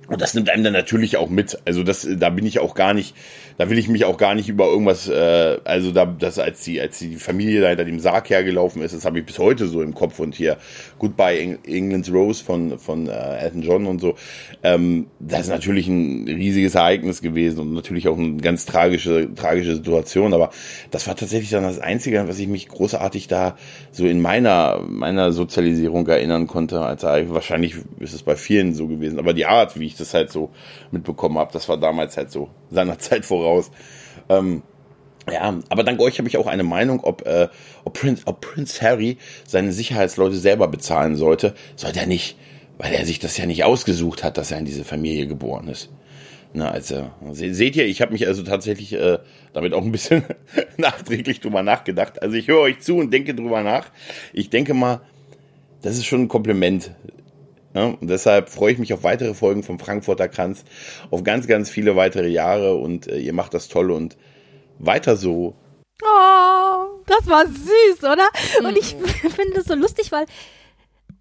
und 0.09 0.21
das 0.21 0.35
nimmt 0.35 0.51
einem 0.51 0.65
dann 0.65 0.73
natürlich 0.73 1.17
auch 1.17 1.31
mit. 1.31 1.59
Also 1.65 1.85
das, 1.85 2.07
da 2.11 2.31
bin 2.31 2.45
ich 2.45 2.59
auch 2.59 2.75
gar 2.75 2.95
nicht, 2.95 3.15
da 3.61 3.69
will 3.69 3.77
ich 3.77 3.91
mich 3.91 4.07
auch 4.07 4.17
gar 4.17 4.35
nicht 4.35 4.49
über 4.49 4.69
irgendwas, 4.69 5.07
äh, 5.07 5.59
also 5.65 5.93
da, 5.93 6.07
das 6.07 6.39
als 6.39 6.65
die, 6.65 6.81
als 6.81 6.99
die 6.99 7.17
Familie 7.17 7.61
da 7.61 7.69
hinter 7.69 7.85
dem 7.85 8.01
Sarg 8.01 8.31
hergelaufen 8.31 8.81
ist, 8.81 8.95
das 8.95 9.05
habe 9.05 9.19
ich 9.19 9.27
bis 9.27 9.39
heute 9.39 9.67
so 9.67 9.83
im 9.83 9.93
Kopf 9.93 10.19
und 10.19 10.35
hier 10.35 10.57
Goodbye 10.99 11.59
England's 11.67 12.11
Rose 12.11 12.43
von 12.43 12.79
von 12.79 13.07
äh, 13.07 13.11
Elton 13.11 13.61
John 13.61 13.87
und 13.87 14.01
so. 14.01 14.15
Ähm, 14.63 15.09
das 15.19 15.41
ist 15.41 15.49
natürlich 15.51 15.89
ein 15.89 16.27
riesiges 16.27 16.75
Ereignis 16.75 17.21
gewesen 17.21 17.61
und 17.61 17.75
natürlich 17.75 18.09
auch 18.09 18.17
eine 18.17 18.39
ganz 18.39 18.65
tragische 18.65 19.29
tragische 19.35 19.75
Situation. 19.75 20.33
Aber 20.33 20.49
das 20.91 21.07
war 21.07 21.15
tatsächlich 21.15 21.51
dann 21.51 21.63
das 21.63 21.81
Einzige, 21.81 22.27
was 22.29 22.39
ich 22.39 22.49
mich 22.49 22.67
großartig 22.67 23.29
da 23.29 23.59
so 23.91 24.07
in 24.07 24.23
meiner 24.23 24.81
meiner 24.89 25.33
Sozialisierung 25.33 26.07
erinnern 26.07 26.47
konnte. 26.47 26.81
Also 26.81 27.09
wahrscheinlich 27.35 27.75
ist 27.99 28.15
es 28.15 28.23
bei 28.23 28.37
vielen 28.37 28.73
so 28.73 28.87
gewesen, 28.89 29.19
aber 29.19 29.35
die 29.35 29.45
Art, 29.45 29.79
wie 29.79 29.85
ich 29.85 29.97
das 29.97 30.15
halt 30.15 30.31
so 30.31 30.49
mitbekommen 30.93 31.37
habe. 31.37 31.53
Das 31.53 31.69
war 31.69 31.77
damals 31.77 32.17
halt 32.17 32.31
so 32.31 32.49
seiner 32.71 32.99
Zeit 32.99 33.27
voraus. 33.27 33.50
Ähm, 34.29 34.63
ja, 35.31 35.59
aber 35.69 35.85
dank 35.85 36.01
euch 36.01 36.19
habe 36.19 36.29
ich 36.29 36.37
auch 36.37 36.47
eine 36.47 36.63
Meinung, 36.63 37.01
ob, 37.01 37.27
äh, 37.27 37.49
ob, 37.85 37.95
Prince, 37.95 38.23
ob 38.27 38.41
Prince 38.41 38.81
Harry 38.83 39.19
seine 39.47 39.73
Sicherheitsleute 39.73 40.37
selber 40.37 40.69
bezahlen 40.69 41.17
sollte. 41.17 41.55
Sollte 41.77 42.01
er 42.01 42.07
nicht, 42.07 42.37
weil 42.79 42.93
er 42.93 43.05
sich 43.05 43.19
das 43.19 43.37
ja 43.37 43.47
nicht 43.47 43.65
ausgesucht 43.65 44.25
hat, 44.25 44.39
dass 44.39 44.51
er 44.51 44.59
in 44.59 44.65
diese 44.65 44.85
Familie 44.85 45.27
geboren 45.27 45.69
ist. 45.69 45.91
Na, 46.53 46.71
also, 46.71 47.09
seht 47.33 47.77
ihr, 47.77 47.87
ich 47.87 48.03
habe 48.03 48.13
mich 48.13 48.27
also 48.27 48.43
tatsächlich 48.43 48.93
äh, 48.93 49.19
damit 49.53 49.73
auch 49.73 49.85
ein 49.85 49.93
bisschen 49.93 50.25
nachträglich 50.77 51.41
drüber 51.41 51.63
nachgedacht. 51.63 52.21
Also 52.23 52.35
ich 52.35 52.49
höre 52.49 52.61
euch 52.61 52.81
zu 52.81 52.97
und 52.97 53.13
denke 53.13 53.35
drüber 53.35 53.63
nach. 53.63 53.87
Ich 54.33 54.51
denke 54.51 54.75
mal, 54.75 55.01
das 55.83 55.97
ist 55.97 56.07
schon 56.07 56.23
ein 56.23 56.29
Kompliment, 56.29 56.91
ja, 57.75 57.85
und 57.85 58.09
deshalb 58.09 58.49
freue 58.49 58.73
ich 58.73 58.79
mich 58.79 58.93
auf 58.93 59.03
weitere 59.03 59.35
Folgen 59.35 59.63
vom 59.63 59.79
Frankfurter 59.79 60.29
Kranz, 60.29 60.65
auf 61.11 61.23
ganz, 61.23 61.47
ganz 61.47 61.71
viele 61.71 61.97
weitere 61.97 62.29
Jahre 62.29 62.75
und 62.75 63.07
äh, 63.07 63.19
ihr 63.19 63.33
macht 63.33 63.55
das 63.55 63.69
toll 63.69 63.91
und 63.91 64.17
weiter 64.79 65.17
so. 65.17 65.55
Oh, 66.03 67.03
das 67.07 67.27
war 67.27 67.47
süß, 67.47 68.03
oder? 68.05 68.29
Und 68.67 68.77
ich 68.77 68.97
finde 69.35 69.61
es 69.61 69.67
so 69.67 69.75
lustig, 69.75 70.11
weil 70.11 70.27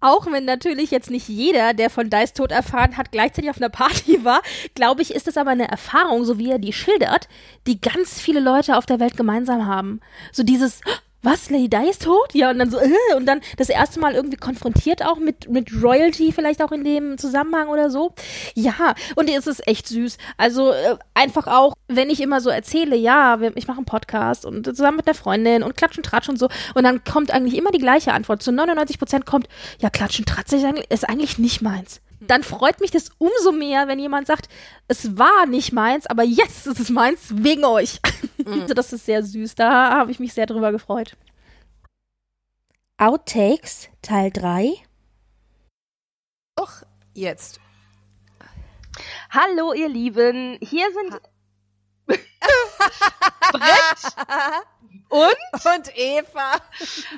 auch 0.00 0.26
wenn 0.32 0.46
natürlich 0.46 0.90
jetzt 0.90 1.10
nicht 1.10 1.28
jeder, 1.28 1.74
der 1.74 1.90
von 1.90 2.08
Dice 2.08 2.32
Tod 2.32 2.50
erfahren 2.50 2.96
hat, 2.96 3.12
gleichzeitig 3.12 3.50
auf 3.50 3.58
einer 3.58 3.68
Party 3.68 4.24
war, 4.24 4.42
glaube 4.74 5.02
ich, 5.02 5.14
ist 5.14 5.28
es 5.28 5.36
aber 5.36 5.50
eine 5.50 5.68
Erfahrung, 5.68 6.24
so 6.24 6.38
wie 6.38 6.50
er 6.50 6.58
die 6.58 6.72
schildert, 6.72 7.28
die 7.66 7.80
ganz 7.80 8.18
viele 8.20 8.40
Leute 8.40 8.76
auf 8.76 8.86
der 8.86 8.98
Welt 8.98 9.16
gemeinsam 9.16 9.66
haben. 9.66 10.00
So 10.32 10.42
dieses, 10.42 10.80
was, 11.22 11.50
Lady 11.50 11.68
Di 11.68 11.88
ist 11.88 12.04
tot? 12.04 12.34
Ja, 12.34 12.50
und 12.50 12.58
dann 12.58 12.70
so, 12.70 12.78
äh, 12.78 13.14
und 13.16 13.26
dann 13.26 13.40
das 13.56 13.68
erste 13.68 14.00
Mal 14.00 14.14
irgendwie 14.14 14.36
konfrontiert 14.36 15.04
auch 15.04 15.18
mit, 15.18 15.48
mit 15.50 15.70
Royalty, 15.82 16.32
vielleicht 16.32 16.62
auch 16.62 16.72
in 16.72 16.84
dem 16.84 17.18
Zusammenhang 17.18 17.68
oder 17.68 17.90
so. 17.90 18.14
Ja, 18.54 18.94
und 19.16 19.28
es 19.28 19.46
ist 19.46 19.66
echt 19.66 19.88
süß. 19.88 20.16
Also 20.36 20.72
äh, 20.72 20.96
einfach 21.14 21.46
auch, 21.46 21.74
wenn 21.88 22.10
ich 22.10 22.20
immer 22.20 22.40
so 22.40 22.50
erzähle, 22.50 22.96
ja, 22.96 23.38
ich 23.54 23.66
mache 23.66 23.78
einen 23.78 23.86
Podcast 23.86 24.46
und 24.46 24.64
zusammen 24.64 24.98
mit 24.98 25.06
der 25.06 25.14
Freundin 25.14 25.62
und 25.62 25.76
Klatsch 25.76 25.96
und 25.98 26.04
Tratsch 26.04 26.28
und 26.28 26.38
so, 26.38 26.48
und 26.74 26.84
dann 26.84 27.04
kommt 27.04 27.30
eigentlich 27.30 27.56
immer 27.56 27.70
die 27.70 27.78
gleiche 27.78 28.12
Antwort. 28.12 28.42
Zu 28.42 28.52
99 28.52 28.98
Prozent 28.98 29.26
kommt, 29.26 29.48
ja, 29.80 29.90
Klatsch 29.90 30.18
und 30.18 30.28
Tratsch 30.28 30.52
ist 30.88 31.08
eigentlich 31.08 31.38
nicht 31.38 31.62
meins 31.62 32.00
dann 32.20 32.42
freut 32.42 32.80
mich 32.80 32.90
das 32.90 33.10
umso 33.18 33.52
mehr, 33.52 33.88
wenn 33.88 33.98
jemand 33.98 34.26
sagt, 34.26 34.48
es 34.88 35.16
war 35.18 35.46
nicht 35.46 35.72
meins, 35.72 36.06
aber 36.06 36.22
jetzt 36.22 36.66
ist 36.66 36.78
es 36.78 36.90
meins 36.90 37.28
wegen 37.30 37.64
euch. 37.64 38.00
Mhm. 38.40 38.68
das 38.68 38.94
ist 38.94 39.04
sehr 39.04 39.22
süß. 39.22 39.54
Da 39.54 39.90
habe 39.90 40.10
ich 40.10 40.18
mich 40.18 40.32
sehr 40.32 40.46
drüber 40.46 40.72
gefreut. 40.72 41.14
Outtakes 42.96 43.90
Teil 44.00 44.30
3. 44.30 44.72
Doch, 46.56 46.82
jetzt. 47.12 47.60
Hallo, 49.30 49.74
ihr 49.74 49.90
Lieben. 49.90 50.58
Hier 50.62 50.86
sind 50.90 51.20
Brett 53.52 54.14
und 55.10 55.64
und 55.76 55.96
Eva 55.96 56.52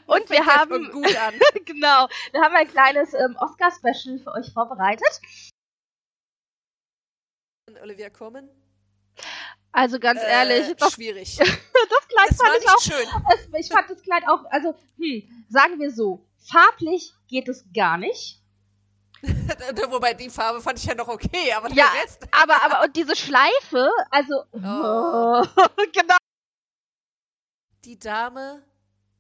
und 0.06 0.28
wir 0.31 0.44
haben 0.47 0.90
genau, 1.64 2.09
wir 2.32 2.40
haben 2.43 2.55
ein 2.56 2.69
kleines 2.69 3.14
ähm, 3.14 3.36
Oscar-Special 3.39 4.19
für 4.19 4.32
euch 4.32 4.52
vorbereitet. 4.52 5.20
Und 7.69 7.81
Olivia 7.81 8.10
Coleman. 8.10 8.48
Also 9.73 9.98
ganz 9.98 10.20
Äh, 10.20 10.27
ehrlich, 10.31 10.77
das, 10.77 10.93
schwierig. 10.94 11.36
das 11.39 11.48
Kleid 12.09 12.31
Das 12.31 12.36
fand 12.36 12.59
ich 12.62 12.69
auch. 12.69 12.81
schön. 12.81 13.09
Es, 13.35 13.66
ich 13.66 13.73
fand 13.73 13.89
das 13.90 14.02
Kleid 14.02 14.24
auch, 14.28 14.44
also 14.51 14.74
hm, 14.98 15.44
sagen 15.48 15.78
wir 15.81 15.90
so, 15.90 16.27
farblich 16.51 17.14
geht 17.28 17.48
es 17.48 17.64
gar 17.74 17.97
nicht. 17.97 18.40
Wobei 19.89 20.14
die 20.14 20.28
Farbe 20.28 20.60
fand 20.60 20.78
ich 20.78 20.85
ja 20.85 20.94
noch 20.97 21.06
okay, 21.09 21.52
aber 21.56 21.69
Ja, 21.70 21.86
der 21.94 22.02
Rest. 22.02 22.27
aber 22.32 22.60
aber 22.64 22.85
und 22.85 22.97
diese 22.97 23.14
Schleife, 23.14 23.89
also 24.10 24.43
Oh. 24.52 25.44
genau. 25.93 26.16
Die 27.85 27.99
Dame 27.99 28.63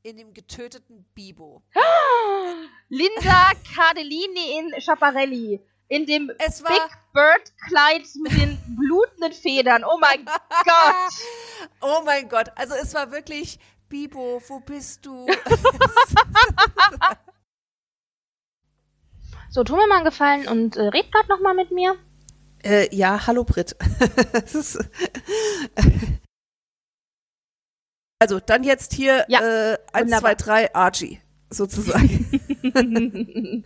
in 0.02 0.16
dem 0.16 0.34
getöteten 0.34 1.04
Bibo. 1.14 1.62
Linda 2.88 3.50
Cardellini 3.74 4.58
in 4.58 4.80
Schiaparelli. 4.80 5.60
In 5.88 6.06
dem 6.06 6.30
Es 6.38 6.62
war 6.62 6.70
Big 6.70 6.96
Bird 7.12 7.52
Kleid 7.68 8.02
mit 8.22 8.32
den 8.32 8.58
blutenden 8.76 9.32
Federn. 9.32 9.84
Oh 9.84 9.98
mein 10.00 10.24
Gott. 10.64 11.12
Oh 11.80 12.02
mein 12.04 12.28
Gott, 12.28 12.50
also 12.56 12.74
es 12.74 12.94
war 12.94 13.10
wirklich 13.12 13.58
Bibo, 13.88 14.40
wo 14.48 14.60
bist 14.60 15.04
du? 15.06 15.26
So, 19.50 19.64
tu 19.64 19.76
mir 19.76 19.86
mal 19.86 19.96
einen 19.96 20.06
Gefallen 20.06 20.48
und 20.48 20.76
äh, 20.78 20.84
red 20.88 21.12
grad 21.12 21.28
noch 21.28 21.38
mal 21.40 21.52
mit 21.52 21.70
mir. 21.70 21.94
äh, 22.64 22.88
ja, 22.96 23.26
hallo 23.26 23.44
Brit. 23.44 23.76
Ist- 24.50 24.78
also 28.22 28.38
dann 28.38 28.62
jetzt 28.62 28.92
hier 28.92 29.24
Ja, 29.26 29.40
äh, 29.72 29.78
1, 29.92 30.04
wunderbar. 30.06 30.38
2, 30.38 30.44
3 30.44 30.74
Archie 30.76 31.20
sozusagen. 31.50 32.40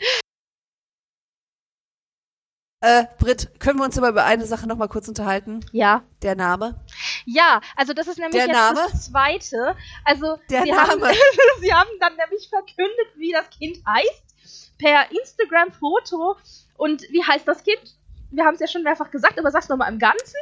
äh, 2.80 3.04
Brit, 3.18 3.50
können 3.60 3.78
wir 3.78 3.84
uns 3.84 3.98
aber 3.98 4.08
über 4.08 4.24
eine 4.24 4.46
Sache 4.46 4.66
noch 4.66 4.78
mal 4.78 4.88
kurz 4.88 5.08
unterhalten? 5.08 5.60
Ja. 5.72 6.04
Der 6.22 6.36
Name. 6.36 6.82
Ja, 7.26 7.60
also 7.76 7.92
das 7.92 8.08
ist 8.08 8.16
nämlich 8.16 8.32
Der 8.36 8.46
jetzt 8.46 8.56
Name? 8.56 8.80
das 8.90 9.04
zweite. 9.10 9.76
Also 10.06 10.38
Der 10.48 10.62
sie 10.62 10.70
Name. 10.70 10.88
Haben, 10.90 11.02
sie 11.60 11.74
haben 11.74 11.90
dann 12.00 12.16
nämlich 12.16 12.48
verkündet, 12.48 13.08
wie 13.16 13.32
das 13.32 13.50
Kind 13.50 13.76
heißt, 13.86 14.74
per 14.78 15.10
Instagram-Foto. 15.10 16.36
Und 16.78 17.02
wie 17.10 17.22
heißt 17.22 17.46
das 17.46 17.62
Kind? 17.62 17.98
Wir 18.30 18.46
haben 18.46 18.54
es 18.54 18.60
ja 18.60 18.68
schon 18.68 18.82
mehrfach 18.84 19.10
gesagt, 19.10 19.38
aber 19.38 19.50
sag's 19.50 19.68
nochmal 19.68 19.92
im 19.92 19.98
Ganzen. 19.98 20.38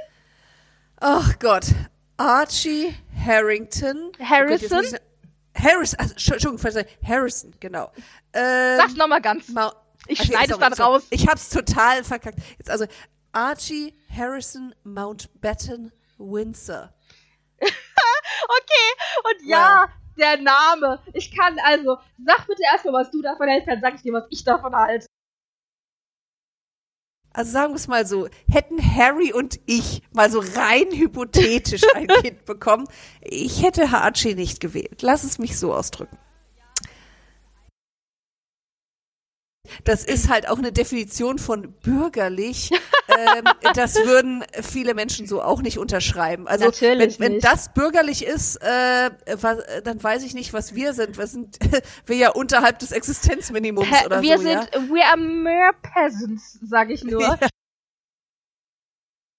Ach 1.00 1.36
Gott. 1.40 1.66
Archie 2.16 2.94
Harrington. 3.24 4.06
Oh 4.06 4.10
Gott, 4.18 4.28
Harrison? 4.28 4.76
muss 4.78 4.92
ich- 4.92 5.01
Harris, 5.62 5.94
also, 5.94 6.12
Entschuldigung, 6.12 6.59
Harrison, 7.06 7.55
genau. 7.60 7.92
Ähm, 8.32 8.76
Sag's 8.78 8.96
nochmal 8.96 9.20
ganz. 9.20 9.48
Ma 9.51 9.72
Ich 10.09 10.18
Okay, 10.20 10.32
schneide 10.32 10.52
es 10.52 10.59
dann 10.59 10.74
sorry. 10.74 10.94
raus. 10.96 11.06
Ich 11.10 11.28
hab's 11.28 11.48
total 11.48 12.02
verkackt. 12.05 12.38
Jetzt 12.59 12.70
also 12.70 12.86
Archie 13.32 13.94
Harrison 14.14 14.74
Mountbatten 14.84 15.92
Windsor. 16.18 16.92
Okay, 18.46 19.30
und 19.42 19.48
ja, 19.48 19.88
der 20.18 20.36
Name. 20.38 21.01
Ich 21.12 21.34
kann 21.34 21.56
also, 21.64 21.96
sag 22.24 22.46
bitte 22.46 22.62
erstmal, 22.70 22.94
was 23.05 23.10
du 23.10 23.22
davon 23.22 23.48
hältst, 23.48 23.68
dann 23.68 23.80
sag 23.80 23.94
ich 23.94 24.02
dir, 24.02 24.12
was 24.12 24.24
ich 24.30 24.44
davon 24.44 24.74
halte. 24.74 25.06
Also 27.35 27.51
sagen 27.51 27.73
wir 27.73 27.77
es 27.77 27.89
mal 27.89 28.06
so, 28.06 28.28
hätten 28.48 28.78
Harry 28.81 29.32
und 29.32 29.59
ich 29.66 30.02
mal 30.12 30.31
so 30.31 30.39
rein 30.39 30.86
hypothetisch 30.93 31.82
ein 31.94 32.06
Kind 32.06 32.44
bekommen, 32.44 32.86
ich 33.20 33.62
hätte 33.62 33.89
Archie 33.89 34.36
nicht 34.36 34.61
gewählt. 34.61 35.02
Lass 35.02 35.24
es 35.24 35.39
mich 35.39 35.59
so 35.59 35.74
ausdrücken. 35.74 36.16
Das 39.82 40.05
ist 40.05 40.28
halt 40.28 40.48
auch 40.48 40.59
eine 40.59 40.70
Definition 40.70 41.39
von 41.40 41.73
bürgerlich. 41.82 42.70
Ähm, 43.18 43.44
das 43.74 43.94
würden 43.96 44.44
viele 44.62 44.94
Menschen 44.94 45.26
so 45.26 45.42
auch 45.42 45.62
nicht 45.62 45.78
unterschreiben. 45.78 46.46
Also 46.48 46.66
Natürlich 46.66 47.18
wenn, 47.20 47.26
wenn 47.26 47.32
nicht. 47.34 47.44
das 47.44 47.72
bürgerlich 47.72 48.24
ist, 48.24 48.56
äh, 48.62 49.10
was, 49.40 49.58
dann 49.84 50.02
weiß 50.02 50.22
ich 50.24 50.34
nicht, 50.34 50.52
was 50.52 50.74
wir 50.74 50.92
sind. 50.94 51.16
Wir 51.18 51.26
sind 51.26 51.58
wir 52.06 52.16
ja 52.16 52.30
unterhalb 52.30 52.78
des 52.78 52.92
Existenzminimums 52.92 53.86
Hä, 53.90 54.06
oder 54.06 54.22
wir 54.22 54.36
so. 54.38 54.44
sind, 54.44 54.70
ja? 54.74 54.80
we 54.90 55.04
are 55.04 55.16
mere 55.16 55.72
peasants, 55.82 56.58
sag 56.62 56.90
ich 56.90 57.04
nur. 57.04 57.38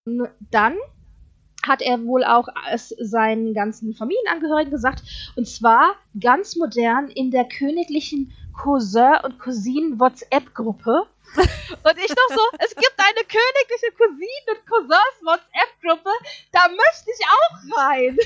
N- 0.08 0.28
Dann 0.52 0.76
hat 1.66 1.82
er 1.82 2.04
wohl 2.06 2.24
auch 2.24 2.48
es 2.72 2.90
seinen 3.00 3.54
ganzen 3.56 3.96
Familienangehörigen 3.96 4.70
gesagt, 4.72 5.02
und 5.36 5.48
zwar 5.48 5.96
ganz 6.20 6.56
modern 6.56 7.10
in 7.10 7.32
der 7.32 7.46
königlichen 7.46 8.32
Cousin- 8.54 9.18
und 9.24 9.40
Cousinen-WhatsApp-Gruppe. 9.40 11.08
Und 11.36 11.98
ich 11.98 12.10
noch 12.10 12.30
so, 12.30 12.42
es 12.60 12.76
gibt 12.76 12.96
eine 12.98 13.26
königliche 13.26 13.92
Cousinen- 13.98 14.50
und 14.50 14.66
Cousins-WhatsApp-Gruppe, 14.68 16.12
da 16.52 16.68
möchte 16.70 17.12
ich 17.12 17.26
auch 17.26 17.78
rein. 17.78 18.18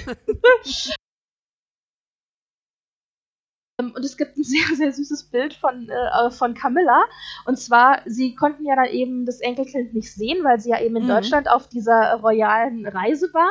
Ähm, 3.79 3.93
Und 3.95 4.03
es 4.05 4.17
gibt 4.17 4.37
ein 4.37 4.43
sehr, 4.49 4.75
sehr 4.75 4.91
süßes 4.91 5.23
Bild 5.25 5.53
von, 5.53 5.89
äh, 5.89 6.31
von 6.31 6.53
Camilla. 6.53 7.03
Und 7.45 7.57
zwar, 7.57 8.01
sie 8.05 8.35
konnten 8.35 8.65
ja 8.65 8.75
dann 8.75 8.85
eben 8.85 9.25
das 9.25 9.39
Enkelkind 9.39 9.93
nicht 9.93 10.13
sehen, 10.13 10.43
weil 10.43 10.59
sie 10.59 10.69
ja 10.69 10.81
eben 10.81 10.95
in 10.97 11.03
Mhm. 11.03 11.07
Deutschland 11.07 11.49
auf 11.49 11.67
dieser 11.67 12.15
royalen 12.21 12.85
Reise 12.87 13.33
waren. 13.33 13.47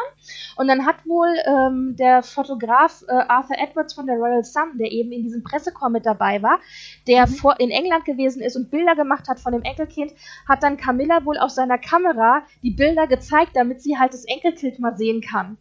Und 0.56 0.68
dann 0.68 0.86
hat 0.86 0.96
wohl 1.06 1.28
ähm, 1.46 1.96
der 1.98 2.22
Fotograf 2.22 3.02
äh, 3.08 3.12
Arthur 3.12 3.56
Edwards 3.58 3.94
von 3.94 4.06
der 4.06 4.16
Royal 4.16 4.44
Sun, 4.44 4.76
der 4.78 4.90
eben 4.92 5.12
in 5.12 5.22
diesem 5.22 5.42
Pressekorps 5.42 5.92
mit 5.92 6.06
dabei 6.06 6.42
war, 6.42 6.58
der 7.06 7.26
vor, 7.26 7.58
in 7.60 7.70
England 7.70 8.04
gewesen 8.04 8.42
ist 8.42 8.56
und 8.56 8.70
Bilder 8.70 8.94
gemacht 8.94 9.28
hat 9.28 9.40
von 9.40 9.52
dem 9.52 9.62
Enkelkind, 9.62 10.12
hat 10.48 10.62
dann 10.62 10.76
Camilla 10.76 11.24
wohl 11.24 11.38
auf 11.38 11.50
seiner 11.50 11.78
Kamera 11.78 12.42
die 12.62 12.70
Bilder 12.70 13.06
gezeigt, 13.06 13.52
damit 13.54 13.82
sie 13.82 13.98
halt 13.98 14.12
das 14.12 14.24
Enkelkind 14.24 14.78
mal 14.80 14.96
sehen 14.96 15.20
kann. 15.20 15.56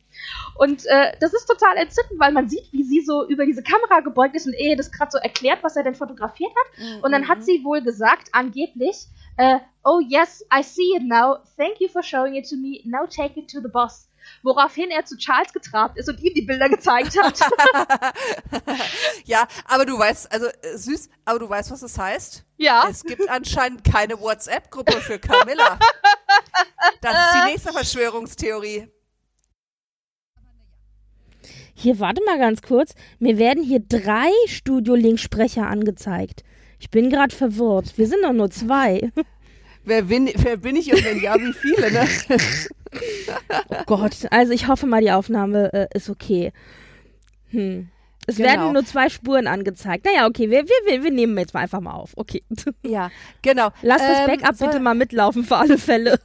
Und 0.56 0.85
äh, 0.85 1.14
das 1.19 1.34
ist 1.34 1.45
total 1.45 1.77
entzückend, 1.77 2.19
weil 2.19 2.31
man 2.31 2.49
sieht, 2.49 2.72
wie 2.72 2.84
sie 2.84 3.02
so 3.02 3.27
über 3.27 3.45
diese 3.45 3.64
Kamera 3.64 3.99
gebeugt 3.99 4.35
ist 4.35 4.48
und 4.48 4.53
eh 4.53 4.76
das 4.76 4.91
gerade 4.91 5.11
so 5.11 5.18
erklärt, 5.18 5.60
was 5.61 5.76
er 5.76 5.84
denn 5.84 5.95
fotografiert 5.95 6.52
hat. 6.52 7.03
Und 7.03 7.11
dann 7.11 7.27
hat 7.27 7.44
sie 7.44 7.64
wohl 7.64 7.81
gesagt, 7.81 8.30
angeblich, 8.31 9.07
äh, 9.38 9.60
oh 9.84 9.99
yes, 9.99 10.44
I 10.53 10.64
see 10.64 10.95
it 10.95 11.03
now. 11.03 11.38
Thank 11.57 11.80
you 11.80 11.88
for 11.88 12.03
showing 12.03 12.35
it 12.35 12.49
to 12.49 12.56
me. 12.56 12.81
Now 12.85 13.06
take 13.06 13.39
it 13.39 13.49
to 13.52 13.61
the 13.61 13.69
boss. 13.69 14.10
Woraufhin 14.44 14.89
er 14.89 15.06
zu 15.06 15.15
Charles 15.18 15.53
getrabt 15.53 15.98
ist 15.98 16.10
und 16.10 16.19
ihm 16.19 16.34
die 16.34 16.41
Bilder 16.41 16.68
gezeigt 16.68 17.18
hat. 17.22 17.39
ja, 19.26 19.48
aber 19.65 19.85
du 19.85 19.98
weißt, 19.98 20.31
also 20.31 20.48
äh, 20.48 20.77
süß, 20.77 21.10
aber 21.23 21.39
du 21.39 21.49
weißt, 21.49 21.72
was 21.72 21.80
das 21.80 21.98
heißt? 21.98 22.44
ja. 22.57 22.88
Es 22.89 23.03
gibt 23.03 23.30
anscheinend 23.30 23.84
keine 23.84 24.19
WhatsApp-Gruppe 24.19 24.99
für 25.02 25.19
Camilla. 25.19 25.80
Das 27.02 27.14
ist 27.14 27.35
die 27.35 27.52
nächste 27.52 27.73
Verschwörungstheorie. 27.73 28.89
Hier, 31.80 31.99
warte 31.99 32.24
mal 32.26 32.40
ganz 32.40 32.64
kurz. 32.64 32.95
Mir 33.20 33.38
werden 33.38 33.64
hier 33.64 33.80
drei 33.80 34.30
Studio-Link-Sprecher 34.48 35.68
angezeigt. 35.68 36.44
Ich 36.80 36.90
bin 36.90 37.12
gerade 37.12 37.36
verwirrt. 37.36 37.99
Wir 37.99 38.08
sind 38.08 38.24
doch 38.24 38.34
nur 38.34 38.49
zwei. 38.49 39.12
Wer 39.84 40.02
bin, 40.02 40.28
wer 40.38 40.58
bin 40.58 40.76
ich 40.76 40.91
und 40.91 41.06
wenn 41.06 41.22
ja, 41.22 41.36
wie 41.36 41.54
viele, 41.54 41.91
ne? 41.91 42.08
Oh 43.70 43.76
Gott, 43.86 44.26
also 44.32 44.54
ich 44.54 44.68
hoffe 44.68 44.88
mal, 44.88 45.02
die 45.02 45.12
Aufnahme 45.12 45.72
äh, 45.72 45.88
ist 45.94 46.10
okay. 46.10 46.52
Hm. 47.52 47.90
Es 48.26 48.38
Genau. 48.38 48.49
werden 48.49 48.74
nur 48.74 48.86
zwei 48.86 49.10
Spuren 49.10 49.45
angezeigt. 49.45 50.06
Naja, 50.06 50.26
okay, 50.28 50.49
wir, 50.49 50.64
wir, 50.64 50.76
wir, 50.91 51.04
wir 51.04 51.12
nehmen 51.12 51.38
jetzt 51.38 51.54
mal 51.54 51.60
einfach 51.62 51.80
mal 51.80 51.94
auf. 51.94 52.14
Okay. 52.16 52.44
Ja, 52.84 53.12
genau. 53.44 53.70
Lass 53.84 54.02
das 54.02 54.20
Ähm, 54.22 54.26
Backup 54.40 54.58
bitte 54.58 54.80
mal 54.80 54.95
mitlaufen 54.95 55.44
für 55.44 55.58
alle 55.58 55.78
Fälle. 55.78 56.20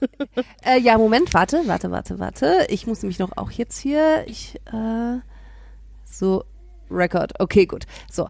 Äh, 0.64 0.80
ja, 0.80 0.96
Moment, 0.96 1.34
warte, 1.34 1.60
warte, 1.66 1.90
warte, 1.90 2.18
warte. 2.18 2.66
Ich 2.70 2.86
muss 2.86 3.02
nämlich 3.02 3.18
noch 3.18 3.36
auch 3.36 3.50
jetzt 3.50 3.78
hier. 3.78 4.24
Ich, 4.26 4.56
äh, 4.72 5.18
so, 6.12 6.44
Record. 6.90 7.32
Okay, 7.40 7.66
gut. 7.66 7.84
So. 8.10 8.28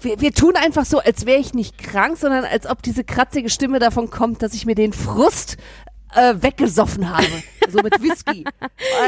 Wir, 0.00 0.20
wir 0.20 0.32
tun 0.32 0.54
einfach 0.56 0.84
so, 0.84 0.98
als 0.98 1.26
wäre 1.26 1.40
ich 1.40 1.54
nicht 1.54 1.78
krank, 1.78 2.16
sondern 2.16 2.44
als 2.44 2.66
ob 2.66 2.82
diese 2.82 3.04
kratzige 3.04 3.50
Stimme 3.50 3.78
davon 3.78 4.10
kommt, 4.10 4.42
dass 4.42 4.54
ich 4.54 4.66
mir 4.66 4.74
den 4.74 4.92
Frust 4.92 5.56
äh, 6.14 6.34
weggesoffen 6.40 7.08
habe. 7.10 7.26
So 7.68 7.80
mit 7.82 8.00
Whisky. 8.02 8.44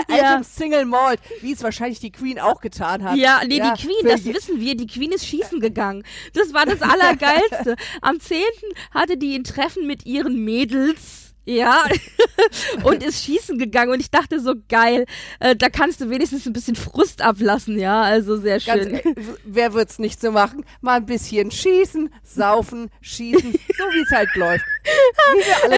Äh, 0.09 0.17
Ja. 0.17 0.31
Altem 0.31 0.45
Single 0.45 0.85
Malt, 0.85 1.21
wie 1.41 1.53
es 1.53 1.63
wahrscheinlich 1.63 1.99
die 1.99 2.13
Queen 2.13 2.39
auch 2.39 2.61
getan 2.61 3.03
hat. 3.03 3.17
Ja, 3.17 3.41
nee, 3.47 3.61
die 3.61 3.83
Queen, 3.83 4.05
das 4.05 4.25
wissen 4.25 4.61
wir, 4.61 4.77
die 4.77 4.87
Queen 4.87 5.11
ist 5.13 5.27
schießen 5.27 5.61
gegangen. 5.61 6.05
Das 6.35 6.53
war 6.53 6.67
das 6.67 6.83
Allergeilste. 6.83 7.77
Am 8.03 8.21
10. 8.21 8.43
hatte 8.93 9.17
die 9.17 9.35
ein 9.35 9.45
Treffen 9.45 9.87
mit 9.87 10.07
ihren 10.07 10.45
Mädels. 10.45 11.22
Ja, 11.45 11.85
und 12.85 13.03
ist 13.03 13.25
schießen 13.25 13.59
gegangen 13.59 13.93
und 13.93 14.01
ich 14.01 14.11
dachte 14.11 14.39
so 14.41 14.55
geil, 14.69 15.07
äh, 15.41 15.57
da 15.57 15.69
kannst 15.69 16.01
du 16.01 16.09
wenigstens 16.09 16.47
ein 16.47 16.53
bisschen 16.53 16.77
Frust 16.77 17.21
ablassen, 17.21 17.79
ja, 17.79 18.03
also 18.03 18.37
sehr 18.37 18.61
Ganz, 18.61 18.85
schön. 18.85 18.95
äh, 18.95 19.15
wer 19.45 19.75
wird's 19.75 19.99
nicht 19.99 20.21
so 20.21 20.31
machen? 20.31 20.65
Mal 20.81 20.99
ein 20.99 21.07
bisschen 21.07 21.51
schießen, 21.51 22.15
saufen, 22.23 22.91
schießen, 23.01 23.53
so 23.53 23.85
wie 23.85 24.03
es 24.03 24.11
halt 24.13 24.35
läuft. 24.37 24.65
Wie 24.85 25.47
wir 25.47 25.65
alle 25.65 25.77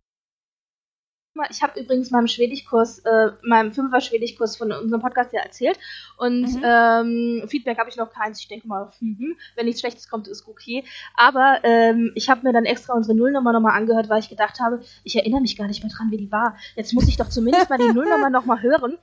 Ich 1.50 1.62
habe 1.62 1.80
übrigens 1.80 2.10
meinem 2.10 2.28
Schwedischkurs, 2.28 3.00
äh, 3.00 3.32
meinem 3.42 3.72
Fünfer 3.72 4.00
Schwedischkurs 4.00 4.56
von 4.56 4.70
unserem 4.70 5.00
Podcast 5.02 5.32
ja 5.32 5.40
erzählt 5.40 5.78
und 6.16 6.60
ähm, 6.62 7.44
Feedback 7.48 7.78
habe 7.78 7.90
ich 7.90 7.96
noch 7.96 8.12
keins. 8.12 8.40
Ich 8.40 8.48
denke 8.48 8.68
mal, 8.68 8.90
mhm, 9.00 9.36
wenn 9.56 9.66
nichts 9.66 9.80
Schlechtes 9.80 10.08
kommt, 10.08 10.28
ist 10.28 10.46
okay. 10.46 10.84
Aber 11.16 11.58
ähm, 11.64 12.12
ich 12.14 12.30
habe 12.30 12.46
mir 12.46 12.52
dann 12.52 12.64
extra 12.64 12.94
unsere 12.94 13.16
Nullnummer 13.16 13.52
nochmal 13.52 13.76
angehört, 13.76 14.08
weil 14.08 14.20
ich 14.20 14.28
gedacht 14.28 14.60
habe, 14.60 14.82
ich 15.02 15.16
erinnere 15.16 15.40
mich 15.40 15.56
gar 15.56 15.66
nicht 15.66 15.82
mehr 15.82 15.92
dran, 15.92 16.10
wie 16.10 16.18
die 16.18 16.30
war. 16.30 16.56
Jetzt 16.76 16.92
muss 16.92 17.08
ich 17.08 17.16
doch 17.16 17.28
zumindest 17.28 17.68
mal 17.68 17.78
die 17.78 17.84
Nullnummer 17.92 18.30
nochmal 18.30 18.62
hören, 18.62 18.96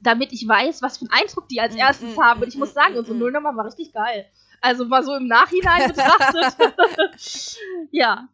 damit 0.00 0.32
ich 0.32 0.48
weiß, 0.48 0.80
was 0.82 0.98
für 0.98 1.06
einen 1.10 1.22
Eindruck 1.22 1.48
die 1.48 1.60
als 1.60 1.74
erstes 1.74 2.16
haben. 2.18 2.42
Und 2.42 2.48
ich 2.48 2.56
muss 2.56 2.72
sagen, 2.72 2.96
unsere 2.96 3.16
Nullnummer 3.16 3.54
war 3.54 3.66
richtig 3.66 3.92
geil. 3.92 4.26
Also 4.60 4.84
mal 4.86 5.02
so 5.02 5.14
im 5.14 5.26
Nachhinein 5.26 5.88
betrachtet. 5.94 6.56
ja. 7.90 8.28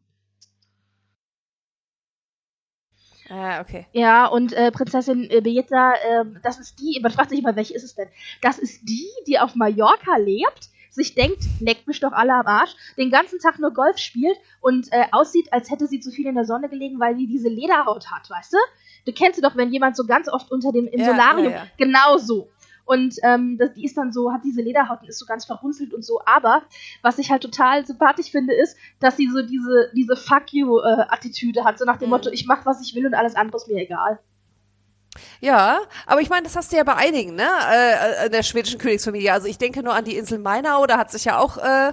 Ah, 3.29 3.61
okay. 3.61 3.87
Ja, 3.93 4.27
und 4.27 4.53
äh, 4.53 4.71
Prinzessin 4.73 5.29
äh, 5.31 5.41
Beata, 5.41 5.95
äh, 5.95 6.25
das 6.43 6.59
ist 6.59 6.81
die, 6.81 6.99
man 7.03 7.13
fragt 7.13 7.31
sich 7.31 7.39
immer, 7.39 7.55
welche 7.57 7.75
ist 7.75 7.85
es 7.85 7.95
denn? 7.95 8.09
Das 8.41 8.59
ist 8.59 8.83
die, 8.89 9.09
die 9.27 9.39
auf 9.39 9.55
Mallorca 9.55 10.17
lebt, 10.17 10.69
sich 10.91 11.15
denkt, 11.15 11.43
leckt 11.61 11.87
mich 11.87 12.01
doch 12.01 12.13
alle 12.13 12.35
am 12.35 12.47
Arsch, 12.47 12.75
den 12.99 13.11
ganzen 13.11 13.39
Tag 13.39 13.59
nur 13.59 13.73
Golf 13.73 13.97
spielt 13.99 14.37
und 14.61 14.93
äh, 14.93 15.05
aussieht, 15.13 15.53
als 15.53 15.71
hätte 15.71 15.87
sie 15.87 16.01
zu 16.01 16.11
viel 16.11 16.27
in 16.27 16.35
der 16.35 16.45
Sonne 16.45 16.69
gelegen, 16.69 17.01
weil 17.01 17.17
sie 17.17 17.27
diese 17.27 17.49
Lederhaut 17.49 18.11
hat, 18.11 18.29
weißt 18.29 18.53
du? 18.53 18.59
Du 19.07 19.13
kennst 19.13 19.37
sie 19.37 19.43
doch, 19.43 19.57
wenn 19.57 19.73
jemand 19.73 19.97
so 19.97 20.05
ganz 20.05 20.29
oft 20.29 20.51
unter 20.53 20.71
dem 20.73 20.87
im 20.87 21.01
Ja, 21.01 21.07
Solarium, 21.07 21.53
ja, 21.53 21.59
ja. 21.59 21.67
genau 21.79 22.19
so. 22.19 22.51
Und 22.85 23.15
ähm, 23.23 23.59
das, 23.59 23.73
die 23.75 23.85
ist 23.85 23.97
dann 23.97 24.13
so, 24.13 24.33
hat 24.33 24.43
diese 24.45 24.61
Lederhaut 24.61 25.03
und 25.03 25.09
ist 25.09 25.19
so 25.19 25.27
ganz 25.27 25.45
verrunzelt 25.45 25.95
und 25.95 26.05
so. 26.05 26.21
Aber 26.27 26.63
was 27.03 27.19
ich 27.19 27.31
halt 27.31 27.43
total 27.43 27.87
sympathisch 27.87 28.31
finde, 28.31 28.55
ist, 28.55 28.77
dass 29.01 29.17
sie 29.17 29.29
so 29.29 29.43
diese, 29.43 29.91
diese 29.95 30.17
Fuck 30.17 30.53
you-Attitüde 30.53 31.65
hat. 31.65 31.79
So 31.79 31.85
nach 31.85 31.97
dem 31.97 32.07
Mhm. 32.07 32.11
Motto, 32.11 32.31
ich 32.31 32.47
mach, 32.47 32.67
was 32.67 32.81
ich 32.83 32.95
will 32.95 33.07
und 33.07 33.15
alles 33.15 33.37
andere 33.37 33.57
ist 33.57 33.69
mir 33.69 33.81
egal. 33.81 34.19
Ja, 35.41 35.81
aber 36.07 36.21
ich 36.23 36.31
meine, 36.31 36.45
das 36.45 36.57
hast 36.57 36.73
du 36.73 36.77
ja 36.77 36.85
bei 36.85 36.95
einigen, 36.95 37.35
ne? 37.35 37.49
Äh, 37.71 38.23
äh, 38.23 38.27
in 38.27 38.33
der 38.33 38.43
schwedischen 38.43 38.79
Königsfamilie. 38.79 39.33
Also 39.33 39.47
ich 39.47 39.59
denke 39.59 39.83
nur 39.83 39.95
an 39.95 40.05
die 40.05 40.17
Insel 40.17 40.39
Mainau, 40.39 40.87
da 40.87 40.97
hat 40.97 41.11
sich 41.11 41.27
ja 41.27 41.39
auch 41.39 41.59
äh, 41.59 41.93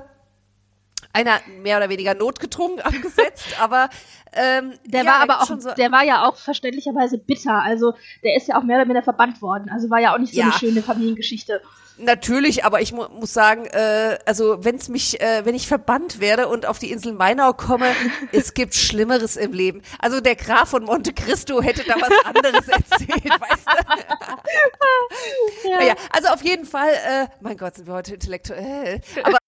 einer 1.14 1.40
mehr 1.62 1.78
oder 1.78 1.90
weniger 1.90 2.14
notgedrungen 2.14 2.80
abgesetzt, 2.82 3.60
aber 3.60 3.90
ähm, 4.34 4.74
Der 4.86 5.04
ja, 5.04 5.12
war 5.12 5.22
aber 5.22 5.42
auch, 5.42 5.60
so, 5.60 5.74
der 5.74 5.92
war 5.92 6.04
ja 6.04 6.28
auch 6.28 6.38
verständlicherweise 6.38 7.18
bitter. 7.18 7.62
Also 7.64 7.94
der 8.24 8.36
ist 8.36 8.48
ja 8.48 8.58
auch 8.60 8.64
mehr 8.64 8.78
oder 8.78 8.86
weniger 8.86 9.04
verbannt 9.04 9.42
worden. 9.42 9.70
Also 9.74 9.90
war 9.90 10.00
ja 10.00 10.14
auch 10.14 10.20
nicht 10.20 10.34
so 10.34 10.40
Ja. 10.40 10.46
eine 10.46 10.54
schöne 10.54 10.84
Familiengeschichte. 10.84 11.62
Natürlich, 12.02 12.64
aber 12.64 12.80
ich 12.80 12.94
mu 12.94 13.10
muss 13.10 13.34
sagen, 13.34 13.66
äh, 13.66 14.18
also 14.26 14.64
wenn's 14.64 14.88
mich, 14.88 15.20
äh, 15.20 15.44
wenn 15.46 15.54
ich 15.54 15.68
verbannt 15.68 16.22
werde 16.22 16.48
und 16.48 16.66
auf 16.66 16.80
die 16.80 16.92
Insel 16.92 17.12
Mainau 17.12 17.52
komme, 17.52 17.88
es 18.32 18.54
gibt 18.54 18.74
Schlimmeres 18.74 19.36
im 19.36 19.52
Leben. 19.52 19.82
Also 20.00 20.22
der 20.22 20.38
Graf 20.38 20.70
von 20.70 20.86
Monte 20.86 21.12
Cristo 21.12 21.62
hätte 21.62 21.84
da 21.84 21.96
was 21.96 22.26
anderes 22.26 22.68
erzählt, 22.70 23.26
weißt 23.26 23.68
du? 23.68 25.70
Ja. 25.70 25.78
Naja, 25.80 25.94
also 26.12 26.30
auf 26.30 26.42
jeden 26.44 26.66
Fall, 26.66 26.90
äh, 26.90 27.28
mein 27.42 27.58
Gott, 27.58 27.76
sind 27.76 27.88
wir 27.88 27.94
heute 27.96 28.14
intellektuell, 28.14 29.02
aber 29.24 29.39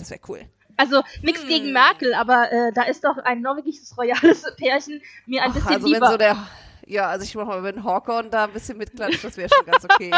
das 0.00 0.10
wäre 0.10 0.20
cool. 0.28 0.40
Also 0.76 1.02
nichts 1.22 1.42
Hm. 1.42 1.48
gegen 1.48 1.72
Merkel, 1.72 2.14
aber 2.14 2.50
äh, 2.50 2.72
da 2.72 2.82
ist 2.84 3.04
doch 3.04 3.18
ein 3.18 3.42
norwegisches 3.42 3.96
royales 3.98 4.44
Pärchen 4.56 5.02
mir 5.26 5.42
ein 5.42 5.50
Ach, 5.50 5.54
bisschen 5.54 5.68
also 5.72 5.86
wenn 5.86 5.92
lieber. 5.92 6.10
so 6.10 6.16
der, 6.16 6.46
ja, 6.86 7.08
also 7.08 7.24
ich 7.24 7.34
mach 7.34 7.46
mal, 7.46 7.62
wenn 7.62 7.84
Hawkon 7.84 8.30
da 8.30 8.44
ein 8.44 8.52
bisschen 8.52 8.78
mitklatscht, 8.78 9.22
das 9.22 9.36
wäre 9.36 9.50
schon 9.54 9.66
ganz 9.66 9.84
okay. 9.84 10.10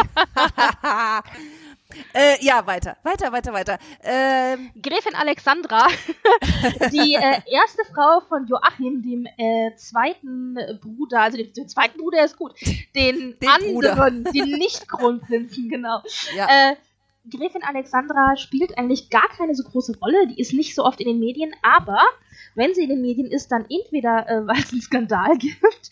äh, 2.15 2.43
ja, 2.45 2.65
weiter, 2.67 2.97
weiter, 3.03 3.33
weiter, 3.33 3.53
weiter. 3.53 3.79
Ähm, 4.03 4.71
Gräfin 4.81 5.15
Alexandra, 5.15 5.89
die 6.93 7.15
äh, 7.15 7.41
erste 7.51 7.83
Frau 7.93 8.21
von 8.29 8.47
Joachim, 8.47 9.03
dem 9.03 9.27
äh, 9.37 9.75
zweiten 9.77 10.55
Bruder, 10.81 11.23
also 11.23 11.37
dem, 11.39 11.53
dem 11.53 11.69
zweiten 11.69 11.99
Bruder 11.99 12.25
ist 12.25 12.37
gut, 12.39 12.55
den, 12.95 13.37
Den 13.41 13.49
anderen, 13.49 14.25
den 14.25 14.51
Nicht-Kronprinzen, 14.53 15.69
genau. 15.69 16.03
ja. 16.37 16.73
Gräfin 17.31 17.63
Alexandra 17.63 18.37
spielt 18.37 18.77
eigentlich 18.79 19.09
gar 19.11 19.29
keine 19.29 19.55
so 19.55 19.63
große 19.63 19.99
Rolle, 20.01 20.27
die 20.29 20.41
ist 20.41 20.53
nicht 20.53 20.75
so 20.75 20.85
oft 20.85 21.01
in 21.01 21.07
den 21.07 21.21
Medien, 21.21 21.55
aber 21.63 22.01
wenn 22.55 22.75
sie 22.75 22.83
in 22.83 22.89
den 22.89 23.01
Medien 23.01 23.31
ist, 23.31 23.53
dann 23.53 23.65
entweder, 23.71 24.29
äh, 24.29 24.47
weil 24.47 24.59
es 24.59 24.73
einen 24.73 24.81
Skandal 24.83 25.39
gibt, 25.39 25.91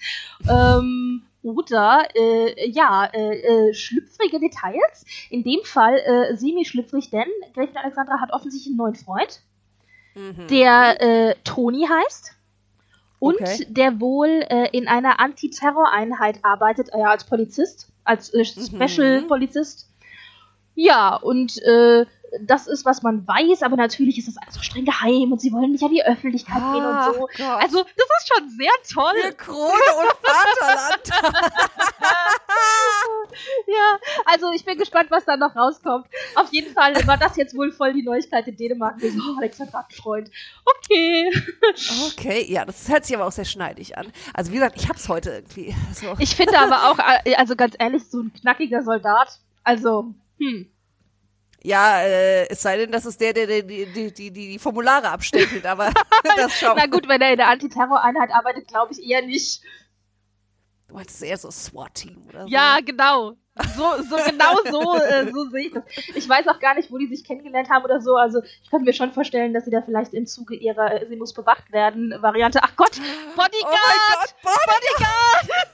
ähm, 0.49 1.23
oder 1.43 2.07
äh, 2.15 2.69
ja, 2.69 3.07
äh, 3.07 3.69
äh, 3.69 3.75
schlüpfrige 3.75 4.41
Details. 4.41 5.07
In 5.31 5.43
dem 5.43 5.61
Fall 5.65 5.99
äh, 5.99 6.37
semi-schlüpfrig, 6.37 7.11
denn 7.11 7.29
Gräfin 7.55 7.77
Alexandra 7.79 8.21
hat 8.21 8.33
offensichtlich 8.33 8.71
einen 8.73 8.77
neuen 8.77 8.97
Freund, 8.97 9.41
Mhm. 10.15 10.49
der 10.49 11.01
äh, 11.01 11.35
Toni 11.45 11.87
heißt. 11.87 12.33
Und 13.21 13.37
Okay. 13.41 13.67
der 13.69 14.01
wohl 14.01 14.45
in 14.73 14.89
einer 14.89 15.21
Antiterror-Einheit 15.21 16.43
arbeitet, 16.43 16.89
äh, 16.93 17.03
als 17.03 17.25
Polizist, 17.25 17.93
als 18.03 18.31
äh, 18.31 18.39
Mhm. 18.39 19.29
Ja, 20.75 21.17
und 21.17 21.59
äh, 21.63 22.07
das 22.43 22.67
ist, 22.67 22.85
was 22.85 23.03
man 23.03 23.27
weiß, 23.27 23.63
aber 23.63 23.77
natürlich 23.77 24.19
ist 24.19 24.29
das 24.29 24.37
alles 24.37 24.55
so 24.55 24.63
streng 24.63 24.85
geheim 24.85 25.33
und 25.33 25.41
sie 25.41 25.53
wollen 25.53 25.73
nicht 25.73 25.83
an 25.83 25.91
die 25.91 26.05
Öffentlichkeit 26.05 26.57
gehen 26.57 26.83
Ach 26.85 27.09
und 27.09 27.15
so. 27.15 27.21
Gott. 27.21 27.63
Also, 27.63 27.83
das 27.83 28.07
ist 28.19 28.33
schon 28.33 28.49
sehr 28.51 28.71
toll. 28.93 29.15
Für 29.23 29.35
Krone 29.35 29.73
und 29.99 30.13
Vaterland. 30.23 31.11
Ja, 33.67 33.99
also 34.27 34.51
ich 34.53 34.65
bin 34.65 34.77
gespannt, 34.77 35.11
was 35.11 35.25
da 35.25 35.37
noch 35.37 35.55
rauskommt. 35.55 36.07
Auf 36.35 36.53
jeden 36.53 36.73
Fall 36.75 36.95
war 37.07 37.17
das 37.17 37.37
jetzt 37.37 37.57
wohl 37.57 37.71
voll 37.71 37.93
die 37.93 38.03
Neuigkeit 38.03 38.47
in 38.49 38.57
Dänemark. 38.57 39.01
Wir 39.01 39.13
so, 39.13 39.21
oh, 39.21 39.39
Alexandra 39.39 39.79
hat 39.79 39.87
einen 39.91 40.03
Freund. 40.03 40.31
Okay. 40.65 41.31
Okay, 42.13 42.45
ja, 42.49 42.65
das 42.65 42.89
hört 42.89 43.05
sich 43.05 43.17
aber 43.17 43.27
auch 43.27 43.33
sehr 43.33 43.45
schneidig 43.45 43.97
an. 43.97 44.13
Also 44.35 44.51
wie 44.51 44.57
gesagt, 44.57 44.77
ich 44.77 44.89
hab's 44.89 45.09
heute 45.09 45.31
irgendwie. 45.31 45.75
So. 45.95 46.15
Ich 46.19 46.35
finde 46.35 46.59
aber 46.59 46.91
auch, 46.91 46.99
äh, 47.25 47.35
also 47.37 47.55
ganz 47.57 47.77
ehrlich, 47.79 48.05
so 48.05 48.21
ein 48.21 48.33
knackiger 48.33 48.83
Soldat, 48.83 49.39
also, 49.63 50.07
hm. 50.41 50.71
Ja, 51.63 52.01
äh, 52.01 52.49
es 52.49 52.63
sei 52.63 52.79
denn, 52.79 52.91
das 52.91 53.05
ist 53.05 53.21
der, 53.21 53.35
der, 53.35 53.47
der 53.47 53.63
die, 53.63 53.87
die, 53.87 54.13
die, 54.13 54.31
die 54.31 54.59
Formulare 54.59 55.11
abstempelt, 55.11 55.67
aber 55.67 55.93
das 56.37 56.59
schauen 56.59 56.77
Na 56.77 56.87
gut, 56.87 57.07
wenn 57.07 57.21
er 57.21 57.33
in 57.33 57.37
der 57.37 57.49
Antiterror-Einheit 57.49 58.31
arbeitet, 58.33 58.69
glaube 58.69 58.93
ich 58.93 59.03
eher 59.07 59.23
nicht. 59.23 59.63
Du 60.89 60.95
meinst, 60.95 61.23
eher 61.23 61.37
so 61.37 61.51
SWAT-Team 61.51 62.27
oder 62.29 62.43
so? 62.45 62.49
Ja, 62.49 62.79
genau. 62.85 63.37
So, 63.77 64.03
so 64.03 64.17
genau 64.25 64.57
so, 64.71 64.97
äh, 64.97 65.31
so 65.31 65.49
sehe 65.51 65.67
ich 65.67 65.73
das. 65.73 65.85
Ich 66.15 66.29
weiß 66.29 66.49
auch 66.49 66.59
gar 66.61 66.75
nicht, 66.75 66.91
wo 66.91 66.99
die 66.99 67.07
sich 67.07 67.25
kennengelernt 67.25 67.71
haben 67.71 67.85
oder 67.85 68.01
so. 68.01 68.17
Also 68.17 68.43
ich 68.63 68.71
könnte 68.71 68.85
mir 68.85 68.93
schon 68.93 69.13
vorstellen, 69.13 69.53
dass 69.55 69.65
sie 69.65 69.71
da 69.71 69.83
vielleicht 69.83 70.15
im 70.15 70.27
Zuge 70.27 70.55
ihrer 70.57 71.03
äh, 71.03 71.07
Sie 71.09 71.17
muss 71.17 71.35
bewacht 71.35 71.73
werden 71.73 72.15
Variante. 72.21 72.61
Ach 72.63 72.75
Gott, 72.77 72.93
Bodyguard! 73.37 73.55
Oh 73.63 74.49
mein 74.49 74.55
Gott, 74.67 74.67
Bodyguard! 74.67 75.51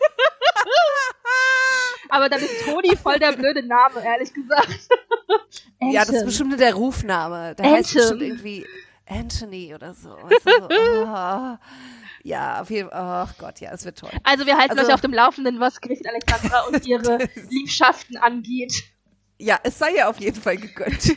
Aber 2.08 2.28
dann 2.28 2.40
ist 2.40 2.64
Toni 2.64 2.96
voll 2.96 3.18
der 3.18 3.32
blöde 3.32 3.62
Name, 3.66 4.04
ehrlich 4.04 4.32
gesagt. 4.32 4.88
Ja, 5.78 6.06
das 6.06 6.16
ist 6.16 6.24
bestimmt 6.24 6.48
nur 6.48 6.58
der 6.58 6.74
Rufname. 6.74 7.54
Der 7.54 7.66
heißt 7.66 7.94
Anthem. 7.94 8.00
bestimmt 8.00 8.22
irgendwie 8.22 8.66
Anthony 9.06 9.74
oder 9.74 9.92
so. 9.92 10.08
Weißt 10.08 10.46
du, 10.46 10.50
so 10.50 10.68
oh. 10.70 11.56
Ja, 12.26 12.60
auf 12.60 12.70
jeden 12.70 12.90
Fall. 12.90 13.28
Oh 13.28 13.32
Gott, 13.38 13.60
ja, 13.60 13.70
es 13.72 13.84
wird 13.84 13.98
toll. 13.98 14.10
Also 14.24 14.46
wir 14.46 14.56
halten 14.58 14.76
Also- 14.76 14.88
euch 14.88 14.94
auf 14.94 15.00
dem 15.00 15.12
Laufenden, 15.14 15.60
was 15.60 15.80
Gericht 15.80 16.04
Alexandra 16.08 16.62
und 16.62 16.84
ihre 16.88 17.18
Liebschaften 17.50 18.16
angeht. 18.16 18.82
Ja, 19.38 19.60
es 19.62 19.78
sei 19.78 19.94
ja 19.94 20.08
auf 20.08 20.18
jeden 20.18 20.40
Fall 20.40 20.56
gegönnt. 20.56 21.16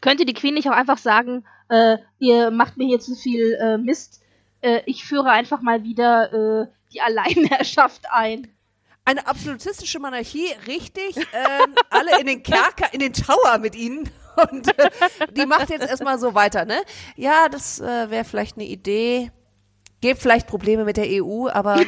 Könnte 0.00 0.24
die 0.24 0.34
Queen 0.34 0.54
nicht 0.54 0.68
auch 0.68 0.72
einfach 0.76 0.98
sagen, 0.98 1.44
äh, 1.68 1.96
ihr 2.20 2.50
macht 2.52 2.76
mir 2.76 2.86
hier 2.86 3.00
zu 3.00 3.16
viel 3.16 3.54
äh, 3.60 3.76
Mist, 3.76 4.22
äh, 4.60 4.82
ich 4.86 5.04
führe 5.04 5.30
einfach 5.30 5.60
mal 5.62 5.82
wieder 5.82 6.32
äh, 6.32 6.66
die 6.92 7.00
Alleinherrschaft 7.00 8.02
ein. 8.12 8.54
Eine 9.04 9.26
absolutistische 9.26 9.98
Monarchie, 9.98 10.52
richtig. 10.68 11.16
Ähm, 11.16 11.74
alle 11.90 12.20
in 12.20 12.26
den 12.26 12.42
Kerker, 12.44 12.92
in 12.92 13.00
den 13.00 13.12
Tower 13.14 13.58
mit 13.58 13.74
ihnen. 13.74 14.08
Und 14.50 14.78
äh, 14.78 14.90
die 15.32 15.46
macht 15.46 15.70
jetzt 15.70 15.88
erstmal 15.88 16.18
so 16.18 16.34
weiter, 16.34 16.64
ne? 16.64 16.80
Ja, 17.16 17.48
das 17.48 17.80
äh, 17.80 18.10
wäre 18.10 18.24
vielleicht 18.24 18.56
eine 18.56 18.66
Idee. 18.66 19.30
Gibt 20.00 20.20
vielleicht 20.20 20.46
Probleme 20.46 20.84
mit 20.84 20.96
der 20.96 21.06
EU, 21.08 21.48
aber 21.48 21.80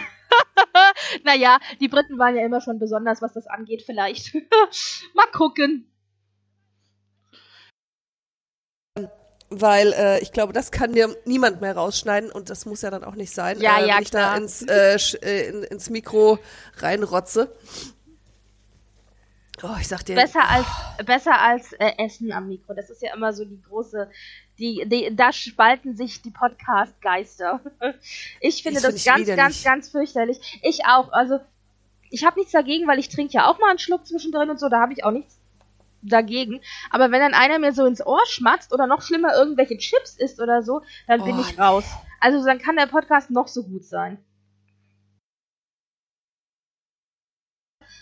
naja, 1.25 1.59
die 1.81 1.89
Briten 1.89 2.19
waren 2.19 2.37
ja 2.37 2.45
immer 2.45 2.61
schon 2.61 2.79
besonders, 2.79 3.23
was 3.23 3.33
das 3.35 3.47
angeht, 3.47 3.83
vielleicht. 3.83 4.35
mal 5.15 5.27
gucken. 5.33 5.87
weil 9.51 9.93
äh, 9.93 10.21
ich 10.21 10.33
glaube, 10.33 10.53
das 10.53 10.71
kann 10.71 10.93
dir 10.93 11.15
niemand 11.25 11.61
mehr 11.61 11.77
rausschneiden 11.77 12.31
und 12.31 12.51
das 12.51 12.67
muss 12.67 12.83
ja 12.83 12.91
dann 12.91 13.05
auch 13.05 13.17
nicht 13.17 13.35
sein, 13.35 13.61
Ja, 13.61 13.81
äh, 13.81 13.89
ja, 13.89 13.97
wenn 13.97 14.03
ich 14.03 14.11
da 14.11 14.19
klar. 14.21 14.37
ins, 14.37 14.63
äh, 14.63 14.97
äh, 15.23 15.49
in, 15.49 15.63
ins 15.65 15.91
Mikro 15.91 16.39
reinrotze. 16.79 17.53
Oh, 19.63 19.77
ich 19.81 19.89
sag 19.89 20.05
dir, 20.05 20.15
Besser 20.15 20.49
als, 20.49 20.67
besser 21.05 21.39
als 21.41 21.73
äh, 21.75 21.93
Essen 21.99 22.33
am 22.33 22.49
Mikro. 22.49 22.73
Das 22.75 22.89
ist 22.91 23.03
ja 23.03 23.15
immer 23.15 23.33
so 23.33 23.45
die 23.45 23.61
große, 23.61 24.09
die, 24.59 24.85
die 24.87 25.15
da 25.15 25.33
spalten 25.33 25.97
sich 25.97 26.23
die 26.23 26.31
Podcast-Geister. 26.31 27.61
Ich 28.41 28.63
finde 28.63 28.81
Das 28.81 28.93
das, 28.93 29.03
find 29.03 29.07
ganz, 29.07 29.21
widerlich. 29.23 29.37
ganz, 29.45 29.65
ganz 29.65 29.89
fürchterlich. 29.91 30.61
Ich 30.63 30.87
auch. 30.87 31.13
Also, 31.13 31.41
ich 32.11 32.25
habe 32.25 32.39
nichts 32.39 32.53
dagegen, 32.53 32.87
weil 32.89 32.99
ich 32.99 33.09
trinke 33.09 33.35
ja 33.35 33.47
auch 33.51 33.59
mal 33.59 33.71
einen 33.71 33.79
Schluck 33.79 34.07
zwischendrin 34.07 34.51
und 34.51 34.59
so, 34.59 34.69
da 34.69 34.81
habe 34.81 34.93
ich 34.93 35.05
auch 35.05 35.11
nichts 35.13 35.39
dagegen. 36.03 36.61
Aber 36.91 37.11
wenn 37.11 37.21
dann 37.21 37.35
einer 37.35 37.59
mir 37.59 37.73
so 37.73 37.85
ins 37.85 38.05
Ohr 38.05 38.25
schmatzt 38.27 38.73
oder 38.73 38.87
noch 38.87 39.03
schlimmer 39.03 39.35
irgendwelche 39.35 39.77
Chips 39.77 40.17
isst 40.17 40.41
oder 40.41 40.63
so, 40.63 40.81
dann 41.07 41.23
bin 41.23 41.37
Oh, 41.39 41.43
ich 41.43 41.59
raus. 41.59 41.85
Also 42.21 42.45
dann 42.45 42.59
kann 42.59 42.77
der 42.77 42.87
Podcast 42.87 43.31
noch 43.31 43.49
so 43.49 43.63
gut 43.65 43.85
sein. 43.85 44.19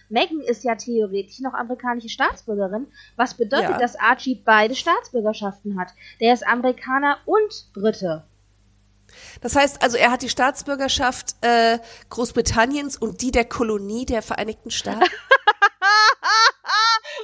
Megan 0.08 0.40
ist 0.40 0.64
ja 0.64 0.74
theoretisch 0.74 1.40
noch 1.40 1.54
amerikanische 1.54 2.08
Staatsbürgerin, 2.08 2.86
was 3.16 3.34
bedeutet, 3.34 3.70
Ja. 3.70 3.78
dass 3.78 3.96
Archie 3.96 4.40
beide 4.44 4.74
Staatsbürgerschaften 4.74 5.78
hat. 5.78 5.90
Der 6.20 6.32
ist 6.34 6.46
Amerikaner 6.46 7.18
und 7.26 7.70
Brite. 7.74 8.24
das 9.40 9.54
heißt 9.56 9.82
also, 9.82 9.96
er 9.96 10.10
hat 10.10 10.22
die 10.22 10.28
Staatsbürgerschaft 10.28 11.36
äh, 11.42 11.78
Großbritanniens 12.10 12.96
und 12.96 13.20
die 13.22 13.30
der 13.30 13.44
Kolonie 13.44 14.06
der 14.06 14.22
Vereinigten 14.22 14.70
Staaten. 14.70 15.00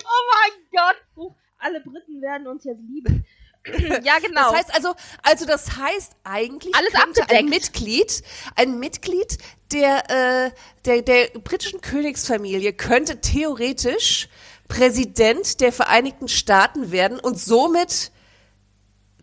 oh 0.05 0.23
mein 0.35 0.53
Gott! 0.73 1.33
Alle 1.59 1.81
Briten 1.81 2.21
werden 2.21 2.47
uns 2.47 2.65
jetzt 2.65 2.83
lieben. 2.83 3.25
ja, 4.03 4.19
genau. 4.19 4.51
Das 4.51 4.61
heißt 4.61 4.75
also, 4.75 4.95
also 5.23 5.47
das 5.47 5.77
heißt 5.77 6.13
eigentlich 6.25 6.75
Alles 6.75 6.93
könnte 6.93 7.29
ein. 7.31 7.47
Mitglied, 7.47 8.23
ein 8.57 8.79
Mitglied 8.79 9.39
der, 9.73 10.11
äh, 10.47 10.51
der, 10.85 11.03
der 11.03 11.27
britischen 11.41 11.81
Königsfamilie 11.81 12.73
könnte 12.73 13.21
theoretisch 13.21 14.29
Präsident 14.69 15.61
der 15.61 15.73
Vereinigten 15.73 16.29
Staaten 16.29 16.91
werden 16.91 17.19
und 17.21 17.39
somit 17.39 18.13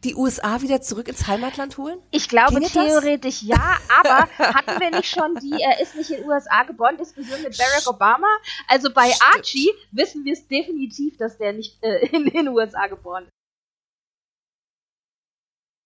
die 0.03 0.15
USA 0.15 0.61
wieder 0.61 0.81
zurück 0.81 1.07
ins 1.07 1.27
Heimatland 1.27 1.77
holen? 1.77 1.99
Ich 2.09 2.27
glaube 2.27 2.55
Ginge 2.55 2.69
das? 2.73 2.73
theoretisch 2.73 3.43
ja, 3.43 3.77
aber 3.99 4.27
hatten 4.37 4.79
wir 4.79 4.91
nicht 4.91 5.09
schon 5.09 5.35
die, 5.35 5.61
er 5.61 5.79
ist 5.79 5.95
nicht 5.95 6.09
in 6.09 6.17
den 6.17 6.29
USA 6.29 6.63
geboren, 6.63 6.97
Diskussion 6.97 7.41
mit 7.43 7.57
Barack 7.57 7.87
Obama? 7.87 8.27
Also 8.67 8.91
bei 8.91 9.11
Stimmt. 9.11 9.35
Archie 9.35 9.69
wissen 9.91 10.25
wir 10.25 10.33
es 10.33 10.47
definitiv, 10.47 11.17
dass 11.17 11.37
der 11.37 11.53
nicht 11.53 11.77
äh, 11.83 12.07
in 12.07 12.25
den 12.25 12.47
USA 12.47 12.87
geboren 12.87 13.25
ist. 13.25 13.40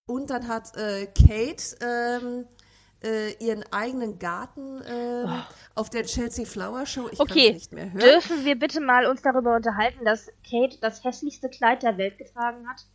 Und 0.07 0.29
dann 0.29 0.47
hat 0.47 0.77
äh, 0.77 1.07
Kate 1.07 1.75
ähm, 1.81 2.45
äh, 3.03 3.31
ihren 3.43 3.63
eigenen 3.71 4.19
Garten 4.19 4.79
ähm, 4.87 5.41
auf 5.73 5.89
der 5.89 6.03
Chelsea 6.03 6.45
Flower 6.45 6.85
Show. 6.85 7.07
Ich 7.11 7.17
kann 7.17 7.27
Oh. 7.27 7.31
Okay, 7.31 7.53
nicht 7.53 7.71
mehr 7.71 7.91
hören. 7.91 7.97
dürfen 7.99 8.45
wir 8.45 8.59
bitte 8.59 8.81
mal 8.81 9.07
uns 9.07 9.23
darüber 9.23 9.55
unterhalten, 9.55 10.05
dass 10.05 10.27
Kate 10.47 10.77
das 10.79 11.03
hässlichste 11.03 11.49
Kleid 11.49 11.81
der 11.81 11.97
Welt 11.97 12.19
getragen 12.19 12.69
hat? 12.69 12.85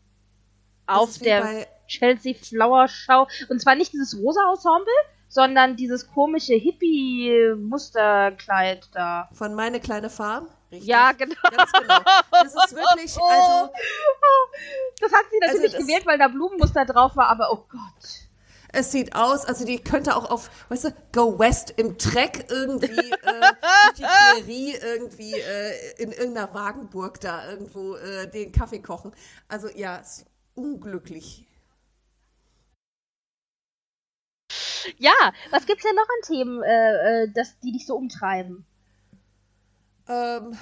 Auf 0.86 1.18
der 1.18 1.66
Chelsea 1.88 2.34
Flower 2.34 2.86
Show. 2.86 3.26
Und 3.48 3.60
zwar 3.60 3.74
nicht 3.74 3.92
dieses 3.92 4.16
rosa 4.16 4.40
Ensemble, 4.52 4.86
sondern 5.28 5.74
dieses 5.76 6.06
komische 6.08 6.54
Hippie-Musterkleid 6.54 8.88
da. 8.92 9.28
Von 9.32 9.54
Meine 9.54 9.80
kleine 9.80 10.10
Farm? 10.10 10.46
Richtig. 10.70 10.88
Ja, 10.88 11.12
genau. 11.12 11.34
Ganz 11.50 11.72
genau. 11.72 11.98
Das 12.30 12.54
ist 12.54 12.74
wirklich, 12.74 13.18
also 13.30 13.72
Das 15.00 15.12
hat 15.12 15.24
sie 15.30 15.38
natürlich 15.40 15.74
Also 15.74 15.86
gewählt, 15.86 16.06
weil 16.06 16.18
da 16.18 16.28
Blumenmuster 16.28 16.84
drauf 16.84 17.16
war, 17.16 17.28
aber 17.28 17.52
oh 17.52 17.64
Gott. 17.68 18.30
Es 18.72 18.92
sieht 18.92 19.16
aus, 19.16 19.44
also 19.44 19.64
die 19.64 19.80
könnte 19.80 20.14
auch 20.14 20.30
auf, 20.30 20.48
weißt 20.68 20.84
du, 20.84 20.94
Go 21.12 21.38
West 21.40 21.74
im 21.76 21.98
Dreck 21.98 22.46
irgendwie 22.50 23.10
äh, 23.10 23.52
durch 23.82 23.94
die 23.96 24.04
Prärie 24.04 24.74
irgendwie 24.76 25.32
äh, 25.32 26.00
in 26.00 26.12
irgendeiner 26.12 26.54
Wagenburg 26.54 27.20
da 27.20 27.50
irgendwo 27.50 27.96
äh, 27.96 28.30
den 28.30 28.52
Kaffee 28.52 28.80
kochen. 28.80 29.12
Also 29.48 29.68
ja, 29.74 29.96
ist 29.96 30.24
unglücklich. 30.54 31.46
Ja, 34.98 35.32
was 35.50 35.66
gibt's 35.66 35.84
denn 35.84 35.94
noch 35.96 36.02
an 36.02 36.26
Themen, 36.26 36.62
äh, 36.62 37.24
äh, 37.24 37.28
das, 37.32 37.58
die 37.60 37.72
dich 37.72 37.86
so 37.86 37.96
umtreiben? 37.96 38.66
Ähm, 40.10 40.58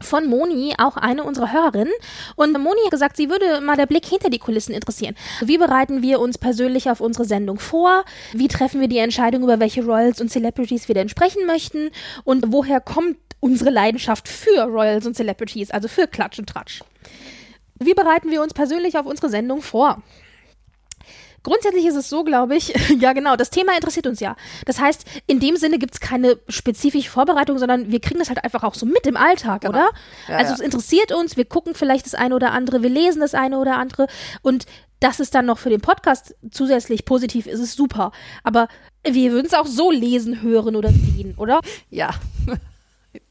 von 0.00 0.28
Moni, 0.28 0.74
auch 0.78 0.98
eine 0.98 1.24
unserer 1.24 1.52
Hörerinnen. 1.52 1.94
Und 2.36 2.52
Moni 2.52 2.80
hat 2.84 2.90
gesagt, 2.90 3.16
sie 3.16 3.30
würde 3.30 3.62
mal 3.62 3.76
der 3.76 3.86
Blick 3.86 4.04
hinter 4.04 4.28
die 4.28 4.40
Kulissen 4.40 4.74
interessieren. 4.74 5.16
Wie 5.40 5.56
bereiten 5.56 6.02
wir 6.02 6.20
uns 6.20 6.36
persönlich 6.36 6.90
auf 6.90 7.00
unsere 7.00 7.24
Sendung 7.24 7.58
vor? 7.60 8.04
Wie 8.32 8.48
treffen 8.48 8.80
wir 8.80 8.88
die 8.88 8.98
Entscheidung, 8.98 9.44
über 9.44 9.58
welche 9.58 9.82
Royals 9.84 10.20
und 10.20 10.28
Celebrities 10.28 10.88
wir 10.88 10.96
denn 10.96 11.08
sprechen 11.08 11.46
möchten? 11.46 11.90
Und 12.24 12.52
woher 12.52 12.80
kommt 12.80 13.16
unsere 13.42 13.70
Leidenschaft 13.70 14.28
für 14.28 14.62
Royals 14.62 15.04
und 15.04 15.16
Celebrities, 15.16 15.72
also 15.72 15.88
für 15.88 16.06
Klatsch 16.06 16.38
und 16.38 16.48
Tratsch? 16.48 16.80
Wie 17.74 17.92
bereiten 17.92 18.30
wir 18.30 18.40
uns 18.40 18.54
persönlich 18.54 18.96
auf 18.96 19.04
unsere 19.04 19.28
Sendung 19.28 19.62
vor? 19.62 20.00
Grundsätzlich 21.42 21.86
ist 21.86 21.96
es 21.96 22.08
so, 22.08 22.22
glaube 22.22 22.54
ich, 22.54 22.72
ja 23.00 23.12
genau, 23.12 23.34
das 23.34 23.50
Thema 23.50 23.74
interessiert 23.74 24.06
uns 24.06 24.20
ja. 24.20 24.36
Das 24.64 24.78
heißt, 24.78 25.04
in 25.26 25.40
dem 25.40 25.56
Sinne 25.56 25.80
gibt 25.80 25.94
es 25.94 26.00
keine 26.00 26.38
spezifische 26.48 27.10
Vorbereitung, 27.10 27.58
sondern 27.58 27.90
wir 27.90 28.00
kriegen 28.00 28.20
das 28.20 28.28
halt 28.28 28.44
einfach 28.44 28.62
auch 28.62 28.74
so 28.74 28.86
mit 28.86 29.08
im 29.08 29.16
Alltag, 29.16 29.64
oder? 29.68 29.90
Ja, 30.28 30.36
also 30.36 30.50
ja. 30.50 30.54
es 30.54 30.60
interessiert 30.60 31.10
uns, 31.10 31.36
wir 31.36 31.44
gucken 31.44 31.74
vielleicht 31.74 32.06
das 32.06 32.14
eine 32.14 32.36
oder 32.36 32.52
andere, 32.52 32.84
wir 32.84 32.90
lesen 32.90 33.20
das 33.20 33.34
eine 33.34 33.58
oder 33.58 33.76
andere 33.76 34.06
und 34.42 34.66
dass 35.00 35.18
es 35.18 35.30
dann 35.30 35.46
noch 35.46 35.58
für 35.58 35.70
den 35.70 35.80
Podcast 35.80 36.36
zusätzlich 36.52 37.04
positiv 37.04 37.48
ist, 37.48 37.58
ist 37.58 37.76
super. 37.76 38.12
Aber 38.44 38.68
wir 39.02 39.32
würden 39.32 39.46
es 39.46 39.54
auch 39.54 39.66
so 39.66 39.90
lesen, 39.90 40.42
hören 40.42 40.76
oder 40.76 40.90
sehen, 40.90 41.34
oder? 41.36 41.60
Ja. 41.90 42.10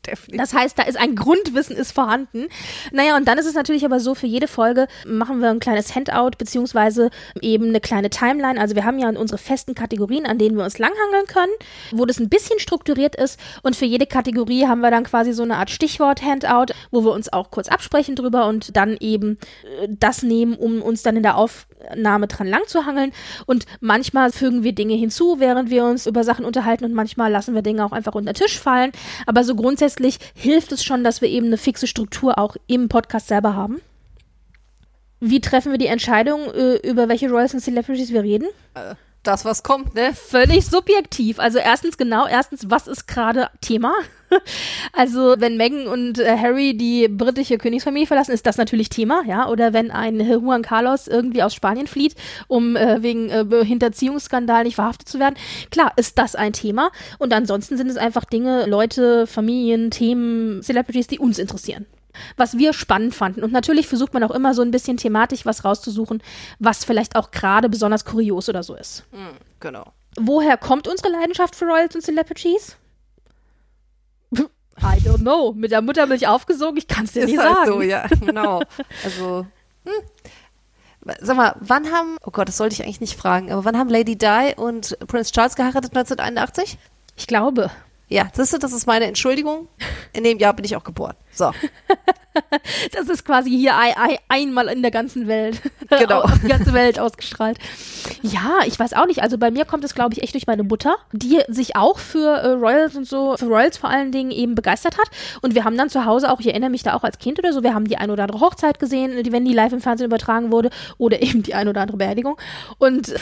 Definitiv. 0.08 0.38
Das 0.38 0.54
heißt, 0.54 0.80
da 0.80 0.84
ist 0.84 0.98
ein 0.98 1.16
Grundwissen 1.16 1.76
ist 1.76 1.92
vorhanden. 1.92 2.48
Naja, 2.92 3.16
und 3.18 3.28
dann 3.28 3.38
ist 3.38 3.46
es 3.46 3.54
natürlich 3.54 3.86
aber 3.86 4.00
so, 4.00 4.16
für 4.16 4.26
jede 4.26 4.48
Folge 4.48 4.88
machen 5.06 5.42
wir 5.42 5.50
ein 5.50 5.60
kleines 5.60 5.94
Handout, 5.94 6.32
beziehungsweise 6.38 7.12
eben 7.42 7.68
eine 7.70 7.80
kleine 7.80 8.10
Timeline. 8.10 8.60
Also 8.60 8.76
wir 8.76 8.84
haben 8.84 8.98
ja 8.98 9.10
unsere 9.10 9.38
festen 9.38 9.76
Kategorien, 9.76 10.26
an 10.26 10.40
denen 10.40 10.58
wir 10.58 10.64
uns 10.64 10.80
langhangeln 10.80 11.28
können, 11.28 11.52
wo 11.92 12.06
das 12.06 12.20
ein 12.20 12.30
bisschen 12.30 12.60
strukturiert 12.60 13.16
ist. 13.16 13.40
Und 13.62 13.76
für 13.76 13.86
jede 13.86 14.08
Kategorie 14.08 14.66
haben 14.66 14.82
wir 14.82 14.90
dann 14.90 15.04
quasi 15.04 15.34
so 15.34 15.44
eine 15.44 15.58
Art 15.58 15.70
Stichwort-Handout, 15.70 16.74
wo 16.90 17.04
wir 17.04 17.12
uns 17.12 17.32
auch 17.32 17.52
kurz 17.52 17.68
absprechen 17.68 18.16
drüber 18.16 18.48
und 18.48 18.76
dann 18.76 18.98
eben 19.00 19.38
äh, 19.64 19.88
das 19.88 20.24
nehmen, 20.24 20.56
um 20.56 20.82
uns 20.82 21.04
dann 21.04 21.16
in 21.16 21.24
der 21.24 21.38
Aufnahme 21.38 22.26
dran 22.28 22.48
lang 22.48 22.66
zu 22.66 22.88
hangeln. 22.88 23.12
Und 23.46 23.66
manchmal 23.82 24.32
fügen 24.32 24.64
wir 24.64 24.74
Dinge 24.74 24.96
hinzu, 24.96 25.40
während 25.40 25.70
wir 25.70 25.86
uns 25.86 26.08
über 26.08 26.24
Sachen 26.24 26.44
unterhalten 26.44 26.86
und 26.86 26.94
manchmal 26.94 27.32
lassen 27.32 27.54
wir 27.54 27.62
Dinge 27.62 27.86
auch 27.86 27.92
einfach 27.92 28.16
unter 28.16 28.34
den 28.34 28.42
Tisch 28.42 28.60
fallen. 28.60 28.92
Aber 29.28 29.44
so 29.44 29.54
grundsätzlich 29.54 29.91
hilft 30.34 30.72
es 30.72 30.84
schon, 30.84 31.04
dass 31.04 31.22
wir 31.22 31.30
eben 31.30 31.48
eine 31.48 31.58
fixe 31.58 31.88
Struktur 31.88 32.38
auch 32.38 32.56
im 32.68 32.90
Podcast 32.90 33.28
selber 33.28 33.56
haben. 33.56 33.82
Wie 35.20 35.42
treffen 35.42 35.72
wir 35.72 35.78
die 35.78 35.88
Entscheidung, 35.88 36.52
äh, 36.52 36.76
über 36.78 37.08
welche 37.08 37.30
Royals 37.30 37.54
und 37.54 37.60
Celebrities 37.60 38.12
wir 38.12 38.24
reden? 38.24 38.48
Das, 39.24 39.46
was 39.46 39.62
kommt, 39.62 39.94
ne? 39.94 40.14
Völlig 40.14 40.66
subjektiv. 40.66 41.40
Also 41.40 41.60
erstens 41.60 41.98
genau, 41.98 42.26
erstens, 42.28 42.70
was 42.70 42.88
ist 42.88 43.08
gerade 43.08 43.50
Thema? 43.62 43.94
Also 44.94 45.36
wenn 45.38 45.58
Meghan 45.58 45.88
und 45.88 46.20
äh, 46.20 46.38
Harry 46.38 46.76
die 46.76 47.08
britische 47.08 47.58
Königsfamilie 47.58 48.08
verlassen, 48.08 48.32
ist 48.32 48.46
das 48.46 48.58
natürlich 48.58 48.90
Thema, 48.90 49.24
ja. 49.26 49.48
Oder 49.48 49.74
wenn 49.74 49.92
ein 49.92 50.20
Juan 50.20 50.62
Carlos 50.62 51.08
irgendwie 51.08 51.44
aus 51.44 51.54
Spanien 51.54 51.88
flieht, 51.88 52.16
um 52.48 52.76
äh, 52.76 53.02
wegen 53.02 53.30
äh, 53.30 53.66
Hinterziehungsskandal 53.66 54.64
nicht 54.64 54.76
verhaftet 54.76 55.08
zu 55.08 55.20
werden, 55.20 55.36
klar, 55.70 55.94
ist 55.96 56.18
das 56.18 56.36
ein 56.36 56.54
Thema. 56.54 56.92
Und 57.20 57.34
ansonsten 57.34 57.78
sind 57.78 57.90
es 57.90 57.98
einfach 57.98 58.26
Dinge, 58.26 58.66
Leute, 58.66 59.28
Familien, 59.28 59.92
Themen, 59.92 60.62
Celebrities, 60.62 61.08
die 61.08 61.20
uns 61.20 61.40
interessieren 61.40 61.86
was 62.36 62.58
wir 62.58 62.74
spannend 62.74 63.16
fanden. 63.16 63.42
Und 63.42 63.54
natürlich 63.54 63.88
versucht 63.88 64.14
man 64.14 64.24
auch 64.24 64.32
immer 64.32 64.54
so 64.54 64.62
ein 64.62 64.72
bisschen 64.72 64.98
thematisch 64.98 65.46
was 65.46 65.64
rauszusuchen, 65.64 66.22
was 66.60 66.84
vielleicht 66.84 67.16
auch 67.16 67.32
gerade 67.32 67.70
besonders 67.70 68.04
kurios 68.04 68.50
oder 68.50 68.64
so 68.64 68.76
ist. 68.76 69.06
Genau. 69.62 69.94
Woher 70.20 70.58
kommt 70.58 70.88
unsere 70.90 71.10
Leidenschaft 71.10 71.56
für 71.56 71.66
Royals 71.66 71.96
und 71.96 72.02
Celebrities? 72.02 72.76
I 74.82 75.00
don't 75.00 75.20
know. 75.20 75.54
Mit 75.54 75.72
der 75.72 75.82
Muttermilch 75.82 76.28
aufgesogen, 76.28 76.78
ich 76.78 76.88
kann 76.88 77.06
es 77.06 77.14
dir 77.14 77.22
Ist 77.22 77.32
nicht 77.32 77.40
halt 77.40 77.56
sagen. 77.56 77.72
so, 77.72 77.82
ja, 77.82 78.08
genau. 78.08 78.62
Also, 79.04 79.46
hm. 79.86 79.94
Sag 81.20 81.36
mal, 81.36 81.56
wann 81.60 81.92
haben, 81.92 82.18
oh 82.24 82.32
Gott, 82.32 82.48
das 82.48 82.58
sollte 82.58 82.74
ich 82.74 82.84
eigentlich 82.84 83.02
nicht 83.02 83.18
fragen, 83.18 83.52
aber 83.52 83.66
wann 83.66 83.78
haben 83.78 83.90
Lady 83.90 84.18
Di 84.18 84.54
und 84.56 84.98
Prince 85.08 85.32
Charles 85.32 85.56
geheiratet? 85.56 85.96
1981? 85.96 86.78
Ich 87.18 87.26
glaube. 87.28 87.72
Ja, 88.08 88.28
siehst 88.34 88.54
du, 88.54 88.58
das 88.60 88.74
ist 88.74 88.88
meine 88.88 89.06
Entschuldigung. 89.06 89.68
In 90.14 90.24
dem 90.24 90.38
Jahr 90.38 90.54
bin 90.54 90.66
ich 90.66 90.76
auch 90.76 90.84
geboren. 90.84 91.16
So. 91.32 91.52
Das 92.94 93.10
ist 93.10 93.26
quasi 93.26 93.50
hier 93.50 93.76
ein, 93.76 93.94
ein, 93.98 94.18
einmal 94.30 94.68
in 94.68 94.82
der 94.82 94.92
ganzen 94.92 95.28
Welt. 95.28 95.62
Genau. 96.00 96.22
Auf 96.22 96.40
die 96.40 96.48
ganze 96.48 96.72
Welt 96.72 97.00
ausgestrahlt. 97.00 97.58
Ja, 98.22 98.60
ich 98.66 98.80
weiß 98.80 98.94
auch 98.94 99.08
nicht. 99.08 99.22
Also 99.22 99.38
bei 99.38 99.52
mir 99.52 99.66
kommt 99.66 99.84
es, 99.84 99.94
glaube 99.94 100.14
ich, 100.14 100.24
echt 100.24 100.34
durch 100.36 100.48
meine 100.48 100.64
Mutter, 100.64 100.96
die 101.12 101.42
sich 101.50 101.76
auch 101.76 102.00
für 102.00 102.30
äh, 102.30 102.52
Royals 102.52 102.96
und 102.96 103.06
so, 103.06 103.36
für 103.36 103.48
Royals 103.48 103.76
vor 103.76 103.90
allen 103.90 104.14
Dingen 104.14 104.32
eben 104.32 104.56
begeistert 104.56 104.98
hat. 104.98 105.10
Und 105.42 105.54
wir 105.54 105.66
haben 105.66 105.78
dann 105.78 105.90
zu 105.90 106.06
Hause 106.06 106.32
auch, 106.32 106.40
ich 106.40 106.48
erinnere 106.48 106.70
mich 106.70 106.84
da 106.84 106.94
auch 106.94 107.04
als 107.04 107.20
Kind 107.20 107.40
oder 107.40 107.52
so, 107.52 107.62
wir 107.62 107.74
haben 107.74 107.90
die 107.90 107.98
ein 107.98 108.10
oder 108.10 108.24
andere 108.24 108.40
Hochzeit 108.40 108.80
gesehen, 108.80 109.22
die, 109.22 109.34
wenn 109.34 109.44
die 109.44 109.54
live 109.54 109.74
im 109.74 109.82
Fernsehen 109.82 110.06
übertragen 110.06 110.50
wurde, 110.50 110.70
oder 110.98 111.22
eben 111.22 111.44
die 111.44 111.56
ein 111.56 111.68
oder 111.68 111.82
andere 111.82 111.98
Beerdigung. 111.98 112.38
Und 112.78 113.14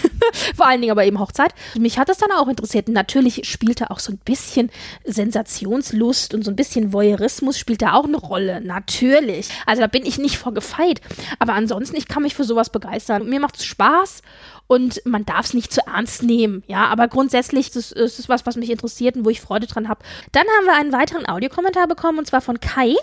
vor 0.55 0.67
allen 0.67 0.81
Dingen 0.81 0.91
aber 0.91 1.05
eben 1.05 1.19
Hochzeit. 1.19 1.55
Mich 1.75 1.97
hat 1.97 2.07
das 2.07 2.19
dann 2.19 2.31
auch 2.31 2.47
interessiert. 2.47 2.87
Natürlich 2.87 3.49
spielte 3.49 3.89
auch 3.89 3.99
so 3.99 4.11
ein 4.11 4.19
bisschen 4.23 4.69
Sensationslust 5.05 6.35
und 6.35 6.45
so 6.45 6.51
ein 6.51 6.55
bisschen 6.55 6.93
Voyeurismus 6.93 7.57
spielt 7.57 7.81
da 7.81 7.93
auch 7.93 8.05
eine 8.05 8.17
Rolle. 8.17 8.61
Natürlich. 8.61 8.98
Also 9.65 9.81
da 9.81 9.87
bin 9.87 10.05
ich 10.05 10.17
nicht 10.17 10.37
vor 10.37 10.53
gefeit. 10.53 11.01
Aber 11.39 11.53
ansonsten, 11.53 11.95
ich 11.95 12.07
kann 12.07 12.23
mich 12.23 12.35
für 12.35 12.43
sowas 12.43 12.69
begeistern. 12.69 13.27
Mir 13.27 13.39
macht 13.39 13.57
es 13.57 13.65
Spaß 13.65 14.21
und 14.67 15.01
man 15.05 15.25
darf 15.25 15.47
es 15.47 15.53
nicht 15.53 15.73
zu 15.73 15.81
ernst 15.87 16.23
nehmen. 16.23 16.63
Ja, 16.67 16.87
aber 16.87 17.07
grundsätzlich 17.07 17.71
das 17.71 17.91
ist 17.91 18.19
es 18.19 18.29
was, 18.29 18.45
was 18.45 18.55
mich 18.55 18.69
interessiert 18.69 19.15
und 19.15 19.25
wo 19.25 19.29
ich 19.29 19.41
Freude 19.41 19.67
dran 19.67 19.89
habe. 19.89 20.03
Dann 20.31 20.45
haben 20.57 20.65
wir 20.65 20.75
einen 20.75 20.91
weiteren 20.91 21.27
Audiokommentar 21.27 21.87
bekommen 21.87 22.19
und 22.19 22.27
zwar 22.27 22.41
von 22.41 22.59
Kai. 22.59 22.95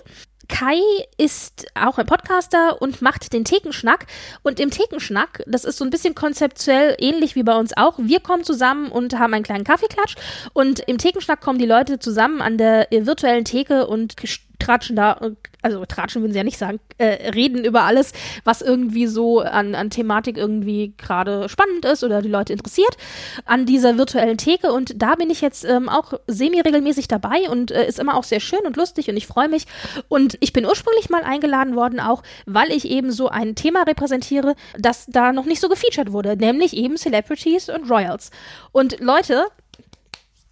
Kai 0.48 0.78
ist 1.18 1.66
auch 1.74 1.98
ein 1.98 2.06
Podcaster 2.06 2.80
und 2.80 3.02
macht 3.02 3.32
den 3.32 3.44
Thekenschnack. 3.44 4.06
Und 4.42 4.60
im 4.60 4.70
Thekenschnack, 4.70 5.42
das 5.46 5.64
ist 5.64 5.78
so 5.78 5.84
ein 5.84 5.90
bisschen 5.90 6.14
konzeptuell 6.14 6.94
ähnlich 6.98 7.34
wie 7.34 7.42
bei 7.42 7.56
uns 7.56 7.76
auch. 7.76 7.94
Wir 7.98 8.20
kommen 8.20 8.44
zusammen 8.44 8.90
und 8.90 9.18
haben 9.18 9.34
einen 9.34 9.44
kleinen 9.44 9.64
Kaffeeklatsch. 9.64 10.14
Und 10.52 10.80
im 10.80 10.98
Thekenschnack 10.98 11.40
kommen 11.40 11.58
die 11.58 11.66
Leute 11.66 11.98
zusammen 11.98 12.40
an 12.40 12.58
der 12.58 12.92
äh, 12.92 13.06
virtuellen 13.06 13.44
Theke 13.44 13.86
und 13.86 14.16
tratschen 14.58 14.96
da, 14.96 15.20
also 15.62 15.84
tratschen 15.84 16.22
würden 16.22 16.32
sie 16.32 16.38
ja 16.38 16.44
nicht 16.44 16.58
sagen, 16.58 16.80
äh, 16.98 17.30
reden 17.30 17.64
über 17.64 17.82
alles, 17.82 18.12
was 18.44 18.62
irgendwie 18.62 19.06
so 19.06 19.40
an, 19.40 19.74
an 19.74 19.90
Thematik 19.90 20.36
irgendwie 20.36 20.94
gerade 20.96 21.48
spannend 21.48 21.84
ist 21.84 22.04
oder 22.04 22.22
die 22.22 22.28
Leute 22.28 22.52
interessiert, 22.52 22.96
an 23.44 23.66
dieser 23.66 23.98
virtuellen 23.98 24.38
Theke. 24.38 24.72
Und 24.72 25.00
da 25.02 25.14
bin 25.14 25.30
ich 25.30 25.40
jetzt 25.40 25.64
ähm, 25.64 25.88
auch 25.88 26.14
semi-regelmäßig 26.26 27.08
dabei 27.08 27.48
und 27.50 27.70
äh, 27.70 27.86
ist 27.86 27.98
immer 27.98 28.16
auch 28.16 28.24
sehr 28.24 28.40
schön 28.40 28.60
und 28.64 28.76
lustig 28.76 29.08
und 29.08 29.16
ich 29.16 29.26
freue 29.26 29.48
mich. 29.48 29.66
Und 30.08 30.36
ich 30.40 30.52
bin 30.52 30.66
ursprünglich 30.66 31.10
mal 31.10 31.22
eingeladen 31.22 31.76
worden, 31.76 32.00
auch 32.00 32.22
weil 32.46 32.70
ich 32.70 32.86
eben 32.88 33.12
so 33.12 33.28
ein 33.28 33.54
Thema 33.54 33.82
repräsentiere, 33.82 34.54
das 34.78 35.06
da 35.06 35.32
noch 35.32 35.44
nicht 35.44 35.60
so 35.60 35.68
gefeatured 35.68 36.12
wurde, 36.12 36.36
nämlich 36.36 36.76
eben 36.76 36.96
Celebrities 36.96 37.68
und 37.68 37.90
Royals. 37.90 38.30
Und 38.72 39.00
Leute, 39.00 39.46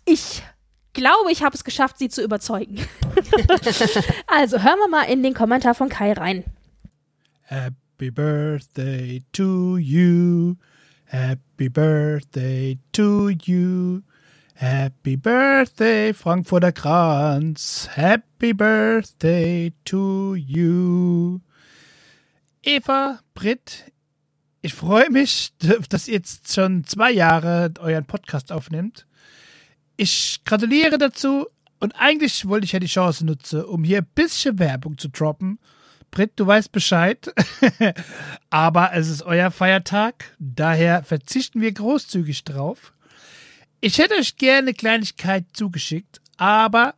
ich 0.05 0.43
glaube, 0.95 1.31
ich 1.31 1.43
habe 1.43 1.55
es 1.55 1.65
geschafft, 1.65 1.99
sie 1.99 2.09
zu 2.09 2.23
überzeugen. 2.23 2.77
also 4.27 4.62
hören 4.62 4.79
wir 4.79 4.89
mal 4.89 5.03
in 5.05 5.23
den 5.23 5.35
Kommentar 5.35 5.75
von 5.75 5.89
Kai 5.89 6.12
rein. 6.12 6.45
Happy 7.43 8.11
birthday 8.11 9.23
to 9.33 9.77
you. 9.77 10.57
Happy 11.05 11.69
birthday 11.69 12.79
to 12.93 13.29
you. 13.29 14.03
Happy 14.55 15.16
birthday, 15.16 16.15
Frankfurter 16.15 16.73
Kranz. 16.73 17.89
Happy 17.95 18.53
birthday 18.53 19.73
to 19.85 20.35
you. 20.37 21.41
Eva, 22.62 23.21
Britt, 23.35 23.93
ich 24.62 24.73
freue 24.73 25.11
mich, 25.11 25.53
dass 25.91 26.09
ihr 26.09 26.15
jetzt 26.15 26.55
schon 26.55 26.85
zwei 26.85 27.11
Jahre 27.11 27.73
euren 27.81 28.07
Podcast 28.07 28.51
aufnimmt. 28.51 29.07
Ich 29.97 30.41
gratuliere 30.45 30.99
dazu 30.99 31.47
und 31.81 31.93
eigentlich 31.97 32.49
wollte 32.49 32.65
ich 32.65 32.73
ja 32.73 32.81
die 32.81 32.87
Chance 32.87 33.25
nutzen, 33.25 33.65
um 33.65 33.85
hier 33.85 33.99
ein 33.99 34.09
bisschen 34.15 34.59
Werbung 34.59 34.99
zu 34.99 35.09
droppen. 35.09 35.59
Britt, 36.11 36.33
du 36.37 36.47
weißt 36.47 36.73
Bescheid. 36.73 37.33
Aber 38.51 38.93
es 38.95 39.09
ist 39.09 39.23
euer 39.23 39.51
Feiertag, 39.51 40.37
daher 40.39 41.03
verzichten 41.03 41.61
wir 41.61 41.73
großzügig 41.73 42.45
drauf. 42.45 42.93
Ich 43.81 43.99
hätte 43.99 44.15
euch 44.15 44.37
gerne 44.37 44.69
eine 44.69 44.75
Kleinigkeit 44.75 45.45
zugeschickt, 45.53 46.23
aber 46.39 46.95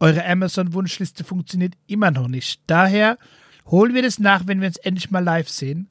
eure 0.00 0.22
Amazon-Wunschliste 0.26 1.24
funktioniert 1.24 1.72
immer 1.86 2.10
noch 2.10 2.28
nicht. 2.28 2.60
Daher 2.66 3.16
holen 3.64 3.94
wir 3.94 4.02
das 4.02 4.18
nach, 4.18 4.46
wenn 4.46 4.60
wir 4.60 4.68
uns 4.68 4.76
endlich 4.76 5.10
mal 5.10 5.24
live 5.24 5.48
sehen. 5.48 5.88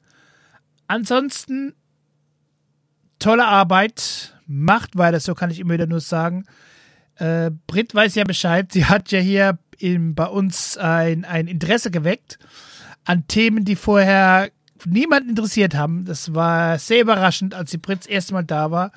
Ansonsten 0.86 1.74
tolle 3.18 3.44
Arbeit, 3.44 4.39
macht 4.50 4.98
weiter, 4.98 5.20
so 5.20 5.34
kann 5.34 5.50
ich 5.50 5.60
immer 5.60 5.74
wieder 5.74 5.86
nur 5.86 6.00
sagen. 6.00 6.44
Äh, 7.16 7.52
Britt 7.68 7.94
weiß 7.94 8.16
ja 8.16 8.24
Bescheid, 8.24 8.72
sie 8.72 8.84
hat 8.84 9.12
ja 9.12 9.20
hier 9.20 9.58
in, 9.78 10.14
bei 10.14 10.26
uns 10.26 10.76
ein, 10.76 11.24
ein 11.24 11.46
Interesse 11.46 11.90
geweckt 11.90 12.38
an 13.04 13.26
Themen, 13.28 13.64
die 13.64 13.76
vorher 13.76 14.50
niemanden 14.84 15.30
interessiert 15.30 15.74
haben. 15.74 16.04
Das 16.04 16.34
war 16.34 16.78
sehr 16.78 17.02
überraschend, 17.02 17.54
als 17.54 17.70
die 17.70 17.80
erste 18.08 18.34
Mal 18.34 18.42
da 18.42 18.70
war 18.70 18.92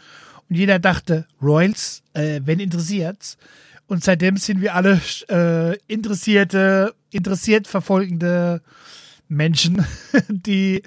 und 0.50 0.56
jeder 0.56 0.80
dachte, 0.80 1.28
Royals, 1.42 2.02
äh, 2.14 2.42
wenn 2.44 2.60
interessiert's. 2.60 3.38
Und 3.86 4.04
seitdem 4.04 4.38
sind 4.38 4.62
wir 4.62 4.74
alle 4.76 5.00
äh, 5.30 5.78
interessierte, 5.88 6.96
interessiert 7.12 7.68
verfolgende 7.68 8.62
Menschen, 9.28 9.86
die 10.30 10.82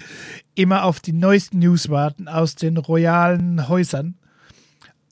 immer 0.55 0.83
auf 0.83 0.99
die 0.99 1.13
neuesten 1.13 1.59
News 1.59 1.89
warten 1.89 2.27
aus 2.27 2.55
den 2.55 2.77
royalen 2.77 3.69
Häusern. 3.69 4.15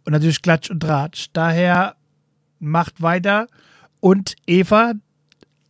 Und 0.06 0.14
natürlich 0.14 0.42
Klatsch 0.42 0.70
und 0.70 0.82
Tratsch. 0.82 1.28
Daher 1.34 1.96
macht 2.60 3.02
weiter. 3.02 3.48
Und 4.00 4.36
Eva, 4.46 4.94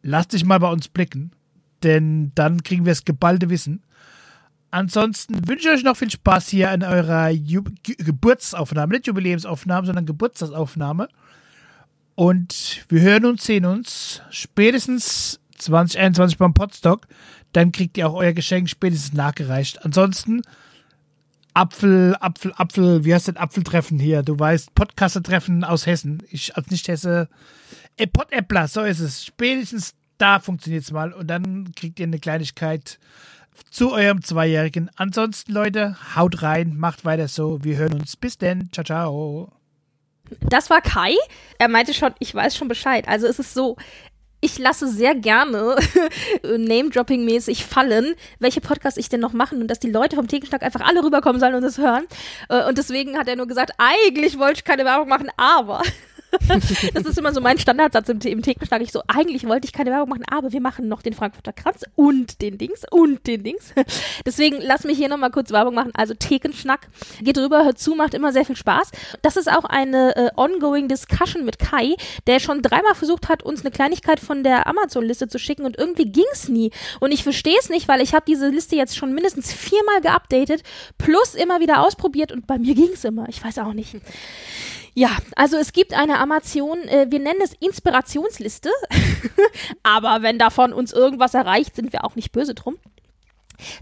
lass 0.02 0.28
dich 0.28 0.46
mal 0.46 0.60
bei 0.60 0.70
uns 0.70 0.88
blicken. 0.90 1.32
Denn 1.84 2.32
dann 2.36 2.64
kriegen 2.64 2.86
wir 2.86 2.92
das 2.92 3.06
geballte 3.06 3.50
Wissen. 3.50 3.82
Ansonsten 4.72 5.48
wünsche 5.48 5.70
ich 5.70 5.76
euch 5.76 5.84
noch 5.84 5.96
viel 5.96 6.12
Spaß 6.12 6.50
hier 6.50 6.70
an 6.70 6.84
eurer 6.84 7.30
Ju 7.30 7.64
Ge 7.84 7.96
Geburtsaufnahme. 7.98 8.94
Nicht 8.94 9.08
Jubiläumsaufnahme, 9.08 9.86
sondern 9.86 10.06
Geburtstagsaufnahme. 10.06 11.08
Und 12.16 12.86
wir 12.90 13.02
hören 13.02 13.26
uns, 13.26 13.46
sehen 13.46 13.66
uns 13.66 14.22
spätestens 14.32 15.40
2021 15.58 16.38
beim 16.38 16.54
Podstock. 16.54 17.08
Dann 17.54 17.72
kriegt 17.72 17.98
ihr 17.98 18.10
auch 18.10 18.16
euer 18.16 18.34
Geschenk 18.34 18.70
spätestens 18.70 19.14
nachgereicht. 19.14 19.86
Ansonsten 19.86 20.42
Apfel, 21.56 22.16
Apfel, 22.20 22.54
Apfel, 22.56 23.06
wie 23.06 23.14
heißt 23.14 23.30
das 23.30 23.38
Apfeltreffen 23.38 23.98
hier? 23.98 24.24
Du 24.24 24.38
weißt, 24.38 24.76
Podcaster-Treffen 24.76 25.64
aus 25.64 25.86
Hessen. 25.86 26.22
Ich 26.30 26.56
als 26.56 26.70
Nicht-Hesse 26.70 27.30
Äh, 27.98 28.08
Pot-Äppler, 28.08 28.68
so 28.68 28.82
ist 28.82 29.00
es. 29.00 29.26
Spätestens 29.26 29.96
da 30.18 30.40
funktioniert 30.40 30.84
es 30.84 30.92
mal 30.92 31.14
und 31.14 31.28
dann 31.28 31.72
kriegt 31.76 32.00
ihr 32.00 32.06
eine 32.06 32.20
Kleinigkeit 32.20 33.00
zu 33.70 33.94
eurem 33.94 34.22
Zweijährigen. 34.22 34.90
Ansonsten, 34.96 35.54
Leute, 35.54 35.98
haut 36.16 36.42
rein, 36.42 36.76
macht 36.78 37.06
weiter 37.06 37.28
so. 37.28 37.64
Wir 37.64 37.78
hören 37.78 37.94
uns. 37.94 38.18
Bis 38.18 38.38
denn. 38.38 38.70
Ciao, 38.72 38.84
ciao. 38.84 39.52
Das 40.42 40.70
war 40.70 40.82
Kai. 40.82 41.14
Er 41.60 41.68
meinte 41.68 41.94
schon, 41.94 42.14
ich 42.20 42.34
weiß 42.34 42.58
schon 42.58 42.68
Bescheid. 42.68 43.08
Also 43.08 43.28
es 43.28 43.40
ist 43.40 43.54
so, 43.54 43.78
ich 44.46 44.60
lasse 44.60 44.88
sehr 44.88 45.16
gerne 45.16 45.76
Name-Dropping-mäßig 46.44 47.66
fallen, 47.66 48.14
welche 48.40 48.62
Podcasts 48.62 49.00
ich 49.00 49.10
denn 49.10 49.20
noch 49.20 49.34
machen 49.34 49.60
und 49.60 49.68
dass 49.68 49.80
die 49.80 49.90
Leute 49.90 50.16
vom 50.16 50.28
Thekenschnack 50.28 50.62
einfach 50.62 50.82
alle 50.82 51.04
rüberkommen 51.04 51.40
sollen 51.40 51.56
und 51.56 51.64
das 51.64 51.80
hören. 51.80 52.06
Äh, 52.50 52.68
Und 52.68 52.78
deswegen 52.78 53.18
hat 53.18 53.28
er 53.28 53.36
nur 53.36 53.48
gesagt, 53.48 53.72
eigentlich 53.80 54.38
wollte 54.38 54.60
ich 54.60 54.64
keine 54.64 54.86
Werbung 54.86 55.10
machen, 55.10 55.30
aber. 55.36 55.82
das 56.94 57.06
ist 57.06 57.18
immer 57.18 57.34
so 57.34 57.42
mein 57.42 57.58
Standardsatz 57.58 58.10
im, 58.10 58.20
im 58.20 58.42
Thekenschnack. 58.42 58.82
Ich 58.82 58.92
so, 58.92 59.02
eigentlich 59.08 59.46
wollte 59.48 59.66
ich 59.66 59.74
keine 59.74 59.92
Werbung 59.92 60.10
machen, 60.10 60.24
aber 60.30 60.52
wir 60.52 60.62
machen 60.62 60.88
noch 60.88 61.02
den 61.02 61.14
Frankfurter 61.14 61.54
Kranz 61.54 61.84
und 61.96 62.42
den 62.42 62.58
Dings 62.58 62.84
und 62.92 63.26
den 63.28 63.44
Dings. 63.44 63.74
Deswegen 64.26 64.58
lass 64.62 64.84
mich 64.84 64.98
hier 64.98 65.10
nochmal 65.10 65.32
kurz 65.32 65.52
Werbung 65.52 65.76
machen. 65.76 65.92
Also 65.94 66.14
Thekenschnack. 66.14 66.88
Geht 67.22 67.38
rüber, 67.38 67.64
hört 67.64 67.80
zu, 67.80 67.96
macht 67.96 68.14
immer 68.14 68.32
sehr 68.32 68.46
viel 68.46 68.56
Spaß. 68.56 68.92
Das 69.22 69.38
ist 69.38 69.52
auch 69.52 69.66
eine 69.66 70.16
äh, 70.16 70.30
ongoing 70.36 70.88
Discussion 70.88 71.46
mit 71.46 71.60
Kai, 71.60 71.96
der 72.28 72.40
schon 72.40 72.62
dreimal 72.62 72.96
versucht 72.96 73.30
hat, 73.30 73.44
uns 73.44 73.62
eine 73.62 73.72
Kleinigkeit 73.72 74.20
von 74.20 74.44
der 74.44 74.68
Amazon-Liste 74.68 75.28
zu 75.28 75.40
schicken 75.40 75.66
und 75.66 75.78
irgendwie 75.78 76.12
ging's 76.12 76.50
nie. 76.50 76.72
Und 77.00 77.12
ich 77.12 77.24
verstehe 77.24 77.58
es 77.60 77.70
nicht, 77.70 77.88
weil 77.88 78.02
ich 78.02 78.14
habe 78.14 78.26
diese 78.28 78.50
Liste 78.50 78.76
jetzt 78.76 78.98
schon 78.98 79.14
mindestens 79.14 79.52
viermal 79.54 80.02
geupdatet, 80.02 80.64
plus 80.98 81.36
immer 81.36 81.60
wieder 81.60 81.86
ausprobiert 81.86 82.32
und 82.32 82.48
bei 82.48 82.58
mir 82.58 82.76
ging's 82.76 83.04
immer. 83.04 83.28
Ich 83.30 83.44
weiß 83.44 83.60
auch 83.60 83.74
nicht. 83.74 83.96
Ja, 84.98 85.10
also 85.36 85.58
es 85.58 85.74
gibt 85.74 85.94
eine 85.94 86.20
Amazon, 86.20 86.80
äh, 86.88 87.08
wir 87.10 87.20
nennen 87.20 87.42
es 87.44 87.54
Inspirationsliste, 87.60 88.70
aber 89.84 90.22
wenn 90.22 90.40
davon 90.40 90.72
uns 90.72 90.94
irgendwas 90.94 91.34
erreicht, 91.34 91.76
sind 91.76 91.92
wir 91.92 92.06
auch 92.06 92.16
nicht 92.16 92.32
böse 92.32 92.56
drum. 92.56 92.78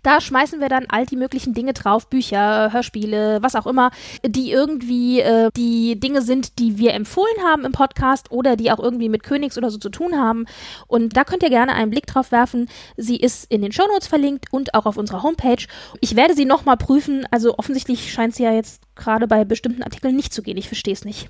Da 0.04 0.22
schmeißen 0.22 0.60
wir 0.60 0.70
dann 0.70 0.86
all 0.90 1.06
die 1.06 1.16
möglichen 1.16 1.54
Dinge 1.54 1.74
drauf, 1.74 2.08
Bücher, 2.08 2.72
Hörspiele, 2.72 3.40
was 3.42 3.56
auch 3.56 3.68
immer, 3.68 3.92
die 4.26 4.52
irgendwie 4.52 5.22
äh, 5.22 5.50
die 5.56 6.00
Dinge 6.00 6.22
sind, 6.22 6.60
die 6.60 6.78
wir 6.78 6.94
empfohlen 6.94 7.44
haben 7.44 7.66
im 7.66 7.72
Podcast 7.72 8.32
oder 8.32 8.56
die 8.56 8.72
auch 8.72 8.80
irgendwie 8.80 9.10
mit 9.10 9.24
Königs 9.24 9.58
oder 9.58 9.70
so 9.70 9.78
zu 9.78 9.90
tun 9.90 10.18
haben. 10.18 10.46
Und 10.88 11.18
da 11.18 11.24
könnt 11.24 11.44
ihr 11.44 11.50
gerne 11.50 11.74
einen 11.74 11.92
Blick 11.92 12.08
drauf 12.08 12.32
werfen. 12.32 12.70
Sie 12.98 13.18
ist 13.18 13.52
in 13.52 13.62
den 13.62 13.72
Shownotes 13.72 14.08
verlinkt 14.08 14.46
und 14.52 14.74
auch 14.74 14.86
auf 14.86 14.98
unserer 14.98 15.24
Homepage. 15.24 15.66
Ich 16.02 16.16
werde 16.16 16.34
sie 16.34 16.46
nochmal 16.46 16.78
prüfen. 16.78 17.26
Also 17.32 17.58
offensichtlich 17.58 18.12
scheint 18.12 18.36
sie 18.36 18.44
ja 18.44 18.54
jetzt 18.54 18.82
gerade 18.96 19.28
bei 19.28 19.44
bestimmten 19.46 19.84
Artikeln 19.84 20.16
nicht 20.16 20.34
zu 20.34 20.42
gehen. 20.44 20.58
Ich 20.58 20.68
verstehe 20.68 20.94
es 20.94 21.06
nicht. 21.06 21.30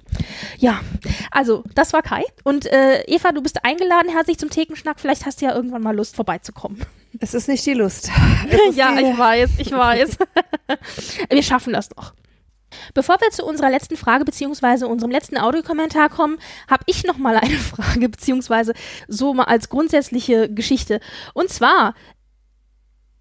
Ja, 0.58 0.80
also 1.32 1.64
das 1.76 1.94
war 1.94 2.02
Kai. 2.02 2.24
Und 2.44 2.66
äh, 2.66 3.04
Eva, 3.04 3.32
du 3.32 3.42
bist 3.42 3.64
eingeladen 3.64 4.10
herzlich 4.10 4.38
zum 4.38 4.50
Thekenschnack. 4.50 5.00
Vielleicht 5.00 5.26
hast 5.26 5.42
du 5.42 5.46
ja 5.46 5.56
irgendwann 5.56 5.82
mal 5.82 5.96
Lust 5.96 6.16
vorbeizukommen. 6.16 6.82
Es 7.20 7.34
ist 7.34 7.48
nicht 7.48 7.66
die 7.66 7.74
Lust. 7.74 8.10
ja, 8.74 8.98
ich 8.98 9.18
weiß, 9.18 9.52
ich 9.58 9.72
weiß. 9.72 10.18
wir 11.30 11.44
schaffen 11.44 11.74
das 11.74 11.90
noch. 11.96 12.14
Bevor 12.94 13.22
wir 13.22 13.30
zu 13.30 13.46
unserer 13.46 13.70
letzten 13.70 13.98
Frage 13.98 14.26
beziehungsweise 14.26 14.88
unserem 14.88 15.12
letzten 15.12 15.38
Audiokommentar 15.38 16.10
kommen, 16.10 16.40
habe 16.70 16.84
ich 16.88 17.04
noch 17.04 17.18
mal 17.18 17.38
eine 17.38 17.58
Frage 17.58 18.10
beziehungsweise 18.10 18.74
so 19.08 19.34
mal 19.34 19.46
als 19.46 19.70
grundsätzliche 19.70 20.52
Geschichte. 20.52 21.00
Und 21.34 21.50
zwar 21.50 21.94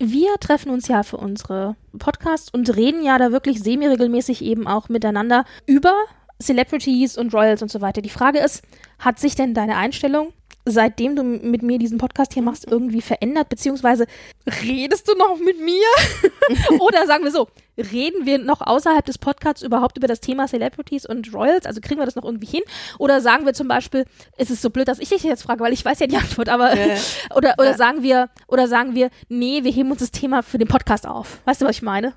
wir 0.04 0.34
treffen 0.40 0.70
uns 0.70 0.88
ja 0.88 1.04
für 1.04 1.16
unsere 1.16 1.76
Podcasts 1.96 2.52
und 2.52 2.74
reden 2.74 3.04
ja 3.04 3.18
da 3.18 3.30
wirklich 3.30 3.62
semi-regelmäßig 3.62 4.42
eben 4.42 4.66
auch 4.66 4.88
miteinander 4.88 5.44
über 5.64 5.94
Celebrities 6.42 7.16
und 7.16 7.32
Royals 7.32 7.62
und 7.62 7.70
so 7.70 7.80
weiter. 7.80 8.02
Die 8.02 8.10
Frage 8.10 8.40
ist, 8.40 8.62
hat 8.98 9.20
sich 9.20 9.36
denn 9.36 9.54
deine 9.54 9.76
Einstellung 9.76 10.32
seitdem 10.64 11.16
du 11.16 11.22
mit 11.22 11.62
mir 11.62 11.78
diesen 11.78 11.98
Podcast 11.98 12.34
hier 12.34 12.42
machst, 12.42 12.70
irgendwie 12.70 13.02
verändert? 13.02 13.48
Beziehungsweise 13.48 14.06
redest 14.62 15.08
du 15.08 15.14
noch 15.16 15.38
mit 15.38 15.60
mir? 15.60 15.82
Oder 16.80 17.06
sagen 17.06 17.24
wir 17.24 17.30
so, 17.30 17.48
reden 17.76 18.26
wir 18.26 18.38
noch 18.38 18.60
außerhalb 18.60 19.04
des 19.04 19.18
Podcasts 19.18 19.62
überhaupt 19.62 19.96
über 19.96 20.06
das 20.06 20.20
Thema 20.20 20.46
Celebrities 20.46 21.06
und 21.06 21.32
Royals? 21.34 21.66
Also 21.66 21.80
kriegen 21.80 22.00
wir 22.00 22.04
das 22.06 22.14
noch 22.16 22.24
irgendwie 22.24 22.46
hin? 22.46 22.62
Oder 22.98 23.20
sagen 23.20 23.46
wir 23.46 23.54
zum 23.54 23.68
Beispiel, 23.68 24.04
es 24.36 24.50
ist 24.50 24.62
so 24.62 24.70
blöd, 24.70 24.88
dass 24.88 24.98
ich 24.98 25.08
dich 25.08 25.22
jetzt 25.22 25.42
frage, 25.42 25.60
weil 25.60 25.72
ich 25.72 25.84
weiß 25.84 25.98
ja 26.00 26.06
die 26.06 26.16
Antwort, 26.16 26.48
aber 26.48 26.76
Ja. 26.76 26.94
oder, 27.34 27.54
oder 27.58 27.70
Ja. 27.70 27.76
sagen 27.76 28.02
wir, 28.02 28.28
oder 28.48 28.68
sagen 28.68 28.94
wir, 28.94 29.10
nee, 29.28 29.64
wir 29.64 29.72
heben 29.72 29.90
uns 29.90 30.00
das 30.00 30.10
Thema 30.10 30.42
für 30.42 30.58
den 30.58 30.68
Podcast 30.68 31.06
auf. 31.06 31.40
Weißt 31.44 31.60
du, 31.62 31.66
was 31.66 31.76
ich 31.76 31.82
meine? 31.82 32.14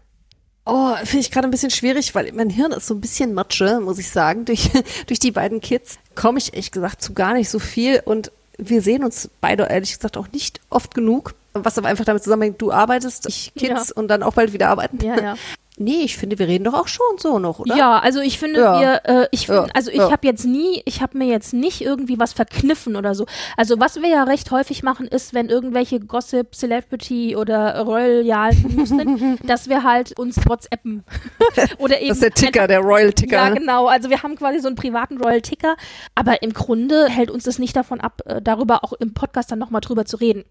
Oh, 0.65 0.95
finde 1.03 1.19
ich 1.19 1.31
gerade 1.31 1.47
ein 1.47 1.51
bisschen 1.51 1.69
schwierig, 1.69 2.15
weil 2.15 2.31
mein 2.33 2.49
Hirn 2.49 2.71
ist 2.71 2.87
so 2.87 2.95
ein 2.95 3.01
bisschen 3.01 3.33
Matsche, 3.33 3.79
muss 3.81 3.99
ich 3.99 4.09
sagen. 4.09 4.45
Durch, 4.45 4.71
durch 5.05 5.19
die 5.19 5.31
beiden 5.31 5.61
Kids 5.61 5.99
komme 6.15 6.39
ich 6.39 6.53
ehrlich 6.53 6.71
gesagt 6.71 7.01
zu 7.01 7.13
gar 7.13 7.33
nicht 7.33 7.49
so 7.49 7.59
viel 7.59 8.01
und 8.03 8.31
wir 8.57 8.81
sehen 8.81 9.03
uns 9.03 9.29
beide 9.41 9.63
ehrlich 9.63 9.93
gesagt 9.93 10.17
auch 10.17 10.27
nicht 10.31 10.61
oft 10.69 10.95
genug. 10.95 11.35
Was 11.53 11.77
aber 11.77 11.87
einfach 11.87 12.05
damit 12.05 12.23
zusammenhängt, 12.23 12.61
du 12.61 12.71
arbeitest, 12.71 13.27
ich 13.27 13.53
Kids 13.55 13.91
und 13.91 14.07
dann 14.09 14.23
auch 14.23 14.33
bald 14.33 14.53
wieder 14.53 14.69
arbeiten. 14.69 15.03
Ja, 15.05 15.21
ja. 15.21 15.35
Nee, 15.77 16.03
ich 16.03 16.15
finde, 16.15 16.39
wir 16.39 16.47
reden 16.47 16.63
doch 16.63 16.73
auch 16.73 16.87
schon 16.87 17.05
so 17.17 17.37
noch, 17.37 17.59
oder? 17.59 17.75
Ja, 17.75 17.99
also 17.99 18.21
ich 18.21 18.39
finde, 18.39 18.61
Ja. 18.61 18.79
wir, 18.79 19.01
äh, 19.23 19.27
ich 19.31 19.47
Ja, 19.47 19.63
find, 19.63 19.75
also 19.75 19.91
ich 19.91 19.97
ja. 19.97 20.09
habe 20.09 20.25
jetzt 20.25 20.45
nie, 20.45 20.81
ich 20.85 21.01
habe 21.01 21.17
mir 21.17 21.27
jetzt 21.27 21.53
nicht 21.53 21.81
irgendwie 21.81 22.17
was 22.17 22.31
verkniffen 22.31 22.95
oder 22.95 23.13
so. 23.13 23.25
Also 23.57 23.77
was 23.77 23.97
wir 24.01 24.07
ja 24.07 24.23
recht 24.23 24.51
häufig 24.51 24.83
machen, 24.83 25.05
ist, 25.07 25.33
wenn 25.33 25.49
irgendwelche 25.49 25.99
Gossip, 25.99 26.55
Celebrity 26.55 27.35
oder 27.35 27.77
Royal 27.81 28.23
News 28.23 28.87
sind, 28.89 29.39
dass 29.49 29.67
wir 29.67 29.83
halt 29.83 30.17
uns 30.17 30.37
WhatsAppen 30.47 31.03
oder 31.77 31.99
eben 31.99 32.07
Das 32.07 32.17
ist 32.17 32.23
der 32.23 32.31
Ticker, 32.31 32.67
der 32.67 32.79
Royal 32.79 33.11
Ticker. 33.11 33.35
Ja, 33.35 33.49
ne? 33.49 33.59
genau. 33.59 33.87
Also 33.87 34.09
wir 34.09 34.23
haben 34.23 34.37
quasi 34.37 34.59
so 34.59 34.67
einen 34.67 34.77
privaten 34.77 35.17
Royal 35.21 35.41
Ticker, 35.41 35.75
aber 36.15 36.41
im 36.41 36.53
Grunde 36.53 37.09
hält 37.09 37.29
uns 37.29 37.43
das 37.43 37.59
nicht 37.59 37.75
davon 37.75 37.99
ab, 37.99 38.21
äh, 38.25 38.41
darüber 38.41 38.85
auch 38.85 38.93
im 38.93 39.13
Podcast 39.13 39.51
dann 39.51 39.59
nochmal 39.59 39.81
drüber 39.81 40.05
zu 40.05 40.15
reden. 40.17 40.45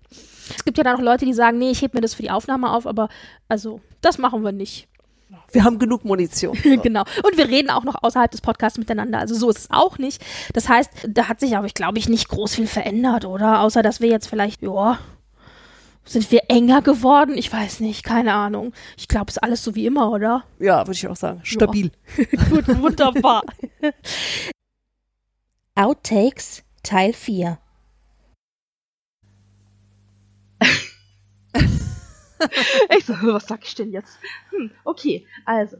Es 0.54 0.66
gibt 0.66 0.76
ja 0.76 0.84
dann 0.84 0.96
auch 0.96 1.02
Leute, 1.02 1.24
die 1.24 1.32
sagen, 1.32 1.56
nee, 1.56 1.70
ich 1.70 1.80
heb 1.80 1.94
mir 1.94 2.02
das 2.02 2.12
für 2.12 2.22
die 2.22 2.30
Aufnahme 2.30 2.70
auf, 2.72 2.86
aber 2.86 3.08
also 3.48 3.80
das 4.02 4.18
machen 4.18 4.44
wir 4.44 4.52
nicht. 4.52 4.86
Wir 5.52 5.64
haben 5.64 5.78
genug 5.78 6.04
Munition. 6.04 6.56
genau. 6.82 7.04
Und 7.22 7.36
wir 7.36 7.48
reden 7.48 7.70
auch 7.70 7.84
noch 7.84 8.02
außerhalb 8.02 8.30
des 8.30 8.40
Podcasts 8.40 8.78
miteinander. 8.78 9.18
Also 9.18 9.34
so 9.34 9.50
ist 9.50 9.58
es 9.58 9.70
auch 9.70 9.98
nicht. 9.98 10.24
Das 10.52 10.68
heißt, 10.68 10.90
da 11.08 11.28
hat 11.28 11.40
sich 11.40 11.56
aber, 11.56 11.66
ich 11.66 11.74
glaube 11.74 11.98
ich, 11.98 12.08
nicht 12.08 12.28
groß 12.28 12.54
viel 12.54 12.66
verändert, 12.66 13.24
oder? 13.24 13.60
Außer, 13.60 13.82
dass 13.82 14.00
wir 14.00 14.08
jetzt 14.08 14.28
vielleicht, 14.28 14.62
ja, 14.62 14.98
sind 16.04 16.30
wir 16.30 16.42
enger 16.48 16.82
geworden? 16.82 17.36
Ich 17.36 17.52
weiß 17.52 17.80
nicht, 17.80 18.04
keine 18.04 18.34
Ahnung. 18.34 18.72
Ich 18.96 19.08
glaube, 19.08 19.26
es 19.28 19.36
ist 19.36 19.42
alles 19.42 19.64
so 19.64 19.74
wie 19.74 19.86
immer, 19.86 20.10
oder? 20.10 20.44
Ja, 20.58 20.80
würde 20.80 20.92
ich 20.92 21.08
auch 21.08 21.16
sagen. 21.16 21.40
Stabil. 21.44 21.90
Gut, 22.50 22.68
wunderbar. 22.80 23.42
Outtakes 25.74 26.62
Teil 26.82 27.12
4. 27.12 27.58
ich 32.96 33.06
so, 33.06 33.14
was 33.14 33.46
sag 33.46 33.64
ich 33.64 33.74
denn 33.74 33.92
jetzt? 33.92 34.18
Hm, 34.50 34.70
okay, 34.84 35.26
also. 35.44 35.76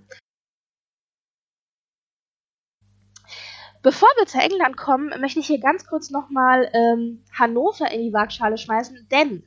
Bevor 3.83 4.08
wir 4.16 4.26
zu 4.26 4.39
England 4.39 4.78
kommen, 4.78 5.12
möchte 5.20 5.41
ich 5.41 5.47
hier 5.47 5.60
ganz 5.60 5.86
kurz 5.86 6.10
nochmal 6.10 6.70
ähm, 6.73 7.23
Hannover 7.39 7.91
in 7.91 8.02
die 8.02 8.12
Waagschale 8.15 8.57
schmeißen, 8.57 9.08
denn 9.10 9.44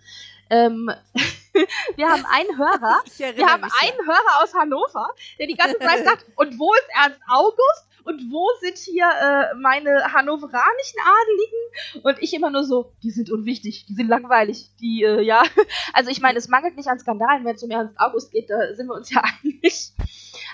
ähm, 0.51 0.91
wir 1.95 2.07
haben 2.07 2.23
einen 2.25 2.57
Hörer, 2.57 3.01
wir 3.17 3.47
haben 3.47 3.63
einen 3.63 4.07
Hörer 4.07 4.43
aus 4.43 4.53
Hannover, 4.53 5.09
der 5.39 5.47
die 5.47 5.55
ganze 5.55 5.79
Zeit 5.79 6.05
sagt, 6.05 6.25
und 6.35 6.59
wo 6.59 6.71
ist 6.75 6.87
Ernst 6.93 7.19
August? 7.27 7.86
Und 8.07 8.31
wo 8.31 8.47
sind 8.61 8.77
hier 8.77 9.03
äh, 9.05 9.53
meine 9.55 10.13
hannoveranischen 10.13 10.99
Adeligen? 11.03 12.03
Und 12.03 12.23
ich 12.23 12.33
immer 12.33 12.49
nur 12.49 12.63
so, 12.63 12.93
die 13.03 13.11
sind 13.11 13.29
unwichtig, 13.29 13.85
die 13.85 13.95
sind 13.95 14.07
langweilig, 14.07 14.71
die, 14.79 15.03
äh, 15.03 15.21
ja. 15.21 15.43
Also 15.93 16.09
ich 16.09 16.21
meine, 16.21 16.37
es 16.37 16.47
mangelt 16.47 16.77
nicht 16.77 16.87
an 16.87 16.99
Skandalen, 16.99 17.43
wenn 17.43 17.57
es 17.57 17.63
um 17.63 17.69
Ernst 17.69 17.99
August 17.99 18.31
geht, 18.31 18.49
da 18.49 18.73
sind 18.75 18.87
wir 18.87 18.93
uns 18.93 19.09
ja 19.11 19.21
einig. 19.43 19.91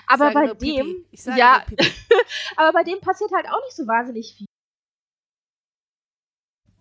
Aber 0.08 0.32
bei 0.32 0.52
dem, 0.54 1.04
ja, 1.36 1.64
aber 2.56 2.72
bei 2.72 2.82
dem 2.82 3.00
passiert 3.00 3.30
halt 3.32 3.46
auch 3.48 3.62
nicht 3.64 3.76
so 3.76 3.86
wahnsinnig 3.86 4.34
viel. 4.36 4.46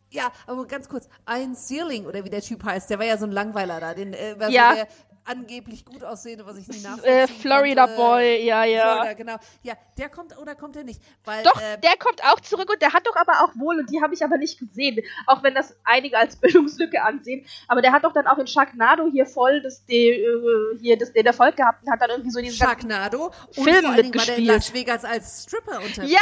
Ja, 0.09 0.31
aber 0.47 0.65
ganz 0.65 0.89
kurz, 0.89 1.07
ein 1.25 1.53
Searling 1.53 2.07
oder 2.07 2.25
wie 2.25 2.29
der 2.31 2.41
Typ 2.41 2.63
heißt, 2.63 2.89
der 2.89 2.97
war 2.97 3.05
ja 3.05 3.17
so 3.17 3.25
ein 3.25 3.31
Langweiler 3.31 3.79
da, 3.79 3.93
den 3.93 4.13
äh, 4.13 4.39
war 4.39 4.49
Ja. 4.49 4.69
so 4.69 4.75
der 4.77 4.87
angeblich 5.25 5.85
gut 5.85 6.03
aussehende, 6.03 6.45
was 6.45 6.57
ich 6.57 6.67
nie 6.67 6.81
nachvollziehen 6.81 7.13
Äh, 7.13 7.27
Florida 7.27 7.85
konnte. 7.85 8.01
Boy, 8.01 8.45
ja, 8.45 8.63
ja. 8.65 8.93
Florida, 8.93 9.13
genau. 9.13 9.35
Ja, 9.63 9.73
der 9.97 10.09
kommt 10.09 10.37
oder 10.37 10.55
kommt 10.55 10.75
er 10.75 10.83
nicht? 10.83 11.01
Weil, 11.23 11.43
Doch, 11.43 11.59
äh, 11.59 11.77
der 11.77 11.97
kommt 11.97 12.23
auch 12.23 12.39
zurück 12.41 12.69
und 12.71 12.81
der 12.81 12.93
hat 12.93 13.05
doch 13.07 13.15
aber 13.15 13.41
auch 13.43 13.55
wohl, 13.55 13.79
und 13.79 13.89
die 13.89 14.01
habe 14.01 14.13
ich 14.13 14.23
aber 14.23 14.37
nicht 14.37 14.59
gesehen, 14.59 14.99
auch 15.27 15.43
wenn 15.43 15.53
das 15.55 15.75
einige 15.83 16.17
als 16.17 16.35
Bildungslücke 16.41 17.01
ansehen, 17.01 17.45
aber 17.67 17.81
der 17.81 17.91
hat 17.91 18.03
doch 18.03 18.13
dann 18.13 18.27
auch 18.27 18.37
in 18.37 18.47
Sharknado 18.47 19.09
hier 19.11 19.25
voll 19.25 19.61
das, 19.61 19.85
de, 19.85 20.23
äh, 20.23 20.77
hier 20.79 20.97
das, 20.97 21.13
den 21.13 21.25
Erfolg 21.25 21.55
gehabt 21.55 21.83
und 21.83 21.91
hat 21.91 22.01
dann 22.01 22.09
irgendwie 22.09 22.31
so 22.31 22.41
diesen 22.41 22.57
Sharknado 22.57 23.31
und 23.55 23.63
Film 23.63 23.65
vor 23.65 23.73
Dingen 23.73 23.85
war 23.85 23.95
der 23.95 23.99
in 23.99 24.05
mitgespielt. 24.11 24.47
Las 24.47 24.73
Vegas 24.73 25.05
als 25.05 25.43
Stripper 25.43 25.77
unterwegs. 25.77 26.11
Ja, 26.11 26.19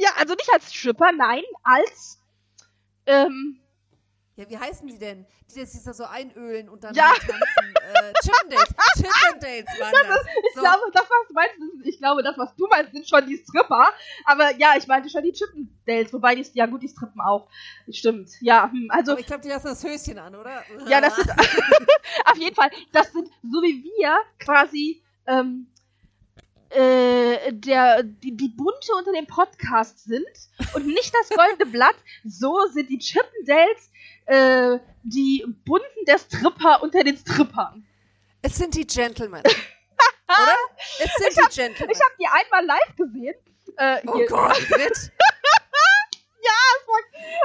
ja, 0.00 0.10
also 0.18 0.34
nicht 0.34 0.52
als 0.52 0.72
Stripper, 0.72 1.10
nein, 1.12 1.42
als, 1.62 2.18
ähm, 3.06 3.60
Ja, 4.36 4.48
wie 4.50 4.58
heißen 4.58 4.86
die 4.86 4.98
denn? 4.98 5.24
Die, 5.50 5.54
die 5.60 5.64
sich 5.64 5.82
da 5.82 5.94
so 5.94 6.04
einölen 6.04 6.68
und 6.68 6.84
dann 6.84 6.94
Ja. 6.94 7.10
tanzen. 7.14 7.40
Äh, 7.40 8.12
Chippendales. 8.22 8.68
Chippendales 8.96 9.66
waren 9.80 10.08
das. 10.08 10.26
Ich 10.48 10.54
glaube, 10.54 10.82
das, 10.92 11.02
was 11.04 11.28
du 11.28 11.34
meinst, 11.34 11.54
ist- 11.56 11.86
ich 11.86 11.98
glaube, 11.98 12.22
das, 12.22 12.36
was 12.36 12.54
du 12.56 12.66
meinst, 12.68 12.92
sind 12.92 13.08
schon 13.08 13.26
die 13.26 13.36
Stripper. 13.38 13.88
Aber 14.26 14.54
ja, 14.56 14.74
ich 14.76 14.86
meinte 14.86 15.08
schon 15.08 15.22
die 15.22 15.32
Chippendales. 15.32 16.12
Wobei, 16.12 16.34
die, 16.34 16.46
ja 16.52 16.66
gut, 16.66 16.82
die 16.82 16.88
strippen 16.88 17.20
auch. 17.22 17.48
Stimmt. 17.90 18.28
Ja, 18.40 18.70
hm, 18.70 18.88
also 18.90 19.12
Aber 19.12 19.20
ich 19.20 19.26
glaube, 19.26 19.42
die 19.42 19.48
lassen 19.48 19.68
das 19.68 19.82
Höschen 19.82 20.18
an, 20.18 20.34
oder? 20.34 20.62
Ja, 20.86 21.00
das 21.00 21.16
sind 21.16 21.30
auf 22.26 22.36
jeden 22.36 22.54
Fall, 22.54 22.70
das 22.92 23.10
sind 23.12 23.28
so 23.42 23.62
wie 23.62 23.82
wir 23.84 24.16
quasi 24.38 25.02
ähm, 25.26 25.66
äh, 26.76 27.52
der, 27.52 28.02
die, 28.02 28.36
die 28.36 28.48
Bunte 28.48 28.92
unter 28.98 29.12
dem 29.12 29.26
Podcast 29.26 30.04
sind 30.04 30.26
und 30.74 30.86
nicht 30.86 31.12
das 31.14 31.30
goldene 31.30 31.66
Blatt, 31.72 31.96
so 32.24 32.58
sind 32.72 32.90
die 32.90 32.98
Chippendales 32.98 33.90
äh, 34.26 34.78
die 35.02 35.44
Bunten 35.64 36.04
der 36.06 36.18
Stripper 36.18 36.82
unter 36.82 37.02
den 37.02 37.16
Strippern. 37.16 37.86
Es 38.42 38.56
sind 38.56 38.74
die 38.74 38.86
Gentlemen. 38.86 39.40
oder? 40.26 40.56
Es 40.98 41.10
sind 41.14 41.36
die 41.36 41.56
Gentlemen. 41.56 41.92
Ich 41.92 42.00
habe 42.00 42.14
die 42.20 42.26
einmal 42.26 42.66
live 42.66 42.96
gesehen. 42.96 43.34
Äh, 43.76 44.00
oh 44.06 44.26
Gott, 44.28 44.68
Brit. 44.68 45.12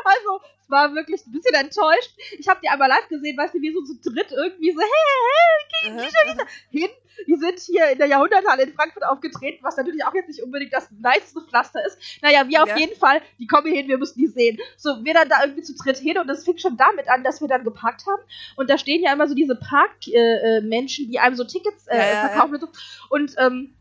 Also, 0.04 0.42
es 0.62 0.70
war 0.70 0.94
wirklich 0.94 1.26
ein 1.26 1.32
bisschen 1.32 1.56
enttäuscht. 1.56 2.12
Ich 2.38 2.48
habe 2.48 2.60
die 2.62 2.70
einmal 2.70 2.90
live 2.90 3.08
gesehen, 3.08 3.38
weißt 3.38 3.54
du, 3.54 3.62
wir 3.62 3.74
so 3.74 3.84
zu 3.84 4.12
dritt 4.12 4.32
irgendwie 4.32 4.72
so, 4.72 4.80
hey, 4.80 4.90
hey, 4.90 5.92
Aha, 5.92 6.08
gegen 6.08 6.48
die 6.72 6.80
hin. 6.80 6.90
Die 7.28 7.36
sind 7.36 7.60
hier 7.60 7.90
in 7.92 7.98
der 7.98 8.08
Jahrhunderthalle 8.08 8.64
in 8.64 8.74
Frankfurt 8.74 9.06
aufgetreten, 9.06 9.60
was 9.64 9.78
natürlich 9.78 10.04
auch 10.06 10.14
jetzt 10.14 10.28
nicht 10.28 10.42
unbedingt 10.42 10.74
das 10.74 10.90
niceste 10.92 11.42
Pflaster 11.48 11.86
ist. 11.86 11.98
Naja, 12.22 12.48
wir 12.48 12.64
auf 12.64 12.70
Ja. 12.70 12.78
jeden 12.78 12.96
Fall, 12.98 13.22
die 13.40 13.48
kommen 13.48 13.68
hier 13.68 13.76
hin, 13.78 13.88
wir 13.88 13.98
müssen 13.98 14.18
die 14.20 14.28
sehen. 14.28 14.58
So, 14.78 15.04
wir 15.04 15.14
dann 15.14 15.30
da 15.30 15.42
irgendwie 15.44 15.62
zu 15.64 15.76
dritt 15.76 15.98
hin 15.98 16.18
und 16.18 16.28
das 16.28 16.44
fing 16.46 16.58
schon 16.58 16.78
damit 16.78 17.10
an, 17.10 17.24
dass 17.24 17.42
wir 17.42 17.48
dann 17.48 17.64
geparkt 17.64 18.04
haben. 18.08 18.22
Und 18.56 18.70
da 18.70 18.78
stehen 18.78 19.04
ja 19.04 19.14
immer 19.14 19.28
so 19.28 19.36
diese 19.36 19.56
Parkmenschen, 19.56 20.14
äh, 20.14 20.62
Menschen, 20.62 21.12
die 21.12 21.20
einem 21.20 21.36
so 21.36 21.44
Tickets 21.44 21.88
äh, 21.88 21.98
Ja, 21.98 22.14
ja, 22.14 22.28
verkaufen. 22.30 22.56
Und, 22.56 22.62
so. 22.62 22.68
und 23.10 23.36
ähm, 23.38 23.76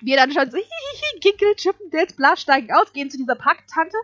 wir 0.00 0.16
dann 0.16 0.32
schon 0.32 0.50
so, 0.50 0.56
hihihi, 0.58 1.20
Kickel, 1.20 1.54
Chippendales, 1.56 2.14
bla, 2.14 2.36
steigen 2.36 2.72
aus, 2.72 2.92
gehen 2.92 3.10
zu 3.10 3.16
dieser 3.18 3.36
Parktante. 3.36 3.96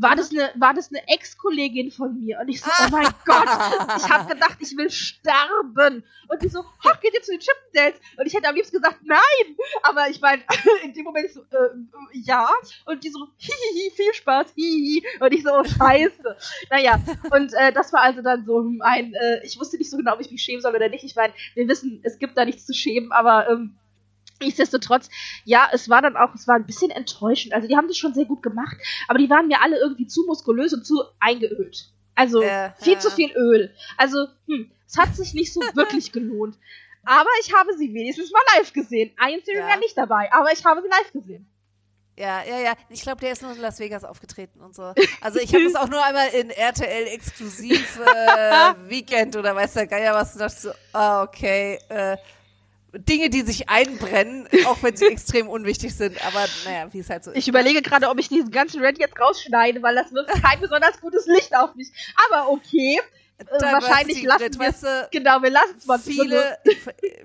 War 0.00 0.14
das 0.14 0.30
eine, 0.30 0.52
war 0.54 0.74
das 0.74 0.90
eine 0.90 1.06
Ex-Kollegin 1.08 1.90
von 1.90 2.18
mir? 2.20 2.38
Und 2.40 2.48
ich 2.48 2.60
so, 2.60 2.70
oh 2.70 2.88
mein 2.90 3.08
Gott, 3.24 3.48
ich 3.96 4.08
habe 4.08 4.32
gedacht, 4.32 4.56
ich 4.60 4.76
will 4.76 4.90
sterben. 4.90 6.04
Und 6.28 6.42
die 6.42 6.48
so, 6.48 6.60
hoch, 6.60 7.00
geht 7.00 7.14
ihr 7.14 7.22
zu 7.22 7.32
den 7.32 7.40
Chippendales? 7.40 8.00
Und 8.16 8.26
ich 8.26 8.34
hätte 8.34 8.48
am 8.48 8.54
liebsten 8.54 8.76
gesagt, 8.76 9.00
nein. 9.02 9.56
Aber 9.82 10.08
ich 10.08 10.20
meine, 10.20 10.42
in 10.84 10.92
dem 10.92 11.04
Moment 11.04 11.30
so, 11.32 11.40
äh, 11.40 11.56
äh, 11.56 11.78
ja. 12.12 12.48
Und 12.86 13.02
die 13.02 13.10
so, 13.10 13.26
hihihi, 13.38 13.90
viel 13.96 14.14
Spaß, 14.14 14.52
hihihi. 14.54 15.04
Und 15.18 15.32
ich 15.32 15.42
so, 15.42 15.50
oh, 15.52 15.64
scheiße. 15.64 16.36
naja, 16.70 17.00
und 17.32 17.52
äh, 17.54 17.72
das 17.72 17.92
war 17.92 18.02
also 18.02 18.22
dann 18.22 18.44
so 18.44 18.64
ein, 18.80 19.14
äh, 19.14 19.44
ich 19.44 19.58
wusste 19.58 19.78
nicht 19.78 19.90
so 19.90 19.96
genau, 19.96 20.14
ob 20.14 20.20
ich 20.20 20.30
mich 20.30 20.42
schämen 20.42 20.62
soll 20.62 20.76
oder 20.76 20.88
nicht. 20.88 21.02
Ich 21.02 21.16
meine, 21.16 21.32
wir 21.54 21.66
wissen, 21.66 22.00
es 22.04 22.20
gibt 22.20 22.38
da 22.38 22.44
nichts 22.44 22.66
zu 22.66 22.72
schämen, 22.72 23.10
aber 23.10 23.48
ähm, 23.50 23.76
Nichtsdestotrotz, 24.40 25.08
ja, 25.44 25.68
es 25.72 25.88
war 25.88 26.02
dann 26.02 26.16
auch, 26.16 26.34
es 26.34 26.46
war 26.46 26.54
ein 26.56 26.66
bisschen 26.66 26.90
enttäuschend. 26.90 27.52
Also 27.54 27.66
die 27.68 27.76
haben 27.76 27.88
das 27.88 27.96
schon 27.96 28.14
sehr 28.14 28.24
gut 28.24 28.42
gemacht, 28.42 28.76
aber 29.08 29.18
die 29.18 29.28
waren 29.30 29.48
mir 29.48 29.60
alle 29.62 29.78
irgendwie 29.78 30.06
zu 30.06 30.24
muskulös 30.26 30.72
und 30.72 30.86
zu 30.86 31.02
eingeölt. 31.20 31.90
Also 32.14 32.42
Ja, 32.42 32.74
viel 32.80 32.94
ja. 32.94 32.98
zu 32.98 33.10
viel 33.10 33.30
Öl. 33.36 33.72
Also, 33.96 34.26
hm, 34.46 34.70
es 34.86 34.96
hat 34.96 35.14
sich 35.14 35.34
nicht 35.34 35.52
so 35.52 35.60
wirklich 35.74 36.12
gelohnt. 36.12 36.56
Aber 37.04 37.28
ich 37.40 37.54
habe 37.54 37.72
sie 37.76 37.94
wenigstens 37.94 38.30
mal 38.32 38.42
live 38.56 38.72
gesehen. 38.72 39.12
Einzeln 39.18 39.58
Ja. 39.58 39.68
ja 39.68 39.76
nicht 39.76 39.96
dabei, 39.96 40.30
aber 40.32 40.52
ich 40.52 40.64
habe 40.64 40.82
sie 40.82 40.88
live 40.88 41.12
gesehen. 41.12 41.48
Ja, 42.18 42.42
ja, 42.42 42.58
ja. 42.58 42.72
Ich 42.88 43.02
glaube, 43.02 43.20
der 43.20 43.30
ist 43.30 43.42
nur 43.42 43.52
in 43.52 43.60
Las 43.60 43.78
Vegas 43.78 44.02
aufgetreten 44.02 44.60
und 44.60 44.74
so. 44.74 44.92
Also 45.20 45.38
ich 45.38 45.54
habe 45.54 45.62
das 45.62 45.76
auch 45.76 45.88
nur 45.88 46.04
einmal 46.04 46.28
in 46.30 46.50
RTL 46.50 47.06
exklusiv 47.06 48.00
äh, 48.00 48.74
Weekend 48.88 49.36
oder 49.36 49.54
weiß 49.54 49.74
der 49.74 49.86
Geier 49.86 50.14
was 50.14 50.32
und 50.32 50.40
dachte 50.40 50.56
so, 50.60 50.70
ah, 50.92 51.22
okay, 51.22 51.78
äh, 51.88 52.16
Dinge, 52.92 53.28
die 53.28 53.42
sich 53.42 53.68
einbrennen, 53.68 54.48
auch 54.66 54.82
wenn 54.82 54.96
sie 54.96 55.06
extrem 55.06 55.48
unwichtig 55.48 55.94
sind, 55.94 56.16
aber 56.26 56.46
naja, 56.64 56.92
wie 56.92 57.00
es 57.00 57.10
halt 57.10 57.22
so 57.24 57.30
ist. 57.30 57.36
Ich 57.36 57.46
überlege 57.48 57.82
gerade, 57.82 58.08
ob 58.08 58.18
ich 58.18 58.28
diesen 58.28 58.50
ganzen 58.50 58.82
Rant 58.82 58.98
jetzt 58.98 59.18
rausschneide, 59.20 59.82
weil 59.82 59.94
das 59.94 60.12
wirft 60.12 60.30
kein 60.42 60.60
besonders 60.60 60.98
gutes 61.00 61.26
Licht 61.26 61.54
auf 61.54 61.74
mich. 61.74 61.88
Aber 62.30 62.50
okay. 62.50 62.98
Äh, 63.38 63.44
wahrscheinlich 63.60 64.20
Diversity, 64.22 64.58
lassen 64.58 64.82
wir 64.84 65.08
Genau, 65.12 65.42
wir 65.42 65.50
lassen 65.50 65.76
es 65.78 65.86
mal. 65.86 65.98
viele, 65.98 66.58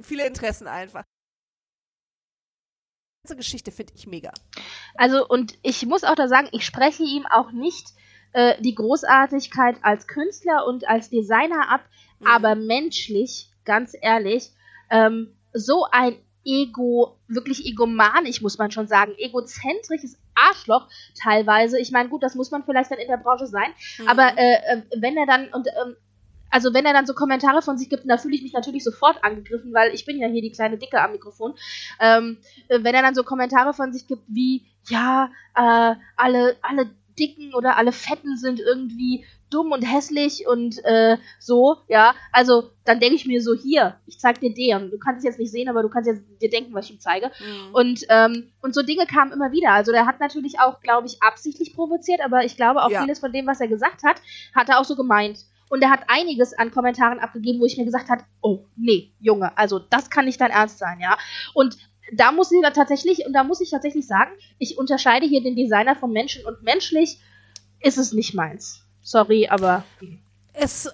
viele 0.04 0.28
Interessen 0.28 0.68
einfach. 0.68 1.04
Die 3.26 3.30
ganze 3.30 3.38
Geschichte 3.38 3.72
finde 3.72 3.94
ich 3.96 4.06
mega. 4.06 4.32
Also, 4.96 5.26
und 5.28 5.58
ich 5.64 5.86
muss 5.86 6.04
auch 6.04 6.16
da 6.16 6.28
sagen, 6.28 6.50
ich 6.52 6.66
spreche 6.66 7.04
ihm 7.04 7.26
auch 7.26 7.52
nicht 7.52 7.88
äh, 8.34 8.62
die 8.62 8.76
Großartigkeit 8.76 9.78
als 9.82 10.08
Künstler 10.08 10.66
und 10.68 10.88
als 10.88 11.10
Designer 11.10 11.72
ab, 11.72 11.82
Mhm. 12.20 12.28
aber 12.28 12.56
menschlich, 12.56 13.50
ganz 13.66 13.94
ehrlich, 14.00 14.52
ähm, 14.90 15.36
so 15.54 15.86
ein 15.92 16.16
Ego, 16.46 17.18
wirklich 17.28 17.66
egomanisch, 17.66 18.42
muss 18.42 18.58
man 18.58 18.70
schon 18.72 18.88
sagen, 18.88 19.14
egozentrisches 19.18 20.18
Arschloch 20.36 20.90
teilweise. 21.22 21.80
Ich 21.80 21.92
meine, 21.92 22.10
gut, 22.10 22.22
das 22.22 22.36
muss 22.36 22.52
man 22.52 22.64
vielleicht 22.64 22.92
dann 22.92 23.00
in 23.00 23.08
der 23.08 23.18
Branche 23.18 23.48
sein, 23.48 23.72
Mhm. 24.00 24.08
aber 24.10 24.38
äh, 24.38 24.54
äh, 24.54 24.82
wenn 24.98 25.16
er 25.16 25.26
dann 25.26 25.48
und 25.54 25.68
ähm, 25.68 25.96
also 26.50 26.72
wenn 26.74 26.86
er 26.86 26.94
dann 26.94 27.08
so 27.08 27.14
Kommentare 27.16 27.64
von 27.64 27.78
sich 27.80 27.90
gibt, 27.90 28.04
da 28.08 28.18
fühle 28.18 28.36
ich 28.36 28.44
mich 28.44 28.54
natürlich 28.54 28.84
sofort 28.84 29.24
angegriffen, 29.24 29.74
weil 29.74 29.92
ich 29.94 30.06
bin 30.06 30.20
ja 30.20 30.28
hier 30.28 30.42
die 30.42 30.52
kleine 30.52 30.78
Dicke 30.78 31.02
am 31.02 31.14
Mikrofon. 31.14 31.56
Ähm, 32.00 32.38
äh, 32.68 32.84
wenn 32.84 32.94
er 32.94 33.02
dann 33.02 33.16
so 33.16 33.24
Kommentare 33.24 33.74
von 33.74 33.92
sich 33.92 34.06
gibt 34.06 34.24
wie, 34.28 34.64
ja, 34.88 35.32
äh, 35.56 35.96
alle, 36.16 36.58
alle 36.62 36.92
Dicken 37.18 37.56
oder 37.56 37.78
alle 37.78 37.92
Fetten 37.92 38.38
sind 38.38 38.60
irgendwie 38.60 39.26
dumm 39.54 39.72
und 39.72 39.82
hässlich 39.84 40.48
und 40.48 40.84
äh, 40.84 41.18
so, 41.40 41.78
ja, 41.88 42.16
also 42.32 42.72
dann 42.86 43.00
denke 43.00 43.16
ich 43.16 43.26
mir 43.26 43.42
so, 43.42 43.54
hier, 43.54 43.96
ich 44.06 44.20
zeig 44.20 44.40
dir 44.40 44.54
den. 44.54 44.90
Du 44.92 44.98
kannst 44.98 45.20
es 45.20 45.24
jetzt 45.24 45.40
nicht 45.40 45.52
sehen, 45.52 45.70
aber 45.70 45.82
du 45.84 45.90
kannst 45.90 46.08
jetzt 46.10 46.24
dir 46.42 46.50
denken, 46.50 46.74
was 46.74 46.86
ich 46.86 46.92
ihm 46.92 47.00
zeige. 47.00 47.28
Mhm. 47.40 47.74
Und, 47.76 48.06
ähm, 48.10 48.52
und 48.62 48.74
so 48.74 48.82
Dinge 48.82 49.06
kamen 49.06 49.32
immer 49.32 49.52
wieder. 49.52 49.72
Also 49.72 49.92
der 49.92 50.06
hat 50.06 50.20
natürlich 50.20 50.60
auch, 50.60 50.82
glaube 50.82 51.08
ich, 51.08 51.22
absichtlich 51.22 51.74
provoziert, 51.74 52.22
aber 52.24 52.44
ich 52.44 52.56
glaube 52.56 52.84
auch 52.84 52.90
Ja. 52.90 53.02
vieles 53.02 53.20
von 53.20 53.32
dem, 53.32 53.48
was 53.48 53.62
er 53.62 53.68
gesagt 53.68 54.04
hat, 54.04 54.18
hat 54.54 54.70
er 54.70 54.80
auch 54.80 54.86
so 54.86 54.96
gemeint. 54.96 55.40
Und 55.70 55.82
er 55.82 55.90
hat 55.90 56.02
einiges 56.08 56.54
an 56.54 56.72
Kommentaren 56.72 57.20
abgegeben, 57.20 57.60
wo 57.60 57.66
ich 57.66 57.78
mir 57.78 57.86
gesagt 57.86 58.10
habe, 58.10 58.24
oh, 58.42 58.66
nee, 58.76 59.12
Junge, 59.20 59.58
also 59.58 59.80
das 59.80 60.10
kann 60.10 60.26
nicht 60.26 60.40
dein 60.40 60.52
Ernst 60.52 60.78
sein, 60.78 61.00
ja. 61.00 61.18
Und 61.54 61.78
da 62.12 62.32
muss 62.32 62.52
ich 62.52 62.62
da 62.62 62.70
tatsächlich, 62.72 63.26
und 63.26 63.34
da 63.34 63.44
muss 63.44 63.62
ich 63.62 63.72
tatsächlich 63.72 64.06
sagen, 64.06 64.32
ich 64.60 64.78
unterscheide 64.78 65.26
hier 65.26 65.42
den 65.42 65.56
Designer 65.56 65.96
von 65.96 66.12
Menschen 66.12 66.46
und 66.46 66.62
menschlich 66.62 67.20
ist 67.82 67.98
es 67.98 68.14
nicht 68.14 68.34
meins. 68.34 68.83
Sorry, 69.04 69.48
aber 69.50 69.84
ist 70.60 70.88
äh, 70.88 70.92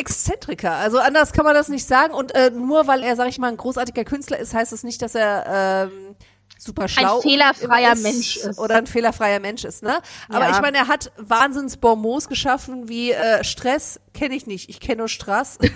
Exzentriker. 0.00 0.72
Also 0.72 0.98
anders 0.98 1.32
kann 1.32 1.44
man 1.44 1.54
das 1.54 1.68
nicht 1.68 1.86
sagen. 1.86 2.12
Und 2.12 2.34
äh, 2.34 2.50
nur 2.50 2.86
weil 2.86 3.02
er, 3.02 3.16
sag 3.16 3.28
ich 3.28 3.38
mal, 3.38 3.48
ein 3.48 3.56
großartiger 3.56 4.04
Künstler 4.04 4.38
ist, 4.38 4.52
heißt 4.54 4.72
es 4.72 4.82
nicht, 4.82 5.00
dass 5.02 5.14
er 5.14 5.88
ähm, 5.90 6.16
super 6.58 6.88
schlau 6.88 7.20
fehlerfreier 7.20 7.92
immer 7.92 8.00
Mensch 8.02 8.36
ist. 8.38 8.58
Oder 8.58 8.76
ein 8.76 8.86
fehlerfreier 8.86 9.40
Mensch 9.40 9.64
ist, 9.64 9.82
ne? 9.82 10.00
Aber 10.28 10.48
Ja. 10.48 10.50
ich 10.50 10.60
meine, 10.60 10.78
er 10.78 10.88
hat 10.88 11.12
wahnsinns 11.16 11.76
Bonbons 11.76 12.28
geschaffen, 12.28 12.88
wie 12.88 13.12
äh, 13.12 13.44
Stress 13.44 14.00
kenne 14.12 14.34
ich 14.34 14.46
nicht. 14.46 14.68
Ich 14.68 14.80
kenne 14.80 14.98
nur 14.98 15.08
Strass. 15.08 15.58
ich 15.62 15.74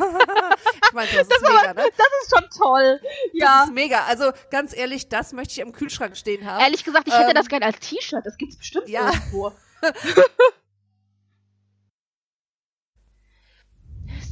meine, 0.92 1.10
das 1.12 1.28
ist 1.28 1.42
mega, 1.42 1.74
ne? 1.74 1.84
das 1.96 2.06
ist 2.22 2.34
schon 2.34 2.48
toll. 2.58 3.00
Das 3.02 3.10
Ja. 3.32 3.64
ist 3.64 3.72
mega. 3.72 4.04
Also 4.08 4.32
ganz 4.50 4.76
ehrlich, 4.76 5.08
das 5.08 5.32
möchte 5.32 5.52
ich 5.52 5.62
am 5.62 5.72
Kühlschrank 5.72 6.16
stehen 6.16 6.44
haben. 6.50 6.60
Ehrlich 6.60 6.84
gesagt, 6.84 7.08
ich 7.08 7.14
hätte 7.14 7.28
Ähm, 7.30 7.34
das 7.36 7.48
gerne 7.48 7.66
als 7.66 7.78
T-Shirt. 7.78 8.24
Das 8.24 8.36
gibt's 8.36 8.56
bestimmt 8.56 8.88
ja. 8.88 9.06
irgendwo. 9.12 9.52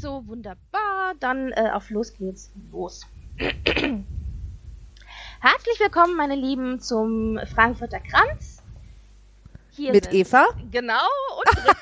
so, 0.00 0.26
wunderbar. 0.26 1.14
Dann 1.18 1.52
äh, 1.52 1.70
auf 1.72 1.90
los 1.90 2.14
geht's. 2.14 2.50
Los. 2.70 3.04
Herzlich 5.40 5.80
willkommen, 5.80 6.16
meine 6.16 6.34
Lieben, 6.34 6.80
zum 6.80 7.38
Frankfurter 7.54 8.00
Kranz. 8.00 8.62
Hier 9.70 9.92
Mit 9.92 10.12
Eva. 10.12 10.46
Genau, 10.70 10.94
und. 11.38 11.74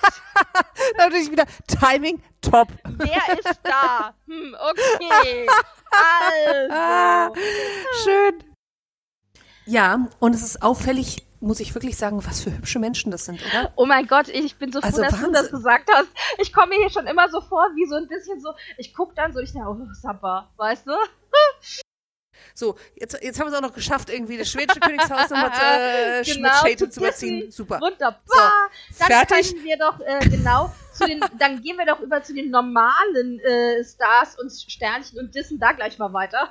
Natürlich 0.98 1.30
wieder 1.30 1.44
Timing 1.66 2.22
top. 2.42 2.68
Wer 2.84 3.38
ist 3.38 3.60
da? 3.62 4.14
Hm, 4.26 4.54
okay. 4.54 5.46
Also. 5.90 7.34
schön. 8.04 8.44
Ja, 9.64 10.08
und 10.20 10.34
es 10.34 10.42
ist 10.42 10.62
auffällig, 10.62 11.26
muss 11.40 11.60
ich 11.60 11.74
wirklich 11.74 11.96
sagen, 11.96 12.24
was 12.26 12.40
für 12.40 12.50
hübsche 12.52 12.78
Menschen 12.78 13.10
das 13.10 13.24
sind, 13.24 13.40
oder? 13.44 13.72
Oh 13.76 13.86
mein 13.86 14.06
Gott, 14.06 14.28
ich 14.28 14.56
bin 14.56 14.72
so 14.72 14.80
froh, 14.80 14.86
Also 14.86 15.02
dass 15.02 15.20
du 15.20 15.30
das 15.30 15.34
Wahnsinn. 15.34 15.56
gesagt 15.56 15.90
hast. 15.92 16.08
Ich 16.38 16.52
komme 16.52 16.68
mir 16.68 16.78
hier 16.80 16.90
schon 16.90 17.06
immer 17.06 17.28
so 17.28 17.40
vor, 17.40 17.66
wie 17.74 17.86
so 17.86 17.96
ein 17.96 18.08
bisschen 18.08 18.40
so, 18.40 18.50
ich 18.78 18.94
guck 18.94 19.14
dann 19.14 19.32
so, 19.32 19.40
ich 19.40 19.52
denke, 19.52 19.68
oh, 19.68 19.76
Sapper, 19.92 20.50
weißt 20.56 20.86
du? 20.86 20.92
So, 22.54 22.76
jetzt, 22.94 23.22
jetzt 23.22 23.38
haben 23.38 23.46
wir 23.48 23.52
es 23.52 23.58
auch 23.58 23.62
noch 23.68 23.74
geschafft, 23.74 24.08
irgendwie 24.08 24.38
das 24.38 24.48
schwedische 24.50 24.80
Königshaus 24.80 25.28
nochmal 25.28 25.52
zu, 25.52 25.60
äh, 25.60 26.22
Genau, 26.34 26.48
mit 26.48 26.52
Shade 26.54 26.76
zu 26.76 26.88
zu 26.90 27.00
überziehen. 27.00 27.50
Super. 27.50 27.80
Wunderbar. 27.80 28.20
dann 28.98 29.06
fertig. 29.08 29.52
können 29.52 29.64
wir 29.64 29.76
doch, 29.76 30.00
äh, 30.00 30.20
genau, 30.28 30.72
zu 30.94 31.06
den, 31.06 31.20
dann 31.38 31.60
gehen 31.60 31.76
wir 31.76 31.84
doch 31.84 32.00
über 32.00 32.22
zu 32.22 32.32
den 32.34 32.50
normalen 32.50 33.40
äh, 33.40 33.84
Stars 33.84 34.38
und 34.38 34.50
Sternchen 34.50 35.18
und 35.18 35.34
dissen 35.34 35.58
da 35.58 35.72
gleich 35.72 35.98
mal 35.98 36.12
weiter. 36.14 36.48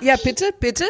Ja, 0.00 0.16
bitte, 0.16 0.50
bitte. 0.58 0.86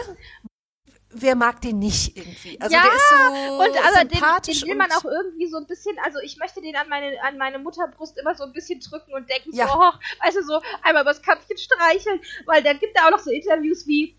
Wer 1.14 1.34
mag 1.34 1.60
den 1.60 1.78
nicht 1.78 2.16
irgendwie? 2.16 2.60
Also 2.60 2.74
ja, 2.74 2.82
der 2.82 2.94
ist 2.94 3.08
so 3.08 3.54
und 3.54 3.86
aber 3.86 4.04
den, 4.04 4.10
sympathisch 4.10 4.60
den 4.60 4.70
will 4.70 4.76
man 4.76 4.92
auch 4.92 5.04
irgendwie 5.04 5.46
so 5.48 5.56
ein 5.56 5.66
bisschen, 5.66 5.96
also 6.04 6.18
ich 6.20 6.36
möchte 6.36 6.60
den 6.60 6.76
an 6.76 6.88
meine, 6.88 7.16
an 7.22 7.38
meine 7.38 7.58
Mutterbrust 7.58 8.18
immer 8.18 8.34
so 8.34 8.44
ein 8.44 8.52
bisschen 8.52 8.80
drücken 8.80 9.12
und 9.12 9.28
denken 9.28 9.50
Ja. 9.54 9.68
so, 9.68 9.74
oh, 9.74 9.92
weißt 10.24 10.36
du, 10.36 10.42
so 10.42 10.60
einmal 10.82 11.02
übers 11.02 11.22
Köpfchen 11.22 11.56
streicheln, 11.56 12.20
weil 12.46 12.62
dann 12.62 12.78
gibt 12.78 12.96
er 12.96 13.06
auch 13.06 13.10
noch 13.10 13.20
so 13.20 13.30
Interviews 13.30 13.86
wie, 13.86 14.16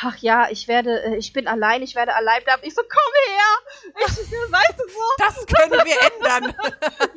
ach 0.00 0.16
ja, 0.18 0.48
ich 0.50 0.68
werde, 0.68 1.02
äh, 1.04 1.16
ich 1.16 1.32
bin 1.32 1.46
allein, 1.46 1.82
ich 1.82 1.94
werde 1.94 2.14
allein 2.14 2.42
bleiben. 2.44 2.62
Ich 2.64 2.74
so, 2.74 2.82
komm 2.82 3.12
her! 3.28 4.04
Ich, 4.06 4.52
weißt 4.52 4.78
du 4.78 4.84
so, 4.88 5.00
Das 5.18 5.46
können 5.46 5.80
wir 5.84 5.96
ändern. 6.12 6.54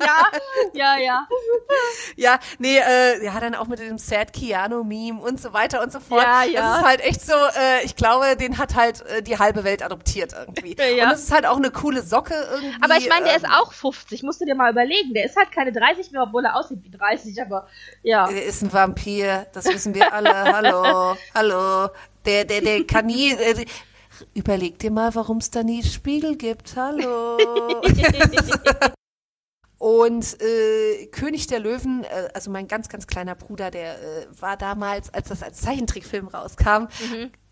ja, 0.00 0.30
ja, 0.72 0.98
ja. 0.98 1.28
Ja, 2.16 2.38
nee, 2.58 2.78
äh, 2.78 3.24
ja, 3.24 3.38
dann 3.40 3.54
auch 3.54 3.66
mit 3.66 3.78
dem 3.78 3.98
Sad 3.98 4.32
Keanu-Meme 4.32 5.20
und 5.20 5.40
so 5.40 5.52
weiter 5.52 5.82
und 5.82 5.92
so 5.92 6.00
fort. 6.00 6.22
Ja, 6.22 6.44
ja. 6.44 6.60
Das 6.60 6.78
ist 6.78 6.86
halt 6.86 7.00
echt 7.00 7.20
so, 7.20 7.32
äh, 7.32 7.84
ich 7.84 7.96
glaube, 7.96 8.36
den 8.36 8.58
hat 8.58 8.74
halt 8.74 9.04
äh, 9.06 9.22
die 9.22 9.38
halbe 9.38 9.64
Welt 9.64 9.82
adoptiert 9.82 10.32
irgendwie. 10.32 10.76
Ja. 10.88 11.04
Und 11.04 11.10
das 11.10 11.24
ist 11.24 11.32
halt 11.32 11.44
auch 11.44 11.56
eine 11.56 11.70
coole 11.70 12.02
Socke 12.02 12.34
irgendwie. 12.34 12.76
Aber 12.80 12.96
ich 12.96 13.08
meine, 13.08 13.24
der 13.24 13.34
ähm, 13.34 13.42
ist 13.44 13.50
auch 13.50 13.72
50, 13.72 14.22
musst 14.22 14.40
du 14.40 14.46
dir 14.46 14.54
mal 14.54 14.70
überlegen. 14.72 15.12
Der 15.12 15.24
ist 15.24 15.36
halt 15.36 15.52
keine 15.52 15.70
30 15.70 16.12
mehr, 16.12 16.22
obwohl 16.22 16.44
er 16.46 16.56
aussieht 16.56 16.82
wie 16.82 16.90
30, 16.90 17.40
aber 17.42 17.68
ja. 18.02 18.26
Der 18.26 18.44
ist 18.44 18.62
ein 18.62 18.72
Vampir, 18.72 19.46
das 19.52 19.66
wissen 19.66 19.94
wir 19.94 20.12
alle. 20.12 20.32
hallo, 20.32 21.16
hallo. 21.34 21.90
Der, 22.24 22.44
der, 22.44 22.60
der 22.60 22.84
kann 22.86 23.06
nie. 23.06 23.30
Äh, 23.32 23.64
überleg 24.34 24.78
dir 24.78 24.90
mal, 24.90 25.14
warum 25.14 25.38
es 25.38 25.50
da 25.50 25.62
nie 25.62 25.82
Spiegel 25.82 26.36
gibt. 26.36 26.76
Hallo. 26.76 27.38
Und 29.78 30.40
äh, 30.42 31.06
König 31.12 31.46
der 31.46 31.60
Löwen, 31.60 32.02
äh, 32.02 32.28
also 32.34 32.50
mein 32.50 32.66
ganz, 32.66 32.88
ganz 32.88 33.06
kleiner 33.06 33.36
Bruder, 33.36 33.70
der 33.70 33.94
äh, 34.02 34.26
war 34.40 34.56
damals, 34.56 35.14
als 35.14 35.28
das 35.28 35.40
als 35.44 35.60
Zeichentrickfilm 35.60 36.26
rauskam, 36.26 36.88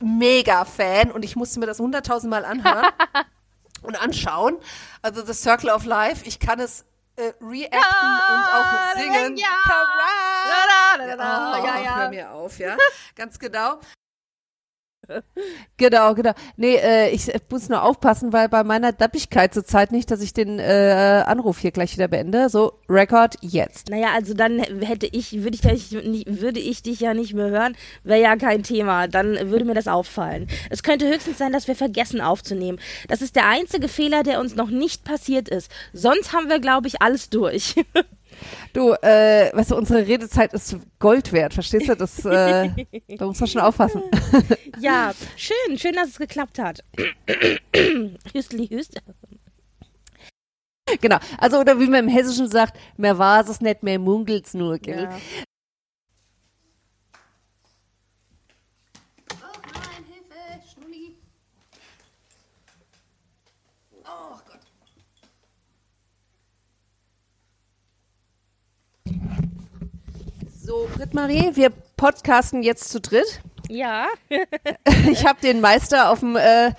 mega 0.01 0.65
Fan 0.65 1.13
und 1.13 1.25
ich 1.25 1.37
musste 1.37 1.61
mir 1.61 1.67
das 1.67 1.79
hunderttausendmal 1.79 2.45
anhören 2.45 2.87
und 3.83 3.95
anschauen. 4.03 4.57
Also 5.03 5.25
The 5.25 5.35
Circle 5.35 5.71
of 5.71 5.85
Life, 5.85 6.27
ich 6.27 6.41
kann 6.41 6.59
es 6.59 6.85
äh, 7.15 7.33
reacten 7.41 7.79
und 7.79 8.45
auch 8.55 8.97
singen. 8.97 9.37
Ja. 9.37 9.47
Kara- 9.63 10.99
Da, 10.99 10.99
da, 10.99 11.07
da, 11.07 11.17
da. 11.17 11.61
Oh, 11.61 11.65
Ja, 11.65 11.81
ja. 11.81 11.97
Hör 11.99 12.09
mir 12.11 12.33
auf, 12.33 12.59
ja. 12.59 12.77
Ganz 13.15 13.39
genau. 13.39 13.79
Genau, 15.77 16.15
genau. 16.15 16.33
Nee, 16.57 16.77
äh, 16.77 17.11
ich 17.11 17.31
muss 17.51 17.69
nur 17.69 17.83
aufpassen, 17.83 18.33
weil 18.33 18.49
bei 18.49 18.65
meiner 18.65 18.93
Dappigkeit 18.93 19.53
zurzeit 19.53 19.93
nicht, 19.93 20.11
dass 20.11 20.23
ich 20.23 20.33
den 20.33 20.59
äh, 20.59 21.23
Anruf 21.27 21.59
hier 21.59 21.71
gleich 21.71 21.93
wieder 21.95 22.09
beende. 22.09 22.49
So, 22.49 22.73
Record 22.89 23.35
jetzt. 23.43 23.91
Naja, 23.91 24.09
also 24.15 24.33
dann 24.33 24.59
hätte 24.59 25.07
ich, 25.07 25.43
würde 25.43 25.55
ich, 25.55 25.61
dich 25.61 25.93
nicht, 26.05 26.41
würde 26.41 26.61
ich 26.61 26.83
dich 26.83 27.01
ja 27.01 27.15
nicht 27.15 27.35
mehr 27.35 27.51
hören, 27.51 27.77
wäre 28.05 28.21
ja 28.21 28.37
kein 28.37 28.63
Thema. 28.63 29.07
Dann 29.07 29.51
würde 29.51 29.65
mir 29.65 29.75
das 29.75 29.89
auffallen. 29.89 30.47
Es 30.71 30.83
könnte 30.83 31.09
höchstens 31.09 31.39
sein, 31.39 31.53
dass 31.53 31.69
wir 31.69 31.77
vergessen 31.77 32.21
aufzunehmen. 32.21 32.79
Das 33.09 33.21
ist 33.21 33.37
der 33.37 33.47
einzige 33.47 33.89
Fehler, 33.89 34.23
der 34.23 34.41
uns 34.41 34.57
noch 34.57 34.71
nicht 34.71 35.05
passiert 35.05 35.49
ist. 35.49 35.71
Sonst 35.93 36.33
haben 36.33 36.49
wir, 36.49 36.59
glaube 36.59 36.89
ich, 36.89 37.03
alles 37.03 37.29
durch. 37.29 37.75
Du, 38.73 38.93
äh, 38.93 39.51
weißt 39.55 39.71
du, 39.71 39.77
unsere 39.77 40.07
Redezeit 40.07 40.53
ist 40.53 40.77
Gold 40.99 41.33
wert, 41.33 41.55
verstehst 41.55 41.89
du? 41.89 41.97
Das, 41.97 42.25
äh, 42.25 42.71
da 43.17 43.27
muss 43.27 43.41
man 43.41 43.49
schon 43.49 43.61
aufpassen. 43.63 44.03
ja, 44.81 45.13
schön, 45.37 45.79
schön, 45.79 45.95
dass 45.95 46.09
es 46.09 46.19
geklappt 46.19 46.59
hat. 46.59 46.85
Hüstli, 48.35 48.69
hüst. 48.69 49.01
genau. 51.01 51.19
Also, 51.39 51.59
oder 51.59 51.81
wie 51.81 51.87
man 51.87 52.05
im 52.05 52.09
Hessischen 52.09 52.49
sagt, 52.49 52.79
mehr 52.97 53.19
war 53.19 53.49
es 53.49 53.61
nicht, 53.61 53.83
mehr 53.83 53.99
munkelt's 53.99 54.55
nur, 54.55 54.79
gell? 54.79 55.05
Ja. 55.05 55.19
So, 70.67 70.89
Britt-Marie, 70.97 71.53
wir 71.55 71.71
podcasten 71.97 72.65
jetzt 72.65 72.89
zu 72.89 73.01
dritt. 73.01 73.41
Ja. 73.69 74.09
Ich 75.09 75.25
habe 75.25 75.41
den 75.41 75.61
Meister 75.61 76.11
auf 76.11 76.19
dem 76.19 76.35
äh, 76.35 76.73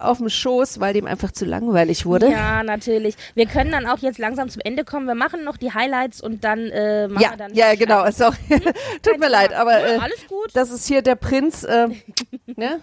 auf 0.00 0.18
dem 0.18 0.28
Schoß, 0.28 0.80
weil 0.80 0.94
dem 0.94 1.06
einfach 1.06 1.30
zu 1.30 1.44
langweilig 1.44 2.06
wurde. 2.06 2.28
Ja, 2.28 2.64
natürlich. 2.64 3.14
Wir 3.36 3.46
können 3.46 3.70
dann 3.70 3.86
auch 3.86 3.98
jetzt 3.98 4.18
langsam 4.18 4.48
zum 4.48 4.60
Ende 4.64 4.84
kommen. 4.84 5.06
Wir 5.06 5.14
machen 5.14 5.44
noch 5.44 5.56
die 5.56 5.72
Highlights 5.72 6.20
und 6.20 6.42
dann 6.42 6.58
äh, 6.70 7.06
machen 7.06 7.22
ja, 7.22 7.30
wir 7.30 7.36
dann. 7.36 7.54
ja, 7.54 7.74
genau. 7.76 8.04
Ist 8.04 8.20
auch, 8.20 8.34
tut 9.02 9.20
mir 9.20 9.28
leid, 9.28 9.52
aber 9.52 9.78
Ja, 9.78 9.94
äh, 9.94 9.98
alles 9.98 10.26
gut. 10.26 10.50
das 10.54 10.70
ist 10.70 10.88
hier 10.88 11.02
der 11.02 11.14
Prinz. 11.14 11.62
Äh, 11.62 11.86
ne? 12.56 12.80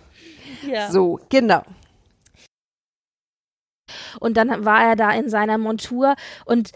Ja. 0.66 0.90
So, 0.90 1.20
genau. 1.28 1.64
Und 4.20 4.38
dann 4.38 4.66
war 4.66 4.84
er 4.84 4.96
da 4.96 5.12
in 5.12 5.30
seiner 5.30 5.58
Montur 5.58 6.16
und 6.46 6.72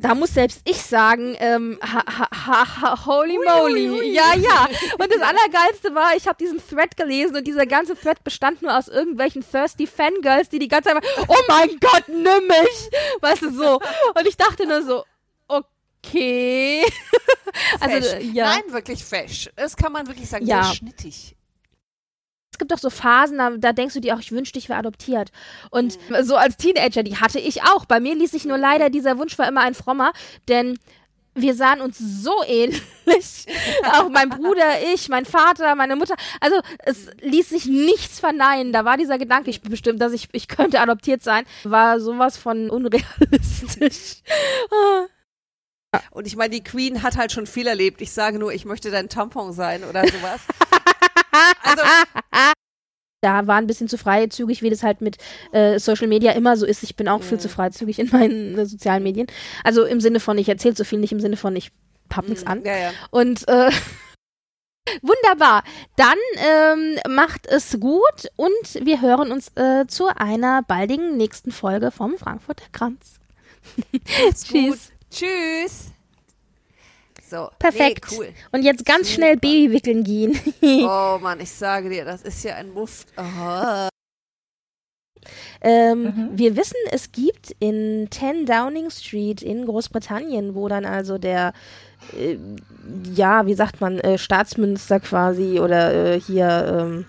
da 0.00 0.14
muss 0.14 0.34
selbst 0.34 0.60
ich 0.64 0.82
sagen, 0.82 1.36
ähm, 1.38 1.78
ha, 1.82 2.02
ha, 2.06 2.80
ha, 2.80 3.06
holy 3.06 3.38
moly. 3.38 4.12
Ja, 4.12 4.34
ja. 4.36 4.68
Und 4.98 5.12
das 5.12 5.20
Allergeilste 5.20 5.94
war, 5.94 6.16
ich 6.16 6.26
habe 6.26 6.36
diesen 6.38 6.60
Thread 6.66 6.96
gelesen 6.96 7.36
und 7.36 7.46
dieser 7.46 7.66
ganze 7.66 7.96
Thread 7.96 8.22
bestand 8.24 8.62
nur 8.62 8.76
aus 8.76 8.88
irgendwelchen 8.88 9.44
thirsty 9.48 9.86
Fangirls, 9.86 10.48
die 10.48 10.58
die 10.58 10.68
ganze 10.68 10.90
Zeit 10.90 11.02
immer, 11.02 11.24
oh 11.28 11.42
mein 11.48 11.70
Gott, 11.80 12.08
nimm 12.08 12.46
mich. 12.46 12.90
Weißt 13.20 13.42
du, 13.42 13.50
so. 13.50 13.80
Und 14.14 14.26
ich 14.26 14.36
dachte 14.36 14.66
nur 14.66 14.82
so, 14.82 15.04
okay. 15.48 16.84
also, 17.80 18.16
ja. 18.16 18.46
Nein, 18.46 18.62
wirklich 18.68 19.04
fesch. 19.04 19.50
Das 19.56 19.76
kann 19.76 19.92
man 19.92 20.06
wirklich 20.06 20.28
sagen. 20.28 20.46
Ja. 20.46 20.64
Sehr 20.64 20.74
schnittig. 20.74 21.35
Es 22.56 22.58
gibt 22.58 22.72
doch 22.72 22.78
so 22.78 22.88
Phasen, 22.88 23.36
da, 23.36 23.50
da 23.50 23.74
denkst 23.74 23.92
du 23.92 24.00
dir 24.00 24.14
auch, 24.14 24.18
ich 24.18 24.32
wünschte, 24.32 24.58
ich 24.58 24.70
wäre 24.70 24.78
adoptiert. 24.78 25.30
Und 25.70 25.98
so 26.22 26.36
als 26.36 26.56
Teenager, 26.56 27.02
die 27.02 27.18
hatte 27.18 27.38
ich 27.38 27.64
auch. 27.64 27.84
Bei 27.84 28.00
mir 28.00 28.14
ließ 28.14 28.30
sich 28.30 28.46
nur 28.46 28.56
leider, 28.56 28.88
dieser 28.88 29.18
Wunsch 29.18 29.38
war 29.38 29.46
immer 29.46 29.60
ein 29.60 29.74
frommer, 29.74 30.12
denn 30.48 30.78
wir 31.34 31.54
sahen 31.54 31.82
uns 31.82 31.98
so 31.98 32.32
ähnlich. 32.46 32.80
auch 33.92 34.08
mein 34.08 34.30
Bruder, 34.30 34.64
ich, 34.94 35.10
mein 35.10 35.26
Vater, 35.26 35.74
meine 35.74 35.96
Mutter. 35.96 36.14
Also 36.40 36.56
es 36.78 37.10
ließ 37.20 37.50
sich 37.50 37.66
nichts 37.66 38.20
verneinen. 38.20 38.72
Da 38.72 38.86
war 38.86 38.96
dieser 38.96 39.18
Gedanke, 39.18 39.50
ich 39.50 39.60
bestimmt, 39.60 40.00
dass 40.00 40.14
ich, 40.14 40.30
ich 40.32 40.48
könnte 40.48 40.80
adoptiert 40.80 41.22
sein, 41.22 41.44
war 41.64 42.00
sowas 42.00 42.38
von 42.38 42.70
unrealistisch. 42.70 44.22
Und 46.10 46.26
ich 46.26 46.36
meine, 46.36 46.50
die 46.50 46.64
Queen 46.64 47.02
hat 47.02 47.18
halt 47.18 47.32
schon 47.32 47.46
viel 47.46 47.66
erlebt. 47.66 48.00
Ich 48.00 48.12
sage 48.12 48.38
nur, 48.38 48.52
ich 48.54 48.64
möchte 48.64 48.90
dein 48.90 49.10
Tampon 49.10 49.52
sein 49.52 49.84
oder 49.84 50.06
sowas. 50.06 50.40
also, 51.62 51.82
da 53.20 53.46
war 53.46 53.56
ein 53.56 53.66
bisschen 53.66 53.88
zu 53.88 53.98
freizügig, 53.98 54.62
wie 54.62 54.70
das 54.70 54.82
halt 54.82 55.00
mit 55.00 55.16
äh, 55.52 55.78
Social 55.78 56.06
Media 56.06 56.32
immer 56.32 56.56
so 56.56 56.66
ist. 56.66 56.82
Ich 56.82 56.96
bin 56.96 57.08
auch 57.08 57.22
viel 57.22 57.40
zu 57.40 57.48
freizügig 57.48 57.98
in 57.98 58.08
meinen 58.10 58.58
äh, 58.58 58.66
sozialen 58.66 59.02
Medien. 59.02 59.26
Also 59.64 59.84
im 59.84 60.00
Sinne 60.00 60.20
von, 60.20 60.38
ich 60.38 60.48
erzähle 60.48 60.76
so 60.76 60.84
viel, 60.84 60.98
nicht 60.98 61.12
im 61.12 61.20
Sinne 61.20 61.36
von, 61.36 61.56
ich 61.56 61.72
hab 62.14 62.28
nichts 62.28 62.46
an. 62.46 62.62
ja, 62.64 62.76
ja. 62.76 62.90
Und 63.10 63.48
äh, 63.48 63.70
wunderbar. 65.02 65.64
Dann 65.96 66.18
ähm, 66.36 66.98
macht 67.14 67.46
es 67.46 67.78
gut 67.80 68.30
und 68.36 68.86
wir 68.86 69.00
hören 69.00 69.32
uns 69.32 69.50
äh, 69.56 69.86
zu 69.88 70.06
einer 70.14 70.62
baldigen 70.62 71.16
nächsten 71.16 71.50
Folge 71.50 71.90
vom 71.90 72.18
Frankfurter 72.18 72.66
Kranz. 72.72 73.18
Tschüss. 74.34 74.92
Tschüss. 75.10 75.95
So, 77.28 77.50
Perfekt. 77.58 78.06
Nee, 78.10 78.16
cool. 78.16 78.28
Und 78.52 78.62
jetzt 78.62 78.84
ganz 78.84 79.10
schnell 79.10 79.36
Babywickeln 79.36 80.04
gehen. 80.04 80.38
Oh 80.62 81.18
Mann, 81.20 81.40
ich 81.40 81.50
sage 81.50 81.88
dir, 81.88 82.04
das 82.04 82.22
ist 82.22 82.44
ja 82.44 82.54
ein 82.54 82.70
Muft. 82.72 83.08
Oh. 83.16 83.88
Ähm, 85.60 86.30
Wir 86.34 86.56
wissen, 86.56 86.76
es 86.92 87.10
gibt 87.10 87.56
in 87.58 88.08
10 88.10 88.46
Downing 88.46 88.90
Street 88.90 89.42
in 89.42 89.66
Großbritannien, 89.66 90.54
wo 90.54 90.68
dann 90.68 90.84
also 90.84 91.18
der, 91.18 91.52
äh, 92.16 92.36
ja, 93.12 93.46
wie 93.46 93.54
sagt 93.54 93.80
man, 93.80 93.98
äh, 93.98 94.18
Staatsminister 94.18 95.00
quasi 95.00 95.58
oder 95.58 96.14
äh, 96.14 96.20
hier, 96.20 96.78
ähm, 96.78 97.06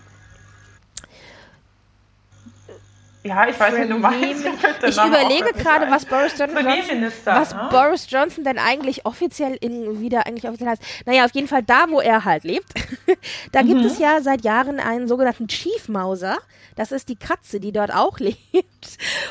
Ja, 3.27 3.47
ich 3.47 3.59
weiß 3.59 3.77
nicht, 3.77 3.89
du 3.91 3.97
meinst. 3.97 4.45
ich 4.45 4.97
überlege 4.97 5.53
gerade, 5.53 5.89
was 5.89 6.05
Boris 6.05 6.37
Johnson, 6.37 7.11
was 7.25 7.53
ne? 7.53 7.67
Boris 7.71 8.07
Johnson 8.09 8.43
denn 8.43 8.57
eigentlich 8.59 9.05
offiziell 9.05 9.55
in, 9.59 9.99
wieder 10.01 10.25
eigentlich 10.25 10.47
offiziell 10.47 10.69
heißt. 10.69 10.81
Naja, 11.05 11.25
auf 11.25 11.31
jeden 11.33 11.47
Fall 11.47 11.63
da, 11.63 11.85
wo 11.89 11.99
er 11.99 12.25
halt 12.25 12.43
lebt. 12.43 12.67
da 13.51 13.61
gibt 13.61 13.81
Mhm. 13.81 13.85
es 13.87 13.99
ja 13.99 14.21
seit 14.21 14.43
Jahren 14.43 14.79
einen 14.79 15.07
sogenannten 15.07 15.47
Chief 15.47 15.87
Mauser. 15.89 16.37
Das 16.75 16.91
ist 16.91 17.09
die 17.09 17.15
Katze, 17.15 17.59
die 17.59 17.71
dort 17.71 17.93
auch 17.93 18.19
lebt. 18.19 18.37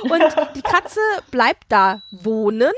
Und 0.02 0.22
die 0.54 0.62
Katze 0.62 1.00
bleibt 1.30 1.64
da 1.68 2.02
wohnen. 2.10 2.72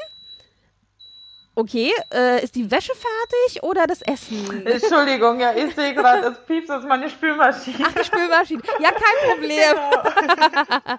Okay, 1.58 1.90
äh, 2.14 2.44
ist 2.44 2.54
die 2.54 2.70
Wäsche 2.70 2.92
fertig 2.94 3.64
oder 3.64 3.88
das 3.88 4.00
Essen? 4.02 4.64
Entschuldigung, 4.64 5.40
ja, 5.40 5.52
ich 5.56 5.74
sehe 5.74 5.92
gerade, 5.92 6.22
das 6.22 6.46
Pieps 6.46 6.70
ist 6.70 6.86
meine 6.86 7.10
Spülmaschine. 7.10 7.78
Ach, 7.82 7.92
die 7.92 8.04
Spülmaschine. 8.04 8.62
Ja, 8.78 8.90
kein 8.92 9.30
Problem. 9.32 10.98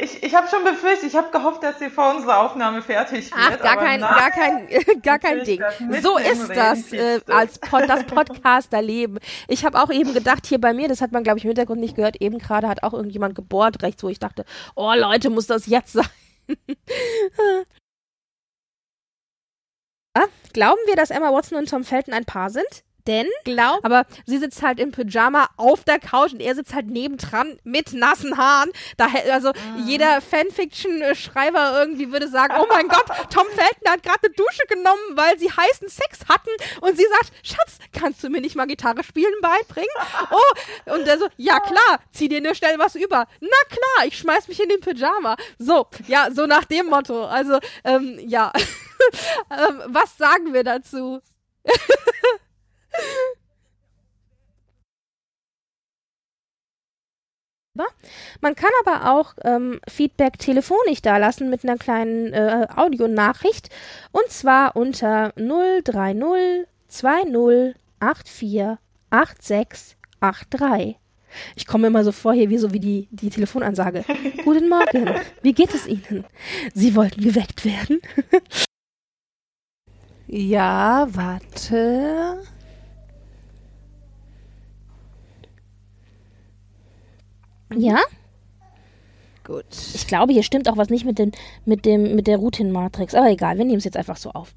Ich, 0.00 0.22
ich 0.22 0.34
habe 0.34 0.48
schon 0.48 0.64
befürchtet, 0.64 1.04
ich 1.04 1.16
habe 1.16 1.30
gehofft, 1.30 1.62
dass 1.62 1.78
sie 1.78 1.88
vor 1.88 2.14
unserer 2.14 2.40
Aufnahme 2.40 2.82
fertig 2.82 3.30
wird. 3.30 3.40
Ach, 3.40 3.58
gar 3.60 3.76
kein, 3.76 4.00
nein. 4.00 4.14
gar 4.18 4.30
kein, 4.30 4.68
gar 5.02 5.18
kein 5.18 5.44
Ding. 5.44 5.62
So 6.02 6.18
ist 6.18 6.48
das 6.48 6.92
äh, 6.92 7.20
als 7.28 7.58
Pod, 7.58 7.82
das 7.88 8.04
Podcaster-Leben. 8.04 9.18
Ich 9.48 9.64
habe 9.64 9.80
auch 9.80 9.90
eben 9.90 10.12
gedacht, 10.12 10.46
hier 10.46 10.60
bei 10.60 10.74
mir, 10.74 10.88
das 10.88 11.00
hat 11.00 11.12
man, 11.12 11.22
glaube 11.22 11.38
ich, 11.38 11.44
im 11.44 11.50
Hintergrund 11.50 11.80
nicht 11.80 11.96
gehört, 11.96 12.20
eben 12.20 12.38
gerade 12.38 12.68
hat 12.68 12.82
auch 12.82 12.92
irgendjemand 12.92 13.34
gebohrt 13.34 13.82
rechts, 13.82 14.02
wo 14.02 14.08
ich 14.08 14.18
dachte, 14.18 14.44
oh 14.74 14.92
Leute, 14.94 15.30
muss 15.30 15.46
das 15.46 15.66
jetzt 15.66 15.92
sein? 15.92 16.06
Ah, 20.14 20.26
Glauben 20.52 20.80
wir, 20.86 20.96
dass 20.96 21.10
Emma 21.10 21.32
Watson 21.32 21.58
und 21.58 21.68
Tom 21.68 21.84
Felton 21.84 22.12
ein 22.14 22.24
Paar 22.24 22.50
sind? 22.50 22.84
Denn, 23.06 23.26
glaub, 23.44 23.84
aber 23.84 24.06
sie 24.26 24.38
sitzt 24.38 24.62
halt 24.62 24.78
im 24.78 24.92
Pyjama 24.92 25.48
auf 25.56 25.84
der 25.84 25.98
Couch 25.98 26.32
und 26.32 26.40
er 26.40 26.54
sitzt 26.54 26.72
halt 26.74 26.86
nebendran 26.86 27.58
mit 27.64 27.92
nassen 27.92 28.36
Haaren. 28.36 28.70
Da, 28.96 29.08
also 29.32 29.52
jeder 29.84 30.20
Fanfiction-Schreiber 30.20 31.78
irgendwie 31.78 32.12
würde 32.12 32.28
sagen, 32.28 32.54
oh 32.60 32.66
mein 32.68 32.88
Gott, 32.88 33.06
Tom 33.30 33.46
Felton 33.48 33.90
hat 33.90 34.02
gerade 34.02 34.20
eine 34.24 34.34
Dusche 34.34 34.66
genommen, 34.68 35.02
weil 35.14 35.38
sie 35.38 35.50
heißen 35.50 35.88
Sex 35.88 36.20
hatten 36.28 36.50
und 36.80 36.96
sie 36.96 37.06
sagt, 37.10 37.32
Schatz, 37.42 37.78
kannst 37.92 38.22
du 38.22 38.28
mir 38.28 38.40
nicht 38.40 38.54
mal 38.54 38.66
Gitarre 38.66 39.02
spielen 39.04 39.34
beibringen? 39.40 39.88
Oh, 40.30 40.92
und 40.94 41.06
er 41.06 41.18
so, 41.18 41.28
ja 41.36 41.60
klar, 41.60 42.00
zieh 42.12 42.28
dir 42.28 42.40
nur 42.40 42.54
schnell 42.54 42.78
was 42.78 42.94
über. 42.94 43.26
Na 43.40 43.56
klar, 43.68 44.06
ich 44.06 44.16
schmeiß 44.16 44.48
mich 44.48 44.62
in 44.62 44.68
den 44.68 44.80
Pyjama. 44.80 45.36
So, 45.58 45.86
ja, 46.06 46.28
so 46.30 46.46
nach 46.46 46.64
dem 46.64 46.86
Motto. 46.86 47.26
Also, 47.26 47.58
ähm, 47.84 48.18
ja. 48.26 48.52
ähm, 49.50 49.82
was 49.86 50.16
sagen 50.16 50.54
wir 50.54 50.64
dazu? 50.64 51.20
Man 58.42 58.56
kann 58.56 58.70
aber 58.84 59.12
auch 59.12 59.34
ähm, 59.44 59.80
Feedback 59.88 60.38
telefonisch 60.38 61.00
dalassen 61.00 61.48
mit 61.48 61.64
einer 61.64 61.78
kleinen 61.78 62.32
äh, 62.32 62.66
Audionachricht 62.74 63.70
und 64.10 64.28
zwar 64.30 64.74
unter 64.74 65.32
030 65.36 66.66
20 66.88 67.76
84 68.00 69.38
86 69.40 69.96
83. 70.20 70.96
Ich 71.56 71.66
komme 71.66 71.86
immer 71.86 72.04
so 72.04 72.12
vor 72.12 72.34
hier 72.34 72.50
wie 72.50 72.58
so 72.58 72.72
wie 72.72 72.80
die, 72.80 73.08
die 73.12 73.30
Telefonansage. 73.30 74.04
Guten 74.44 74.68
Morgen, 74.68 75.08
wie 75.40 75.54
geht 75.54 75.72
es 75.72 75.86
Ihnen? 75.86 76.24
Sie 76.74 76.96
wollten 76.96 77.22
geweckt 77.22 77.64
werden? 77.64 78.00
Ja, 80.26 81.06
warte. 81.12 82.42
Ja? 87.80 88.00
Gut. 89.44 89.64
Ich 89.94 90.06
glaube, 90.06 90.32
hier 90.32 90.42
stimmt 90.42 90.68
auch 90.68 90.76
was 90.76 90.88
nicht 90.88 91.04
mit, 91.04 91.18
den, 91.18 91.32
mit, 91.64 91.84
dem, 91.84 92.14
mit 92.14 92.26
der 92.26 92.38
Routing-Matrix. 92.38 93.14
Aber 93.14 93.30
egal, 93.30 93.58
wir 93.58 93.64
nehmen 93.64 93.78
es 93.78 93.84
jetzt 93.84 93.96
einfach 93.96 94.16
so 94.16 94.30
auf. 94.30 94.54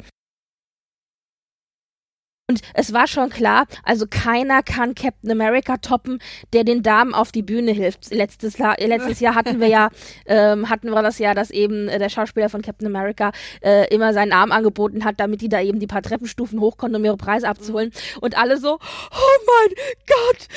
Und 2.47 2.61
es 2.75 2.93
war 2.93 3.07
schon 3.07 3.29
klar, 3.31 3.65
also 3.83 4.05
keiner 4.07 4.61
kann 4.61 4.93
Captain 4.93 5.31
America 5.31 5.77
toppen, 5.77 6.19
der 6.53 6.63
den 6.63 6.83
Damen 6.83 7.15
auf 7.15 7.31
die 7.31 7.41
Bühne 7.41 7.71
hilft. 7.71 8.13
Letztes, 8.13 8.59
La 8.59 8.75
letztes 8.77 9.19
Jahr 9.19 9.33
hatten 9.33 9.59
wir 9.59 9.67
ja, 9.67 9.89
ähm, 10.27 10.69
hatten 10.69 10.91
wir 10.91 11.01
das 11.01 11.17
ja, 11.17 11.33
dass 11.33 11.49
eben 11.49 11.87
äh, 11.87 11.97
der 11.97 12.09
Schauspieler 12.09 12.49
von 12.49 12.61
Captain 12.61 12.85
America 12.85 13.31
äh, 13.61 13.91
immer 13.91 14.13
seinen 14.13 14.31
Arm 14.31 14.51
angeboten 14.51 15.05
hat, 15.05 15.19
damit 15.19 15.41
die 15.41 15.49
da 15.49 15.59
eben 15.59 15.79
die 15.79 15.87
paar 15.87 16.03
Treppenstufen 16.03 16.59
hoch 16.59 16.77
konnten, 16.77 16.97
um 16.97 17.05
ihre 17.05 17.17
Preise 17.17 17.47
abzuholen. 17.49 17.91
Und 18.21 18.37
alle 18.37 18.57
so, 18.57 18.73
oh 18.75 19.37
mein 19.47 19.75
Gott, 20.05 20.47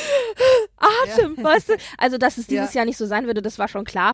Atem, 0.76 1.42
weißt 1.42 1.70
du? 1.70 1.76
Also, 1.96 2.18
dass 2.18 2.36
es 2.36 2.46
dieses 2.46 2.74
Ja. 2.74 2.80
Jahr 2.80 2.84
nicht 2.84 2.98
so 2.98 3.06
sein 3.06 3.24
würde, 3.24 3.40
das 3.40 3.58
war 3.58 3.68
schon 3.68 3.84
klar. 3.84 4.12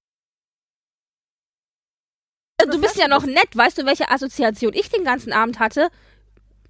Du 2.70 2.80
bist 2.80 2.96
ja 2.96 3.08
noch 3.08 3.26
nett, 3.26 3.48
weißt 3.54 3.78
du, 3.78 3.84
welche 3.84 4.10
Assoziation 4.10 4.72
ich 4.74 4.90
den 4.90 5.02
ganzen 5.02 5.32
Abend 5.32 5.58
hatte? 5.58 5.88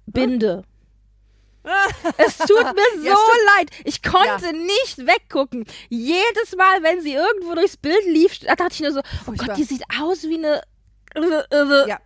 Binde. 0.07 0.63
Es 2.17 2.37
tut 2.37 2.49
mir 2.49 2.85
so 2.97 3.03
Ja, 3.03 3.15
stimmt. 3.15 3.45
leid. 3.57 3.69
Ich 3.85 4.03
konnte 4.03 4.53
nicht 4.53 4.97
weggucken. 5.07 5.65
Jedes 5.89 6.55
Mal, 6.55 6.83
wenn 6.83 7.01
sie 7.01 7.13
irgendwo 7.13 7.55
durchs 7.55 7.77
Bild 7.77 8.05
lief, 8.05 8.39
da 8.39 8.55
dachte 8.55 8.73
ich 8.73 8.79
nur 8.81 8.91
so, 8.91 8.99
oh 8.99 9.23
Furchtbar. 9.25 9.47
Gott, 9.47 9.57
die 9.57 9.63
sieht 9.63 9.83
aus 9.99 10.23
wie 10.23 10.37
eine. 10.37 10.61
äh, 11.15 11.87
Ja. 11.89 11.99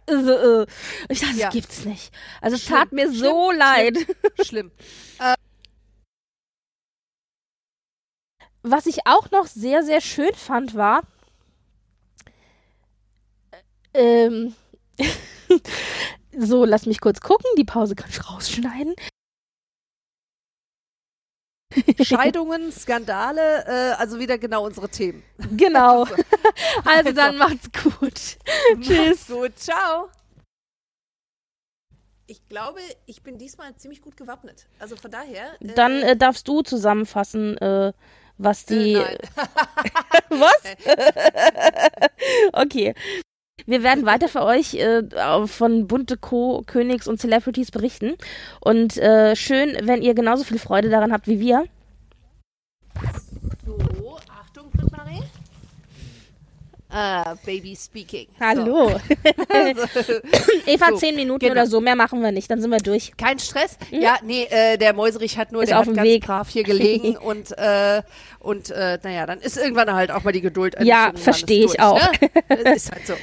Ich 1.10 1.20
dachte, 1.20 1.36
Ja. 1.36 1.46
das 1.48 1.54
gibt's 1.54 1.86
nicht. 1.86 2.12
Also 2.42 2.56
es 2.56 2.64
Schlimm, 2.64 2.78
tat 2.78 2.92
mir 2.92 3.08
schlimm, 3.08 3.16
so 3.16 3.52
leid. 3.52 3.98
Schlimm. 4.46 4.72
Was 8.62 8.86
ich 8.88 9.00
auch 9.08 9.32
noch 9.32 9.48
sehr, 9.48 9.84
sehr 9.84 10.02
schön 10.02 10.34
fand, 10.36 10.76
war. 10.76 11.02
Ähm. 13.94 14.54
so, 16.38 16.66
lass 16.66 16.86
mich 16.86 17.00
kurz 17.02 17.22
gucken. 17.22 17.46
Die 17.58 17.64
Pause 17.64 17.96
kann 17.96 18.10
ich 18.10 18.30
rausschneiden. 18.30 18.96
Scheidungen, 22.02 22.72
Skandale, 22.72 23.66
äh, 23.66 23.94
also 23.94 24.20
wieder 24.20 24.38
genau 24.38 24.66
unsere 24.66 24.90
Themen. 24.90 25.24
Genau. 25.56 26.06
Also 26.86 27.12
dann 27.12 27.38
macht's 27.38 27.70
gut. 27.72 28.38
Tschüss. 28.82 29.28
Gut, 29.28 29.58
ciao. 29.58 30.10
Ich 32.28 32.48
glaube, 32.48 32.80
ich 33.06 33.22
bin 33.24 33.38
diesmal 33.38 33.76
ziemlich 33.76 34.02
gut 34.02 34.18
gewappnet. 34.18 34.68
Also 34.80 34.96
von 34.96 35.10
daher. 35.12 35.54
äh, 35.62 35.74
Dann 35.74 36.02
äh, 36.02 36.16
darfst 36.16 36.48
du 36.48 36.62
zusammenfassen, 36.62 37.58
äh, 37.58 37.94
was 38.38 38.66
die. 38.66 38.94
nein. 38.94 39.18
was? 40.30 40.62
okay. 42.54 42.94
Wir 43.70 43.84
werden 43.84 44.04
weiter 44.08 44.28
für 44.28 44.42
euch 44.42 44.74
äh, 44.74 45.04
von 45.46 45.86
bunte 45.86 46.18
Co. 46.18 46.64
Königs 46.66 47.08
und 47.08 47.20
Celebrities 47.22 47.70
berichten. 47.70 48.16
Und 48.60 48.98
äh, 48.98 49.36
schön, 49.36 49.78
wenn 49.84 50.02
ihr 50.02 50.16
genauso 50.16 50.44
viel 50.44 50.58
Freude 50.58 50.90
daran 50.90 51.12
habt 51.14 51.28
wie 51.28 51.40
wir. 51.40 51.66
So, 53.64 54.18
Achtung, 54.42 54.72
Britt-Marie. 54.72 55.22
Ah, 56.90 57.36
Baby 57.46 57.76
speaking. 57.76 58.26
Hallo. 58.40 58.90
So. 59.52 60.14
Eva, 60.66 60.88
So, 60.90 60.98
zehn 60.98 61.16
Minuten 61.16 61.40
genau. 61.40 61.52
oder 61.52 61.68
so, 61.68 61.80
mehr 61.80 61.96
machen 61.96 62.22
wir 62.22 62.32
nicht, 62.32 62.50
dann 62.50 62.62
sind 62.62 62.72
wir 62.72 62.80
durch. 62.80 63.12
Kein 63.18 63.38
Stress. 63.38 63.78
Ja, 63.92 64.18
nee, 64.24 64.46
äh, 64.50 64.78
der 64.78 64.94
Mäuserich 64.94 65.38
hat 65.38 65.52
nur, 65.52 65.62
Ist 65.64 65.70
der 65.70 65.80
auf 65.80 65.88
hat 65.88 65.96
ganz 65.96 66.08
Weg. 66.08 66.26
brav 66.26 66.50
hier 66.50 66.64
gelegen 66.64 67.18
und, 67.24 67.56
äh, 67.58 68.02
und 68.40 68.72
äh, 68.72 68.98
naja, 69.04 69.26
dann 69.28 69.40
ist 69.40 69.58
irgendwann 69.58 69.94
halt 69.94 70.10
auch 70.12 70.24
mal 70.24 70.32
die 70.32 70.42
Geduld 70.42 70.76
Ja, 70.80 70.82
jungen 70.82 71.06
Mannes 71.08 71.24
versteh 71.24 71.60
ich 71.66 71.66
durch, 71.68 71.80
auch. 71.82 72.00
Ne? 72.00 72.74
ist 72.74 72.92
halt 72.92 73.06
so. 73.06 73.14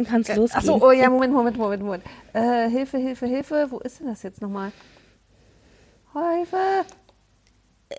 Dann 0.00 0.06
kann's 0.10 0.34
losgehen. 0.34 0.58
Achso, 0.58 0.78
oh 0.80 0.92
ja, 0.92 1.10
Moment, 1.10 1.32
Moment, 1.34 1.58
Moment, 1.58 1.82
Moment. 1.82 2.04
Äh, 2.32 2.70
Hilfe, 2.70 2.96
Hilfe, 2.96 3.26
Hilfe. 3.26 3.66
Wo 3.68 3.78
ist 3.80 4.00
denn 4.00 4.06
das 4.06 4.22
jetzt 4.22 4.40
nochmal? 4.40 4.72
Hilfe. 6.14 6.56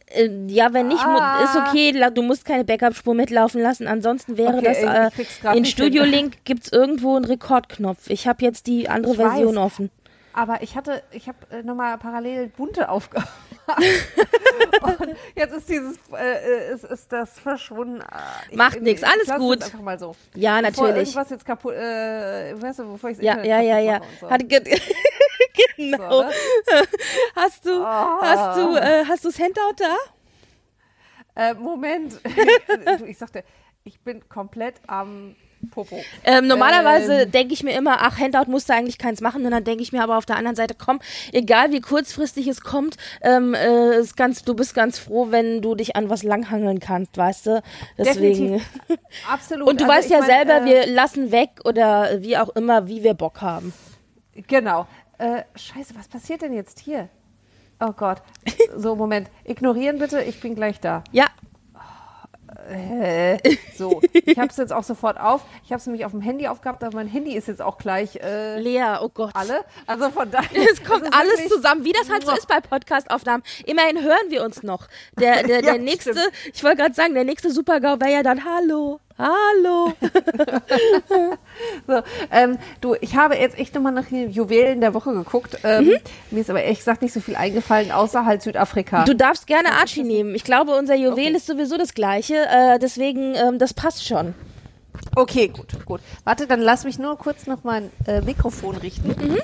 Äh, 0.07 0.29
ja, 0.47 0.73
wenn 0.73 0.87
nicht, 0.87 1.03
Ah. 1.05 1.43
ist 1.43 1.55
okay, 1.55 1.91
du 2.13 2.21
musst 2.23 2.43
keine 2.45 2.63
Backup-Spur 2.63 3.13
mitlaufen 3.13 3.61
lassen. 3.61 3.87
Ansonsten 3.87 4.37
wäre 4.37 4.57
Okay, 4.57 5.11
das, 5.13 5.43
äh, 5.53 5.57
in. 5.57 5.65
Studio 5.65 6.03
Link 6.03 6.37
gibt's 6.43 6.71
irgendwo 6.71 7.15
einen 7.15 7.25
Rekordknopf. 7.25 8.09
Ich 8.09 8.27
habe 8.27 8.43
jetzt 8.43 8.65
die 8.67 8.89
andere 8.89 9.13
Ich 9.13 9.19
weiß. 9.19 9.31
Version 9.33 9.57
offen. 9.59 9.91
Aber 10.33 10.63
ich 10.63 10.75
hatte, 10.75 11.03
ich 11.11 11.27
habe 11.27 11.37
äh, 11.51 11.61
nochmal 11.61 11.97
parallel 11.99 12.47
bunte 12.47 12.89
Aufgaben. 12.89 13.27
und 14.81 15.15
jetzt 15.35 15.53
ist 15.53 15.69
dieses, 15.69 15.97
äh, 16.17 16.73
ist, 16.73 16.83
ist 16.85 17.11
das 17.11 17.39
verschwunden. 17.39 18.01
Ah, 18.01 18.19
Ich- 18.49 18.57
Macht 18.57 18.77
ich 18.77 19.05
alles 19.07 19.27
gut. 19.37 19.63
Einfach 19.63 19.79
mal 19.81 19.97
so. 19.99 20.15
Ja, 20.35 20.59
Bevor 20.61 20.87
natürlich. 20.87 21.09
irgendwas 21.09 21.29
jetzt 21.29 21.45
kaputt, 21.45 21.73
äh, 21.73 22.53
weißt 22.61 22.79
du, 22.79 22.91
bevor 22.93 23.09
ich 23.11 23.17
Ja, 23.19 23.41
ja, 23.43 23.59
ja, 23.61 23.79
ja. 23.79 24.01
Hat, 24.29 24.47
ge 24.49 24.61
genau. 25.77 26.09
So, 26.09 26.21
ne? 26.23 26.31
Hast 27.35 27.65
du, 27.65 27.83
Ah. 27.83 28.19
hast 28.21 28.57
du, 28.59 28.75
äh, 28.75 29.05
hast 29.07 29.23
du 29.25 29.29
das 29.29 29.39
Handout 29.39 29.75
da? 29.77 29.95
Äh, 31.35 31.53
Moment. 31.53 32.19
ich 33.07 33.17
sagte, 33.17 33.43
ich 33.83 33.99
bin 34.01 34.27
komplett 34.27 34.75
am 34.87 35.35
Popo. 35.69 36.01
Ähm, 36.23 36.47
normalerweise 36.47 37.21
Ähm. 37.21 37.31
denke 37.31 37.53
ich 37.53 37.63
mir 37.63 37.73
immer, 37.75 37.97
ach, 38.01 38.17
Handout 38.19 38.49
musst 38.49 38.69
du 38.69 38.73
eigentlich 38.73 38.97
keins 38.97 39.21
machen. 39.21 39.45
Und 39.45 39.51
dann 39.51 39.63
denke 39.63 39.83
ich 39.83 39.91
mir 39.91 40.01
aber 40.03 40.17
auf 40.17 40.25
der 40.25 40.37
anderen 40.37 40.55
Seite, 40.55 40.75
komm, 40.77 40.99
egal 41.31 41.71
wie 41.71 41.81
kurzfristig 41.81 42.47
es 42.47 42.61
kommt, 42.61 42.97
ähm, 43.21 43.53
äh, 43.53 43.97
ist 43.97 44.17
ganz, 44.17 44.43
du 44.43 44.53
bist 44.55 44.73
ganz 44.73 44.99
froh, 44.99 45.27
wenn 45.29 45.61
du 45.61 45.75
dich 45.75 45.95
an 45.95 46.09
was 46.09 46.23
langhangeln 46.23 46.79
kannst, 46.79 47.17
weißt 47.17 47.45
du? 47.47 47.61
Deswegen. 47.97 48.57
Definitiv. 48.57 48.67
Absolut. 49.29 49.67
Und 49.67 49.79
du 49.81 49.85
Also 49.85 49.95
weißt 49.95 50.09
ja 50.09 50.19
mein, 50.19 50.27
selber, 50.27 50.61
äh, 50.61 50.65
wir 50.65 50.87
lassen 50.87 51.31
weg 51.31 51.49
oder 51.63 52.21
wie 52.21 52.37
auch 52.37 52.49
immer, 52.49 52.87
wie 52.87 53.03
wir 53.03 53.13
Bock 53.13 53.41
haben. 53.41 53.73
Genau. 54.47 54.87
Äh, 55.17 55.43
scheiße, 55.55 55.93
was 55.95 56.07
passiert 56.07 56.41
denn 56.41 56.53
jetzt 56.53 56.79
hier? 56.79 57.09
Oh 57.79 57.91
Gott. 57.93 58.21
So, 58.75 58.95
Moment. 58.95 59.29
Ignorieren 59.43 59.99
bitte, 59.99 60.21
ich 60.21 60.39
bin 60.39 60.55
gleich 60.55 60.79
da. 60.79 61.03
Ja, 61.11 61.25
Äh, 62.69 63.37
so, 63.77 64.01
ich 64.13 64.37
habe 64.37 64.49
es 64.49 64.57
jetzt 64.57 64.73
auch 64.73 64.83
sofort 64.83 65.19
auf. 65.19 65.41
Ich 65.63 65.71
habe 65.71 65.79
es 65.79 65.85
nämlich 65.85 66.05
auf 66.05 66.11
dem 66.11 66.21
Handy 66.21 66.47
aufgehabt, 66.47 66.83
aber 66.83 66.95
mein 66.95 67.07
Handy 67.07 67.33
ist 67.35 67.47
jetzt 67.47 67.61
auch 67.61 67.77
gleich 67.77 68.17
äh, 68.17 68.59
Lea, 68.59 68.97
oh 69.01 69.09
Gott. 69.09 69.31
alle. 69.33 69.63
Also 69.87 70.09
von 70.09 70.29
daher. 70.29 70.49
Es 70.71 70.83
kommt 70.83 71.03
alles 71.13 71.31
wirklich- 71.39 71.49
zusammen, 71.49 71.83
wie 71.85 71.91
das 71.93 72.09
halt 72.09 72.25
so 72.25 72.31
ist 72.35 72.47
bei 72.47 72.59
Podcast-Aufnahmen. 72.59 73.43
Immerhin 73.65 74.01
hören 74.03 74.29
wir 74.29 74.43
uns 74.43 74.63
noch. 74.63 74.87
Der, 75.19 75.43
der, 75.43 75.61
der 75.61 75.73
Ja, 75.75 75.77
nächste, 75.81 76.11
stimmt. 76.11 76.31
ich 76.53 76.63
wollte 76.63 76.77
gerade 76.77 76.93
sagen, 76.93 77.13
der 77.13 77.23
nächste 77.23 77.51
Super-GAU 77.51 77.99
wäre 77.99 78.11
ja 78.11 78.23
dann 78.23 78.43
Hallo, 78.45 78.99
Hallo. 79.17 79.93
So, 81.87 82.01
ähm, 82.31 82.57
du, 82.79 82.95
ich 83.01 83.15
habe 83.15 83.35
jetzt 83.35 83.57
echt 83.57 83.73
nochmal 83.75 83.91
nach 83.91 84.05
den 84.05 84.31
Juwelen 84.31 84.81
der 84.81 84.93
Woche 84.93 85.13
geguckt. 85.13 85.57
Ähm, 85.63 85.85
Mhm. 85.85 85.93
Mir 86.31 86.41
ist 86.41 86.49
aber 86.49 86.61
ehrlich 86.63 86.79
gesagt 86.79 87.01
nicht 87.01 87.13
so 87.13 87.19
viel 87.19 87.35
eingefallen, 87.35 87.91
außer 87.91 88.25
halt 88.25 88.41
Südafrika. 88.41 89.03
Du 89.05 89.15
darfst 89.15 89.47
gerne 89.47 89.71
Archie 89.73 90.03
nehmen. 90.03 90.33
Ich 90.35 90.43
glaube, 90.43 90.75
unser 90.75 90.95
Juwel 90.95 91.35
ist 91.35 91.45
sowieso 91.47 91.77
das 91.77 91.93
gleiche. 91.93 92.35
Äh, 92.35 92.79
deswegen, 92.79 93.35
ähm, 93.35 93.59
das 93.59 93.73
passt 93.73 94.05
schon. 94.07 94.33
Okay, 95.15 95.47
gut, 95.49 95.85
gut. 95.85 96.01
Warte, 96.23 96.47
dann 96.47 96.61
lass 96.61 96.83
mich 96.83 96.99
nur 96.99 97.17
kurz 97.17 97.47
noch 97.47 97.63
mein 97.63 97.89
äh, 98.07 98.21
Mikrofon 98.21 98.75
richten. 98.77 99.09
Mhm. 99.09 99.41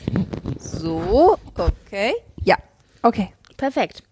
So, 0.60 1.38
okay. 1.58 2.14
Ja, 2.44 2.56
okay. 3.04 3.32
Perfekt. 3.58 4.04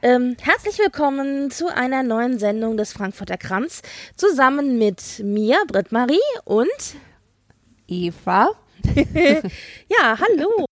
Ähm, 0.00 0.36
herzlich 0.40 0.78
willkommen 0.78 1.50
zu 1.50 1.74
einer 1.74 2.02
neuen 2.04 2.38
Sendung 2.38 2.76
des 2.76 2.92
Frankfurter 2.92 3.36
Kranz. 3.36 3.82
Zusammen 4.16 4.78
mit 4.78 5.20
mir, 5.24 5.58
Britt-Marie 5.66 6.20
und 6.44 6.68
Eva. 7.88 8.50
ja, 9.88 10.18
hallo. 10.20 10.66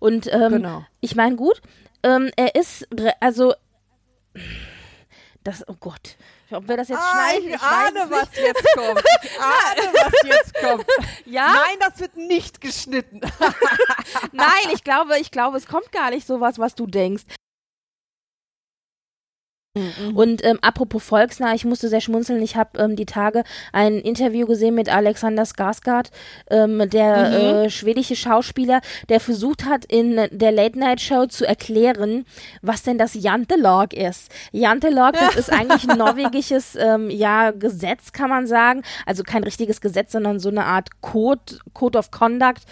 Und 0.00 0.26
ähm, 0.32 0.52
Genau. 0.52 0.86
ich 1.00 1.16
meine, 1.16 1.36
gut, 1.36 1.62
ähm, 2.02 2.30
er 2.36 2.54
ist, 2.54 2.86
also, 3.20 3.54
das, 5.44 5.62
oh 5.68 5.74
Gott, 5.78 6.16
ob 6.50 6.66
wir 6.68 6.76
das 6.78 6.88
jetzt 6.88 7.02
schneiden, 7.02 7.48
ich 7.48 7.54
es 7.54 7.60
nicht. 7.92 8.10
was 8.10 8.28
jetzt 8.36 8.64
kommt. 8.74 9.04
Ich 9.22 9.40
ahne, 9.40 9.92
was 9.92 10.12
jetzt 10.24 10.54
kommt. 10.54 10.86
Ja? 11.26 11.54
Nein, 11.54 11.76
das 11.80 12.00
wird 12.00 12.16
nicht 12.16 12.60
geschnitten. 12.60 13.20
Nein, 14.32 14.70
ich 14.72 14.84
glaube, 14.84 15.18
ich 15.18 15.30
glaube, 15.30 15.56
es 15.58 15.66
kommt 15.66 15.92
gar 15.92 16.10
nicht 16.10 16.26
sowas, 16.26 16.58
was 16.58 16.74
du 16.74 16.86
denkst. 16.86 17.24
Und 20.14 20.44
ähm, 20.44 20.58
apropos 20.62 21.02
volksnah, 21.02 21.52
ich 21.52 21.64
musste 21.64 21.88
sehr 21.88 22.00
schmunzeln. 22.00 22.40
Ich 22.42 22.54
habe 22.54 22.78
ähm, 22.78 22.94
die 22.94 23.06
Tage 23.06 23.42
ein 23.72 23.98
Interview 23.98 24.46
gesehen 24.46 24.76
mit 24.76 24.88
Alexander 24.88 25.42
Skarsgård, 25.42 26.10
ähm, 26.48 26.88
der 26.88 27.64
äh, 27.64 27.70
schwedische 27.70 28.14
Schauspieler, 28.14 28.80
der 29.08 29.18
versucht 29.18 29.64
hat, 29.64 29.84
in 29.84 30.28
der 30.30 30.52
Late 30.52 30.78
Night 30.78 31.00
Show 31.00 31.26
zu 31.26 31.44
erklären, 31.44 32.24
was 32.62 32.84
denn 32.84 32.98
das 32.98 33.14
Jantelag 33.14 33.94
ist. 33.94 34.30
Jantelag, 34.52 35.14
das 35.14 35.34
ist 35.34 35.52
eigentlich 35.52 35.90
ein 35.90 35.98
norwegisches 35.98 36.76
ähm, 36.76 37.10
ja, 37.10 37.50
Gesetz, 37.50 38.12
kann 38.12 38.30
man 38.30 38.46
sagen. 38.46 38.82
Also 39.06 39.24
kein 39.24 39.42
richtiges 39.42 39.80
Gesetz, 39.80 40.12
sondern 40.12 40.38
so 40.38 40.50
eine 40.50 40.66
Art 40.66 41.00
Code, 41.00 41.58
Code 41.72 41.98
of 41.98 42.12
Conduct. 42.12 42.62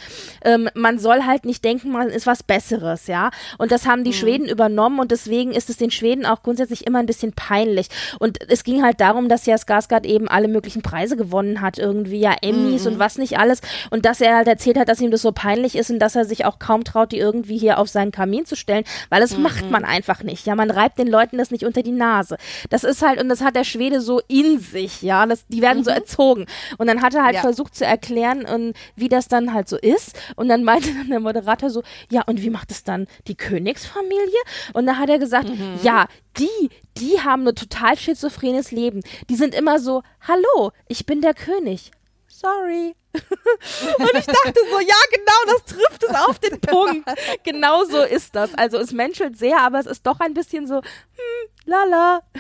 Ähm, 0.45 0.71
man 0.75 1.01
soll 1.01 1.25
halt 1.25 1.47
nicht 1.47 1.65
denken, 1.65 1.91
man 1.91 2.11
ist 2.11 2.29
was 2.29 2.45
Besseres, 2.45 3.09
ja. 3.09 3.31
Und 3.59 3.73
das 3.73 3.87
haben 3.87 4.05
die 4.05 4.13
Schweden 4.13 4.49
übernommen 4.49 5.01
und 5.01 5.11
deswegen 5.11 5.51
ist 5.51 5.69
es 5.69 5.79
den 5.79 5.91
Schweden 5.91 6.27
auch 6.27 6.45
grundsätzlich 6.45 6.87
immer 6.87 6.92
ein 7.01 7.07
bisschen 7.07 7.33
peinlich. 7.33 7.89
Und 8.19 8.39
es 8.51 8.65
ging 8.65 8.83
halt 8.83 9.01
darum, 9.01 9.29
dass 9.29 9.47
ja 9.47 9.57
Skarsgård 9.57 10.05
eben 10.07 10.29
alle 10.29 10.49
möglichen 10.49 10.83
Preise 10.83 11.17
gewonnen 11.17 11.61
hat, 11.61 11.79
irgendwie 11.79 12.21
ja 12.21 12.35
Emmys 12.43 12.87
und 12.87 12.99
was 12.99 13.19
nicht 13.19 13.39
alles. 13.39 13.61
Und 13.91 14.05
dass 14.05 14.21
er 14.21 14.37
halt 14.37 14.49
erzählt 14.49 14.79
hat, 14.79 14.89
dass 14.89 15.01
ihm 15.01 15.11
das 15.11 15.23
so 15.23 15.33
peinlich 15.33 15.77
ist 15.77 15.91
und 15.91 15.99
dass 15.99 16.17
er 16.17 16.25
sich 16.25 16.45
auch 16.45 16.59
kaum 16.59 16.85
traut, 16.85 17.13
die 17.13 17.19
irgendwie 17.19 17.59
hier 17.59 17.79
auf 17.79 17.89
seinen 17.89 18.13
Kamin 18.13 18.47
zu 18.47 18.57
stellen, 18.57 18.85
weil 19.09 19.21
das 19.21 19.37
macht 19.37 19.71
man 19.71 19.85
einfach 19.85 20.23
nicht. 20.23 20.47
Ja, 20.47 20.55
man 20.55 20.71
reibt 20.71 20.99
den 20.99 21.09
Leuten 21.09 21.39
das 21.39 21.51
nicht 21.51 21.65
unter 21.65 21.83
die 21.83 21.93
Nase. 21.93 22.37
Das 22.71 22.85
ist 22.85 23.03
halt, 23.03 23.21
und 23.21 23.29
das 23.29 23.41
hat 23.43 23.57
der 23.57 23.65
Schwede 23.65 24.01
so 24.01 24.21
in 24.29 24.59
sich, 24.59 25.03
ja. 25.03 25.27
Das, 25.27 25.47
die 25.47 25.63
werden 25.63 25.85
so 25.85 25.91
erzogen. 25.91 26.47
Und 26.79 26.87
dann 26.87 27.03
hat 27.03 27.15
er 27.15 27.25
halt 27.25 27.35
Ja. 27.37 27.41
versucht 27.41 27.75
zu 27.75 27.85
erklären, 27.85 28.45
und 28.45 28.75
wie 28.97 29.09
das 29.09 29.29
dann 29.29 29.55
halt 29.55 29.69
so 29.69 29.77
ist. 29.77 30.19
Und 30.37 30.49
dann 30.49 30.65
meinte 30.65 30.89
dann 30.95 31.09
der 31.09 31.21
Moderator 31.21 31.71
so, 31.71 31.83
ja, 32.11 32.23
und 32.27 32.43
wie 32.43 32.51
macht 32.51 32.71
es 32.71 32.85
dann 32.85 33.07
die 33.29 33.35
Königsfamilie? 33.35 34.41
Und 34.73 34.87
da 34.87 34.97
hat 34.97 35.09
er 35.09 35.19
gesagt, 35.19 35.51
ja, 35.83 36.07
die, 36.39 36.71
die 36.99 37.21
haben 37.21 37.47
ein 37.47 37.55
total 37.55 37.97
schizophrenes 37.97 38.71
Leben. 38.71 39.01
Die 39.29 39.37
sind 39.37 39.55
immer 39.55 39.79
so, 39.79 40.03
hallo, 40.27 40.73
ich 40.89 41.07
bin 41.07 41.21
der 41.21 41.35
König. 41.35 41.91
Sorry. 42.27 42.97
und 43.15 44.15
ich 44.15 44.27
dachte 44.27 44.61
so, 44.71 44.81
ja, 44.81 44.97
genau, 45.11 45.45
das 45.47 45.65
trifft 45.65 46.03
es 46.03 46.15
auf 46.15 46.39
den 46.39 46.61
Punkt. 46.63 47.09
Genau 47.45 47.85
so 47.85 48.01
ist 48.03 48.35
das. 48.35 48.55
Also 48.55 48.79
es 48.79 48.93
menschelt 48.93 49.39
sehr, 49.39 49.59
aber 49.61 49.79
es 49.81 49.87
ist 49.87 50.07
doch 50.07 50.19
ein 50.21 50.33
bisschen 50.33 50.67
so, 50.67 50.77
hm, 50.77 51.49
lala. 51.67 52.23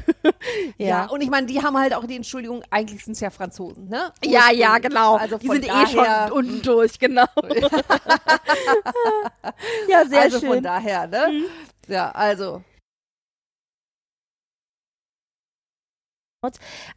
Ja. 0.78 1.06
und 1.06 1.20
ich 1.20 1.31
meine, 1.31 1.47
die 1.47 1.62
haben 1.62 1.78
halt 1.78 1.94
auch 1.94 2.06
die 2.06 2.16
Entschuldigung, 2.16 2.64
eigentlich 2.70 3.05
sind 3.05 3.12
es 3.12 3.20
ja 3.20 3.31
Franzosen, 3.31 3.89
ne? 3.89 4.12
Ja, 4.24 4.50
ja, 4.50 4.78
genau. 4.78 5.16
Also 5.16 5.39
die 5.39 5.47
sind 5.47 5.66
eh 5.66 5.86
schon 5.86 6.32
unten 6.32 6.62
durch, 6.62 6.98
genau. 6.98 7.26
ja, 9.89 10.05
sehr 10.06 10.22
also 10.22 10.40
schön. 10.40 10.48
von 10.48 10.62
daher, 10.62 11.06
ne? 11.06 11.44
Ja, 11.86 12.10
also. 12.10 12.62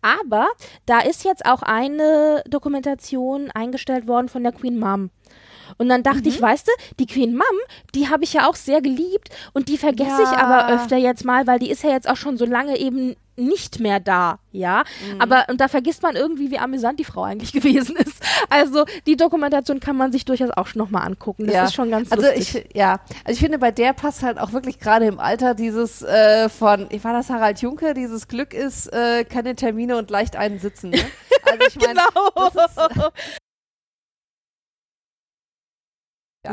Aber 0.02 0.48
da 0.86 1.00
ist 1.02 1.24
jetzt 1.24 1.46
auch 1.46 1.62
eine 1.62 2.44
Dokumentation 2.50 3.52
eingestellt 3.52 4.08
worden 4.08 4.28
von 4.30 4.44
der 4.44 4.52
Queen 4.52 4.80
Mom. 4.80 5.12
Und 5.78 5.90
dann 5.90 6.04
dachte 6.04 6.22
Mhm. 6.22 6.28
ich, 6.28 6.42
weißt 6.42 6.68
du, 6.68 6.72
die 7.00 7.06
Queen 7.08 7.34
Mom, 7.34 7.44
die 7.94 8.10
habe 8.10 8.24
ich 8.24 8.34
ja 8.34 8.48
auch 8.50 8.56
sehr 8.56 8.82
geliebt 8.82 9.30
und 9.54 9.68
die 9.70 9.78
vergesse 9.78 10.22
ich 10.24 10.32
Ja. 10.32 10.38
aber 10.38 10.74
öfter 10.74 10.98
jetzt 10.98 11.26
mal, 11.26 11.48
weil 11.48 11.60
die 11.60 11.70
ist 11.72 11.84
ja 11.84 11.90
jetzt 11.92 12.10
auch 12.10 12.18
schon 12.18 12.38
so 12.38 12.46
lange 12.46 12.78
eben 12.78 13.16
nicht 13.38 13.80
mehr 13.80 14.00
da, 14.00 14.40
ja. 14.52 14.84
Mhm. 15.14 15.22
Aber 15.22 15.46
und 15.50 15.60
da 15.60 15.68
vergisst 15.68 16.04
man 16.04 16.16
irgendwie, 16.16 16.52
wie 16.52 16.60
amüsant 16.60 17.00
die 17.00 17.04
Frau 17.04 17.24
eigentlich 17.24 17.54
gewesen 17.54 17.96
ist. 17.96 18.22
Also 18.50 18.86
die 19.06 19.18
Dokumentation 19.18 19.80
kann 19.80 19.98
man 19.98 20.12
sich 20.12 20.26
durchaus 20.26 20.52
auch 20.52 20.74
noch 20.76 20.90
mal 20.90 21.02
angucken. 21.02 21.46
Das 21.46 21.56
ja. 21.56 21.66
ist 21.66 21.74
schon 21.74 21.92
ganz 21.92 22.12
also 22.12 22.26
lustig. 22.26 22.66
Ich, 22.70 22.76
ja, 22.76 23.00
also 23.24 23.34
ich 23.34 23.40
finde, 23.40 23.60
bei 23.60 23.72
der 23.72 23.94
passt 23.94 24.24
halt 24.24 24.40
auch 24.40 24.54
wirklich 24.54 24.80
gerade 24.80 25.06
im 25.06 25.20
Alter 25.20 25.56
dieses 25.56 26.02
äh, 26.02 26.50
von, 26.50 26.88
ich 26.90 27.04
war 27.04 27.14
das 27.14 27.30
Harald 27.30 27.62
Junke, 27.62 27.94
dieses 27.94 28.28
Glück 28.28 28.54
ist 28.54 28.92
äh, 28.94 29.24
keine 29.26 29.56
Termine 29.56 29.98
und 29.98 30.10
leicht 30.10 30.36
einen 30.36 30.60
sitzen. 30.60 30.92
Ne? 30.92 31.00
Also 31.48 31.68
ich 31.68 31.76
meine, 31.76 32.00
genau. 32.34 32.48
ist, 32.48 33.12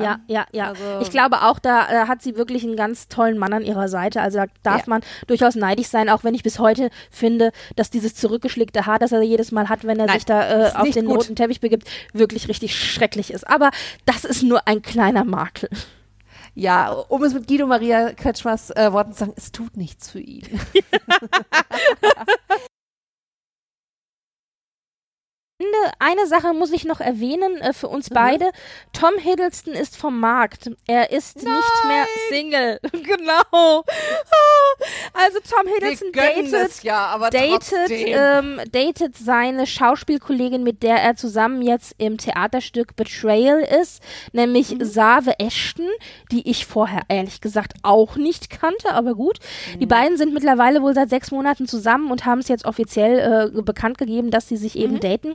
Ja, 0.00 0.20
ja, 0.28 0.46
ja. 0.52 0.68
Also- 0.68 1.00
ich 1.00 1.10
glaube 1.10 1.42
auch, 1.42 1.58
da 1.58 1.88
äh, 1.88 2.06
hat 2.06 2.22
sie 2.22 2.36
wirklich 2.36 2.62
einen 2.64 2.76
ganz 2.76 3.08
tollen 3.08 3.36
Mann 3.38 3.52
an 3.52 3.62
ihrer 3.64 3.88
Seite. 3.88 4.20
Also 4.22 4.38
da 4.38 4.46
darf 4.62 4.82
Ja. 4.82 4.90
man 4.90 5.00
durchaus 5.26 5.54
neidisch 5.56 5.88
sein, 5.88 6.08
auch 6.08 6.24
wenn 6.24 6.34
ich 6.34 6.42
bis 6.42 6.58
heute 6.58 6.90
finde, 7.10 7.52
dass 7.76 7.90
dieses 7.90 8.14
zurückgeschlickte 8.14 8.86
Haar, 8.86 8.98
das 8.98 9.12
er 9.12 9.22
jedes 9.22 9.52
Mal 9.52 9.68
hat, 9.68 9.84
wenn 9.84 9.98
er 9.98 10.06
Nein, 10.06 10.16
sich 10.16 10.24
da 10.24 10.68
äh, 10.68 10.72
auf 10.74 10.88
den 10.90 11.06
gut. 11.06 11.16
roten 11.18 11.36
Teppich 11.36 11.60
begibt, 11.60 11.88
wirklich 12.12 12.48
richtig 12.48 12.78
schrecklich 12.78 13.32
ist. 13.32 13.48
Aber 13.48 13.70
das 14.06 14.24
ist 14.24 14.42
nur 14.42 14.66
ein 14.68 14.82
kleiner 14.82 15.24
Makel. 15.24 15.68
ja, 16.54 16.90
um 16.90 17.22
es 17.24 17.34
mit 17.34 17.46
Guido 17.48 17.66
Maria 17.66 18.12
Kretschmers 18.12 18.70
äh, 18.70 18.92
Worten 18.92 19.12
zu 19.12 19.20
sagen, 19.20 19.32
es 19.36 19.52
tut 19.52 19.76
nichts 19.76 20.10
für 20.10 20.20
ihn. 20.20 20.46
Eine 25.98 26.26
Sache 26.26 26.52
muss 26.54 26.72
ich 26.72 26.84
noch 26.84 27.00
erwähnen 27.00 27.56
äh, 27.60 27.72
für 27.72 27.88
Mhm. 27.88 27.94
uns 27.94 28.10
beide. 28.10 28.50
Tom 28.92 29.12
Hiddleston 29.18 29.74
ist 29.74 29.96
vom 29.96 30.18
Markt. 30.20 30.70
Er 30.86 31.10
ist 31.10 31.36
nicht 31.36 31.84
mehr 31.86 32.06
Single. 32.30 32.80
genau. 32.92 33.84
Also 35.12 35.38
Tom 35.48 35.66
Hiddleston 35.72 36.12
datet 36.12 36.82
ja, 36.82 37.18
datet, 37.18 37.90
ähm, 37.90 38.60
datet 38.70 39.16
seine 39.16 39.66
Schauspielkollegin, 39.66 40.62
mit 40.62 40.82
der 40.82 40.96
er 40.96 41.16
zusammen 41.16 41.62
jetzt 41.62 41.94
im 41.98 42.18
Theaterstück 42.18 42.96
Betrayal 42.96 43.60
ist, 43.80 44.02
nämlich 44.32 44.72
Mhm. 44.72 44.84
Save 44.84 45.38
Ashton, 45.38 45.86
die 46.30 46.48
ich 46.48 46.66
vorher 46.66 47.02
ehrlich 47.08 47.40
gesagt 47.40 47.74
auch 47.82 48.16
nicht 48.16 48.50
kannte, 48.50 48.92
aber 48.92 49.14
gut. 49.14 49.38
Mhm. 49.74 49.80
Die 49.80 49.86
beiden 49.86 50.16
sind 50.16 50.32
mittlerweile 50.34 50.82
wohl 50.82 50.94
seit 50.94 51.10
sechs 51.10 51.30
Monaten 51.30 51.66
zusammen 51.66 52.10
und 52.10 52.24
haben 52.24 52.38
es 52.38 52.48
jetzt 52.48 52.64
offiziell 52.64 53.50
äh, 53.56 53.62
bekannt 53.62 53.98
gegeben, 53.98 54.30
dass 54.30 54.48
sie 54.48 54.56
sich 54.56 54.74
Mhm. 54.74 54.80
eben 54.82 55.00
daten. 55.00 55.34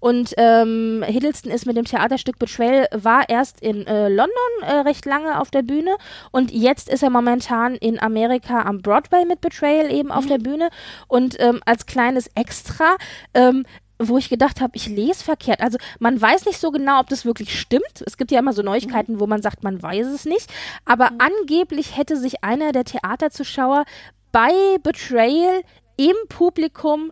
Und 0.00 0.34
ähm, 0.36 1.04
Hiddleston 1.06 1.50
ist 1.50 1.66
mit 1.66 1.76
dem 1.76 1.84
Theaterstück 1.84 2.38
Betrayal, 2.38 2.88
war 2.92 3.28
erst 3.28 3.60
in 3.60 3.86
äh, 3.86 4.08
London 4.08 4.32
äh, 4.62 4.72
recht 4.80 5.04
lange 5.06 5.40
auf 5.40 5.50
der 5.50 5.62
Bühne 5.62 5.96
und 6.30 6.50
jetzt 6.50 6.88
ist 6.88 7.02
er 7.02 7.10
momentan 7.10 7.74
in 7.74 8.00
Amerika 8.00 8.62
am 8.62 8.80
Broadway 8.80 9.24
mit 9.24 9.40
Betrayal 9.40 9.92
eben 9.92 10.10
auf 10.10 10.26
der 10.26 10.38
Bühne 10.38 10.70
und 11.08 11.38
ähm, 11.40 11.60
als 11.64 11.86
kleines 11.86 12.30
Extra 12.34 12.96
ähm, 13.34 13.64
wo 13.98 14.16
ich 14.16 14.28
gedacht 14.28 14.60
habe, 14.60 14.76
ich 14.76 14.86
lese 14.86 15.24
verkehrt. 15.24 15.60
Also 15.60 15.78
man 15.98 16.20
weiß 16.20 16.46
nicht 16.46 16.60
so 16.60 16.70
genau, 16.70 17.00
ob 17.00 17.08
das 17.08 17.24
wirklich 17.24 17.58
stimmt. 17.58 18.04
Es 18.06 18.16
gibt 18.16 18.30
ja 18.30 18.38
immer 18.38 18.52
so 18.52 18.62
Neuigkeiten, 18.62 19.20
wo 19.20 19.26
man 19.26 19.42
sagt, 19.42 19.64
man 19.64 19.82
weiß 19.82 20.06
es 20.06 20.24
nicht. 20.24 20.50
Aber 20.84 21.10
angeblich 21.18 21.96
hätte 21.96 22.16
sich 22.16 22.44
einer 22.44 22.72
der 22.72 22.84
Theaterzuschauer 22.84 23.84
bei 24.30 24.52
Betrayal 24.82 25.62
im 25.96 26.14
Publikum 26.28 27.10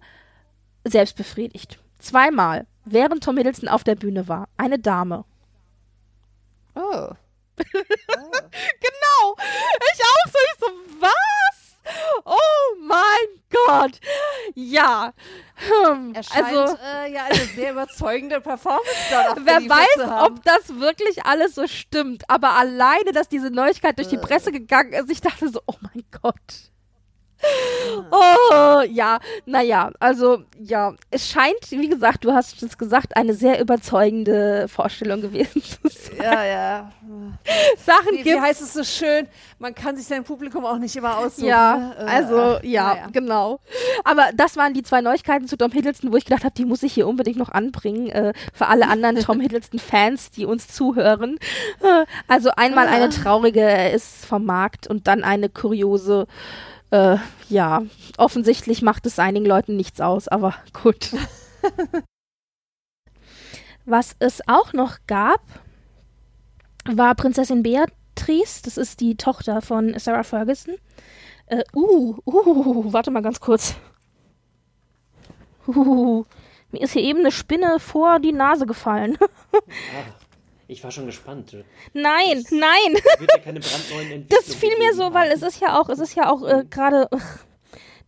selbst 0.85 1.17
befriedigt. 1.17 1.79
Zweimal, 2.07 2.67
während 2.85 3.25
Tom 3.25 3.37
Hiddleston 3.37 3.69
auf 3.69 3.85
der 3.85 3.95
Bühne 3.95 4.29
war. 4.29 4.49
Eine 4.57 4.79
Dame. 4.79 5.25
Oh. 6.79 7.09
Genau. 7.57 9.37
Ich 9.95 10.03
auch 10.03 10.31
so. 10.31 10.39
Ich 10.45 10.59
so, 10.61 10.67
was? 11.01 11.77
Oh, 12.25 12.77
mein 12.83 13.41
Gott. 13.51 13.99
Ja. 14.55 15.15
Hm, 15.55 16.13
Er 16.15 16.23
scheint 16.23 16.45
also, 16.45 16.77
äh, 16.83 17.13
ja 17.13 17.25
eine 17.25 17.35
sehr 17.47 17.73
überzeugende 17.73 18.41
Performance 18.43 18.91
dort 19.11 19.39
wer 19.47 19.61
weiß, 19.63 20.29
ob 20.31 20.43
das 20.45 20.79
wirklich 20.79 21.25
alles 21.25 21.55
so 21.55 21.67
stimmt. 21.67 22.29
Aber 22.29 22.51
alleine, 22.59 23.13
dass 23.13 23.29
diese 23.29 23.51
Neuigkeit 23.51 23.97
durch 23.99 24.09
die 24.09 24.19
Presse 24.19 24.53
gegangen 24.53 24.93
ist, 24.93 25.11
ich 25.11 25.23
dachte 25.23 25.49
so, 25.49 25.61
oh 25.67 25.77
mein 25.81 26.05
Gott. 26.23 26.71
Oh, 28.11 28.83
ja, 28.89 29.19
naja, 29.45 29.91
also 30.01 30.43
ja, 30.59 30.95
es 31.11 31.29
scheint, 31.29 31.71
wie 31.71 31.89
gesagt, 31.89 32.25
du 32.25 32.33
hast 32.33 32.63
es 32.63 32.79
gesagt, 32.79 33.17
eine 33.17 33.35
sehr 33.35 33.61
überzeugende 33.61 34.67
Vorstellung 34.69 35.21
gewesen 35.21 35.63
zu 35.63 35.79
sein. 35.89 36.17
Ja, 36.23 36.45
ja. 36.45 36.93
Sachen 37.85 38.13
Wie, 38.13 38.19
wie 38.19 38.23
gibt 38.23 38.41
heißt 38.41 38.63
es 38.63 38.73
so 38.73 38.85
schön? 38.85 39.29
Man 39.59 39.75
kann 39.75 39.97
sich 39.97 40.07
sein 40.07 40.25
Publikum 40.25 40.65
auch 40.65 40.79
nicht 40.79 40.97
immer 40.97 41.19
aussuchen. 41.19 41.47
Ja, 41.47 41.77
ne? 41.77 41.97
Äh, 41.99 42.03
also 42.03 42.37
ach, 42.39 42.63
ja, 42.63 42.95
naja. 42.95 43.07
genau. 43.13 43.61
Aber 44.05 44.31
das 44.35 44.57
waren 44.57 44.75
die 44.75 44.83
zwei 44.83 45.01
Neuigkeiten 45.01 45.47
zu 45.47 45.57
Tom 45.57 45.73
Hiddleston, 45.73 46.13
wo 46.13 46.17
ich 46.17 46.25
gedacht 46.25 46.45
habe, 46.45 46.55
die 46.55 46.65
muss 46.65 46.83
ich 46.83 46.93
hier 46.93 47.07
unbedingt 47.07 47.39
noch 47.39 47.51
anbringen 47.51 48.09
äh, 48.09 48.33
für 48.53 48.67
alle 48.67 48.89
anderen 48.89 49.17
Tom 49.17 49.41
Hiddleston-Fans, 49.47 50.31
die 50.31 50.47
uns 50.47 50.69
zuhören. 50.69 51.39
Äh, 51.83 52.05
Also 52.29 52.51
einmal 52.57 52.89
eine 52.89 53.09
traurige, 53.09 53.61
er 53.61 53.93
ist 53.93 54.27
vom 54.27 54.45
Markt 54.45 54.87
und 54.87 55.07
dann 55.07 55.25
eine 55.25 55.49
kuriose. 55.49 56.27
Äh, 56.91 57.17
ja, 57.49 57.83
offensichtlich 58.17 58.83
macht 58.83 59.07
es 59.07 59.19
einigen 59.19 59.47
Leuten 59.47 59.77
nichts 59.77 60.01
aus, 60.01 60.29
aber 60.29 60.55
gut. 60.73 61.13
Was 63.85 64.17
es 64.19 64.41
auch 64.49 64.73
noch 64.73 64.99
gab, 65.07 65.41
war 66.85 67.15
Prinzessin 67.15 67.63
Beatrice. 67.63 68.63
Das 68.63 68.77
ist 68.77 69.01
die 69.01 69.17
Tochter 69.17 69.63
von 69.63 69.99
Sarah 69.99 70.23
Ferguson. 70.23 70.75
Äh, 71.47 71.65
uh, 71.75 72.17
uh, 72.25 72.93
warte 72.93 73.11
mal 73.11 73.23
ganz 73.23 73.41
kurz. 73.41 73.77
Uh, 75.69 76.25
mir 76.71 76.83
ist 76.83 76.93
hier 76.93 77.03
eben 77.03 77.21
eine 77.21 77.33
Spinne 77.33 77.79
vor 77.79 78.19
die 78.19 78.33
Nase 78.33 78.67
gefallen. 78.67 79.17
Ich 80.69 80.83
war 80.83 80.91
schon 80.91 81.07
gespannt. 81.07 81.57
nein, 81.93 82.45
nein. 82.51 82.93
Wird 83.19 83.31
ja 83.35 83.39
keine 83.41 83.61
brandneuen 83.61 84.11
Entwicklungen 84.13 84.29
Das 84.29 84.55
fiel 84.55 84.77
mir 84.79 84.93
so, 84.95 85.11
gegeben 85.11 85.15
weil 85.15 85.31
haben. 85.31 85.37
es 85.37 85.43
ist 85.43 85.61
ja 85.61 85.79
auch, 85.81 85.89
es 85.89 85.99
ist 85.99 86.15
ja 86.17 86.31
auch 86.31 86.43
äh, 86.47 86.65
gerade, 86.69 87.09
ugh, 87.13 87.23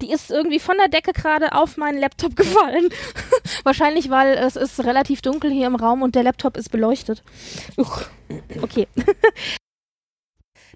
die 0.02 0.10
ist 0.10 0.30
irgendwie 0.30 0.58
von 0.58 0.76
der 0.76 0.88
Decke 0.88 1.12
gerade 1.12 1.52
auf 1.52 1.76
meinen 1.76 1.98
Laptop 1.98 2.36
gefallen. 2.36 2.88
Wahrscheinlich, 3.64 4.10
weil 4.10 4.34
es 4.34 4.56
ist 4.56 4.80
relativ 4.84 5.22
dunkel 5.22 5.50
hier 5.50 5.66
im 5.66 5.76
Raum 5.76 6.02
und 6.02 6.14
der 6.14 6.22
Laptop 6.24 6.56
ist 6.56 6.70
beleuchtet. 6.70 7.22
Uch, 7.76 8.02
okay. 8.62 8.88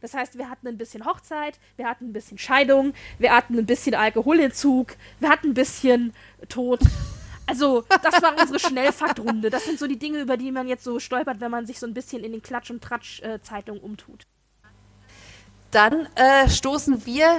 Das 0.01 0.15
heißt, 0.15 0.36
wir 0.36 0.51
hatten 0.51 0.67
ein 0.67 0.78
bisschen 0.78 1.05
Hochzeit, 1.05 1.61
wir 1.77 1.86
hatten 1.86 2.07
ein 2.07 2.12
bisschen 2.12 2.36
Scheidung, 2.36 2.93
wir 3.20 3.31
hatten 3.31 3.57
ein 3.57 3.67
bisschen 3.67 3.94
Alkoholentzug, 3.94 4.97
wir 5.20 5.28
hatten 5.28 5.51
ein 5.51 5.55
bisschen 5.55 6.12
Tod. 6.49 6.81
Also, 7.53 7.85
das 8.03 8.23
war 8.23 8.39
unsere 8.41 8.59
Schnellfaktrunde. 8.59 9.51
Das 9.51 9.65
sind 9.67 9.79
so 9.79 9.87
die 9.87 9.99
Dinge, 9.99 10.21
über 10.21 10.39
die 10.39 10.51
man 10.51 10.69
jetzt 10.69 10.85
so 10.85 10.99
stolpert, 10.99 11.41
wenn 11.41 11.51
man 11.51 11.67
sich 11.67 11.79
so 11.79 11.87
ein 11.87 11.93
bisschen 11.93 12.25
in 12.25 12.33
den 12.33 12.43
Klatsch- 12.43 12.71
und 12.71 12.83
Tratsch-Zeitungen 12.83 13.83
umtut. 13.83 14.27
Dann 15.71 16.07
äh, 16.17 16.49
stoßen 16.49 17.05
wir 17.05 17.39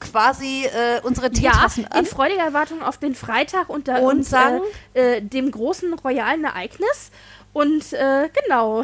quasi 0.00 0.64
äh, 0.64 1.00
unsere 1.02 1.28
Ja, 1.34 1.52
Teetassen 1.52 1.84
in 1.84 1.92
an. 1.92 2.06
freudiger 2.06 2.42
Erwartung 2.42 2.82
auf 2.82 2.98
den 2.98 3.14
Freitag 3.14 3.68
und, 3.68 3.86
da, 3.86 3.98
Und 3.98 4.24
sagen? 4.24 4.62
äh, 4.94 5.18
äh, 5.18 5.20
dem 5.22 5.50
großen 5.50 5.94
royalen 5.94 6.44
Ereignis. 6.44 7.12
Und 7.52 7.92
äh, 7.92 8.28
genau, 8.44 8.82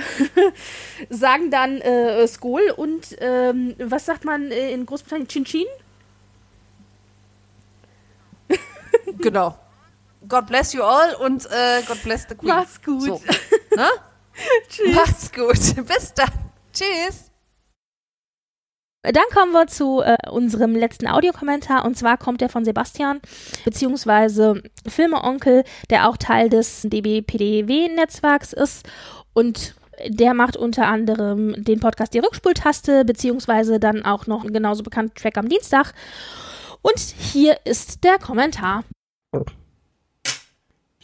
sagen 1.11 1.51
dann 1.51 1.81
äh, 1.81 2.27
Skol 2.29 2.73
und 2.77 3.17
ähm, 3.21 3.75
was 3.79 4.07
sagt 4.07 4.25
man 4.25 4.51
äh, 4.51 4.73
in 4.73 4.87
Großbritannien? 4.87 5.29
Chin 5.29 5.45
Chin? 5.45 5.67
Genau. 9.21 9.57
God 10.29 10.47
bless 10.47 10.73
you 10.73 10.83
all 10.83 11.15
und 11.17 11.47
äh, 11.47 11.83
God 11.87 12.03
bless 12.03 12.27
the 12.29 12.35
Queen. 12.35 12.49
Mach's 12.49 12.81
gut. 12.83 13.03
So. 13.03 13.21
Ne? 13.77 13.89
Tschüss. 14.69 14.95
Macht's 14.95 15.33
gut. 15.33 15.87
Bis 15.87 16.15
dann. 16.15 16.31
Tschüss. 16.73 17.31
Dann 19.03 19.25
kommen 19.33 19.53
wir 19.53 19.67
zu 19.67 20.01
äh, 20.01 20.17
unserem 20.31 20.75
letzten 20.75 21.07
Audiokommentar 21.07 21.85
und 21.85 21.97
zwar 21.97 22.17
kommt 22.17 22.41
der 22.41 22.49
von 22.49 22.65
Sebastian, 22.65 23.21
beziehungsweise 23.65 24.63
Filmeonkel, 24.87 25.65
der 25.91 26.09
auch 26.09 26.17
Teil 26.17 26.49
des 26.49 26.83
DBPDW-Netzwerks 26.83 28.53
ist 28.53 28.89
und 29.33 29.75
der 30.09 30.35
macht 30.35 30.57
unter 30.57 30.87
anderem 30.87 31.65
den 31.65 31.81
Podcast 31.81 32.15
Die 32.15 32.19
Rückspultaste, 32.19 33.05
beziehungsweise 33.05 33.79
dann 33.79 34.05
auch 34.05 34.27
noch 34.27 34.45
genauso 34.45 34.83
bekannt 34.83 35.15
Track 35.15 35.39
am 35.39 35.49
Dienstag. 35.49 35.93
Und 36.83 36.99
hier 36.99 37.59
ist 37.65 38.05
der 38.05 38.19
Kommentar. 38.19 38.85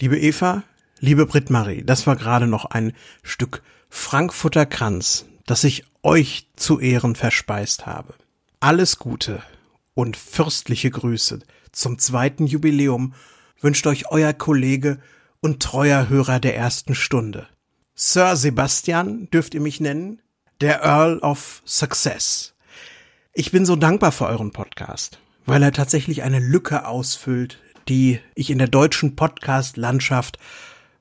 Liebe 0.03 0.19
Eva, 0.19 0.65
liebe 0.99 1.27
Britt-Marie, 1.27 1.85
das 1.85 2.09
war 2.09 2.17
gerade 2.17 2.49
noch 2.49 2.65
ein 2.65 2.93
Stück 3.23 3.63
Frankfurter 3.89 4.67
Kranz, 4.67 5.27
das 5.47 5.63
ich 5.63 5.85
euch 6.03 6.49
zu 6.57 6.81
Ehren 6.81 7.15
verspeist 7.15 7.87
habe. 7.87 8.15
Alles 8.59 8.99
Gute 8.99 9.45
und 9.95 10.17
fürstliche 10.17 10.91
Grüße 10.91 11.39
zum 11.71 12.01
zweiten 12.01 12.49
Jubiläum 12.49 13.15
wünscht 13.61 13.87
euch 13.87 14.11
euer 14.11 14.33
Kollege 14.33 14.99
und 15.39 15.63
treuer 15.63 16.09
Hörer 16.09 16.41
der 16.41 16.57
ersten 16.57 16.97
Stunde. 16.97 17.47
Sir 17.95 18.35
Sebastian 18.35 19.31
dürft 19.31 19.55
ihr 19.55 19.61
mich 19.61 19.79
nennen, 19.79 20.21
der 20.61 20.83
Earl 20.83 21.21
of 21.21 21.63
Success. 21.65 22.55
Ich 23.35 23.53
bin 23.53 23.65
so 23.65 23.77
dankbar 23.77 24.11
für 24.11 24.27
euren 24.27 24.51
Podcast, 24.51 25.21
weil 25.47 25.63
er 25.63 25.71
tatsächlich 25.71 26.25
eine 26.25 26.41
Lücke 26.41 26.89
ausfüllt, 26.89 27.61
die 27.89 28.21
ich 28.35 28.51
in 28.51 28.59
der 28.59 28.69
deutschen 28.69 29.17
Podcast-Landschaft, 29.17 30.39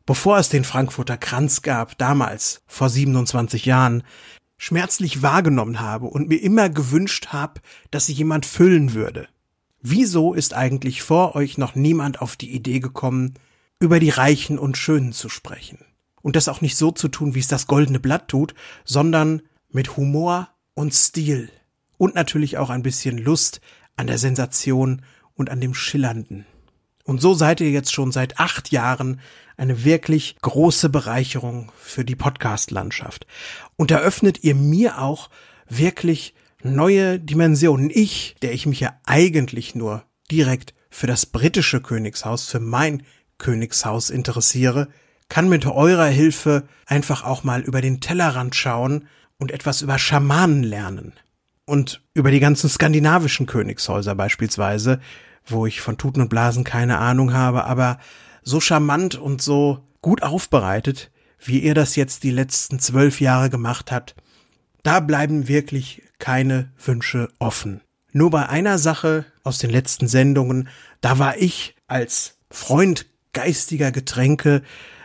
bevor 0.05 0.37
es 0.37 0.49
den 0.49 0.63
Frankfurter 0.63 1.17
Kranz 1.17 1.61
gab, 1.61 1.97
damals, 1.97 2.61
vor 2.67 2.89
27 2.89 3.65
Jahren, 3.65 4.03
schmerzlich 4.57 5.21
wahrgenommen 5.21 5.79
habe 5.79 6.05
und 6.05 6.29
mir 6.29 6.41
immer 6.41 6.69
gewünscht 6.69 7.27
habe, 7.27 7.61
dass 7.89 8.05
sie 8.05 8.13
jemand 8.13 8.45
füllen 8.45 8.93
würde. 8.93 9.27
Wieso 9.81 10.33
ist 10.33 10.53
eigentlich 10.53 11.01
vor 11.01 11.35
euch 11.35 11.57
noch 11.57 11.73
niemand 11.73 12.21
auf 12.21 12.35
die 12.35 12.51
Idee 12.51 12.79
gekommen, 12.79 13.33
über 13.79 13.99
die 13.99 14.11
Reichen 14.11 14.59
und 14.59 14.77
Schönen 14.77 15.13
zu 15.13 15.29
sprechen? 15.29 15.79
Und 16.21 16.35
das 16.35 16.47
auch 16.47 16.61
nicht 16.61 16.77
so 16.77 16.91
zu 16.91 17.07
tun, 17.07 17.33
wie 17.33 17.39
es 17.39 17.47
das 17.47 17.65
goldene 17.65 17.99
Blatt 17.99 18.27
tut, 18.27 18.53
sondern 18.85 19.41
mit 19.69 19.97
Humor 19.97 20.49
und 20.75 20.93
Stil. 20.93 21.49
Und 21.97 22.13
natürlich 22.13 22.59
auch 22.59 22.69
ein 22.69 22.83
bisschen 22.83 23.17
Lust 23.17 23.61
an 23.95 24.05
der 24.05 24.19
Sensation 24.19 25.01
und 25.33 25.49
an 25.49 25.61
dem 25.61 25.73
Schillernden. 25.73 26.45
Und 27.03 27.21
so 27.21 27.33
seid 27.33 27.61
ihr 27.61 27.71
jetzt 27.71 27.93
schon 27.93 28.11
seit 28.11 28.39
acht 28.39 28.71
Jahren 28.71 29.19
eine 29.57 29.83
wirklich 29.83 30.35
große 30.41 30.89
Bereicherung 30.89 31.71
für 31.77 32.03
die 32.03 32.15
Podcast-Landschaft. 32.15 33.27
Und 33.75 33.91
eröffnet 33.91 34.43
ihr 34.43 34.55
mir 34.55 34.99
auch 34.99 35.29
wirklich 35.69 36.33
neue 36.63 37.19
Dimensionen. 37.19 37.89
Ich, 37.93 38.35
der 38.41 38.53
ich 38.53 38.65
mich 38.65 38.79
ja 38.79 38.99
eigentlich 39.05 39.75
nur 39.75 40.03
direkt 40.31 40.73
für 40.89 41.07
das 41.07 41.25
britische 41.25 41.81
Königshaus, 41.81 42.47
für 42.47 42.59
mein 42.59 43.03
Königshaus 43.37 44.09
interessiere, 44.09 44.87
kann 45.29 45.47
mit 45.47 45.65
eurer 45.65 46.07
Hilfe 46.07 46.67
einfach 46.85 47.23
auch 47.23 47.43
mal 47.43 47.61
über 47.61 47.81
den 47.81 48.01
Tellerrand 48.01 48.55
schauen 48.55 49.07
und 49.37 49.51
etwas 49.51 49.81
über 49.81 49.97
Schamanen 49.97 50.63
lernen. 50.63 51.13
Und 51.65 52.01
über 52.13 52.31
die 52.31 52.41
ganzen 52.41 52.69
skandinavischen 52.69 53.45
Königshäuser 53.45 54.13
beispielsweise, 54.13 54.99
wo 55.45 55.65
ich 55.65 55.81
von 55.81 55.97
Tuten 55.97 56.21
und 56.21 56.29
Blasen 56.29 56.63
keine 56.63 56.97
Ahnung 56.97 57.33
habe, 57.33 57.65
aber 57.65 57.99
so 58.43 58.59
charmant 58.59 59.15
und 59.15 59.41
so 59.41 59.87
gut 60.01 60.23
aufbereitet, 60.23 61.11
wie 61.39 61.59
ihr 61.59 61.73
das 61.73 61.95
jetzt 61.95 62.23
die 62.23 62.31
letzten 62.31 62.79
zwölf 62.79 63.21
Jahre 63.21 63.49
gemacht 63.49 63.91
habt, 63.91 64.15
da 64.83 64.99
bleiben 64.99 65.47
wirklich 65.47 66.03
keine 66.19 66.71
Wünsche 66.83 67.29
offen. 67.39 67.81
Nur 68.13 68.29
bei 68.29 68.49
einer 68.49 68.77
Sache 68.77 69.25
aus 69.43 69.57
den 69.57 69.69
letzten 69.69 70.07
Sendungen, 70.07 70.69
da 70.99 71.17
war 71.19 71.37
ich 71.37 71.75
als 71.87 72.37
Freund 72.49 73.05
geistiger 73.33 73.91
Getränke 73.91 74.61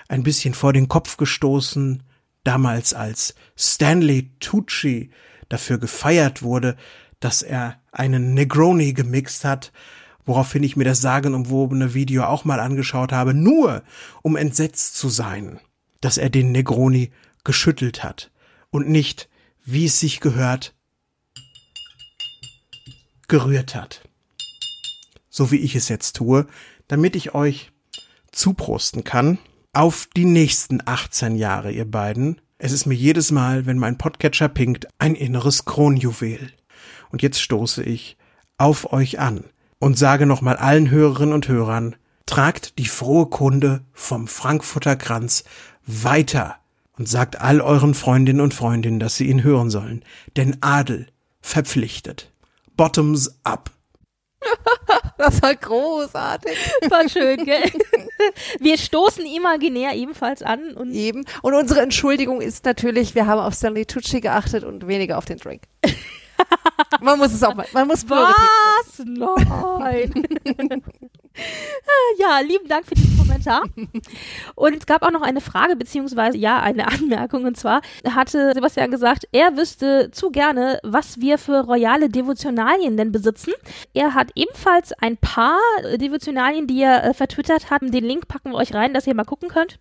ein 0.08 0.22
bisschen 0.22 0.54
vor 0.54 0.72
den 0.72 0.88
Kopf 0.88 1.16
gestoßen, 1.16 2.02
damals 2.44 2.94
als 2.94 3.34
Stanley 3.56 4.30
Tucci 4.40 5.10
dafür 5.48 5.78
gefeiert 5.78 6.42
wurde, 6.42 6.76
dass 7.20 7.42
er 7.42 7.80
einen 7.92 8.34
Negroni 8.34 8.92
gemixt 8.92 9.44
hat, 9.44 9.72
woraufhin 10.26 10.64
ich 10.64 10.76
mir 10.76 10.84
das 10.84 11.00
sagenumwobene 11.00 11.94
Video 11.94 12.24
auch 12.24 12.44
mal 12.44 12.60
angeschaut 12.60 13.12
habe, 13.12 13.32
nur 13.32 13.82
um 14.22 14.36
entsetzt 14.36 14.96
zu 14.96 15.08
sein, 15.08 15.60
dass 16.00 16.18
er 16.18 16.28
den 16.28 16.52
Negroni 16.52 17.10
geschüttelt 17.44 18.04
hat 18.04 18.30
und 18.70 18.88
nicht, 18.88 19.28
wie 19.64 19.86
es 19.86 20.00
sich 20.00 20.20
gehört, 20.20 20.74
gerührt 23.28 23.74
hat. 23.74 24.02
So 25.30 25.50
wie 25.50 25.56
ich 25.56 25.74
es 25.74 25.88
jetzt 25.88 26.16
tue, 26.16 26.46
damit 26.88 27.16
ich 27.16 27.34
euch 27.34 27.72
zuprosten 28.32 29.04
kann 29.04 29.38
auf 29.72 30.08
die 30.16 30.24
nächsten 30.24 30.80
18 30.84 31.36
Jahre, 31.36 31.70
ihr 31.70 31.90
beiden. 31.90 32.40
Es 32.58 32.72
ist 32.72 32.86
mir 32.86 32.94
jedes 32.94 33.30
Mal, 33.30 33.66
wenn 33.66 33.78
mein 33.78 33.98
Podcatcher 33.98 34.48
pinkt, 34.48 34.88
ein 34.98 35.14
inneres 35.14 35.66
Kronjuwel. 35.66 36.52
Und 37.10 37.22
jetzt 37.22 37.40
stoße 37.40 37.82
ich 37.82 38.16
auf 38.56 38.92
euch 38.92 39.18
an 39.18 39.44
und 39.78 39.98
sage 39.98 40.26
nochmal 40.26 40.56
allen 40.56 40.90
Hörerinnen 40.90 41.34
und 41.34 41.48
Hörern, 41.48 41.96
tragt 42.26 42.78
die 42.78 42.86
frohe 42.86 43.26
Kunde 43.26 43.84
vom 43.92 44.26
Frankfurter 44.26 44.96
Kranz 44.96 45.44
weiter 45.86 46.56
und 46.98 47.08
sagt 47.08 47.40
all 47.40 47.60
euren 47.60 47.94
Freundinnen 47.94 48.40
und 48.40 48.54
Freundinnen, 48.54 48.98
dass 48.98 49.16
sie 49.16 49.28
ihn 49.28 49.44
hören 49.44 49.70
sollen. 49.70 50.04
Denn 50.36 50.56
Adel 50.60 51.08
verpflichtet. 51.40 52.32
Bottoms 52.76 53.38
up. 53.44 53.70
Das 55.18 55.40
war 55.40 55.54
großartig. 55.54 56.52
War 56.90 57.08
schön, 57.08 57.42
gell? 57.46 57.62
Wir 58.60 58.76
stoßen 58.76 59.24
imaginär 59.24 59.94
ebenfalls 59.94 60.42
an 60.42 60.74
und 60.74 60.92
Eben. 60.92 61.24
Und 61.40 61.54
unsere 61.54 61.80
Entschuldigung 61.80 62.42
ist 62.42 62.66
natürlich, 62.66 63.14
wir 63.14 63.26
haben 63.26 63.40
auf 63.40 63.54
Stanley 63.54 63.86
Tucci 63.86 64.20
geachtet 64.20 64.62
und 64.62 64.86
weniger 64.86 65.16
auf 65.16 65.24
den 65.24 65.38
Drink. 65.38 65.62
man 67.00 67.18
muss 67.18 67.32
es 67.32 67.42
auch 67.42 67.54
mal, 67.54 67.66
man 67.72 67.86
muss 67.88 68.08
was? 68.08 68.34
Nein. 69.04 70.12
ja, 72.18 72.40
lieben 72.40 72.68
Dank 72.68 72.86
für 72.86 72.94
diesen 72.94 73.18
Kommentar. 73.18 73.64
Und 74.54 74.76
es 74.76 74.86
gab 74.86 75.02
auch 75.02 75.10
noch 75.10 75.22
eine 75.22 75.40
Frage, 75.40 75.76
beziehungsweise 75.76 76.38
ja, 76.38 76.60
eine 76.60 76.86
Anmerkung. 76.88 77.44
Und 77.44 77.56
zwar 77.56 77.80
hatte 78.08 78.52
Sebastian 78.54 78.90
gesagt, 78.90 79.28
er 79.32 79.56
wüsste 79.56 80.10
zu 80.10 80.30
gerne, 80.30 80.80
was 80.82 81.20
wir 81.20 81.38
für 81.38 81.60
royale 81.64 82.08
Devotionalien 82.08 82.96
denn 82.96 83.12
besitzen. 83.12 83.52
Er 83.94 84.14
hat 84.14 84.30
ebenfalls 84.34 84.92
ein 84.92 85.16
paar 85.16 85.58
Devotionalien, 85.96 86.66
die 86.66 86.82
er 86.82 87.04
äh, 87.04 87.14
vertwittert 87.14 87.70
hat. 87.70 87.82
Den 87.82 88.04
Link 88.04 88.28
packen 88.28 88.50
wir 88.50 88.56
euch 88.56 88.74
rein, 88.74 88.94
dass 88.94 89.06
ihr 89.06 89.14
mal 89.14 89.24
gucken 89.24 89.48
könnt. 89.48 89.78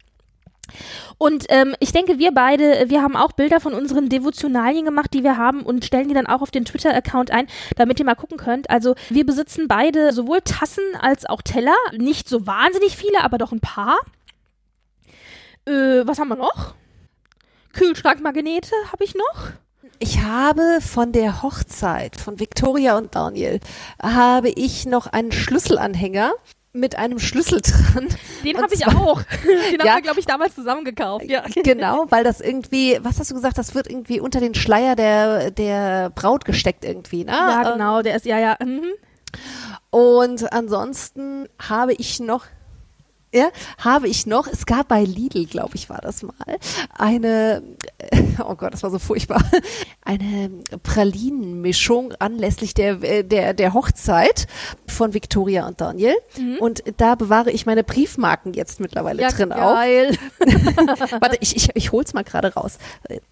Und 1.18 1.46
ähm, 1.50 1.76
ich 1.80 1.92
denke, 1.92 2.20
wir 2.20 2.32
beide, 2.34 2.90
wir 2.90 3.02
haben 3.02 3.16
auch 3.16 3.32
Bilder 3.32 3.60
von 3.60 3.74
unseren 3.74 4.10
Devotionalien 4.10 4.86
gemacht, 4.86 5.14
die 5.14 5.24
wir 5.24 5.38
haben 5.38 5.62
und 5.62 5.86
stellen 5.86 6.08
die 6.08 6.14
dann 6.14 6.28
auch 6.28 6.42
auf 6.42 6.52
den 6.52 6.66
Twitter-Account 6.66 7.32
ein, 7.32 7.48
damit 7.76 8.00
ihr 8.00 8.06
mal 8.06 8.16
gucken 8.16 8.38
könnt. 8.38 8.70
Also 8.70 8.96
wir 9.10 9.26
besitzen 9.26 9.68
beide 9.68 10.14
sowohl 10.14 10.42
Tassen 10.42 10.84
als 11.00 11.26
auch 11.26 11.42
Teller. 11.42 11.76
Nicht 11.98 12.30
so 12.30 12.46
wahnsinnig 12.48 12.96
viele, 12.98 13.24
aber 13.24 13.38
doch 13.38 13.52
ein 13.52 13.62
paar. 13.62 13.98
Äh, 15.66 16.06
was 16.06 16.20
haben 16.20 16.30
wir 16.30 16.36
noch? 16.36 16.76
Kühlschrankmagnete 17.74 18.74
habe 18.92 19.04
ich 19.04 19.16
noch. 19.16 19.52
Ich 20.00 20.20
habe 20.22 20.80
von 20.82 21.12
der 21.12 21.42
Hochzeit 21.42 22.18
von 22.18 22.40
Victoria 22.40 22.98
und 22.98 23.16
Daniel 23.16 23.60
habe 24.02 24.50
ich 24.50 24.86
noch 24.86 25.08
einen 25.08 25.32
Schlüsselanhänger 25.32 26.34
mit 26.76 26.98
einem 26.98 27.20
Schlüssel 27.20 27.62
dran. 27.62 28.08
Den 28.44 28.58
habe 28.62 28.74
ich 28.74 28.86
auch. 28.86 29.22
Den 29.44 29.80
haben 29.80 29.88
Ja. 29.88 29.96
wir, 29.96 30.02
glaube 30.02 30.20
ich, 30.20 30.26
damals 30.26 30.56
zusammen 30.56 30.86
gekauft. 30.86 31.26
Ja. 31.26 31.44
Genau, 31.64 32.06
weil 32.10 32.24
das 32.24 32.42
irgendwie, 32.42 33.00
was 33.02 33.20
hast 33.20 33.32
du 33.32 33.36
gesagt, 33.36 33.58
das 33.58 33.74
wird 33.74 33.90
irgendwie 33.90 34.20
unter 34.20 34.40
den 34.40 34.54
Schleier 34.54 34.96
der, 34.96 35.52
der 35.52 36.10
Braut 36.12 36.46
gesteckt 36.46 36.86
irgendwie, 36.86 37.24
ne? 37.24 37.32
Ja, 37.32 37.72
genau, 37.74 38.02
der 38.02 38.16
ist, 38.16 38.26
ja, 38.26 38.40
ja. 38.40 38.58
Mhm. 38.64 38.92
Und 39.90 40.52
ansonsten 40.54 41.48
habe 41.60 41.94
ich 41.94 42.20
noch, 42.20 42.46
ja, 43.36 43.50
habe 43.78 44.08
ich 44.08 44.26
noch, 44.26 44.48
es 44.48 44.66
gab 44.66 44.88
bei 44.88 45.04
Lidl, 45.04 45.46
glaube 45.46 45.76
ich, 45.76 45.90
war 45.90 46.00
das 46.02 46.24
mal, 46.24 46.34
eine, 46.98 47.62
oh 48.40 48.56
Gott, 48.56 48.74
das 48.74 48.82
war 48.84 48.90
so 48.92 49.00
furchtbar, 49.00 49.44
eine 50.04 50.50
Pralinenmischung 50.84 52.14
anlässlich 52.20 52.74
der, 52.74 53.04
äh, 53.04 53.24
der, 53.24 53.54
der 53.54 53.74
Hochzeit 53.74 54.48
von 54.88 55.14
Victoria 55.14 55.68
und 55.68 55.82
Daniel. 55.82 56.16
Und 56.60 56.84
da 56.98 57.16
bewahre 57.16 57.52
ich 57.52 57.66
meine 57.66 57.84
Briefmarken 57.84 58.54
jetzt 58.54 58.80
mittlerweile 58.80 59.22
Ja, 59.22 59.30
drin 59.30 59.52
auch. 59.52 59.76
geil. 59.76 60.18
Warte, 61.20 61.38
ich, 61.42 61.56
ich, 61.56 61.70
ich 61.74 61.92
hol's 61.92 62.14
mal 62.14 62.24
gerade 62.24 62.54
raus. 62.54 62.78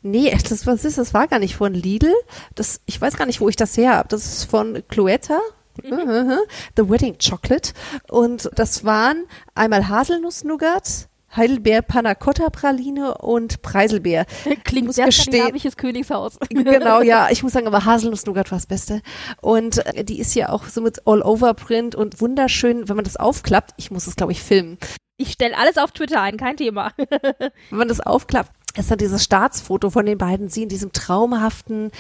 Nee, 0.02 0.36
das, 0.50 0.68
was 0.68 0.84
ist, 0.86 0.98
das 0.98 1.14
war 1.14 1.28
gar 1.28 1.40
nicht 1.40 1.56
von 1.56 1.74
Lidl. 1.74 2.14
Das, 2.56 2.82
ich 2.86 3.00
weiß 3.00 3.16
gar 3.16 3.26
nicht, 3.26 3.40
wo 3.40 3.48
ich 3.50 3.56
das 3.56 3.78
her 3.78 3.96
habe. 3.96 4.10
Das 4.10 4.26
ist 4.26 4.44
von 4.46 4.84
Cloetta. 4.90 5.40
Mhm. 5.82 6.38
The 6.78 6.90
Wedding 6.90 7.18
Chocolate. 7.18 7.74
Und 8.10 8.50
das 8.56 8.84
waren 8.86 9.26
einmal 9.56 9.88
Haselnuss-Nougat, 9.88 11.08
Heidelbeer 11.36 11.82
Panna 11.82 12.14
Cotta 12.14 12.50
Praline 12.52 13.18
und 13.18 13.62
Preiselbeer. 13.64 14.26
Klingt 14.64 14.88
muss 14.88 14.98
sehr 14.98 15.08
gestehen- 15.08 15.34
skandinavisches 15.34 15.78
Königshaus. 15.78 16.38
genau, 16.50 17.02
ja. 17.02 17.28
Ich 17.32 17.42
muss 17.42 17.54
sagen, 17.54 17.66
aber 17.66 17.86
Haselnuss-Nougat 17.86 18.52
war 18.52 18.58
das 18.58 18.68
Beste. 18.68 19.02
Und 19.42 19.84
äh, 19.96 20.04
die 20.04 20.20
ist 20.20 20.36
ja 20.36 20.50
auch 20.50 20.66
so 20.66 20.82
mit 20.82 21.08
All-Over-Print 21.08 21.96
und 21.96 22.22
wunderschön, 22.22 22.88
wenn 22.88 22.96
man 22.96 23.06
das 23.06 23.18
aufklappt. 23.18 23.72
Ich 23.78 23.90
muss 23.90 24.06
es, 24.06 24.16
glaube 24.16 24.32
ich, 24.32 24.42
filmen. 24.44 24.78
Ich 25.18 25.32
stelle 25.32 25.58
alles 25.58 25.78
auf 25.78 25.92
Twitter 25.92 26.22
ein, 26.22 26.38
kein 26.38 26.58
Thema. 26.58 26.92
wenn 26.98 27.78
man 27.78 27.88
das 27.88 28.00
aufklappt, 28.00 28.52
ist 28.78 28.90
dann 28.92 28.98
dieses 28.98 29.24
Staatsfoto 29.24 29.90
von 29.92 30.06
den 30.06 30.18
beiden 30.18 30.50
sie 30.50 30.64
in 30.64 30.70
diesem 30.70 30.92
traumhaften, 30.92 31.92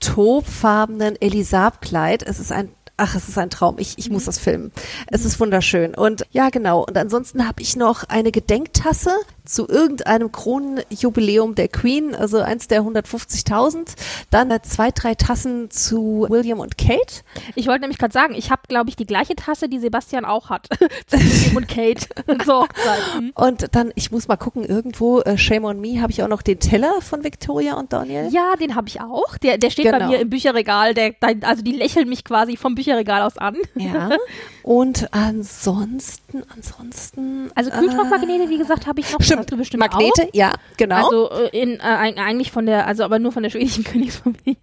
taubfarbenen 0.00 1.20
Elisab-Kleid. 1.20 2.22
Es 2.22 2.38
ist 2.40 2.52
ein 2.52 2.70
Ach, 2.98 3.14
es 3.14 3.28
ist 3.28 3.36
ein 3.36 3.50
Traum. 3.50 3.76
Ich, 3.78 3.98
ich 3.98 4.08
muss 4.08 4.24
das 4.24 4.38
filmen. 4.38 4.72
Es 5.08 5.26
ist 5.26 5.38
wunderschön. 5.38 5.94
Und 5.94 6.24
ja, 6.30 6.48
genau. 6.48 6.82
Und 6.86 6.96
ansonsten 6.96 7.46
habe 7.46 7.60
ich 7.60 7.76
noch 7.76 8.04
eine 8.04 8.32
Gedenktasse 8.32 9.10
zu 9.44 9.68
irgendeinem 9.68 10.32
Kronenjubiläum 10.32 11.54
der 11.54 11.68
Queen, 11.68 12.14
also 12.14 12.38
eins 12.38 12.68
der 12.68 12.82
150.000. 12.82 13.94
Dann 14.30 14.50
zwei, 14.62 14.90
drei 14.92 15.14
Tassen 15.14 15.70
zu 15.70 16.26
William 16.30 16.58
und 16.58 16.78
Kate. 16.78 17.22
Ich 17.54 17.66
wollte 17.66 17.82
nämlich 17.82 17.98
gerade 17.98 18.14
sagen, 18.14 18.34
ich 18.34 18.50
habe, 18.50 18.62
glaube 18.66 18.88
ich, 18.88 18.96
die 18.96 19.06
gleiche 19.06 19.36
Tasse, 19.36 19.68
die 19.68 19.78
Sebastian 19.78 20.24
auch 20.24 20.48
hat. 20.48 20.68
Zu 21.06 21.18
William 21.18 21.56
und 21.58 21.68
Kate 21.68 22.06
Hochzeit. 22.46 23.20
Mhm. 23.20 23.32
Und 23.34 23.74
dann, 23.76 23.92
ich 23.94 24.10
muss 24.10 24.26
mal 24.26 24.36
gucken, 24.36 24.64
irgendwo, 24.64 25.20
äh, 25.20 25.36
Shame 25.36 25.64
on 25.66 25.80
Me, 25.80 26.00
habe 26.00 26.12
ich 26.12 26.22
auch 26.22 26.28
noch 26.28 26.42
den 26.42 26.60
Teller 26.60 27.00
von 27.02 27.22
Victoria 27.24 27.74
und 27.74 27.92
Daniel. 27.92 28.28
Ja, 28.32 28.56
den 28.58 28.74
habe 28.74 28.88
ich 28.88 29.00
auch. 29.02 29.36
Der, 29.38 29.58
der 29.58 29.68
steht 29.70 29.84
bei 29.90 29.98
Genau. 29.98 30.10
mir 30.10 30.18
im 30.20 30.30
Bücherregal. 30.30 30.94
Der, 30.94 31.12
also 31.42 31.62
die 31.62 31.72
lächeln 31.72 32.08
mich 32.08 32.24
quasi 32.24 32.56
vom 32.56 32.74
Bücherregal 32.74 32.85
aus 32.94 33.38
an. 33.38 33.56
Ja. 33.74 34.10
Und 34.62 35.08
ansonsten, 35.12 36.42
ansonsten. 36.54 37.50
Also 37.54 37.70
Kühlschrankmagnete, 37.70 38.48
wie 38.48 38.58
gesagt, 38.58 38.86
habe 38.86 39.00
ich 39.00 39.12
noch. 39.12 39.20
Stimmt. 39.22 39.50
Du 39.50 39.56
bestimmt 39.56 39.80
Magnete, 39.80 40.22
auch. 40.24 40.28
ja, 40.34 40.52
genau. 40.76 41.04
Also 41.04 41.30
äh, 41.30 41.48
in, 41.62 41.74
äh, 41.78 41.82
eig- 41.82 42.16
eigentlich 42.16 42.50
von 42.50 42.66
der, 42.66 42.86
also 42.86 43.04
aber 43.04 43.18
nur 43.18 43.32
von 43.32 43.42
der 43.42 43.50
schwedischen 43.50 43.84
Königsfamilie. 43.84 44.56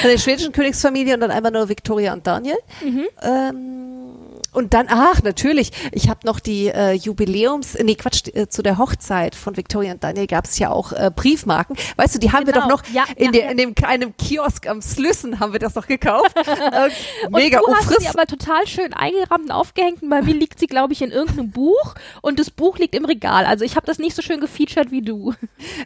Von 0.00 0.10
der 0.10 0.18
schwedischen 0.18 0.52
Königsfamilie 0.52 1.14
und 1.14 1.20
dann 1.20 1.30
einfach 1.30 1.50
nur 1.52 1.68
Victoria 1.68 2.12
und 2.12 2.26
Daniel. 2.26 2.56
Mhm. 2.84 3.04
Ähm, 3.22 3.93
und 4.54 4.72
dann, 4.74 4.86
ach, 4.88 5.22
natürlich, 5.22 5.70
ich 5.92 6.08
habe 6.08 6.20
noch 6.24 6.40
die 6.40 6.68
äh, 6.68 6.92
Jubiläums, 6.92 7.76
nee, 7.82 7.94
Quatsch, 7.94 8.28
äh, 8.34 8.48
zu 8.48 8.62
der 8.62 8.78
Hochzeit 8.78 9.34
von 9.34 9.56
Victoria 9.56 9.92
und 9.92 10.02
Daniel 10.04 10.26
gab 10.26 10.46
es 10.46 10.58
ja 10.58 10.70
auch 10.70 10.92
äh, 10.92 11.10
Briefmarken. 11.14 11.76
Weißt 11.96 12.14
du, 12.14 12.18
die 12.18 12.32
haben 12.32 12.46
wir 12.46 12.52
Genau. 12.54 12.68
doch 12.68 12.82
noch 12.82 12.94
Ja, 12.94 13.04
in, 13.16 13.26
ja, 13.26 13.30
der, 13.32 13.44
ja. 13.46 13.50
in 13.50 13.56
dem 13.56 13.74
kleinen 13.74 14.16
Kiosk 14.16 14.66
am 14.68 14.80
Slüssen 14.80 15.40
haben 15.40 15.52
wir 15.52 15.58
das 15.60 15.74
noch 15.74 15.86
gekauft. 15.86 16.34
äh, 16.36 16.88
mega, 17.30 17.58
und 17.60 17.66
du 17.68 17.72
oh, 17.72 17.74
hast 17.74 18.00
sie 18.00 18.08
aber 18.08 18.26
total 18.26 18.66
schön 18.66 18.92
eingerahmt 18.94 19.44
und 19.44 19.50
aufgehängt. 19.50 20.02
Und 20.02 20.08
bei 20.10 20.22
mir 20.22 20.34
liegt 20.34 20.58
sie, 20.58 20.66
glaube 20.66 20.92
ich, 20.92 21.02
in 21.02 21.10
irgendeinem 21.10 21.50
Buch 21.50 21.94
und 22.22 22.38
das 22.38 22.50
Buch 22.50 22.78
liegt 22.78 22.94
im 22.94 23.04
Regal. 23.04 23.44
Also 23.46 23.64
ich 23.64 23.76
habe 23.76 23.86
das 23.86 23.98
nicht 23.98 24.14
so 24.14 24.22
schön 24.22 24.40
gefeatured 24.40 24.90
wie 24.90 25.02
du. 25.02 25.34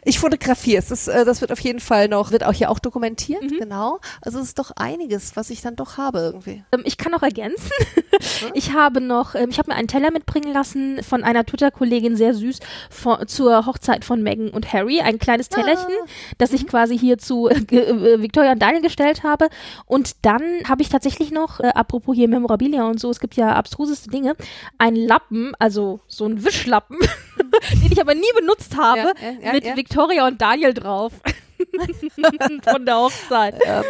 Ich 0.03 0.19
fotografiere 0.19 0.79
es. 0.79 0.89
Das, 0.89 1.07
äh, 1.07 1.25
das 1.25 1.41
wird 1.41 1.51
auf 1.51 1.59
jeden 1.59 1.79
Fall 1.79 2.07
noch, 2.07 2.31
wird 2.31 2.43
auch 2.43 2.53
hier 2.53 2.69
auch 2.69 2.79
dokumentiert, 2.79 3.41
Mhm. 3.43 3.57
genau. 3.59 3.99
Also 4.21 4.39
es 4.39 4.45
ist 4.49 4.59
doch 4.59 4.71
einiges, 4.75 5.35
was 5.35 5.49
ich 5.49 5.61
dann 5.61 5.75
doch 5.75 5.97
habe 5.97 6.19
irgendwie. 6.19 6.63
Ähm, 6.71 6.81
ich 6.85 6.97
kann 6.97 7.11
noch 7.11 7.23
ergänzen. 7.23 7.69
Ich 8.59 8.73
habe 8.73 8.99
noch, 8.99 9.35
ähm, 9.35 9.49
ich 9.51 9.57
habe 9.57 9.71
mir 9.71 9.77
einen 9.77 9.87
Teller 9.87 10.11
mitbringen 10.11 10.51
lassen 10.51 11.01
von 11.01 11.23
einer 11.23 11.45
Twitter-Kollegin, 11.45 12.17
sehr 12.17 12.33
süß, 12.33 12.59
von, 12.89 13.25
zur 13.25 13.65
Hochzeit 13.65 14.03
von 14.03 14.21
Meghan 14.21 14.49
und 14.49 14.73
Harry. 14.73 14.99
Ein 14.99 15.17
kleines 15.17 15.47
Tellerchen, 15.47 15.93
das 16.37 16.51
ich 16.51 16.67
quasi 16.67 16.99
hier 16.99 17.17
zu 17.17 17.47
äh, 17.47 17.61
ge- 17.61 17.85
äh, 17.85 18.21
Victoria 18.21 18.51
und 18.51 18.59
Daniel 18.61 18.81
gestellt 18.81 19.23
habe. 19.23 19.47
Und 19.85 20.25
dann 20.25 20.41
habe 20.67 20.81
ich 20.81 20.89
tatsächlich 20.89 21.31
noch, 21.31 21.61
äh, 21.61 21.69
apropos 21.73 22.13
hier 22.17 22.27
Memorabilia 22.27 22.83
und 22.83 22.99
so, 22.99 23.09
es 23.09 23.21
gibt 23.21 23.37
ja 23.37 23.53
abstruseste 23.53 24.09
Dinge, 24.09 24.35
einen 24.77 24.97
Lappen, 24.97 25.53
also 25.57 26.01
so 26.07 26.25
ein 26.25 26.43
Wischlappen, 26.43 26.97
den 27.81 27.91
ich 27.93 28.01
aber 28.01 28.13
nie 28.13 28.31
benutzt 28.37 28.75
habe, 28.75 29.13
ja, 29.21 29.31
ja, 29.41 29.53
mit 29.53 29.63
ja. 29.63 29.77
Victoria 29.77 30.27
und 30.27 30.41
Daniel 30.41 30.73
drauf. 30.73 31.13
von 32.71 32.85
der 32.85 32.95
Hochzeit. 32.97 33.55
Ähm, 33.65 33.83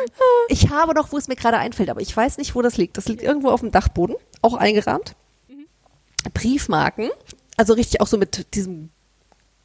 ich 0.48 0.70
habe 0.70 0.94
noch, 0.96 1.12
wo 1.12 1.18
es 1.18 1.28
mir 1.28 1.36
gerade 1.36 1.58
einfällt, 1.58 1.90
aber 1.90 2.02
ich 2.02 2.16
weiß 2.16 2.38
nicht, 2.40 2.56
wo 2.56 2.62
das 2.64 2.78
liegt. 2.78 2.98
Das 2.98 3.08
liegt 3.08 3.22
irgendwo 3.22 3.50
auf 3.50 3.60
dem 3.60 3.70
Dachboden, 3.72 4.16
auch 4.42 4.54
eingerahmt. 4.54 5.16
Briefmarken, 6.34 7.10
also 7.58 7.74
richtig 7.74 8.02
auch 8.02 8.08
so 8.08 8.18
mit 8.18 8.54
diesem 8.56 8.90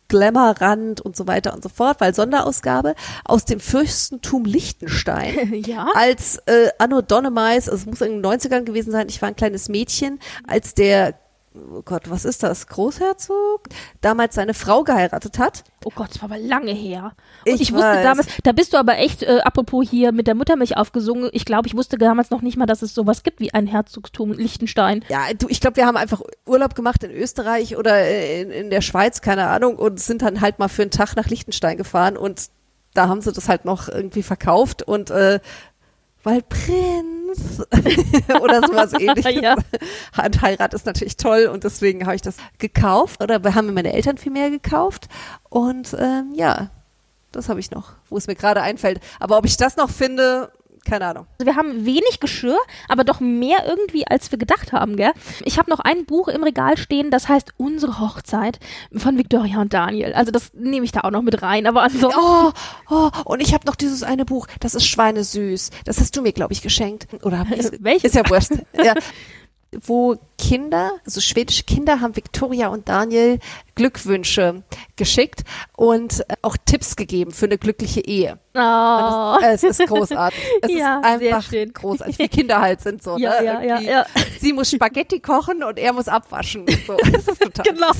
Glamour-Rand 0.08 1.00
und 1.00 1.16
so 1.16 1.26
weiter 1.26 1.54
und 1.54 1.62
so 1.62 1.68
fort, 1.68 2.00
weil 2.00 2.14
Sonderausgabe 2.14 2.94
aus 3.24 3.44
dem 3.44 3.60
Fürstentum 3.60 4.44
Liechtenstein. 4.44 5.52
Ja. 5.64 5.88
Als 5.94 6.38
äh, 6.46 6.68
Anno 6.78 7.00
Donnemais, 7.00 7.68
also 7.68 7.76
es 7.76 7.86
muss 7.86 8.00
in 8.00 8.22
den 8.22 8.26
90ern 8.26 8.64
gewesen 8.64 8.90
sein, 8.90 9.08
ich 9.08 9.22
war 9.22 9.28
ein 9.28 9.36
kleines 9.36 9.68
Mädchen, 9.68 10.20
als 10.46 10.74
der 10.74 11.14
Oh 11.56 11.82
Gott, 11.82 12.10
was 12.10 12.24
ist 12.24 12.42
das? 12.42 12.66
Großherzog? 12.66 13.68
Damals 14.00 14.34
seine 14.34 14.54
Frau 14.54 14.82
geheiratet 14.82 15.38
hat. 15.38 15.62
Oh 15.84 15.92
Gott, 15.94 16.10
das 16.10 16.20
war 16.20 16.30
aber 16.30 16.38
lange 16.38 16.72
her. 16.72 17.12
Und 17.46 17.54
Ich 17.54 17.60
ich, 17.60 17.72
wusste 17.72 18.02
damals, 18.02 18.26
da 18.42 18.50
bist 18.50 18.72
du 18.72 18.76
aber 18.76 18.98
echt, 18.98 19.22
äh, 19.22 19.38
apropos 19.44 19.88
hier 19.88 20.10
mit 20.10 20.26
der 20.26 20.34
Muttermilch 20.34 20.76
aufgesungen, 20.76 21.30
ich 21.32 21.44
glaube, 21.44 21.68
ich 21.68 21.76
wusste 21.76 21.96
damals 21.96 22.30
noch 22.30 22.42
nicht 22.42 22.56
mal, 22.56 22.66
dass 22.66 22.82
es 22.82 22.92
sowas 22.92 23.22
gibt 23.22 23.38
wie 23.38 23.54
ein 23.54 23.68
Herzogtum 23.68 24.32
Liechtenstein. 24.32 25.04
Ja, 25.08 25.26
du, 25.38 25.46
ich 25.48 25.60
glaube, 25.60 25.76
wir 25.76 25.86
haben 25.86 25.96
einfach 25.96 26.22
Urlaub 26.44 26.74
gemacht 26.74 27.04
in 27.04 27.12
Österreich 27.12 27.76
oder 27.76 28.04
in, 28.08 28.50
in 28.50 28.70
der 28.70 28.80
Schweiz, 28.80 29.20
keine 29.20 29.46
Ahnung, 29.46 29.76
und 29.76 30.00
sind 30.00 30.22
dann 30.22 30.40
halt 30.40 30.58
mal 30.58 30.68
für 30.68 30.82
einen 30.82 30.90
Tag 30.90 31.14
nach 31.14 31.28
Liechtenstein 31.28 31.76
gefahren 31.76 32.16
und 32.16 32.48
da 32.94 33.08
haben 33.08 33.20
sie 33.20 33.32
das 33.32 33.48
halt 33.48 33.64
noch 33.64 33.88
irgendwie 33.88 34.22
verkauft 34.22 34.82
und 34.82 35.10
äh, 35.10 35.40
weil 36.24 36.42
Prinz 36.42 37.62
oder 38.42 38.66
sowas 38.66 38.92
ähnliches. 38.98 39.40
Ja. 39.40 39.56
Und 40.24 40.42
Heirat 40.42 40.74
ist 40.74 40.86
natürlich 40.86 41.16
toll 41.16 41.46
und 41.46 41.64
deswegen 41.64 42.06
habe 42.06 42.16
ich 42.16 42.22
das 42.22 42.36
gekauft 42.58 43.22
oder 43.22 43.40
haben 43.54 43.66
mir 43.66 43.72
meine 43.72 43.92
Eltern 43.92 44.18
viel 44.18 44.32
mehr 44.32 44.50
gekauft 44.50 45.08
und 45.48 45.94
ähm, 45.98 46.32
ja, 46.34 46.70
das 47.30 47.48
habe 47.48 47.60
ich 47.60 47.70
noch, 47.70 47.92
wo 48.08 48.16
es 48.16 48.26
mir 48.26 48.34
gerade 48.34 48.62
einfällt. 48.62 49.00
Aber 49.20 49.38
ob 49.38 49.44
ich 49.44 49.56
das 49.56 49.76
noch 49.76 49.90
finde, 49.90 50.50
keine 50.84 51.06
Ahnung. 51.06 51.26
Also 51.38 51.46
wir 51.46 51.56
haben 51.56 51.86
wenig 51.86 52.20
Geschirr, 52.20 52.58
aber 52.88 53.04
doch 53.04 53.20
mehr 53.20 53.64
irgendwie, 53.66 54.06
als 54.06 54.30
wir 54.30 54.38
gedacht 54.38 54.72
haben, 54.72 54.96
gell? 54.96 55.12
Ich 55.44 55.58
habe 55.58 55.70
noch 55.70 55.80
ein 55.80 56.04
Buch 56.04 56.28
im 56.28 56.42
Regal 56.42 56.76
stehen, 56.76 57.10
das 57.10 57.28
heißt 57.28 57.52
Unsere 57.56 58.00
Hochzeit 58.00 58.58
von 58.94 59.16
Victoria 59.18 59.60
und 59.60 59.72
Daniel. 59.72 60.12
Also 60.14 60.30
das 60.30 60.52
nehme 60.54 60.84
ich 60.84 60.92
da 60.92 61.00
auch 61.00 61.10
noch 61.10 61.22
mit 61.22 61.42
rein, 61.42 61.66
aber 61.66 61.82
ansonsten. 61.82 62.20
Oh, 62.20 62.52
oh, 62.90 63.10
und 63.24 63.40
ich 63.40 63.54
habe 63.54 63.66
noch 63.66 63.76
dieses 63.76 64.02
eine 64.02 64.24
Buch, 64.24 64.46
das 64.60 64.74
ist 64.74 64.86
schweinesüß. 64.86 65.70
Das 65.84 66.00
hast 66.00 66.16
du 66.16 66.22
mir, 66.22 66.32
glaube 66.32 66.52
ich, 66.52 66.62
geschenkt. 66.62 67.06
Oder 67.22 67.46
Welches? 67.80 68.04
Ist 68.04 68.14
ja 68.14 68.28
wurscht. 68.28 68.52
ja. 68.82 68.94
Wo 69.86 70.16
Kinder, 70.38 70.92
also 71.04 71.20
schwedische 71.20 71.64
Kinder, 71.64 72.00
haben 72.00 72.14
Victoria 72.14 72.68
und 72.68 72.88
Daniel 72.88 73.40
Glückwünsche 73.74 74.62
geschickt 74.96 75.42
und 75.76 76.20
äh, 76.28 76.34
auch 76.42 76.56
Tipps 76.64 76.96
gegeben 76.96 77.32
für 77.32 77.46
eine 77.46 77.58
glückliche 77.58 78.00
Ehe. 78.00 78.38
Oh. 78.56 79.36
Es 79.42 79.64
ist 79.64 79.84
großartig. 79.86 80.38
Es 80.62 80.70
Ja, 80.70 81.00
ist 81.00 81.18
sehr 81.18 81.36
einfach 81.36 81.72
großartig, 81.74 82.18
wie 82.20 82.28
Kinder 82.28 82.60
halt 82.60 82.80
sind 82.80 83.02
so. 83.02 83.16
Ja, 83.18 83.40
ne? 83.40 83.46
ja, 83.46 83.62
ja, 83.62 83.80
ja. 83.80 84.06
Sie 84.40 84.52
muss 84.52 84.70
Spaghetti 84.70 85.18
kochen 85.18 85.64
und 85.64 85.78
er 85.78 85.92
muss 85.92 86.06
abwaschen. 86.08 86.64
So. 86.86 86.96
Das 87.12 87.26
ist 87.26 87.40
total 87.42 87.64
Genau. 87.64 87.90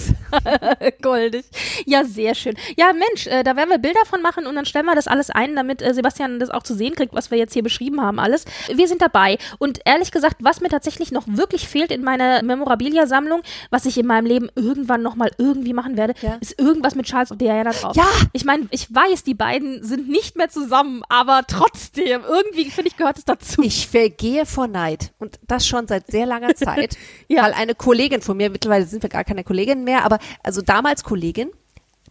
Goldig. 1.03 1.45
Ja, 1.87 2.05
sehr 2.05 2.35
schön. 2.35 2.55
Ja, 2.77 2.93
Mensch, 2.93 3.27
äh, 3.27 3.43
da 3.43 3.57
werden 3.57 3.71
wir 3.71 3.79
Bilder 3.79 4.05
von 4.07 4.23
machen 4.23 4.47
und 4.47 4.55
dann 4.55 4.65
stellen 4.65 4.87
wir 4.87 4.95
das 4.95 5.09
alles 5.09 5.31
ein, 5.31 5.57
damit 5.57 5.83
äh, 5.83 5.93
Sebastian 5.95 6.39
das 6.39 6.51
auch 6.51 6.63
zu 6.63 6.75
sehen 6.75 6.95
kriegt, 6.95 7.15
was 7.15 7.31
wir 7.31 7.39
jetzt 7.39 7.53
hier 7.53 7.63
beschrieben 7.63 8.01
haben, 8.01 8.19
alles. 8.19 8.45
Wir 8.73 8.87
sind 8.87 9.03
dabei. 9.03 9.39
Und 9.59 9.81
ehrlich 9.85 10.13
gesagt, 10.13 10.37
was 10.41 10.61
mir 10.61 10.69
tatsächlich 10.69 11.11
noch 11.11 11.25
wirklich 11.27 11.69
fehlt 11.69 11.91
in 11.91 12.03
meiner 12.03 12.43
Memorabilia-Sammlung, 12.43 13.43
was 13.71 13.87
ich 13.87 13.99
in 13.99 14.07
meinem 14.07 14.27
Leben 14.27 14.49
irgendwann 14.55 15.03
nochmal 15.03 15.31
irgendwie 15.39 15.64
machen 15.73 15.97
werde, 15.97 16.15
Ja. 16.21 16.35
ist 16.41 16.59
irgendwas 16.61 16.95
mit 16.95 17.07
Charles 17.07 17.31
und 17.31 17.41
Diana 17.41 17.71
drauf. 17.71 17.97
Ja! 17.97 18.07
Ich 18.33 18.45
meine, 18.45 18.67
ich 18.71 18.93
weiß, 18.95 19.23
die 19.25 19.35
beiden 19.35 19.83
sind 19.85 20.09
nicht 20.09 20.37
mehr 20.37 20.49
zusammen, 20.51 21.03
aber 21.09 21.43
trotzdem, 21.49 22.23
irgendwie, 22.29 22.71
finde 22.71 22.89
ich, 22.91 22.97
gehört 22.97 23.19
es 23.19 23.25
dazu. 23.25 23.63
Ich 23.63 23.89
vergehe 23.89 24.45
vor 24.47 24.67
Neid 24.67 25.13
und 25.19 25.39
das 25.47 25.67
schon 25.67 25.87
seit 25.89 26.09
sehr 26.09 26.27
langer 26.27 26.55
Zeit, 26.57 26.97
Ja. 27.29 27.45
weil 27.45 27.53
eine 27.55 27.75
Kollegin 27.75 28.21
von 28.21 28.37
mir, 28.37 28.51
mittlerweile 28.51 28.85
sind 28.87 29.03
wir 29.03 29.11
gar 29.11 29.25
keine 29.25 29.45
Kolleginnen 29.45 29.85
mehr, 29.85 30.05
aber 30.05 30.19
also 30.43 30.61
damals 30.61 31.05
Kollegin, 31.05 31.51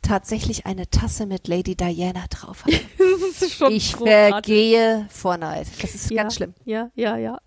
tatsächlich 0.03 0.65
eine 0.67 0.87
Tasse 0.89 1.25
mit 1.25 1.47
Lady 1.47 1.75
Diana 1.75 2.25
drauf 2.29 2.63
hat. 2.65 2.73
das 3.31 3.41
ist 3.41 3.55
schon 3.55 3.71
Ich 3.73 3.93
großartig. 3.93 4.29
vergehe 4.31 5.07
vor 5.09 5.37
Neid. 5.37 5.67
Das 5.81 5.95
ist 5.95 6.11
Ja, 6.11 6.23
ganz 6.23 6.35
schlimm. 6.35 6.53
Ja, 6.65 6.91
ja, 6.95 7.17
ja. 7.17 7.39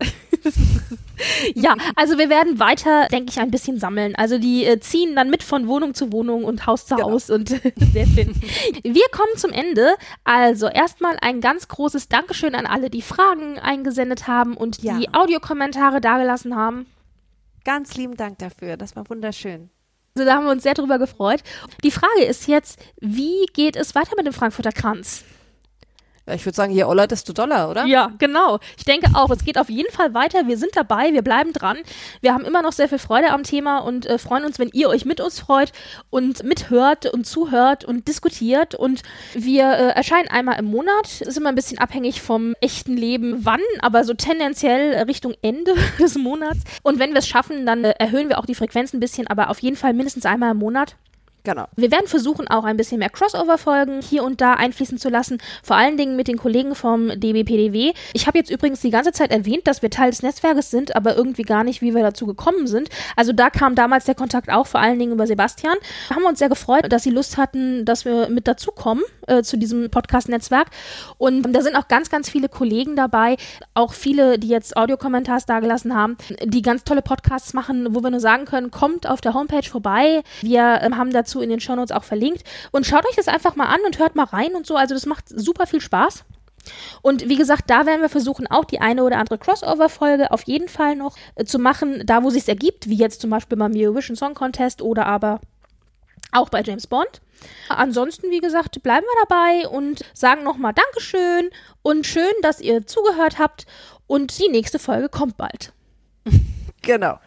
ja, 1.55 1.75
also 1.95 2.17
wir 2.17 2.29
werden 2.29 2.59
weiter, 2.59 3.07
denke 3.11 3.31
ich, 3.31 3.39
ein 3.39 3.51
bisschen 3.51 3.79
sammeln. 3.79 4.15
Also 4.15 4.37
die 4.37 4.65
äh, 4.65 4.79
ziehen 4.79 5.15
dann 5.15 5.29
mit 5.29 5.43
von 5.43 5.67
Wohnung 5.67 5.93
zu 5.93 6.11
Wohnung 6.11 6.43
und 6.43 6.65
Haus 6.67 6.85
zu 6.85 6.95
Genau. 6.95 7.11
Haus 7.11 7.29
und 7.29 7.49
sehr 7.93 8.05
schön. 8.05 8.33
Wir 8.83 9.05
kommen 9.11 9.35
zum 9.37 9.51
Ende. 9.51 9.95
Also 10.23 10.67
erstmal 10.67 11.17
ein 11.21 11.41
ganz 11.41 11.67
großes 11.67 12.07
Dankeschön 12.09 12.55
an 12.55 12.65
alle, 12.65 12.89
die 12.89 13.01
Fragen 13.01 13.59
eingesendet 13.59 14.27
haben 14.27 14.55
und 14.57 14.81
Ja. 14.83 14.97
die 14.97 15.13
Audiokommentare 15.13 16.01
dagelassen 16.01 16.55
haben. 16.55 16.85
Ganz 17.63 17.95
lieben 17.95 18.15
Dank 18.15 18.37
dafür. 18.39 18.77
Das 18.77 18.95
war 18.95 19.09
wunderschön. 19.09 19.69
Also 20.17 20.25
da 20.25 20.35
haben 20.35 20.45
wir 20.45 20.51
uns 20.51 20.63
sehr 20.63 20.73
drüber 20.73 20.97
gefreut. 20.97 21.41
Die 21.83 21.91
Frage 21.91 22.23
ist 22.23 22.47
jetzt, 22.47 22.79
wie 22.99 23.45
geht 23.53 23.75
es 23.75 23.93
weiter 23.93 24.13
mit 24.17 24.25
dem 24.25 24.33
Frankfurter 24.33 24.71
Kranz? 24.71 25.23
Ja, 26.27 26.33
ich 26.33 26.45
würde 26.45 26.55
sagen, 26.57 26.73
je 26.73 26.83
Oller, 26.83 27.07
desto 27.07 27.31
doller, 27.31 27.69
oder? 27.69 27.85
Ja, 27.85 28.11
genau. 28.17 28.59
Ich 28.77 28.83
denke 28.83 29.11
auch, 29.13 29.29
es 29.29 29.45
geht 29.45 29.57
auf 29.57 29.69
jeden 29.69 29.91
Fall 29.91 30.13
weiter. 30.13 30.45
Wir 30.45 30.57
sind 30.57 30.75
dabei, 30.75 31.13
wir 31.13 31.21
bleiben 31.21 31.53
dran. 31.53 31.77
Wir 32.19 32.33
haben 32.33 32.43
immer 32.43 32.61
noch 32.61 32.73
sehr 32.73 32.89
viel 32.89 32.99
Freude 32.99 33.31
am 33.31 33.43
Thema 33.43 33.79
und 33.79 34.05
äh, 34.05 34.17
freuen 34.17 34.43
uns, 34.43 34.59
wenn 34.59 34.69
ihr 34.73 34.89
euch 34.89 35.05
mit 35.05 35.21
uns 35.21 35.39
freut 35.39 35.71
und 36.09 36.43
mithört 36.43 37.05
und 37.05 37.25
zuhört 37.25 37.85
und 37.85 38.09
diskutiert. 38.09 38.75
Und 38.75 39.03
wir 39.33 39.63
äh, 39.71 39.89
erscheinen 39.91 40.27
einmal 40.27 40.59
im 40.59 40.65
Monat. 40.65 41.21
Ist 41.21 41.37
immer 41.37 41.49
ein 41.49 41.55
bisschen 41.55 41.77
abhängig 41.77 42.21
vom 42.21 42.55
echten 42.59 42.97
Leben, 42.97 43.45
wann, 43.45 43.61
aber 43.79 44.03
so 44.03 44.13
tendenziell 44.13 44.93
äh, 44.93 45.01
Richtung 45.03 45.33
Ende 45.41 45.75
des 45.99 46.17
Monats. 46.17 46.59
Und 46.83 46.99
wenn 46.99 47.11
wir 47.11 47.19
es 47.19 47.27
schaffen, 47.27 47.65
dann 47.65 47.85
äh, 47.85 47.93
erhöhen 47.99 48.27
wir 48.27 48.37
auch 48.37 48.45
die 48.45 48.55
Frequenz 48.55 48.93
ein 48.93 48.99
bisschen, 48.99 49.27
aber 49.27 49.49
auf 49.49 49.59
jeden 49.59 49.77
Fall 49.77 49.93
mindestens 49.93 50.25
einmal 50.25 50.51
im 50.51 50.57
Monat. 50.57 50.97
Genau. 51.47 51.67
Wir 51.77 51.91
werden 51.91 52.07
versuchen, 52.07 52.49
auch 52.49 52.65
ein 52.65 52.75
bisschen 52.75 52.99
mehr 52.99 53.09
Crossover-Folgen 53.09 54.01
hier 54.01 54.25
und 54.25 54.41
da 54.41 54.55
einfließen 54.55 54.97
zu 54.97 55.07
lassen, 55.07 55.37
vor 55.63 55.77
allen 55.77 55.95
Dingen 55.95 56.17
mit 56.17 56.27
den 56.27 56.35
Kollegen 56.35 56.75
vom 56.75 57.07
DBPDW. 57.07 57.93
Ich 58.11 58.27
habe 58.27 58.37
jetzt 58.37 58.51
übrigens 58.51 58.81
die 58.81 58.89
ganze 58.89 59.13
Zeit 59.13 59.31
erwähnt, 59.31 59.65
dass 59.65 59.81
wir 59.81 59.89
Teil 59.89 60.09
des 60.09 60.23
Netzwerkes 60.23 60.71
sind, 60.71 60.93
aber 60.97 61.15
irgendwie 61.15 61.43
gar 61.43 61.63
nicht, 61.63 61.81
wie 61.81 61.95
wir 61.95 62.03
dazu 62.03 62.25
gekommen 62.25 62.67
sind. 62.67 62.89
Also 63.15 63.31
da 63.31 63.49
kam 63.49 63.75
damals 63.75 64.03
der 64.03 64.15
Kontakt 64.15 64.49
auch 64.49 64.67
vor 64.67 64.81
allen 64.81 64.99
Dingen 64.99 65.13
über 65.13 65.25
Sebastian. 65.25 65.77
Da 66.09 66.15
haben 66.15 66.23
wir 66.23 66.27
uns 66.27 66.39
sehr 66.39 66.49
gefreut, 66.49 66.91
dass 66.91 67.03
sie 67.03 67.11
Lust 67.11 67.37
hatten, 67.37 67.85
dass 67.85 68.03
wir 68.03 68.27
mit 68.27 68.45
dazukommen 68.45 69.05
äh, 69.27 69.41
zu 69.41 69.55
diesem 69.57 69.89
Podcast-Netzwerk. 69.89 70.67
Und 71.17 71.43
da 71.53 71.61
sind 71.61 71.77
auch 71.77 71.87
ganz, 71.87 72.09
ganz 72.09 72.29
viele 72.29 72.49
Kollegen 72.49 72.97
dabei, 72.97 73.37
auch 73.73 73.93
viele, 73.93 74.37
die 74.37 74.49
jetzt 74.49 74.75
Audiokommentars 74.75 75.45
dagelassen 75.45 75.95
haben, 75.95 76.17
die 76.43 76.61
ganz 76.61 76.83
tolle 76.83 77.01
Podcasts 77.01 77.53
machen, 77.53 77.95
wo 77.95 78.03
wir 78.03 78.09
nur 78.09 78.19
sagen 78.19 78.43
können, 78.43 78.69
kommt 78.69 79.07
auf 79.07 79.21
der 79.21 79.33
Homepage 79.33 79.63
vorbei. 79.63 80.23
Wir 80.41 80.81
ähm, 80.81 80.97
haben 80.97 81.13
dazu 81.13 81.36
in 81.41 81.49
den 81.49 81.59
Shownotes 81.59 81.91
auch 81.91 82.03
verlinkt. 82.03 82.43
Und 82.71 82.85
schaut 82.85 83.05
euch 83.07 83.15
das 83.15 83.27
einfach 83.27 83.55
mal 83.55 83.65
an 83.65 83.81
und 83.85 83.99
hört 83.99 84.15
mal 84.15 84.25
rein 84.25 84.55
und 84.55 84.65
so. 84.65 84.75
Also 84.75 84.93
das 84.93 85.05
macht 85.05 85.29
super 85.29 85.67
viel 85.67 85.81
Spaß. 85.81 86.23
Und 87.01 87.27
wie 87.29 87.37
gesagt, 87.37 87.69
da 87.69 87.85
werden 87.85 88.01
wir 88.01 88.09
versuchen, 88.09 88.47
auch 88.47 88.65
die 88.65 88.79
eine 88.79 89.03
oder 89.03 89.17
andere 89.17 89.37
Crossover-Folge 89.37 90.31
auf 90.31 90.43
jeden 90.43 90.67
Fall 90.67 90.95
noch 90.95 91.15
äh, 91.35 91.45
zu 91.45 91.59
machen, 91.59 92.03
da 92.05 92.23
wo 92.23 92.29
sich 92.29 92.47
ergibt, 92.47 92.89
wie 92.89 92.97
jetzt 92.97 93.21
zum 93.21 93.29
Beispiel 93.29 93.57
beim 93.57 93.73
Eurovision 93.75 94.15
Song 94.15 94.33
Contest 94.33 94.81
oder 94.81 95.05
aber 95.05 95.39
auch 96.31 96.49
bei 96.49 96.61
James 96.61 96.87
Bond. 96.87 97.21
Ansonsten, 97.69 98.31
wie 98.31 98.39
gesagt, 98.39 98.81
bleiben 98.83 99.05
wir 99.05 99.25
dabei 99.27 99.67
und 99.69 100.03
sagen 100.13 100.43
nochmal 100.43 100.73
Dankeschön 100.73 101.49
und 101.83 102.05
schön, 102.05 102.33
dass 102.41 102.59
ihr 102.59 102.85
zugehört 102.85 103.39
habt. 103.39 103.65
Und 104.07 104.37
die 104.39 104.49
nächste 104.49 104.79
Folge 104.79 105.09
kommt 105.09 105.37
bald. 105.37 105.73
Genau. 106.81 107.19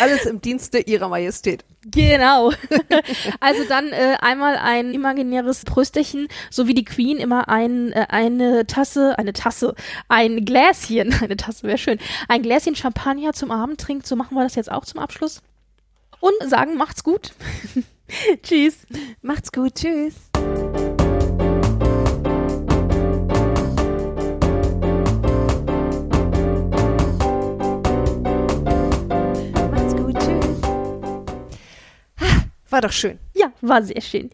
Alles 0.00 0.26
im 0.26 0.40
Dienste 0.40 0.78
ihrer 0.78 1.08
Majestät. 1.08 1.64
Genau. 1.86 2.50
also 3.40 3.62
dann 3.68 3.88
äh, 3.88 4.16
einmal 4.20 4.56
ein 4.56 4.92
imaginäres 4.92 5.64
Prösterchen, 5.64 6.28
so 6.50 6.66
wie 6.66 6.74
die 6.74 6.84
Queen 6.84 7.18
immer 7.18 7.48
ein, 7.48 7.92
äh, 7.92 8.06
eine 8.08 8.66
Tasse, 8.66 9.18
eine 9.18 9.32
Tasse, 9.32 9.74
ein 10.08 10.44
Gläschen, 10.44 11.14
eine 11.22 11.36
Tasse 11.36 11.62
wäre 11.64 11.78
schön, 11.78 11.98
ein 12.28 12.42
Gläschen 12.42 12.74
Champagner 12.74 13.32
zum 13.32 13.50
Abend 13.50 13.80
trinkt. 13.80 14.06
So 14.06 14.16
machen 14.16 14.34
wir 14.34 14.42
das 14.42 14.56
jetzt 14.56 14.70
auch 14.70 14.84
zum 14.84 15.00
Abschluss. 15.00 15.42
Und 16.20 16.50
sagen, 16.50 16.76
macht's 16.76 17.04
gut. 17.04 17.32
Tschüss. 18.42 18.78
Macht's 19.22 19.52
gut. 19.52 19.74
Tschüss. 19.74 20.14
War 32.70 32.80
doch 32.80 32.92
schön. 32.92 33.18
Ja, 33.34 33.52
war 33.60 33.82
sehr 33.82 34.00
schön. 34.00 34.30